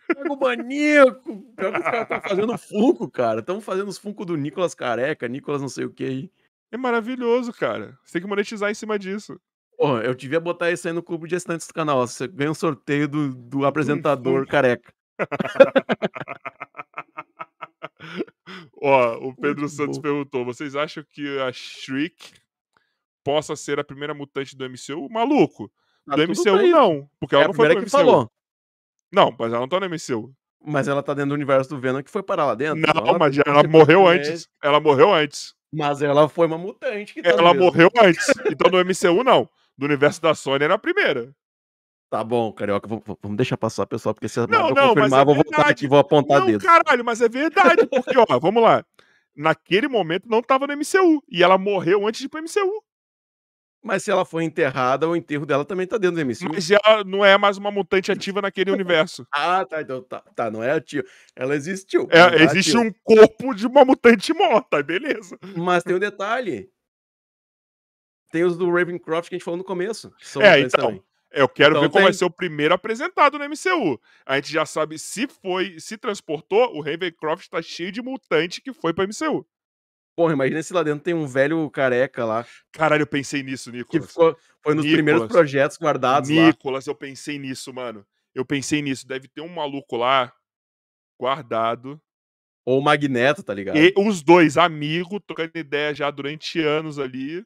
Pega 0.08 0.32
o 0.32 0.40
maníaco! 0.40 1.42
Pior 1.58 1.74
que 1.74 1.78
os 1.80 1.84
caras 1.84 2.02
estão 2.04 2.22
fazendo 2.22 2.58
Funko, 2.58 3.12
cara. 3.12 3.42
Estão 3.42 3.60
fazendo 3.60 3.90
os 3.90 3.98
Funko 3.98 4.24
do 4.24 4.38
Nicolas 4.38 4.74
Careca, 4.74 5.28
Nicolas 5.28 5.62
não 5.62 5.68
sei 5.68 5.84
o 5.84 5.92
que 5.92 6.06
aí. 6.06 6.32
É 6.72 6.78
maravilhoso, 6.78 7.52
cara. 7.52 8.00
Você 8.06 8.14
tem 8.14 8.22
que 8.22 8.28
monetizar 8.30 8.72
em 8.72 8.76
cima 8.76 8.98
disso. 8.98 9.38
Porra, 9.78 10.02
eu 10.02 10.16
devia 10.16 10.40
botar 10.40 10.72
isso 10.72 10.88
aí 10.88 10.94
no 10.94 11.04
clube 11.04 11.28
de 11.28 11.36
assinantes 11.36 11.68
do 11.68 11.74
canal. 11.74 12.00
ó. 12.00 12.08
Você 12.08 12.28
ganha 12.28 12.50
um 12.52 12.56
sorteio 12.56 13.08
do, 13.08 13.34
do 13.34 13.66
apresentador 13.66 14.48
careca. 14.48 14.92
Ó, 18.82 19.16
o 19.28 19.36
Pedro 19.36 19.62
Muito 19.62 19.70
Santos 19.70 19.98
bom. 19.98 20.02
perguntou: 20.02 20.46
vocês 20.46 20.76
acham 20.76 21.04
que 21.10 21.40
a 21.40 21.52
Shriek 21.52 22.32
possa 23.24 23.56
ser 23.56 23.80
a 23.80 23.84
primeira 23.84 24.14
mutante 24.14 24.56
do 24.56 24.66
MCU? 24.70 25.10
Maluco, 25.12 25.72
Tá 26.08 26.16
do 26.16 26.24
MCU 26.24 26.58
bem. 26.58 26.72
não, 26.72 27.10
porque 27.20 27.36
É 27.36 27.40
ela 27.40 27.48
não 27.48 27.54
foi 27.54 27.68
que 27.70 27.76
MCU. 27.82 27.90
falou. 27.90 28.32
Não, 29.12 29.36
mas 29.38 29.52
ela 29.52 29.60
não 29.62 29.68
tá 29.68 29.80
no 29.80 29.86
MCU. 29.90 30.34
Mas 30.66 30.88
ela 30.88 31.04
tá 31.04 31.14
dentro 31.14 31.30
do 31.30 31.36
universo 31.36 31.70
do 31.70 31.80
Venom 31.80 32.02
que 32.02 32.10
foi 32.12 32.24
parar 32.24 32.46
lá 32.46 32.56
dentro. 32.56 32.82
Não, 32.82 33.18
mas 33.18 33.36
já- 33.36 33.44
pode 33.44 33.60
ela 33.60 33.68
morreu 33.68 34.08
antes. 34.08 34.48
Ela 34.64 34.80
morreu 34.80 35.14
antes. 35.14 35.54
Mas 35.72 36.02
ela 36.02 36.28
foi 36.30 36.48
uma 36.48 36.58
mutante 36.58 37.14
que 37.14 37.22
tá 37.22 37.30
Ela 37.30 37.54
mesmo. 37.54 37.60
morreu 37.66 37.90
antes. 38.02 38.26
Então 38.50 38.72
no 38.72 38.80
MCU 38.80 39.24
não. 39.24 39.50
Do 39.78 39.86
universo 39.86 40.22
da 40.22 40.34
Sony 40.34 40.64
era 40.64 40.74
a 40.74 40.80
primeira. 40.80 41.34
Tá 42.10 42.24
bom, 42.24 42.52
carioca. 42.54 42.88
Vamos 42.88 43.38
deixar 43.38 43.58
passar, 43.58 43.86
pessoal, 43.86 44.16
porque 44.16 44.30
se 44.30 44.40
Não, 44.40 44.48
Marvel 44.48 44.76
não, 44.76 44.96
confirmar, 44.96 45.20
é 45.20 45.22
eu 45.22 45.26
vou 45.26 45.36
voltar 45.36 45.70
aqui 45.70 45.86
e 45.86 45.88
vou 45.88 46.00
apontar 46.00 46.40
não, 46.40 46.48
dedo. 46.48 46.64
caralho, 46.64 47.04
mas 47.04 47.22
é 47.22 47.28
verdade. 47.28 47.86
Porque, 47.86 48.18
ó, 48.18 48.26
vamos 48.40 48.64
lá. 48.64 48.84
Naquele 49.36 49.88
momento 49.88 50.28
não 50.28 50.42
tava 50.42 50.66
no 50.66 50.74
MCU. 50.74 51.22
E 51.30 51.44
ela 51.44 51.58
morreu 51.58 52.08
antes 52.08 52.20
de 52.20 52.26
ir 52.26 52.30
pro 52.30 52.42
MCU. 52.42 52.84
Mas 53.84 54.04
se 54.04 54.12
ela 54.12 54.26
foi 54.26 54.44
enterrada, 54.44 55.08
o 55.08 55.16
enterro 55.16 55.46
dela 55.46 55.64
também 55.64 55.86
tá 55.86 55.98
dentro 55.98 56.16
do 56.16 56.26
MCU. 56.26 56.50
Mas 56.54 56.72
ela 56.72 57.04
não 57.04 57.24
é 57.24 57.38
mais 57.38 57.58
uma 57.58 57.72
mutante 57.72 58.12
ativa 58.12 58.42
naquele 58.42 58.72
universo. 58.72 59.28
Ah, 59.32 59.66
tá. 59.66 59.82
Então 59.82 60.02
tá, 60.02 60.22
tá. 60.36 60.50
Não 60.50 60.64
é 60.64 60.72
a 60.72 60.82
tio. 60.82 61.04
Ela 61.36 61.56
existiu. 61.56 62.08
É, 62.10 62.30
tá 62.30 62.36
existe 62.36 62.76
ativa. 62.76 62.84
um 62.84 62.94
corpo 63.04 63.54
de 63.54 63.68
uma 63.68 63.86
mutante 63.86 64.34
morta, 64.34 64.82
beleza. 64.82 65.38
Mas 65.56 65.84
tem 65.84 65.96
um 65.96 66.00
detalhe. 66.00 66.70
Tem 68.32 68.44
os 68.44 68.58
do 68.58 68.70
Ravencroft 68.72 69.30
que 69.30 69.36
a 69.36 69.38
gente 69.38 69.46
falou 69.46 69.58
no 69.58 69.64
começo. 69.64 70.12
que 70.18 70.28
são 70.28 70.42
É, 70.42 70.60
então. 70.60 70.86
também. 70.88 71.04
Eu 71.32 71.48
quero 71.50 71.72
Então 71.72 71.82
ver 71.82 71.90
qual 71.90 72.04
vai 72.04 72.12
tem. 72.12 72.18
ser 72.20 72.26
o 72.26 72.32
primeiro 72.32 72.74
apresentado 72.74 73.38
no 73.38 73.46
MCU. 73.46 74.00
A 74.26 74.36
gente 74.36 74.52
já 74.52 74.66
sabe 74.66 74.98
se 74.98 75.28
foi, 75.28 75.78
se 75.80 75.98
transportou, 75.98 76.76
o 76.76 76.82
Ravencroft 76.82 77.48
tá 77.50 77.62
cheio 77.62 77.92
de 77.92 78.02
mutante 78.02 78.62
que 78.62 78.72
foi 78.74 78.94
pro 78.94 79.04
MCU. 79.08 79.46
Porra, 80.16 80.34
imagina 80.34 80.64
se 80.64 80.74
lá 80.74 80.82
dentro 80.84 81.04
tem 81.04 81.14
um 81.14 81.28
velho 81.28 81.70
careca 81.70 82.26
lá. 82.26 82.46
Caralho, 82.72 83.04
eu 83.04 83.08
pensei 83.08 83.44
nisso, 83.44 83.72
Que 83.72 83.78
Nicolas. 83.78 84.08
ficou, 84.08 84.38
foi 84.64 84.74
nos 84.74 84.86
primeiros 84.86 85.22
Nicolas. 85.22 85.32
projetos 85.32 85.78
guardados 85.78 86.30
lá. 86.30 86.48
Nicolas, 86.48 86.88
eu 86.88 86.96
pensei 86.96 87.38
nisso, 87.38 87.72
mano. 87.74 88.06
Eu 88.34 88.44
pensei 88.46 88.82
nisso. 88.82 89.06
Deve 89.08 89.28
ter 89.28 89.42
um 89.42 89.50
maluco 89.50 89.96
lá 89.98 90.34
guardado. 91.20 92.02
Ou 92.66 92.80
o 92.80 92.84
Magneto, 92.84 93.44
tá 93.44 93.54
ligado? 93.54 93.78
E 93.78 93.94
os 93.98 94.22
dois 94.22 94.58
amigos, 94.58 95.20
trocando 95.26 95.52
ideia 95.56 95.94
já 95.94 96.10
durante 96.12 96.60
anos 96.62 97.00
ali. 97.00 97.46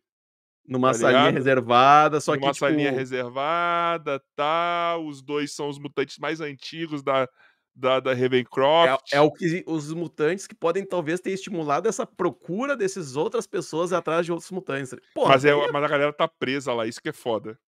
Numa 0.72 0.94
tá 0.94 1.00
salinha 1.00 1.32
reservada, 1.32 2.22
só 2.22 2.34
numa 2.34 2.48
que 2.48 2.54
tipo... 2.54 2.66
salinha 2.66 2.94
reservada, 2.94 4.24
tá? 4.34 4.98
Os 5.06 5.22
dois 5.22 5.54
são 5.54 5.68
os 5.68 5.78
mutantes 5.78 6.18
mais 6.18 6.40
antigos 6.40 7.04
da, 7.04 7.28
da, 7.76 8.00
da 8.00 8.14
Ravencroft. 8.14 9.12
É, 9.12 9.18
é 9.18 9.22
o 9.22 9.30
que 9.30 9.66
os 9.68 9.92
mutantes 9.94 10.48
que 10.48 10.56
podem 10.56 10.86
talvez 10.86 11.20
ter 11.20 11.32
estimulado 11.32 11.90
essa 11.90 12.08
procura 12.08 12.78
dessas 12.78 13.18
outras 13.18 13.46
pessoas 13.46 13.92
atrás 13.92 14.26
de 14.26 14.32
outros 14.32 14.50
mutantes. 14.50 14.96
Porra, 15.14 15.34
mas, 15.34 15.44
é, 15.44 15.50
é- 15.50 15.72
mas 15.74 15.84
a 15.84 15.88
galera 15.90 16.14
tá 16.14 16.26
presa 16.26 16.74
lá, 16.74 16.88
isso 16.88 17.02
que 17.02 17.10
é 17.10 17.14
foda. 17.14 17.60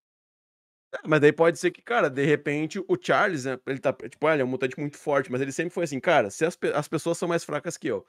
mas 1.05 1.19
daí 1.19 1.33
pode 1.33 1.59
ser 1.59 1.71
que, 1.71 1.81
cara, 1.81 2.09
de 2.09 2.23
repente 2.23 2.79
o 2.87 2.97
Charles, 3.01 3.43
né, 3.43 3.59
ele 3.67 3.79
tá, 3.79 3.91
tipo, 3.91 4.29
ele 4.29 4.43
é 4.43 4.45
um 4.45 4.47
mutante 4.47 4.79
muito 4.79 4.97
forte, 4.97 5.29
mas 5.29 5.41
ele 5.41 5.51
sempre 5.51 5.73
foi 5.73 5.83
assim, 5.83 5.99
cara, 5.99 6.29
se 6.29 6.45
as, 6.45 6.57
as 6.73 6.87
pessoas 6.87 7.17
são 7.17 7.27
mais 7.27 7.43
fracas 7.43 7.75
que 7.75 7.87
eu, 7.87 8.05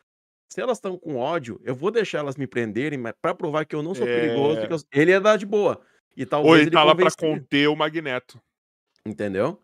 se 0.51 0.61
elas 0.61 0.79
estão 0.79 0.97
com 0.99 1.17
ódio, 1.17 1.61
eu 1.65 1.75
vou 1.75 1.91
deixar 1.91 2.19
elas 2.19 2.37
me 2.37 2.47
prenderem, 2.47 2.99
mas 2.99 3.15
pra 3.21 3.35
provar 3.35 3.65
que 3.65 3.75
eu 3.75 3.83
não 3.83 3.95
sou 3.95 4.07
perigoso, 4.07 4.59
É. 4.59 4.61
porque 4.67 4.75
eu- 4.75 5.01
ele 5.01 5.11
ia 5.11 5.21
dar 5.21 5.37
de 5.37 5.47
boa. 5.47 5.81
E 6.17 6.25
talvez 6.25 6.53
Ou 6.55 6.59
ele 6.61 6.71
tá 6.71 6.85
lá 6.85 6.95
pra 6.95 7.05
convenceria, 7.11 7.41
conter 7.41 7.69
o 7.69 7.75
Magneto. 7.77 8.41
Entendeu? 9.07 9.61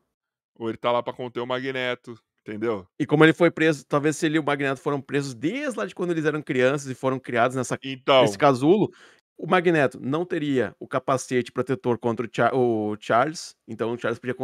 Ou 0.58 0.68
ele 0.68 0.76
tá 0.76 0.90
lá 0.92 1.02
pra 1.02 1.12
conter 1.12 1.40
o 1.40 1.46
Magneto, 1.46 2.18
entendeu? 2.40 2.86
E 2.98 3.06
como 3.06 3.24
ele 3.24 3.32
foi 3.32 3.50
preso, 3.50 3.84
talvez 3.86 4.16
se 4.16 4.26
ele 4.26 4.36
e 4.36 4.38
o 4.40 4.44
Magneto 4.44 4.80
foram 4.80 5.00
presos 5.00 5.32
desde 5.34 5.78
lá 5.78 5.86
de 5.86 5.94
quando 5.94 6.10
eles 6.10 6.24
eram 6.24 6.42
crianças 6.42 6.90
e 6.90 6.94
foram 6.94 7.18
criados 7.18 7.56
nessa 7.56 7.78
Então, 7.82 8.24
Esse 8.24 8.36
casulo, 8.36 8.92
o 9.38 9.46
Magneto 9.46 9.98
não 10.00 10.24
teria 10.26 10.74
o 10.78 10.86
capacete 10.86 11.50
protetor 11.52 11.98
contra 11.98 12.26
o, 12.26 12.30
Cha- 12.30 12.54
o 12.54 12.96
Charles, 13.00 13.54
então 13.66 13.92
o 13.92 13.98
Charles 13.98 14.18
podia 14.18 14.34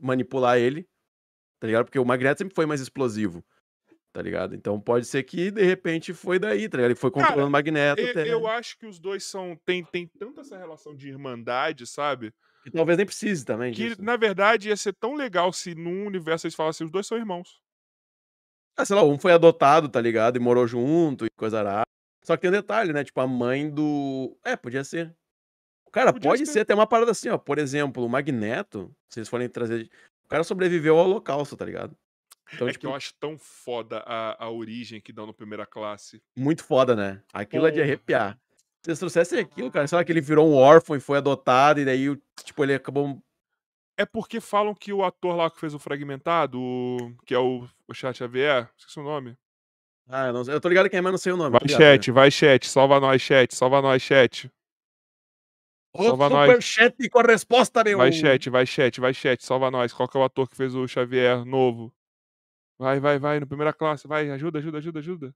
manipular 0.00 0.56
ele, 0.58 0.86
tá 1.60 1.66
ligado? 1.66 1.84
Porque 1.86 1.98
o 1.98 2.04
Magneto 2.06 2.38
sempre 2.38 2.54
foi 2.54 2.64
mais 2.64 2.80
explosivo, 2.80 3.44
tá 4.16 4.22
ligado? 4.22 4.54
Então 4.54 4.80
pode 4.80 5.04
ser 5.04 5.22
que 5.24 5.50
de 5.50 5.62
repente 5.62 6.14
foi 6.14 6.38
daí, 6.38 6.70
tá 6.70 6.78
ligado? 6.78 6.92
Ele 6.92 6.98
foi 6.98 7.10
Cara, 7.10 7.26
controlando 7.26 7.48
o 7.48 7.52
Magneto 7.52 8.00
eu, 8.00 8.10
até. 8.10 8.32
eu 8.32 8.46
acho 8.46 8.78
que 8.78 8.86
os 8.86 8.98
dois 8.98 9.22
são. 9.24 9.54
Tem, 9.66 9.84
tem 9.84 10.06
tanta 10.06 10.40
essa 10.40 10.56
relação 10.56 10.96
de 10.96 11.06
irmandade, 11.10 11.86
sabe? 11.86 12.32
Que 12.64 12.70
talvez 12.70 12.96
nem 12.96 13.04
precise 13.04 13.44
também 13.44 13.74
Que, 13.74 13.90
disso. 13.90 14.02
na 14.02 14.16
verdade, 14.16 14.70
ia 14.70 14.76
ser 14.76 14.94
tão 14.94 15.14
legal 15.14 15.52
se 15.52 15.74
num 15.74 16.06
universo 16.06 16.46
eles 16.46 16.54
falassem 16.54 16.86
os 16.86 16.90
dois 16.90 17.06
são 17.06 17.18
irmãos. 17.18 17.60
Ah, 18.74 18.86
sei 18.86 18.96
lá, 18.96 19.02
um 19.04 19.18
foi 19.18 19.32
adotado, 19.32 19.86
tá 19.86 20.00
ligado? 20.00 20.36
E 20.36 20.40
morou 20.40 20.66
junto 20.66 21.26
e 21.26 21.28
coisa 21.36 21.58
arada. 21.58 21.84
Só 22.24 22.36
que 22.36 22.40
tem 22.40 22.48
um 22.48 22.54
detalhe, 22.54 22.94
né? 22.94 23.04
Tipo, 23.04 23.20
a 23.20 23.26
mãe 23.26 23.68
do. 23.68 24.34
É, 24.42 24.56
podia 24.56 24.82
ser. 24.82 25.14
Cara, 25.92 26.10
Podia 26.10 26.30
pode 26.30 26.46
ser. 26.46 26.52
ser 26.52 26.60
até 26.60 26.74
uma 26.74 26.86
parada 26.86 27.10
assim, 27.10 27.28
ó. 27.28 27.36
Por 27.36 27.58
exemplo, 27.58 28.02
o 28.02 28.08
Magneto, 28.08 28.90
se 29.10 29.18
eles 29.20 29.28
forem 29.28 29.46
trazer. 29.46 29.90
O 30.24 30.28
cara 30.28 30.42
sobreviveu 30.42 30.98
ao 30.98 31.04
Holocausto, 31.04 31.54
tá 31.54 31.66
ligado? 31.66 31.94
Então, 32.52 32.68
é 32.68 32.72
tipo, 32.72 32.80
que 32.82 32.86
eu 32.86 32.94
acho 32.94 33.12
tão 33.18 33.36
foda 33.38 34.02
a, 34.06 34.44
a 34.44 34.50
origem 34.50 35.00
que 35.00 35.12
dão 35.12 35.26
no 35.26 35.34
primeira 35.34 35.66
classe. 35.66 36.22
Muito 36.36 36.64
foda, 36.64 36.94
né? 36.94 37.22
Aquilo 37.32 37.66
é 37.66 37.70
de 37.70 37.80
arrepiar. 37.82 38.38
Se 38.82 38.90
eles 38.90 38.98
trouxessem 38.98 39.40
aquilo, 39.40 39.70
cara, 39.70 39.86
sei 39.88 39.98
lá, 39.98 40.04
que 40.04 40.12
ele 40.12 40.20
virou 40.20 40.48
um 40.48 40.54
órfão 40.54 40.94
e 40.94 41.00
foi 41.00 41.18
adotado, 41.18 41.80
e 41.80 41.84
daí, 41.84 42.16
tipo, 42.44 42.62
ele 42.62 42.74
acabou. 42.74 43.20
É 43.98 44.06
porque 44.06 44.40
falam 44.40 44.74
que 44.74 44.92
o 44.92 45.02
ator 45.02 45.34
lá 45.34 45.50
que 45.50 45.58
fez 45.58 45.74
o 45.74 45.78
fragmentado, 45.78 46.60
o- 46.60 47.16
que 47.24 47.34
é 47.34 47.38
o, 47.38 47.66
o 47.88 47.94
Chat 47.94 48.16
Xavier, 48.16 48.70
esqueci 48.76 49.00
o 49.00 49.02
nome. 49.02 49.36
Ah, 50.08 50.28
eu, 50.28 50.32
não 50.32 50.42
eu 50.44 50.60
tô 50.60 50.68
ligado 50.68 50.88
quem 50.88 50.98
é, 50.98 51.00
mas 51.00 51.12
não 51.12 51.18
sei 51.18 51.32
o 51.32 51.36
nome. 51.36 51.50
Vai, 51.50 51.60
tô 51.60 51.66
ligado, 51.66 51.80
né? 51.80 51.86
chat, 51.96 52.10
vai, 52.12 52.30
chat, 52.30 52.68
salva 52.68 53.00
nós, 53.00 53.20
chat, 53.20 53.54
salva 53.56 53.82
nós, 53.82 54.00
chat. 54.02 54.48
Salva 55.96 56.28
nós. 56.28 56.50
superchat 56.52 57.08
com 57.08 57.18
a 57.18 57.22
resposta, 57.22 57.82
meu! 57.82 57.98
Vai, 57.98 58.12
chat, 58.12 58.50
vai, 58.50 58.66
chat, 58.66 59.00
vai, 59.00 59.14
chat, 59.14 59.44
salva 59.44 59.70
nós. 59.70 59.92
Qual 59.92 60.08
que 60.08 60.16
é 60.16 60.20
o 60.20 60.24
ator 60.24 60.48
que 60.48 60.54
fez 60.56 60.74
o 60.74 60.86
Xavier 60.86 61.44
novo? 61.44 61.92
Vai, 62.78 63.00
vai, 63.00 63.18
vai, 63.18 63.40
no 63.40 63.46
primeira 63.46 63.72
classe, 63.72 64.06
vai, 64.06 64.30
ajuda, 64.30 64.58
ajuda, 64.58 64.78
ajuda, 64.78 64.98
ajuda. 64.98 65.34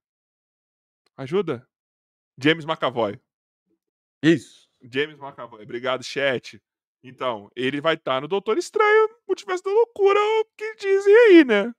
Ajuda. 1.17 1.67
James 2.37 2.65
McAvoy. 2.65 3.19
Isso. 4.23 4.69
James 4.81 5.17
McAvoy, 5.17 5.63
obrigado, 5.63 6.03
chat. 6.03 6.61
Então, 7.03 7.49
ele 7.55 7.81
vai 7.81 7.95
estar 7.95 8.21
no 8.21 8.27
Doutor 8.27 8.57
Estranho, 8.57 9.09
Multiverso 9.27 9.63
da 9.63 9.71
Loucura, 9.71 10.19
o 10.19 10.45
que 10.55 10.75
dizem 10.75 11.15
aí, 11.15 11.43
né? 11.43 11.73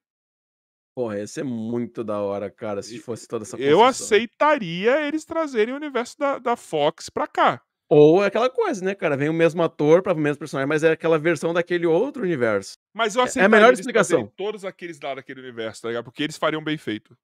Porra, 0.95 1.19
ia 1.19 1.27
ser 1.27 1.45
muito 1.45 2.05
da 2.05 2.21
hora, 2.21 2.51
cara, 2.51 2.83
se 2.83 2.99
fosse 2.99 3.27
toda 3.27 3.45
essa 3.45 3.57
Eu 3.57 3.79
construção. 3.79 3.89
aceitaria 3.89 5.07
eles 5.07 5.25
trazerem 5.25 5.73
o 5.73 5.77
universo 5.77 6.19
da, 6.19 6.39
da 6.39 6.57
Fox 6.57 7.09
pra 7.09 7.27
cá. 7.27 7.65
Ou 7.95 8.23
é 8.25 8.29
aquela 8.29 8.49
coisa, 8.49 8.83
né, 8.83 8.95
cara? 8.95 9.19
Vem 9.19 9.29
o 9.29 9.35
mesmo 9.35 9.63
ator 9.63 10.03
para 10.03 10.15
o 10.15 10.19
mesmo 10.19 10.39
personagem, 10.39 10.67
mas 10.67 10.83
é 10.83 10.93
aquela 10.93 11.19
versão 11.19 11.53
daquele 11.53 11.85
outro 11.85 12.23
universo. 12.23 12.79
Mas 12.95 13.15
eu 13.15 13.21
É 13.21 13.25
a 13.25 13.27
aceitaria 13.27 13.55
melhor 13.55 13.73
explicação. 13.75 14.27
todos 14.35 14.65
aqueles 14.65 14.99
lá 14.99 15.15
daquele 15.15 15.41
universo, 15.41 15.83
tá 15.83 15.89
ligado? 15.89 16.05
Porque 16.05 16.23
eles 16.23 16.39
fariam 16.39 16.65
bem 16.65 16.79
feito. 16.79 17.15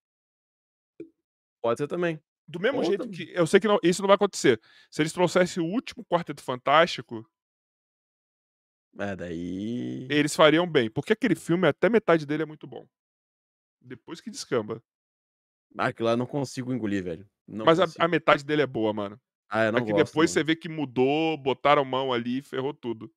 Pode 1.63 1.79
ser 1.79 1.87
também. 1.89 2.21
Do 2.47 2.61
mesmo 2.61 2.79
Ou 2.79 2.85
jeito 2.85 3.05
também. 3.05 3.17
que. 3.27 3.33
Eu 3.33 3.47
sei 3.47 3.61
que 3.61 3.67
não- 3.67 3.79
isso 3.83 4.03
não 4.03 4.07
vai 4.09 4.17
acontecer. 4.17 4.61
Se 4.91 5.01
eles 5.01 5.13
trouxessem 5.13 5.63
o 5.63 5.67
último 5.67 6.05
Quarteto 6.05 6.43
Fantástico, 6.43 7.27
É, 8.99 9.17
daí. 9.17 10.07
eles 10.11 10.35
fariam 10.37 10.67
bem. 10.71 10.91
Porque 10.91 11.13
aquele 11.15 11.35
filme, 11.35 11.67
até 11.67 11.89
metade 11.89 12.27
dele 12.27 12.43
é 12.43 12.47
muito 12.47 12.67
bom. 12.67 12.87
Depois 13.81 14.21
que 14.21 14.31
descamba. 14.31 14.83
Ah, 15.79 15.87
Aquilo 15.89 16.07
lá 16.07 16.13
eu 16.13 16.17
não 16.19 16.27
consigo 16.27 16.73
engolir, 16.73 17.03
velho. 17.05 17.29
Não 17.47 17.65
Mas 17.65 17.79
a, 17.81 17.87
a 17.99 18.09
metade 18.09 18.45
dele 18.45 18.63
é 18.63 18.67
boa, 18.67 18.93
mano. 18.93 19.21
Ah, 19.51 19.65
eu 19.67 19.73
não 19.73 19.85
que 19.85 19.93
gosto. 19.93 20.05
depois 20.07 20.31
não. 20.31 20.35
você 20.35 20.45
vê 20.45 20.55
que 20.57 20.69
mudou, 20.69 21.37
botaram 21.39 21.85
mão 21.85 22.13
ali 22.13 22.39
e 22.39 22.43
ferrou 22.43 22.75
tudo. 22.75 23.11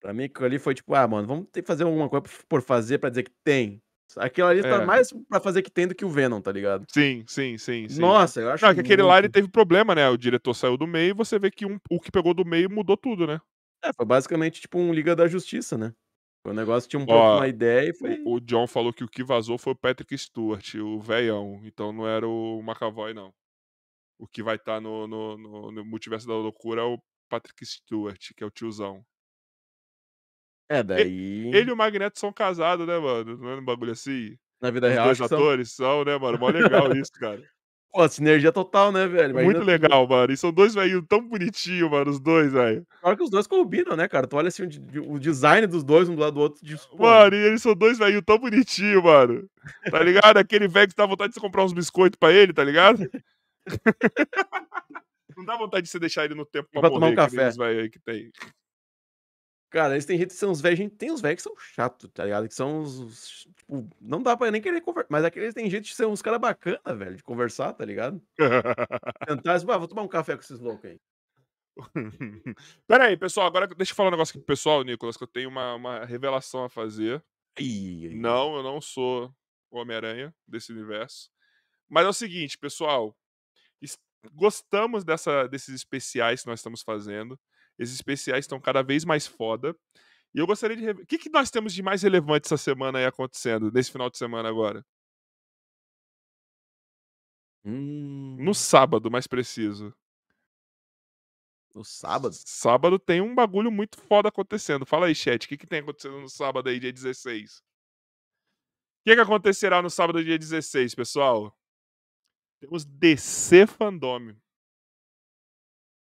Pra 0.00 0.12
mim, 0.14 0.24
aquilo 0.24 0.46
ali 0.46 0.58
foi 0.58 0.74
tipo, 0.74 0.94
ah, 0.94 1.06
mano, 1.06 1.26
vamos 1.28 1.46
ter 1.52 1.62
que 1.62 1.66
fazer 1.68 1.84
alguma 1.84 2.08
coisa 2.08 2.24
por 2.48 2.62
fazer 2.62 2.98
pra 2.98 3.10
dizer 3.10 3.24
que 3.24 3.32
tem. 3.44 3.80
Aquilo 4.16 4.48
ali 4.48 4.60
É. 4.60 4.62
tá 4.62 4.84
mais 4.84 5.10
pra 5.28 5.38
fazer 5.38 5.62
que 5.62 5.70
tem 5.70 5.86
do 5.86 5.94
que 5.94 6.04
o 6.04 6.08
Venom, 6.08 6.40
tá 6.40 6.50
ligado? 6.50 6.84
Sim, 6.88 7.22
sim, 7.28 7.56
sim, 7.58 7.88
sim. 7.88 8.00
Nossa, 8.00 8.40
eu 8.40 8.50
acho 8.50 8.64
Não, 8.64 8.72
é 8.72 8.74
que 8.74 8.80
aquele 8.80 9.02
lá 9.02 9.18
ele 9.18 9.26
muito- 9.28 9.34
teve 9.34 9.48
problema, 9.48 9.94
né? 9.94 10.08
O 10.08 10.16
diretor 10.16 10.52
saiu 10.54 10.76
do 10.76 10.86
meio 10.86 11.10
e 11.10 11.14
você 11.14 11.38
vê 11.38 11.50
que 11.50 11.64
um- 11.64 11.78
o 11.88 12.00
que 12.00 12.10
pegou 12.10 12.34
do 12.34 12.44
meio 12.44 12.68
mudou 12.70 12.96
tudo, 12.96 13.26
né? 13.26 13.40
É, 13.84 13.90
foi 13.94 14.04
basicamente 14.04 14.60
tipo 14.60 14.78
um 14.78 14.92
Liga 14.92 15.14
da 15.14 15.28
Justiça, 15.28 15.78
né? 15.78 15.92
O 16.44 16.52
negócio 16.52 16.88
tinha 16.88 16.98
um 17.00 17.06
pouco 17.06 17.20
Ó, 17.20 17.36
uma 17.36 17.46
ideia 17.48 17.90
e 17.90 17.94
foi. 17.94 18.20
O, 18.24 18.34
o 18.36 18.40
John 18.40 18.66
falou 18.66 18.92
que 18.92 19.04
o 19.04 19.08
que 19.08 19.22
vazou 19.22 19.56
foi 19.58 19.74
o 19.74 19.76
Patrick 19.76 20.16
Stewart, 20.18 20.74
o 20.74 20.98
velhão. 20.98 21.60
Então 21.64 21.92
não 21.92 22.08
era 22.08 22.26
o 22.26 22.60
McAvoy, 22.62 23.12
não. 23.14 23.32
O 24.20 24.28
que 24.28 24.42
vai 24.42 24.56
estar 24.56 24.80
no, 24.82 25.06
no, 25.06 25.38
no- 25.38 25.72
no 25.72 25.84
Multiverso 25.84 26.26
da 26.28 26.34
Loucura 26.34 26.82
é 26.82 26.84
o 26.84 27.00
Patrick 27.26 27.64
Stewart, 27.64 28.32
que 28.36 28.44
é 28.44 28.46
o 28.46 28.50
tiozão. 28.50 29.02
É, 30.68 30.82
daí. 30.82 31.50
Ele 31.52 31.70
e 31.70 31.72
o 31.72 31.76
Magneto 31.76 32.18
são 32.20 32.30
casados, 32.32 32.86
né, 32.86 32.98
mano? 32.98 33.38
Não 33.38 33.48
é 33.48 33.56
um 33.56 33.64
bagulho 33.64 33.92
assim? 33.92 34.36
na 34.60 34.70
vida 34.70 34.88
Os 34.88 34.92
real, 34.92 35.06
dois 35.06 35.18
acho 35.18 35.22
que 35.22 35.28
são... 35.34 35.38
atores 35.38 35.72
são, 35.72 36.04
né, 36.04 36.18
mano? 36.18 36.38
Mó 36.38 36.50
legal 36.50 36.92
isso, 36.94 37.10
cara. 37.12 37.42
Pô, 37.90 38.06
sinergia 38.08 38.52
total, 38.52 38.92
né, 38.92 39.06
velho? 39.08 39.30
Imagina 39.30 39.42
Muito 39.42 39.64
legal, 39.64 40.06
mano. 40.06 40.32
E 40.32 40.36
são 40.36 40.52
dois 40.52 40.74
velhinhos 40.74 41.02
tão 41.08 41.26
bonitinhos, 41.26 41.90
mano, 41.90 42.10
os 42.10 42.20
dois, 42.20 42.52
velho. 42.52 42.86
Claro 43.00 43.16
que 43.16 43.22
os 43.24 43.30
dois 43.30 43.46
combinam, 43.46 43.96
né, 43.96 44.06
cara? 44.06 44.26
Tu 44.28 44.36
olha 44.36 44.48
assim 44.48 44.62
o, 44.62 44.66
de- 44.68 45.00
o 45.00 45.18
design 45.18 45.66
dos 45.66 45.82
dois, 45.82 46.08
um 46.08 46.14
do 46.14 46.20
lado 46.20 46.34
do 46.34 46.40
outro. 46.40 46.60
Pô, 46.90 46.98
Mano, 47.04 47.34
e 47.34 47.38
eles 47.38 47.62
são 47.62 47.74
dois 47.74 47.98
velhinhos 47.98 48.22
tão 48.24 48.38
bonitinhos, 48.38 49.02
mano. 49.02 49.48
Tá 49.90 50.00
ligado? 50.02 50.36
Aquele 50.36 50.68
velho 50.68 50.88
que 50.88 50.94
dá 50.94 51.04
vontade 51.06 51.32
de 51.32 51.40
comprar 51.40 51.64
uns 51.64 51.72
biscoitos 51.72 52.16
pra 52.18 52.30
ele, 52.30 52.52
tá 52.52 52.62
ligado? 52.62 53.10
Não 55.36 55.44
dá 55.44 55.56
vontade 55.56 55.84
de 55.84 55.90
você 55.90 55.98
deixar 55.98 56.24
ele 56.24 56.34
no 56.34 56.44
tempo 56.44 56.68
pra, 56.70 56.80
Pra 56.80 56.90
tomar 56.90 57.06
um 57.08 57.14
morrer, 57.14 57.28
que 57.28 57.36
nem 57.36 57.46
café. 57.46 57.48
os 57.48 57.60
aí 57.60 57.90
que 57.90 57.98
tem. 58.00 58.30
Cara, 59.70 59.94
eles 59.94 60.04
têm 60.04 60.16
jeito 60.18 60.30
de 60.30 60.34
ser 60.36 60.46
uns 60.46 60.60
velhos. 60.60 60.90
Tem 60.98 61.12
uns 61.12 61.20
velhos 61.20 61.36
que 61.36 61.42
são 61.48 61.54
chatos, 61.56 62.10
tá 62.12 62.24
ligado? 62.24 62.48
Que 62.48 62.54
são 62.54 62.80
uns. 62.80 62.98
uns, 62.98 63.46
Tipo, 63.56 63.88
não 64.00 64.20
dá 64.22 64.36
pra 64.36 64.50
nem 64.50 64.60
querer 64.60 64.80
conversar. 64.80 65.06
Mas 65.10 65.24
aqueles 65.24 65.54
têm 65.54 65.70
jeito 65.70 65.84
de 65.84 65.94
ser 65.94 66.06
uns 66.06 66.20
caras 66.20 66.40
bacanas, 66.40 66.98
velho, 66.98 67.16
de 67.16 67.22
conversar, 67.22 67.72
tá 67.72 67.84
ligado? 67.84 68.20
Tentar, 69.28 69.54
assim, 69.54 69.66
ah, 69.70 69.78
vou 69.78 69.86
tomar 69.86 70.02
um 70.02 70.08
café 70.08 70.34
com 70.34 70.42
esses 70.42 70.58
loucos 70.58 70.90
aí. 70.90 71.00
Pera 72.86 73.04
aí, 73.04 73.16
pessoal, 73.16 73.46
agora 73.46 73.66
deixa 73.68 73.92
eu 73.92 73.96
falar 73.96 74.08
um 74.08 74.12
negócio 74.12 74.32
aqui 74.32 74.38
pro 74.40 74.54
pessoal, 74.54 74.82
Nicolas, 74.82 75.16
que 75.16 75.22
eu 75.22 75.28
tenho 75.28 75.48
uma, 75.48 75.74
uma 75.74 76.04
revelação 76.04 76.64
a 76.64 76.68
fazer. 76.68 77.22
Ih, 77.58 78.06
ih, 78.06 78.14
Não, 78.16 78.56
eu 78.56 78.62
não 78.62 78.80
sou 78.80 79.32
o 79.70 79.78
Homem-Aranha 79.78 80.34
desse 80.46 80.72
universo. 80.72 81.30
Mas 81.88 82.04
é 82.06 82.08
o 82.08 82.12
seguinte, 82.12 82.58
pessoal. 82.58 83.16
Gostamos 84.32 85.04
dessa, 85.04 85.46
desses 85.48 85.74
especiais 85.74 86.42
que 86.42 86.48
nós 86.48 86.60
estamos 86.60 86.82
fazendo. 86.82 87.38
Esses 87.78 87.94
especiais 87.94 88.44
estão 88.44 88.60
cada 88.60 88.82
vez 88.82 89.04
mais 89.04 89.26
foda. 89.26 89.74
E 90.34 90.38
eu 90.40 90.46
gostaria 90.46 90.76
de. 90.76 90.90
O 91.02 91.06
que, 91.06 91.18
que 91.18 91.30
nós 91.30 91.50
temos 91.50 91.72
de 91.74 91.82
mais 91.82 92.02
relevante 92.02 92.46
essa 92.46 92.56
semana 92.58 92.98
aí 92.98 93.06
acontecendo, 93.06 93.70
nesse 93.72 93.92
final 93.92 94.10
de 94.10 94.18
semana 94.18 94.48
agora? 94.48 94.84
Hum, 97.64 98.36
No 98.38 98.54
sábado, 98.54 99.10
mais 99.10 99.26
preciso. 99.26 99.94
no 101.74 101.84
sábado? 101.84 102.34
Sábado 102.44 102.98
tem 102.98 103.20
um 103.20 103.34
bagulho 103.34 103.70
muito 103.70 104.00
foda 104.02 104.28
acontecendo. 104.28 104.84
Fala 104.86 105.06
aí, 105.06 105.14
chat. 105.14 105.44
O 105.44 105.48
que, 105.48 105.56
que 105.56 105.66
tem 105.66 105.80
acontecendo 105.80 106.20
no 106.20 106.28
sábado 106.28 106.68
aí, 106.68 106.78
dia 106.80 106.92
16? 106.92 107.58
O 107.58 107.62
que, 109.04 109.14
que 109.14 109.20
acontecerá 109.20 109.80
no 109.82 109.90
sábado, 109.90 110.22
dia 110.24 110.38
16, 110.38 110.94
pessoal? 110.94 111.54
Temos 112.60 112.84
DC 112.84 113.66
Fandome. 113.66 114.36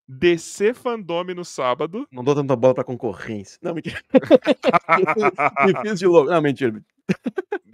DC 0.08 0.74
Fandome 0.74 1.34
no 1.34 1.43
sábado. 1.43 2.08
Não 2.11 2.24
dou 2.24 2.35
tanta 2.35 2.56
bola 2.56 2.75
pra 2.75 2.84
concorrência. 2.84 3.58
Não, 3.61 3.74
mentira. 3.74 4.01
Me 5.66 5.82
fiz 5.90 6.00
de 6.00 6.06
louco. 6.08 6.30
Não, 6.30 6.42
mentira. 6.42 6.82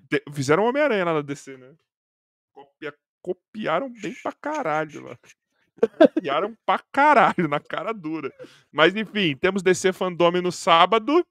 Te- 0.09 0.23
Fizeram 0.33 0.63
Homem-Aranha 0.65 1.05
lá 1.05 1.13
na 1.15 1.21
DC, 1.21 1.57
né? 1.57 1.73
Copia- 2.53 2.95
Copiaram 3.21 3.91
bem 4.01 4.15
pra 4.23 4.31
caralho 4.31 5.01
lá. 5.03 5.17
Copiaram 5.99 6.57
pra 6.65 6.79
caralho, 6.91 7.47
na 7.47 7.59
cara 7.59 7.93
dura. 7.93 8.33
Mas 8.71 8.95
enfim, 8.95 9.35
temos 9.35 9.61
DC 9.61 9.91
Fandome 9.93 10.41
no 10.41 10.51
sábado. 10.51 11.25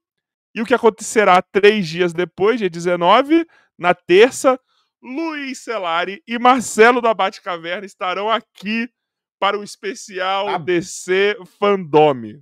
E 0.53 0.61
o 0.61 0.65
que 0.65 0.73
acontecerá 0.73 1.41
três 1.41 1.87
dias 1.87 2.13
depois, 2.13 2.59
dia 2.59 2.69
19, 2.69 3.47
na 3.77 3.93
terça, 3.95 4.59
Luiz 5.01 5.59
Celari 5.63 6.21
e 6.27 6.37
Marcelo 6.37 7.01
da 7.01 7.13
Batcaverna 7.13 7.85
estarão 7.85 8.29
aqui 8.29 8.89
para 9.39 9.57
o 9.57 9.63
especial 9.63 10.47
Ah. 10.47 10.57
DC 10.57 11.37
Fandome. 11.59 12.41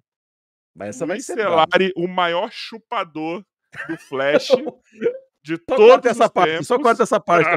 Mas 0.76 0.90
essa 0.96 1.06
vai 1.06 1.16
Luiz 1.18 1.26
ser. 1.26 1.36
braba. 1.36 1.66
Celari, 1.72 1.94
o 1.96 2.08
maior 2.08 2.52
chupador 2.52 3.44
do 3.88 3.98
Flash 3.98 4.48
de 5.44 5.56
Só 5.70 5.76
todos 5.76 6.06
essa 6.12 6.26
os 6.26 6.32
parte, 6.32 6.50
tempos. 6.52 6.68
só 6.68 6.80
corta 6.80 7.04
essa 7.04 7.20
parte. 7.20 7.50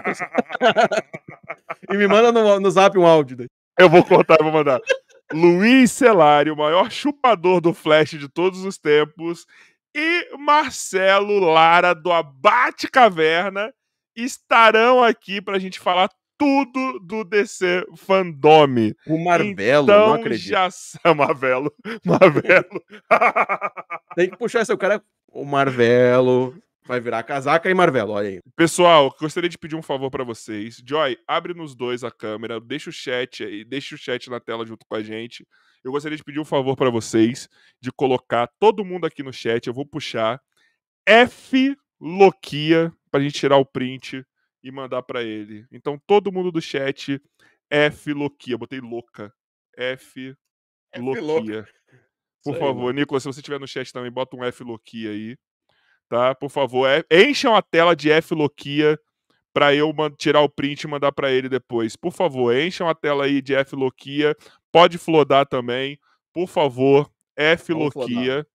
tá, 0.59 0.89
e 1.93 1.97
me 1.97 2.07
manda 2.07 2.31
no, 2.31 2.61
no 2.61 2.71
zap 2.71 2.97
um 2.99 3.07
áudio. 3.07 3.37
daí. 3.39 3.47
Eu 3.79 3.89
vou 3.89 4.05
cortar 4.05 4.37
e 4.41 4.43
vou 4.45 4.53
mandar. 4.53 4.81
Luiz 5.33 5.91
Celari, 5.91 6.51
o 6.51 6.57
maior 6.57 6.91
chupador 6.91 7.61
do 7.61 7.73
Flash 7.75 8.11
de 8.11 8.29
todos 8.29 8.65
os 8.65 8.77
tempos, 8.79 9.47
e 9.95 10.37
Marcelo 10.39 11.39
Lara 11.41 11.95
do 11.95 12.13
Abate 12.13 12.87
Caverna 12.89 13.73
estarão 14.17 15.03
aqui 15.03 15.41
pra 15.41 15.59
gente 15.59 15.79
falar 15.81 16.09
tudo 16.39 16.99
do 16.99 17.25
DC 17.25 17.87
Fandome. 17.97 18.95
O 19.07 19.17
Marvelo, 19.17 19.85
então, 19.85 20.09
não 20.09 20.15
acredito. 20.15 20.49
já 20.49 20.69
Marvelo, 21.15 21.73
Marvelo. 22.05 22.83
Tem 24.17 24.29
que 24.29 24.37
puxar 24.37 24.63
esse 24.63 24.77
cara. 24.77 25.03
O 25.29 25.45
Marvelo. 25.45 26.61
Vai 26.85 26.99
virar 26.99 27.23
casaca 27.23 27.71
e 27.71 27.75
Marvelo, 27.75 28.11
olha 28.13 28.29
aí. 28.29 28.41
Pessoal, 28.57 29.15
gostaria 29.21 29.49
de 29.49 29.57
pedir 29.57 29.77
um 29.77 29.83
favor 29.83 30.11
pra 30.11 30.25
vocês. 30.25 30.83
Joy, 30.85 31.17
abre 31.29 31.55
nos 31.55 31.77
dois 31.77 32.03
a 32.03 32.11
câmera, 32.11 32.61
deixa 32.61 32.91
o 32.91 32.93
chat 32.93 33.45
aí, 33.45 33.65
deixa 33.65 33.95
o 33.95 33.99
chat 33.99 34.29
na 34.29 34.41
tela 34.41 34.67
junto 34.67 34.85
com 34.85 34.97
a 34.97 35.03
gente. 35.03 35.47
Eu 35.85 35.93
gostaria 35.93 36.17
de 36.17 36.25
pedir 36.25 36.41
um 36.41 36.45
favor 36.45 36.75
pra 36.77 36.91
vocês 36.91 37.49
de 37.81 37.93
colocar 37.93 38.49
todo 38.59 38.85
mundo 38.85 39.07
aqui 39.07 39.23
no 39.23 39.33
chat. 39.33 39.65
Eu 39.69 39.73
vou 39.73 39.87
puxar 39.87 40.41
F 41.07 41.77
Loquia 42.01 42.93
pra 43.13 43.21
gente 43.21 43.39
tirar 43.39 43.59
o 43.59 43.65
print 43.65 44.27
e 44.63 44.73
mandar 44.73 45.03
pra 45.03 45.23
ele. 45.23 45.67
Então 45.71 46.01
todo 46.07 46.33
mundo 46.33 46.51
do 46.51 46.61
chat 46.61 47.23
F 47.71 48.13
Loquia, 48.13 48.59
botei 48.59 48.81
louca. 48.81 49.33
F 49.77 50.35
F 50.93 51.21
Loquia. 51.21 51.65
Por 52.43 52.55
Isso 52.55 52.55
aí, 52.55 52.59
favor, 52.59 52.93
Nicolas, 52.93 53.23
se 53.23 53.29
você 53.29 53.39
estiver 53.39 53.61
no 53.61 53.69
chat 53.69 53.93
também, 53.93 54.11
bota 54.11 54.37
um 54.37 54.43
F 54.43 54.65
Loquia 54.65 55.11
aí. 55.11 55.37
Tá? 56.09 56.35
Por 56.35 56.51
favor, 56.51 56.89
encham 57.11 57.55
a 57.55 57.63
tela 57.63 57.95
de 57.95 58.11
F 58.11 58.35
Loquia 58.35 58.99
pra 59.53 59.75
eu 59.75 59.95
tirar 60.17 60.41
o 60.41 60.49
print 60.49 60.83
e 60.83 60.89
mandar 60.89 61.13
pra 61.13 61.31
ele 61.31 61.49
depois. 61.49 61.95
Por 61.95 62.13
favor, 62.13 62.57
encham 62.57 62.89
a 62.89 62.95
tela 62.95 63.27
aí 63.27 63.41
de 63.41 63.55
F 63.55 63.77
Loquia. 63.77 64.35
Pode 64.73 64.99
flodar 64.99 65.47
também. 65.47 66.01
Por 66.33 66.49
favor, 66.49 67.11
F. 67.37 67.73
Loquia. 67.73 68.47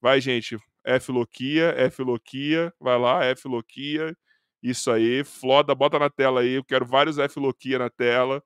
Vai, 0.00 0.20
gente. 0.20 0.58
F 0.84 1.12
Loquia, 1.12 1.74
F 1.76 2.02
Loquia. 2.02 2.72
Vai 2.80 2.98
lá, 2.98 3.24
F 3.24 3.48
Loquia. 3.48 4.16
Isso 4.62 4.90
aí. 4.90 5.24
Floda, 5.24 5.74
bota 5.74 5.98
na 5.98 6.10
tela 6.10 6.40
aí. 6.40 6.52
Eu 6.52 6.64
quero 6.64 6.86
vários 6.86 7.18
F 7.18 7.38
Loquia 7.38 7.78
na 7.78 7.90
tela. 7.90 8.42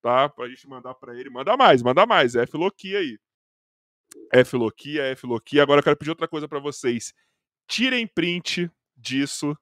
Tá? 0.00 0.28
Pra 0.28 0.48
gente 0.48 0.68
mandar 0.68 0.94
pra 0.94 1.18
ele. 1.18 1.30
Manda 1.30 1.56
mais, 1.56 1.82
manda 1.82 2.04
mais. 2.06 2.34
F 2.34 2.56
Loquia 2.56 2.98
aí. 2.98 3.18
F 4.32 4.56
Loquia, 4.56 5.04
F 5.12 5.26
Loquia. 5.26 5.62
Agora 5.62 5.80
eu 5.80 5.84
quero 5.84 5.96
pedir 5.96 6.10
outra 6.10 6.28
coisa 6.28 6.48
pra 6.48 6.58
vocês. 6.58 7.12
Tirem 7.66 8.06
print 8.06 8.70
disso 8.96 9.56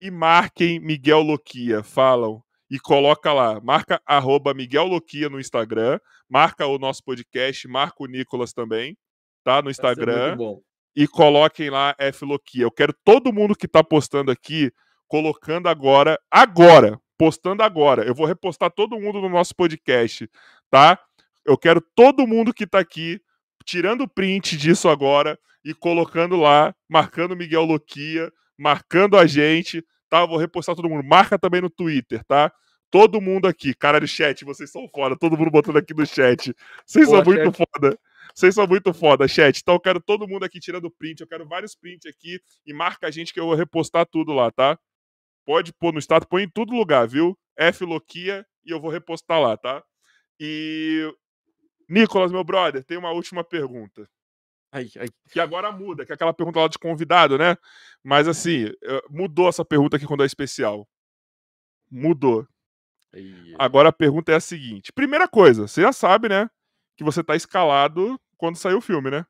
e 0.00 0.10
marquem 0.10 0.80
Miguel 0.80 1.22
Loquia. 1.22 1.82
Falam 1.82 2.42
e 2.70 2.78
coloca 2.78 3.32
lá. 3.32 3.60
Marca 3.60 4.00
arroba 4.06 4.54
Miguel 4.54 4.86
Loquia 4.86 5.28
no 5.28 5.40
Instagram. 5.40 5.98
Marca 6.28 6.66
o 6.66 6.78
nosso 6.78 7.02
podcast. 7.04 7.66
Marca 7.68 7.96
o 8.02 8.06
Nicolas 8.06 8.52
também. 8.52 8.96
Tá? 9.44 9.62
No 9.62 9.70
Instagram 9.70 10.36
muito 10.36 10.38
bom. 10.38 10.62
E 10.96 11.06
coloquem 11.06 11.68
lá 11.68 11.94
F 11.98 12.24
Loquia. 12.24 12.62
Eu 12.62 12.70
quero 12.70 12.94
todo 13.04 13.32
mundo 13.32 13.54
que 13.54 13.68
tá 13.68 13.84
postando 13.84 14.30
aqui, 14.30 14.72
colocando 15.06 15.68
agora, 15.68 16.18
agora, 16.30 16.98
postando 17.18 17.62
agora. 17.62 18.02
Eu 18.04 18.14
vou 18.14 18.26
repostar 18.26 18.70
todo 18.70 18.98
mundo 18.98 19.20
no 19.20 19.28
nosso 19.28 19.54
podcast, 19.54 20.28
tá? 20.70 20.98
Eu 21.44 21.58
quero 21.58 21.82
todo 21.94 22.26
mundo 22.26 22.54
que 22.54 22.66
tá 22.66 22.78
aqui 22.78 23.20
tirando 23.64 24.08
print 24.08 24.56
disso 24.56 24.88
agora 24.88 25.38
e 25.62 25.74
colocando 25.74 26.36
lá, 26.36 26.74
marcando 26.88 27.36
Miguel 27.36 27.64
Loquia, 27.64 28.32
marcando 28.56 29.18
a 29.18 29.26
gente, 29.26 29.84
tá? 30.08 30.20
Eu 30.20 30.28
vou 30.28 30.38
repostar 30.38 30.74
todo 30.74 30.88
mundo. 30.88 31.06
Marca 31.06 31.38
também 31.38 31.60
no 31.60 31.68
Twitter, 31.68 32.24
tá? 32.24 32.50
Todo 32.90 33.20
mundo 33.20 33.46
aqui, 33.46 33.74
cara 33.74 34.00
do 34.00 34.06
chat, 34.06 34.44
vocês 34.44 34.70
são 34.70 34.88
foda. 34.88 35.16
Todo 35.16 35.36
mundo 35.36 35.50
botando 35.50 35.76
aqui 35.76 35.92
no 35.92 36.06
chat. 36.06 36.54
Vocês 36.86 37.06
são 37.08 37.22
muito 37.22 37.44
chat. 37.44 37.56
foda. 37.56 37.98
Vocês 38.36 38.54
são 38.54 38.66
muito 38.66 38.92
foda, 38.92 39.26
chat. 39.26 39.60
Então 39.60 39.76
eu 39.76 39.80
quero 39.80 39.98
todo 39.98 40.28
mundo 40.28 40.44
aqui 40.44 40.60
tirando 40.60 40.90
print. 40.90 41.22
Eu 41.22 41.26
quero 41.26 41.48
vários 41.48 41.74
prints 41.74 42.04
aqui 42.04 42.38
e 42.66 42.74
marca 42.74 43.06
a 43.06 43.10
gente 43.10 43.32
que 43.32 43.40
eu 43.40 43.46
vou 43.46 43.54
repostar 43.54 44.04
tudo 44.04 44.34
lá, 44.34 44.50
tá? 44.50 44.78
Pode 45.46 45.72
pôr 45.72 45.90
no 45.94 45.98
status, 45.98 46.28
põe 46.28 46.42
em 46.42 46.50
todo 46.50 46.74
lugar, 46.74 47.08
viu? 47.08 47.38
F 47.56 47.82
Loquia 47.86 48.46
e 48.62 48.70
eu 48.70 48.78
vou 48.78 48.90
repostar 48.90 49.40
lá, 49.40 49.56
tá? 49.56 49.82
E. 50.38 51.10
Nicolas, 51.88 52.30
meu 52.30 52.44
brother, 52.44 52.84
tem 52.84 52.98
uma 52.98 53.10
última 53.10 53.42
pergunta. 53.42 54.06
Ai, 54.70 54.90
ai. 54.98 55.08
Que 55.30 55.40
agora 55.40 55.72
muda, 55.72 56.04
que 56.04 56.12
é 56.12 56.14
aquela 56.14 56.34
pergunta 56.34 56.60
lá 56.60 56.68
de 56.68 56.78
convidado, 56.78 57.38
né? 57.38 57.56
Mas 58.04 58.28
assim, 58.28 58.66
mudou 59.08 59.48
essa 59.48 59.64
pergunta 59.64 59.96
aqui 59.96 60.04
quando 60.04 60.22
é 60.24 60.26
especial. 60.26 60.86
Mudou. 61.90 62.46
ai. 63.14 63.54
Agora 63.58 63.88
a 63.88 63.92
pergunta 63.92 64.30
é 64.30 64.34
a 64.34 64.40
seguinte: 64.40 64.92
primeira 64.92 65.26
coisa, 65.26 65.66
você 65.66 65.80
já 65.80 65.92
sabe, 65.92 66.28
né? 66.28 66.50
Que 66.98 67.04
você 67.04 67.24
tá 67.24 67.34
escalado 67.34 68.20
quando 68.36 68.56
sair 68.56 68.74
o 68.74 68.80
filme, 68.80 69.10
né? 69.10 69.26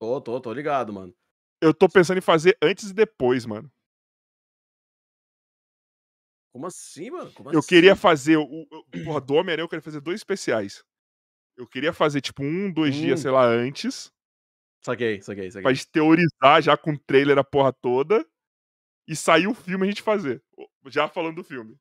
Tô, 0.00 0.20
tô, 0.20 0.40
tô 0.40 0.52
ligado, 0.52 0.92
mano. 0.92 1.14
Eu 1.60 1.72
tô 1.72 1.88
pensando 1.88 2.18
em 2.18 2.22
fazer 2.22 2.56
antes 2.62 2.90
e 2.90 2.94
depois, 2.94 3.46
mano. 3.46 3.70
Como 6.52 6.66
assim, 6.66 7.10
mano? 7.10 7.32
Como 7.32 7.50
Eu 7.50 7.58
assim? 7.58 7.68
queria 7.68 7.96
fazer. 7.96 8.36
O, 8.36 8.42
o, 8.44 8.84
porra, 9.04 9.20
do 9.20 9.34
Homem-Aranha 9.34 9.64
eu 9.64 9.68
queria 9.68 9.82
fazer 9.82 10.00
dois 10.00 10.20
especiais. 10.20 10.84
Eu 11.56 11.66
queria 11.66 11.92
fazer, 11.92 12.20
tipo, 12.20 12.42
um, 12.42 12.70
dois 12.72 12.94
dias, 12.94 13.20
Hum. 13.20 13.22
sei 13.22 13.30
lá, 13.30 13.44
antes. 13.46 14.12
Saquei, 14.82 15.20
saquei, 15.22 15.50
saquei. 15.50 15.62
Pra 15.62 15.72
gente 15.72 15.88
teorizar 15.90 16.62
já 16.62 16.76
com 16.76 16.92
o 16.92 16.98
trailer 16.98 17.38
a 17.38 17.44
porra 17.44 17.72
toda. 17.72 18.24
E 19.06 19.14
sair 19.14 19.46
o 19.46 19.54
filme 19.54 19.84
a 19.84 19.88
gente 19.90 20.02
fazer. 20.02 20.42
Já 20.86 21.08
falando 21.08 21.36
do 21.36 21.44
filme. 21.44 21.78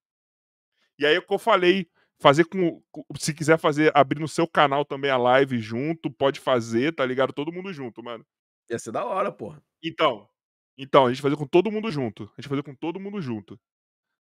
E 1.00 1.06
aí 1.06 1.16
é 1.16 1.20
o 1.20 1.26
que 1.26 1.34
eu 1.34 1.40
falei. 1.40 1.90
Fazer 2.24 2.46
com. 2.46 2.82
Se 3.20 3.34
quiser 3.34 3.58
fazer, 3.60 3.92
abrir 3.94 4.22
no 4.22 4.30
seu 4.30 4.48
canal 4.48 4.86
também 4.86 5.12
a 5.12 5.18
live 5.18 5.60
junto, 5.60 6.10
pode 6.10 6.40
fazer, 6.40 6.96
tá 6.96 7.06
ligado? 7.06 7.34
Todo 7.34 7.52
mundo 7.52 7.74
junto, 7.74 8.02
mano. 8.02 8.26
Ia 8.72 8.80
ser 8.80 8.92
da 8.94 9.04
hora, 9.06 9.30
porra. 9.30 9.62
Então. 9.84 10.30
Então, 10.78 11.06
a 11.06 11.10
gente 11.10 11.22
fazer 11.22 11.36
com 11.36 11.46
todo 11.46 11.70
mundo 11.70 11.92
junto. 11.92 12.24
A 12.38 12.42
gente 12.42 12.48
fazer 12.48 12.64
com 12.64 12.74
todo 12.74 12.98
mundo 12.98 13.22
junto. 13.22 13.60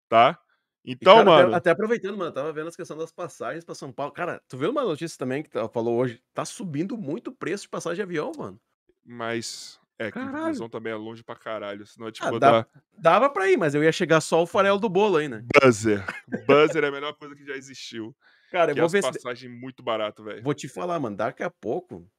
Tá? 0.10 0.40
Então, 0.86 1.18
cara, 1.18 1.32
até- 1.34 1.44
mano. 1.44 1.56
Até, 1.56 1.72
aproveitando, 1.72 2.18
mano, 2.18 2.32
tava 2.32 2.54
vendo 2.54 2.70
as 2.70 2.76
questões 2.76 3.00
das 3.00 3.12
passagens 3.12 3.66
pra 3.66 3.76
São 3.76 3.92
Paulo. 3.92 4.14
Cara, 4.14 4.42
tu 4.48 4.58
viu 4.58 4.72
uma 4.72 4.84
notícia 4.84 5.18
também 5.18 5.44
que 5.44 5.50
tá- 5.50 5.68
falou 5.70 5.98
hoje? 6.00 6.24
Tá 6.34 6.46
subindo 6.46 6.98
muito 6.98 7.30
o 7.30 7.36
preço 7.36 7.64
de 7.64 7.70
passagem 7.70 7.98
de 7.98 8.02
avião, 8.04 8.32
mano. 8.38 8.60
Mas. 9.06 9.79
É 10.00 10.06
que 10.06 10.12
Caralho. 10.14 10.40
inclusão 10.44 10.70
também 10.70 10.94
é 10.94 10.96
longe 10.96 11.22
pra 11.24 11.36
caralho. 11.36 11.86
Senão 11.86 12.08
é 12.08 12.12
tipo 12.12 12.26
Ah, 12.28 12.32
dar 12.40 12.40
dá- 12.40 12.68
Dava 12.98 13.30
pra 13.30 13.50
ir, 13.50 13.58
mas 13.58 13.76
eu 13.76 13.84
ia 13.84 13.92
chegar 13.92 14.22
só 14.22 14.42
o 14.42 14.48
farelo 14.48 14.80
do 14.80 14.88
bolo 14.88 15.18
aí, 15.18 15.28
né? 15.28 15.44
buzzer. 15.62 16.06
Buzzer 16.48 16.84
é 16.84 16.88
a 16.88 16.92
melhor 16.92 17.14
coisa 17.16 17.36
que 17.36 17.46
já 17.46 17.54
existiu. 17.56 18.16
Cara, 18.50 18.72
eu 18.72 18.76
Que 18.76 18.80
vou 18.82 18.86
as 18.88 18.92
ver 18.94 19.04
se. 19.04 19.12
passagens 19.12 19.52
muito 19.52 19.84
barato, 19.84 20.24
velho. 20.24 20.42
Vou 20.42 20.54
te 20.54 20.68
falar, 20.70 21.00
mano, 21.00 21.18
daqui 21.18 21.44
a 21.44 21.50
pouco, 21.50 22.10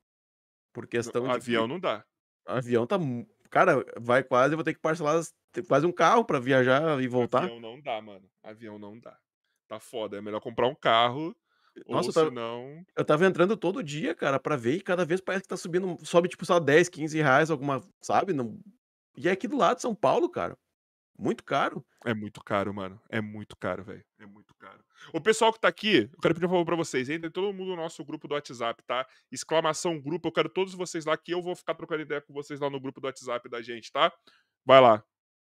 por 0.75 0.86
questão 0.86 1.25
de. 1.25 1.31
Avião 1.31 1.67
não 1.67 1.81
dá. 1.81 2.05
Avião 2.47 2.86
tá. 2.86 2.99
Cara, 3.49 3.84
vai 3.99 4.23
quase, 4.23 4.52
eu 4.52 4.59
vou 4.59 4.65
ter 4.65 4.75
que 4.75 4.81
parcelar 4.81 5.17
as- 5.17 5.34
quase 5.67 5.86
um 5.86 5.91
carro 5.92 6.25
pra 6.25 6.39
viajar 6.39 7.02
e 7.02 7.09
voltar. 7.09 7.44
Avião 7.44 7.59
não 7.60 7.81
dá, 7.81 8.00
mano. 8.02 8.28
Avião 8.44 8.78
não 8.78 8.99
dá. 9.00 9.17
Tá 9.67 9.81
foda. 9.81 10.18
É 10.18 10.20
melhor 10.20 10.41
comprar 10.41 10.68
um 10.68 10.75
carro. 10.75 11.34
Nossa, 11.89 12.08
ou 12.08 12.08
eu 12.08 12.12
tava- 12.12 12.28
senão. 12.28 12.86
Eu 12.97 13.05
tava 13.05 13.26
entrando 13.26 13.57
todo 13.57 13.82
dia, 13.82 14.15
cara, 14.15 14.39
pra 14.39 14.57
ver, 14.57 14.76
e 14.76 14.81
cada 14.81 15.05
vez 15.05 15.20
parece 15.20 15.42
que 15.42 15.49
tá 15.49 15.57
subindo, 15.57 15.97
sobe 16.05 16.28
tipo 16.28 16.44
só 16.44 16.58
10, 16.58 16.89
15 16.89 17.18
reais, 17.20 17.50
alguma, 17.50 17.82
sabe? 18.00 18.32
Não... 18.32 18.58
E 19.16 19.28
é 19.28 19.32
aqui 19.32 19.47
do 19.49 19.57
lado 19.57 19.76
de 19.76 19.82
São 19.82 19.94
Paulo, 19.94 20.28
cara. 20.28 20.57
Muito 21.18 21.44
caro. 21.44 21.84
É 22.07 22.15
muito 22.15 22.42
caro, 22.42 22.73
mano. 22.73 22.99
É 23.10 23.20
muito 23.20 23.55
caro, 23.55 23.84
velho. 23.84 24.02
É 24.18 24.24
muito 24.24 24.55
caro. 24.55 24.82
O 25.12 25.20
pessoal 25.20 25.52
que 25.52 25.60
tá 25.60 25.68
aqui, 25.68 26.08
eu 26.10 26.18
quero 26.20 26.34
pedir 26.34 26.47
um 26.47 26.49
favor 26.49 26.65
pra 26.65 26.76
vocês. 26.76 27.10
Entre 27.10 27.28
todo 27.28 27.52
mundo 27.52 27.70
no 27.70 27.76
nosso 27.76 28.02
grupo 28.02 28.26
do 28.26 28.32
WhatsApp, 28.32 28.82
tá? 28.84 29.07
Exclamação 29.31 30.00
grupo. 30.00 30.28
Eu 30.28 30.32
quero 30.32 30.49
todos 30.49 30.73
vocês 30.73 31.05
lá 31.05 31.15
que 31.18 31.32
eu 31.32 31.42
vou 31.42 31.55
ficar 31.55 31.74
trocando 31.74 32.00
ideia 32.00 32.23
com 32.23 32.32
vocês 32.32 32.58
lá 32.58 32.70
no 32.70 32.81
grupo 32.81 33.02
do 33.02 33.07
WhatsApp 33.07 33.47
da 33.50 33.60
gente, 33.60 33.92
tá? 33.92 34.10
Vai 34.65 34.81
lá. 34.81 35.05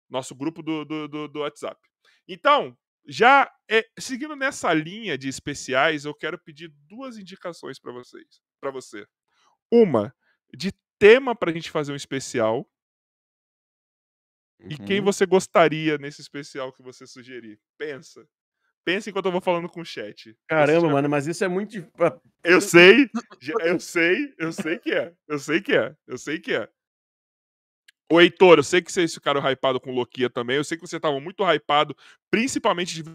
Nosso 0.09 0.33
grupo 0.33 0.63
do, 0.63 0.85
do, 0.85 1.07
do, 1.09 1.27
do 1.27 1.39
WhatsApp. 1.41 1.81
Então, 2.25 2.77
já 3.07 3.49
é, 3.69 3.85
seguindo 3.99 4.35
nessa 4.35 4.73
linha 4.73 5.17
de 5.17 5.27
especiais, 5.29 6.05
eu 6.05 6.13
quero 6.15 6.37
pedir 6.39 6.69
duas 6.87 7.17
indicações 7.17 7.79
pra 7.79 7.91
vocês. 7.91 8.41
para 8.59 8.71
você. 8.71 9.05
Uma 9.71 10.13
de 10.55 10.71
tema 10.99 11.35
pra 11.35 11.51
gente 11.53 11.71
fazer 11.71 11.93
um 11.93 11.95
especial. 11.95 12.67
E 14.69 14.75
quem 14.77 14.99
Uhum. 14.99 15.05
você 15.05 15.25
gostaria 15.25 15.97
nesse 15.97 16.21
especial 16.21 16.73
que 16.73 16.81
você 16.81 17.05
sugerir? 17.05 17.59
Pensa. 17.77 18.27
Pensa 18.85 19.09
enquanto 19.09 19.25
eu 19.27 19.31
vou 19.31 19.41
falando 19.41 19.69
com 19.69 19.81
o 19.81 19.85
chat. 19.85 20.35
Caramba, 20.47 20.89
mano, 20.89 21.09
mas 21.09 21.27
isso 21.27 21.43
é 21.43 21.47
muito. 21.47 21.75
Eu 22.43 22.61
sei, 22.61 23.09
eu 23.61 23.79
sei, 23.79 24.33
eu 24.39 24.51
sei 24.51 24.79
que 24.79 24.91
é. 24.93 25.13
Eu 25.27 25.39
sei 25.39 25.61
que 25.61 25.73
é. 25.75 25.95
Eu 26.07 26.17
sei 26.17 26.39
que 26.39 26.53
é. 26.53 26.69
Ô, 28.09 28.21
Heitor, 28.21 28.57
eu 28.59 28.63
sei 28.63 28.81
que 28.81 28.91
vocês 28.91 29.13
ficaram 29.13 29.41
hypados 29.41 29.81
com 29.81 29.91
o 29.91 29.95
Loquia 29.95 30.29
também. 30.29 30.55
Eu 30.55 30.63
sei 30.63 30.77
que 30.77 30.87
você 30.87 30.99
tava 30.99 31.19
muito 31.19 31.43
hypado, 31.43 31.95
principalmente 32.31 33.03
de- 33.03 33.09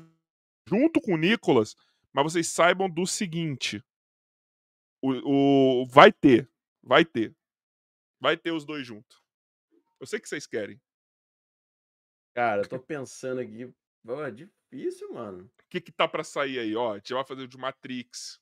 junto 0.69 1.01
com 1.01 1.15
o 1.15 1.17
Nicolas. 1.17 1.75
Mas 2.13 2.25
vocês 2.25 2.49
saibam 2.49 2.91
do 2.91 3.07
seguinte: 3.07 3.83
o, 5.03 5.83
o- 5.83 5.87
vai 5.87 6.13
ter. 6.13 6.51
Vai 6.83 7.05
ter. 7.07 7.35
Vai 8.21 8.37
ter 8.37 8.53
os 8.53 8.65
dois 8.67 8.87
juntos. 8.87 9.23
Eu 9.99 10.07
sei 10.07 10.21
que 10.21 10.29
vocês 10.29 10.47
querem. 10.47 10.81
Cara, 12.35 12.63
eu 12.63 12.69
tô 12.69 12.79
pensando 12.79 13.41
aqui. 13.41 13.73
Pô, 14.05 14.23
é 14.23 14.31
difícil, 14.31 15.13
mano. 15.15 15.45
O 15.45 15.69
que 15.71 15.81
que 15.81 15.93
tá 15.93 16.07
pra 16.07 16.25
sair 16.25 16.59
aí? 16.59 16.77
Ó, 16.77 16.93
a 16.93 16.97
gente 16.99 17.15
vai 17.15 17.25
fazer 17.25 17.43
o 17.43 17.49
de 17.49 17.57
Matrix. 17.57 18.41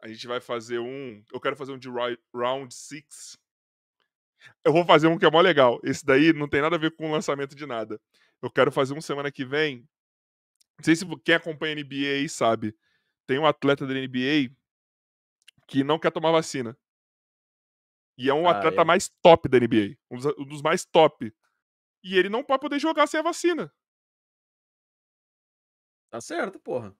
A 0.00 0.08
gente 0.08 0.26
vai 0.26 0.40
fazer 0.40 0.78
um. 0.78 1.22
Eu 1.32 1.40
quero 1.40 1.56
fazer 1.56 1.72
um 1.72 1.78
de 1.78 1.88
Round 2.34 2.74
6. 2.74 3.38
Eu 4.64 4.72
vou 4.72 4.84
fazer 4.84 5.06
um 5.08 5.18
que 5.18 5.24
é 5.26 5.30
mó 5.30 5.40
legal. 5.40 5.80
Esse 5.82 6.04
daí 6.04 6.32
não 6.32 6.48
tem 6.48 6.60
nada 6.60 6.76
a 6.76 6.78
ver 6.78 6.94
com 6.94 7.08
o 7.08 7.12
lançamento 7.12 7.54
de 7.54 7.66
nada. 7.66 8.00
Eu 8.42 8.50
quero 8.50 8.70
fazer 8.70 8.94
um 8.94 9.00
semana 9.00 9.30
que 9.32 9.44
vem. 9.44 9.88
Não 10.78 10.84
sei 10.84 10.94
se 10.96 11.04
quem 11.24 11.34
acompanha 11.34 11.74
a 11.74 11.76
NBA 11.76 12.14
aí 12.18 12.28
sabe. 12.28 12.76
Tem 13.26 13.38
um 13.38 13.46
atleta 13.46 13.86
da 13.86 13.94
NBA 13.94 14.54
que 15.66 15.84
não 15.84 15.98
quer 15.98 16.10
tomar 16.10 16.32
vacina. 16.32 16.76
E 18.16 18.28
é 18.28 18.34
um 18.34 18.48
Ah, 18.48 18.52
atleta 18.52 18.82
é. 18.82 18.84
mais 18.84 19.08
top 19.22 19.48
da 19.48 19.58
NBA. 19.58 19.96
Um 20.10 20.18
dos, 20.46 20.62
mais 20.62 20.84
top. 20.84 21.32
E 22.02 22.16
ele 22.16 22.28
não 22.28 22.44
vai 22.44 22.58
poder 22.58 22.78
jogar 22.78 23.06
sem 23.06 23.20
a 23.20 23.22
vacina. 23.22 23.72
Tá 26.10 26.20
certo, 26.20 26.58
porra. 26.58 26.96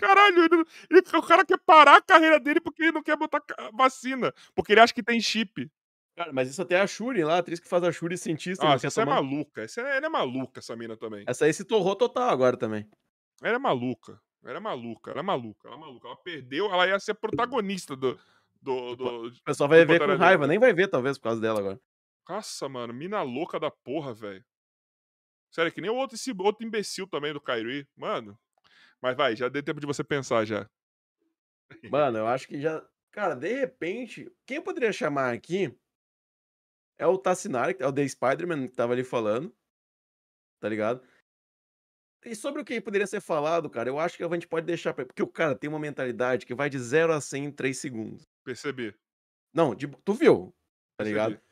Caralho, 0.00 0.44
ele- 0.44 0.64
ele- 0.90 1.02
o 1.16 1.22
cara 1.22 1.44
quer 1.44 1.58
parar 1.58 1.96
a 1.96 2.02
carreira 2.02 2.38
dele 2.40 2.60
porque 2.60 2.82
ele 2.84 2.92
não 2.92 3.02
quer 3.02 3.16
botar 3.16 3.42
vacina. 3.74 4.32
Porque 4.54 4.72
ele 4.72 4.80
acha 4.80 4.92
que 4.94 5.02
tem 5.02 5.20
chip. 5.20 5.70
Cara, 6.16 6.32
mas 6.32 6.50
isso 6.50 6.60
até 6.60 6.80
a 6.80 6.86
Shuri 6.86 7.22
lá, 7.22 7.36
a 7.36 7.38
atriz 7.38 7.60
que 7.60 7.68
faz 7.68 7.84
a 7.84 7.92
Shuri 7.92 8.18
cientista, 8.18 8.66
Ah, 8.68 8.74
essa 8.74 8.88
é 8.88 9.04
tomar. 9.04 9.22
maluca. 9.22 9.62
Essa 9.62 9.80
é, 9.82 9.96
ela 9.98 10.06
é 10.06 10.08
maluca, 10.08 10.58
essa 10.58 10.74
mina 10.74 10.96
também. 10.96 11.24
Essa 11.28 11.44
aí 11.44 11.52
se 11.52 11.64
torrou 11.64 11.94
total 11.94 12.28
agora 12.28 12.56
também. 12.56 12.88
Ela 13.40 13.54
é 13.54 13.58
maluca. 13.58 14.20
Ela 14.44 14.56
é 14.56 14.60
maluca. 14.60 15.10
Ela 15.12 15.20
é 15.20 15.22
maluca. 15.22 15.68
Ela 15.68 15.76
é 15.76 15.80
maluca. 15.80 16.08
Ela 16.08 16.16
perdeu, 16.16 16.66
ela 16.72 16.86
ia 16.88 16.98
ser 16.98 17.14
protagonista 17.14 17.94
do. 17.94 18.18
do, 18.60 18.96
do... 18.96 19.28
O 19.28 19.42
pessoal 19.44 19.68
vai 19.68 19.84
ver 19.84 20.00
com 20.00 20.16
raiva, 20.16 20.46
nem 20.48 20.58
vai 20.58 20.72
ver 20.72 20.88
talvez 20.88 21.16
por 21.18 21.24
causa 21.24 21.40
dela 21.40 21.60
agora. 21.60 21.80
Nossa, 22.28 22.68
mano, 22.68 22.92
mina 22.92 23.22
louca 23.22 23.60
da 23.60 23.70
porra, 23.70 24.12
velho. 24.12 24.44
Sério, 25.50 25.72
que 25.72 25.80
nem 25.80 25.90
o 25.90 25.94
outro, 25.94 26.14
esse 26.16 26.32
outro 26.36 26.66
imbecil 26.66 27.06
também 27.06 27.32
do 27.32 27.40
Kyrie. 27.40 27.86
Mano. 27.96 28.36
Mas 29.02 29.16
vai, 29.16 29.36
já 29.36 29.48
deu 29.48 29.62
tempo 29.62 29.80
de 29.80 29.86
você 29.86 30.02
pensar 30.02 30.44
já. 30.44 30.68
Mano, 31.90 32.18
eu 32.18 32.26
acho 32.26 32.48
que 32.48 32.60
já. 32.60 32.86
Cara, 33.10 33.34
de 33.34 33.52
repente, 33.52 34.30
quem 34.46 34.56
eu 34.58 34.62
poderia 34.62 34.92
chamar 34.92 35.32
aqui 35.34 35.76
é 36.98 37.06
o 37.06 37.16
Tassinari, 37.18 37.74
que 37.74 37.82
é 37.82 37.86
o 37.86 37.92
The 37.92 38.06
Spider-Man 38.08 38.68
que 38.68 38.74
tava 38.76 38.92
ali 38.92 39.04
falando. 39.04 39.54
Tá 40.60 40.68
ligado? 40.68 41.06
E 42.24 42.34
sobre 42.34 42.60
o 42.60 42.64
que 42.64 42.80
poderia 42.80 43.06
ser 43.06 43.20
falado, 43.20 43.70
cara, 43.70 43.88
eu 43.88 43.98
acho 43.98 44.16
que 44.16 44.24
a 44.24 44.28
gente 44.28 44.48
pode 44.48 44.66
deixar. 44.66 44.92
pra- 44.92 45.06
Porque 45.06 45.22
o 45.22 45.28
cara 45.28 45.54
tem 45.56 45.70
uma 45.70 45.78
mentalidade 45.78 46.44
que 46.44 46.54
vai 46.54 46.68
de 46.68 46.78
0 46.78 47.12
a 47.12 47.20
100 47.20 47.44
em 47.46 47.52
3 47.52 47.78
segundos. 47.78 48.24
Percebi. 48.44 48.94
Não, 49.54 49.74
de- 49.74 49.86
tu 50.04 50.12
viu? 50.14 50.48
Tá 50.96 51.04
percebi. 51.04 51.10
ligado? 51.10 51.47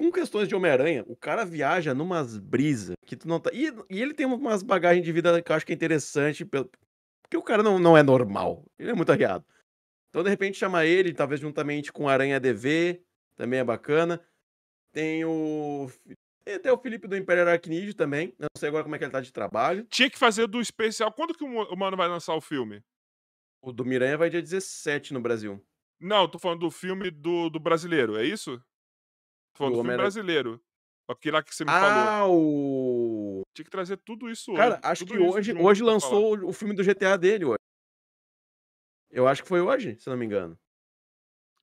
Com 0.00 0.10
questões 0.10 0.48
de 0.48 0.54
Homem-Aranha, 0.54 1.04
o 1.06 1.14
cara 1.14 1.44
viaja 1.44 1.92
numas 1.92 2.38
brisas 2.38 2.96
que 3.04 3.14
tu 3.14 3.28
não 3.28 3.38
tá. 3.38 3.50
E, 3.52 3.70
e 3.90 4.00
ele 4.00 4.14
tem 4.14 4.24
umas 4.24 4.62
bagagens 4.62 5.04
de 5.04 5.12
vida 5.12 5.42
que 5.42 5.52
eu 5.52 5.54
acho 5.54 5.66
que 5.66 5.72
é 5.72 5.74
interessante. 5.74 6.42
Porque 6.42 7.36
o 7.36 7.42
cara 7.42 7.62
não, 7.62 7.78
não 7.78 7.98
é 7.98 8.02
normal. 8.02 8.64
Ele 8.78 8.92
é 8.92 8.94
muito 8.94 9.12
arriado. 9.12 9.44
Então, 10.08 10.22
de 10.22 10.30
repente, 10.30 10.56
chamar 10.56 10.86
ele, 10.86 11.12
talvez 11.12 11.38
juntamente 11.38 11.92
com 11.92 12.08
Aranha 12.08 12.40
DV, 12.40 13.02
também 13.36 13.60
é 13.60 13.64
bacana. 13.64 14.18
Tem 14.90 15.22
o. 15.26 15.90
Tem 16.46 16.54
até 16.54 16.72
o 16.72 16.78
Felipe 16.78 17.06
do 17.06 17.14
Império 17.14 17.42
Aracnídeo 17.42 17.92
também. 17.92 18.28
Eu 18.38 18.44
não 18.44 18.58
sei 18.58 18.70
agora 18.70 18.84
como 18.84 18.94
é 18.94 18.98
que 18.98 19.04
ele 19.04 19.12
tá 19.12 19.20
de 19.20 19.30
trabalho. 19.30 19.84
Tinha 19.90 20.08
que 20.08 20.18
fazer 20.18 20.46
do 20.46 20.62
especial. 20.62 21.12
Quando 21.12 21.34
que 21.34 21.44
o 21.44 21.76
mano 21.76 21.98
vai 21.98 22.08
lançar 22.08 22.34
o 22.34 22.40
filme? 22.40 22.82
O 23.60 23.70
do 23.70 23.84
Miranha 23.84 24.16
vai 24.16 24.30
dia 24.30 24.40
17 24.40 25.12
no 25.12 25.20
Brasil. 25.20 25.62
Não, 26.00 26.26
tô 26.26 26.38
falando 26.38 26.60
do 26.60 26.70
filme 26.70 27.10
do, 27.10 27.50
do 27.50 27.60
brasileiro, 27.60 28.16
é 28.16 28.24
isso? 28.24 28.58
Falando 29.60 29.74
Do 29.74 29.82
filme 29.82 29.96
brasileiro. 29.96 30.60
Aquele 31.08 31.34
lá 31.36 31.42
que 31.42 31.54
você 31.54 31.64
me 31.64 31.70
falou. 31.70 32.02
Ah, 32.08 32.28
o. 32.28 33.42
Tinha 33.54 33.64
que 33.64 33.70
trazer 33.70 33.96
tudo 33.98 34.30
isso 34.30 34.54
Cara, 34.54 34.74
hoje. 34.76 34.80
acho 34.84 35.04
que 35.06 35.18
hoje, 35.18 35.52
hoje 35.52 35.52
pra 35.52 35.60
falar. 35.60 35.92
lançou 35.92 36.48
o- 36.48 36.52
filme 36.52 36.74
do 36.74 36.82
GTA 36.82 37.18
dele 37.18 37.44
hoje. 37.44 37.58
Eu 39.10 39.26
acho 39.26 39.42
que 39.42 39.48
foi 39.48 39.60
hoje, 39.60 39.98
se 39.98 40.08
não 40.08 40.16
me 40.16 40.24
engano. 40.24 40.58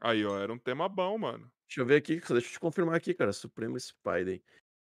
Aí, 0.01 0.23
ó, 0.25 0.37
era 0.37 0.51
um 0.53 0.59
tema 0.59 0.87
bom, 0.87 1.17
mano. 1.17 1.49
Deixa 1.67 1.81
eu 1.81 1.85
ver 1.85 1.95
aqui, 1.95 2.19
deixa 2.19 2.33
eu 2.35 2.41
te 2.41 2.59
confirmar 2.59 2.95
aqui, 2.95 3.13
cara. 3.13 3.31
Supremo 3.33 3.79
Spider. 3.79 4.41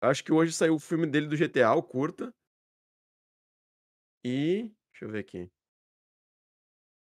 Acho 0.03 0.23
que 0.25 0.33
hoje 0.33 0.53
saiu 0.53 0.75
o 0.75 0.79
filme 0.81 1.07
dele 1.07 1.29
do 1.29 1.37
GTA, 1.37 1.73
o 1.75 1.83
curta. 1.83 2.35
E. 4.25 4.71
Deixa 4.93 5.05
eu 5.05 5.09
ver 5.09 5.21
aqui. 5.21 5.49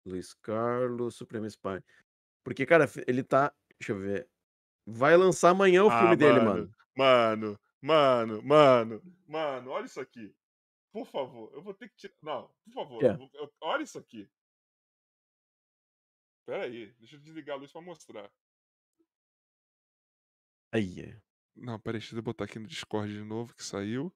Luiz 0.06 0.34
Carlos, 0.36 1.16
Supremo 1.16 1.46
Spy. 1.48 1.82
Porque, 2.44 2.66
cara, 2.66 2.86
ele 3.08 3.24
tá. 3.24 3.52
Deixa 3.80 3.94
eu 3.94 4.00
ver. 4.00 4.30
Vai 4.86 5.18
lançar 5.18 5.50
amanhã 5.52 5.84
o 5.84 5.90
filme 5.90 6.14
Ah, 6.14 6.16
dele, 6.16 6.40
mano. 6.40 6.74
mano. 6.96 7.60
Mano, 7.82 8.42
mano, 8.42 8.42
mano, 8.44 9.02
mano, 9.28 9.72
olha 9.72 9.86
isso 9.86 10.00
aqui. 10.00 10.34
Por 10.92 11.06
favor, 11.06 11.52
eu 11.54 11.62
vou 11.62 11.74
ter 11.74 11.90
que 11.90 11.96
tirar. 11.98 12.14
Não, 12.22 12.48
por 12.64 12.74
favor, 12.74 13.04
eu 13.04 13.30
eu- 13.34 13.54
olha 13.62 13.84
isso 13.84 13.98
aqui. 14.00 14.30
Pera 16.46 16.64
aí, 16.66 16.94
deixa 16.94 17.16
eu 17.16 17.20
desligar 17.20 17.58
a 17.58 17.60
luz 17.60 17.72
pra 17.72 17.82
mostrar. 17.82 18.32
Aí. 20.72 21.18
Não, 21.56 21.80
peraí, 21.80 22.00
deixa 22.00 22.16
eu 22.16 22.22
botar 22.22 22.46
aqui 22.46 22.60
no 22.60 22.68
Discord 22.68 23.12
de 23.12 23.24
novo 23.24 23.54
que 23.56 23.64
saiu. 23.64 24.14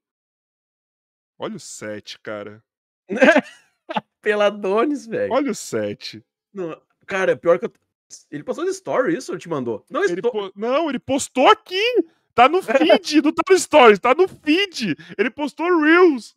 Olha 1.38 1.56
o 1.56 1.60
7, 1.60 2.20
cara. 2.20 2.64
Peladones, 4.22 5.06
velho. 5.08 5.32
Olha 5.34 5.52
o 5.52 5.56
7. 5.56 6.24
Não, 6.54 6.80
Cara, 7.08 7.36
pior 7.38 7.58
que 7.58 7.66
eu. 7.66 7.74
Ele 8.32 8.44
passou 8.44 8.64
de 8.66 8.72
story 8.72 9.16
isso 9.16 9.32
ou 9.32 9.36
ele 9.36 9.42
te 9.42 9.50
mandou? 9.50 9.86
Não, 9.90 10.04
Ele 10.04 10.14
sto- 10.18 10.32
po- 10.32 10.52
Não, 10.56 10.90
ele 10.90 11.00
postou 11.00 11.48
aqui! 11.48 11.84
Tá 12.34 12.48
no 12.50 12.62
feed, 12.64 13.22
não 13.22 13.32
tá 13.34 13.42
no 13.50 13.60
Stories, 13.60 14.00
tá 14.00 14.16
no 14.16 14.28
feed! 14.28 14.96
Ele 15.18 15.30
postou 15.30 15.68
Reels! 15.82 16.36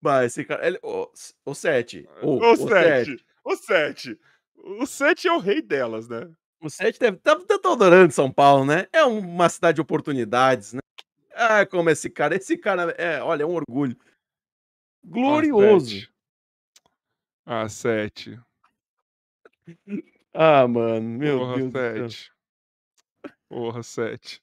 Bah, 0.00 0.24
esse 0.24 0.44
cara. 0.44 0.66
Ele... 0.66 0.78
O, 0.82 1.10
o 1.44 1.54
7. 1.54 2.08
O, 2.22 2.36
O 2.38 2.52
o 2.52 2.56
7. 2.56 3.10
7. 3.16 3.24
O 3.44 3.56
7. 3.56 4.20
O 4.56 4.86
7 4.86 5.28
é 5.28 5.32
o 5.32 5.38
rei 5.38 5.60
delas, 5.60 6.08
né? 6.08 6.30
O 6.60 6.70
7 6.70 6.98
deve. 6.98 7.18
Tá, 7.18 7.36
tá, 7.36 7.54
adorando 7.72 8.12
São 8.12 8.30
Paulo, 8.32 8.64
né? 8.64 8.86
É 8.92 9.04
uma 9.04 9.48
cidade 9.48 9.76
de 9.76 9.80
oportunidades, 9.80 10.72
né? 10.72 10.80
Ah, 11.34 11.66
como 11.66 11.90
esse 11.90 12.08
cara. 12.10 12.36
Esse 12.36 12.56
cara 12.56 12.92
é, 12.98 13.22
olha, 13.22 13.42
é 13.42 13.46
um 13.46 13.54
orgulho. 13.54 13.96
Glorioso. 15.04 16.08
Ah, 17.46 17.68
7. 17.68 18.38
Ah, 20.32 20.68
mano, 20.68 21.18
meu 21.18 21.38
Porra, 21.38 21.56
Deus 21.56 21.72
do 21.72 21.72
céu. 21.72 22.10
7. 22.10 22.32
Porra, 23.48 23.82
7. 23.82 24.42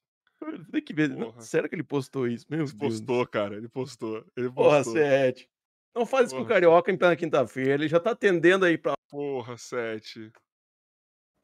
Tem 0.71 0.81
que 0.81 0.93
ver. 0.93 1.09
não, 1.09 1.31
Porra. 1.31 1.41
Será 1.41 1.69
que 1.69 1.75
ele 1.75 1.83
postou 1.83 2.27
isso? 2.27 2.45
Meu 2.49 2.59
Deus. 2.59 2.73
Postou, 2.73 3.27
cara. 3.27 3.55
Ele 3.55 3.69
postou. 3.69 4.25
Ele 4.35 4.51
Porra, 4.51 4.77
postou. 4.77 4.93
7. 4.93 5.49
Não 5.95 6.05
faz 6.05 6.27
isso 6.27 6.35
com 6.35 6.41
o 6.41 6.45
Porra, 6.45 6.55
Carioca 6.55 6.91
então 6.91 7.09
na 7.09 7.15
quinta-feira. 7.15 7.73
Ele 7.73 7.87
já 7.87 7.99
tá 7.99 8.11
atendendo 8.11 8.65
aí 8.65 8.77
pra. 8.77 8.95
Porra, 9.09 9.57
7. 9.57 10.31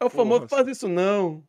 É 0.02 0.06
o 0.06 0.10
famoso, 0.10 0.48
Porra, 0.48 0.64
faz 0.64 0.68
isso 0.68 0.88
não. 0.88 1.44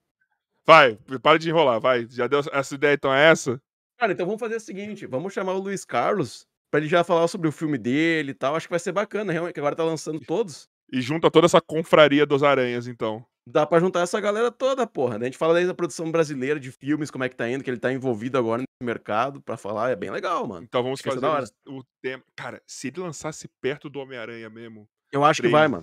Vai, 0.65 0.97
para 1.21 1.39
de 1.39 1.49
enrolar, 1.49 1.81
vai. 1.81 2.07
Já 2.09 2.27
deu 2.29 2.41
essa 2.53 2.75
ideia, 2.75 2.95
então 2.95 3.13
é 3.13 3.31
essa? 3.31 3.61
Cara, 3.99 4.13
então 4.13 4.27
vamos 4.27 4.41
fazer 4.41 4.57
o 4.57 4.61
seguinte: 4.61 5.07
vamos 5.07 5.33
chamar 5.33 5.55
o 5.55 5.59
Luiz 5.59 5.85
Carlos 5.85 6.47
pra 6.71 6.81
ele 6.81 6.89
já 6.89 7.03
falar 7.03 7.27
sobre 7.29 7.49
o 7.49 7.53
filme 7.53 7.77
dele 7.77 8.31
e 8.31 8.35
tal. 8.35 8.55
Acho 8.55 8.67
que 8.67 8.73
vai 8.73 8.79
ser 8.79 8.93
bacana, 8.93 9.33
realmente, 9.33 9.55
que 9.55 9.61
agora 9.61 9.75
tá 9.75 9.85
lançando 9.85 10.21
todos. 10.21 10.69
E 10.93 11.01
junta 11.01 11.31
toda 11.31 11.47
essa 11.47 11.61
confraria 11.61 12.27
dos 12.27 12.43
aranhas, 12.43 12.87
então. 12.87 13.25
Dá 13.49 13.67
pra 13.67 13.81
juntar 13.81 14.01
essa 14.01 14.21
galera 14.21 14.53
toda, 14.53 14.87
porra. 14.87 15.19
né? 15.19 15.25
A 15.25 15.29
gente 15.29 15.39
fala 15.39 15.59
aí 15.59 15.67
da 15.67 15.75
produção 15.75 16.13
brasileira 16.13 16.61
de 16.61 16.71
filmes, 16.71 17.11
como 17.11 17.25
é 17.25 17.29
que 17.29 17.35
tá 17.35 17.49
indo, 17.49 17.65
que 17.65 17.71
ele 17.71 17.79
tá 17.79 17.93
envolvido 17.93 18.39
agora 18.39 18.61
nesse 18.61 18.85
mercado 18.85 19.41
pra 19.41 19.57
falar. 19.57 19.91
É 19.91 19.97
bem 19.97 20.11
legal, 20.11 20.47
mano. 20.47 20.65
Então 20.65 20.83
vamos 20.83 21.01
ser 21.01 21.11
fazer 21.11 21.53
o, 21.67 21.83
tema. 22.01 22.23
Cara, 22.37 22.63
se 22.67 22.89
ele 22.89 23.01
lançasse 23.01 23.49
perto 23.61 23.89
do 23.89 23.99
Homem-Aranha 23.99 24.49
mesmo. 24.49 24.87
Eu 25.11 25.25
acho 25.25 25.43
que 25.43 25.49
vai, 25.49 25.67
mano. 25.67 25.83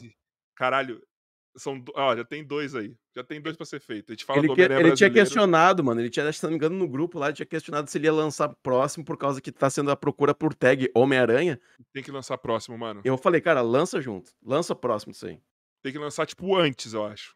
Caralho, 0.55 1.01
são. 1.59 1.83
Ó, 1.93 2.15
já 2.15 2.23
tem 2.25 2.43
dois 2.43 2.73
aí. 2.73 2.95
Já 3.15 3.23
tem 3.23 3.39
dois 3.41 3.55
pra 3.55 3.65
ser 3.65 3.79
feito. 3.79 4.11
A 4.11 4.13
gente 4.15 4.25
fala 4.25 4.39
Ele, 4.39 4.47
do 4.47 4.55
que- 4.55 4.61
ele 4.61 4.93
tinha 4.93 5.09
questionado, 5.11 5.83
mano. 5.83 6.01
Ele 6.01 6.09
tinha, 6.09 6.31
se 6.33 6.41
não 6.43 6.49
me 6.49 6.55
engano, 6.55 6.75
no 6.77 6.87
grupo 6.87 7.19
lá, 7.19 7.27
ele 7.27 7.35
tinha 7.35 7.45
questionado 7.45 7.89
se 7.89 7.97
ele 7.97 8.05
ia 8.07 8.13
lançar 8.13 8.49
próximo 8.63 9.03
por 9.05 9.17
causa 9.17 9.39
que 9.41 9.51
tá 9.51 9.69
sendo 9.69 9.91
a 9.91 9.95
procura 9.95 10.33
por 10.33 10.53
tag 10.55 10.89
Homem-Aranha. 10.95 11.59
Tem 11.93 12.01
que 12.01 12.11
lançar 12.11 12.37
próximo, 12.37 12.77
mano. 12.77 13.01
Eu 13.03 13.17
falei, 13.17 13.41
cara, 13.41 13.61
lança 13.61 14.01
junto. 14.01 14.31
Lança 14.43 14.73
próximo 14.73 15.11
disso 15.11 15.27
aí. 15.27 15.39
Tem 15.83 15.91
que 15.91 15.99
lançar, 15.99 16.25
tipo, 16.25 16.55
antes, 16.55 16.93
eu 16.93 17.05
acho. 17.05 17.35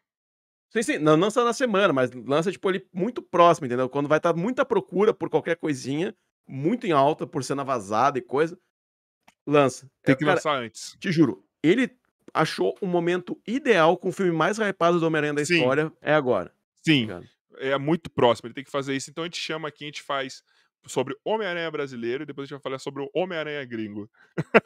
Sim, 0.70 0.82
sim, 0.82 0.98
não 0.98 1.14
lança 1.16 1.44
na 1.44 1.52
semana, 1.52 1.92
mas 1.92 2.10
lança, 2.12 2.50
tipo, 2.50 2.68
ali 2.68 2.84
muito 2.92 3.22
próximo, 3.22 3.66
entendeu? 3.66 3.88
Quando 3.88 4.08
vai 4.08 4.18
estar 4.18 4.34
muita 4.34 4.64
procura 4.64 5.14
por 5.14 5.30
qualquer 5.30 5.56
coisinha, 5.56 6.12
muito 6.48 6.84
em 6.86 6.90
alta, 6.92 7.26
por 7.26 7.44
cena 7.44 7.62
vazada 7.62 8.18
e 8.18 8.22
coisa, 8.22 8.58
lança. 9.46 9.88
Tem 10.02 10.12
É, 10.14 10.16
que 10.16 10.24
cara, 10.24 10.36
lançar 10.36 10.56
antes. 10.56 10.96
te 10.98 11.12
juro, 11.12 11.44
ele 11.62 11.88
achou 12.32 12.76
o 12.80 12.86
momento 12.86 13.38
ideal 13.46 13.96
com 13.96 14.08
o 14.08 14.12
filme 14.12 14.32
mais 14.32 14.58
hypado 14.58 14.98
do 14.98 15.06
Homem-Aranha 15.06 15.34
da 15.34 15.44
Sim. 15.44 15.54
história, 15.56 15.92
é 16.00 16.14
agora. 16.14 16.52
Sim, 16.84 17.06
cara. 17.06 17.24
é 17.58 17.76
muito 17.78 18.10
próximo. 18.10 18.46
Ele 18.46 18.54
tem 18.54 18.64
que 18.64 18.70
fazer 18.70 18.94
isso. 18.94 19.10
Então 19.10 19.24
a 19.24 19.26
gente 19.26 19.38
chama 19.38 19.68
aqui, 19.68 19.84
a 19.84 19.86
gente 19.86 20.02
faz 20.02 20.42
sobre 20.86 21.16
Homem-Aranha 21.24 21.70
brasileiro 21.70 22.24
e 22.24 22.26
depois 22.26 22.44
a 22.44 22.46
gente 22.46 22.58
vai 22.58 22.62
falar 22.62 22.78
sobre 22.78 23.02
o 23.02 23.10
Homem-Aranha 23.14 23.64
gringo. 23.64 24.10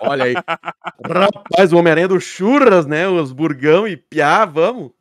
Olha 0.00 0.24
aí. 0.24 0.34
Rapaz, 1.06 1.72
o 1.72 1.76
Homem-Aranha 1.76 2.08
do 2.08 2.20
Churras, 2.20 2.86
né? 2.86 3.06
Os 3.08 3.32
Burgão 3.32 3.86
e 3.86 3.96
Piá, 3.96 4.44
vamos. 4.44 4.92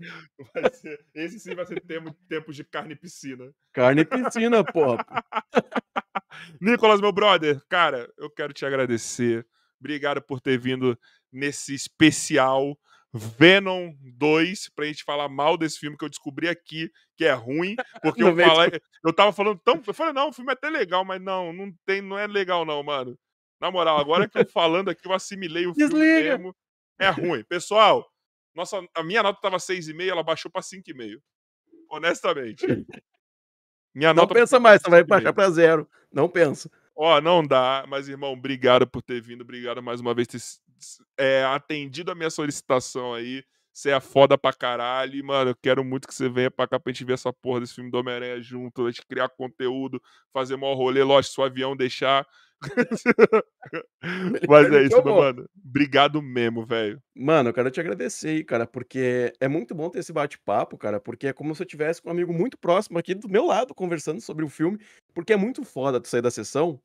Ser- 0.73 1.03
esse 1.15 1.39
sim 1.39 1.55
vai 1.55 1.65
ser 1.65 1.81
tempo, 1.81 2.15
tempos 2.29 2.55
de 2.55 2.63
carne 2.63 2.93
e 2.93 2.95
piscina. 2.95 3.51
Carne 3.73 4.01
e 4.01 4.05
piscina, 4.05 4.63
pô. 4.63 4.95
Nicolas, 6.61 7.01
meu 7.01 7.11
brother, 7.11 7.59
cara, 7.67 8.11
eu 8.17 8.29
quero 8.29 8.53
te 8.53 8.65
agradecer. 8.65 9.45
Obrigado 9.79 10.21
por 10.21 10.39
ter 10.41 10.57
vindo 10.57 10.97
nesse 11.31 11.73
especial 11.73 12.77
Venom 13.13 13.93
2 14.17 14.69
pra 14.75 14.85
gente 14.85 15.03
falar 15.03 15.29
mal 15.29 15.57
desse 15.57 15.79
filme 15.79 15.97
que 15.97 16.03
eu 16.05 16.09
descobri 16.09 16.47
aqui 16.49 16.91
que 17.15 17.25
é 17.25 17.33
ruim, 17.33 17.75
porque 18.01 18.21
eu 18.23 18.35
falei, 18.35 18.79
eu 19.03 19.13
tava 19.13 19.31
falando 19.33 19.59
tão, 19.63 19.81
eu 19.85 19.93
falei, 19.93 20.13
não, 20.13 20.29
o 20.29 20.33
filme 20.33 20.51
é 20.51 20.53
até 20.53 20.69
legal, 20.69 21.03
mas 21.03 21.19
não, 21.21 21.51
não 21.51 21.73
tem, 21.85 22.01
não 22.01 22.17
é 22.17 22.27
legal 22.27 22.63
não, 22.65 22.83
mano. 22.83 23.17
Na 23.59 23.71
moral, 23.71 23.97
agora 23.97 24.29
que 24.29 24.37
eu 24.37 24.45
falando 24.45 24.89
aqui, 24.89 25.07
eu 25.07 25.13
assimilei 25.13 25.65
o 25.65 25.73
filme 25.73 25.89
Desliga. 25.91 26.37
mesmo. 26.37 26.55
É 26.99 27.09
ruim. 27.09 27.43
Pessoal, 27.43 28.07
nossa, 28.53 28.85
a 28.95 29.03
minha 29.03 29.23
nota 29.23 29.39
tava 29.41 29.57
6,5, 29.57 30.07
ela 30.09 30.21
baixou 30.23 30.51
pra 30.51 30.61
5,5. 30.61 31.19
Honestamente. 31.89 32.65
Minha 33.95 34.13
Não 34.13 34.23
nota 34.23 34.35
pensa 34.35 34.59
mais, 34.59 34.79
você 34.79 34.91
vai 34.91 35.01
5,5. 35.01 35.07
baixar 35.07 35.33
pra 35.33 35.49
zero. 35.49 35.89
Não 36.13 36.29
pensa. 36.29 36.69
Ó, 36.99 37.21
não 37.21 37.45
dá, 37.45 37.85
mas 37.87 38.09
irmão, 38.09 38.33
obrigado 38.33 38.87
por 38.87 39.03
ter 39.03 39.21
vindo, 39.21 39.41
obrigado 39.41 39.83
mais 39.83 40.01
uma 40.01 40.15
vez 40.15 40.27
por 40.27 40.39
ter 40.39 40.41
é, 41.23 41.43
atendido 41.45 42.11
a 42.11 42.15
minha 42.15 42.29
solicitação 42.31 43.13
aí. 43.13 43.43
Você 43.71 43.91
é 43.91 43.99
foda 43.99 44.35
pra 44.35 44.51
caralho, 44.51 45.15
e, 45.15 45.21
mano. 45.21 45.51
Eu 45.51 45.55
quero 45.61 45.83
muito 45.85 46.07
que 46.07 46.15
você 46.15 46.27
venha 46.27 46.49
pra 46.49 46.67
cá 46.67 46.79
pra 46.79 46.91
gente 46.91 47.05
ver 47.05 47.13
essa 47.13 47.31
porra 47.31 47.59
desse 47.59 47.75
filme 47.75 47.91
do 47.91 47.99
Homem-Aranha 47.99 48.41
junto, 48.41 48.87
a 48.87 48.89
gente 48.89 49.05
criar 49.05 49.29
conteúdo, 49.29 50.01
fazer 50.33 50.57
maior 50.57 50.73
rolê, 50.73 51.03
lógico, 51.03 51.35
se 51.35 51.41
o 51.41 51.43
avião 51.43 51.75
deixar. 51.77 52.25
Mas 54.49 54.71
é 54.71 54.81
isso, 54.81 55.03
mano. 55.03 55.47
Obrigado 55.63 56.21
mesmo, 56.23 56.65
velho. 56.65 56.99
Mano, 57.15 57.49
eu 57.49 57.53
quero 57.53 57.69
te 57.69 57.79
agradecer 57.79 58.29
aí, 58.29 58.43
cara, 58.43 58.65
porque 58.65 59.31
é 59.39 59.47
muito 59.47 59.75
bom 59.75 59.91
ter 59.91 59.99
esse 59.99 60.11
bate-papo, 60.11 60.75
cara, 60.75 60.99
porque 60.99 61.27
é 61.27 61.33
como 61.33 61.53
se 61.53 61.61
eu 61.61 61.67
tivesse 61.67 62.01
com 62.01 62.09
um 62.09 62.13
amigo 62.13 62.33
muito 62.33 62.57
próximo 62.57 62.97
aqui 62.97 63.13
do 63.13 63.29
meu 63.29 63.45
lado 63.45 63.75
conversando 63.75 64.19
sobre 64.21 64.43
o 64.43 64.49
filme, 64.49 64.79
porque 65.13 65.33
é 65.33 65.37
muito 65.37 65.63
foda 65.63 66.01
tu 66.01 66.07
sair 66.07 66.23
da 66.23 66.31
sessão, 66.31 66.81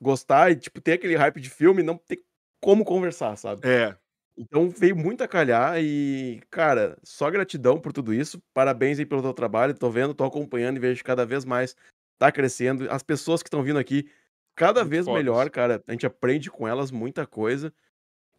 gostar 0.00 0.50
e, 0.50 0.56
tipo, 0.56 0.80
ter 0.80 0.92
aquele 0.92 1.16
hype 1.16 1.40
de 1.40 1.50
filme 1.50 1.82
e 1.82 1.84
não 1.84 1.96
ter 1.96 2.22
como 2.62 2.84
conversar, 2.84 3.36
sabe? 3.36 3.66
É, 3.66 3.96
Então 4.36 4.70
veio 4.70 4.96
muito 4.96 5.22
a 5.22 5.28
calhar 5.28 5.78
e, 5.80 6.40
cara, 6.50 6.98
só 7.02 7.30
gratidão 7.30 7.80
por 7.80 7.92
tudo 7.92 8.12
isso. 8.14 8.40
Parabéns 8.54 8.98
aí 8.98 9.06
pelo 9.06 9.22
teu 9.22 9.34
trabalho. 9.34 9.74
Tô 9.74 9.90
vendo, 9.90 10.14
tô 10.14 10.24
acompanhando 10.24 10.76
e 10.76 10.80
vejo 10.80 11.02
cada 11.04 11.26
vez 11.26 11.44
mais 11.44 11.74
tá 12.18 12.30
crescendo. 12.32 12.90
As 12.90 13.02
pessoas 13.02 13.42
que 13.42 13.48
estão 13.48 13.62
vindo 13.62 13.78
aqui, 13.78 14.10
cada 14.56 14.80
Muito 14.80 14.90
vez 14.90 15.04
fodas. 15.04 15.22
melhor, 15.22 15.50
cara. 15.50 15.82
A 15.86 15.92
gente 15.92 16.06
aprende 16.06 16.50
com 16.50 16.66
elas 16.66 16.90
muita 16.90 17.26
coisa. 17.26 17.72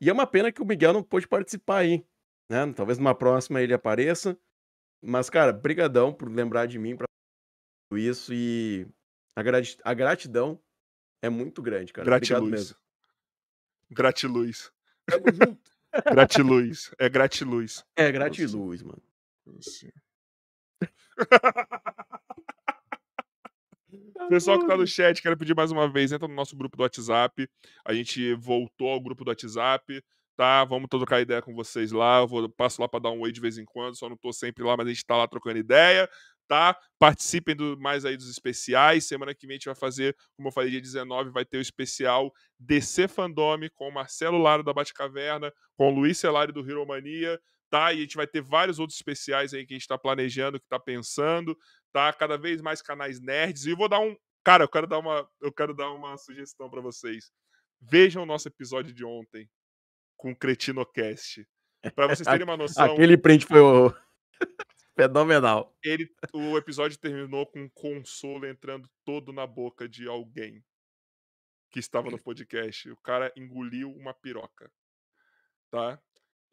E 0.02 0.10
é 0.10 0.14
uma 0.14 0.28
pena 0.28 0.52
que 0.52 0.62
o 0.62 0.66
Miguel 0.66 0.94
não 0.94 1.04
pôde 1.04 1.28
participar 1.28 1.80
aí, 1.80 2.06
né? 2.50 2.72
Talvez 2.74 2.98
numa 2.98 3.16
próxima 3.16 3.62
ele 3.62 3.74
apareça. 3.74 4.38
Mas, 5.02 5.30
cara, 5.30 5.54
brigadão 5.54 6.14
por 6.14 6.30
lembrar 6.30 6.66
de 6.66 6.78
mim 6.78 6.96
pra 6.96 7.06
tudo 7.90 8.00
isso 8.00 8.34
e 8.34 8.86
a, 9.38 9.44
grati- 9.44 9.78
a 9.84 9.94
gratidão 9.94 10.60
é 11.22 11.30
muito 11.30 11.62
grande, 11.62 11.94
cara. 11.94 12.08
Obrigado 12.08 12.42
gratiluz. 12.42 12.52
mesmo. 12.52 12.78
Gratiluz. 13.92 14.72
Tamo 15.06 15.26
junto. 15.34 15.72
Gratiluz. 16.14 16.92
É 17.00 17.10
gratiluz. 17.10 17.86
É, 17.96 18.12
gratiluz, 18.12 18.84
mano. 18.84 19.02
Assim. 19.58 19.90
Pessoal 24.30 24.60
que 24.60 24.68
tá 24.68 24.78
no 24.78 24.86
chat, 24.86 25.22
quero 25.22 25.36
pedir 25.38 25.56
mais 25.56 25.72
uma 25.72 25.92
vez, 25.92 26.12
entra 26.12 26.28
no 26.28 26.36
nosso 26.36 26.56
grupo 26.56 26.78
do 26.78 26.84
WhatsApp. 26.84 27.50
A 27.84 27.94
gente 27.94 28.34
voltou 28.36 28.90
ao 28.90 29.02
grupo 29.02 29.24
do 29.24 29.30
WhatsApp, 29.30 30.04
tá? 30.38 30.64
Vamos 30.66 30.88
trocar 30.90 31.22
ideia 31.22 31.42
com 31.42 31.56
vocês 31.56 31.92
lá. 31.92 32.20
Eu 32.20 32.28
vou, 32.28 32.48
passo 32.48 32.80
lá 32.80 32.88
para 32.88 33.00
dar 33.00 33.12
um 33.12 33.22
oi 33.22 33.32
de 33.32 33.42
vez 33.42 33.58
em 33.58 33.66
quando, 33.66 33.98
só 33.98 34.08
não 34.08 34.16
tô 34.16 34.32
sempre 34.32 34.64
lá, 34.64 34.78
mas 34.78 34.86
a 34.86 34.90
gente 34.90 35.06
tá 35.06 35.18
lá 35.18 35.28
trocando 35.28 35.58
ideia, 35.58 36.08
tá? 36.50 36.76
Participem 36.98 37.56
do, 37.56 37.80
mais 37.80 38.04
aí 38.04 38.18
dos 38.18 38.28
especiais. 38.28 39.08
Semana 39.08 39.36
que 39.36 39.46
vem 39.46 39.54
a 39.54 39.58
gente 39.58 39.66
vai 39.66 39.76
fazer, 39.76 40.18
como 40.36 40.50
eu 40.50 40.52
falei, 40.52 40.72
dia 40.72 40.82
19, 40.82 41.30
vai 41.30 41.46
ter 41.46 41.60
o 41.60 41.62
especial 41.62 42.34
DC 42.60 43.08
Fandome 43.08 43.70
com 43.70 43.88
o 43.88 43.94
Marcelo 43.94 44.40
Lara 44.40 44.64
da 44.64 44.74
Batcaverna, 44.74 45.54
com 45.78 45.90
o 45.90 45.94
Luiz 45.94 46.18
Celari 46.18 46.52
do 46.52 46.68
Hero 46.68 46.86
Mania, 46.88 47.40
tá? 47.70 47.94
E 47.94 48.00
a 48.00 48.02
gente 48.02 48.18
vai 48.18 48.26
ter 48.26 48.42
vários 48.42 48.80
outros 48.80 48.98
especiais 48.98 49.54
aí 49.54 49.64
que 49.66 49.76
a 49.76 49.78
gente 49.78 49.88
tá 49.88 49.98
planejando, 49.98 50.60
que 50.60 50.68
tá 50.68 50.80
pensando, 50.80 51.56
tá? 51.94 52.12
Cada 52.12 52.36
vez 52.36 52.62
mais 52.62 52.82
canais 52.82 53.22
nerds. 53.22 53.66
E 53.66 53.70
eu 53.70 53.78
vou 53.78 53.88
dar 53.88 54.00
um. 54.00 54.18
Cara, 54.44 54.64
eu 54.64 54.70
quero 54.70 54.88
dar 54.88 54.98
uma, 54.98 55.30
eu 55.40 55.54
quero 55.54 55.76
dar 55.76 55.92
uma 55.92 56.18
sugestão 56.18 56.68
para 56.68 56.82
vocês. 56.82 57.32
Vejam 57.80 58.24
o 58.24 58.26
nosso 58.26 58.48
episódio 58.48 58.92
de 58.92 59.06
ontem 59.06 59.48
com 60.18 60.32
o 60.32 60.36
Cretinocast. 60.36 61.48
Para 61.96 62.08
vocês 62.08 62.28
terem 62.28 62.44
uma 62.44 62.58
noção. 62.58 62.94
Aquele 62.94 63.18
print 63.18 63.46
foi 63.46 63.60
o... 63.60 63.94
fenomenal. 65.08 65.76
Ele, 65.84 66.10
o 66.34 66.58
episódio 66.58 66.98
terminou 66.98 67.46
com 67.46 67.62
um 67.62 67.70
consolo 67.70 68.46
entrando 68.46 68.90
todo 69.06 69.32
na 69.32 69.48
boca 69.48 69.88
de 69.88 70.08
alguém 70.08 70.64
que 71.72 71.80
estava 71.80 72.10
no 72.10 72.22
podcast. 72.22 72.90
O 72.90 72.98
cara 72.98 73.32
engoliu 73.38 73.92
uma 73.92 74.14
piroca. 74.14 74.72
Tá? 75.72 76.00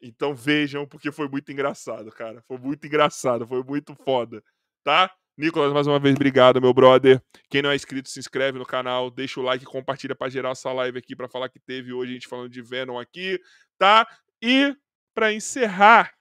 Então 0.01 0.33
vejam, 0.35 0.87
porque 0.87 1.11
foi 1.11 1.27
muito 1.27 1.51
engraçado, 1.51 2.11
cara. 2.11 2.41
Foi 2.47 2.57
muito 2.57 2.85
engraçado, 2.85 3.47
foi 3.47 3.63
muito 3.63 3.95
foda. 3.95 4.43
Tá? 4.83 5.11
Nicolas, 5.37 5.73
mais 5.73 5.85
uma 5.85 5.99
vez, 5.99 6.15
obrigado, 6.15 6.61
meu 6.61 6.73
brother. 6.73 7.21
Quem 7.49 7.61
não 7.61 7.69
é 7.69 7.75
inscrito, 7.75 8.09
se 8.09 8.19
inscreve 8.19 8.57
no 8.57 8.65
canal, 8.65 9.11
deixa 9.11 9.39
o 9.39 9.43
like, 9.43 9.65
compartilha 9.65 10.15
para 10.15 10.29
gerar 10.29 10.51
essa 10.51 10.71
live 10.71 10.97
aqui 10.97 11.15
para 11.15 11.27
falar 11.27 11.49
que 11.49 11.59
teve 11.59 11.93
hoje 11.93 12.11
a 12.11 12.13
gente 12.15 12.27
falando 12.27 12.49
de 12.49 12.61
Venom 12.61 12.97
aqui, 12.97 13.39
tá? 13.77 14.07
E 14.41 14.75
para 15.13 15.33
encerrar 15.33 16.16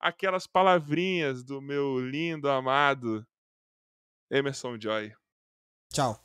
aquelas 0.00 0.46
palavrinhas 0.46 1.44
do 1.44 1.60
meu 1.60 2.00
lindo 2.00 2.48
amado 2.48 3.26
Emerson 4.30 4.80
Joy. 4.80 5.12
Tchau. 5.92 6.18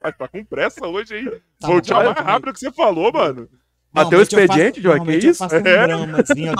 Mas 0.00 0.16
tá 0.16 0.28
com 0.28 0.44
pressa 0.44 0.86
hoje, 0.86 1.16
hein? 1.16 1.42
Tá 1.58 1.68
bom, 1.68 1.80
tchau 1.80 2.04
mais 2.04 2.16
rápido 2.16 2.52
que 2.52 2.60
você 2.60 2.70
falou, 2.70 3.12
mano. 3.12 3.48
Bateu 3.92 4.18
o 4.18 4.22
expediente, 4.22 4.80
Joy? 4.80 5.00
Que 5.04 5.16
isso? 5.16 5.44
um 5.44 5.48
É? 5.48 5.96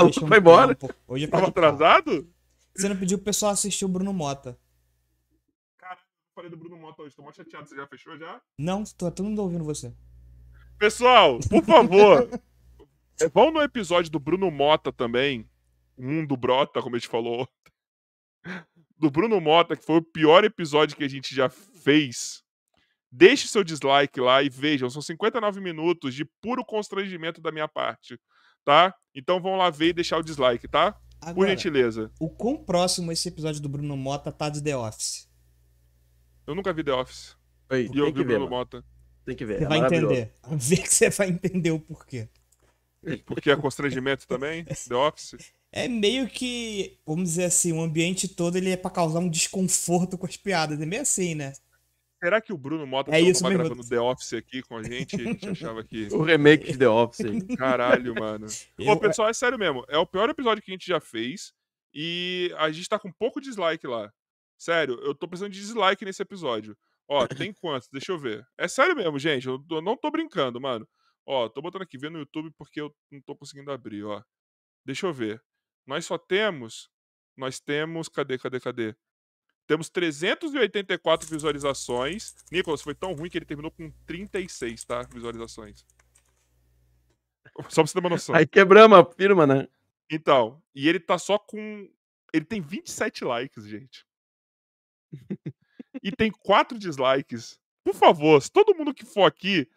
um 0.05 0.29
foi 0.29 0.39
embora. 0.39 0.77
Hoje 1.07 1.25
eu 1.25 1.31
Tava 1.31 1.49
atrasado? 1.49 2.29
Você 2.75 2.89
não 2.89 2.97
pediu 2.97 3.19
pro 3.19 3.27
pessoal 3.27 3.53
assistir 3.53 3.85
o 3.85 3.89
Bruno 3.89 4.13
Mota. 4.13 4.59
Caralho, 5.77 6.01
eu 6.01 6.35
falei 6.35 6.51
do 6.51 6.57
Bruno 6.57 6.77
Mota 6.77 7.03
hoje, 7.03 7.15
tô 7.15 7.23
mó 7.23 7.33
chateado. 7.33 7.69
Você 7.69 7.77
já 7.77 7.87
fechou 7.87 8.17
já? 8.17 8.41
Não, 8.59 8.85
tô 8.85 9.11
todo 9.11 9.27
mundo 9.27 9.43
ouvindo 9.43 9.65
você. 9.65 9.93
Pessoal, 10.79 11.39
por 11.51 11.63
favor, 11.65 12.29
vão 13.33 13.51
no 13.51 13.63
episódio 13.63 14.11
do 14.11 14.19
Bruno 14.19 14.51
Mota 14.51 14.91
também. 14.91 15.49
Um 15.97 16.25
do 16.25 16.37
Brota, 16.37 16.81
como 16.83 16.97
a 16.97 16.99
gente 16.99 17.09
falou. 17.09 17.49
Do 18.99 19.11
Bruno 19.11 19.41
Mota, 19.41 19.77
que 19.77 19.85
foi 19.85 19.97
o 19.97 20.03
pior 20.03 20.45
episódio 20.45 20.97
que 20.97 21.05
a 21.05 21.09
gente 21.09 21.35
já 21.35 21.49
fez. 21.49 22.43
Deixe 23.11 23.47
seu 23.47 23.63
dislike 23.63 24.21
lá 24.21 24.43
e 24.43 24.49
vejam. 24.49 24.89
São 24.89 25.03
59 25.03 25.61
minutos 25.61 26.15
de 26.15 26.25
puro 26.41 26.65
constrangimento 26.65 27.41
da 27.41 27.53
minha 27.53 27.69
parte. 27.69 28.19
Tá? 28.65 28.95
Então 29.15 29.41
vão 29.41 29.57
lá 29.57 29.71
ver 29.71 29.89
e 29.89 29.93
deixar 29.93 30.19
o 30.19 30.23
dislike, 30.23 30.69
tá? 30.69 30.93
Por 30.93 31.29
Agora, 31.29 31.51
gentileza. 31.51 32.11
o 32.19 32.29
quão 32.31 32.57
próximo 32.57 33.13
esse 33.13 33.29
episódio 33.29 33.61
do 33.61 33.69
Bruno 33.69 33.97
Mota 33.97 34.33
tá 34.33 34.49
de 34.49 34.63
The 34.63 34.77
Office? 34.77 35.29
Eu 36.47 36.55
nunca 36.55 36.73
vi 36.73 36.83
The 36.83 36.93
Office. 36.93 37.37
Oi, 37.71 37.91
E 37.93 37.99
eu 37.99 38.13
vi 38.13 38.21
o 38.21 38.25
Bruno 38.25 38.41
mano. 38.41 38.51
Mota. 38.51 38.85
Tem 39.25 39.37
que 39.37 39.45
ver. 39.45 39.59
Você 39.59 39.65
é 39.65 39.69
vai 39.69 39.79
entender. 39.79 40.35
Vê 40.51 40.77
que 40.77 40.89
você 40.93 41.11
vai 41.11 41.29
entender 41.29 41.71
o 41.71 41.79
porquê. 41.79 42.29
Porque 43.25 43.51
é 43.51 43.57
constrangimento 43.57 44.27
também. 44.27 44.65
The 44.65 44.95
Office. 44.95 45.53
É 45.73 45.89
meio 45.89 46.29
que, 46.29 46.99
vamos 47.07 47.31
dizer 47.31 47.45
assim, 47.45 47.73
o 47.73 47.81
ambiente 47.81 48.29
todo 48.29 48.57
ele 48.57 48.71
é 48.71 48.77
pra 48.77 48.91
causar 48.91 49.21
um 49.21 49.29
desconforto 49.29 50.19
com 50.19 50.27
as 50.27 50.37
piadas. 50.37 50.79
É 50.81 50.85
meio 50.85 51.01
assim, 51.03 51.35
né? 51.35 51.55
Será 52.23 52.41
que 52.41 52.53
o 52.53 52.59
Bruno 52.59 52.87
Mota 52.87 53.11
É 53.11 53.21
isso 53.21 53.43
tava 53.43 53.55
gravando 53.55 53.89
The 53.89 53.99
Office 53.99 54.35
aqui 54.35 54.63
com 54.63 54.77
a 54.77 54.83
gente? 54.83 55.17
A 55.17 55.25
gente 55.25 55.49
achava 55.49 55.83
que. 55.83 56.07
O 56.15 56.23
remake 56.23 56.71
de 56.73 56.79
The 56.79 56.89
Office. 56.89 57.25
aí. 57.25 57.41
Caralho, 57.57 58.15
mano. 58.15 58.47
Ô, 58.79 58.83
Eu- 58.85 59.01
pessoal, 59.01 59.29
é 59.29 59.33
sério 59.33 59.59
mesmo. 59.59 59.85
É 59.89 59.99
o 59.99 60.07
pior 60.07 60.29
episódio 60.29 60.63
que 60.63 60.71
a 60.71 60.75
gente 60.75 60.87
já 60.87 61.01
fez. 61.01 61.53
E 61.95 62.55
a 62.59 62.71
gente 62.71 62.89
tá 62.89 62.99
com 62.99 63.11
pouco 63.11 63.41
dislike 63.41 63.87
lá. 63.87 64.13
Sério, 64.57 65.01
eu 65.03 65.15
tô 65.15 65.27
precisando 65.27 65.53
de 65.53 65.59
dislike 65.61 66.05
nesse 66.05 66.23
episódio. 66.23 66.77
Ó, 67.09 67.27
tem 67.27 67.53
quantos? 67.61 67.89
Deixa 67.91 68.13
eu 68.13 68.19
ver. 68.19 68.47
É 68.57 68.69
sério 68.69 68.95
mesmo, 68.95 69.19
gente. 69.19 69.49
Eu, 69.49 69.59
não 69.83 69.97
tô 69.97 70.11
brincando, 70.11 70.61
mano. 70.61 70.87
Ó, 71.27 71.49
tô 71.49 71.61
botando 71.61 71.83
aqui, 71.83 71.99
vendo 71.99 72.13
no 72.15 72.19
YouTube 72.21 72.53
porque 72.57 72.81
eu 72.81 72.95
não 73.11 73.21
tô 73.23 73.35
conseguindo 73.35 73.73
abrir, 73.73 74.05
ó. 74.05 74.23
Deixa 74.85 75.07
eu 75.07 75.13
ver. 75.13 75.43
Nós 75.87 76.07
só 76.07 76.19
temos. 76.19 76.91
Nós 77.37 77.61
temos. 77.61 78.09
Cadê, 78.09 78.39
cadê, 78.39 78.61
cadê? 78.61 78.97
Temos 79.67 79.89
384 79.89 81.29
visualizações. 81.29 82.35
Nicolas, 82.51 82.83
foi 82.83 82.95
tão 82.95 83.13
ruim 83.15 83.31
que 83.31 83.39
ele 83.39 83.45
terminou 83.45 83.71
com 83.71 83.91
36, 84.07 84.85
tá? 84.85 85.03
Visualizações. 85.03 85.85
Só 87.69 87.83
pra 87.83 87.87
você 87.87 87.93
ter 87.93 88.01
uma 88.01 88.11
noção. 88.11 88.35
Aí 88.35 88.47
quebramos 88.47 88.99
a 88.99 89.05
firma, 89.05 89.47
né? 89.47 89.69
Então, 90.11 90.63
e 90.75 90.89
ele 90.89 91.01
tá 91.01 91.19
só 91.19 91.39
com. 91.39 91.89
Ele 92.33 92.45
tem 92.45 92.61
27 92.61 93.25
likes, 93.25 93.65
gente. 93.67 94.07
e 96.03 96.11
tem 96.11 96.31
4 96.31 96.79
dislikes. 96.79 97.59
Por 97.85 97.95
favor, 97.95 98.41
se 98.41 98.51
todo 98.51 98.75
mundo 98.75 98.95
que 98.95 99.05
for 99.05 99.25
aqui, 99.25 99.69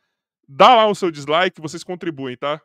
dá 0.48 0.76
lá 0.76 0.88
o 0.88 0.96
seu 0.96 1.12
dislike, 1.12 1.62
vocês 1.62 1.84
contribuem, 1.84 2.38
tá? 2.38 2.62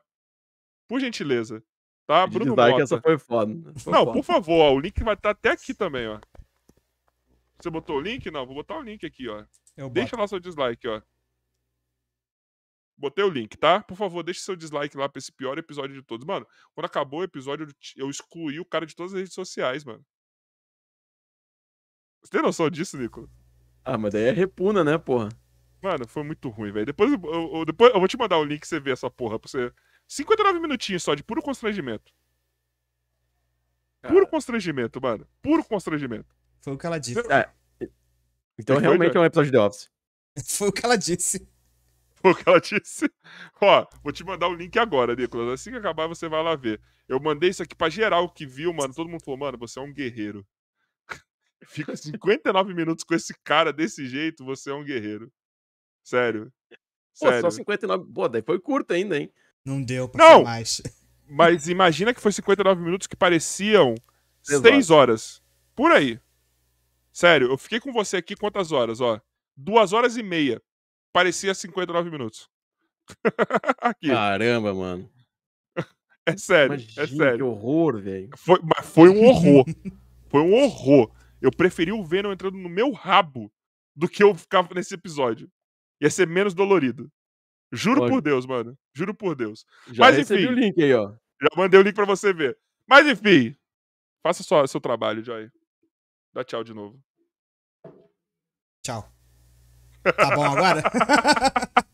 Por 0.89 1.01
gentileza. 1.01 1.63
Tá? 2.11 2.27
De 2.27 2.33
Bruno 2.41 2.57
Mota. 2.57 2.83
essa 2.83 3.01
foi 3.01 3.17
foda. 3.19 3.53
Foi 3.79 3.93
Não, 3.93 4.01
foda. 4.01 4.13
por 4.19 4.25
favor, 4.25 4.55
ó, 4.63 4.75
o 4.75 4.81
link 4.81 5.01
vai 5.05 5.15
estar 5.15 5.31
até 5.31 5.51
aqui 5.51 5.73
também, 5.73 6.09
ó. 6.09 6.19
Você 7.57 7.71
botou 7.71 7.99
o 7.99 8.01
link? 8.01 8.29
Não, 8.33 8.45
vou 8.45 8.57
botar 8.57 8.77
o 8.77 8.83
link 8.83 9.07
aqui, 9.07 9.29
ó. 9.29 9.45
Deixa 9.93 10.17
lá 10.17 10.27
seu 10.27 10.41
dislike, 10.41 10.89
ó. 10.89 11.01
Botei 12.97 13.25
o 13.25 13.31
link, 13.31 13.57
tá? 13.57 13.81
Por 13.85 13.97
favor, 13.97 14.25
deixe 14.25 14.41
seu 14.41 14.57
dislike 14.57 14.97
lá 14.97 15.09
pra 15.09 15.21
esse 15.21 15.31
pior 15.31 15.57
episódio 15.57 15.95
de 15.95 16.03
todos. 16.03 16.27
Mano, 16.27 16.45
quando 16.75 16.87
acabou 16.87 17.21
o 17.21 17.25
episódio, 17.25 17.69
eu 17.97 18.11
excluí 18.11 18.59
o 18.59 18.65
cara 18.65 18.85
de 18.85 18.97
todas 18.97 19.13
as 19.15 19.19
redes 19.21 19.33
sociais, 19.35 19.85
mano. 19.85 20.05
Você 22.25 22.33
tem 22.33 22.43
noção 22.43 22.69
disso, 22.69 22.99
Nico? 22.99 23.31
Ah, 23.85 23.97
mas 23.97 24.15
daí 24.15 24.25
é 24.25 24.33
repuna, 24.33 24.83
né, 24.83 24.99
porra? 24.99 25.29
Mano, 25.81 26.09
foi 26.09 26.25
muito 26.25 26.49
ruim, 26.49 26.73
velho. 26.73 26.87
Depois, 26.87 27.13
eu- 27.13 27.21
eu, 27.33 27.57
eu- 27.59 27.65
depois 27.65 27.95
eu 27.95 28.01
vou 28.01 28.09
te 28.09 28.17
mandar 28.19 28.37
o 28.39 28.45
link 28.45 28.59
pra 28.61 28.69
você 28.69 28.81
ver 28.81 28.95
essa 28.95 29.09
porra. 29.09 29.39
Pra 29.39 29.49
você... 29.49 29.73
59 30.11 30.59
minutinhos 30.59 31.05
só 31.05 31.15
de 31.15 31.23
puro 31.23 31.41
constrangimento. 31.41 32.13
Puro 34.03 34.15
Cara. 34.15 34.27
constrangimento, 34.27 35.01
mano. 35.01 35.25
Puro 35.41 35.65
constrangimento. 35.65 36.35
Foi 36.61 36.75
o 36.75 36.79
que 36.79 36.85
ela 36.85 36.99
disse. 36.99 37.21
Então 38.59 38.75
foi, 38.75 38.83
realmente 38.83 39.17
é 39.17 39.21
um 39.21 39.25
episódio 39.25 39.53
de 39.53 39.57
The 39.57 39.65
Office. 39.65 39.91
Foi 40.59 40.69
o 40.69 40.73
que 40.73 40.85
ela 40.85 40.97
disse. 40.97 41.49
Foi 42.17 42.33
o 42.33 42.35
que 42.35 42.49
ela 42.49 42.61
disse. 42.61 43.09
Ó, 43.63 43.87
vou 44.03 44.13
te 44.13 44.25
mandar 44.25 44.49
o 44.49 44.55
link 44.55 44.77
agora, 44.79 45.15
Nicolas. 45.15 45.61
Assim 45.61 45.71
que 45.71 45.77
acabar, 45.77 46.09
você 46.09 46.29
vai 46.29 46.43
lá 46.43 46.57
ver. 46.57 46.81
Eu 47.09 47.21
mandei 47.21 47.51
isso 47.51 47.63
aqui 47.63 47.75
pra 47.75 47.89
geral 47.89 48.29
que 48.29 48.45
viu, 48.45 48.73
mano. 48.75 48.93
Todo 48.93 49.09
mundo 49.09 49.23
falou, 49.25 49.39
mano, 49.39 49.59
você 49.59 49.79
é 49.79 49.83
um 49.83 49.93
guerreiro. 49.93 50.47
Fica 51.67 51.97
59 51.97 52.75
minutos 52.75 53.05
com 53.05 53.15
esse 53.15 53.33
cara 53.45 53.73
desse 53.73 54.07
jeito, 54.07 54.45
você 54.45 54.71
é 54.71 54.75
um 54.75 54.85
guerreiro. 54.85 55.33
Sério. 56.03 56.53
Pô, 56.69 57.27
Sério. 57.27 57.41
só 57.43 57.51
59. 57.51 58.13
Pô, 58.13 58.29
daí 58.29 58.43
foi 58.43 58.59
curto 58.59 58.93
ainda, 58.93 59.17
hein? 59.17 59.33
Não 59.65 59.83
deu 59.83 60.09
pra 60.09 60.25
Não! 60.29 60.45
mais. 60.45 60.81
Mas 61.29 61.69
imagina 61.69 62.13
que 62.13 62.21
foi 62.21 62.33
59 62.33 62.83
minutos 62.83 63.07
que 63.07 63.15
pareciam 63.15 63.95
Três 64.45 64.63
6 64.63 64.91
horas. 64.91 65.43
Por 65.77 65.93
aí. 65.93 66.19
Sério, 67.13 67.49
eu 67.49 67.59
fiquei 67.59 67.79
com 67.79 67.93
você 67.93 68.17
aqui 68.17 68.35
quantas 68.35 68.73
horas, 68.73 69.01
ó? 69.01 69.21
Duas 69.57 69.93
horas 69.93 70.17
e 70.17 70.23
meia. 70.23 70.61
Parecia 71.13 71.55
59 71.55 72.11
minutos. 72.11 72.49
aqui. 73.81 74.09
Caramba, 74.09 74.75
mano. 74.75 75.11
é 76.27 76.37
sério, 76.37 76.75
Imagina 76.75 77.03
é 77.03 77.07
que 77.07 77.17
sério. 77.17 77.47
horror, 77.47 78.01
velho. 78.01 78.31
Foi, 78.37 78.59
mas 78.63 78.87
foi 78.87 79.09
um 79.09 79.25
horror. 79.25 79.65
foi 80.29 80.41
um 80.41 80.55
horror. 80.55 81.11
Eu 81.41 81.51
preferi 81.51 81.93
o 81.93 82.05
Venom 82.05 82.33
entrando 82.33 82.57
no 82.59 82.69
meu 82.69 82.93
rabo 82.93 83.53
do 83.95 84.09
que 84.09 84.23
eu 84.23 84.35
ficar 84.35 84.69
nesse 84.75 84.95
episódio. 84.95 85.51
Ia 86.01 86.11
ser 86.11 86.27
menos 86.27 86.55
dolorido. 86.55 87.11
Juro 87.73 88.03
Olha. 88.03 88.11
por 88.11 88.21
Deus, 88.21 88.47
mano. 88.47 88.77
Juro 88.93 89.15
por 89.15 89.35
Deus. 89.35 89.65
Já 89.93 90.05
Mas, 90.05 90.17
recebi 90.17 90.43
enfim. 90.45 90.53
o 90.53 90.55
link 90.57 90.83
aí, 90.83 90.95
ó. 90.95 91.13
Já 91.41 91.49
mandei 91.57 91.79
o 91.79 91.83
link 91.83 91.95
pra 91.95 92.05
você 92.05 92.33
ver. 92.33 92.59
Mas 92.87 93.07
enfim. 93.07 93.57
Faça 94.23 94.43
só 94.43 94.67
seu 94.67 94.81
trabalho, 94.81 95.25
Joy. 95.25 95.51
Dá 96.33 96.45
tchau 96.45 96.63
de 96.65 96.75
novo. 96.75 97.01
Tchau. 98.83 99.11
Tá 100.03 100.35
bom 100.35 100.45
agora? 100.45 100.83